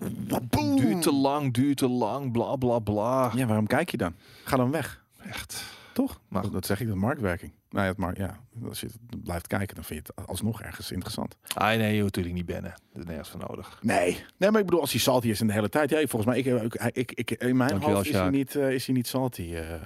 Boom. 0.50 0.76
Duurt 0.76 1.02
te 1.02 1.12
lang, 1.12 1.54
duurt 1.54 1.76
te 1.76 1.88
lang, 1.88 2.32
bla 2.32 2.56
bla 2.56 2.78
bla. 2.78 3.30
Ja, 3.34 3.46
waarom 3.46 3.66
kijk 3.66 3.90
je 3.90 3.96
dan? 3.96 4.14
Ga 4.44 4.56
dan 4.56 4.70
weg. 4.70 5.04
Echt. 5.22 5.62
Toch? 5.92 6.20
Maar 6.28 6.42
dat, 6.42 6.52
dat 6.52 6.66
zeg 6.66 6.80
ik, 6.80 6.86
dat 6.86 6.96
marktwerking. 6.96 7.52
Nou 7.70 7.86
ja, 7.86 7.92
markt, 7.96 8.18
ja, 8.18 8.40
als 8.68 8.80
je 8.80 8.86
het 8.86 9.22
blijft 9.22 9.46
kijken, 9.46 9.74
dan 9.74 9.84
vind 9.84 10.06
je 10.06 10.12
het 10.16 10.28
alsnog 10.28 10.62
ergens 10.62 10.92
interessant. 10.92 11.36
Ah, 11.54 11.66
nee, 11.66 11.94
je 11.94 12.00
hoeft 12.00 12.16
natuurlijk 12.16 12.34
niet 12.34 12.46
bannen. 12.46 12.74
Dat 12.92 13.02
is 13.02 13.08
nergens 13.08 13.28
voor 13.28 13.40
nodig. 13.48 13.78
Nee. 13.82 14.24
nee, 14.36 14.50
maar 14.50 14.60
ik 14.60 14.66
bedoel, 14.66 14.80
als 14.80 14.90
hij 14.90 15.00
salty 15.00 15.28
is 15.28 15.40
in 15.40 15.46
de 15.46 15.52
hele 15.52 15.68
tijd. 15.68 15.90
Ja, 15.90 16.06
volgens 16.06 16.24
mij, 16.24 16.38
ik, 16.38 16.46
ik, 16.46 16.92
ik, 16.92 17.12
ik, 17.12 17.30
in 17.30 17.56
mijn 17.56 17.70
Dankjewel, 17.70 17.96
hoofd 17.96 18.08
is 18.08 18.14
hij, 18.14 18.30
niet, 18.30 18.54
eh, 18.54 18.70
is 18.70 18.86
hij 18.86 18.94
niet 18.94 19.06
salty 19.06 19.42
eh, 19.42 19.74
eh, 19.74 19.80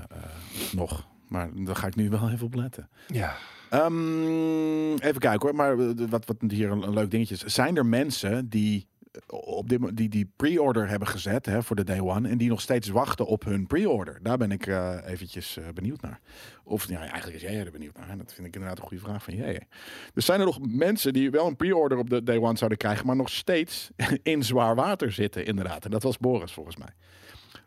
nog. 0.72 1.08
Maar 1.28 1.50
daar 1.54 1.76
ga 1.76 1.86
ik 1.86 1.94
nu 1.94 2.10
wel 2.10 2.30
even 2.30 2.46
op 2.46 2.54
letten. 2.54 2.88
Ja. 3.06 3.36
Ehm, 3.70 4.92
even 4.92 5.18
kijken 5.18 5.40
hoor, 5.40 5.54
maar 5.54 5.94
wat, 6.08 6.26
wat 6.26 6.36
hier 6.48 6.70
een, 6.70 6.82
een 6.82 6.92
leuk 6.92 7.10
dingetje 7.10 7.34
is. 7.34 7.54
Zijn 7.54 7.76
er 7.76 7.86
mensen 7.86 8.48
die 8.48 8.88
op 9.26 9.68
dit, 9.68 9.78
mo- 9.78 9.94
die, 9.94 10.08
die 10.08 10.32
pre-order 10.36 10.88
hebben 10.88 11.08
gezet 11.08 11.46
hè, 11.46 11.62
voor 11.62 11.76
de 11.76 11.84
day 11.84 12.00
one 12.00 12.28
en 12.28 12.38
die 12.38 12.48
nog 12.48 12.60
steeds 12.60 12.88
wachten 12.88 13.26
op 13.26 13.44
hun 13.44 13.66
pre-order? 13.66 14.18
Daar 14.22 14.36
ben 14.38 14.50
ik 14.52 14.66
eh, 14.66 14.96
eventjes 15.06 15.56
eh, 15.56 15.64
benieuwd 15.74 16.00
naar. 16.00 16.20
Of 16.64 16.88
ja, 16.88 16.98
eigenlijk 17.00 17.34
is 17.34 17.42
jij 17.42 17.64
er 17.64 17.70
benieuwd 17.72 17.96
naar. 17.96 18.16
Dat 18.18 18.32
vind 18.34 18.46
ik 18.46 18.54
inderdaad 18.54 18.78
een 18.78 18.86
goede 18.88 19.02
vraag 19.02 19.22
van 19.22 19.34
jij. 19.34 19.66
Dus 20.14 20.24
zijn 20.24 20.40
er 20.40 20.46
nog 20.46 20.58
mensen 20.68 21.12
die 21.12 21.30
wel 21.30 21.46
een 21.46 21.56
pre-order 21.56 21.98
op 21.98 22.10
de 22.10 22.22
day 22.22 22.38
one 22.38 22.56
zouden 22.56 22.78
krijgen, 22.78 23.06
maar 23.06 23.16
nog 23.16 23.30
steeds 23.30 23.90
in 24.22 24.42
zwaar 24.42 24.74
water 24.74 25.12
zitten, 25.12 25.46
inderdaad. 25.46 25.84
En 25.84 25.90
dat 25.90 26.02
was 26.02 26.18
Boris 26.18 26.52
volgens 26.52 26.76
mij. 26.76 26.88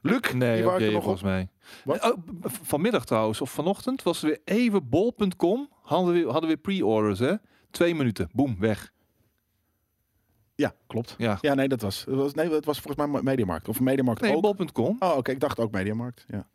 Luc, 0.01 0.19
Nee, 0.33 0.61
die 0.61 0.71
jij 0.79 0.91
nog 0.91 1.03
volgens 1.03 1.21
op. 1.21 1.27
mij. 1.27 1.47
Oh, 1.85 2.17
vanmiddag 2.63 3.05
trouwens, 3.05 3.41
of 3.41 3.51
vanochtend, 3.51 4.03
was 4.03 4.21
er 4.23 4.27
weer 4.29 4.39
even 4.45 4.89
bol.com. 4.89 5.69
Hadden 5.81 6.13
we 6.13 6.31
hadden 6.31 6.49
we 6.49 6.57
pre-orders, 6.57 7.19
hè? 7.19 7.33
Twee 7.71 7.95
minuten, 7.95 8.29
boem, 8.33 8.55
weg. 8.59 8.91
Ja, 10.55 10.73
klopt. 10.87 11.15
Ja. 11.17 11.37
Ja, 11.41 11.53
nee, 11.53 11.67
dat 11.67 11.81
was, 11.81 12.03
dat 12.07 12.15
was, 12.15 12.33
nee, 12.33 12.49
dat 12.49 12.65
was 12.65 12.79
volgens 12.79 13.07
mij 13.07 13.21
Mediamarkt. 13.21 13.67
Of 13.67 13.79
Mediamarkt 13.79 14.21
Nee, 14.21 14.35
ook. 14.35 14.41
bol.com. 14.57 14.95
Oh, 14.99 15.17
oké. 15.17 15.31
Ik 15.31 15.39
dacht 15.39 15.59
ook 15.59 15.71
Mediamarkt. 15.71 16.25
Ja. 16.27 16.47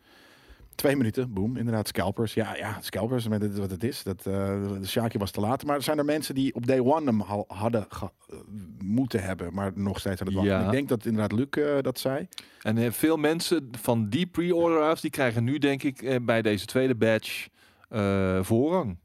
Twee 0.74 0.97
minuten, 0.97 1.32
boom. 1.32 1.56
Inderdaad, 1.56 1.89
scalpers. 1.89 2.35
Ja, 2.35 2.56
ja, 2.56 2.78
scalpers, 2.81 3.28
met 3.28 3.43
het, 3.43 3.59
wat 3.59 3.70
het 3.70 3.85
is. 3.85 4.02
Dat, 4.02 4.27
eh 4.27 4.35
de 4.81 4.86
Shaki 4.86 5.18
was 5.18 5.31
te 5.31 5.40
laat. 5.40 5.64
Maar 5.64 5.77
er 5.77 5.82
zijn 5.82 5.98
er 5.98 6.05
mensen 6.05 6.35
die 6.35 6.55
op 6.55 6.66
day 6.66 6.81
one 6.81 7.05
hem 7.05 7.20
al 7.20 7.44
hadden 7.48 7.86
eh, 7.90 8.02
moeten 8.78 9.22
hebben, 9.22 9.55
maar 9.55 9.72
nog 9.74 9.98
steeds 9.98 10.20
aan 10.20 10.27
het 10.27 10.36
wachten. 10.36 10.55
Ja. 10.59 10.64
Ik 10.64 10.70
denk 10.70 10.89
dat 10.89 11.05
inderdaad 11.05 11.32
Luc 11.32 11.47
eh, 11.51 11.82
dat 11.82 11.98
zei. 11.98 12.28
En 12.62 12.93
veel 12.93 13.16
mensen 13.16 13.68
van 13.78 14.09
die 14.09 14.27
pre-orderaars, 14.27 15.01
die 15.01 15.10
krijgen 15.10 15.44
nu 15.44 15.59
denk 15.59 15.82
ik 15.82 16.24
bij 16.27 16.43
deze 16.43 16.66
tweede 16.66 16.94
batch 16.94 17.48
voorrang. 18.47 18.97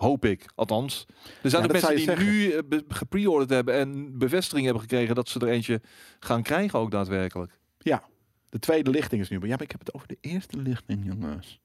Hoop 0.00 0.24
ik, 0.24 0.46
althans. 0.54 1.06
Er 1.42 1.50
zijn 1.50 1.62
Ja, 1.62 1.68
ook 1.68 1.72
mensen 1.82 2.16
die 2.16 2.24
nu 2.24 2.50
eh, 2.52 2.78
gepre-orderd 2.88 3.50
hebben 3.50 3.74
en 3.74 4.18
bevestiging 4.18 4.64
hebben 4.64 4.82
gekregen 4.82 5.14
dat 5.14 5.28
ze 5.28 5.38
er 5.40 5.48
eentje 5.48 5.80
gaan 6.20 6.42
krijgen 6.42 6.78
ook 6.78 6.90
daadwerkelijk. 6.90 7.58
Ja, 7.78 8.02
de 8.48 8.58
tweede 8.58 8.90
lichting 8.90 9.20
is 9.22 9.28
nu. 9.28 9.36
Ja, 9.40 9.46
maar 9.48 9.62
ik 9.62 9.70
heb 9.70 9.80
het 9.80 9.94
over 9.94 10.08
de 10.08 10.16
eerste 10.20 10.56
lichting, 10.56 11.04
jongens. 11.06 11.60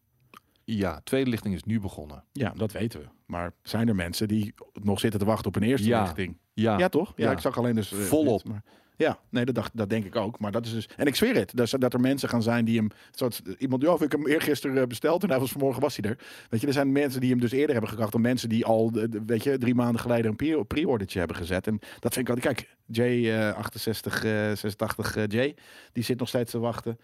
Ja, 0.64 1.02
tweede 1.04 1.30
lichting 1.30 1.54
is 1.56 1.64
nu 1.64 1.80
begonnen. 1.80 2.24
Ja, 2.32 2.54
dat 2.56 2.72
weten 2.72 3.00
we. 3.00 3.06
Maar 3.26 3.54
zijn 3.64 3.88
er 3.88 3.96
mensen 3.96 4.28
die 4.28 4.54
nog 4.74 5.00
zitten 5.00 5.20
te 5.20 5.26
wachten 5.26 5.48
op 5.48 5.56
een 5.56 5.64
eerste 5.64 5.88
Ja. 5.88 6.02
lichting? 6.02 6.38
Ja, 6.54 6.78
Ja, 6.78 6.90
toch? 6.90 7.14
Ja, 7.16 7.26
Ja. 7.26 7.32
ik 7.32 7.40
zag 7.40 7.58
alleen 7.58 7.76
dus... 7.76 7.92
eh, 7.92 7.98
Volop. 8.00 8.44
dit, 8.44 8.52
maar, 8.52 8.64
ja, 8.98 9.20
nee, 9.30 9.46
dat, 9.46 9.56
dacht, 9.56 9.72
dat 9.74 9.90
denk 9.90 10.06
ik 10.06 10.16
ook. 10.16 10.40
Maar 10.40 10.52
dat 10.52 10.66
is 10.66 10.74
dus... 10.74 10.90
En 10.98 11.08
ik 11.08 11.16
zweer 11.16 11.36
het. 11.36 11.52
Dus, 11.56 11.72
dat 11.72 11.94
er 11.94 12.00
mensen 12.00 12.30
gaan 12.30 12.44
zijn 12.44 12.66
die 12.66 12.78
hem... 12.78 12.90
Zoals 13.12 13.42
iemand... 13.58 13.82
Ja, 13.82 13.92
of 13.92 14.02
ik 14.02 14.12
hem 14.12 14.28
eergisteren 14.28 14.78
eh, 14.78 14.88
besteld 14.88 15.24
en 15.24 15.30
hij 15.30 15.40
was 15.40 15.52
vanmorgen 15.52 15.82
was 15.82 15.98
hij 15.98 16.10
er. 16.10 16.18
Weet 16.50 16.62
je, 16.62 16.68
er 16.68 16.74
zijn 16.74 16.92
mensen 16.92 17.22
die 17.22 17.30
hem 17.30 17.40
dus 17.40 17.52
eerder 17.52 17.72
hebben 17.72 17.90
gekocht 17.90 18.12
dan 18.12 18.22
mensen 18.22 18.50
die 18.50 18.66
al, 18.66 18.92
weet 19.26 19.44
je, 19.44 19.58
drie 19.58 19.76
maanden 19.76 20.02
geleden 20.02 20.26
een 20.26 20.36
pre- 20.36 20.66
pre-ordertje 20.66 21.20
hebben 21.20 21.38
gezet. 21.38 21.68
En 21.68 21.80
dat 22.00 22.14
vind 22.14 22.30
ik 22.30 22.36
altijd... 22.36 22.56
Kijk, 22.56 22.76
J68, 23.00 24.24
eh 24.24 24.52
86 24.54 25.16
eh, 25.16 25.24
J, 25.28 25.54
die 25.92 26.04
zit 26.04 26.20
nog 26.20 26.28
steeds 26.28 26.52
te 26.52 26.60
wachten. 26.60 27.00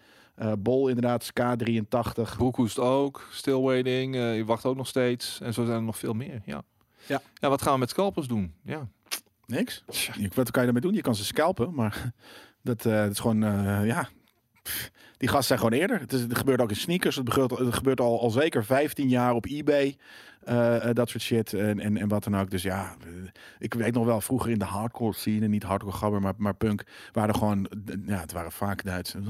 Bol 0.58 0.88
inderdaad, 0.88 1.30
K83. 1.40 2.36
Broekhoest 2.36 2.78
ook, 2.78 3.28
still 3.30 3.60
waiting, 3.60 4.14
je 4.14 4.44
wacht 4.46 4.64
ook 4.64 4.76
nog 4.76 4.86
steeds. 4.86 5.40
En 5.42 5.54
zo 5.54 5.64
zijn 5.64 5.76
er 5.76 5.82
nog 5.82 5.98
veel 5.98 6.12
meer, 6.12 6.42
ja. 6.44 6.62
Ja. 7.06 7.22
ja, 7.34 7.48
wat 7.48 7.62
gaan 7.62 7.72
we 7.72 7.78
met 7.78 7.90
scalpers 7.90 8.26
doen? 8.26 8.54
Ja. 8.62 8.88
Niks. 9.52 9.84
Wat 10.34 10.50
kan 10.50 10.62
je 10.64 10.72
daarmee 10.72 10.80
doen? 10.82 10.94
Je 10.94 11.00
kan 11.00 11.14
ze 11.14 11.24
scalpen, 11.24 11.74
maar 11.74 12.12
dat, 12.62 12.86
eh, 12.86 12.92
dat 13.02 13.10
is 13.10 13.18
gewoon, 13.18 13.42
eh, 13.42 13.86
ja. 13.86 14.08
Pff, 14.62 14.90
Die 15.16 15.28
gasten 15.28 15.46
zijn 15.46 15.58
gewoon 15.58 15.78
eerder. 15.80 16.00
Het, 16.00 16.12
is, 16.12 16.20
het 16.20 16.38
gebeurt 16.38 16.60
ook 16.60 16.70
in 16.70 16.76
sneakers. 16.76 17.16
Het 17.16 17.32
gebeurt, 17.32 17.58
het 17.60 17.74
gebeurt 17.74 18.00
al, 18.00 18.20
al 18.20 18.30
zeker 18.30 18.64
15 18.64 19.08
jaar 19.08 19.34
op 19.34 19.46
eBay. 19.46 19.96
Eh, 20.44 20.88
eh, 20.88 20.94
dat 20.94 21.08
soort 21.08 21.22
shit 21.22 21.52
en, 21.52 21.80
en, 21.80 21.96
en 21.96 22.08
wat 22.08 22.24
dan 22.24 22.36
ook. 22.36 22.50
Dus 22.50 22.62
ja, 22.62 22.96
eh, 23.00 23.08
ik 23.58 23.74
weet 23.74 23.94
nog 23.94 24.04
wel, 24.04 24.20
vroeger 24.20 24.50
in 24.50 24.58
de 24.58 24.64
hardcore 24.64 25.14
scene, 25.14 25.48
niet 25.48 25.62
hardcore 25.62 25.96
gabber, 25.96 26.20
maar, 26.20 26.34
maar 26.36 26.54
punk, 26.54 26.82
waren 27.12 27.28
er 27.28 27.38
gewoon, 27.38 27.68
ja, 28.06 28.20
het 28.20 28.32
waren 28.32 28.52
vaak 28.52 28.84
Duitsers, 28.84 29.26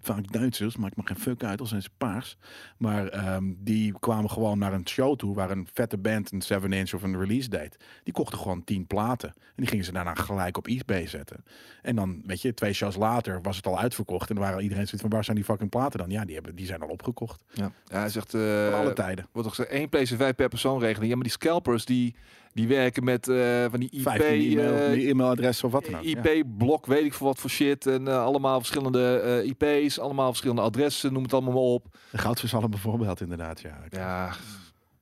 vaak 0.00 0.32
Duitsers, 0.32 0.76
maakt 0.76 0.96
me 0.96 1.02
geen 1.06 1.18
fuck 1.18 1.44
uit, 1.44 1.60
al 1.60 1.66
zijn 1.66 1.82
ze 1.82 1.88
paars. 1.98 2.38
Maar 2.76 3.08
ehm, 3.08 3.44
die 3.58 3.98
kwamen 3.98 4.30
gewoon 4.30 4.58
naar 4.58 4.72
een 4.72 4.88
show 4.88 5.16
toe, 5.16 5.34
waar 5.34 5.50
een 5.50 5.68
vette 5.72 5.98
band 5.98 6.32
een 6.32 6.42
7 6.42 6.72
inch 6.72 6.92
of 6.92 7.02
een 7.02 7.18
release 7.18 7.48
deed. 7.48 7.76
Die 8.02 8.12
kochten 8.12 8.38
gewoon 8.38 8.64
10 8.64 8.86
platen. 8.86 9.28
En 9.28 9.54
die 9.54 9.66
gingen 9.66 9.84
ze 9.84 9.92
daarna 9.92 10.14
gelijk 10.14 10.56
op 10.56 10.66
eBay 10.66 11.06
zetten. 11.06 11.44
En 11.82 11.96
dan, 11.96 12.22
weet 12.26 12.42
je, 12.42 12.54
twee 12.54 12.72
shows 12.72 12.96
later 12.96 13.40
was 13.42 13.56
het 13.56 13.66
al 13.66 13.78
uitverkocht. 13.78 14.28
En 14.28 14.34
dan 14.34 14.44
waren 14.44 14.62
iedereen 14.62 14.84
zoiets 14.84 15.02
van, 15.02 15.10
waar 15.10 15.24
zijn 15.24 15.36
die 15.36 15.44
fucking 15.44 15.70
platen 15.70 15.98
dan? 15.98 16.10
Ja, 16.10 16.24
die, 16.24 16.34
hebben, 16.34 16.54
die 16.54 16.66
zijn 16.66 16.82
al 16.82 16.88
opgekocht. 16.88 17.44
Ja. 17.52 17.72
ja, 17.84 17.98
hij 17.98 18.08
zegt... 18.08 18.30
Van 18.30 18.74
alle 18.74 18.92
tijden. 18.92 19.26
wordt 19.32 19.56
toch 19.56 19.66
één 19.66 19.88
PlayStation 19.88 20.26
5 20.26 20.36
per 20.38 20.48
persoon 20.48 20.80
regeling. 20.80 21.08
Ja, 21.08 21.14
maar 21.14 21.24
die 21.24 21.32
scalpers 21.32 21.84
die, 21.84 22.14
die 22.52 22.68
werken 22.68 23.04
met 23.04 23.28
eh, 23.28 23.64
van 23.70 23.80
die 23.80 23.90
IP, 23.90 24.00
15 24.00 24.50
e-mail, 24.50 24.74
eh, 24.74 24.92
die 24.92 25.08
e-mailadres 25.08 25.64
of 25.64 25.72
wat 25.72 25.84
dan 25.84 25.94
ook. 25.94 26.04
IP-blok, 26.04 26.86
weet 26.86 27.04
ik 27.04 27.14
veel 27.14 27.26
wat 27.26 27.38
voor 27.38 27.50
shit. 27.50 27.86
En 27.86 28.08
eh, 28.08 28.22
allemaal 28.22 28.58
verschillende 28.58 29.42
IP's, 29.44 29.98
allemaal 29.98 30.28
verschillende 30.28 30.62
adressen, 30.62 31.12
noem 31.12 31.22
het 31.22 31.32
allemaal 31.32 31.52
maar 31.52 31.62
op. 31.62 31.96
De 32.10 32.18
goudvisallen 32.18 32.70
bijvoorbeeld, 32.70 33.20
inderdaad. 33.20 33.60
Ja. 33.60 33.78
Ja, 33.88 34.28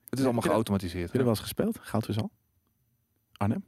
het 0.09 0.19
is 0.19 0.25
allemaal 0.25 0.41
geautomatiseerd. 0.41 1.03
Heb 1.03 1.11
je 1.11 1.17
er 1.17 1.23
wel 1.23 1.33
eens 1.33 1.43
gespeeld? 1.43 1.77
Goudvisal? 1.81 2.31
Arnhem? 3.31 3.63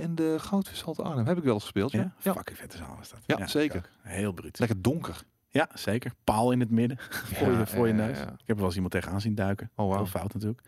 In 0.00 0.14
de 0.14 0.36
Goudvishalte 0.38 1.02
Arnhem 1.02 1.26
heb 1.26 1.36
ik 1.36 1.44
wel 1.44 1.54
eens 1.54 1.62
gespeeld. 1.62 1.92
Ja, 1.92 2.14
ja. 2.22 2.32
Fucking 2.32 2.58
vette 2.58 2.76
zaal 2.76 2.98
is 3.00 3.08
dat. 3.08 3.20
Ja, 3.26 3.46
zeker. 3.46 3.90
Heel 4.02 4.32
bruut. 4.32 4.58
lekker 4.58 4.82
donker. 4.82 5.24
Ja, 5.54 5.68
zeker. 5.74 6.12
Paal 6.24 6.52
in 6.52 6.60
het 6.60 6.70
midden. 6.70 6.98
voor 7.38 7.50
je, 7.50 7.66
voor 7.66 7.86
je 7.86 7.92
neus. 7.92 8.18
Ik 8.18 8.26
heb 8.26 8.48
er 8.48 8.56
wel 8.56 8.64
eens 8.64 8.74
iemand 8.74 8.92
tegenaan 8.92 9.20
zien 9.20 9.34
duiken. 9.34 9.70
Oh, 9.74 9.86
Heel 9.86 9.94
wauw. 9.94 10.06
fout 10.06 10.34
natuurlijk. 10.34 10.62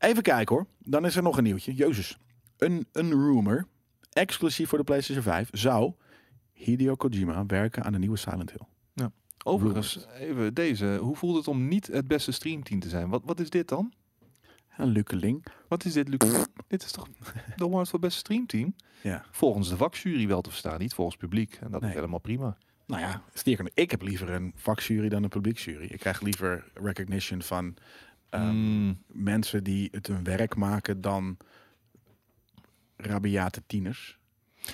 Even 0.00 0.22
kijken 0.22 0.54
hoor. 0.56 0.66
Dan 0.78 1.04
is 1.06 1.16
er 1.16 1.22
nog 1.22 1.36
een 1.36 1.44
nieuwtje. 1.44 1.74
Jezus. 1.74 2.18
Een, 2.56 2.86
een 2.92 3.10
rumor, 3.10 3.66
exclusief 4.12 4.68
voor 4.68 4.78
de 4.78 4.84
PlayStation 4.84 5.24
5, 5.24 5.48
zou 5.52 5.92
Hideo 6.52 6.94
Kojima 6.94 7.46
werken 7.46 7.84
aan 7.84 7.94
een 7.94 8.00
nieuwe 8.00 8.16
Silent 8.16 8.50
Hill. 8.50 8.66
Overigens, 9.44 10.06
even 10.14 10.54
deze. 10.54 10.98
Hoe 11.00 11.16
voelt 11.16 11.36
het 11.36 11.48
om 11.48 11.68
niet 11.68 11.86
het 11.86 12.08
beste 12.08 12.32
streamteam 12.32 12.80
te 12.80 12.88
zijn? 12.88 13.08
Wat, 13.08 13.22
wat 13.24 13.40
is 13.40 13.50
dit 13.50 13.68
dan? 13.68 13.92
Een 14.76 14.88
lukkeling. 14.88 15.44
Wat 15.68 15.84
is 15.84 15.92
dit, 15.92 16.08
Luc? 16.08 16.44
dit 16.66 16.82
is 16.82 16.90
toch 16.90 17.08
de 17.56 17.64
award 17.64 17.88
voor 17.88 17.98
beste 17.98 18.18
streamteam? 18.18 18.74
Ja. 19.02 19.24
Volgens 19.30 19.68
de 19.68 19.76
vakjury 19.76 20.26
wel 20.26 20.40
te 20.40 20.50
verstaan, 20.50 20.78
niet 20.78 20.94
volgens 20.94 21.16
publiek. 21.16 21.58
En 21.60 21.70
dat 21.70 21.80
Nee. 21.80 21.90
is 21.90 21.96
helemaal 21.96 22.18
prima. 22.18 22.56
Nou 22.86 23.00
ja, 23.02 23.22
sterker 23.34 23.70
ik 23.74 23.90
heb 23.90 24.02
liever 24.02 24.30
een 24.30 24.52
vakjury 24.56 25.08
dan 25.08 25.22
een 25.22 25.28
publiekjury. 25.28 25.86
Ik 25.86 25.98
krijg 25.98 26.20
liever 26.20 26.70
recognition 26.74 27.42
van 27.42 27.74
ehm, 28.30 28.48
Mm, 28.50 29.02
mensen 29.06 29.64
die 29.64 29.88
het 29.92 30.06
hun 30.06 30.24
werk 30.24 30.56
maken 30.56 31.00
dan 31.00 31.36
rabiate 32.96 33.62
tieners. 33.66 34.18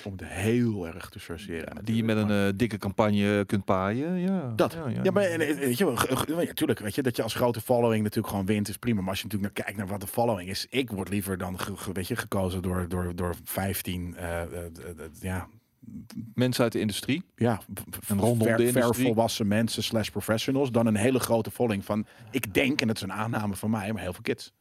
Om 0.03 0.11
het 0.11 0.23
heel 0.25 0.87
erg 0.87 1.09
te 1.09 1.19
sorteren. 1.19 1.85
die 1.85 1.95
je 1.95 2.03
met 2.03 2.17
een 2.17 2.29
eh, 2.47 2.53
dikke 2.57 2.77
campagne 2.77 3.45
kunt 3.45 3.65
paaien. 3.65 4.15
Ja, 4.19 4.53
Dat. 4.55 4.73
Ja, 4.73 4.87
ja. 4.87 5.03
Ja, 5.03 5.11
maar 5.11 5.23
en, 5.23 5.41
en, 5.47 5.55
weet 5.55 5.77
je, 5.77 5.85
wel, 5.85 5.95
ge- 5.95 6.15
ge- 6.15 6.45
ja, 6.45 6.53
tuurlijk, 6.53 6.79
weet 6.79 6.95
je, 6.95 7.01
dat 7.03 7.15
je 7.15 7.23
als 7.23 7.33
grote 7.35 7.61
following 7.61 8.03
natuurlijk 8.03 8.27
gewoon 8.27 8.45
wint 8.45 8.67
is 8.67 8.77
prima. 8.77 8.99
Maar 9.01 9.09
als 9.09 9.19
je 9.21 9.25
natuurlijk 9.25 9.53
naar 9.55 9.63
kijkt 9.65 9.79
naar 9.79 9.87
wat 9.89 10.01
de 10.01 10.07
following 10.13 10.49
is, 10.49 10.65
ik 10.69 10.89
word 10.91 11.09
liever 11.09 11.37
dan 11.37 11.59
weet 11.93 12.07
je, 12.07 12.15
gekozen 12.15 12.61
door, 12.61 12.87
door, 12.89 13.15
door 13.15 13.35
15, 13.43 14.15
eh, 14.15 14.41
eh, 14.41 14.47
eh, 14.53 14.65
eh, 14.65 15.05
ja, 15.19 15.47
Mensen 16.33 16.63
uit 16.63 16.71
de 16.73 16.79
industrie. 16.79 17.23
ja, 17.35 17.61
En 18.07 18.19
rondom 18.19 18.47
ver, 18.47 18.57
de 18.57 18.67
industrie. 18.67 19.05
volwassen 19.05 19.47
mensen 19.47 19.83
slash 19.83 20.09
professionals 20.09 20.71
dan 20.71 20.85
een 20.85 20.95
hele 20.95 21.19
grote 21.19 21.51
following 21.51 21.85
van, 21.85 22.05
ik 22.31 22.53
denk, 22.53 22.81
en 22.81 22.87
dat 22.87 22.95
is 22.95 23.01
een 23.01 23.13
aanname 23.13 23.55
van 23.55 23.69
mij, 23.69 23.93
maar 23.93 24.01
heel 24.01 24.13
veel 24.13 24.21
kids. 24.21 24.53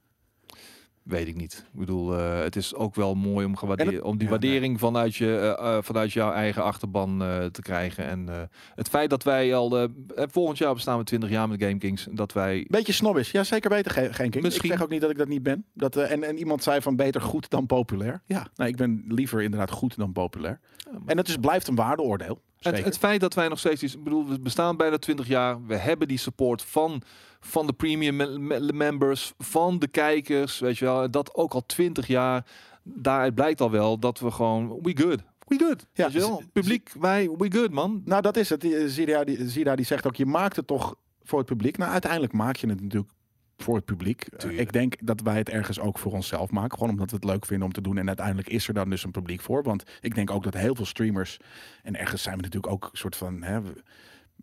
Weet 1.07 1.27
ik 1.28 1.37
niet. 1.37 1.65
Ik 1.73 1.78
bedoel, 1.78 2.19
eh, 2.19 2.39
het 2.39 2.57
is 2.57 2.74
ook 2.74 2.95
wel 2.95 3.15
mooi 3.15 3.47
om, 3.47 3.55
om 4.03 4.16
die 4.16 4.24
ja, 4.24 4.31
waardering 4.31 4.78
vanuit, 4.81 5.16
je, 5.16 5.39
eh, 5.39 5.77
eh, 5.77 5.83
vanuit 5.83 6.12
jouw 6.12 6.33
eigen 6.33 6.62
achterban 6.62 7.19
te 7.53 7.62
krijgen. 7.62 8.05
En 8.05 8.49
het 8.74 8.89
feit 8.89 9.11
dat 9.11 9.23
wij 9.23 9.55
al... 9.55 9.89
volgend 10.15 10.59
jaar 10.59 10.74
bestaan 10.74 10.99
we 10.99 11.05
20 11.05 11.31
jaar 11.31 11.49
met 11.49 11.62
Game 11.62 11.78
Kings. 11.78 12.07
Dat 12.11 12.33
wij... 12.33 12.66
Beetje 12.69 12.93
snobbish, 12.93 13.31
ja 13.31 13.45
zeker 13.45 13.70
weten, 13.70 13.91
geen, 13.91 14.15
geen 14.15 14.31
king. 14.31 14.45
Misschien. 14.45 14.70
Ik 14.70 14.77
zeg 14.77 14.85
ook 14.85 14.91
niet 14.91 15.01
dat 15.01 15.11
ik 15.11 15.19
dat 15.19 15.28
niet 15.28 15.43
ben. 15.43 15.65
Dat, 15.73 15.97
en, 15.97 16.23
en 16.23 16.39
iemand 16.39 16.62
zei 16.62 16.81
van 16.81 16.97
beter 16.97 17.20
goed 17.20 17.51
dan 17.51 17.66
populair. 17.66 18.23
Ja, 18.24 18.47
nou, 18.55 18.70
ik 18.70 18.77
ben 18.77 19.05
liever 19.09 19.43
inderdaad 19.43 19.70
goed 19.70 19.97
dan 19.97 20.12
populair. 20.12 20.61
En 21.07 21.16
het 21.16 21.28
is, 21.28 21.37
blijft 21.37 21.69
een 21.69 21.74
waardeoordeel. 21.74 22.43
Het, 22.59 22.85
het 22.85 22.99
feit 22.99 23.20
dat 23.20 23.35
wij 23.35 23.49
nog 23.49 23.59
steeds... 23.59 23.83
Ik 23.83 24.05
bedoel, 24.05 24.27
we 24.27 24.41
bestaan 24.41 24.77
bijna 24.77 24.99
20 24.99 25.27
jaar. 25.27 25.66
We 25.66 25.77
hebben 25.77 26.09
die 26.09 26.19
support 26.19 26.62
van, 26.62 27.03
van 27.41 27.67
de 27.67 27.73
premium 27.73 28.17
me- 28.17 28.39
me- 28.39 28.73
members, 28.73 29.33
van 29.39 29.79
de 29.79 29.89
kijkers. 29.89 30.59
Weet 30.59 30.79
je 30.79 30.85
wel, 30.85 31.11
dat 31.11 31.35
ook 31.35 31.53
al 31.55 31.67
20 31.67 32.07
jaar. 32.07 32.47
Daaruit 32.83 33.35
blijkt 33.35 33.61
al 33.61 33.71
wel 33.71 33.99
dat 33.99 34.19
we 34.21 34.31
gewoon... 34.31 34.79
We 34.83 34.97
good. 34.97 35.23
We 35.47 35.59
good. 35.59 35.87
Ja, 35.93 36.05
weet 36.11 36.23
wel? 36.23 36.41
z- 36.43 36.47
Publiek, 36.53 36.93
wij, 37.01 37.31
we 37.39 37.53
good, 37.53 37.71
man. 37.71 38.03
Nou, 38.05 38.23
dat 38.23 38.37
is 38.37 38.49
het. 38.49 38.61
Die- 38.61 38.89
Zida 38.89 39.25
die, 39.25 39.49
Zida 39.49 39.77
die 39.77 39.85
zegt 39.85 40.07
ook, 40.07 40.17
je 40.17 40.27
maakt 40.27 40.57
het 40.57 40.67
toch 40.67 40.95
voor 41.23 41.39
het 41.39 41.49
publiek. 41.49 41.79
Nou, 41.79 41.93
uiteindelijk 41.93 42.33
maak 42.33 42.57
je 42.57 42.69
het 42.69 42.81
natuurlijk 42.83 43.13
voor 43.57 43.75
het 43.77 43.85
publiek. 43.85 44.23
Eh, 44.23 44.39
Tuurlijk. 44.39 44.61
ik 44.63 44.73
denk 44.73 44.95
dat 45.01 45.21
wij 45.21 45.37
het 45.37 45.49
ergens 45.49 45.81
ook 45.81 45.99
voor 45.99 46.13
onszelf 46.13 46.51
maken. 46.51 46.79
Gewoon 46.79 46.93
omdat 46.93 47.11
we 47.11 47.17
het 47.17 47.25
leuk 47.25 47.47
vinden 47.47 47.67
om 47.67 47.73
te 47.73 47.81
doen. 47.81 47.99
En 47.99 48.07
uiteindelijk 48.07 48.49
is 48.49 48.69
er 48.69 48.75
dan 48.75 48.91
dus 48.91 49.05
een 49.05 49.11
publiek 49.11 49.41
voor. 49.41 49.63
Want 49.63 49.83
ik 50.01 50.15
denk 50.15 50.31
ook 50.31 50.43
dat 50.43 50.55
heel 50.55 50.75
veel 50.75 50.87
streamers... 50.87 51.37
En 51.83 51.97
ergens 51.97 52.23
zijn 52.23 52.37
we 52.37 52.43
natuurlijk 52.43 52.73
ook 52.73 52.85
een 52.85 52.99
soort 52.99 53.17
van... 53.17 53.43
Hè, 53.43 53.61
we- 53.63 53.83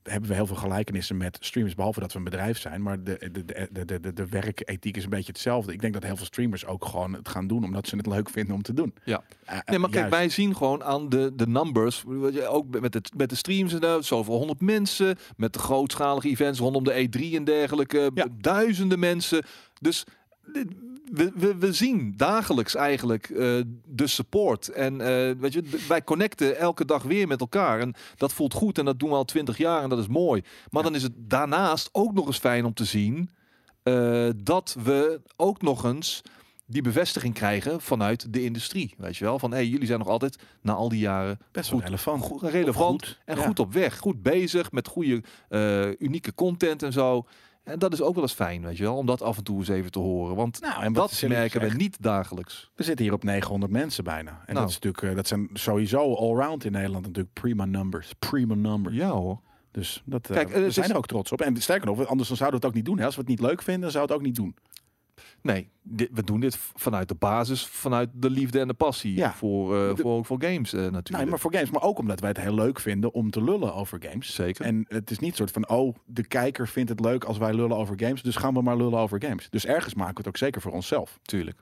hebben 0.04 0.30
we 0.30 0.36
heel 0.36 0.48
veel 0.48 0.56
gelijkenissen 0.56 1.18
met 1.18 1.38
streamers, 1.40 1.76
behalve 1.76 2.00
dat 2.00 2.12
we 2.12 2.18
een 2.18 2.24
bedrijf 2.24 2.58
zijn. 2.60 2.82
Maar 2.82 3.04
de, 3.04 3.30
de, 3.32 3.46
de, 3.72 4.00
de, 4.00 4.14
de, 4.14 4.28
werkethiek 4.28 4.98
is 4.98 5.04
een 5.04 5.10
beetje 5.10 5.32
hetzelfde. 5.32 5.74
Ik 5.74 5.82
denk 5.82 5.94
dat 5.94 6.04
heel 6.04 6.16
veel 6.16 6.26
streamers 6.26 6.66
ook 6.66 6.86
gewoon 6.86 7.14
het 7.14 7.30
gaan 7.30 7.48
doen, 7.48 7.64
omdat 7.64 7.88
ze 7.88 7.96
het 7.96 8.06
leuk 8.06 8.30
vinden 8.30 8.56
om 8.56 8.62
te 8.62 8.74
doen. 8.74 8.94
Ja. 9.04 9.24
Eh, 9.46 9.58
Nee, 9.66 9.80
maar 9.80 9.90
kijk, 9.90 10.10
wij 10.10 10.30
zien 10.30 10.56
gewoon 10.56 10.84
aan 10.84 11.10
de, 11.10 11.32
de 11.36 11.48
numbers, 11.48 12.04
ook 12.48 12.80
met 12.80 12.92
de, 12.92 13.02
met 13.18 13.30
de 13.30 13.36
streams 13.36 13.74
en 13.74 13.80
zo, 13.82 14.02
zoveel 14.02 14.38
honderd 14.38 14.62
mensen, 14.62 15.18
met 15.38 15.54
de 15.54 15.60
grootschalige 15.60 16.28
events 16.30 16.60
rondom 16.60 16.84
de 16.84 17.08
E3 17.08 17.36
en 17.36 17.44
dergelijke, 17.44 18.12
Ja. 18.14 18.28
duizenden 18.42 19.00
mensen. 19.00 19.44
Dus 19.82 20.04
we, 21.14 21.32
we, 21.36 21.56
we 21.56 21.74
zien 21.74 22.14
dagelijks 22.18 22.76
eigenlijk 22.76 23.30
eh, 23.30 23.60
de 23.86 24.08
support. 24.08 24.68
En 24.68 25.02
eh, 25.02 25.36
weet 25.40 25.54
je, 25.54 25.64
wij 25.88 26.04
connecten 26.04 26.58
elke 26.58 26.86
dag 26.86 27.04
weer 27.04 27.28
met 27.28 27.40
elkaar. 27.40 27.80
En 27.80 27.94
dat 28.16 28.34
voelt 28.34 28.54
goed 28.54 28.78
en 28.78 28.86
dat 28.86 29.00
doen 29.00 29.10
we 29.10 29.16
al 29.16 29.26
twintig 29.26 29.58
jaar 29.58 29.84
en 29.84 29.90
dat 29.90 30.00
is 30.00 30.08
mooi. 30.08 30.42
Maar 30.70 30.84
Ja. 30.84 30.90
dan 30.90 30.96
is 30.98 31.04
het 31.04 31.14
daarnaast 31.18 31.90
ook 31.92 32.14
nog 32.14 32.28
eens 32.28 32.38
fijn 32.38 32.66
om 32.66 32.74
te 32.74 32.86
zien 32.86 33.30
eh, 33.84 34.30
dat 34.44 34.76
we 34.84 35.22
ook 35.36 35.62
nog 35.62 35.84
eens 35.84 36.22
die 36.66 36.82
bevestiging 36.82 37.34
krijgen 37.34 37.82
vanuit 37.82 38.34
de 38.34 38.44
industrie. 38.44 38.94
Weet 38.98 39.18
je 39.18 39.26
wel? 39.26 39.40
Van 39.40 39.52
hey, 39.52 39.68
jullie 39.68 39.88
zijn 39.88 40.00
nog 40.00 40.08
altijd 40.08 40.36
na 40.62 40.74
al 40.74 40.90
die 40.90 41.00
jaren 41.00 41.40
Best 41.52 41.70
wel 41.70 41.80
goed, 41.80 41.88
relevant. 41.88 42.24
goed, 42.24 42.42
relevant 42.42 43.06
goed, 43.06 43.20
en 43.26 43.38
ja. 43.38 43.46
goed 43.46 43.60
op 43.60 43.74
weg. 43.74 43.98
Goed 43.98 44.22
bezig 44.22 44.72
met 44.72 44.88
goede, 44.88 45.24
unieke 46.00 46.34
content 46.34 46.84
en 46.84 46.92
zo. 46.94 47.26
En 47.64 47.80
dat 47.80 47.94
is 47.94 48.02
ook 48.02 48.14
wel 48.14 48.24
eens 48.24 48.34
fijn, 48.34 48.62
weet 48.64 48.78
je 48.78 48.84
wel, 48.84 48.96
om 48.96 49.06
dat 49.06 49.22
af 49.22 49.38
en 49.38 49.44
toe 49.44 49.58
eens 49.60 49.68
even 49.68 49.92
te 49.92 50.00
horen. 50.00 50.36
Want 50.36 50.62
Nou, 50.62 50.84
en 50.84 50.94
dat 50.94 51.24
merken 51.28 51.62
we 51.62 51.68
niet 51.76 52.02
dagelijks. 52.02 52.70
We 52.76 52.84
zitten 52.84 53.06
hier 53.06 53.14
op 53.14 53.24
900 53.24 53.72
mensen 53.72 54.04
bijna. 54.04 54.32
En 54.32 54.54
Nou. 54.54 54.60
dat, 54.60 54.68
is 54.70 54.74
natuurlijk, 54.74 55.04
eh, 55.04 55.16
dat 55.16 55.28
zijn 55.28 55.50
sowieso 55.54 56.14
allround 56.16 56.66
in 56.66 56.72
Nederland 56.72 57.06
natuurlijk 57.06 57.34
prima 57.34 57.66
numbers. 57.66 58.14
Prima 58.20 58.54
numbers. 58.56 58.96
Ja 58.96 59.10
hoor. 59.10 59.40
Dus 59.72 60.02
dat, 60.06 60.30
eh, 60.30 60.36
Kijk, 60.36 60.50
eh, 60.50 60.54
we 60.54 60.72
zijn 60.72 60.86
is- 60.86 60.92
er 60.92 60.98
ook 60.98 61.06
trots 61.08 61.32
op. 61.32 61.42
En 61.42 61.62
sterker 61.62 61.86
nog, 61.88 62.06
anders 62.06 62.28
dan 62.28 62.38
zouden 62.38 62.60
we 62.60 62.66
het 62.66 62.76
ook 62.76 62.82
niet 62.84 62.86
doen. 62.90 62.98
Hè? 63.00 63.06
Als 63.06 63.16
we 63.16 63.22
het 63.22 63.30
niet 63.30 63.40
leuk 63.40 63.62
vinden, 63.62 63.92
zouden 63.92 64.18
we 64.18 64.22
het 64.24 64.32
ook 64.32 64.44
niet 64.44 64.46
doen. 64.46 64.56
Nee, 65.42 65.70
dit, 65.82 66.10
we 66.12 66.24
doen 66.24 66.40
dit 66.40 66.58
vanuit 66.76 67.08
de 67.08 67.16
basis, 67.16 67.66
vanuit 67.68 68.10
de 68.14 68.30
liefde 68.30 68.60
en 68.60 68.68
de 68.68 68.74
passie 68.74 69.16
Ja. 69.16 69.34
voor, 69.34 69.74
De- 69.96 70.02
voor, 70.02 70.26
voor 70.26 70.42
games 70.44 70.74
eh, 70.74 70.80
natuurlijk. 70.82 71.10
Nee, 71.18 71.26
maar 71.26 71.40
voor 71.40 71.54
games. 71.54 71.70
Maar 71.72 71.82
ook 71.82 71.98
omdat 72.00 72.20
wij 72.20 72.30
het 72.30 72.38
heel 72.40 72.54
leuk 72.54 72.80
vinden 72.80 73.14
om 73.14 73.30
te 73.32 73.44
lullen 73.44 73.74
over 73.74 74.04
games. 74.04 74.34
Zeker. 74.36 74.66
En 74.66 74.86
het 74.88 75.12
is 75.12 75.20
niet 75.20 75.36
soort 75.36 75.52
van, 75.52 75.70
oh, 75.70 75.96
de 76.06 76.28
kijker 76.28 76.68
vindt 76.68 76.90
het 76.90 77.00
leuk 77.00 77.24
als 77.24 77.38
wij 77.38 77.54
lullen 77.54 77.78
over 77.78 78.00
games. 78.00 78.22
Dus 78.22 78.36
gaan 78.36 78.54
we 78.54 78.62
maar 78.62 78.78
lullen 78.78 79.00
over 79.00 79.24
games. 79.24 79.50
Dus 79.50 79.66
ergens 79.66 79.94
maken 79.94 80.12
we 80.14 80.18
het 80.20 80.28
ook 80.28 80.38
zeker 80.38 80.62
voor 80.62 80.72
onszelf. 80.72 81.20
Tuurlijk. 81.22 81.60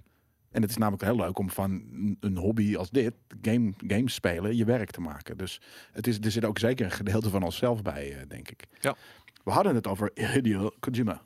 En 0.51 0.61
het 0.61 0.69
is 0.71 0.77
namelijk 0.77 1.03
heel 1.03 1.15
leuk 1.15 1.37
om 1.39 1.49
van 1.49 1.71
een- 1.71 2.17
een 2.19 2.37
hobby 2.37 2.75
als 2.75 2.89
dit, 2.89 3.13
game, 3.41 3.73
games 3.87 4.13
spelen, 4.13 4.55
je 4.55 4.65
werk 4.65 4.91
te 4.91 5.01
maken. 5.01 5.37
Dus 5.37 5.61
het 5.91 6.07
is, 6.07 6.17
er 6.19 6.31
zit 6.31 6.45
ook 6.45 6.59
zeker 6.59 6.85
een 6.85 6.91
gedeelte 6.91 7.29
van 7.29 7.43
onszelf 7.43 7.81
bij, 7.81 8.11
eh, 8.13 8.21
denk 8.27 8.49
ik. 8.49 8.63
Ja. 8.79 8.95
We 9.43 9.51
hadden 9.51 9.75
het 9.75 9.87
over 9.87 10.11
Hideo 10.13 10.69
Kojima. 10.79 11.21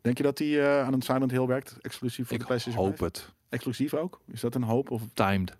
Denk 0.00 0.16
je 0.16 0.22
dat 0.22 0.38
hij 0.38 0.60
eh, 0.60 0.86
aan 0.86 0.92
een 0.92 1.02
Silent 1.02 1.30
Hill 1.30 1.46
werkt, 1.46 1.76
exclusief 1.80 2.24
voor 2.26 2.34
Ik 2.34 2.40
de 2.40 2.46
PlayStation 2.46 2.84
hoop 2.84 2.98
5? 2.98 3.12
het. 3.12 3.32
Exclusief 3.48 3.94
ook? 3.94 4.20
Is 4.26 4.40
dat 4.40 4.54
een 4.54 4.62
hoop? 4.62 4.90
Of, 4.90 5.02
Timed. 5.14 5.56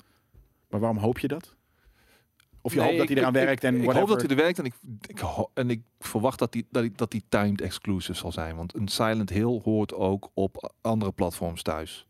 maar 0.68 0.80
waarom 0.80 0.98
hoop 0.98 1.18
je 1.18 1.28
dat? 1.28 1.54
Of 2.62 2.72
je 2.72 2.78
Nee, 2.78 2.86
hoopt 2.86 2.98
dat 2.98 3.08
hij 3.08 3.16
eraan 3.16 3.34
ik- 3.36 3.42
werkt 3.44 3.64
en 3.64 3.74
ik, 3.74 3.82
ik 3.82 3.90
hoop 3.90 4.08
dat 4.08 4.20
hij 4.20 4.30
er 4.30 4.36
werkt 4.36 4.58
en 4.58 4.64
ik, 4.64 4.74
en 5.54 5.70
ik 5.70 5.80
verwacht 5.98 6.38
dat 6.38 6.52
die, 6.52 6.66
dat, 6.70 6.82
die, 6.82 6.92
dat 6.96 7.10
die 7.10 7.24
timed 7.28 7.60
exclusive 7.60 8.18
zal 8.18 8.32
zijn. 8.32 8.56
Want 8.56 8.74
een 8.74 8.88
Silent 8.88 9.30
Hill 9.30 9.60
hoort 9.64 9.94
ook 9.94 10.30
op 10.34 10.72
andere 10.80 11.12
platforms 11.12 11.62
thuis. 11.62 12.06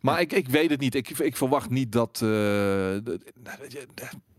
Maar 0.00 0.20
ik, 0.20 0.32
ik 0.32 0.48
weet 0.48 0.70
het 0.70 0.80
niet. 0.80 0.94
Ik, 0.94 1.08
ik 1.08 1.36
verwacht 1.36 1.70
niet 1.70 1.92
dat... 1.92 2.16
de- 2.16 3.20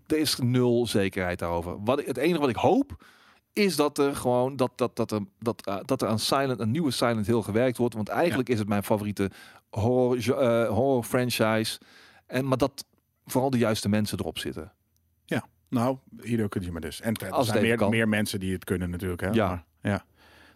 er 0.08 0.18
is 0.18 0.36
nul 0.38 0.88
zekerheid 0.88 1.40
daarover. 1.40 1.84
Wat, 1.84 2.06
het 2.06 2.18
enige 2.18 2.40
wat 2.40 2.50
ik 2.50 2.56
hoop 2.56 3.04
is 3.60 3.76
dat 3.76 3.98
er 3.98 4.16
gewoon 4.16 4.56
dat, 4.56 4.72
dat, 4.76 4.96
dat, 4.96 5.12
er, 5.12 5.22
dat, 5.40 5.66
eh, 5.66 5.78
dat 5.86 6.02
er 6.02 6.08
aan 6.08 6.20
Silent, 6.20 6.60
een 6.60 6.72
nieuwe 6.72 6.92
Silent 6.92 7.28
Hill 7.28 7.42
gewerkt 7.42 7.78
wordt. 7.78 7.96
Want 7.96 8.10
eigenlijk 8.10 8.50
is 8.50 8.60
het 8.60 8.68
mijn 8.68 8.84
favoriete 8.84 9.32
horror, 9.70 10.18
eh, 10.18 10.68
horror 10.68 11.04
franchise. 11.04 11.80
En, 12.28 12.48
maar 12.48 12.58
dat 12.58 12.86
vooral 13.26 13.50
de 13.50 13.58
juiste 13.58 13.90
mensen 13.90 14.20
erop 14.20 14.38
zitten. 14.38 14.72
Nou, 15.70 15.98
Hideo 16.22 16.48
Kojima 16.48 16.80
dus. 16.80 17.02
En 17.02 17.14
er 17.14 17.32
Als 17.32 17.48
het 17.48 17.58
zijn 17.58 17.78
meer, 17.78 17.90
meer 17.90 18.08
mensen 18.08 18.40
die 18.40 18.54
het 18.54 18.64
kunnen 18.64 18.90
natuurlijk. 18.90 19.22
Hè? 19.22 19.30
Ja. 19.30 19.48
Maar, 19.48 19.66
ja. 19.82 20.06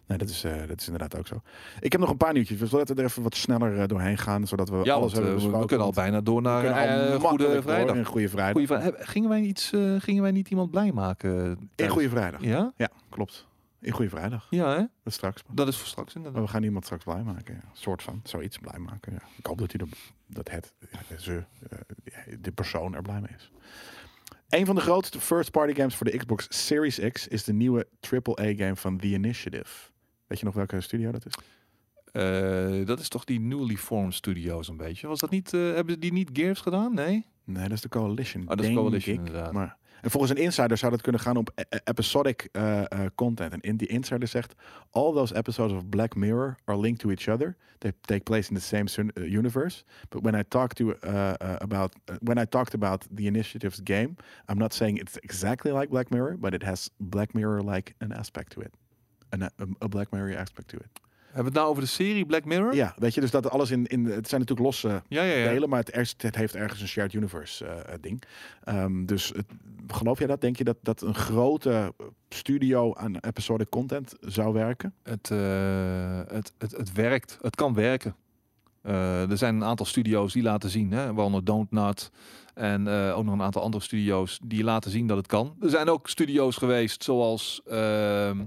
Nee, 0.06 0.18
dat 0.18 0.28
is, 0.28 0.44
eh, 0.44 0.66
dat 0.66 0.80
is 0.80 0.86
inderdaad 0.86 1.18
ook 1.18 1.26
zo. 1.26 1.40
Ik 1.80 1.92
heb 1.92 2.00
nog 2.00 2.10
een 2.10 2.16
paar 2.16 2.32
nieuwtjes. 2.32 2.58
Dus 2.58 2.70
laten 2.70 2.94
we 2.96 3.00
er 3.02 3.08
even 3.08 3.22
wat 3.22 3.34
sneller 3.34 3.78
eh, 3.80 3.86
doorheen 3.86 4.18
gaan. 4.18 4.46
Zodat 4.46 4.68
we 4.68 4.76
Ja, 4.76 4.80
alles 4.94 4.94
want, 4.94 5.12
hebben 5.12 5.24
eh, 5.24 5.28
we- 5.30 5.34
besproken. 5.34 5.60
we 5.60 5.66
kunnen 5.66 5.86
al 5.86 5.92
bijna 5.92 6.20
door 6.20 6.36
we 6.36 6.48
naar 6.48 7.20
makkelijk 7.20 7.26
Goede 7.28 7.62
Vrijdag. 7.62 7.96
in 7.96 8.04
Goede 8.04 8.28
Vrijdag. 8.28 8.52
Goeie 8.52 8.66
Vrijdag. 8.66 8.90
Heb- 8.98 9.06
Gingen 9.06 9.28
wij, 9.28 9.40
iets, 9.40 9.72
gingen 9.98 10.22
wij 10.22 10.30
niet 10.32 10.48
iemand 10.50 10.70
blij 10.70 10.92
maken? 10.92 11.30
in 11.46 11.70
tijdens- 11.74 11.98
Goede 11.98 12.08
Vrijdag. 12.16 12.42
Ja? 12.42 12.72
Ja, 12.76 12.88
klopt. 13.08 13.46
In 13.80 13.92
Goede 13.92 14.10
Vrijdag. 14.10 14.46
Ja, 14.50 14.68
hè? 14.70 14.76
Dat 14.76 14.88
is 15.04 15.14
straks. 15.14 15.42
Dat 15.50 15.68
is 15.68 15.76
voor 15.76 15.86
straks 15.86 16.06
Maar 16.14 16.16
inderdaad. 16.16 16.42
we 16.42 16.48
gaan 16.54 16.62
iemand 16.62 16.84
straks 16.84 17.04
blij 17.04 17.22
maken. 17.22 17.54
Ja. 17.54 17.60
Een 17.60 17.68
soort 17.72 18.02
van. 18.02 18.20
Zoiets 18.24 18.58
blij 18.58 18.78
maken. 18.78 19.12
Ja. 19.12 19.22
Ik 19.36 19.46
hoop 19.46 19.58
dat, 19.58 19.72
hij 19.72 19.80
er, 19.80 19.88
dat 20.26 20.50
het, 20.50 20.74
ze, 21.22 21.44
de 22.40 22.52
persoon 22.52 22.94
er 22.94 23.02
blij 23.02 23.20
mee 23.20 23.30
is. 23.36 23.50
Een 24.48 24.66
van 24.66 24.74
de 24.74 24.80
grootste 24.80 25.20
first-party 25.20 25.74
games 25.74 25.96
voor 25.96 26.06
de 26.10 26.16
Xbox 26.16 26.46
Series 26.48 26.98
X 27.12 27.28
is 27.28 27.44
de 27.44 27.52
nieuwe 27.52 27.86
AAA-game 28.00 28.76
van 28.76 28.96
The 28.98 29.06
Initiative. 29.06 29.90
Weet 30.26 30.38
je 30.38 30.44
nog 30.44 30.54
welke 30.54 30.80
studio 30.80 31.10
dat 31.10 31.26
is? 31.26 31.34
Eh, 32.12 32.86
dat 32.86 33.00
is 33.00 33.08
toch 33.08 33.24
die 33.24 33.40
newly 33.40 33.76
formed 33.76 34.14
studios 34.14 34.68
een 34.68 34.76
beetje. 34.76 35.06
Was 35.06 35.20
dat 35.20 35.30
niet, 35.30 35.52
eh, 35.54 35.60
hebben 35.60 36.00
die 36.00 36.12
niet 36.12 36.30
Gears 36.32 36.60
gedaan? 36.60 36.94
Nee? 36.94 37.26
Nee, 37.44 37.62
dat 37.62 37.72
is 37.72 37.80
de 37.80 37.88
Coalition. 37.88 38.42
Oh, 38.42 38.48
dat 38.48 38.60
is 38.64 38.74
Coalition, 38.74 39.14
ik. 39.14 39.26
inderdaad. 39.26 39.52
Maar, 39.52 39.76
en 40.02 40.10
volgens 40.10 40.32
een 40.32 40.44
insider 40.44 40.76
zou 40.76 40.90
dat 40.90 41.00
kunnen 41.00 41.20
gaan 41.20 41.36
op 41.36 41.50
e- 41.54 41.62
e- 41.68 41.78
episodic 41.84 42.48
eh, 42.52 42.82
content. 43.14 43.52
En 43.52 43.60
in 43.60 43.76
die 43.76 43.88
insider 43.88 44.28
zegt: 44.28 44.54
All 44.90 45.12
those 45.12 45.34
episodes 45.34 45.76
of 45.76 45.88
Black 45.88 46.14
Mirror 46.14 46.56
are 46.64 46.80
linked 46.80 47.00
to 47.00 47.08
each 47.10 47.28
other. 47.28 47.56
They 47.78 47.92
take 48.00 48.22
place 48.22 48.48
in 48.50 48.56
the 48.56 48.62
same 48.62 49.10
uh, 49.14 49.36
universe. 49.38 49.84
But 50.08 50.22
when 50.22 50.34
I 50.34 50.44
talked 50.48 50.76
to 50.76 50.84
uh, 50.84 51.12
uh, 51.12 51.34
about 51.58 51.94
uh, 52.10 52.16
when 52.22 52.38
I 52.38 52.46
talked 52.46 52.74
about 52.74 53.06
the 53.16 53.26
initiative's 53.26 53.80
game, 53.82 54.14
I'm 54.48 54.58
not 54.58 54.72
saying 54.74 54.98
it's 54.98 55.16
exactly 55.16 55.72
like 55.72 55.88
Black 55.88 56.10
Mirror, 56.10 56.36
but 56.38 56.54
it 56.54 56.62
has 56.62 56.90
Black 56.96 57.32
Mirror 57.34 57.62
like 57.62 57.94
an 57.98 58.12
aspect 58.12 58.52
to 58.52 58.60
it. 58.60 58.74
A 59.42 59.86
Black 59.88 60.10
Mirror 60.10 60.38
aspect 60.38 60.68
to 60.68 60.78
it. 60.78 61.02
Hebben 61.34 61.52
we 61.52 61.58
het 61.58 61.68
nou 61.68 61.68
over 61.68 61.82
de 61.82 62.02
serie 62.04 62.26
Black 62.26 62.44
Mirror? 62.44 62.74
Ja, 62.74 62.94
weet 62.98 63.14
je, 63.14 63.20
dus 63.20 63.30
dat 63.30 63.50
alles 63.50 63.70
in, 63.70 63.86
in 63.86 64.04
het 64.04 64.28
zijn 64.28 64.40
natuurlijk 64.40 64.66
losse 64.66 65.02
ja, 65.08 65.22
ja. 65.22 65.34
ja. 65.34 65.48
delen, 65.48 65.68
maar 65.68 65.82
het, 65.84 66.14
het 66.22 66.36
heeft 66.36 66.54
ergens 66.54 66.80
een 66.80 66.88
shared 66.88 67.12
universe 67.12 67.66
eh, 67.66 67.94
eh, 67.94 68.00
ding. 68.00 68.22
Ehm, 68.64 69.04
dus 69.04 69.28
het, 69.28 69.46
geloof 69.86 70.18
jij 70.18 70.26
dat? 70.26 70.40
Denk 70.40 70.56
je 70.56 70.64
dat, 70.64 70.76
dat 70.82 71.02
een 71.02 71.14
grote 71.14 71.94
studio 72.28 72.94
aan 72.94 73.16
episodic 73.16 73.68
content 73.68 74.14
zou 74.20 74.52
werken? 74.52 74.94
Het, 75.02 75.30
eh, 75.30 76.20
het, 76.28 76.52
het, 76.58 76.76
het 76.76 76.92
werkt. 76.92 77.38
Het 77.40 77.56
kan 77.56 77.74
werken. 77.74 78.14
Er 78.82 79.38
zijn 79.38 79.54
een 79.54 79.64
aantal 79.64 79.86
studio's 79.86 80.32
die 80.32 80.42
laten 80.42 80.70
zien, 80.70 80.92
hè, 80.92 81.12
waaronder 81.12 81.44
Don't 81.44 81.70
Not 81.70 82.10
en 82.54 82.88
ook 82.88 83.24
nog 83.24 83.34
een 83.34 83.42
aantal 83.42 83.62
andere 83.62 83.82
studio's 83.82 84.38
die 84.42 84.64
laten 84.64 84.90
zien 84.90 85.06
dat 85.06 85.16
het 85.16 85.26
kan. 85.26 85.56
Er 85.60 85.70
zijn 85.70 85.88
ook 85.88 86.08
studio's 86.08 86.56
geweest 86.56 87.04
zoals 87.04 87.60
ehm, 87.66 88.40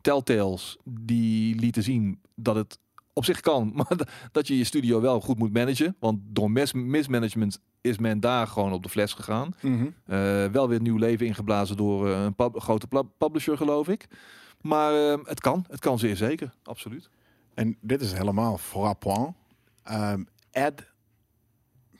Telltales 0.00 0.76
die 0.84 1.54
lieten 1.54 1.82
zien 1.82 2.20
dat 2.34 2.54
het 2.54 2.78
op 3.12 3.24
zich 3.24 3.40
kan, 3.40 3.72
maar 3.74 3.96
da- 3.96 4.06
dat 4.32 4.46
je 4.46 4.56
je 4.58 4.64
studio 4.64 5.00
wel 5.00 5.20
goed 5.20 5.38
moet 5.38 5.52
managen, 5.52 5.96
want 5.98 6.18
door 6.24 6.50
mis 6.50 6.72
mismanagement 6.72 7.60
is 7.80 7.98
men 7.98 8.20
daar 8.20 8.46
gewoon 8.46 8.72
op 8.72 8.82
de 8.82 8.88
fles 8.88 9.12
gegaan. 9.12 9.54
Eh, 10.04 10.44
wel 10.52 10.68
weer 10.68 10.80
nieuw 10.80 10.96
leven 10.96 11.26
ingeblazen 11.26 11.76
door 11.76 12.10
eh, 12.10 12.22
een 12.22 12.34
pub- 12.34 12.60
grote 12.60 12.86
pub- 12.86 13.10
publisher, 13.18 13.56
geloof 13.56 13.88
ik. 13.88 14.06
Maar 14.60 14.92
eh, 15.12 15.18
het 15.24 15.40
kan, 15.40 15.64
het 15.68 15.80
kan 15.80 15.98
zeer 15.98 16.16
zeker, 16.16 16.54
absoluut. 16.62 17.10
En 17.54 17.76
dit 17.80 18.00
is 18.00 18.12
helemaal 18.12 18.58
frappant. 18.58 19.34
Ehm 19.82 20.22
Ed, 20.50 20.92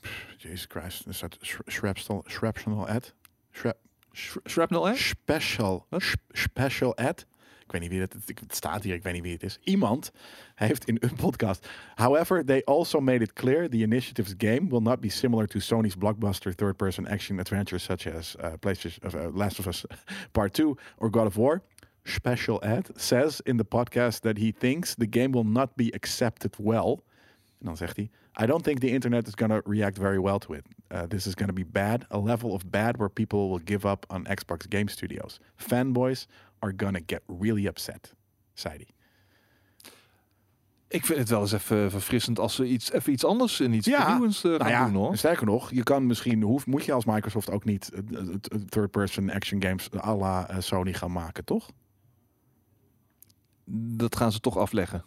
Pff, 0.00 0.26
Jesus 0.38 0.64
Christ, 0.68 1.06
is 1.06 1.18
dat 1.20 1.36
sh- 1.40 1.58
shrapsel, 1.66 2.24
shrapsel 2.28 2.88
Ed? 2.88 3.14
Shrap, 3.52 3.76
Sh- 4.12 4.36
Shrapnel, 4.44 4.86
hè? 4.86 4.94
special, 4.96 5.86
special 6.32 6.96
Ed. 6.96 7.26
Ik 7.68 7.74
weet 7.74 7.82
niet 7.82 7.90
wie 7.90 8.00
het, 8.00 8.14
het 8.40 8.54
staat 8.54 8.82
hier, 8.82 8.94
ik 8.94 9.02
weet 9.02 9.12
niet 9.12 9.22
wie 9.22 9.32
het 9.32 9.42
is. 9.42 9.58
Iemand 9.64 10.12
heeft 10.54 10.84
in 10.84 10.96
een 11.00 11.14
podcast. 11.14 11.68
However, 11.94 12.44
they 12.44 12.62
also 12.64 13.00
made 13.00 13.22
it 13.22 13.32
clear 13.32 13.68
the 13.68 13.76
initiative's 13.76 14.34
game 14.38 14.68
will 14.68 14.80
not 14.80 15.00
be 15.00 15.08
similar 15.08 15.46
to 15.46 15.58
Sony's 15.58 15.96
blockbuster 15.96 16.54
third-person 16.54 17.08
action 17.08 17.38
adventures 17.38 17.82
such 17.82 18.06
as 18.06 18.36
uh, 18.40 18.52
PlayStation, 18.60 19.14
uh, 19.14 19.36
Last 19.36 19.58
of 19.58 19.66
Us 19.66 19.84
Part 20.32 20.54
2 20.54 20.76
or 20.96 21.10
God 21.10 21.26
of 21.26 21.36
War. 21.36 21.62
Special 22.04 22.58
Ed 22.62 22.90
says 22.96 23.42
in 23.44 23.56
the 23.58 23.64
podcast 23.64 24.20
that 24.20 24.38
he 24.38 24.52
thinks 24.52 24.94
the 24.94 25.10
game 25.10 25.30
will 25.32 25.46
not 25.46 25.76
be 25.76 25.92
accepted 25.94 26.56
well. 26.58 27.02
En 27.58 27.66
dan 27.66 27.76
zegt 27.76 27.96
hij: 27.96 28.10
I 28.40 28.46
don't 28.46 28.62
think 28.62 28.80
the 28.80 28.90
internet 28.90 29.26
is 29.26 29.34
going 29.34 29.50
to 29.50 29.60
react 29.70 29.98
very 29.98 30.18
well 30.18 30.38
to 30.38 30.52
it. 30.52 30.64
Uh, 30.90 31.06
this 31.06 31.26
is 31.26 31.34
going 31.34 31.48
to 31.48 31.54
be 31.54 31.64
bad, 31.64 32.06
a 32.10 32.18
level 32.18 32.54
of 32.54 32.70
bad 32.70 32.96
where 32.96 33.08
people 33.08 33.50
will 33.50 33.58
give 33.64 33.84
up 33.84 34.06
on 34.10 34.24
Xbox 34.24 34.68
Game 34.68 34.88
Studios. 34.88 35.40
Fanboys 35.56 36.26
are 36.58 36.76
to 36.76 37.00
get 37.06 37.22
really 37.40 37.66
upset, 37.66 38.14
zei 38.52 38.74
hij. 38.76 38.86
Ik 40.88 41.04
vind 41.06 41.18
het 41.18 41.28
wel 41.28 41.40
eens 41.40 41.52
even 41.52 41.90
verfrissend 41.90 42.38
als 42.38 42.54
ze 42.54 42.66
iets, 42.66 42.92
even 42.92 43.12
iets 43.12 43.24
anders 43.24 43.60
en 43.60 43.72
iets 43.72 43.86
Ja, 43.86 44.00
vernieuwends 44.02 44.44
eh, 44.44 44.50
gaan 44.50 44.58
Nou 44.58 44.70
ja, 44.70 44.84
doen, 44.84 44.94
hoor. 44.94 45.16
sterker 45.16 45.46
nog, 45.46 45.70
je 45.70 45.82
kan 45.82 46.06
misschien, 46.06 46.42
hoeft, 46.42 46.66
moet 46.66 46.84
je 46.84 46.92
als 46.92 47.04
Microsoft 47.04 47.50
ook 47.50 47.64
niet 47.64 47.92
eh, 47.92 48.00
third-person 48.68 49.30
action 49.30 49.62
games 49.62 49.88
à 50.04 50.16
la 50.16 50.60
Sony 50.60 50.92
gaan 50.92 51.12
maken, 51.12 51.44
toch? 51.44 51.70
Dat 53.70 54.16
gaan 54.16 54.32
ze 54.32 54.40
toch 54.40 54.56
afleggen. 54.56 55.04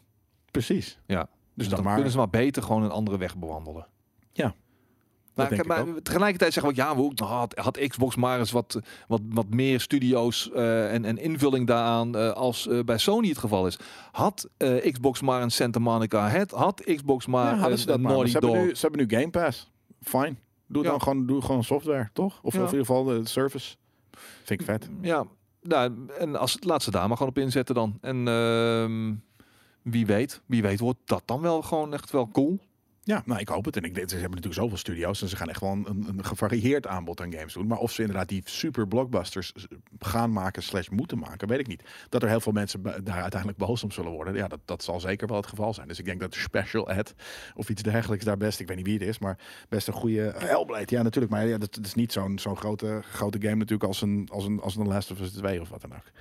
Precies. 0.52 1.00
Ja. 1.06 1.30
Dus 1.54 1.66
dan 1.68 1.76
dan 1.76 1.84
maar. 1.84 1.94
kunnen 1.94 2.12
ze 2.12 2.18
maar 2.18 2.30
beter 2.30 2.64
gewoon 2.64 2.84
een 2.84 2.92
andere 2.92 3.18
weg 3.18 3.38
bewandelen. 3.38 3.88
Ja, 4.32 4.56
Maar, 5.36 5.50
denk 5.50 5.66
maar 5.66 5.88
ik 5.88 6.04
tegelijkertijd 6.04 6.54
zeggen 6.54 6.72
we, 6.74 6.78
ja, 6.82 6.96
we 6.96 7.12
nou, 7.16 7.32
had, 7.32 7.56
had 7.58 7.78
Xbox 7.88 8.16
maar 8.16 8.40
eens 8.40 8.52
wat, 8.52 8.80
wat, 9.08 9.22
wat 9.30 9.50
meer 9.50 9.80
studio's 9.80 10.52
eh, 10.52 10.94
en, 10.94 11.06
en 11.06 11.18
invulling 11.18 11.68
daaraan 11.68 12.16
eh, 12.16 12.32
als 12.32 12.68
eh, 12.68 12.80
bij 12.80 12.98
Sony 12.98 13.28
het 13.28 13.38
geval 13.38 13.68
is. 13.68 13.80
Had 14.12 14.50
Xbox 14.92 15.22
maar 15.22 15.42
een 15.42 15.52
Santa 15.52 15.80
Monica, 15.80 16.28
het, 16.30 16.52
had 16.52 16.84
Xbox 16.96 17.26
maar 17.26 17.58
ja, 17.58 17.70
een, 17.70 17.78
ze 17.78 17.86
dat 17.86 17.96
een 17.96 18.02
Naughty 18.02 18.26
Ze 18.26 18.32
hebben, 18.32 18.52
Dog. 18.52 18.64
nu, 18.66 18.76
ze 18.76 18.82
hebben 18.88 19.08
nu 19.08 19.18
Game 19.18 19.30
Pass. 19.30 19.72
Fine. 20.02 20.36
Doe 20.68 20.84
Ja. 20.84 20.90
dan 20.90 21.02
gewoon, 21.02 21.26
doe 21.26 21.42
gewoon 21.42 21.64
software, 21.64 22.10
toch? 22.14 22.40
Of, 22.42 22.54
Ja. 22.54 22.60
of 22.64 22.72
in 22.72 22.78
ieder 22.78 22.86
geval 22.86 23.04
de 23.04 23.28
service. 23.28 23.76
Vind 24.44 24.60
ik 24.60 24.66
vet. 24.66 24.90
Ja, 25.02 25.26
nou, 25.62 25.94
en 26.20 26.36
als, 26.36 26.58
laat 26.60 26.84
ze 26.84 26.92
daar 26.92 27.08
maar 27.08 27.18
gewoon 27.18 27.32
op 27.32 27.38
inzetten 27.38 27.76
dan. 27.76 27.98
En 28.02 28.28
ehm, 28.28 29.14
wie 29.82 30.06
weet, 30.06 30.42
wie 30.46 30.62
weet 30.62 30.80
wordt 30.80 31.00
dat 31.06 31.22
dan 31.26 31.42
wel 31.42 31.62
gewoon 31.62 31.94
echt 31.94 32.12
wel 32.12 32.30
cool. 32.32 32.60
Ja, 33.04 33.22
nou, 33.26 33.40
ik 33.40 33.48
hoop 33.48 33.66
het. 33.66 33.78
En 33.78 33.84
ik, 33.84 33.96
ze 33.96 34.02
hebben 34.02 34.30
natuurlijk 34.30 34.54
zoveel 34.54 34.78
studio's 34.78 35.22
en 35.22 35.28
ze 35.28 35.36
gaan 35.36 35.50
echt 35.50 35.60
wel 35.60 35.72
een, 35.72 36.20
gevarieerd 36.26 36.88
aanbod 36.88 37.22
aan 37.22 37.34
games 37.34 37.54
doen. 37.54 37.68
Maar 37.68 37.78
of 37.78 37.92
ze 37.92 38.02
inderdaad 38.02 38.30
die 38.30 38.42
super 38.46 38.88
blockbusters 38.88 39.54
gaan 40.00 40.32
maken 40.32 40.64
slash 40.64 40.88
moeten 40.88 41.20
maken, 41.20 41.48
weet 41.48 41.60
ik 41.60 41.68
niet. 41.68 41.84
Dat 42.10 42.24
er 42.24 42.30
heel 42.30 42.40
veel 42.40 42.52
mensen 42.52 42.82
daar 42.82 43.22
uiteindelijk 43.22 43.60
boos 43.60 43.84
om 43.84 43.92
zullen 43.92 44.12
worden, 44.12 44.36
ja, 44.36 44.48
dat, 44.48 44.60
dat 44.66 44.84
zal 44.84 45.00
zeker 45.00 45.28
wel 45.28 45.38
het 45.38 45.48
geval 45.48 45.74
zijn. 45.74 45.88
Dus 45.88 46.00
ik 46.00 46.06
denk 46.06 46.20
dat 46.20 46.36
special 46.36 46.90
ad 46.90 47.14
of 47.56 47.70
iets 47.70 47.82
dergelijks 47.82 48.26
daar 48.26 48.38
best, 48.38 48.60
ik 48.60 48.68
weet 48.68 48.78
niet 48.78 48.86
wie 48.86 48.98
het 48.98 49.08
is, 49.08 49.20
maar 49.20 49.38
best 49.70 49.88
een 49.88 49.94
goede 49.94 50.34
Hellblade. 50.38 50.96
Ja, 50.96 51.02
natuurlijk. 51.02 51.34
Maar 51.34 51.48
ja, 51.48 51.58
dat, 51.58 51.76
dat 51.76 51.86
is 51.86 51.94
niet 51.94 52.12
zo'n 52.12 52.40
zo'n 52.40 52.58
grote, 52.58 53.02
grote 53.12 53.42
game 53.42 53.56
natuurlijk 53.56 53.84
als 53.84 54.02
een, 54.02 54.28
als 54.32 54.46
een, 54.46 54.62
als 54.62 54.76
een 54.76 54.88
Last 54.88 55.12
of 55.12 55.20
Us 55.20 55.32
2 55.32 55.62
of 55.62 55.70
wat 55.70 55.82
dan 55.82 55.94
ook. 55.94 56.12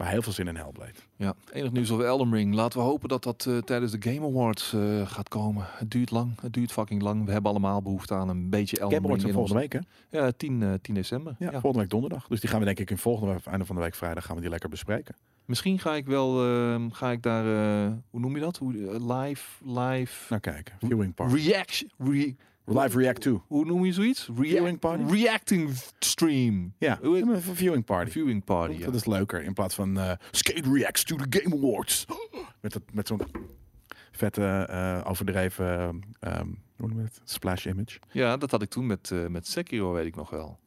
Maar 0.00 0.10
heel 0.10 0.22
veel 0.22 0.32
zin 0.32 0.48
in 0.48 0.56
Hellblade. 0.56 0.92
Ja, 1.16 1.34
enig 1.52 1.72
nieuws 1.72 1.90
over 1.90 2.04
Elden 2.04 2.32
Ring. 2.32 2.54
Laten 2.54 2.78
we 2.78 2.84
hopen 2.84 3.08
dat 3.08 3.22
dat 3.22 3.46
uh, 3.48 3.58
tijdens 3.58 3.92
de 3.92 4.10
Game 4.10 4.26
Awards 4.26 4.72
uh, 4.72 5.06
gaat 5.06 5.28
komen. 5.28 5.64
Het 5.68 5.90
duurt 5.90 6.10
lang. 6.10 6.40
Het 6.40 6.52
duurt 6.52 6.72
fucking 6.72 7.02
lang. 7.02 7.24
We 7.24 7.32
hebben 7.32 7.50
allemaal 7.50 7.82
behoefte 7.82 8.14
aan 8.14 8.28
een 8.28 8.50
beetje 8.50 8.78
Elden 8.78 8.94
Game 8.94 9.06
Awards 9.06 9.24
Ring. 9.24 9.36
volgende 9.36 9.60
week, 9.60 9.72
hè? 9.72 9.78
Ja, 10.18 10.30
10, 10.36 10.60
uh, 10.60 10.72
10 10.82 10.94
december. 10.94 11.34
Ja, 11.38 11.44
ja, 11.44 11.50
volgende 11.50 11.78
week 11.78 11.90
donderdag. 11.90 12.26
Dus 12.28 12.40
die 12.40 12.50
gaan 12.50 12.58
we 12.58 12.64
denk 12.64 12.78
ik 12.78 12.90
in 12.90 12.98
volgende 12.98 13.32
week, 13.32 13.46
einde 13.46 13.64
van 13.64 13.76
de 13.76 13.82
week 13.82 13.94
vrijdag, 13.94 14.24
gaan 14.24 14.34
we 14.34 14.40
die 14.40 14.50
lekker 14.50 14.68
bespreken. 14.68 15.14
Misschien 15.44 15.78
ga 15.78 15.94
ik 15.94 16.06
wel, 16.06 16.46
uh, 16.46 16.84
ga 16.90 17.10
ik 17.10 17.22
daar, 17.22 17.46
uh, 17.46 17.92
hoe 18.10 18.20
noem 18.20 18.34
je 18.34 18.40
dat? 18.40 18.56
Hoe, 18.56 18.74
uh, 18.74 19.16
live, 19.18 19.64
live. 19.64 20.26
Nou 20.28 20.40
kijken, 20.40 20.74
viewing 20.78 21.14
party. 21.14 21.34
Reaction, 21.34 21.90
re 21.98 22.34
live 22.70 22.98
react 22.98 23.20
to. 23.20 23.44
Hoe 23.46 23.64
noem 23.64 23.84
je 23.84 23.92
zoiets? 23.92 24.28
Rea 24.36 24.50
viewing 24.50 24.78
party. 24.78 25.02
Reacting 25.12 25.70
stream. 25.98 26.74
Ja, 26.78 26.98
een 27.02 27.40
viewing 27.40 27.84
party. 27.84 28.10
Viewing 28.10 28.44
party. 28.44 28.78
Dat, 28.78 28.90
ja. 28.90 28.96
is 28.96 29.04
leuker 29.04 29.42
in 29.42 29.52
plaats 29.52 29.74
van 29.74 29.98
Skate 30.30 30.72
reacts 30.72 31.04
to 31.04 31.16
the 31.16 31.38
Game 31.38 31.56
Awards. 31.56 32.06
Met, 32.60 32.72
dat, 32.72 32.82
met 32.92 33.06
zo'n 33.06 33.20
vette, 34.12 35.02
overdreven, 35.06 35.68
um, 36.20 36.58
hoe 36.76 36.88
noem 36.88 36.98
je 36.98 37.04
het? 37.04 37.20
Splash 37.24 37.66
image. 37.66 37.98
Ja, 38.10 38.36
dat 38.36 38.50
had 38.50 38.62
ik 38.62 38.68
toen 38.68 38.86
met, 38.86 39.12
met 39.28 39.46
Sekiro, 39.46 39.92
weet 39.92 40.06
ik 40.06 40.16
nog 40.16 40.30
wel 40.30 40.58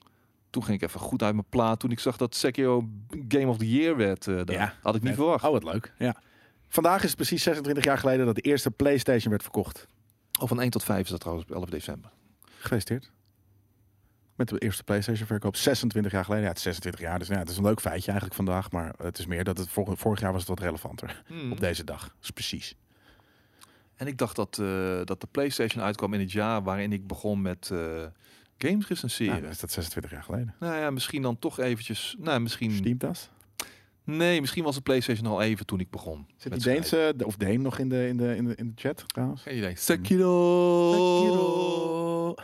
toen 0.53 0.63
ging 0.63 0.81
ik 0.81 0.87
even 0.87 0.99
goed 0.99 1.23
uit 1.23 1.33
mijn 1.33 1.45
plaat 1.49 1.79
toen 1.79 1.91
ik 1.91 1.99
zag 1.99 2.17
dat 2.17 2.35
Sekiro 2.35 2.89
Game 3.27 3.47
of 3.47 3.57
the 3.57 3.69
Year 3.69 3.97
werd. 3.97 4.27
Uh, 4.27 4.41
ja, 4.45 4.73
had 4.81 4.95
ik 4.95 5.01
niet 5.01 5.09
net. 5.09 5.19
verwacht. 5.19 5.43
Oh, 5.43 5.51
wat 5.51 5.63
leuk. 5.63 5.93
Ja. 5.97 6.15
Vandaag 6.67 7.01
is 7.01 7.07
het 7.07 7.15
precies 7.15 7.43
26 7.43 7.83
jaar 7.83 7.97
geleden 7.97 8.25
dat 8.25 8.35
de 8.35 8.41
eerste 8.41 8.71
PlayStation 8.71 9.29
werd 9.29 9.43
verkocht. 9.43 9.87
Oh, 10.39 10.47
van 10.47 10.61
1 10.61 10.69
tot 10.69 10.83
5 10.83 11.03
is 11.03 11.09
dat 11.09 11.19
trouwens 11.19 11.49
op 11.49 11.55
11 11.55 11.69
december. 11.69 12.11
Gefeliciteerd. 12.57 13.11
Met 14.35 14.47
de 14.47 14.57
eerste 14.59 14.83
PlayStation 14.83 15.27
verkoop 15.27 15.55
26 15.55 16.11
jaar 16.11 16.23
geleden. 16.23 16.43
Ja, 16.43 16.49
het 16.49 16.57
is 16.57 16.63
26 16.63 17.01
jaar, 17.01 17.19
dus 17.19 17.27
ja, 17.27 17.37
het 17.37 17.49
is 17.49 17.57
een 17.57 17.63
leuk 17.63 17.81
feitje 17.81 18.11
eigenlijk 18.11 18.35
vandaag. 18.35 18.71
Maar 18.71 18.93
het 18.97 19.17
is 19.17 19.25
meer 19.25 19.43
dat 19.43 19.57
het 19.57 19.69
vorig, 19.69 19.99
vorig 19.99 20.19
jaar 20.19 20.31
was 20.31 20.39
het 20.39 20.49
wat 20.49 20.59
relevanter. 20.59 21.23
Hmm. 21.27 21.51
Op 21.51 21.59
deze 21.59 21.83
dag. 21.83 22.15
Is 22.21 22.31
precies. 22.31 22.75
En 23.95 24.07
ik 24.07 24.17
dacht 24.17 24.35
dat, 24.35 24.57
uh, 24.61 25.01
dat 25.03 25.21
de 25.21 25.27
PlayStation 25.31 25.83
uitkwam 25.83 26.13
in 26.13 26.19
het 26.19 26.31
jaar 26.31 26.63
waarin 26.63 26.93
ik 26.93 27.07
begon 27.07 27.41
met 27.41 27.69
uh, 27.73 28.03
games 28.57 28.87
recenseren. 28.87 29.41
Ja, 29.41 29.49
is 29.49 29.59
dat 29.59 29.71
26 29.71 30.11
jaar 30.11 30.23
geleden. 30.23 30.55
Nou 30.59 30.75
ja, 30.75 30.89
misschien 30.89 31.21
dan 31.21 31.39
toch 31.39 31.59
eventjes. 31.59 32.15
Nou, 32.19 32.39
misschien. 32.39 32.71
Steamtas? 32.71 33.29
Nee, 34.03 34.39
misschien 34.39 34.63
was 34.63 34.75
de 34.75 34.81
PlayStation 34.81 35.27
al 35.27 35.41
even 35.41 35.65
toen 35.65 35.79
ik 35.79 35.89
begon. 35.89 36.27
Zit 36.37 36.51
die 36.51 36.61
Deense 36.61 37.13
of 37.23 37.35
Deen 37.35 37.61
nog 37.61 37.79
in 37.79 37.89
de, 37.89 38.07
in 38.07 38.17
de, 38.17 38.35
in 38.35 38.45
de, 38.45 38.55
in 38.55 38.67
de 38.67 38.81
chat 38.81 39.03
trouwens? 39.07 39.41
Geen 39.41 39.57
idee. 39.57 39.75
Sekiro. 39.75 40.91
Sekiro. 40.91 42.35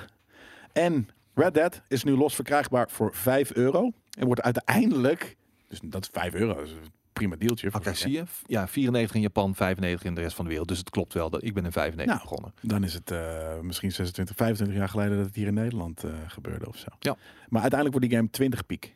En 0.73 1.09
Red 1.33 1.53
Dead 1.53 1.81
is 1.87 2.03
nu 2.03 2.15
los 2.15 2.35
verkrijgbaar 2.35 2.89
voor 2.89 3.15
5 3.15 3.53
euro. 3.53 3.91
En 4.17 4.25
wordt 4.25 4.41
uiteindelijk, 4.41 5.35
dus 5.67 5.79
dat 5.83 6.01
is 6.01 6.09
5 6.11 6.33
euro, 6.33 6.53
dat 6.53 6.65
is 6.65 6.71
een 6.71 6.91
prima 7.13 7.35
deeltje. 7.35 7.73
Oké, 7.73 7.93
zie 7.93 8.11
je? 8.11 8.23
Ja, 8.45 8.67
94 8.67 9.15
in 9.15 9.21
Japan, 9.21 9.55
95 9.55 10.07
in 10.07 10.15
de 10.15 10.21
rest 10.21 10.35
van 10.35 10.45
de 10.45 10.49
wereld. 10.49 10.67
Dus 10.67 10.77
het 10.77 10.89
klopt 10.89 11.13
wel. 11.13 11.29
Dat 11.29 11.43
ik 11.43 11.53
ben 11.53 11.65
in 11.65 11.71
95 11.71 12.15
nou, 12.15 12.29
begonnen. 12.29 12.53
Dan 12.61 12.83
is 12.83 12.93
het 12.93 13.11
uh, 13.11 13.59
misschien 13.59 13.91
26, 13.91 14.35
25 14.35 14.77
jaar 14.77 14.89
geleden 14.89 15.17
dat 15.17 15.25
het 15.25 15.35
hier 15.35 15.47
in 15.47 15.53
Nederland 15.53 16.03
uh, 16.03 16.11
gebeurde 16.27 16.67
of 16.67 16.77
zo. 16.77 16.87
Ja. 16.99 17.17
Maar 17.49 17.61
uiteindelijk 17.61 17.91
wordt 17.91 18.09
die 18.09 18.17
game 18.17 18.29
20 18.29 18.65
piek. 18.65 18.95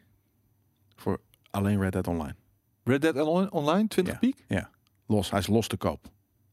Voor 0.95 1.19
alleen 1.49 1.79
Red 1.79 1.91
Dead 1.91 2.07
Online. 2.07 2.35
Red 2.83 3.01
Dead 3.01 3.15
Online, 3.51 3.87
20 3.87 4.13
ja. 4.13 4.19
piek? 4.19 4.43
Ja. 4.47 4.69
Los, 5.05 5.29
hij 5.29 5.39
is 5.39 5.47
los 5.47 5.67
te 5.67 5.77
koop. 5.77 6.11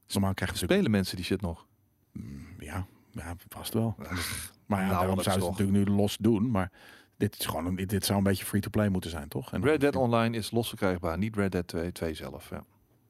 Normaal 0.08 0.34
krijg 0.34 0.50
je 0.50 0.56
Spelen 0.56 0.90
mensen 0.90 1.16
die 1.16 1.24
shit 1.24 1.40
nog? 1.40 1.66
Mm, 2.12 2.46
Ja, 2.58 2.86
ja 3.10 3.34
vast 3.48 3.74
wel. 3.74 3.94
Ach, 3.98 4.52
maar 4.66 4.80
ja, 4.80 4.86
nou, 4.86 4.98
daarom 4.98 5.20
zou 5.22 5.40
ze 5.40 5.46
het 5.46 5.58
natuurlijk 5.58 5.88
nu 5.88 5.94
los 5.94 6.16
doen. 6.20 6.50
Maar 6.50 6.72
dit, 7.16 7.38
is 7.38 7.46
gewoon, 7.46 7.66
een- 7.66 7.86
dit, 7.86 8.04
zou 8.04 8.18
een 8.18 8.24
beetje 8.24 8.44
free-to-play 8.44 8.88
moeten 8.88 9.10
zijn, 9.10 9.28
toch? 9.28 9.52
En 9.52 9.62
Red 9.62 9.80
Dead 9.80 9.96
Online 9.96 10.36
is 10.36 10.50
los 10.50 10.68
verkrijgbaar, 10.68 11.18
niet 11.18 11.36
Red 11.36 11.52
Dead 11.52 11.66
2, 11.66 11.92
2 11.92 12.14
zelf. 12.14 12.50
Ja. 12.50 12.64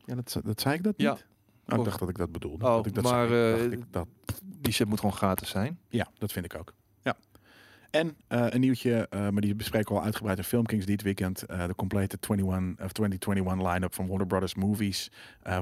Ja, 0.05 0.15
dat, 0.15 0.41
dat 0.45 0.61
zei 0.61 0.75
ik 0.75 0.83
dat 0.83 0.97
niet? 0.97 1.07
Ja. 1.07 1.19
Oh, 1.67 1.79
ik 1.79 1.85
dacht 1.85 1.99
dat 1.99 2.09
ik 2.09 2.19
dat 2.19 2.33
bedoelde. 2.33 2.65
Oh, 2.67 2.75
dat 2.75 2.87
ik 2.87 2.95
dat 2.95 3.05
maar, 3.05 3.29
zei. 3.29 3.67
eh, 3.67 3.73
ik 3.73 3.93
dat, 3.93 4.07
Die 4.45 4.73
shit 4.73 4.89
moet 4.89 5.01
gewoon 5.01 5.15
gratis 5.17 5.49
zijn. 5.49 5.79
ja, 5.89 6.09
dat 6.19 6.33
vind 6.33 6.45
ik 6.45 6.55
ook. 6.59 6.75
En 7.91 8.17
eh, 8.29 8.47
een 8.49 8.61
nieuwtje, 8.61 9.07
eh, 9.09 9.21
maar 9.29 9.41
die 9.41 9.55
bespreken 9.55 9.93
we 9.93 9.99
al 9.99 10.05
uitgebreid 10.05 10.39
in 10.39 10.45
Filmkings 10.45 10.87
dit 10.87 11.03
weekend. 11.03 11.43
Eh, 11.43 11.67
de 11.67 11.75
complete 11.75 12.17
21, 12.29 12.85
of 12.85 12.93
2021 12.93 13.73
line-up 13.73 13.95
van 13.95 14.07
Warner 14.07 14.27
Brothers 14.27 14.55
Movies 14.55 15.11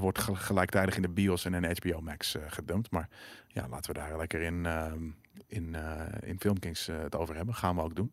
wordt 0.01 0.19
ge- 0.19 0.35
gelijktijdig 0.35 0.97
in 0.97 1.03
de 1.03 1.09
bios 1.09 1.45
en 1.45 1.55
in 1.55 1.65
HBO 1.83 2.01
Max 2.01 2.37
gedumpt. 2.47 2.91
Maar 2.91 3.09
ja, 3.49 3.69
laten 3.69 3.93
we 3.93 3.99
daar 3.99 4.17
lekker 4.17 4.41
in, 4.41 4.67
ehm, 4.67 5.03
in, 5.47 5.77
in 6.25 6.41
Filmkings 6.41 6.87
het 6.87 7.17
over 7.17 7.37
hebben. 7.37 7.55
Gaan 7.55 7.75
we 7.77 7.83
ook 7.83 7.97
doen. 7.97 8.11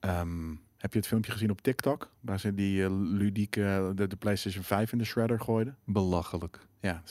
Ehm, 0.00 0.50
heb 0.78 0.92
je 0.92 0.98
het 0.98 1.06
filmpje 1.08 1.32
gezien 1.32 1.50
op 1.50 1.60
TikTok? 1.60 2.10
Waar 2.20 2.40
ze 2.40 2.54
die 2.54 2.90
ludieke, 2.90 3.92
de, 3.94 4.06
de 4.06 4.16
PlayStation 4.16 4.64
5 4.64 4.92
in 4.92 4.98
de 4.98 5.04
shredder 5.04 5.40
gooiden? 5.40 5.76
Belachelijk. 5.84 6.58
Ja, 6.80 7.02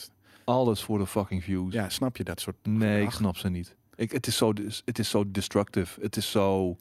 Alles 0.44 0.82
voor 0.82 0.98
de 0.98 1.06
fucking 1.06 1.44
views. 1.44 1.72
ja 1.72 1.88
snap 1.88 2.16
je 2.16 2.24
dat 2.24 2.40
soort... 2.40 2.56
Nee, 2.62 3.02
ik 3.02 3.10
snap 3.10 3.36
ze 3.36 3.48
niet. 3.48 3.76
Ik, 3.94 4.12
het, 4.12 4.26
is 4.26 4.36
zo, 4.36 4.52
het 4.84 4.98
is 4.98 5.10
zo 5.10 5.30
destructive. 5.30 6.00
Het 6.00 6.16
is 6.16 6.30
zo... 6.30 6.76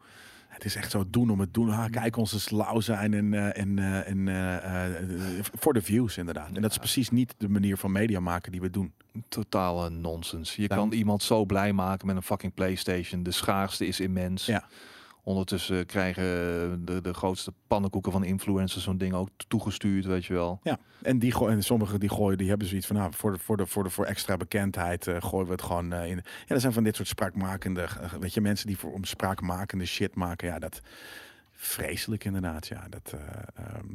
Het 0.47 0.65
is 0.65 0.75
echt 0.75 0.91
zo 0.91 1.03
doen 1.07 1.29
om 1.29 1.39
het 1.39 1.53
doen. 1.53 1.69
Ah, 1.69 1.91
kijk, 1.91 2.17
onze 2.17 2.39
slauw 2.39 2.79
zijn 2.79 3.13
en, 3.13 3.33
eh, 3.33 3.61
en, 3.61 3.79
eh, 3.79 4.07
en 4.07 4.27
eh, 4.27 5.43
voor 5.53 5.73
de 5.73 5.81
views 5.81 6.17
inderdaad. 6.17 6.49
En 6.53 6.61
dat 6.61 6.71
is 6.71 6.77
precies 6.77 7.09
niet 7.09 7.35
de 7.37 7.49
manier 7.49 7.77
van 7.77 7.91
media 7.91 8.19
maken 8.19 8.51
die 8.51 8.61
we 8.61 8.69
doen. 8.69 8.93
totale 9.27 9.89
nonsens. 9.89 10.55
Je 10.55 10.67
kan 10.67 10.91
iemand 10.91 11.23
zo 11.23 11.45
blij 11.45 11.73
maken 11.73 12.07
met 12.07 12.15
een 12.15 12.21
fucking 12.21 12.53
PlayStation. 12.53 13.23
De 13.23 13.31
schaarste 13.31 13.87
is 13.87 13.99
immens. 13.99 14.45
Ja. 14.45 14.67
Ondertussen 15.23 15.85
krijgen 15.85 16.23
de, 16.85 17.01
de 17.01 17.13
grootste 17.13 17.53
pannenkoeken 17.67 18.11
van 18.11 18.23
influencers 18.23 18.83
zo'n 18.83 18.97
ding 18.97 19.13
ook 19.13 19.29
toegestuurd, 19.47 20.05
weet 20.05 20.25
je 20.25 20.33
wel. 20.33 20.59
Ja, 20.63 20.77
en, 21.01 21.19
die 21.19 21.47
en 21.47 21.63
sommigen 21.63 21.99
die 21.99 22.09
gooien, 22.09 22.37
die 22.37 22.49
hebben 22.49 22.67
zoiets 22.67 22.87
van, 22.87 22.95
nou, 22.95 23.13
voor, 23.13 23.31
de, 23.31 23.37
voor, 23.39 23.57
de, 23.57 23.65
voor, 23.65 23.83
de, 23.83 23.89
voor 23.89 24.05
extra 24.05 24.37
bekendheid 24.37 25.07
eh, 25.07 25.15
gooien 25.19 25.45
we 25.45 25.51
het 25.51 25.61
gewoon 25.61 25.93
eh, 25.93 26.09
in. 26.09 26.15
Ja, 26.15 26.55
er 26.55 26.59
zijn 26.59 26.73
van 26.73 26.83
dit 26.83 26.95
soort 26.95 27.07
spraakmakende, 27.07 27.81
eh, 27.81 28.13
weet 28.13 28.33
je, 28.33 28.41
mensen 28.41 28.67
die 28.67 28.77
voor 28.77 28.91
om 28.91 29.03
spraakmakende 29.03 29.85
shit 29.85 30.15
maken. 30.15 30.47
Ja, 30.47 30.59
dat 30.59 30.81
vreselijk 31.51 32.23
inderdaad. 32.23 32.67
Ja, 32.67 32.87
dat. 32.89 33.13
eh, 33.13 33.65
ehm, 33.65 33.87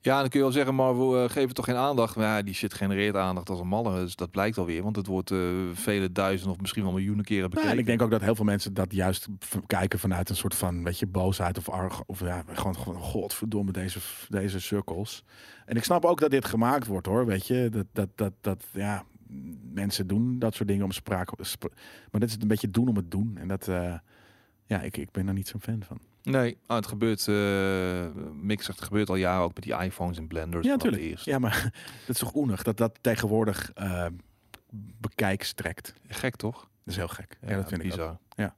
Ja, 0.00 0.20
dan 0.20 0.28
kun 0.28 0.38
je 0.38 0.44
wel 0.44 0.54
zeggen, 0.54 0.74
maar 0.74 1.10
we 1.10 1.22
eh, 1.22 1.30
geven 1.30 1.54
toch 1.54 1.64
geen 1.64 1.76
aandacht. 1.76 2.16
Maar 2.16 2.24
ja, 2.24 2.42
die 2.42 2.54
shit 2.54 2.74
genereert 2.74 3.16
aandacht 3.16 3.50
als 3.50 3.60
een 3.60 3.68
malle. 3.68 4.00
Dus 4.00 4.16
dat 4.16 4.30
blijkt 4.30 4.58
alweer, 4.58 4.82
want 4.82 4.96
het 4.96 5.06
wordt 5.06 5.30
eh, 5.30 5.38
vele 5.72 6.12
duizenden 6.12 6.54
of 6.54 6.60
misschien 6.60 6.82
wel 6.82 6.92
miljoenen 6.92 7.24
keren 7.24 7.40
nou, 7.42 7.54
bekeken. 7.54 7.72
en 7.72 7.78
ik 7.78 7.86
denk 7.86 8.02
ook 8.02 8.10
dat 8.10 8.20
heel 8.20 8.34
veel 8.34 8.44
mensen 8.44 8.74
dat 8.74 8.92
juist 8.92 9.26
kijken 9.66 9.98
vanuit 9.98 10.28
een 10.28 10.36
soort 10.36 10.54
van, 10.54 10.84
weet 10.84 10.98
je, 10.98 11.06
boosheid 11.06 11.58
of 11.58 11.68
arg, 11.68 12.02
of 12.06 12.20
ja, 12.20 12.44
gewoon, 12.52 12.76
gewoon 12.76 13.00
godverdomme 13.00 13.72
deze, 13.72 13.98
deze 14.28 14.60
cirkels. 14.60 15.24
En 15.66 15.76
ik 15.76 15.84
snap 15.84 16.04
ook 16.04 16.20
dat 16.20 16.30
dit 16.30 16.44
gemaakt 16.44 16.86
wordt, 16.86 17.06
hoor, 17.06 17.26
weet 17.26 17.46
je, 17.46 17.68
dat, 17.70 17.86
dat, 17.92 18.08
dat, 18.14 18.32
dat 18.40 18.64
ja, 18.72 19.04
mensen 19.72 20.06
doen 20.06 20.38
dat 20.38 20.54
soort 20.54 20.68
dingen 20.68 20.84
om 20.84 20.92
spraak, 20.92 21.30
sp- 21.40 21.74
maar 22.10 22.20
dit 22.20 22.28
is 22.30 22.36
een 22.40 22.48
beetje 22.48 22.70
doen 22.70 22.88
om 22.88 22.96
het 22.96 23.10
doen. 23.10 23.36
En 23.36 23.48
dat, 23.48 23.68
eh, 23.68 23.94
ja, 24.66 24.80
ik, 24.82 24.96
ik 24.96 25.10
ben 25.10 25.24
daar 25.24 25.34
niet 25.34 25.48
zo'n 25.48 25.60
fan 25.60 25.82
van. 25.82 25.98
Nee, 26.22 26.58
ah, 26.66 26.76
het 26.76 26.86
gebeurt, 26.86 27.28
eh 27.28 28.22
Mick 28.32 28.62
zegt, 28.62 28.78
het 28.78 28.86
gebeurt 28.88 29.08
al 29.08 29.14
jaren 29.16 29.42
ook 29.42 29.54
met 29.54 29.64
die 29.64 29.78
iPhones 29.78 30.18
en 30.18 30.26
blenders. 30.26 30.66
Ja, 30.66 30.72
natuurlijk. 30.72 31.18
Ja, 31.18 31.38
maar 31.38 31.62
dat 32.06 32.14
is 32.14 32.18
toch 32.18 32.34
oenig 32.34 32.62
dat 32.62 32.76
dat 32.76 32.98
tegenwoordig 33.00 33.70
eh 33.74 34.06
bekijks 35.00 35.52
trekt. 35.52 35.94
Gek 36.08 36.36
toch? 36.36 36.60
Dat 36.60 36.68
is 36.84 36.96
heel 36.96 37.08
gek. 37.08 37.38
Ja, 37.46 37.56
dat 37.56 37.68
vind 37.68 37.82
ik 37.84 37.86
ook. 37.92 37.96
bizar. 37.96 38.18
Ja. 38.28 38.54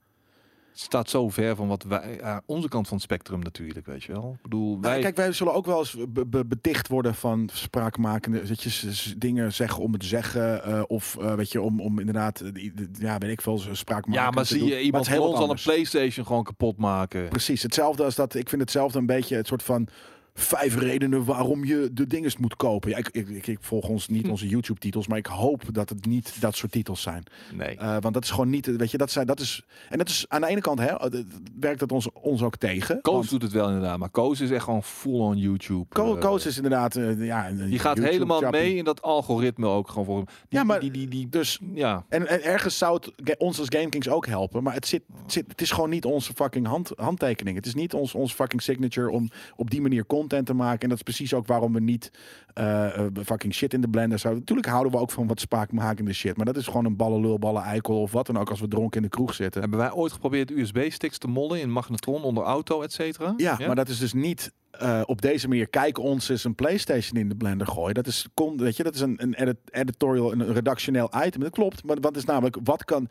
Staat 0.73 1.09
zo 1.09 1.29
ver 1.29 1.55
van 1.55 1.67
wat 1.67 1.83
wij, 1.83 2.17
ja, 2.19 2.41
onze 2.45 2.67
kant 2.67 2.87
van 2.87 2.95
het 2.95 3.05
spectrum 3.05 3.39
natuurlijk, 3.39 3.85
weet 3.85 4.03
je 4.03 4.11
wel. 4.11 4.31
Ik 4.35 4.41
bedoel, 4.41 4.79
wij, 4.81 4.99
kijk, 5.01 5.15
wij 5.15 5.31
zullen 5.31 5.53
ook 5.53 5.65
wel 5.65 5.79
eens 5.79 5.95
be- 6.09 6.25
be- 6.25 6.45
beticht 6.45 6.87
worden 6.87 7.15
van 7.15 7.49
spraakmakende 7.53 8.43
dat 8.47 8.61
je 8.63 9.13
dingen 9.17 9.53
zeggen 9.53 9.83
om 9.83 9.93
het 9.93 10.05
zeggen 10.05 10.63
eh, 10.63 10.81
of 10.87 11.17
eh, 11.17 11.33
weet 11.33 11.51
je 11.51 11.61
om, 11.61 11.81
om 11.81 11.99
inderdaad 11.99 12.39
eh, 12.39 12.69
ja 12.99 13.17
weet 13.17 13.31
ik 13.31 13.41
veel 13.41 13.57
spraakmakend 13.71 14.25
ja, 14.25 14.29
maar 14.31 14.43
te 14.43 14.49
zie 14.49 14.59
doen. 14.59 14.69
je 14.69 14.81
iemand 14.81 15.07
heel 15.07 15.27
ons 15.27 15.39
al 15.39 15.49
een. 15.49 15.59
PlayStation 15.63 16.25
gewoon 16.25 16.43
kapot 16.43 16.77
maken? 16.77 17.29
Precies, 17.29 17.63
hetzelfde 17.63 18.03
als 18.03 18.15
dat. 18.15 18.35
Ik 18.35 18.49
vind 18.49 18.61
hetzelfde 18.61 18.99
een 18.99 19.05
beetje 19.05 19.35
het 19.35 19.47
soort 19.47 19.63
van 19.63 19.87
vijf 20.33 20.75
redenen 20.77 21.23
waarom 21.25 21.65
je 21.65 21.89
de 21.93 22.07
dinges 22.07 22.37
moet 22.37 22.55
kopen. 22.55 22.89
Ja, 22.89 22.97
ik, 22.97 23.09
ik, 23.11 23.27
ik, 23.29 23.47
ik 23.47 23.57
volg 23.61 23.87
ons 23.87 24.07
niet 24.07 24.25
Hm. 24.25 24.29
onze 24.31 24.47
YouTube-titels, 24.47 25.07
maar 25.07 25.17
ik 25.17 25.25
hoop 25.25 25.63
dat 25.71 25.89
het 25.89 26.05
niet 26.05 26.41
dat 26.41 26.55
soort 26.55 26.71
titels 26.71 27.01
zijn. 27.01 27.23
Nee. 27.53 27.77
Eh, 27.77 27.97
want 27.99 28.13
dat 28.13 28.23
is 28.23 28.29
gewoon 28.29 28.49
niet, 28.49 28.65
weet 28.75 28.91
je, 28.91 28.97
dat, 28.97 29.11
zijn, 29.11 29.25
dat 29.27 29.39
is. 29.39 29.65
En 29.89 29.97
dat 29.97 30.09
is 30.09 30.25
aan 30.27 30.41
de 30.41 30.47
ene 30.47 30.61
kant 30.61 30.79
hè, 30.79 30.85
eh, 30.85 31.19
werkt 31.59 31.79
dat 31.79 31.91
ons, 31.91 32.11
ons 32.13 32.41
ook 32.43 32.55
tegen. 32.57 33.01
Koos 33.01 33.15
want 33.15 33.29
doet 33.29 33.41
het 33.41 33.51
wel 33.51 33.67
inderdaad, 33.67 33.97
maar 33.97 34.09
Koos 34.09 34.39
is 34.41 34.51
echt 34.51 34.63
gewoon 34.63 34.83
full 34.83 35.19
on 35.19 35.37
YouTube. 35.37 35.85
Co- 35.89 36.15
eh, 36.15 36.21
Coach 36.21 36.45
is 36.45 36.55
inderdaad. 36.55 36.93
ja, 37.17 37.49
een 37.49 37.69
Die 37.69 37.79
gaat 37.79 37.97
helemaal 37.97 38.39
chappie. 38.39 38.61
mee 38.61 38.75
in 38.75 38.83
dat 38.83 39.01
algoritme 39.01 39.67
ook 39.67 39.89
gewoon 39.89 40.05
voor 40.05 40.15
hem. 40.15 40.25
Die, 40.25 40.59
Ja, 40.59 40.63
maar- 40.63 40.79
die, 40.79 40.91
die, 40.91 41.07
die, 41.07 41.29
Dus 41.29 41.59
ja. 41.73 42.05
En, 42.09 42.27
en 42.27 42.43
ergens 42.43 42.77
zou 42.77 42.93
het 43.15 43.37
ons 43.37 43.59
als 43.59 43.67
GameKings 43.69 44.09
ook 44.09 44.25
helpen. 44.27 44.63
Maar 44.63 44.73
het, 44.73 44.87
zit, 44.87 45.03
het, 45.21 45.31
zit, 45.31 45.45
het 45.47 45.61
is 45.61 45.71
gewoon 45.71 45.89
niet 45.89 46.05
onze 46.05 46.33
fucking 46.33 46.67
hand, 46.67 46.91
handtekening. 46.95 47.55
Het 47.55 47.65
is 47.65 47.73
niet 47.73 47.93
ons, 47.93 48.15
ons 48.15 48.33
fucking 48.33 48.61
signature 48.61 49.09
om 49.09 49.29
op 49.55 49.69
die 49.69 49.81
manier 49.81 50.05
content 50.05 50.19
te 50.27 50.53
maken. 50.53 50.79
En 50.79 50.89
dat 50.89 50.97
is 50.97 51.03
precies 51.03 51.33
ook 51.33 51.47
waarom 51.47 51.73
we 51.73 51.79
niet 51.79 52.11
eh, 52.53 52.97
eh, 52.97 53.11
fucking 53.23 53.53
shit 53.53 53.73
in 53.73 53.81
de 53.81 53.89
blender 53.89 54.19
zouden. 54.19 54.41
Natuurlijk 54.41 54.67
houden 54.67 54.91
we 54.91 54.97
ook 54.97 55.11
van 55.11 55.27
wat 55.27 55.39
spraakmakende 55.39 56.13
shit. 56.13 56.37
Maar 56.37 56.45
dat 56.45 56.57
is 56.57 56.65
gewoon 56.65 56.85
een 56.85 56.95
ballenlul, 56.95 57.39
ballen 57.39 57.63
eikel 57.63 58.01
of 58.01 58.11
wat 58.11 58.25
dan 58.25 58.37
ook 58.37 58.49
als 58.49 58.59
we 58.59 58.67
dronken 58.67 58.97
in 58.97 59.03
de 59.03 59.15
kroeg 59.15 59.33
zitten. 59.33 59.61
Hebben 59.61 59.79
wij 59.79 59.91
ooit 59.91 60.11
geprobeerd 60.11 60.51
USB-sticks 60.51 61.17
te 61.17 61.27
mollen 61.27 61.61
in 61.61 61.71
magnetron 61.71 62.23
onder 62.23 62.43
auto, 62.43 62.81
et 62.81 62.93
cetera? 62.93 63.33
Ja, 63.37 63.57
maar 63.59 63.75
dat 63.75 63.89
is 63.89 63.99
dus 63.99 64.13
niet 64.13 64.51
eh, 64.71 65.01
op 65.05 65.21
deze 65.21 65.47
manier. 65.47 65.67
Kijk 65.67 65.97
ons 65.97 66.29
eens 66.29 66.43
een 66.43 66.55
PlayStation 66.55 67.19
in 67.19 67.29
de 67.29 67.35
blender 67.35 67.67
gooien. 67.67 67.93
Dat 67.93 68.07
is, 68.07 68.25
kon, 68.33 68.57
weet 68.57 68.77
je, 68.77 68.83
dat 68.83 68.95
is 68.95 69.01
een, 69.01 69.15
een 69.23 69.33
edit- 69.33 69.57
editorial, 69.71 70.31
een 70.31 70.53
redactioneel 70.53 71.11
item. 71.25 71.41
Dat 71.41 71.51
klopt. 71.51 71.83
Maar 71.83 71.97
wat 71.99 72.15
is 72.17 72.25
namelijk, 72.25 72.57
wat 72.63 72.83
kan. 72.83 73.09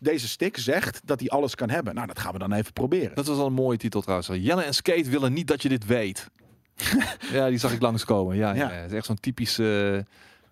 Deze 0.00 0.28
stick 0.28 0.56
zegt 0.56 1.00
dat 1.04 1.20
hij 1.20 1.28
alles 1.28 1.54
kan 1.54 1.70
hebben. 1.70 1.94
Nou, 1.94 2.06
dat 2.06 2.18
gaan 2.18 2.32
we 2.32 2.38
dan 2.38 2.52
even 2.52 2.72
proberen. 2.72 3.14
Dat 3.14 3.26
was 3.26 3.38
al 3.38 3.46
een 3.46 3.52
mooie 3.52 3.78
titel 3.78 4.00
trouwens. 4.00 4.28
Jelle 4.32 4.62
en 4.62 4.74
Skate 4.74 5.10
willen 5.10 5.32
niet 5.32 5.46
dat 5.46 5.62
je 5.62 5.68
dit 5.68 5.86
weet. 5.86 6.30
ja, 7.32 7.48
die 7.48 7.58
zag 7.58 7.72
ik 7.72 7.80
langskomen. 7.80 8.36
Ja, 8.36 8.54
ja. 8.54 8.54
Ja. 8.68 8.72
ja. 8.72 8.80
Het 8.80 8.90
is 8.90 8.96
echt 8.96 9.06
zo'n 9.06 9.20
typische, 9.20 10.04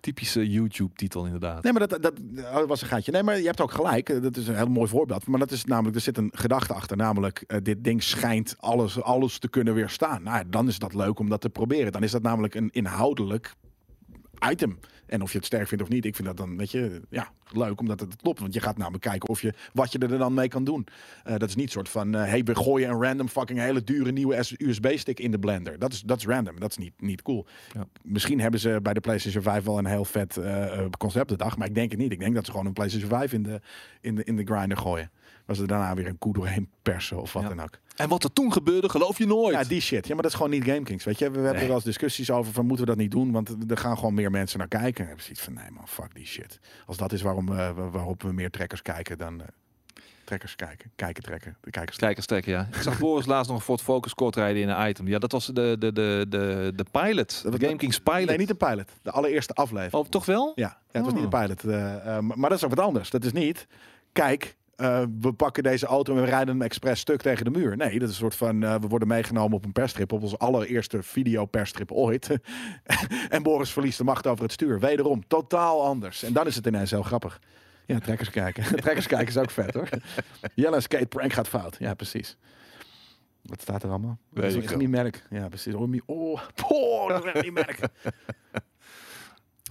typische 0.05 0.49
YouTube-titel 0.51 1.25
inderdaad. 1.25 1.63
Nee, 1.63 1.73
maar 1.73 1.87
dat, 1.87 2.01
dat, 2.01 2.13
dat 2.21 2.67
was 2.67 2.81
een 2.81 2.87
gaatje. 2.87 3.11
Nee, 3.11 3.23
maar 3.23 3.39
je 3.39 3.45
hebt 3.45 3.61
ook 3.61 3.71
gelijk. 3.71 4.09
Eh, 4.09 4.21
Dat 4.21 4.37
is 4.37 4.47
een 4.47 4.55
heel 4.55 4.67
mooi 4.69 4.87
voorbeeld. 4.87 5.27
Maar 5.27 5.39
dat 5.39 5.51
is 5.51 5.65
namelijk, 5.65 5.95
er 5.95 6.01
zit 6.01 6.17
een 6.17 6.31
gedachte 6.33 6.73
achter. 6.73 6.97
Namelijk, 6.97 7.43
eh, 7.47 7.57
dit 7.63 7.83
ding 7.83 8.03
schijnt 8.03 8.55
alles, 8.59 9.01
alles 9.01 9.39
te 9.39 9.47
kunnen 9.49 9.73
weerstaan. 9.73 10.23
Nou, 10.23 10.43
dan 10.49 10.67
is 10.67 10.79
dat 10.79 10.93
leuk 10.93 11.19
om 11.19 11.29
dat 11.29 11.41
te 11.41 11.49
proberen. 11.49 11.91
Dan 11.91 12.03
is 12.03 12.11
dat 12.11 12.21
namelijk 12.21 12.55
een 12.55 12.69
inhoudelijk 12.71 13.55
item. 14.51 14.79
En 15.05 15.21
of 15.21 15.31
je 15.31 15.37
het 15.37 15.45
sterk 15.47 15.67
vindt 15.67 15.83
of 15.83 15.89
niet, 15.89 16.05
ik 16.05 16.15
vind 16.15 16.27
dat 16.27 16.37
dan, 16.37 16.57
weet 16.57 16.71
je, 16.71 17.01
ja, 17.09 17.29
leuk 17.51 17.79
omdat 17.79 17.99
het 17.99 18.15
klopt. 18.15 18.39
Want 18.39 18.53
je 18.53 18.59
gaat 18.61 18.77
namelijk 18.77 19.03
kijken 19.03 19.29
of 19.29 19.41
je, 19.41 19.53
wat 19.73 19.91
je 19.91 19.99
er 19.99 20.17
dan 20.17 20.33
mee 20.33 20.47
kan 20.47 20.63
doen. 20.63 20.87
Eh, 21.23 21.37
dat 21.37 21.49
is 21.49 21.55
niet 21.55 21.71
soort 21.71 21.89
van, 21.89 22.15
eh 22.15 22.23
hey, 22.23 22.43
we 22.43 22.55
gooien 22.55 22.89
een 22.89 23.01
random 23.01 23.27
fucking 23.29 23.59
hele 23.59 23.83
dure 23.83 24.11
nieuwe 24.11 24.43
USB-stick 24.57 25.19
in 25.19 25.31
de 25.31 25.39
blender. 25.39 25.79
Dat 25.79 25.93
is, 25.93 26.01
dat 26.01 26.17
is 26.17 26.25
random. 26.25 26.59
Dat 26.59 26.69
is 26.69 26.77
niet, 26.77 26.93
niet 26.97 27.21
cool. 27.21 27.45
Ja. 27.73 27.87
Misschien 28.03 28.39
hebben 28.39 28.59
ze 28.59 28.79
bij 28.81 28.93
de 28.93 28.99
PlayStation 28.99 29.43
5 29.43 29.63
wel 29.63 29.77
een 29.77 29.85
heel 29.85 30.05
vet 30.05 30.37
eh, 30.37 30.85
concept 30.97 31.29
de 31.29 31.37
dag, 31.37 31.57
maar 31.57 31.67
ik 31.67 31.75
denk 31.75 31.91
het 31.91 31.99
niet. 31.99 32.11
Ik 32.11 32.19
denk 32.19 32.35
dat 32.35 32.45
ze 32.45 32.51
gewoon 32.51 32.65
een 32.65 32.73
PlayStation 32.73 33.09
5 33.09 33.33
in 33.33 33.43
de, 33.43 33.61
in 34.01 34.15
de, 34.15 34.23
in 34.23 34.35
de 34.35 34.43
grinder 34.45 34.77
gooien. 34.77 35.11
Was 35.45 35.59
er 35.59 35.67
daarna 35.67 35.93
weer 35.95 36.07
een 36.07 36.17
koe 36.17 36.33
doorheen 36.33 36.69
persen 36.81 37.21
of 37.21 37.33
wat 37.33 37.43
Ja. 37.43 37.49
dan 37.49 37.59
ook. 37.59 37.79
En 37.95 38.09
wat 38.09 38.23
er 38.23 38.33
toen 38.33 38.51
gebeurde, 38.53 38.89
geloof 38.89 39.17
je 39.17 39.25
nooit. 39.25 39.53
Ja, 39.55 39.63
die 39.63 39.81
shit. 39.81 40.07
Ja, 40.07 40.13
maar 40.13 40.23
dat 40.23 40.31
is 40.31 40.37
gewoon 40.37 40.51
niet 40.51 40.63
GameKings. 40.63 41.03
Weet 41.03 41.19
je, 41.19 41.25
we 41.25 41.31
hebben 41.33 41.51
Nee. 41.51 41.61
er 41.61 41.67
wel 41.67 41.75
eens 41.75 41.85
discussies 41.85 42.31
over 42.31 42.53
van 42.53 42.65
moeten 42.65 42.85
we 42.85 42.91
dat 42.91 42.99
niet 43.01 43.11
doen, 43.11 43.31
want 43.31 43.55
er 43.71 43.77
gaan 43.77 43.97
gewoon 43.97 44.13
meer 44.13 44.31
mensen 44.31 44.59
naar 44.59 44.67
kijken. 44.67 44.97
En 45.05 45.11
ik 45.11 45.15
heb 45.15 45.21
zoiets 45.21 45.41
van 45.41 45.53
nee 45.53 45.71
man, 45.71 45.87
fuck 45.87 46.15
die 46.15 46.25
shit. 46.25 46.59
Als 46.85 46.97
dat 46.97 47.11
is 47.13 47.21
waarom 47.21 47.45
we, 47.45 47.73
waarop 47.91 48.21
we 48.23 48.31
meer 48.33 48.49
trekkers 48.51 48.81
kijken 48.81 49.17
dan 49.17 49.41
eh, 49.41 49.47
trekkers 50.23 50.55
kijken, 50.55 50.91
kijken 50.95 51.23
trekken, 51.23 51.57
de 51.61 51.69
kijkers. 51.69 51.97
Kijkers 51.97 52.25
trekken, 52.25 52.51
ja. 52.51 52.67
Ik 52.73 52.81
zag 52.81 52.99
Boris 52.99 53.25
laatst 53.33 53.49
nog 53.49 53.57
een 53.59 53.65
Ford 53.65 53.81
Focus 53.81 54.13
kort 54.13 54.35
rijden 54.35 54.61
in 54.61 54.69
een 54.69 54.89
item. 54.89 55.07
Ja, 55.07 55.19
dat 55.19 55.31
was 55.31 55.45
de, 55.45 55.75
de, 55.79 55.93
de, 55.93 56.25
de, 56.29 56.71
de 56.75 56.85
pilot. 56.91 57.41
De 57.51 57.65
Game 57.65 57.75
Kings 57.77 57.99
pilot. 57.99 58.25
Nee, 58.25 58.37
niet 58.37 58.47
de 58.47 58.55
pilot. 58.55 58.89
De 59.01 59.11
allereerste 59.11 59.53
aflevering. 59.53 59.93
Oh, 60.05 60.09
toch 60.09 60.25
wel? 60.25 60.51
Ja, 60.55 60.67
ja 60.67 60.77
het 60.91 61.01
was 61.03 61.13
Oh. 61.13 61.19
niet 61.21 61.31
de 61.31 61.37
pilot. 61.37 61.63
eh, 61.63 61.95
eh, 61.95 62.23
maar 62.23 62.37
maar 62.39 62.49
dat 62.49 62.57
is 62.57 62.63
ook 62.65 62.75
wat 62.75 62.85
anders. 62.85 63.09
Dat 63.09 63.23
is 63.25 63.31
niet, 63.31 63.67
kijk, 64.11 64.55
eh, 64.75 65.03
we 65.19 65.33
pakken 65.33 65.63
deze 65.63 65.85
auto 65.85 66.15
en 66.15 66.21
we 66.21 66.27
rijden 66.27 66.47
hem 66.47 66.61
expres 66.61 66.99
stuk 66.99 67.21
tegen 67.21 67.45
de 67.45 67.51
muur. 67.51 67.77
Nee, 67.77 67.99
dat 67.99 68.09
is 68.09 68.15
een 68.15 68.21
soort 68.21 68.35
van, 68.35 68.63
eh, 68.63 68.75
we 68.75 68.87
worden 68.87 69.07
meegenomen 69.07 69.57
op 69.57 69.65
een 69.65 69.71
perstrip, 69.71 70.11
op 70.11 70.21
onze 70.21 70.37
allereerste 70.37 71.03
video-perstrip 71.03 71.91
ooit. 71.91 72.37
en 73.29 73.43
Boris 73.43 73.71
verliest 73.71 73.97
de 73.97 74.03
macht 74.03 74.27
over 74.27 74.43
het 74.43 74.51
stuur. 74.53 74.79
Wederom, 74.79 75.27
totaal 75.27 75.83
anders. 75.85 76.23
En 76.23 76.33
dan 76.33 76.47
is 76.47 76.55
het 76.55 76.65
ineens 76.67 76.91
heel 76.91 77.03
grappig. 77.03 77.39
Ja, 77.85 77.99
trekkers 77.99 78.29
kijken. 78.29 78.63
trekkers 78.81 79.07
kijken 79.07 79.27
is 79.27 79.37
ook 79.37 79.49
vet 79.51 79.73
hoor. 79.73 79.89
Jelle 80.55 80.79
skate 80.81 81.05
prank 81.05 81.33
gaat 81.33 81.47
fout. 81.47 81.75
Ja, 81.79 81.93
precies. 81.93 82.37
Wat 83.41 83.61
staat 83.61 83.83
er 83.83 83.89
allemaal? 83.89 84.17
Weet 84.29 84.43
dat 84.53 84.53
is 84.63 84.69
echt 84.69 84.77
niet 84.77 84.89
merk. 84.89 85.23
Ja, 85.29 85.47
precies. 85.47 85.73
Oh, 85.73 85.93
oh, 86.05 86.41
oh, 86.69 87.09
dat 87.09 87.25
is 87.25 87.31
echt 87.31 87.43
niet 87.43 87.53
merk. 87.53 87.77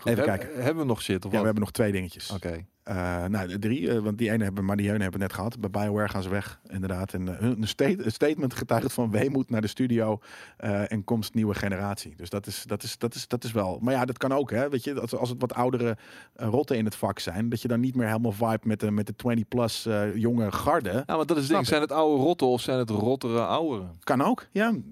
Goed, 0.00 0.12
Even 0.12 0.24
heb- 0.30 0.38
kijken. 0.38 0.62
Hebben 0.62 0.82
we 0.82 0.88
nog 0.88 1.02
shit? 1.02 1.16
Of 1.16 1.22
Ja, 1.24 1.28
wat? 1.30 1.38
we 1.38 1.44
hebben 1.44 1.62
nog 1.62 1.70
twee 1.72 1.92
dingetjes. 1.92 2.30
Oké. 2.30 2.64
Eh, 2.84 3.24
nou, 3.24 3.48
de 3.48 3.58
drie, 3.58 3.90
eh, 3.90 3.98
want 3.98 4.18
die 4.18 4.30
ene 4.30 4.44
hebben, 4.44 4.64
maar 4.64 4.76
die 4.76 4.86
ene 4.90 5.02
hebben 5.02 5.20
we 5.20 5.26
net 5.26 5.32
gehad. 5.34 5.60
Bij 5.60 5.70
Bioware 5.70 6.08
gaan 6.08 6.22
ze 6.22 6.28
weg, 6.28 6.60
inderdaad. 6.66 7.12
En 7.14 7.38
eh, 7.38 7.48
een, 7.48 7.68
state- 7.68 8.04
een 8.04 8.12
statement 8.12 8.54
getuigt 8.54 8.92
van 8.92 9.10
weemoed 9.10 9.50
naar 9.50 9.60
de 9.60 9.66
studio 9.66 10.18
en 10.56 11.04
komst 11.04 11.34
nieuwe 11.34 11.54
generatie. 11.54 12.14
Dus 12.16 12.30
dat 12.30 12.46
is, 12.46 12.64
dat, 12.66 12.82
is, 12.82 12.98
dat, 12.98 13.14
is, 13.14 13.28
dat 13.28 13.44
is 13.44 13.52
wel. 13.52 13.78
Maar 13.82 13.94
ja, 13.94 14.04
dat 14.04 14.18
kan 14.18 14.32
ook, 14.32 14.50
hè? 14.50 14.68
Weet 14.68 14.84
je, 14.84 15.00
als, 15.00 15.14
als 15.16 15.28
het 15.28 15.40
wat 15.40 15.54
oudere 15.54 15.96
rotten 16.34 16.76
in 16.76 16.84
het 16.84 16.94
vak 16.96 17.18
zijn, 17.18 17.48
dat 17.48 17.62
je 17.62 17.68
dan 17.68 17.80
niet 17.80 17.94
meer 17.96 18.06
helemaal 18.06 18.32
vibe 18.32 18.58
met 18.62 18.80
de, 18.80 18.90
met 18.90 19.06
de 19.06 19.14
20-plus 19.38 19.86
eh, 19.86 20.16
jonge 20.16 20.52
garde. 20.52 21.02
Ja, 21.06 21.16
maar 21.16 21.26
dat 21.26 21.36
is 21.36 21.46
ding. 21.46 21.66
Zijn 21.66 21.80
het 21.80 21.92
oude 21.92 22.22
rotten 22.22 22.46
of 22.46 22.60
zijn 22.60 22.78
het 22.78 22.90
rottere 22.90 23.44
ouderen? 23.46 23.90
Kan 24.02 24.22
ook, 24.22 24.46
ja. 24.50 24.68
Een 24.68 24.86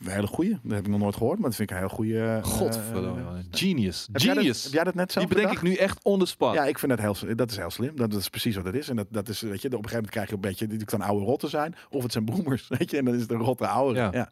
hele 0.00 0.26
goeie. 0.26 0.50
Dat 0.62 0.72
heb 0.72 0.80
ik 0.84 0.88
nog 0.90 1.00
nooit 1.00 1.16
gehoord, 1.16 1.38
maar 1.38 1.48
dat 1.48 1.56
vind 1.56 1.70
ik 1.70 1.76
een 1.76 1.82
heel 1.82 1.94
goede. 1.94 2.40
Godverdomme. 2.42 3.22
Genius. 3.50 4.08
heb 4.12 4.20
jij 4.22 4.28
dat- 4.34 4.42
Genius. 4.42 4.64
heb 4.64 4.72
jij 4.72 4.84
dat 4.84 4.94
net 4.94 5.12
zelf 5.12 5.26
Die 5.26 5.34
bedenk 5.36 5.56
ik 5.56 5.62
nu 5.62 5.74
echt 5.74 6.04
on 6.04 6.18
the 6.18 6.26
spot. 6.26 6.54
Ja, 6.54 6.64
ik 6.64 6.78
vind 6.78 6.90
dat 6.98 7.00
heel, 7.00 7.36
dat 7.38 7.50
is 7.50 7.56
heel 7.56 7.70
slim. 7.70 7.96
Dat 7.96 8.14
is 8.14 8.28
precies 8.28 8.56
wat 8.56 8.64
het 8.64 8.74
is. 8.74 8.88
En 8.88 8.96
dat, 8.96 9.06
dat 9.10 9.28
is, 9.28 9.40
weet 9.40 9.62
je, 9.62 9.68
op 9.68 9.72
een 9.72 9.88
gegeven 9.88 9.94
moment 9.94 10.10
krijg 10.10 10.28
je 10.28 10.34
een 10.34 10.40
beetje, 10.40 10.66
dit 10.66 10.84
kan 10.84 11.00
oude 11.00 11.24
rotten 11.24 11.48
zijn, 11.48 11.74
of 11.90 12.02
het 12.02 12.12
zijn 12.12 12.24
boomers, 12.24 12.68
weet 12.78 12.90
je, 12.90 12.96
en 12.96 13.04
dan 13.04 13.14
is 13.14 13.20
het 13.20 13.30
een 13.30 13.38
rotte 13.38 13.66
oude. 13.66 13.98
Ja. 13.98 14.10
Ja. 14.12 14.30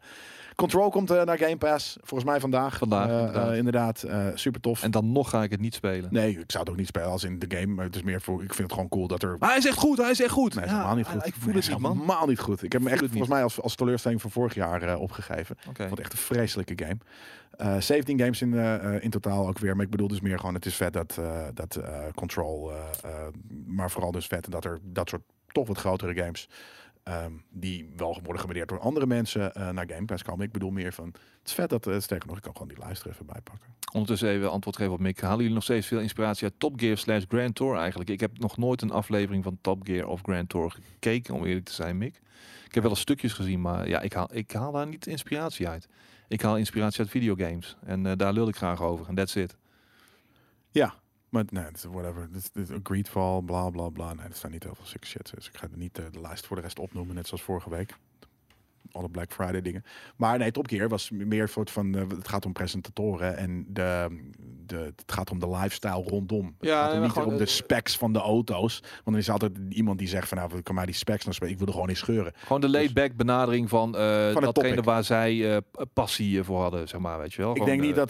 Control 0.57 0.89
komt 0.89 1.11
eh, 1.11 1.23
naar 1.23 1.37
Game 1.37 1.57
Pass, 1.57 1.97
volgens 2.03 2.29
mij 2.29 2.39
vandaag. 2.39 2.77
Vandaag, 2.77 3.09
Eh, 3.09 3.17
inderdaad. 3.17 3.49
eh, 3.51 3.57
inderdaad, 3.57 4.05
super 4.39 4.61
tof. 4.61 4.83
En 4.83 4.91
dan 4.91 5.11
nog 5.11 5.29
ga 5.29 5.43
ik 5.43 5.51
het 5.51 5.59
niet 5.59 5.73
spelen. 5.75 6.09
Nee, 6.13 6.29
ik 6.39 6.43
zou 6.51 6.63
het 6.63 6.71
ook 6.71 6.77
niet 6.77 6.87
spelen 6.87 7.07
als 7.09 7.23
in 7.23 7.39
de 7.39 7.57
game, 7.57 7.73
maar 7.73 7.85
het 7.85 7.95
is 7.95 8.01
meer 8.03 8.21
voor, 8.21 8.43
ik 8.43 8.53
vind 8.53 8.57
het 8.63 8.71
gewoon 8.73 8.89
cool 8.89 9.07
dat 9.07 9.23
er... 9.23 9.35
Maar 9.39 9.49
hij 9.49 9.57
is 9.57 9.65
echt 9.67 9.77
goed, 9.77 9.97
hij 9.97 10.09
is 10.11 10.21
echt 10.21 10.31
goed. 10.31 10.55
Nee, 10.55 10.65
Ja, 10.65 10.71
helemaal 10.71 10.95
niet 10.95 11.07
goed. 11.07 11.25
Ik 11.25 11.33
voel 11.33 11.45
Nee, 11.45 11.55
het 11.55 11.63
is 11.63 11.69
niet, 11.69 11.79
man. 11.79 11.93
Helemaal 11.93 12.27
niet 12.27 12.39
goed. 12.39 12.63
Ik 12.63 12.71
heb 12.71 12.81
hem 12.81 12.91
echt 12.91 12.99
volgens 13.05 13.29
mij 13.29 13.43
als, 13.43 13.61
als 13.61 13.75
teleurstelling 13.75 14.21
van 14.21 14.31
vorig 14.31 14.53
jaar 14.53 14.97
opgegeven. 14.97 15.55
Oké. 15.59 15.69
Ik 15.69 15.75
vond 15.77 15.89
het 15.89 15.99
echt 15.99 16.11
een 16.11 16.17
vreselijke 16.17 16.73
game. 16.85 16.97
Eh 17.57 17.81
17 17.81 18.19
games 18.19 18.41
in, 18.41 18.53
in 19.01 19.09
totaal 19.09 19.47
ook 19.47 19.59
weer. 19.59 19.75
Maar 19.75 19.85
ik 19.85 19.91
bedoel 19.91 20.07
dus 20.07 20.21
meer 20.21 20.39
gewoon, 20.39 20.53
het 20.53 20.65
is 20.65 20.75
vet 20.75 20.93
dat, 20.93 21.19
dat 21.53 21.79
Control, 22.15 22.71
maar 23.67 23.91
vooral 23.91 24.11
dus 24.11 24.27
vet 24.27 24.51
dat 24.51 24.65
er 24.65 24.79
dat 24.83 25.09
soort 25.09 25.21
toch 25.51 25.67
wat 25.67 25.77
grotere 25.77 26.13
games, 26.23 26.49
ehm, 27.07 27.31
die 27.49 27.89
wel 27.95 28.13
worden 28.13 28.39
gewaardeerd 28.39 28.69
door 28.69 28.79
andere 28.79 29.05
mensen, 29.05 29.53
eh, 29.53 29.69
naar 29.69 29.85
Game 29.89 30.05
Pass 30.05 30.23
komen. 30.23 30.45
Ik 30.45 30.51
bedoel 30.51 30.71
meer 30.71 30.93
van, 30.93 31.05
het 31.07 31.47
is 31.47 31.53
vet 31.53 31.69
dat, 31.69 31.87
uh, 31.87 31.99
sterker 31.99 32.27
nog, 32.27 32.37
ik 32.37 32.43
kan 32.43 32.51
gewoon 32.51 32.67
die 32.67 32.77
lijst 32.77 33.03
er 33.03 33.09
even 33.09 33.25
bij 33.25 33.41
pakken. 33.41 33.75
Ondertussen 33.93 34.29
even 34.29 34.51
antwoord 34.51 34.75
geven 34.75 34.93
op 34.93 34.99
Mick. 34.99 35.21
Halen 35.21 35.37
jullie 35.37 35.53
nog 35.53 35.63
steeds 35.63 35.87
veel 35.87 35.99
inspiratie 35.99 36.43
uit 36.43 36.59
Top 36.59 36.79
Gear 36.79 36.97
slash 36.97 37.23
Grand 37.27 37.55
Tour 37.55 37.77
eigenlijk? 37.77 38.09
Ik 38.09 38.19
heb 38.19 38.37
nog 38.37 38.57
nooit 38.57 38.81
een 38.81 38.91
aflevering 38.91 39.43
van 39.43 39.57
Top 39.61 39.85
Gear 39.85 40.07
of 40.07 40.21
Grand 40.21 40.49
Tour 40.49 40.71
gekeken, 40.71 41.33
om 41.33 41.45
eerlijk 41.45 41.65
te 41.65 41.73
zijn, 41.73 41.97
Mick. 41.97 42.21
Ik 42.65 42.73
heb 42.73 42.83
wel 42.83 42.91
eens 42.91 43.01
stukjes 43.01 43.33
gezien, 43.33 43.61
maar 43.61 43.87
ja, 43.87 44.01
ik 44.01 44.13
haal, 44.13 44.35
ik 44.35 44.51
haal 44.51 44.71
daar 44.71 44.87
niet 44.87 45.07
inspiratie 45.07 45.67
uit. 45.67 45.87
Ik 46.27 46.41
haal 46.41 46.57
inspiratie 46.57 46.99
uit 46.99 47.09
videogames. 47.09 47.77
En 47.85 48.05
eh, 48.05 48.11
daar 48.15 48.33
lul 48.33 48.47
ik 48.47 48.55
graag 48.55 48.81
over. 48.81 49.07
En 49.07 49.15
that's 49.15 49.35
it. 49.35 49.57
Ja, 50.71 50.93
maar 51.37 51.63
nee, 51.63 51.91
whatever. 51.93 52.31
Dit 52.31 52.51
is 52.53 52.69
Greedfall, 52.83 53.41
bla 53.41 53.69
bla 53.69 53.89
bla. 53.89 54.13
Nee, 54.13 54.27
dat 54.27 54.37
zijn 54.37 54.51
niet 54.51 54.63
heel 54.63 54.75
veel 54.75 54.85
sick 54.85 55.05
shit. 55.05 55.31
Dus 55.35 55.47
ik 55.47 55.57
ga 55.57 55.67
er 55.71 55.77
niet 55.77 55.99
eh, 55.99 56.05
de 56.11 56.21
lijst 56.21 56.45
voor 56.45 56.55
de 56.55 56.61
rest 56.61 56.79
opnoemen, 56.79 57.15
net 57.15 57.27
zoals 57.27 57.43
vorige 57.43 57.69
week. 57.69 57.95
Alle 58.91 59.09
Black 59.09 59.31
Friday 59.33 59.61
dingen. 59.61 59.83
Maar 60.15 60.37
nee, 60.37 60.51
Top 60.51 60.67
Gear 60.67 60.89
was 60.89 61.09
meer 61.11 61.47
soort 61.47 61.71
van... 61.71 61.95
eh, 61.95 62.07
het 62.09 62.27
gaat 62.27 62.45
om 62.45 62.53
presentatoren 62.53 63.37
en 63.37 63.65
de, 63.73 64.19
de, 64.69 64.75
het 64.95 65.03
gaat 65.11 65.31
om 65.31 65.39
de 65.39 65.49
lifestyle 65.49 66.03
rondom. 66.03 66.45
Het 66.45 66.69
Ja, 66.69 66.75
gaat 66.81 66.87
om 66.87 66.93
maar 66.93 67.01
niet 67.03 67.11
gewoon, 67.11 67.27
om 67.27 67.37
de 67.37 67.45
specs 67.45 67.97
van 67.97 68.13
de 68.13 68.19
auto's. 68.19 68.79
Want 69.03 69.15
er 69.15 69.21
is 69.21 69.29
altijd 69.29 69.51
iemand 69.69 69.99
die 69.99 70.07
zegt 70.07 70.27
van... 70.27 70.37
Nou, 70.37 70.61
kan 70.61 70.75
mij 70.75 70.85
die 70.85 70.95
specs 70.95 71.25
nog 71.25 71.33
spelen? 71.33 71.51
Ik 71.53 71.57
wil 71.59 71.67
er 71.67 71.73
gewoon 71.73 71.87
niet 71.87 71.97
scheuren. 71.97 72.33
Gewoon 72.35 72.61
de 72.61 72.69
laid-back 72.69 73.15
benadering 73.15 73.69
van, 73.69 73.95
eh 73.97 74.25
het 74.25 74.33
datgene 74.33 74.69
topic. 74.69 74.83
waar 74.83 75.03
zij 75.03 75.55
eh, 75.55 75.61
passie 75.93 76.43
voor 76.43 76.61
hadden, 76.61 76.87
zeg 76.87 76.99
maar, 76.99 77.19
weet 77.19 77.33
je 77.33 77.41
wel. 77.41 77.55
Ik 77.55 77.65
denk 77.65 77.81
niet 77.81 77.97
eh, 77.97 78.05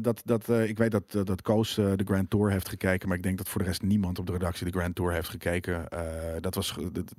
dat, 0.00 0.02
dat, 0.02 0.22
dat 0.24 0.48
ik 0.68 0.78
weet 0.78 0.90
dat, 0.90 1.26
dat, 1.26 1.42
Koos 1.42 1.74
de 1.74 2.02
Grand 2.04 2.30
Tour 2.30 2.50
heeft 2.50 2.68
gekeken, 2.68 3.08
maar 3.08 3.16
ik 3.16 3.22
denk 3.22 3.38
dat 3.38 3.48
voor 3.48 3.60
de 3.60 3.66
rest 3.66 3.82
niemand 3.82 4.18
op 4.18 4.26
de 4.26 4.32
redactie 4.32 4.66
de 4.70 4.78
Grand 4.78 4.94
Tour 4.94 5.12
heeft 5.12 5.28
gekeken. 5.28 5.84
Dat 6.40 6.54
was, 6.54 6.74
dat- 6.92 7.12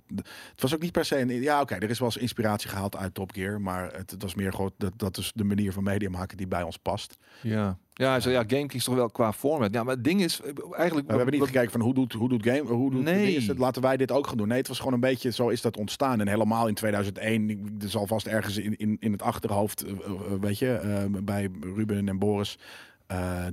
het 0.52 0.61
was 0.61 0.73
ook 0.76 0.81
niet 0.81 0.91
per 0.91 1.06
se, 1.06 1.19
een, 1.19 1.30
ja 1.41 1.61
oké, 1.61 1.76
er 1.76 1.89
is 1.89 1.99
wel 1.99 2.07
eens 2.07 2.18
inspiratie 2.18 2.69
gehaald 2.69 2.95
uit 2.97 3.14
Top 3.14 3.31
Gear, 3.34 3.61
maar 3.61 3.93
het, 3.93 4.11
het 4.11 4.22
was 4.22 4.35
meer 4.35 4.53
gewoon, 4.53 4.72
dat, 4.77 4.91
dat 4.95 5.18
is 5.18 5.31
de 5.35 5.43
manier 5.43 5.73
van 5.73 5.84
media 5.84 6.10
maken 6.10 6.38
die 6.38 6.47
bij 6.47 6.64
ons 6.64 6.77
past. 6.77 7.18
Ja. 7.41 7.77
Ja, 7.98 8.20
zei, 8.20 8.34
ja, 8.34 8.66
is 8.68 8.84
toch 8.84 8.96
wel 8.96 9.10
qua 9.10 9.34
format. 9.34 9.74
Ja, 9.74 9.84
maar 9.84 9.96
het 9.96 10.04
ding 10.04 10.22
is, 10.22 10.42
eh, 10.42 10.48
eigenlijk... 10.78 11.08
we 11.08 11.14
hebben 11.16 11.32
niet 11.32 11.40
wat- 11.40 11.50
gekeken 11.50 11.72
van 11.72 11.82
hoe 11.82 11.94
doet, 11.94 12.14
hoe 12.14 12.30
doet 12.30 12.44
game, 12.46 12.62
hoe 12.74 12.92
doet 12.92 13.04
Nee. 13.04 13.36
is 13.36 13.48
het, 13.48 13.58
laten 13.58 13.82
wij 13.82 13.98
dit 13.98 14.12
ook 14.12 14.28
gaan 14.28 14.38
doen. 14.38 14.48
Nee, 14.48 14.58
het 14.58 14.68
was 14.68 14.78
gewoon 14.78 14.94
een 14.94 15.00
beetje, 15.00 15.32
zo 15.32 15.50
is 15.50 15.62
dat 15.62 15.78
ontstaan. 15.78 16.20
En 16.20 16.28
helemaal 16.28 16.68
in 16.68 16.74
2001, 16.74 17.50
ik- 17.50 17.60
er 17.84 17.90
zal 17.90 18.08
vast 18.08 18.28
ergens 18.28 18.58
in, 18.58 18.78
in, 18.78 18.98
in 19.00 19.12
het 19.12 19.22
achterhoofd, 19.22 19.82
eh, 19.84 19.92
eh, 19.92 19.98
weet 20.42 20.60
je, 20.60 21.08
bij 21.24 21.50
Ruben 21.76 22.08
en 22.10 22.20
Boris, 22.20 22.58
eh, 23.07 23.45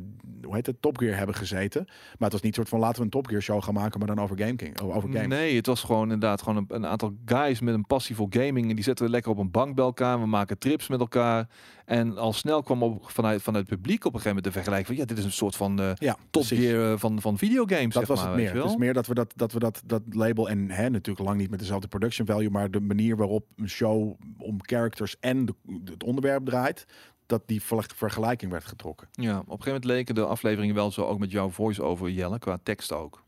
hoe 0.42 0.54
heet 0.54 0.66
het, 0.66 0.82
Top 0.82 0.98
Gear 0.98 1.16
hebben 1.16 1.34
gezeten. 1.34 1.84
Maar 1.86 2.16
het 2.18 2.32
was 2.32 2.40
niet 2.40 2.54
soort 2.54 2.68
van, 2.68 2.78
laten 2.78 2.96
we 2.96 3.02
een 3.02 3.10
Top 3.10 3.26
Gear 3.26 3.42
show 3.42 3.62
gaan 3.62 3.74
maken, 3.74 3.98
maar 3.98 4.08
dan 4.08 4.20
over 4.20 4.38
Game 4.38 4.56
King, 4.56 4.80
over 4.80 5.08
games. 5.12 5.26
Nee, 5.26 5.56
het 5.56 5.66
was 5.66 5.82
gewoon 5.82 6.02
inderdaad 6.02 6.42
gewoon 6.42 6.56
een, 6.56 6.76
een 6.76 6.86
aantal 6.86 7.14
guys 7.24 7.60
met 7.60 7.74
een 7.74 7.86
passie 7.86 8.16
voor 8.16 8.26
gaming. 8.30 8.68
En 8.68 8.74
die 8.74 8.84
zetten 8.84 9.04
we 9.04 9.10
lekker 9.10 9.30
op 9.30 9.38
een 9.38 9.50
bank 9.50 9.74
bij 9.74 9.84
elkaar. 9.84 10.20
We 10.20 10.26
maken 10.26 10.58
trips 10.58 10.88
met 10.88 11.00
elkaar. 11.00 11.48
En 11.84 12.18
al 12.18 12.32
snel 12.32 12.62
kwam 12.62 12.82
op, 12.82 13.10
vanuit, 13.10 13.42
vanuit 13.42 13.68
het 13.68 13.76
publiek 13.76 14.04
op 14.04 14.14
een 14.14 14.20
gegeven 14.20 14.28
moment 14.28 14.44
de 14.44 14.52
vergelijking 14.52 14.86
van... 14.86 14.96
Ja, 14.96 15.04
dit 15.04 15.18
is 15.18 15.24
een 15.24 15.32
soort 15.32 15.56
van 15.56 15.80
eh 15.80 15.90
Ja, 15.94 16.12
top 16.12 16.30
precies. 16.30 16.58
gear 16.58 16.92
eh, 16.92 16.98
van, 16.98 17.20
van 17.20 17.38
videogames, 17.38 17.94
Dat 17.94 18.06
was 18.06 18.18
maar, 18.18 18.28
het 18.28 18.36
meer. 18.36 18.54
Het 18.54 18.64
is 18.64 18.76
meer 18.76 18.94
dat 18.94 19.06
we 19.06 19.14
dat, 19.14 19.32
dat 19.36 19.52
we 19.52 19.58
dat, 19.58 19.82
dat 19.86 20.02
label 20.10 20.48
en 20.48 20.70
hè, 20.70 20.90
natuurlijk 20.90 21.26
lang 21.26 21.38
niet 21.38 21.50
met 21.50 21.58
dezelfde 21.58 21.88
production 21.88 22.26
value, 22.26 22.50
maar 22.50 22.70
de 22.70 22.80
manier 22.80 23.16
waarop 23.16 23.46
een 23.56 23.68
show 23.68 24.14
om 24.38 24.56
characters 24.62 25.16
en 25.20 25.46
de, 25.46 25.54
het 25.84 26.04
onderwerp 26.04 26.44
draait, 26.44 26.86
dat 27.32 27.48
die 27.48 27.62
ver- 27.62 27.90
vergelijking 27.94 28.50
werd 28.52 28.64
getrokken. 28.64 29.08
Ja, 29.12 29.30
op 29.30 29.36
een 29.38 29.44
gegeven 29.44 29.64
moment 29.66 29.84
leken 29.84 30.14
de 30.14 30.24
afleveringen 30.26 30.74
wel 30.74 30.90
zo, 30.90 31.04
ook 31.04 31.18
met 31.18 31.30
jouw 31.30 31.48
voice-over, 31.50 32.10
Jelle, 32.10 32.38
qua 32.38 32.58
tekst 32.62 32.92
ook. 32.92 33.22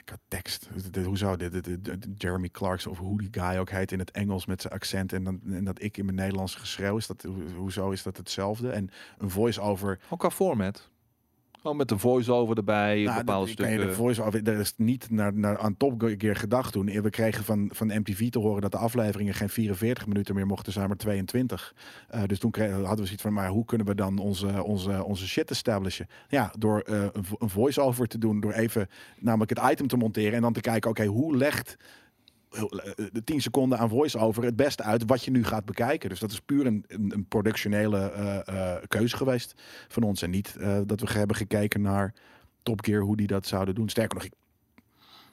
Ik 0.00 0.08
had 0.10 0.18
tekst. 0.28 0.68
Hoe 1.04 1.16
zou 1.16 1.36
dit, 1.36 1.52
dit, 1.52 1.84
dit- 1.84 2.06
Jeremy 2.16 2.48
Clarkson 2.48 2.92
of 2.92 2.98
hoe 2.98 3.18
die 3.18 3.28
guy 3.30 3.56
ook 3.58 3.70
heet 3.70 3.92
in 3.92 3.98
het 3.98 4.10
Engels 4.10 4.46
met 4.46 4.60
zijn 4.60 4.72
accent 4.72 5.12
en, 5.12 5.24
dan, 5.24 5.40
en 5.46 5.64
dat 5.64 5.82
ik 5.82 5.96
in 5.96 6.04
mijn 6.04 6.16
Nederlands 6.16 6.54
geschreeuw 6.54 6.96
is 6.96 7.06
dat 7.06 7.22
hoe- 7.22 7.50
hoezo 7.56 7.90
is 7.90 8.02
dat 8.02 8.16
hetzelfde 8.16 8.70
en 8.70 8.90
een 9.18 9.30
voice-over 9.30 10.00
Ook 10.10 10.18
qua 10.18 10.30
format. 10.30 10.90
Gewoon 11.64 11.78
met 11.78 11.90
een 11.90 11.98
voice-over 11.98 12.56
erbij, 12.56 13.02
Nou, 13.02 13.16
bepaalde 13.18 13.46
dat- 13.46 13.54
stukken. 13.54 13.86
de 13.86 13.92
voice-over, 13.92 14.48
er 14.48 14.58
is 14.60 14.74
niet 14.76 15.10
naar, 15.10 15.34
naar, 15.34 15.58
aan 15.58 15.76
Top 15.76 16.02
Gear 16.18 16.36
gedacht 16.36 16.72
toen. 16.72 17.02
We 17.02 17.10
kregen 17.10 17.44
van, 17.44 17.70
van 17.72 17.86
MTV 17.86 18.30
te 18.30 18.38
horen 18.38 18.62
dat 18.62 18.72
de 18.72 18.78
afleveringen 18.78 19.34
geen 19.34 19.48
44 19.48 20.06
minuten 20.06 20.34
meer 20.34 20.46
mochten 20.46 20.72
zijn, 20.72 20.86
maar 20.88 20.96
22. 20.96 21.74
Eh, 22.08 22.22
dus 22.26 22.38
toen 22.38 22.50
kregen, 22.50 22.74
hadden 22.74 22.96
we 22.96 23.04
zoiets 23.04 23.22
van, 23.22 23.32
maar 23.32 23.48
hoe 23.48 23.64
kunnen 23.64 23.86
we 23.86 23.94
dan 23.94 24.18
onze, 24.18 24.62
onze, 24.64 25.04
onze 25.04 25.26
shit 25.28 25.50
establishen? 25.50 26.06
Ja, 26.28 26.52
door 26.58 26.80
eh, 26.80 27.04
een 27.38 27.48
voice-over 27.48 28.06
te 28.06 28.18
doen, 28.18 28.40
door 28.40 28.52
even 28.52 28.88
namelijk 29.18 29.50
het 29.58 29.70
item 29.70 29.86
te 29.86 29.96
monteren 29.96 30.32
en 30.34 30.42
dan 30.42 30.52
te 30.52 30.60
kijken, 30.60 30.90
oké, 30.90 31.04
hoe 31.04 31.36
legt 31.36 31.76
eh, 32.54 33.06
de 33.12 33.24
10 33.24 33.40
seconden 33.40 33.78
aan 33.78 33.88
voice-over 33.88 34.44
het 34.44 34.56
beste 34.56 34.82
uit 34.82 35.02
wat 35.06 35.24
je 35.24 35.30
nu 35.30 35.44
gaat 35.44 35.64
bekijken. 35.64 36.08
Dus 36.08 36.18
dat 36.20 36.30
is 36.30 36.40
puur 36.40 36.66
een, 36.66 36.84
een, 36.86 37.12
een 37.14 37.26
productionele 37.28 37.98
eh, 38.10 38.48
eh, 38.76 38.82
keuze 38.88 39.16
geweest 39.16 39.54
van 39.88 40.02
ons. 40.02 40.22
En 40.22 40.30
niet 40.30 40.56
eh, 40.56 40.78
dat 40.86 41.00
we 41.00 41.10
hebben 41.12 41.36
gekeken 41.36 41.80
naar 41.80 42.14
Top 42.62 42.84
Gear, 42.84 43.00
hoe 43.02 43.16
die 43.16 43.26
dat 43.26 43.46
zouden 43.46 43.74
doen. 43.74 43.88
Sterker 43.88 44.14
nog, 44.14 44.24
ik, 44.24 44.32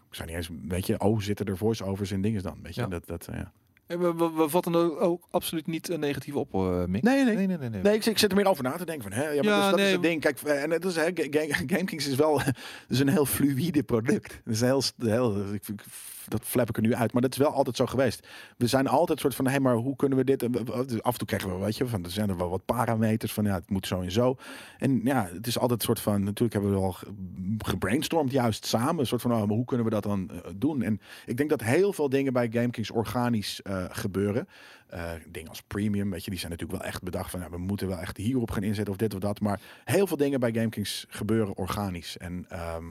ik 0.09 0.15
zou 0.15 0.27
niet 0.27 0.37
eens, 0.37 0.49
weet 0.67 0.85
je, 0.87 0.99
oh, 0.99 1.19
zitten 1.19 1.45
er 1.45 1.57
voice-overs 1.57 2.11
in 2.11 2.21
dingen 2.21 2.43
dan? 2.43 2.57
Weet 2.63 2.75
je, 2.75 2.81
Ja. 2.81 2.87
dat, 2.87 3.07
dat, 3.07 3.27
eh, 3.27 3.35
ja. 3.37 3.51
Eh, 3.87 3.97
We, 3.97 4.15
we, 4.15 4.31
we 4.31 4.49
vatten 4.49 4.73
er 4.73 4.97
ook 4.99 5.27
absoluut 5.31 5.67
niet 5.67 5.89
eh, 5.89 5.97
negatief 5.97 6.35
op, 6.35 6.53
eh 6.53 6.85
Mick. 6.85 7.03
Nee, 7.03 7.23
nee. 7.25 7.35
nee, 7.35 7.47
nee. 7.47 7.57
nee, 7.57 7.69
nee. 7.69 7.81
Nee, 7.81 7.93
ik, 7.95 8.03
zit- 8.03 8.11
ik 8.13 8.19
zit 8.19 8.29
er 8.31 8.37
meer 8.37 8.45
over 8.47 8.63
na 8.63 8.71
te 8.77 8.85
denken 8.85 9.03
van, 9.11 9.19
hè, 9.21 9.29
ja, 9.29 9.43
maar 9.43 9.53
Ja, 9.53 9.59
dus 9.59 9.69
dat 9.69 9.75
nee. 9.75 9.85
is 9.87 9.91
het 9.91 10.01
ding. 10.01 10.21
Kijk, 10.21 10.41
eh, 10.41 10.63
en 10.63 10.69
het 10.71 10.85
is, 10.85 10.95
hè, 10.95 11.03
Ga- 11.13 11.27
Ga- 11.29 11.63
GameKings 11.67 12.07
is 12.07 12.15
wel 12.15 12.41
is 12.89 12.99
een 12.99 13.07
heel 13.09 13.25
fluïde 13.25 13.83
product. 13.83 14.31
Het 14.43 14.53
is 14.53 14.61
een 14.61 14.67
heel, 14.67 14.83
heel 14.97 15.53
ik, 15.53 15.67
ik- 15.67 15.83
dat 16.27 16.45
flap 16.45 16.69
ik 16.69 16.75
er 16.75 16.81
nu 16.81 16.95
uit, 16.95 17.13
maar 17.13 17.21
dat 17.21 17.31
is 17.31 17.37
wel 17.37 17.53
altijd 17.53 17.75
zo 17.75 17.85
geweest. 17.85 18.27
We 18.57 18.67
zijn 18.67 18.87
altijd 18.87 19.19
soort 19.19 19.35
van, 19.35 19.47
hé, 19.47 19.59
maar 19.59 19.75
hoe 19.75 19.95
kunnen 19.95 20.17
we 20.17 20.23
dit? 20.23 20.39
Dus 20.39 21.01
Af 21.01 21.11
en 21.11 21.17
toe 21.17 21.27
krijgen 21.27 21.49
we, 21.49 21.65
weet 21.65 21.77
je, 21.77 21.87
van, 21.87 22.03
er 22.03 22.11
zijn 22.11 22.29
er 22.29 22.37
wel 22.37 22.49
wat 22.49 22.65
parameters 22.65 23.33
van, 23.33 23.43
ja, 23.43 23.53
het 23.53 23.69
moet 23.69 23.87
zo 23.87 24.01
en 24.01 24.11
zo. 24.11 24.35
En 24.77 25.01
ja, 25.03 25.29
het 25.33 25.47
is 25.47 25.59
altijd 25.59 25.79
een 25.79 25.85
soort 25.85 25.99
van, 25.99 26.23
natuurlijk 26.23 26.53
hebben 26.53 26.71
we 26.71 26.79
wel 26.79 26.91
ge- 26.91 27.13
gebrainstormd 27.57 28.31
juist 28.31 28.65
samen, 28.65 28.99
een 28.99 29.05
soort 29.07 29.21
van, 29.21 29.31
oh, 29.31 29.37
maar 29.37 29.55
hoe 29.55 29.65
kunnen 29.65 29.85
we 29.85 29.91
dat 29.91 30.03
dan 30.03 30.29
eh, 30.29 30.51
doen? 30.55 30.81
En 30.81 31.01
ik 31.25 31.37
denk 31.37 31.49
dat 31.49 31.61
heel 31.63 31.93
veel 31.93 32.09
dingen 32.09 32.33
bij 32.33 32.49
GameKings 32.51 32.91
organisch 32.91 33.61
eh, 33.61 33.85
gebeuren. 33.89 34.47
Eh, 34.87 35.11
dingen 35.29 35.49
als 35.49 35.61
premium, 35.61 36.09
weet 36.09 36.23
je, 36.23 36.29
die 36.29 36.39
zijn 36.39 36.51
natuurlijk 36.51 36.79
wel 36.79 36.89
echt 36.89 37.03
bedacht 37.03 37.31
van, 37.31 37.49
we 37.49 37.57
moeten 37.57 37.87
wel 37.87 37.97
echt 37.97 38.17
hierop 38.17 38.51
gaan 38.51 38.63
inzetten 38.63 38.93
of 38.93 38.99
dit 38.99 39.13
of 39.13 39.19
dat. 39.19 39.39
Maar 39.39 39.59
heel 39.83 40.07
veel 40.07 40.17
dingen 40.17 40.39
bij 40.39 40.51
GameKings 40.53 41.05
gebeuren 41.09 41.57
organisch. 41.57 42.17
En 42.17 42.45
ehm, 42.49 42.85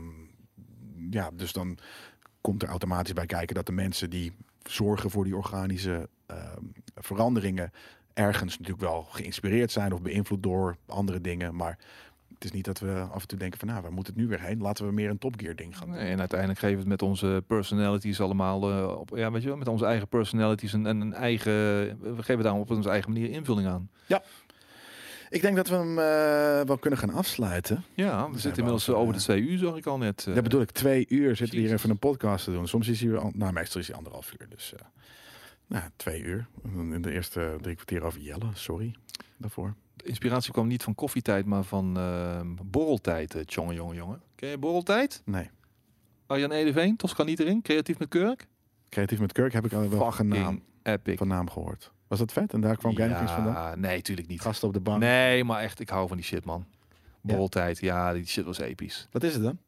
ja, 1.11 1.31
dus 1.35 1.53
dan 1.53 1.79
komt 2.41 2.63
er 2.63 2.69
automatisch 2.69 3.13
bij 3.13 3.27
kijken 3.27 3.55
dat 3.55 3.67
de 3.67 3.73
mensen 3.73 4.11
die 4.11 4.33
zorgen 4.63 5.11
voor 5.11 5.25
die 5.25 5.37
organische 5.37 6.09
ehm, 6.27 6.65
veranderingen 6.95 7.73
ergens 8.15 8.59
natuurlijk 8.59 8.89
wel 8.89 9.03
geïnspireerd 9.03 9.71
zijn 9.71 9.93
of 9.93 10.03
beïnvloed 10.03 10.43
door 10.43 10.77
andere 10.87 11.21
dingen. 11.21 11.55
Maar 11.55 11.79
het 12.35 12.45
is 12.45 12.53
niet 12.53 12.65
dat 12.65 12.79
we 12.79 13.07
af 13.13 13.23
en 13.23 13.29
toe 13.29 13.39
denken 13.39 13.59
van, 13.59 13.69
nou, 13.69 13.83
waar 13.83 13.93
moet 13.93 14.07
het 14.07 14.17
nu 14.17 14.27
weer 14.27 14.41
heen? 14.41 14.61
Laten 14.61 14.87
we 14.87 14.93
meer 14.93 15.11
een 15.11 15.19
Top 15.19 15.35
Gear 15.41 15.55
ding 15.55 15.79
gaan 15.79 15.89
doen. 15.89 15.97
En 15.97 16.19
uiteindelijk 16.19 16.59
geven 16.59 16.75
we 16.75 16.81
het 16.81 16.91
met 16.91 17.03
onze 17.03 17.45
personalities 17.47 18.21
allemaal 18.21 18.71
eh, 18.71 18.99
op, 18.99 19.11
ja, 19.15 19.31
weet 19.31 19.43
je 19.43 19.49
wel, 19.49 19.57
met 19.57 19.69
onze 19.69 19.85
eigen 19.85 20.09
personalities 20.09 20.73
en 20.73 20.85
een, 20.85 21.01
een 21.01 21.15
eigen, 21.15 21.53
we 22.01 22.23
geven 22.23 22.45
daar 22.45 22.55
op 22.55 22.71
onze 22.71 22.91
eigen 22.91 23.13
manier 23.13 23.31
invulling 23.31 23.69
aan. 23.69 23.91
Ik 25.31 25.41
denk 25.43 25.57
dat 25.57 25.69
we 25.69 25.75
hem 25.75 25.99
eh, 25.99 26.67
wel 26.67 26.79
kunnen 26.79 26.99
gaan 26.99 27.11
afsluiten. 27.13 27.85
Ja, 27.95 28.27
we 28.31 28.33
zitten 28.39 28.51
inmiddels 28.57 28.83
over, 28.89 28.95
eh, 28.95 29.01
over 29.01 29.13
de 29.13 29.19
eh, 29.19 29.25
twee 29.25 29.41
uur, 29.41 29.59
zag 29.59 29.77
ik 29.77 29.87
al 29.87 29.99
net. 29.99 30.25
eh. 30.29 30.35
Dat 30.35 30.43
bedoel 30.43 30.61
ik, 30.61 30.71
twee 30.71 31.07
uur 31.09 31.37
zitten 31.37 31.57
we 31.59 31.63
hier 31.65 31.73
even 31.73 31.91
een 31.91 31.99
podcast 31.99 32.45
te 32.45 32.51
doen. 32.51 32.69
Soms 32.69 32.89
is 32.89 33.05
an- 33.07 33.33
nou 33.37 33.53
meestal 33.53 33.81
is 33.81 33.87
hij 33.87 33.97
anderhalf 33.97 34.33
uur. 34.41 34.49
Dus 34.49 34.75
nou, 35.67 35.85
twee 35.97 36.23
uur. 36.23 36.47
In 36.75 37.03
de 37.03 37.13
eerste 37.13 37.57
drie 37.61 37.75
kwartier 37.75 38.03
over 38.03 38.21
Jelle, 38.21 38.47
sorry 38.53 38.95
daarvoor. 39.37 39.75
De 39.95 40.05
inspiratie 40.05 40.53
kwam 40.53 40.67
niet 40.67 40.83
van 40.83 40.95
koffietijd, 40.95 41.47
maar 41.47 41.63
van 41.65 41.99
borreltijd, 42.65 43.35
eh, 43.35 43.43
jongen, 43.45 43.75
jongen, 43.75 43.97
jongen. 43.97 44.21
Ken 44.35 44.49
je 44.49 44.59
borreltijd? 44.59 45.23
Nee, 45.25 45.51
Arjan 46.27 46.51
Edeveen, 46.53 46.97
Tosca 46.97 47.23
niet 47.23 47.41
erin, 47.41 47.63
creatief 47.63 47.99
met 47.99 48.09
Kurk. 48.09 48.47
Creatief 48.89 49.19
met 49.21 49.33
Kirk 49.33 49.53
heb 49.53 49.65
ik 49.65 49.73
al 49.73 49.89
wel 49.91 50.13
van 50.13 50.29
naam, 50.29 50.63
epic. 50.83 51.17
van 51.19 51.29
naam 51.29 51.51
gehoord. 51.51 51.93
Was 52.11 52.19
dat 52.19 52.33
vet? 52.33 52.53
En 52.53 52.61
daar 52.61 52.77
kwam 52.77 52.97
GameKings 52.97 53.33
vandaan? 53.33 53.55
ja, 53.55 53.75
nee, 53.75 54.03
tuurlijk 54.03 54.29
niet. 54.29 54.41
Gasten 54.41 54.69
op 54.69 54.75
de 54.75 54.81
bank. 54.81 55.01
Nee, 55.01 55.45
maar 55.45 55.63
echt, 55.63 55.81
ik 55.81 55.89
hou 55.89 56.09
van 56.09 56.17
die 56.17 56.27
shit, 56.27 56.45
man. 56.45 56.67
Borreltijd, 57.21 57.81
ja, 57.81 58.13
die 58.13 58.27
shit 58.27 58.45
was 58.45 58.59
episch. 58.59 59.09
Wat 59.11 59.23
is 59.23 59.35
het 59.35 59.43
dan? 59.43 59.59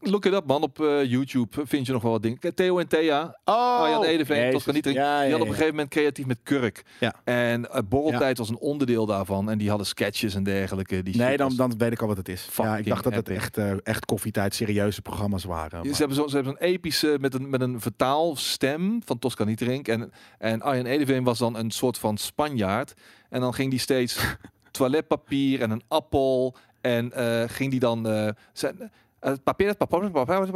Look 0.00 0.24
it 0.26 0.32
up, 0.32 0.46
man. 0.46 0.62
Op 0.62 0.80
eh, 0.80 1.04
YouTube 1.04 1.66
vind 1.66 1.86
je 1.86 1.92
nog 1.92 2.02
wel 2.02 2.10
wat 2.10 2.22
dingen. 2.22 2.54
Theo 2.54 2.78
en 2.78 2.88
Thea, 2.88 3.38
Oh, 3.44 3.78
Arjan 3.80 4.04
Edeveen. 4.04 4.50
Tosca 4.50 4.72
niet. 4.72 4.84
Ja, 4.84 4.92
ja, 4.92 5.20
Die 5.20 5.30
hadden 5.30 5.40
op 5.40 5.46
een 5.46 5.48
gegeven 5.48 5.70
moment 5.74 5.88
creatief 5.90 6.26
met 6.26 6.38
Kurk. 6.42 6.84
Ja. 7.00 7.14
En 7.24 7.60
uh, 7.74 7.78
Borreltijd 7.88 8.38
was 8.38 8.48
een 8.48 8.58
onderdeel 8.58 9.06
daarvan. 9.06 9.50
En 9.50 9.58
die 9.58 9.68
hadden 9.68 9.86
sketches 9.86 10.34
en 10.34 10.42
dergelijke. 10.42 11.02
Die 11.02 11.16
Nee, 11.16 11.36
dan, 11.36 11.48
was- 11.48 11.56
dan 11.56 11.74
weet 11.78 11.92
ik 11.92 12.00
al 12.00 12.06
wat 12.08 12.16
het 12.16 12.28
is. 12.28 12.48
Ja, 12.56 12.76
ik 12.76 12.86
dacht 12.86 13.04
dat 13.04 13.14
het 13.14 13.28
echt, 13.28 13.56
eh, 13.58 13.72
echt 13.82 14.04
koffietijd 14.04 14.54
serieuze 14.54 15.02
programma's 15.02 15.44
waren. 15.44 15.84
Ze 15.84 15.96
hebben 15.96 16.16
zo'n 16.16 16.28
ze 16.28 16.34
hebben 16.34 16.56
zo'n 16.58 16.68
epische 16.68 17.16
met 17.20 17.34
een, 17.34 17.50
met 17.50 17.60
een 17.60 17.80
vertaalstem 17.80 19.00
van 19.04 19.18
Tosca 19.18 19.44
Nieterink. 19.44 19.88
En, 19.88 20.12
en 20.38 20.62
Arjan 20.62 20.86
Edeveen 20.86 21.24
was 21.24 21.38
dan 21.38 21.56
een 21.56 21.70
soort 21.70 21.98
van 21.98 22.16
Spanjaard. 22.18 22.94
En 23.28 23.40
dan 23.40 23.54
ging 23.54 23.70
die 23.70 23.80
steeds 23.80 24.18
toiletpapier 24.70 25.62
en 25.62 25.70
een 25.70 25.82
appel. 25.88 26.56
En 26.80 27.12
ging 27.50 27.70
die 27.70 27.80
dan... 27.80 28.34
zijn, 28.52 28.90
eh, 29.20 29.32
papier, 29.44 29.76
papier, 29.76 30.10
papier, 30.10 30.50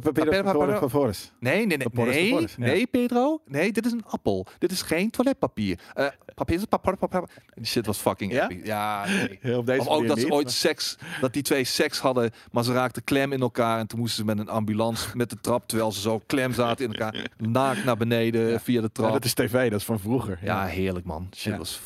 papier, 0.00 0.42
papier, 0.42 0.76
Favores. 0.78 1.32
Nee, 1.40 1.66
nee, 1.66 1.76
nee, 1.76 1.86
nee, 1.94 2.48
nee, 2.56 2.86
Pedro. 2.86 3.40
Nee, 3.46 3.72
dit 3.72 3.86
is 3.86 3.92
een 3.92 4.04
appel. 4.06 4.46
Dit 4.58 4.70
is 4.70 4.82
geen 4.82 5.10
toiletpapier. 5.10 5.78
Eh 5.94 6.06
papier, 6.34 6.66
papier, 6.68 6.96
papier. 6.96 7.22
Die 7.54 7.64
shit 7.66 7.86
was 7.86 7.98
fucking 7.98 8.32
Ja? 8.32 8.44
epic. 8.48 8.66
Ja, 8.66 9.04
nee. 9.06 9.38
Heel 9.40 9.58
op 9.58 9.66
deze 9.66 9.80
Of 9.80 9.86
ook 9.88 10.06
dat 10.06 10.18
ze 10.18 10.30
ooit 10.30 10.50
seks, 10.50 10.96
dat 11.20 11.32
die 11.32 11.42
twee 11.42 11.64
seks 11.64 11.98
hadden, 11.98 12.30
maar 12.52 12.64
ze 12.64 12.72
raakten 12.72 13.04
klem 13.04 13.32
in 13.32 13.40
elkaar 13.40 13.78
en 13.78 13.86
toen 13.86 13.98
moesten 13.98 14.18
ze 14.18 14.24
met 14.24 14.38
een 14.38 14.48
ambulance 14.48 15.16
met 15.16 15.30
de 15.30 15.40
trap, 15.40 15.68
terwijl 15.68 15.92
ze 15.92 16.00
zo 16.00 16.20
klem 16.26 16.52
zaten 16.52 16.84
in 16.84 16.92
elkaar, 16.92 17.26
naakt 17.36 17.84
naar 17.84 17.96
beneden 17.96 18.60
via 18.60 18.76
de 18.80 18.82
Ja, 18.82 18.88
trap. 18.92 19.12
dat 19.12 19.24
is 19.24 19.34
tv, 19.34 19.70
dat 19.70 19.78
is 19.80 19.84
van 19.86 19.98
vroeger. 20.00 20.38
Ja, 20.42 20.64
heerlijk 20.64 21.06
man. 21.06 21.28
Shit 21.36 21.56
was 21.56 21.80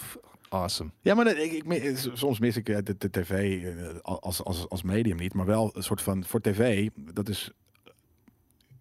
awesome. 0.53 0.91
Ja, 1.01 1.15
maar 1.15 1.39
ik, 1.39 1.65
ik, 1.65 1.99
soms 2.13 2.39
mis 2.39 2.57
ik 2.57 2.69
eh, 2.69 2.79
de, 2.83 2.97
de 2.99 3.11
tv 3.11 3.63
eh, 3.65 3.97
als, 4.03 4.45
als, 4.45 4.69
als 4.69 4.83
medium 4.83 5.17
niet, 5.17 5.35
maar 5.35 5.47
wel 5.47 5.71
een 5.75 5.83
soort 5.83 6.03
van 6.03 6.25
voor 6.25 6.41
tv. 6.41 6.89
Dat 6.95 7.29
is 7.29 7.53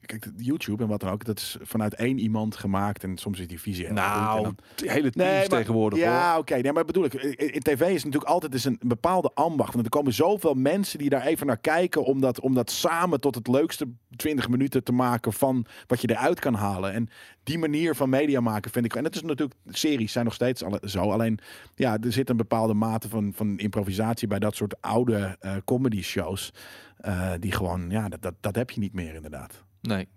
kijk, 0.06 0.28
YouTube 0.38 0.84
en 0.84 0.90
wat 0.90 1.00
dan 1.00 1.12
ook. 1.12 1.26
Dat 1.26 1.38
is 1.38 1.58
vanuit 1.62 1.94
één 1.96 2.18
iemand 2.20 2.56
gemaakt 2.56 3.04
en 3.04 3.18
soms 3.18 3.40
is 3.40 3.48
die 3.48 3.60
visie 3.60 3.86
heel 3.86 3.94
Nou, 3.94 4.44
dan- 4.44 4.56
hele 4.76 5.10
teams 5.12 5.50
maar- 5.50 5.60
tegenwoordig 5.60 6.00
Ja, 6.00 6.38
oké. 6.38 6.56
nee, 6.56 6.72
maar 6.74 6.86
bedoel 6.86 7.06
ik, 7.06 7.14
in 7.14 7.54
in 7.54 7.62
tv 7.62 7.82
is 7.82 8.04
natuurlijk 8.04 8.32
altijd 8.32 8.54
is 8.54 8.66
een 8.66 8.80
bepaalde 8.86 9.32
ambacht. 9.34 9.74
Want 9.74 9.86
er 9.86 9.92
komen 9.92 10.14
zoveel 10.14 10.54
mensen 10.54 11.00
die 11.00 11.10
daar 11.10 11.26
even 11.26 11.48
naar 11.48 11.58
kijken 11.58 12.04
om 12.04 12.22
dat, 12.22 12.40
om 12.40 12.54
dat 12.54 12.72
samen 12.72 13.20
tot 13.20 13.36
het 13.36 13.48
leukste 13.48 13.88
20 14.16 14.50
minuten 14.50 14.84
te 14.84 14.92
maken 14.92 15.34
van 15.34 15.66
wat 15.88 16.02
je 16.02 16.10
eruit 16.10 16.40
kan 16.40 16.54
halen. 16.54 16.94
En 16.94 17.10
die 17.44 17.58
manier 17.58 17.96
van 17.96 18.10
media 18.10 18.40
maken 18.40 18.72
vind 18.72 18.86
ik. 18.86 18.96
En 18.96 19.04
het 19.04 19.16
is 19.16 19.22
natuurlijk, 19.22 19.60
series 19.70 20.12
zijn 20.12 20.26
nog 20.26 20.34
steeds 20.34 20.64
alle, 20.64 20.82
zo. 20.86 21.12
Alleen 21.12 21.40
ja, 21.76 21.98
er 22.02 22.12
zit 22.12 22.30
een 22.30 22.38
bepaalde 22.38 22.74
mate 22.74 23.10
van, 23.10 23.32
van 23.36 23.58
improvisatie 23.58 24.28
bij 24.28 24.40
dat 24.40 24.56
soort 24.56 24.82
oude 24.82 25.36
eh, 25.40 25.56
comedy 25.66 26.02
shows. 26.02 26.54
eh, 26.98 27.32
die 27.40 27.52
gewoon, 27.52 27.90
ja, 27.90 28.10
dat, 28.10 28.22
dat, 28.22 28.34
dat 28.40 28.56
heb 28.56 28.70
je 28.72 28.80
niet 28.80 28.94
meer 28.94 29.14
inderdaad. 29.16 29.64
Nee. 29.82 30.08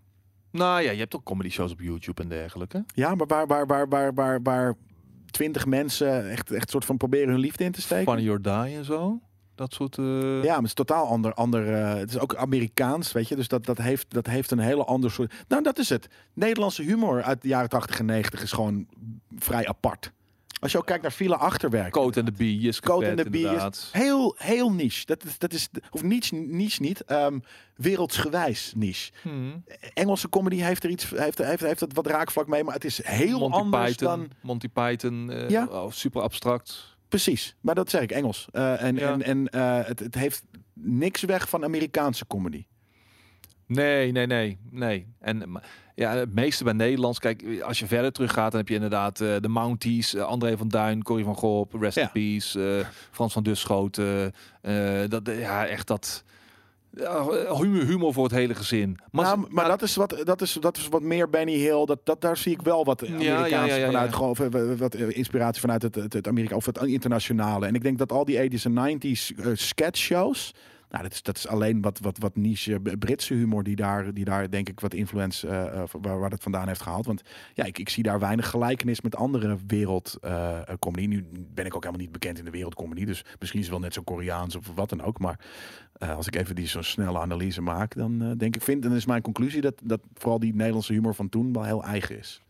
Nou 0.51 0.83
ja, 0.83 0.91
je 0.91 0.99
hebt 0.99 1.17
ook 1.17 1.25
comedy 1.25 1.49
shows 1.49 1.73
op 1.73 1.81
YouTube 1.81 2.23
en 2.23 2.29
dergelijke. 2.29 2.85
Ja, 2.95 3.15
maar 3.15 3.27
waar, 3.27 3.47
waar, 3.47 3.67
waar, 3.67 3.89
waar, 3.89 4.15
waar, 4.15 4.43
waar 4.43 4.75
twintig 5.31 5.67
mensen 5.67 6.31
echt, 6.31 6.51
echt 6.51 6.71
soort 6.71 6.85
van 6.85 6.97
proberen 6.97 7.29
hun 7.29 7.39
liefde 7.39 7.65
in 7.65 7.73
te 7.73 7.81
steken. 7.81 8.13
Funny 8.13 8.31
or 8.31 8.43
Die 8.43 8.77
en 8.77 8.85
zo. 8.85 9.21
Dat 9.55 9.73
soort... 9.73 9.99
eh, 9.99 10.43
Ja, 10.43 10.49
maar 10.53 10.57
het 10.57 10.65
is 10.65 10.75
totaal 10.75 11.07
ander. 11.07 11.35
ander 11.35 11.75
eh, 11.75 11.95
het 11.95 12.11
is 12.11 12.19
ook 12.19 12.35
Amerikaans, 12.37 13.13
weet 13.13 13.29
je. 13.29 13.37
Dus 13.37 13.49
dat, 13.49 13.65
dat, 13.67 13.79
heeft, 13.79 14.07
dat 14.11 14.27
heeft 14.27 14.51
een 14.51 14.59
hele 14.59 14.85
ander 14.85 15.11
soort. 15.11 15.35
Nou, 15.49 15.63
dat 15.63 15.79
is 15.79 15.89
het. 15.89 16.07
Nederlandse 16.33 16.83
humor 16.83 17.23
uit 17.23 17.43
de 17.43 17.49
jaren 17.49 17.69
80 17.69 17.99
en 17.99 18.05
90 18.07 18.43
is 18.43 18.53
gewoon 18.53 18.87
vrij 19.37 19.67
apart. 19.69 20.13
Als 20.65 20.73
je 20.73 20.79
ook 20.79 20.87
kijkt 20.87 21.03
naar 21.03 21.11
file 21.11 21.37
achterwerk. 21.37 21.93
Coat 21.93 22.17
and 22.17 22.27
the 22.27 22.33
Bee, 22.33 22.73
Code 22.81 23.07
and 23.07 23.15
Vet, 23.17 23.25
the 23.25 23.31
Bee 23.31 23.71
heel, 24.03 24.35
heel 24.39 24.73
niche. 24.73 25.07
Dat 25.07 25.25
is, 25.25 25.39
dat 25.39 25.53
is, 25.53 25.69
of 25.91 26.03
niche, 26.03 26.35
niche 26.35 26.83
niet, 26.83 27.01
ehm, 27.05 27.39
wereldsgewijs 27.77 28.73
niche. 28.77 29.13
Hmm. 29.23 29.65
Engelse 29.95 30.29
comedy 30.29 30.57
heeft 30.57 30.85
er 30.85 30.91
iets, 30.91 31.11
heeft, 31.11 31.39
heeft, 31.39 31.63
heeft 31.63 31.81
het 31.81 31.95
wat 31.95 32.07
raakvlak 32.07 32.47
mee, 32.47 32.65
maar 32.65 32.75
het 32.75 32.85
is 32.85 33.05
heel 33.05 33.39
Monty 33.39 33.57
anders 33.57 33.91
Python, 33.91 34.09
dan. 34.09 34.31
Monty 34.43 34.69
Python, 34.69 35.31
eh, 35.31 35.49
Ja. 35.49 35.67
oh, 35.71 35.91
super 35.91 36.23
abstract. 36.23 36.97
Precies, 37.09 37.57
maar 37.61 37.75
dat 37.75 37.91
zeg 37.91 38.03
ik 38.03 38.11
Engels. 38.11 38.49
Eh, 38.53 38.83
en 38.83 38.97
Ja. 38.97 39.13
en, 39.13 39.23
en 39.23 39.49
eh, 39.49 39.87
het, 39.87 39.99
het 39.99 40.15
heeft 40.15 40.43
niks 40.73 41.23
weg 41.23 41.49
van 41.49 41.65
Amerikaanse 41.65 42.27
comedy. 42.27 42.65
Nee, 43.67 44.13
nee, 44.13 44.27
nee, 44.27 44.59
nee. 44.71 45.07
En 45.21 45.61
ja, 45.95 46.15
het 46.15 46.35
meeste 46.35 46.65
bij 46.65 46.73
Nederlands. 46.73 47.19
Kijk, 47.19 47.61
als 47.63 47.79
je 47.79 47.87
verder 47.87 48.13
teruggaat, 48.13 48.51
dan 48.51 48.61
heb 48.61 48.69
je 48.69 48.75
inderdaad 48.75 49.21
eh, 49.21 49.35
de 49.41 49.49
Mounties, 49.49 50.15
eh, 50.15 50.23
André 50.23 50.57
van 50.57 50.69
Duin, 50.69 51.03
Corrie 51.03 51.25
van 51.25 51.35
Gorp, 51.35 51.75
Rest 51.75 51.97
Ja. 51.97 52.03
in 52.03 52.11
Peace, 52.13 52.79
eh, 52.79 52.87
Frans 53.11 53.33
van 53.33 53.43
Duschoten. 53.43 54.33
dat, 55.09 55.31
ja, 55.39 55.67
echt 55.67 55.87
dat 55.87 56.25
humor, 57.59 57.85
humor 57.85 58.13
voor 58.13 58.25
het 58.25 58.33
hele 58.33 58.55
gezin. 58.55 58.99
Maar, 59.11 59.39
Maar, 59.39 59.47
maar, 59.51 59.69
dat, 59.69 59.83
is 59.83 59.97
wat, 59.97 60.23
dat, 60.25 60.41
is, 60.41 60.53
dat 60.53 60.77
is 60.77 60.89
wat 60.89 61.03
meer 61.03 61.31
Benny 61.31 61.57
Hill. 61.57 61.85
Dat, 61.85 61.99
dat, 62.05 62.21
daar 62.21 62.37
zie 62.37 62.53
ik 62.53 62.63
wel 62.63 62.85
wat 62.85 63.07
Amerikaans 63.07 63.71
ja, 63.71 63.77
ja, 63.77 63.87
vanuit. 63.87 64.15
Gewoon, 64.15 64.77
wat 64.77 64.95
inspiratie 64.95 65.61
vanuit 65.61 65.83
het, 65.83 65.95
het, 65.95 66.13
het 66.13 66.29
Amerika 66.29 66.57
of 66.57 66.67
het 66.67 66.83
internationale. 66.83 67.67
En 67.67 67.75
ik 67.75 67.83
denk 67.83 67.99
dat 67.99 68.13
al 68.13 68.25
die 68.25 68.51
80s 68.51 68.63
en 68.63 68.99
90s 68.99 69.37
eh, 69.37 69.47
sketch 69.55 69.99
shows. 69.99 70.55
Nou, 70.95 71.07
dat 71.07 71.15
is, 71.15 71.23
dat 71.23 71.37
is 71.37 71.49
alleen 71.49 71.81
wat, 71.81 71.99
wat, 71.99 72.19
wat 72.19 72.37
niche 72.37 72.81
eh, 72.85 72.93
Britse 72.99 73.35
humor 73.35 73.63
die 73.63 73.77
daar, 73.77 74.15
die 74.15 74.25
daar 74.25 74.51
denk 74.51 74.69
ik 74.69 74.81
wat 74.81 74.95
influence 74.95 75.49
eh, 75.49 75.83
waar, 76.01 76.19
waar 76.19 76.31
dat 76.31 76.43
vandaan 76.43 76.69
heeft 76.69 76.83
gehaald. 76.83 77.07
Want 77.07 77.23
ja, 77.55 77.65
ik, 77.65 77.79
ik 77.79 77.89
zie 77.89 78.03
daar 78.03 78.19
weinig 78.19 78.49
gelijkenis 78.51 79.01
met 79.01 79.17
andere 79.17 79.57
wereldcomedy. 79.67 81.07
nu 81.07 81.27
ben 81.55 81.67
ik 81.67 81.75
ook 81.75 81.83
helemaal 81.85 82.05
niet 82.05 82.13
bekend 82.13 82.39
in 82.39 82.45
de 82.45 82.51
wereldcomedy. 82.51 83.05
Dus 83.05 83.25
misschien 83.39 83.61
is 83.61 83.67
het 83.67 83.75
wel 83.75 83.85
net 83.85 83.95
zo 83.95 84.03
Koreaans 84.03 84.57
of 84.57 84.71
wat 84.75 84.89
dan 84.89 85.03
ook. 85.03 85.19
Maar 85.19 85.39
als 85.99 86.27
ik 86.27 86.37
even 86.37 86.55
die 86.55 86.67
zo'n 86.67 86.83
snelle 86.83 87.19
analyse 87.19 87.61
maak, 87.61 87.95
dan 87.95 88.35
denk 88.37 88.57
ik, 88.57 88.63
vind, 88.63 88.83
dan 88.83 88.93
is 88.93 89.07
mijn 89.07 89.23
conclusie 89.23 89.61
dat, 89.61 89.81
dat 89.85 90.01
vooral 90.15 90.39
die 90.39 90.55
Nederlandse 90.55 90.93
humor 90.93 91.15
van 91.15 91.29
toen 91.29 91.53
wel 91.53 91.65
heel 91.65 91.85
eigen 91.85 92.19
is. 92.19 92.43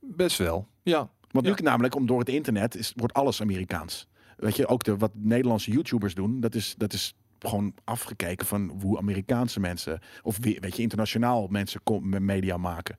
best 0.00 0.38
wel. 0.38 0.66
Ja, 0.82 1.10
Want 1.30 1.46
Ja. 1.46 1.54
nu 1.56 1.62
namelijk, 1.62 1.94
om 1.94 2.06
door 2.06 2.18
het 2.18 2.28
internet, 2.28 2.76
is, 2.76 2.92
wordt 2.96 3.14
alles 3.14 3.40
Amerikaans. 3.40 4.08
Weet 4.36 4.56
je, 4.56 4.66
ook 4.66 4.84
de, 4.84 4.96
wat 4.96 5.10
Nederlandse 5.14 5.70
YouTubers 5.70 6.14
doen, 6.14 6.40
dat 6.40 6.54
is, 6.54 6.74
dat 6.76 6.92
is 6.92 7.14
gewoon 7.48 7.74
afgekeken 7.84 8.46
van 8.46 8.78
hoe 8.80 8.98
Amerikaanse 8.98 9.60
mensen, 9.60 10.00
of 10.22 10.38
weet 10.38 10.76
je, 10.76 10.82
internationaal 10.82 11.46
mensen 11.46 11.80
media 12.24 12.56
maken. 12.56 12.96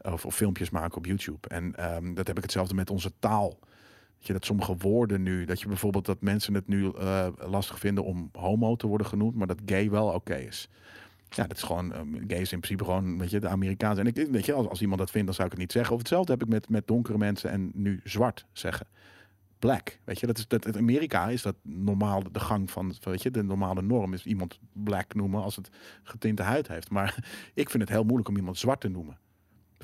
Of, 0.00 0.26
of 0.26 0.34
filmpjes 0.34 0.70
maken 0.70 0.96
op 0.96 1.06
YouTube. 1.06 1.48
En 1.48 1.74
ehm, 1.74 2.14
dat 2.14 2.26
heb 2.26 2.36
ik 2.36 2.42
hetzelfde 2.42 2.74
met 2.74 2.90
onze 2.90 3.12
taal. 3.18 3.58
Weet 4.16 4.26
je, 4.26 4.32
dat 4.32 4.44
sommige 4.44 4.76
woorden 4.76 5.22
nu, 5.22 5.44
dat 5.44 5.60
je 5.60 5.68
bijvoorbeeld 5.68 6.06
dat 6.06 6.20
mensen 6.20 6.54
het 6.54 6.68
nu 6.68 6.90
eh, 6.90 7.26
lastig 7.36 7.78
vinden 7.78 8.04
om 8.04 8.28
homo 8.32 8.76
te 8.76 8.86
worden 8.86 9.06
genoemd, 9.06 9.34
maar 9.34 9.46
dat 9.46 9.60
gay 9.66 9.90
wel 9.90 10.08
oké 10.08 10.34
is. 10.34 10.68
Ja, 11.28 11.46
dat 11.46 11.56
is 11.56 11.62
gewoon, 11.62 11.92
ehm, 11.92 12.12
gay 12.26 12.40
is 12.40 12.52
in 12.52 12.60
principe 12.60 12.84
gewoon, 12.84 13.18
weet 13.18 13.30
je, 13.30 13.40
de 13.40 13.48
Amerikaanse. 13.48 14.00
En 14.00 14.06
ik, 14.06 14.26
weet 14.30 14.46
je, 14.46 14.52
als, 14.52 14.68
als 14.68 14.80
iemand 14.80 14.98
dat 14.98 15.10
vindt, 15.10 15.26
dan 15.26 15.34
zou 15.34 15.46
ik 15.46 15.52
het 15.52 15.62
niet 15.62 15.72
zeggen. 15.72 15.92
Of 15.92 15.98
hetzelfde 15.98 16.32
heb 16.32 16.42
ik 16.42 16.48
met, 16.48 16.68
met 16.68 16.86
donkere 16.86 17.18
mensen 17.18 17.50
en 17.50 17.70
nu 17.74 18.00
zwart 18.04 18.46
zeggen. 18.52 18.86
Black, 19.64 19.98
weet 20.04 20.20
je, 20.20 20.26
dat 20.26 20.38
is 20.38 20.48
dat 20.48 20.66
in 20.66 20.76
Amerika 20.76 21.28
is 21.28 21.42
dat 21.42 21.56
normaal 21.62 22.22
de 22.32 22.40
gang 22.40 22.70
van, 22.70 22.94
weet 23.00 23.22
je, 23.22 23.30
de 23.30 23.42
normale 23.42 23.82
norm 23.82 24.12
is 24.12 24.26
iemand 24.26 24.58
black 24.72 25.14
noemen 25.14 25.42
als 25.42 25.56
het 25.56 25.68
getinte 26.02 26.42
huid 26.42 26.68
heeft. 26.68 26.90
Maar 26.90 27.16
ik 27.54 27.70
vind 27.70 27.82
het 27.82 27.92
heel 27.92 28.04
moeilijk 28.04 28.28
om 28.28 28.36
iemand 28.36 28.58
zwart 28.58 28.80
te 28.80 28.88
noemen. 28.88 29.18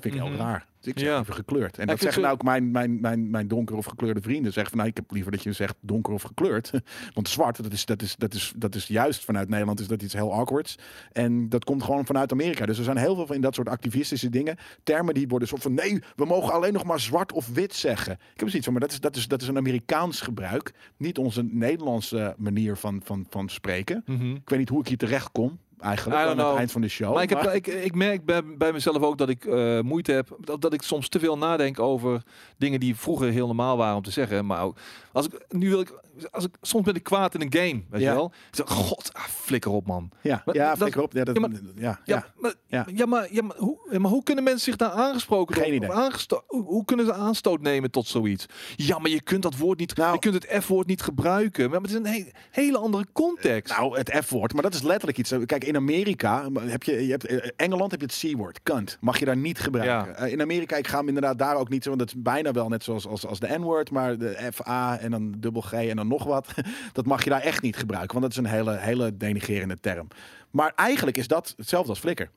Dat 0.02 0.12
vind 0.12 0.14
ik 0.14 0.20
Mhm. 0.20 0.30
heel 0.30 0.46
raar. 0.46 0.66
Dus 0.80 0.92
ik 0.92 0.98
zeg 0.98 1.08
Ja. 1.08 1.16
liever 1.16 1.34
gekleurd. 1.34 1.76
En 1.76 1.82
ik 1.82 1.88
dat 1.88 1.96
zeggen 2.00 2.14
zo- 2.22 2.26
nou 2.28 2.34
ook 2.34 2.42
mijn, 2.42 2.70
mijn, 2.70 3.00
mijn, 3.00 3.30
mijn 3.30 3.48
donker 3.48 3.76
of 3.76 3.86
gekleurde 3.86 4.20
vrienden. 4.20 4.52
Zeggen 4.52 4.68
van 4.70 4.78
nou, 4.78 4.90
ik 4.90 4.96
heb 4.96 5.10
liever 5.10 5.32
dat 5.32 5.42
je 5.42 5.52
zegt 5.52 5.74
donker 5.80 6.12
of 6.12 6.22
gekleurd. 6.22 6.70
Want 7.14 7.28
zwart, 7.28 7.62
dat 7.62 7.72
is, 7.72 7.84
dat 7.84 8.02
is, 8.02 8.14
dat 8.18 8.34
is, 8.34 8.52
dat 8.56 8.74
is 8.74 8.86
juist 8.86 9.24
vanuit 9.24 9.48
Nederland 9.48 9.80
is 9.80 9.86
dat 9.86 10.02
iets 10.02 10.12
heel 10.14 10.32
awkwards. 10.32 10.76
En 11.12 11.48
dat 11.48 11.64
komt 11.64 11.82
gewoon 11.82 12.06
vanuit 12.06 12.32
Amerika. 12.32 12.66
Dus 12.66 12.78
er 12.78 12.84
zijn 12.84 12.96
heel 12.96 13.14
veel 13.14 13.26
van 13.26 13.34
in 13.34 13.40
dat 13.40 13.54
soort 13.54 13.68
activistische 13.68 14.28
dingen. 14.30 14.56
Termen 14.82 15.14
die 15.14 15.28
worden 15.28 15.48
zo 15.48 15.56
van 15.56 15.74
nee, 15.74 16.02
we 16.16 16.24
mogen 16.24 16.52
alleen 16.52 16.72
nog 16.72 16.84
maar 16.84 17.00
zwart 17.00 17.32
of 17.32 17.48
wit 17.48 17.74
zeggen. 17.74 18.12
Ik 18.12 18.40
heb 18.40 18.48
zoiets 18.48 18.64
van, 18.64 18.72
maar 18.72 18.82
dat 18.82 18.92
is, 18.92 19.00
dat 19.00 19.16
is, 19.16 19.28
dat 19.28 19.42
is 19.42 19.48
een 19.48 19.56
Amerikaans 19.56 20.20
gebruik. 20.20 20.72
Niet 20.96 21.18
onze 21.18 21.42
Nederlandse 21.42 22.34
manier 22.38 22.76
van, 22.76 23.00
van, 23.04 23.26
van 23.28 23.48
spreken. 23.48 24.02
Mhm. 24.06 24.30
Ik 24.34 24.48
weet 24.48 24.58
niet 24.58 24.68
hoe 24.68 24.80
ik 24.80 24.88
hier 24.88 24.96
terecht 24.96 25.32
kom. 25.32 25.58
Eigenlijk 25.80 26.20
aan 26.20 26.38
het 26.38 26.56
eind 26.56 26.72
van 26.72 26.80
de 26.80 26.88
show. 26.88 27.14
Maar 27.14 27.22
ik, 27.22 27.30
heb, 27.30 27.42
ik, 27.42 27.66
ik 27.66 27.94
merk 27.94 28.24
bij, 28.24 28.42
bij 28.44 28.72
mezelf 28.72 29.02
ook 29.02 29.18
dat 29.18 29.28
ik 29.28 29.44
eh, 29.44 29.80
moeite 29.80 30.12
heb. 30.12 30.36
Dat, 30.40 30.60
dat 30.60 30.72
ik 30.72 30.82
soms 30.82 31.08
te 31.08 31.18
veel 31.18 31.38
nadenk 31.38 31.78
over 31.78 32.22
dingen 32.56 32.80
die 32.80 32.96
vroeger 32.96 33.30
heel 33.30 33.46
normaal 33.46 33.76
waren 33.76 33.96
om 33.96 34.02
te 34.02 34.10
zeggen. 34.10 34.46
Maar 34.46 34.62
ook, 34.62 34.76
als 35.12 35.26
ik, 35.26 35.44
nu 35.48 35.68
wil 35.68 35.80
ik, 35.80 36.00
als 36.30 36.44
ik, 36.44 36.50
soms 36.62 36.84
ben 36.84 36.94
ik 36.94 37.02
kwaad 37.02 37.34
in 37.34 37.40
een 37.40 37.52
game, 37.52 37.82
weet 37.90 38.00
Ja. 38.00 38.08
je 38.10 38.14
wel. 38.16 38.32
Ik 38.50 38.56
zeg, 38.56 38.68
god, 38.68 39.10
ah, 39.12 39.22
flikker 39.24 39.70
op 39.70 39.86
man. 39.86 40.10
ja, 40.22 40.42
maar 40.44 40.54
ja, 40.54 40.76
flikker 40.76 41.02
op. 41.02 41.12
Ja, 41.12 41.24
dat, 41.24 41.34
ja, 41.34 41.40
maar- 41.40 41.50
ja, 41.76 42.00
Ja, 42.04 42.26
maar, 42.36 42.54
Ja. 42.66 42.86
ja. 42.94 43.06
maar, 43.06 43.28
ja, 43.32 43.42
maar, 43.42 43.56
hoe, 43.56 43.98
maar 43.98 44.10
hoe 44.10 44.22
kunnen 44.22 44.44
mensen 44.44 44.64
zich 44.64 44.76
daar 44.76 44.90
aangesproken 44.90 45.54
Geen 45.56 45.74
idee. 45.74 45.92
aangesto- 45.92 46.44
hoe, 46.46 46.62
hoe 46.64 46.84
kunnen 46.84 47.06
ze 47.06 47.12
aanstoot 47.12 47.60
nemen 47.60 47.90
tot 47.90 48.06
zoiets? 48.06 48.46
Ja, 48.76 48.98
maar 48.98 49.10
je 49.10 49.22
kunt 49.22 49.42
dat 49.42 49.56
woord 49.56 49.78
niet, 49.78 49.96
Nou- 49.96 50.12
je 50.12 50.18
kunt 50.18 50.34
het 50.34 50.64
F-woord 50.64 50.86
niet 50.86 51.02
gebruiken. 51.02 51.70
Maar 51.70 51.80
het 51.80 51.90
is 51.90 51.96
een 51.96 52.06
he- 52.06 52.30
hele 52.50 52.78
andere 52.78 53.06
context. 53.12 53.76
Nou, 53.76 53.98
het 53.98 54.18
F-woord, 54.24 54.52
maar 54.52 54.62
dat 54.62 54.74
is 54.74 54.82
letterlijk 54.82 55.18
iets. 55.18 55.34
Kijk, 55.46 55.64
in 55.64 55.76
Amerika 55.76 56.48
heb 56.60 56.82
je, 56.82 57.04
je 57.04 57.10
hebt, 57.10 57.26
eh, 57.26 57.50
Engeland 57.56 57.90
heb 57.90 58.00
je 58.00 58.06
het 58.06 58.32
C-woord, 58.34 58.60
kant. 58.62 58.96
Mag 59.00 59.18
je 59.18 59.24
daar 59.24 59.36
niet 59.36 59.58
gebruiken. 59.58 60.16
Eh, 60.16 60.32
in 60.32 60.40
Amerika, 60.40 60.76
ik 60.76 60.86
ga 60.88 60.98
hem 60.98 61.08
inderdaad 61.08 61.38
daar 61.38 61.56
ook 61.56 61.68
niet 61.68 61.84
want 61.84 61.98
dat 61.98 62.08
is 62.08 62.14
bijna 62.16 62.52
wel 62.52 62.68
net 62.68 62.84
zoals 62.84 63.06
als, 63.06 63.26
als 63.26 63.40
de 63.40 63.58
N-woord, 63.58 63.90
maar 63.90 64.18
de 64.18 64.48
F-A 64.54 64.98
en 65.00 65.10
dan 65.10 65.34
dubbel 65.38 65.60
G 65.62 65.72
en 65.72 65.96
dan 65.96 66.08
nog 66.08 66.24
wat, 66.24 66.48
dat 66.92 67.06
mag 67.06 67.24
je 67.24 67.30
daar 67.30 67.40
echt 67.40 67.62
niet 67.62 67.76
gebruiken, 67.76 68.20
want 68.20 68.22
dat 68.34 68.44
is 68.44 68.50
een 68.50 68.56
hele, 68.56 68.76
hele 68.76 69.16
denigerende 69.16 69.78
term. 69.80 70.08
Maar 70.50 70.72
eigenlijk 70.76 71.16
is 71.16 71.28
dat 71.28 71.54
hetzelfde 71.56 71.90
als 71.90 71.98
flikker. 71.98 72.30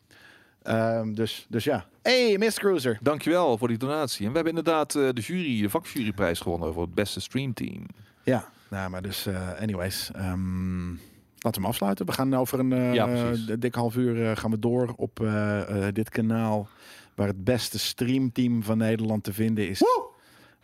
Ehm, 0.63 1.13
dus, 1.13 1.45
dus 1.49 1.63
ja. 1.63 1.85
Hey, 2.01 2.35
Miss 2.37 2.59
Cruiser. 2.59 2.97
Dankjewel 3.01 3.57
voor 3.57 3.67
die 3.67 3.77
donatie. 3.77 4.25
En 4.25 4.29
we 4.29 4.35
hebben 4.35 4.55
inderdaad 4.57 4.95
eh, 4.95 5.09
de 5.13 5.21
jury, 5.21 5.61
de 5.61 5.69
vakjuryprijs 5.69 6.39
gewonnen 6.39 6.73
voor 6.73 6.83
het 6.83 6.93
beste 6.93 7.21
streamteam. 7.21 7.85
Ja, 8.23 8.49
nou, 8.69 8.89
maar 8.89 9.01
dus, 9.01 9.25
eh, 9.25 9.53
anyways. 9.61 10.11
ehm, 10.15 10.89
laten 10.89 10.97
we 11.39 11.49
hem 11.51 11.65
afsluiten. 11.65 12.05
We 12.05 12.11
gaan 12.11 12.33
over 12.35 12.59
een 12.59 12.93
Ja, 12.93 13.07
eh, 13.07 13.31
dik 13.59 13.75
half 13.75 13.95
uur 13.95 14.29
eh, 14.29 14.37
gaan 14.37 14.51
we 14.51 14.59
door 14.59 14.93
op 14.97 15.19
eh, 15.19 15.87
eh, 15.87 15.93
dit 15.93 16.09
kanaal. 16.09 16.67
Waar 17.15 17.27
het 17.27 17.43
beste 17.43 17.79
streamteam 17.79 18.63
van 18.63 18.77
Nederland 18.77 19.23
te 19.23 19.33
vinden 19.33 19.69
is. 19.69 19.79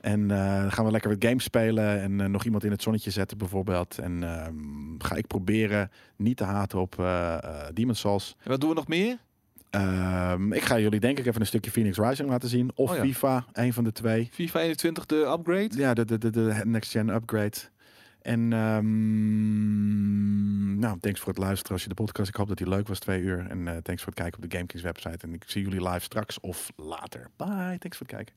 En 0.02 0.32
eh, 0.32 0.62
dan 0.62 0.72
gaan 0.72 0.86
we 0.86 0.92
lekker 0.92 1.10
wat 1.10 1.26
games 1.26 1.44
spelen 1.44 2.02
en 2.02 2.22
eh, 2.22 2.28
nog 2.28 2.44
iemand 2.44 2.64
in 2.64 2.72
het 2.72 2.82
zonnetje 2.82 3.12
zetten 3.12 3.38
bijvoorbeeld. 3.38 3.98
En 3.98 4.24
ehm, 4.24 4.54
ga 4.98 5.16
ik 5.16 5.28
proberen 5.28 5.92
niet 6.16 6.38
te 6.38 6.44
haten 6.44 6.80
op 6.80 7.00
eh 7.00 7.38
Demon's 7.74 8.00
Souls. 8.00 8.36
En 8.44 8.50
wat 8.50 8.62
doen 8.62 8.70
we 8.70 8.76
nog 8.76 8.88
meer? 8.88 9.18
Ehm, 9.70 10.54
ik 10.54 10.62
ga 10.62 10.80
jullie 10.80 11.00
denk 11.00 11.20
ik 11.20 11.26
even 11.26 11.42
een 11.42 11.48
stukje 11.48 11.72
Phoenix 11.72 11.98
Rising 11.98 12.30
laten 12.30 12.50
zien. 12.50 12.72
Of 12.76 12.90
Oh 12.90 12.96
ja. 12.96 13.02
FIFA, 13.02 13.46
een 13.52 13.74
van 13.74 13.84
de 13.84 13.92
twee. 13.92 14.30
FIFA 14.32 14.60
21, 14.60 15.06
de 15.06 15.16
upgrade? 15.16 15.70
Ja, 15.78 15.94
de, 15.94 16.06
de, 16.06 16.18
de, 16.18 16.30
de 16.30 16.62
next 16.64 16.92
gen 16.92 17.10
upgrade. 17.10 17.58
En 18.22 18.54
ehm, 18.54 18.90
nou, 20.80 21.00
thanks 21.00 21.20
voor 21.20 21.30
het 21.34 21.38
luisteren 21.38 21.72
als 21.74 21.84
je 21.84 21.90
de 21.90 21.96
podcast. 21.96 22.30
Ik 22.30 22.36
hoop 22.36 22.48
dat 22.48 22.58
die 22.58 22.70
leuk 22.70 22.88
was, 22.88 23.00
twee 23.00 23.22
uur. 23.22 23.48
En 23.50 23.64
thanks 23.64 24.04
voor 24.04 24.14
het 24.14 24.22
kijken 24.22 24.44
op 24.44 24.50
de 24.50 24.56
GameKings 24.56 24.84
website. 24.84 25.28
En 25.28 25.34
ik 25.34 25.44
zie 25.48 25.64
jullie 25.64 25.90
live 25.90 26.00
straks 26.00 26.40
of 26.40 26.72
later. 26.76 27.30
Bye, 27.38 27.78
thanks 27.78 27.98
voor 27.98 28.08
het 28.08 28.16
kijken. 28.16 28.34